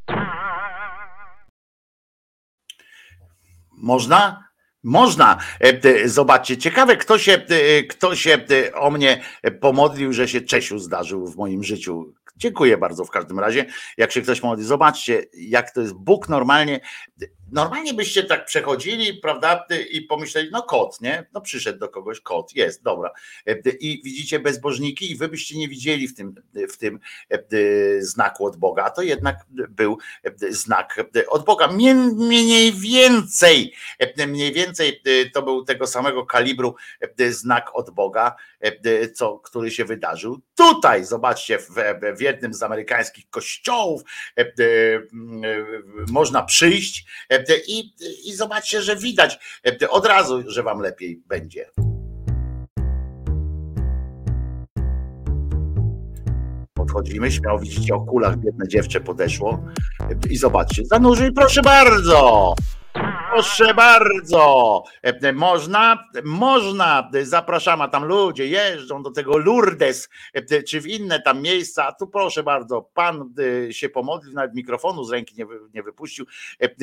Można? 3.72 4.44
Można. 4.82 5.38
Zobaczcie, 6.04 6.56
ciekawe, 6.56 6.96
kto 6.96 7.18
się, 7.18 7.46
kto 7.88 8.16
się 8.16 8.38
o 8.74 8.90
mnie 8.90 9.22
pomodlił, 9.60 10.12
że 10.12 10.28
się 10.28 10.40
Czesiu 10.40 10.78
zdarzył 10.78 11.26
w 11.26 11.36
moim 11.36 11.64
życiu. 11.64 12.14
Dziękuję 12.36 12.78
bardzo 12.78 13.04
w 13.04 13.10
każdym 13.10 13.38
razie. 13.38 13.66
Jak 13.96 14.12
się 14.12 14.22
ktoś 14.22 14.42
modli, 14.42 14.64
zobaczcie, 14.64 15.24
jak 15.34 15.70
to 15.70 15.80
jest 15.80 15.94
Bóg 15.94 16.28
normalnie 16.28 16.80
Normalnie 17.52 17.94
byście 17.94 18.22
tak 18.24 18.44
przechodzili, 18.44 19.14
prawda, 19.14 19.66
i 19.90 20.02
pomyśleli, 20.02 20.48
no 20.52 20.62
kot, 20.62 21.00
nie? 21.00 21.26
No 21.32 21.40
przyszedł 21.40 21.78
do 21.78 21.88
kogoś 21.88 22.20
kot, 22.20 22.54
jest, 22.54 22.82
dobra. 22.82 23.10
I 23.80 24.00
widzicie 24.04 24.40
bezbożniki 24.40 25.10
i 25.10 25.16
wy 25.16 25.28
byście 25.28 25.58
nie 25.58 25.68
widzieli 25.68 26.08
w 26.08 26.14
tym, 26.14 26.34
w 26.70 26.76
tym 26.76 27.00
znaku 27.98 28.46
od 28.46 28.56
Boga, 28.56 28.84
a 28.84 28.90
to 28.90 29.02
jednak 29.02 29.36
był 29.68 29.98
znak 30.50 31.00
od 31.28 31.44
Boga. 31.44 31.68
Mniej 31.68 32.72
więcej, 32.72 33.74
mniej 34.26 34.52
więcej 34.52 35.02
to 35.34 35.42
był 35.42 35.64
tego 35.64 35.86
samego 35.86 36.26
kalibru 36.26 36.74
znak 37.28 37.70
od 37.74 37.90
Boga, 37.90 38.36
co, 39.14 39.38
który 39.38 39.70
się 39.70 39.84
wydarzył 39.84 40.40
tutaj. 40.54 41.04
Zobaczcie, 41.04 41.58
w 41.58 42.20
jednym 42.24 42.54
z 42.54 42.62
amerykańskich 42.62 43.30
kościołów 43.30 44.02
można 46.10 46.42
przyjść 46.42 47.06
i, 47.66 47.94
i 48.24 48.34
zobaczcie, 48.34 48.82
że 48.82 48.96
widać 48.96 49.38
od 49.90 50.06
razu, 50.06 50.42
że 50.46 50.62
wam 50.62 50.80
lepiej 50.80 51.22
będzie. 51.26 51.70
Podchodzimy, 56.74 57.30
śmiało 57.30 57.58
widzicie 57.58 57.94
o 57.94 58.00
kulach 58.00 58.36
biedne 58.36 58.68
dziewczę 58.68 59.00
podeszło 59.00 59.64
i 60.30 60.36
zobaczcie, 60.36 60.82
zanurzyj 60.84 61.32
proszę 61.32 61.62
bardzo. 61.62 62.54
Proszę 63.34 63.74
bardzo, 63.74 64.82
e, 65.02 65.32
można, 65.32 66.08
można, 66.24 67.10
zapraszamy, 67.22 67.88
tam 67.90 68.04
ludzie 68.04 68.46
jeżdżą 68.46 69.02
do 69.02 69.10
tego 69.10 69.38
Lourdes, 69.38 70.08
e, 70.32 70.62
czy 70.62 70.80
w 70.80 70.86
inne 70.86 71.20
tam 71.20 71.42
miejsca, 71.42 71.92
tu 71.92 72.06
proszę 72.06 72.42
bardzo, 72.42 72.82
pan 72.94 73.34
e, 73.68 73.72
się 73.72 73.88
pomodlił, 73.88 74.34
nawet 74.34 74.54
mikrofonu 74.54 75.04
z 75.04 75.10
ręki 75.10 75.34
nie, 75.38 75.46
nie 75.74 75.82
wypuścił, 75.82 76.26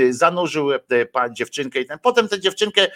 zanurzył 0.09 0.69
pan 1.11 1.35
dziewczynkę 1.35 1.79
i 1.79 1.85
ten, 1.85 1.99
potem 1.99 2.27
tę 2.27 2.39
dziewczynkę 2.39 2.87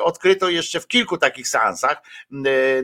odkryto 0.00 0.48
jeszcze 0.48 0.80
w 0.80 0.86
kilku 0.86 1.18
takich 1.18 1.48
seansach, 1.48 2.02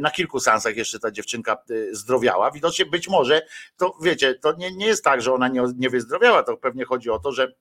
na 0.00 0.10
kilku 0.10 0.40
seansach 0.40 0.76
jeszcze 0.76 0.98
ta 0.98 1.10
dziewczynka 1.10 1.56
zdrowiała, 1.90 2.50
widocznie 2.50 2.86
być 2.86 3.08
może, 3.08 3.42
to 3.76 3.96
wiecie, 4.02 4.34
to 4.34 4.52
nie, 4.56 4.72
nie 4.72 4.86
jest 4.86 5.04
tak, 5.04 5.22
że 5.22 5.32
ona 5.32 5.48
nie, 5.48 5.62
nie 5.76 5.90
wyzdrowiała, 5.90 6.42
to 6.42 6.56
pewnie 6.56 6.84
chodzi 6.84 7.10
o 7.10 7.18
to, 7.18 7.32
że 7.32 7.54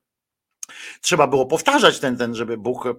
trzeba 1.02 1.27
było 1.27 1.45
powtarzać 1.45 2.00
ten, 2.00 2.18
ten, 2.18 2.35
żeby 2.35 2.58
Bóg 2.58 2.85
e, 2.85 2.92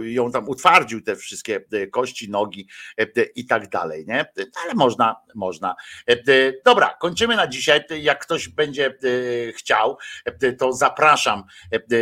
ją 0.00 0.32
tam 0.32 0.48
utwardził, 0.48 1.02
te 1.02 1.16
wszystkie 1.16 1.64
e, 1.72 1.86
kości, 1.86 2.30
nogi 2.30 2.68
e, 2.98 3.06
i 3.22 3.46
tak 3.46 3.68
dalej, 3.68 4.04
nie? 4.08 4.26
Ale 4.64 4.74
można, 4.74 5.16
można. 5.34 5.76
Dobra, 6.64 6.96
kończymy 7.00 7.36
na 7.36 7.46
dzisiaj. 7.46 7.80
Jak 8.00 8.22
ktoś 8.22 8.48
będzie 8.48 8.98
chciał, 9.56 9.98
to 10.58 10.72
zapraszam 10.72 11.44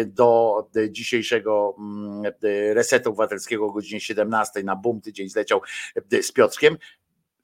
do 0.06 0.54
dzisiejszego 0.90 1.74
mm, 1.78 2.32
resetu 2.74 3.08
obywatelskiego 3.08 3.66
o 3.66 3.72
godzinie 3.72 4.00
17 4.00 4.62
na 4.62 4.76
BUM, 4.76 5.00
tydzień 5.00 5.28
zleciał 5.28 5.60
z 6.22 6.32
Piotrkiem 6.32 6.76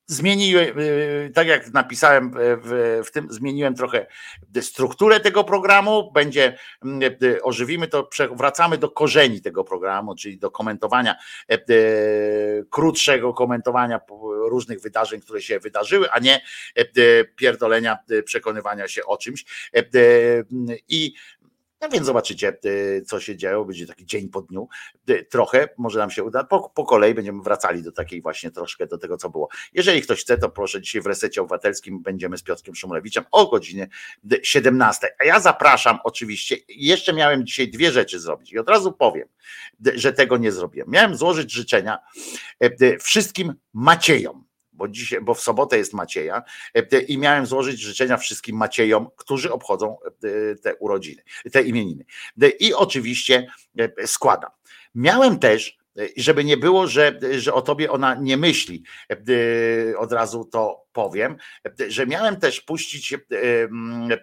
zmieniłem, 0.06 0.78
y, 0.78 1.30
tak 1.34 1.46
jak 1.46 1.72
napisałem 1.72 2.32
w, 2.34 3.02
w, 3.06 3.10
tym, 3.10 3.26
zmieniłem 3.30 3.74
trochę 3.74 4.06
strukturę 4.60 5.20
tego 5.20 5.44
programu, 5.44 6.12
będzie, 6.12 6.58
mm, 6.84 7.02
y, 7.22 7.42
ożywimy 7.42 7.88
to, 7.88 8.08
wracamy 8.36 8.78
do 8.78 8.90
korzeni 8.90 9.40
tego 9.40 9.64
programu, 9.64 10.14
czyli 10.14 10.38
do 10.38 10.50
komentowania, 10.50 11.16
krótszego 12.70 13.34
komentowania 13.34 14.00
różnych 14.48 14.80
wydarzeń, 14.80 15.20
które 15.20 15.42
się 15.42 15.58
wydarzyły, 15.58 16.10
a 16.10 16.18
nie 16.18 16.40
pierdolenia, 17.36 17.98
przekonywania 18.24 18.88
się 18.88 19.04
o 19.04 19.16
czymś. 19.16 19.44
I 20.88 21.14
no 21.84 21.90
więc 21.90 22.06
zobaczycie, 22.06 22.56
y, 22.64 23.02
co 23.06 23.20
się 23.20 23.36
dzieje. 23.36 23.64
Będzie 23.66 23.86
taki 23.86 24.06
dzień 24.06 24.28
po 24.28 24.42
dniu. 24.42 24.68
Y, 25.10 25.26
trochę, 25.30 25.68
może 25.78 25.98
nam 25.98 26.10
się 26.10 26.24
uda. 26.24 26.44
Po, 26.44 26.70
po 26.74 26.84
kolei 26.84 27.14
będziemy 27.14 27.42
wracali 27.42 27.82
do 27.82 27.92
takiej 27.92 28.22
właśnie 28.22 28.50
troszkę 28.50 28.86
do 28.86 28.98
tego, 28.98 29.16
co 29.16 29.30
było. 29.30 29.48
Jeżeli 29.72 30.02
ktoś 30.02 30.20
chce, 30.20 30.38
to 30.38 30.48
proszę, 30.48 30.80
dzisiaj 30.80 31.02
w 31.02 31.06
resecie 31.06 31.40
obywatelskim 31.40 32.02
będziemy 32.02 32.38
z 32.38 32.42
Piotrkiem 32.42 32.74
Szumlewiczem 32.74 33.24
o 33.30 33.46
godzinie 33.46 33.88
17. 34.42 35.08
A 35.20 35.24
ja 35.24 35.40
zapraszam 35.40 35.98
oczywiście. 36.04 36.56
Jeszcze 36.68 37.12
miałem 37.12 37.46
dzisiaj 37.46 37.68
dwie 37.68 37.92
rzeczy 37.92 38.20
zrobić 38.20 38.52
i 38.52 38.58
od 38.58 38.68
razu 38.68 38.92
powiem, 38.92 39.28
że 39.94 40.12
tego 40.12 40.36
nie 40.36 40.52
zrobiłem. 40.52 40.88
Miałem 40.90 41.16
złożyć 41.16 41.52
życzenia 41.52 41.98
y, 42.64 42.98
wszystkim 43.00 43.54
Maciejom 43.72 44.43
bo 44.74 44.88
dzisiaj, 44.88 45.20
bo 45.20 45.34
w 45.34 45.40
sobotę 45.40 45.78
jest 45.78 45.92
Macieja 45.92 46.42
e, 46.74 47.00
i 47.00 47.18
miałem 47.18 47.46
złożyć 47.46 47.80
życzenia 47.80 48.16
wszystkim 48.16 48.56
Maciejom, 48.56 49.08
którzy 49.16 49.52
obchodzą 49.52 49.96
e, 50.04 50.54
te 50.56 50.74
urodziny, 50.74 51.22
te 51.52 51.62
imieniny. 51.62 52.04
I 52.60 52.74
oczywiście 52.74 53.46
e, 53.78 54.06
składam. 54.06 54.50
Miałem 54.94 55.38
też 55.38 55.84
żeby 56.16 56.44
nie 56.44 56.56
było, 56.56 56.86
że, 56.86 57.18
że 57.38 57.54
o 57.54 57.62
tobie 57.62 57.90
ona 57.90 58.14
nie 58.14 58.36
myśli. 58.36 58.82
Od 59.98 60.12
razu 60.12 60.44
to 60.44 60.83
powiem, 60.94 61.36
że 61.88 62.06
miałem 62.06 62.36
też 62.36 62.60
puścić, 62.60 63.12
e, 63.12 63.18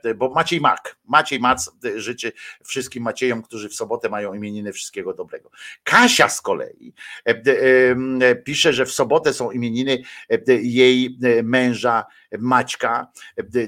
e, 0.03 0.15
bo 0.15 0.29
Maciej 0.29 0.61
Mak, 0.61 0.97
Maciej 1.05 1.39
Mac 1.39 1.69
życzy 1.95 2.31
wszystkim 2.63 3.03
Maciejom, 3.03 3.41
którzy 3.41 3.69
w 3.69 3.75
sobotę 3.75 4.09
mają 4.09 4.33
imieniny 4.33 4.73
wszystkiego 4.73 5.13
dobrego. 5.13 5.51
Kasia 5.83 6.29
z 6.29 6.41
kolei 6.41 6.93
e, 7.25 8.35
pisze, 8.35 8.73
że 8.73 8.85
w 8.85 8.91
sobotę 8.91 9.33
są 9.33 9.51
imieniny 9.51 10.03
jej 10.47 11.17
męża 11.43 12.05
Maćka, 12.39 13.11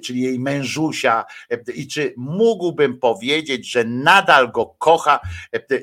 czyli 0.04 0.22
jej 0.22 0.40
mężusia 0.40 1.26
i 1.76 1.88
czy 1.88 2.14
mógłbym 2.18 3.00
powiedzieć, 3.00 3.72
że 3.72 3.84
nadal 3.84 4.52
go 4.52 4.66
kocha 4.66 5.20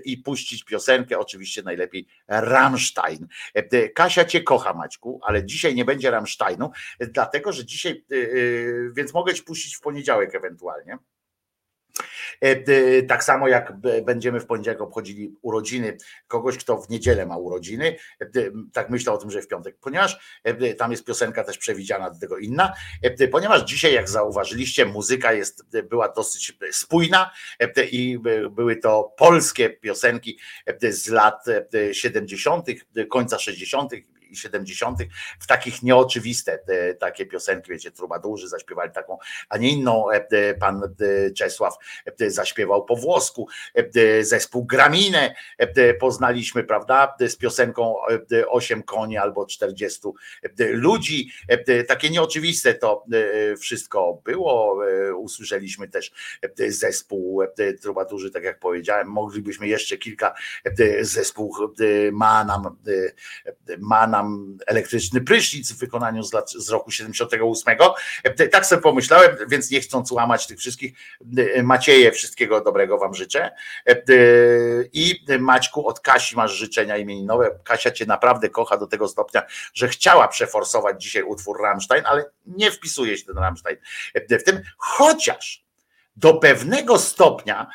i 0.04 0.18
puścić 0.18 0.64
piosenkę, 0.64 1.18
oczywiście 1.18 1.62
najlepiej 1.62 2.06
Rammstein. 2.30 3.26
Kasia 3.94 4.24
cię 4.24 4.42
kocha 4.42 4.74
Maćku, 4.74 5.20
ale 5.22 5.44
dzisiaj 5.44 5.74
nie 5.74 5.84
będzie 5.84 6.10
Rammsteinu, 6.10 6.70
dlatego 7.00 7.52
że 7.52 7.64
dzisiaj, 7.64 8.04
y, 8.12 8.16
y, 8.16 8.90
więc 8.96 9.14
mogę 9.14 9.34
ci 9.34 9.42
puścić 9.42 9.76
w 9.76 9.80
poniedziałek 9.80 10.34
ewentualnie. 10.34 10.98
E, 12.40 13.02
tak 13.02 13.24
samo 13.24 13.48
jak 13.48 13.72
będziemy 14.04 14.40
w 14.40 14.46
poniedziałek 14.46 14.80
obchodzili 14.80 15.36
urodziny 15.42 15.96
kogoś, 16.28 16.56
kto 16.56 16.76
w 16.76 16.90
niedzielę 16.90 17.26
ma 17.26 17.36
urodziny. 17.36 17.96
E, 18.20 18.26
tak 18.72 18.90
myślę 18.90 19.12
o 19.12 19.18
tym, 19.18 19.30
że 19.30 19.42
w 19.42 19.48
piątek, 19.48 19.76
ponieważ 19.80 20.40
e, 20.44 20.74
tam 20.74 20.90
jest 20.90 21.04
piosenka 21.04 21.44
też 21.44 21.58
przewidziana 21.58 22.10
do 22.10 22.18
tego 22.18 22.38
inna. 22.38 22.72
Ponieważ 23.32 23.62
dzisiaj, 23.62 23.94
jak 23.94 24.08
zauważyliście, 24.08 24.84
muzyka 24.84 25.32
jest, 25.32 25.64
była 25.88 26.08
dosyć 26.08 26.58
spójna 26.72 27.30
i 27.90 28.18
były 28.50 28.76
to 28.76 29.14
polskie 29.16 29.70
piosenki 29.70 30.38
z 30.82 31.08
lat 31.08 31.44
70., 31.92 32.66
końca 33.08 33.38
60., 33.38 33.92
i 34.30 34.36
70. 34.36 34.98
w 35.40 35.46
takich 35.46 35.82
nieoczywiste 35.82 36.58
te, 36.58 36.94
takie 36.94 37.26
piosenki, 37.26 37.70
wiecie, 37.70 37.90
trubadurzy 37.90 38.48
zaśpiewali 38.48 38.92
taką, 38.92 39.18
a 39.48 39.58
nie 39.58 39.70
inną 39.70 40.10
e, 40.10 40.54
pan 40.54 40.82
e, 40.84 41.30
Czesław 41.30 41.74
e, 42.20 42.30
zaśpiewał 42.30 42.84
po 42.84 42.96
włosku, 42.96 43.48
zespół 44.20 44.64
Graminę 44.64 45.34
poznaliśmy, 46.00 46.64
prawda, 46.64 47.14
z 47.20 47.36
piosenką 47.36 47.94
8 48.48 48.82
koni 48.82 49.18
albo 49.18 49.46
40 49.46 50.00
ludzi, 50.58 51.32
takie 51.88 52.10
nieoczywiste 52.10 52.74
to 52.74 53.04
wszystko 53.60 54.22
było, 54.24 54.82
usłyszeliśmy 55.16 55.88
też 55.88 56.12
zespół 56.68 57.42
trubadurzy, 57.82 58.30
tak 58.30 58.44
jak 58.44 58.58
powiedziałem, 58.58 59.08
moglibyśmy 59.08 59.68
jeszcze 59.68 59.96
kilka 59.96 60.34
zespół 61.00 61.54
ma 62.12 62.44
nam, 62.44 62.76
ma 63.78 64.06
nam 64.06 64.19
tam 64.20 64.58
elektryczny 64.66 65.20
prysznic 65.20 65.72
w 65.72 65.78
wykonaniu 65.78 66.22
z, 66.22 66.32
lat, 66.32 66.50
z 66.50 66.70
roku 66.70 66.90
78. 66.90 67.78
Tak 68.52 68.66
sobie 68.66 68.82
pomyślałem, 68.82 69.36
więc 69.48 69.70
nie 69.70 69.80
chcąc 69.80 70.10
łamać 70.10 70.46
tych 70.46 70.58
wszystkich, 70.58 70.92
Macieje, 71.62 72.12
wszystkiego 72.12 72.60
dobrego 72.60 72.98
Wam 72.98 73.14
życzę. 73.14 73.50
I 74.92 75.24
Maćku, 75.38 75.86
od 75.86 76.00
Kasi 76.00 76.36
masz 76.36 76.52
życzenia 76.52 76.96
imieninowe. 76.96 77.58
Kasia 77.64 77.90
Cię 77.90 78.06
naprawdę 78.06 78.48
kocha 78.48 78.76
do 78.76 78.86
tego 78.86 79.08
stopnia, 79.08 79.42
że 79.74 79.88
chciała 79.88 80.28
przeforsować 80.28 81.02
dzisiaj 81.02 81.22
utwór 81.22 81.62
Rammstein, 81.62 82.02
ale 82.06 82.30
nie 82.46 82.70
wpisuje 82.70 83.18
się 83.18 83.26
ten 83.26 83.38
Rammstein 83.38 83.76
w 84.30 84.42
tym, 84.42 84.60
chociaż 84.78 85.69
do 86.20 86.34
pewnego 86.34 86.98
stopnia 86.98 87.66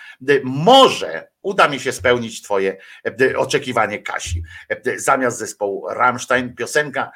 może 0.44 1.28
uda 1.42 1.68
mi 1.68 1.80
się 1.80 1.92
spełnić 1.92 2.42
Twoje 2.42 2.78
oczekiwanie, 3.38 4.00
Kasi. 4.00 4.44
Zamiast 4.96 5.38
zespołu 5.38 5.88
Rammstein, 5.90 6.56
piosenka, 6.56 7.12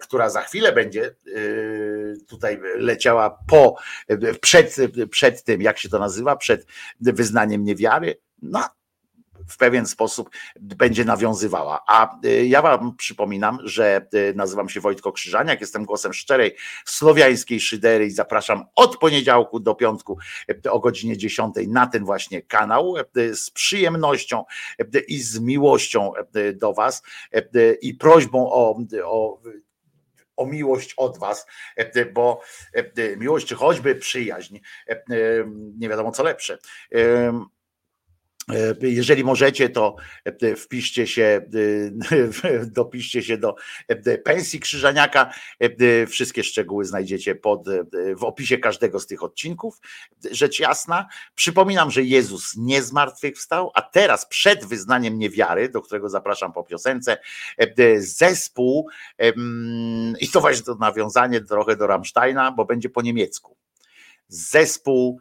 która 0.00 0.30
za 0.30 0.42
chwilę 0.42 0.72
będzie 0.72 1.14
y, 1.26 2.16
tutaj 2.28 2.60
leciała 2.76 3.38
po, 3.48 3.76
przed, 4.40 4.76
przed 5.10 5.44
tym, 5.44 5.62
jak 5.62 5.78
się 5.78 5.88
to 5.88 5.98
nazywa, 5.98 6.36
przed 6.36 6.66
wyznaniem 7.00 7.64
niewiary. 7.64 8.18
No, 8.42 8.68
w 9.48 9.56
pewien 9.56 9.86
sposób 9.86 10.30
będzie 10.60 11.04
nawiązywała. 11.04 11.80
A 11.86 12.18
ja 12.44 12.62
wam 12.62 12.96
przypominam, 12.96 13.58
że 13.64 14.08
nazywam 14.34 14.68
się 14.68 14.80
Wojtko 14.80 15.12
Krzyżaniak, 15.12 15.60
jestem 15.60 15.84
głosem 15.84 16.12
szczerej 16.12 16.56
słowiańskiej 16.84 17.60
szydery 17.60 18.06
i 18.06 18.10
zapraszam 18.10 18.64
od 18.74 18.96
poniedziałku 18.96 19.60
do 19.60 19.74
piątku 19.74 20.18
o 20.70 20.80
godzinie 20.80 21.16
10 21.16 21.54
na 21.68 21.86
ten 21.86 22.04
właśnie 22.04 22.42
kanał 22.42 22.94
z 23.32 23.50
przyjemnością 23.50 24.44
i 25.08 25.22
z 25.22 25.40
miłością 25.40 26.12
do 26.54 26.74
was 26.74 27.02
i 27.82 27.94
prośbą 27.94 28.52
o, 28.52 28.78
o 29.04 29.38
o 30.38 30.46
miłość 30.46 30.94
od 30.96 31.18
was, 31.18 31.46
bo 32.12 32.40
miłość 33.16 33.46
czy 33.46 33.54
choćby 33.54 33.94
przyjaźń, 33.94 34.58
nie 35.78 35.88
wiadomo 35.88 36.12
co 36.12 36.22
lepsze. 36.22 36.58
E, 38.52 38.74
jeżeli 38.88 39.24
możecie, 39.24 39.68
to 39.68 39.96
e, 40.24 40.56
wpiszcie 40.56 41.06
się, 41.06 41.40
e, 42.44 42.66
dopiszcie 42.66 43.22
się 43.22 43.38
do 43.38 43.56
pensji 44.24 44.60
Krzyżaniaka. 44.60 45.34
Wszystkie 46.08 46.44
szczegóły 46.44 46.84
znajdziecie 46.84 47.34
pod, 47.34 47.68
w 48.16 48.24
opisie 48.24 48.58
każdego 48.58 49.00
z 49.00 49.06
tych 49.06 49.22
odcinków. 49.22 49.80
Rzecz 50.30 50.60
jasna. 50.60 51.06
Przypominam, 51.34 51.90
że 51.90 52.02
Jezus 52.02 52.56
nie 52.56 52.82
zmartwychwstał, 52.82 53.70
a 53.74 53.82
teraz 53.82 54.26
przed 54.26 54.64
wyznaniem 54.64 55.18
niewiary, 55.18 55.68
do 55.68 55.82
którego 55.82 56.08
zapraszam 56.08 56.52
po 56.52 56.64
piosence, 56.64 57.18
zespół, 57.98 58.88
i 60.20 60.28
to 60.28 60.40
właśnie 60.40 60.62
to 60.62 60.74
nawiązanie 60.74 61.40
trochę 61.40 61.76
do 61.76 61.86
Rammsteina, 61.86 62.52
bo 62.52 62.64
będzie 62.64 62.88
po 62.88 63.02
niemiecku. 63.02 63.56
Zespół 64.28 65.20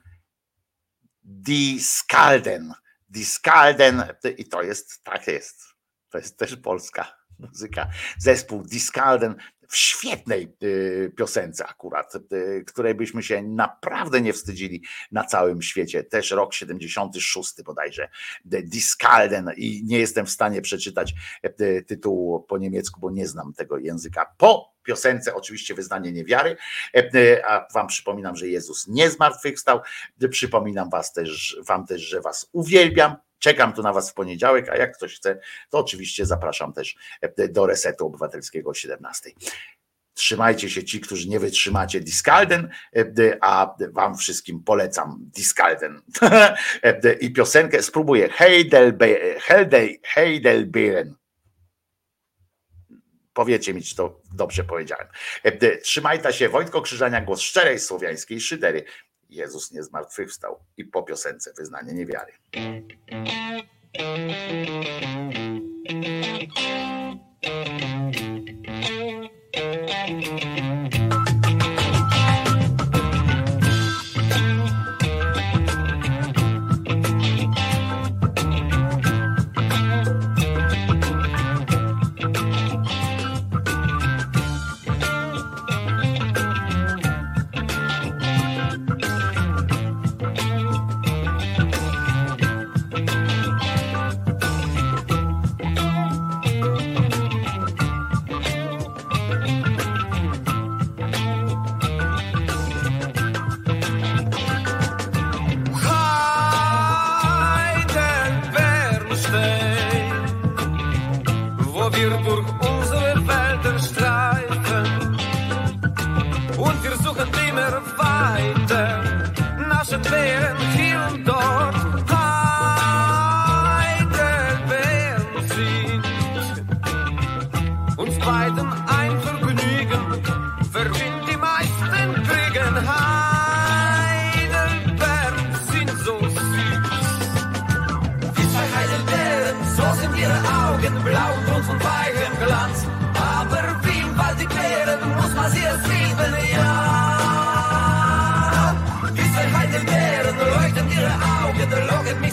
Die 1.24 1.80
Skalden 1.80 2.74
Discalden 3.10 4.04
i 4.38 4.46
to 4.46 4.62
jest, 4.62 5.04
tak 5.04 5.28
jest, 5.28 5.62
to 6.10 6.18
jest 6.18 6.38
też 6.38 6.56
polska 6.56 7.18
muzyka. 7.40 7.88
Zespół 8.18 8.64
Discalden 8.64 9.36
w 9.68 9.78
świetnej 9.78 10.54
y, 10.64 11.14
piosence 11.18 11.66
akurat, 11.66 12.14
y, 12.16 12.64
której 12.68 12.96
byśmy 12.96 13.24
się 13.24 13.44
naprawdę 13.44 14.22
nie 14.22 14.34
wstydzili 14.34 14.84
na 15.12 15.24
całym 15.24 15.62
świecie. 15.62 16.04
Też 16.04 16.32
rok 16.32 16.54
76 16.54 17.64
bodajże. 17.66 18.10
Discalden 18.46 19.52
i 19.58 19.84
nie 19.86 20.00
jestem 20.00 20.26
w 20.26 20.30
stanie 20.30 20.62
przeczytać 20.62 21.14
y, 21.62 21.84
tytułu 21.88 22.44
po 22.44 22.58
niemiecku, 22.58 23.00
bo 23.00 23.12
nie 23.12 23.28
znam 23.28 23.54
tego 23.54 23.78
języka. 23.78 24.34
Po 24.38 24.78
piosence 24.84 25.36
oczywiście 25.36 25.74
wyznanie 25.74 26.12
niewiary, 26.12 26.58
a 27.46 27.68
wam 27.74 27.88
przypominam, 27.88 28.36
że 28.36 28.48
Jezus 28.48 28.88
nie 28.88 29.10
zmartwychwstał. 29.10 29.80
Przypominam 30.30 30.90
was 30.90 31.14
też, 31.14 31.58
wam 31.68 31.86
też, 31.86 32.02
że 32.02 32.22
was 32.22 32.50
uwielbiam, 32.52 33.16
Czekam 33.40 33.74
tu 33.74 33.82
na 33.82 33.94
Was 33.94 34.12
w 34.12 34.14
poniedziałek, 34.14 34.70
a 34.70 34.76
jak 34.76 34.98
ktoś 34.98 35.16
chce, 35.16 35.40
to 35.70 35.80
oczywiście 35.80 36.26
zapraszam 36.26 36.74
też 36.74 36.96
e, 37.22 37.48
do 37.48 37.66
Resetu 37.66 38.06
Obywatelskiego 38.06 38.70
o 38.70 38.74
17. 38.74 39.32
Trzymajcie 40.14 40.70
się 40.70 40.84
ci, 40.84 41.02
którzy 41.02 41.30
nie 41.30 41.40
wytrzymacie 41.40 42.00
Discalden, 42.00 42.70
e, 42.96 43.38
a 43.42 43.76
wam 43.94 44.18
wszystkim 44.18 44.64
polecam 44.64 45.18
Discalden 45.20 46.02
e, 46.84 47.14
i 47.14 47.34
piosenkę 47.34 47.84
spróbuję 47.84 48.30
Heidelbeeren. 50.04 51.16
Powiecie 53.34 53.74
mi, 53.74 53.84
czy 53.84 53.96
to 53.96 54.22
dobrze 54.34 54.64
powiedziałem. 54.64 55.08
Trzymajcie 55.84 56.34
się, 56.34 56.50
Wojtko 56.50 56.82
Krzyżania, 56.82 57.22
głos 57.22 57.42
szczerej 57.42 57.80
słowiańskiej 57.80 58.42
szydery. 58.42 58.84
Jezus 59.30 59.72
nie 59.72 59.84
zmartwychwstał 59.84 60.60
i 60.78 60.86
po 60.86 61.04
piosence 61.04 61.54
wyznanie 61.58 61.94
niewiary. 61.94 62.34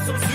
so 0.06 0.33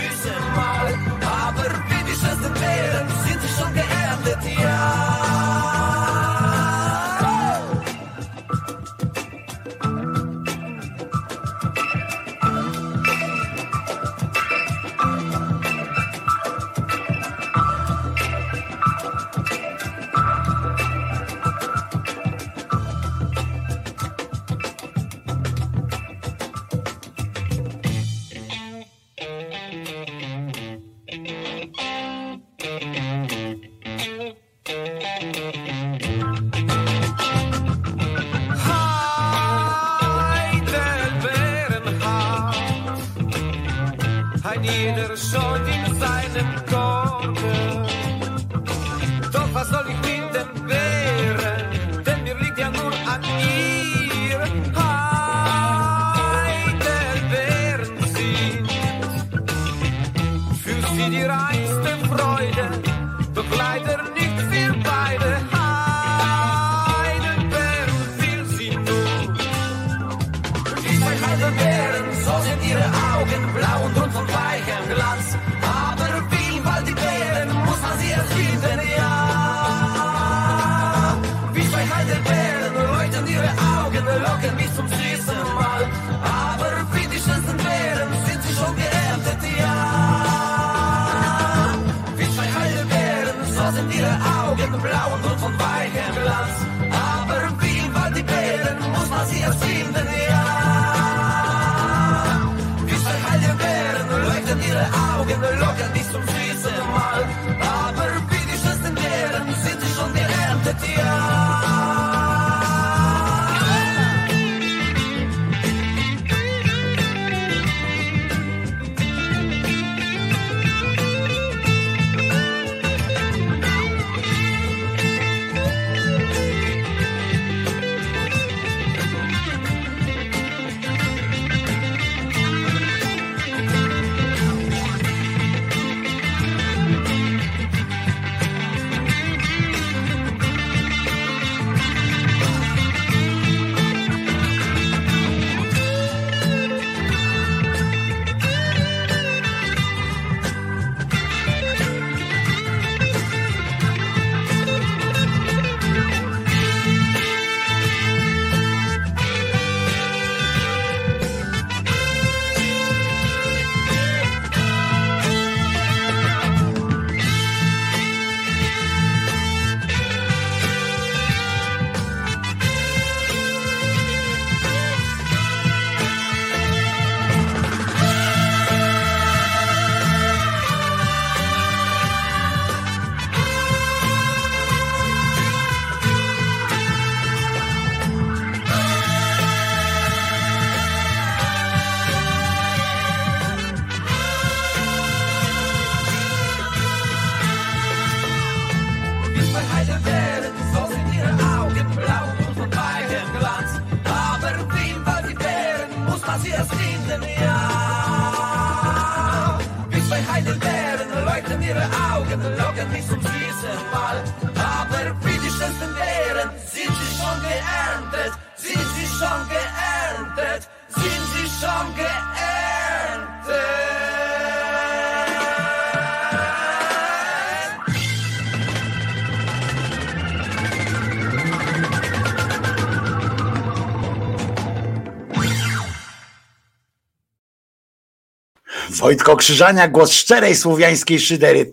Wojtko 239.00 239.36
Krzyżania, 239.36 239.88
głos 239.88 240.12
szczerej 240.12 240.56
słowiańskiej 240.56 241.20
szydery. 241.20 241.72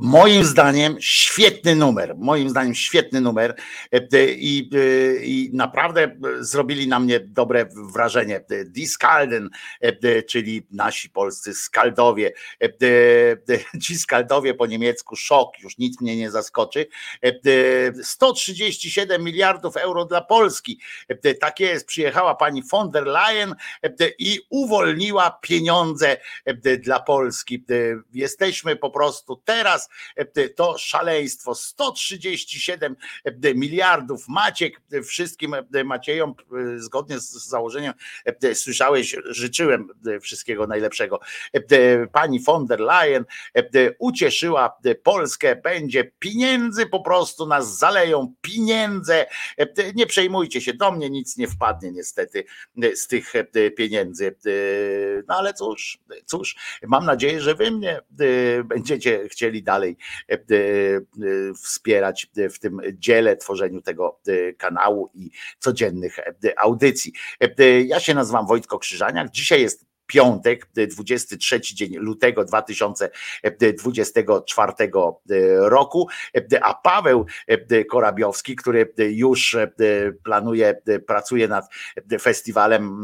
Moim 0.00 0.44
zdaniem 0.44 0.96
świetny 1.00 1.76
numer. 1.76 2.14
Moim 2.18 2.50
zdaniem 2.50 2.74
świetny 2.74 3.20
numer 3.20 3.54
E, 3.92 4.30
i, 4.30 4.70
e, 4.74 5.24
i 5.24 5.50
naprawdę 5.52 6.16
zrobili 6.40 6.88
na 6.88 7.00
mnie 7.00 7.20
dobre 7.20 7.68
wrażenie. 7.92 8.44
Diskalden, 8.66 9.50
e, 9.80 10.22
czyli 10.22 10.66
nasi 10.70 11.10
polscy 11.10 11.54
skaldowie. 11.54 12.32
Ci 13.82 13.98
skaldowie 13.98 14.54
po 14.54 14.66
niemiecku 14.66 15.16
szok, 15.16 15.60
już 15.60 15.78
nic 15.78 16.00
mnie 16.00 16.16
nie 16.16 16.30
zaskoczy. 16.30 16.86
E, 17.24 17.28
e, 17.28 18.04
137 18.04 19.24
miliardów 19.24 19.76
euro 19.76 20.04
dla 20.04 20.20
Polski. 20.20 20.80
E, 21.08 21.34
Tak 21.34 21.60
jest, 21.60 21.86
przyjechała 21.86 22.34
pani 22.34 22.62
von 22.72 22.90
der 22.90 23.06
Leyen 23.06 23.54
i 24.18 24.40
uwolniła 24.50 25.38
pieniądze 25.42 26.16
dla 26.80 27.00
Polski. 27.00 27.64
Jesteśmy 28.12 28.76
po 28.76 28.90
prostu 28.90 29.36
teraz, 29.44 29.87
e, 30.16 30.48
to 30.48 30.78
szaleństwo. 30.78 31.54
137 31.54 32.96
miliardów. 33.54 34.28
Maciek 34.28 34.80
e, 34.92 35.02
wszystkim 35.02 35.54
e, 35.54 35.84
Maciejom, 35.84 36.34
e, 36.74 36.78
zgodnie 36.78 37.20
z 37.20 37.30
założeniem, 37.48 37.92
e, 38.24 38.54
słyszałeś, 38.54 39.16
życzyłem 39.24 39.88
e, 40.06 40.20
wszystkiego 40.20 40.66
najlepszego. 40.66 41.20
E, 41.52 42.06
Pani 42.06 42.40
von 42.40 42.66
der 42.66 42.80
Leyen 42.80 43.24
e, 43.54 43.62
ucieszyła 43.98 44.76
e, 44.84 44.94
Polskę, 44.94 45.56
będzie 45.56 46.12
pieniędzy 46.18 46.86
po 46.86 47.00
prostu 47.00 47.46
nas 47.46 47.78
zaleją, 47.78 48.34
pieniądze. 48.40 49.26
E, 49.58 49.92
Nie 49.94 50.06
przejmujcie 50.06 50.60
się, 50.60 50.74
do 50.74 50.92
mnie 50.92 51.10
nic 51.10 51.36
nie 51.36 51.48
wpadnie 51.48 51.92
niestety 51.92 52.44
e, 52.82 52.96
z 52.96 53.06
tych 53.06 53.32
e, 53.36 53.70
pieniędzy. 53.70 54.26
E, 54.46 54.50
No 55.28 55.34
ale 55.38 55.54
cóż, 55.54 55.98
cóż, 56.26 56.56
mam 56.86 57.04
nadzieję, 57.04 57.40
że 57.40 57.54
wy 57.54 57.70
mnie 57.70 57.96
e, 57.98 58.64
będziecie 58.64 59.28
chcieli 59.28 59.62
dalej 59.62 59.77
e, 59.86 60.34
e, 60.34 60.38
wspierać 61.62 62.30
w 62.54 62.58
tym 62.58 62.80
dziele, 62.92 63.36
tworzeniu 63.36 63.82
tego 63.82 64.20
e, 64.26 64.52
kanału 64.52 65.10
i 65.14 65.30
codziennych 65.58 66.16
audycji. 66.56 67.12
Ja 67.86 68.00
się 68.00 68.14
nazywam 68.14 68.46
Wojtko 68.46 68.78
Krzyżaniak. 68.78 69.30
Dzisiaj 69.30 69.62
jest 69.62 69.87
piątek, 70.08 70.68
23 70.90 71.60
dzień 71.60 71.96
lutego 71.96 72.44
2024 72.44 74.72
roku, 75.58 76.08
a 76.62 76.74
Paweł 76.74 77.26
Korabiowski, 77.90 78.56
który 78.56 78.94
już 78.98 79.56
planuje, 80.24 80.80
pracuje 81.06 81.48
nad 81.48 81.64
festiwalem 82.20 82.98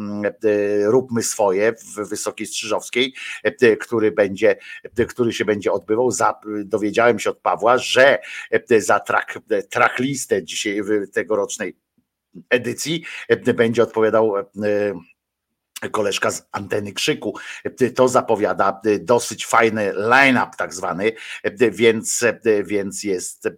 Róbmy 0.84 1.22
swoje 1.22 1.72
w 1.72 1.94
Wysokiej 2.08 2.46
Strzyżowskiej, 2.46 3.14
który 3.80 4.12
będzie, 4.12 4.56
który 5.08 5.32
się 5.32 5.44
będzie 5.44 5.72
odbywał. 5.72 6.10
Dowiedziałem 6.64 7.18
się 7.18 7.30
od 7.30 7.38
Pawła, 7.38 7.78
że 7.78 8.18
za 8.78 9.00
track, 9.00 9.38
tracklistę 9.70 10.44
dzisiaj 10.44 10.80
tegorocznej 11.12 11.76
edycji 12.50 13.04
będzie 13.54 13.82
odpowiadał 13.82 14.34
koleżka 15.90 16.30
z 16.30 16.46
anteny 16.52 16.92
krzyku. 16.92 17.34
To 17.94 18.08
zapowiada 18.08 18.80
dosyć 19.00 19.46
fajny 19.46 19.92
line-up 19.92 20.50
tak 20.58 20.74
zwany, 20.74 21.12
więc, 21.70 22.24
więc 22.64 23.04
jest 23.04 23.48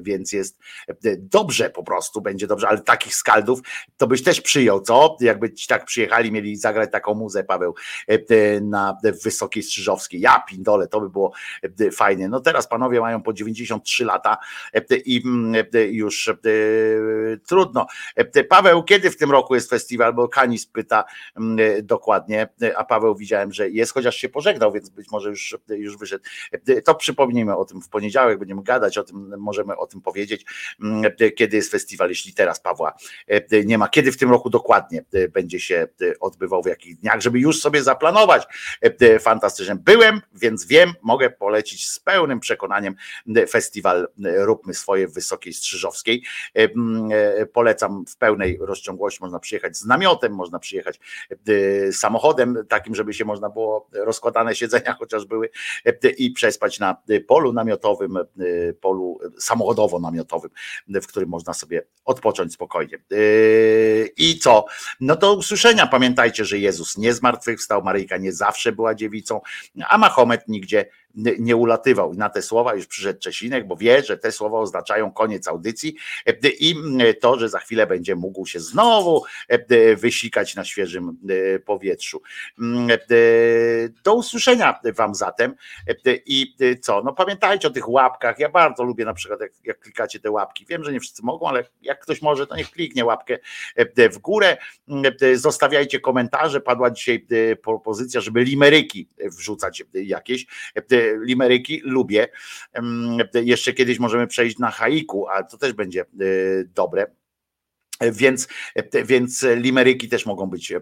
więc 0.00 0.32
jest 0.32 0.58
dobrze 1.18 1.70
po 1.70 1.82
prostu, 1.82 2.20
będzie 2.20 2.46
dobrze, 2.46 2.68
ale 2.68 2.80
takich 2.80 3.14
skaldów 3.14 3.60
to 3.96 4.06
byś 4.06 4.22
też 4.22 4.40
przyjął, 4.40 4.80
co? 4.80 5.16
Jakby 5.20 5.52
ci 5.52 5.68
tak 5.68 5.84
przyjechali, 5.84 6.32
mieli 6.32 6.56
zagrać 6.56 6.92
taką 6.92 7.14
muzę, 7.14 7.44
Paweł, 7.44 7.74
na 8.60 8.96
Wysokiej 9.24 9.62
Strzyżowskiej. 9.62 10.20
Ja 10.20 10.44
pindole, 10.48 10.88
to 10.88 11.00
by 11.00 11.10
było 11.10 11.32
fajnie. 11.92 12.28
No 12.28 12.40
teraz 12.40 12.68
panowie 12.68 13.00
mają 13.00 13.22
po 13.22 13.32
93 13.32 14.04
lata 14.04 14.38
i 15.04 15.22
już 15.90 16.30
trudno. 17.48 17.86
Paweł, 18.48 18.82
kiedy 18.82 19.10
w 19.10 19.16
tym 19.16 19.30
roku 19.30 19.54
jest 19.54 19.70
festiwal? 19.70 20.14
Bo 20.14 20.28
Kanis 20.28 20.66
pyta, 20.66 21.04
dokładnie, 21.82 22.48
a 22.76 22.84
Paweł 22.84 23.16
widziałem, 23.16 23.52
że 23.52 23.70
jest, 23.70 23.92
chociaż 23.92 24.16
się 24.16 24.28
pożegnał, 24.28 24.72
więc 24.72 24.88
być 24.88 25.10
może 25.10 25.28
już, 25.28 25.56
już 25.68 25.96
wyszedł. 25.96 26.24
To 26.84 26.94
przypomnijmy 26.94 27.56
o 27.56 27.64
tym 27.64 27.82
w 27.82 27.88
poniedziałek, 27.88 28.38
będziemy 28.38 28.62
gadać 28.62 28.98
o 28.98 29.04
tym, 29.04 29.34
możemy 29.38 29.76
o 29.76 29.86
tym 29.86 30.00
powiedzieć, 30.00 30.44
mm, 30.82 31.12
kiedy 31.36 31.56
jest 31.56 31.70
festiwal, 31.70 32.08
jeśli 32.08 32.34
teraz 32.34 32.60
Pawła 32.60 32.94
nie 33.64 33.78
ma, 33.78 33.88
kiedy 33.88 34.12
w 34.12 34.16
tym 34.16 34.30
roku 34.30 34.50
dokładnie 34.50 35.04
będzie 35.30 35.60
się 35.60 35.88
odbywał, 36.20 36.62
w 36.62 36.66
jakich 36.66 36.98
dniach, 36.98 37.20
żeby 37.20 37.38
już 37.38 37.60
sobie 37.60 37.82
zaplanować 37.82 38.46
fantastycznie. 39.20 39.74
Byłem, 39.74 40.20
więc 40.34 40.66
wiem, 40.66 40.92
mogę 41.02 41.30
polecić 41.30 41.88
z 41.88 42.00
pełnym 42.00 42.40
przekonaniem 42.40 42.94
festiwal 43.50 44.08
Róbmy 44.18 44.74
Swoje 44.74 45.08
w 45.08 45.14
Wysokiej 45.14 45.52
Strzyżowskiej. 45.52 46.24
Polecam 47.52 48.04
w 48.06 48.16
pełnej 48.16 48.58
rozciągłości, 48.60 49.20
można 49.20 49.38
przyjechać 49.38 49.76
z 49.76 49.84
namiotem, 49.84 50.32
można 50.34 50.58
przyjechać 50.58 51.00
samochodem 51.92 52.56
takim, 52.68 52.94
żeby 52.94 53.14
się 53.14 53.24
można 53.24 53.50
było 53.50 53.88
rozkładane 53.92 54.54
siedzenia 54.54 54.96
chociaż 55.00 55.24
były 55.24 55.50
i 56.18 56.30
przespać 56.30 56.78
na 56.78 56.96
polu 57.26 57.52
namiotowym, 57.52 58.18
polu 58.80 59.20
samochodowo-namiotowym, 59.40 60.50
w 60.88 61.06
którym 61.06 61.28
można 61.28 61.54
sobie 61.54 61.82
odpocząć 62.04 62.52
spokojnie. 62.52 62.98
I 64.16 64.38
co? 64.38 64.64
No 65.00 65.16
do 65.16 65.34
usłyszenia. 65.34 65.86
Pamiętajcie, 65.86 66.44
że 66.44 66.58
Jezus 66.58 66.98
nie 66.98 67.14
zmartwychwstał, 67.14 67.82
Maryjka 67.82 68.16
nie 68.16 68.32
zawsze 68.32 68.72
była 68.72 68.94
dziewicą, 68.94 69.40
a 69.88 69.98
Mahomet 69.98 70.48
nigdzie 70.48 70.86
nie 71.14 71.56
ulatywał. 71.56 72.12
I 72.14 72.16
na 72.16 72.28
te 72.28 72.42
słowa 72.42 72.74
już 72.74 72.86
przyszedł 72.86 73.20
Czesinek, 73.20 73.66
bo 73.66 73.76
wie, 73.76 74.02
że 74.02 74.18
te 74.18 74.32
słowa 74.32 74.58
oznaczają 74.58 75.12
koniec 75.12 75.48
audycji 75.48 75.96
i 76.60 76.74
to, 77.20 77.38
że 77.38 77.48
za 77.48 77.58
chwilę 77.58 77.86
będzie 77.86 78.16
mógł 78.16 78.46
się 78.46 78.60
znowu 78.60 79.24
wysikać 79.96 80.56
na 80.56 80.64
świeżym 80.64 81.18
powietrzu. 81.64 82.22
Do 84.04 84.14
usłyszenia 84.14 84.80
Wam 84.94 85.14
zatem. 85.14 85.54
I 86.26 86.56
co? 86.80 87.02
No 87.02 87.12
pamiętajcie 87.12 87.68
o 87.68 87.70
tych 87.70 87.88
łapkach. 87.88 88.38
Ja 88.38 88.48
bardzo 88.48 88.84
lubię 88.84 89.04
na 89.04 89.14
przykład, 89.14 89.40
jak, 89.40 89.52
jak 89.64 89.80
klikacie 89.80 90.20
te 90.20 90.30
łapki. 90.30 90.66
Wiem, 90.68 90.84
że 90.84 90.92
nie 90.92 91.00
wszyscy 91.00 91.22
mogą, 91.22 91.48
ale 91.48 91.64
jak 91.82 92.00
ktoś 92.00 92.22
może, 92.22 92.46
to 92.46 92.56
niech 92.56 92.70
kliknie 92.70 93.04
łapkę 93.04 93.38
w 94.12 94.18
górę. 94.18 94.56
Zostawiajcie 95.34 96.00
komentarze. 96.00 96.60
Padła 96.60 96.90
dzisiaj 96.90 97.26
propozycja, 97.62 98.20
żeby 98.20 98.44
limeryki 98.44 99.08
wrzucać 99.24 99.82
jakieś 99.94 100.46
limeryki 101.20 101.80
lubię. 101.84 102.28
Jeszcze 103.34 103.72
kiedyś 103.72 103.98
możemy 103.98 104.26
przejść 104.26 104.58
na 104.58 104.70
haiku, 104.70 105.28
a 105.28 105.42
to 105.42 105.58
też 105.58 105.72
będzie 105.72 106.00
e, 106.00 106.04
dobre. 106.64 107.06
Więc, 108.12 108.48
więc 109.04 109.46
limeryki 109.56 110.08
też 110.08 110.26
mogą 110.26 110.46
być 110.46 110.72
e, 110.72 110.80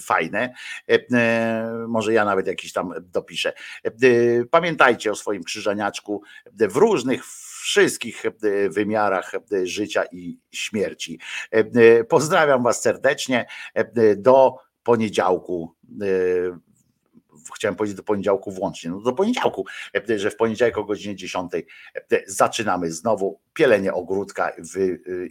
fajne. 0.00 0.54
E, 0.88 1.06
może 1.88 2.12
ja 2.12 2.24
nawet 2.24 2.46
jakiś 2.46 2.72
tam 2.72 2.94
dopiszę. 3.02 3.52
Pamiętajcie 4.50 5.10
o 5.10 5.14
swoim 5.14 5.44
krzyżaniaczku 5.44 6.22
w 6.52 6.76
różnych 6.76 7.26
wszystkich 7.62 8.22
wymiarach 8.70 9.32
życia 9.62 10.04
i 10.12 10.38
śmierci. 10.50 11.20
Pozdrawiam 12.08 12.62
Was 12.62 12.82
serdecznie. 12.82 13.46
Do 14.16 14.56
poniedziałku 14.82 15.74
chciałem 17.54 17.76
powiedzieć 17.76 17.96
do 17.96 18.02
poniedziałku 18.02 18.52
włącznie, 18.52 18.90
no 18.90 19.00
do 19.00 19.12
poniedziałku, 19.12 19.66
e, 20.10 20.18
że 20.18 20.30
w 20.30 20.36
poniedziałek 20.36 20.78
o 20.78 20.84
godzinie 20.84 21.16
10 21.16 21.52
e, 21.54 21.60
zaczynamy 22.26 22.92
znowu 22.92 23.40
pielenie 23.54 23.92
ogródka 23.94 24.52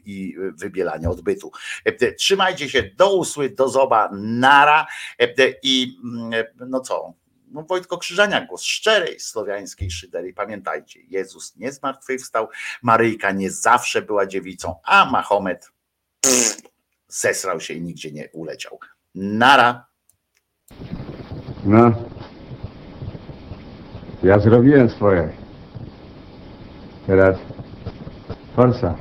i 0.06 0.36
wybielanie 0.54 1.10
odbytu. 1.10 1.52
E, 1.86 2.14
trzymajcie 2.14 2.70
się, 2.70 2.84
do 2.84 3.16
usły, 3.16 3.50
do 3.50 3.70
zoba, 3.70 4.10
nara 4.14 4.88
i 5.64 5.98
mm, 6.04 6.44
no 6.56 6.80
co, 6.80 7.14
no 7.52 7.64
Wojtko 7.64 7.98
Krzyżania, 7.98 8.46
głos 8.46 8.64
szczerej 8.64 9.20
słowiańskiej 9.20 9.92
szydery. 9.92 10.34
Pamiętajcie, 10.34 11.00
Jezus 11.08 11.56
nie 11.56 11.72
zmartwychwstał, 11.72 12.48
Maryjka 12.82 13.32
nie 13.32 13.52
zawsze 13.52 14.02
była 14.02 14.26
dziewicą, 14.26 14.76
a 14.84 15.12
Mahomet 15.12 15.72
pff, 16.22 16.62
zesrał 17.08 17.60
się 17.60 17.74
i 17.74 17.82
nigdzie 17.82 18.12
nie 18.12 18.30
uleciał. 18.34 18.80
Nara. 19.16 19.88
No. 21.68 21.92
Ja 24.24 24.40
zrobiłem 24.40 24.90
swoje. 24.90 25.30
Teraz 27.08 27.38
forsa. 28.56 28.96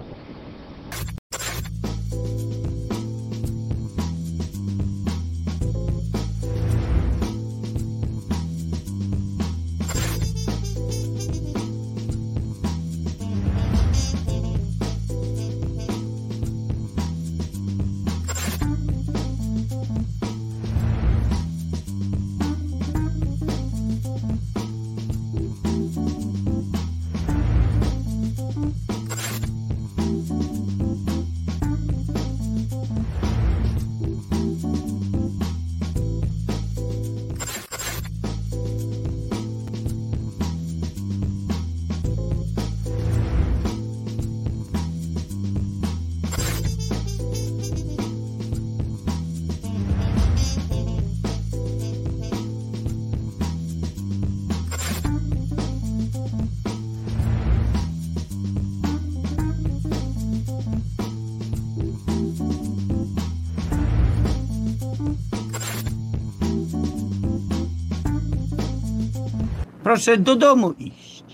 Proszę 70.07 70.20
do 70.20 70.36
domu 70.36 70.75
iść. 70.78 71.25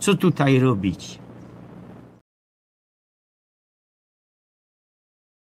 Co 0.00 0.14
tutaj 0.14 0.58
robić? 0.58 1.18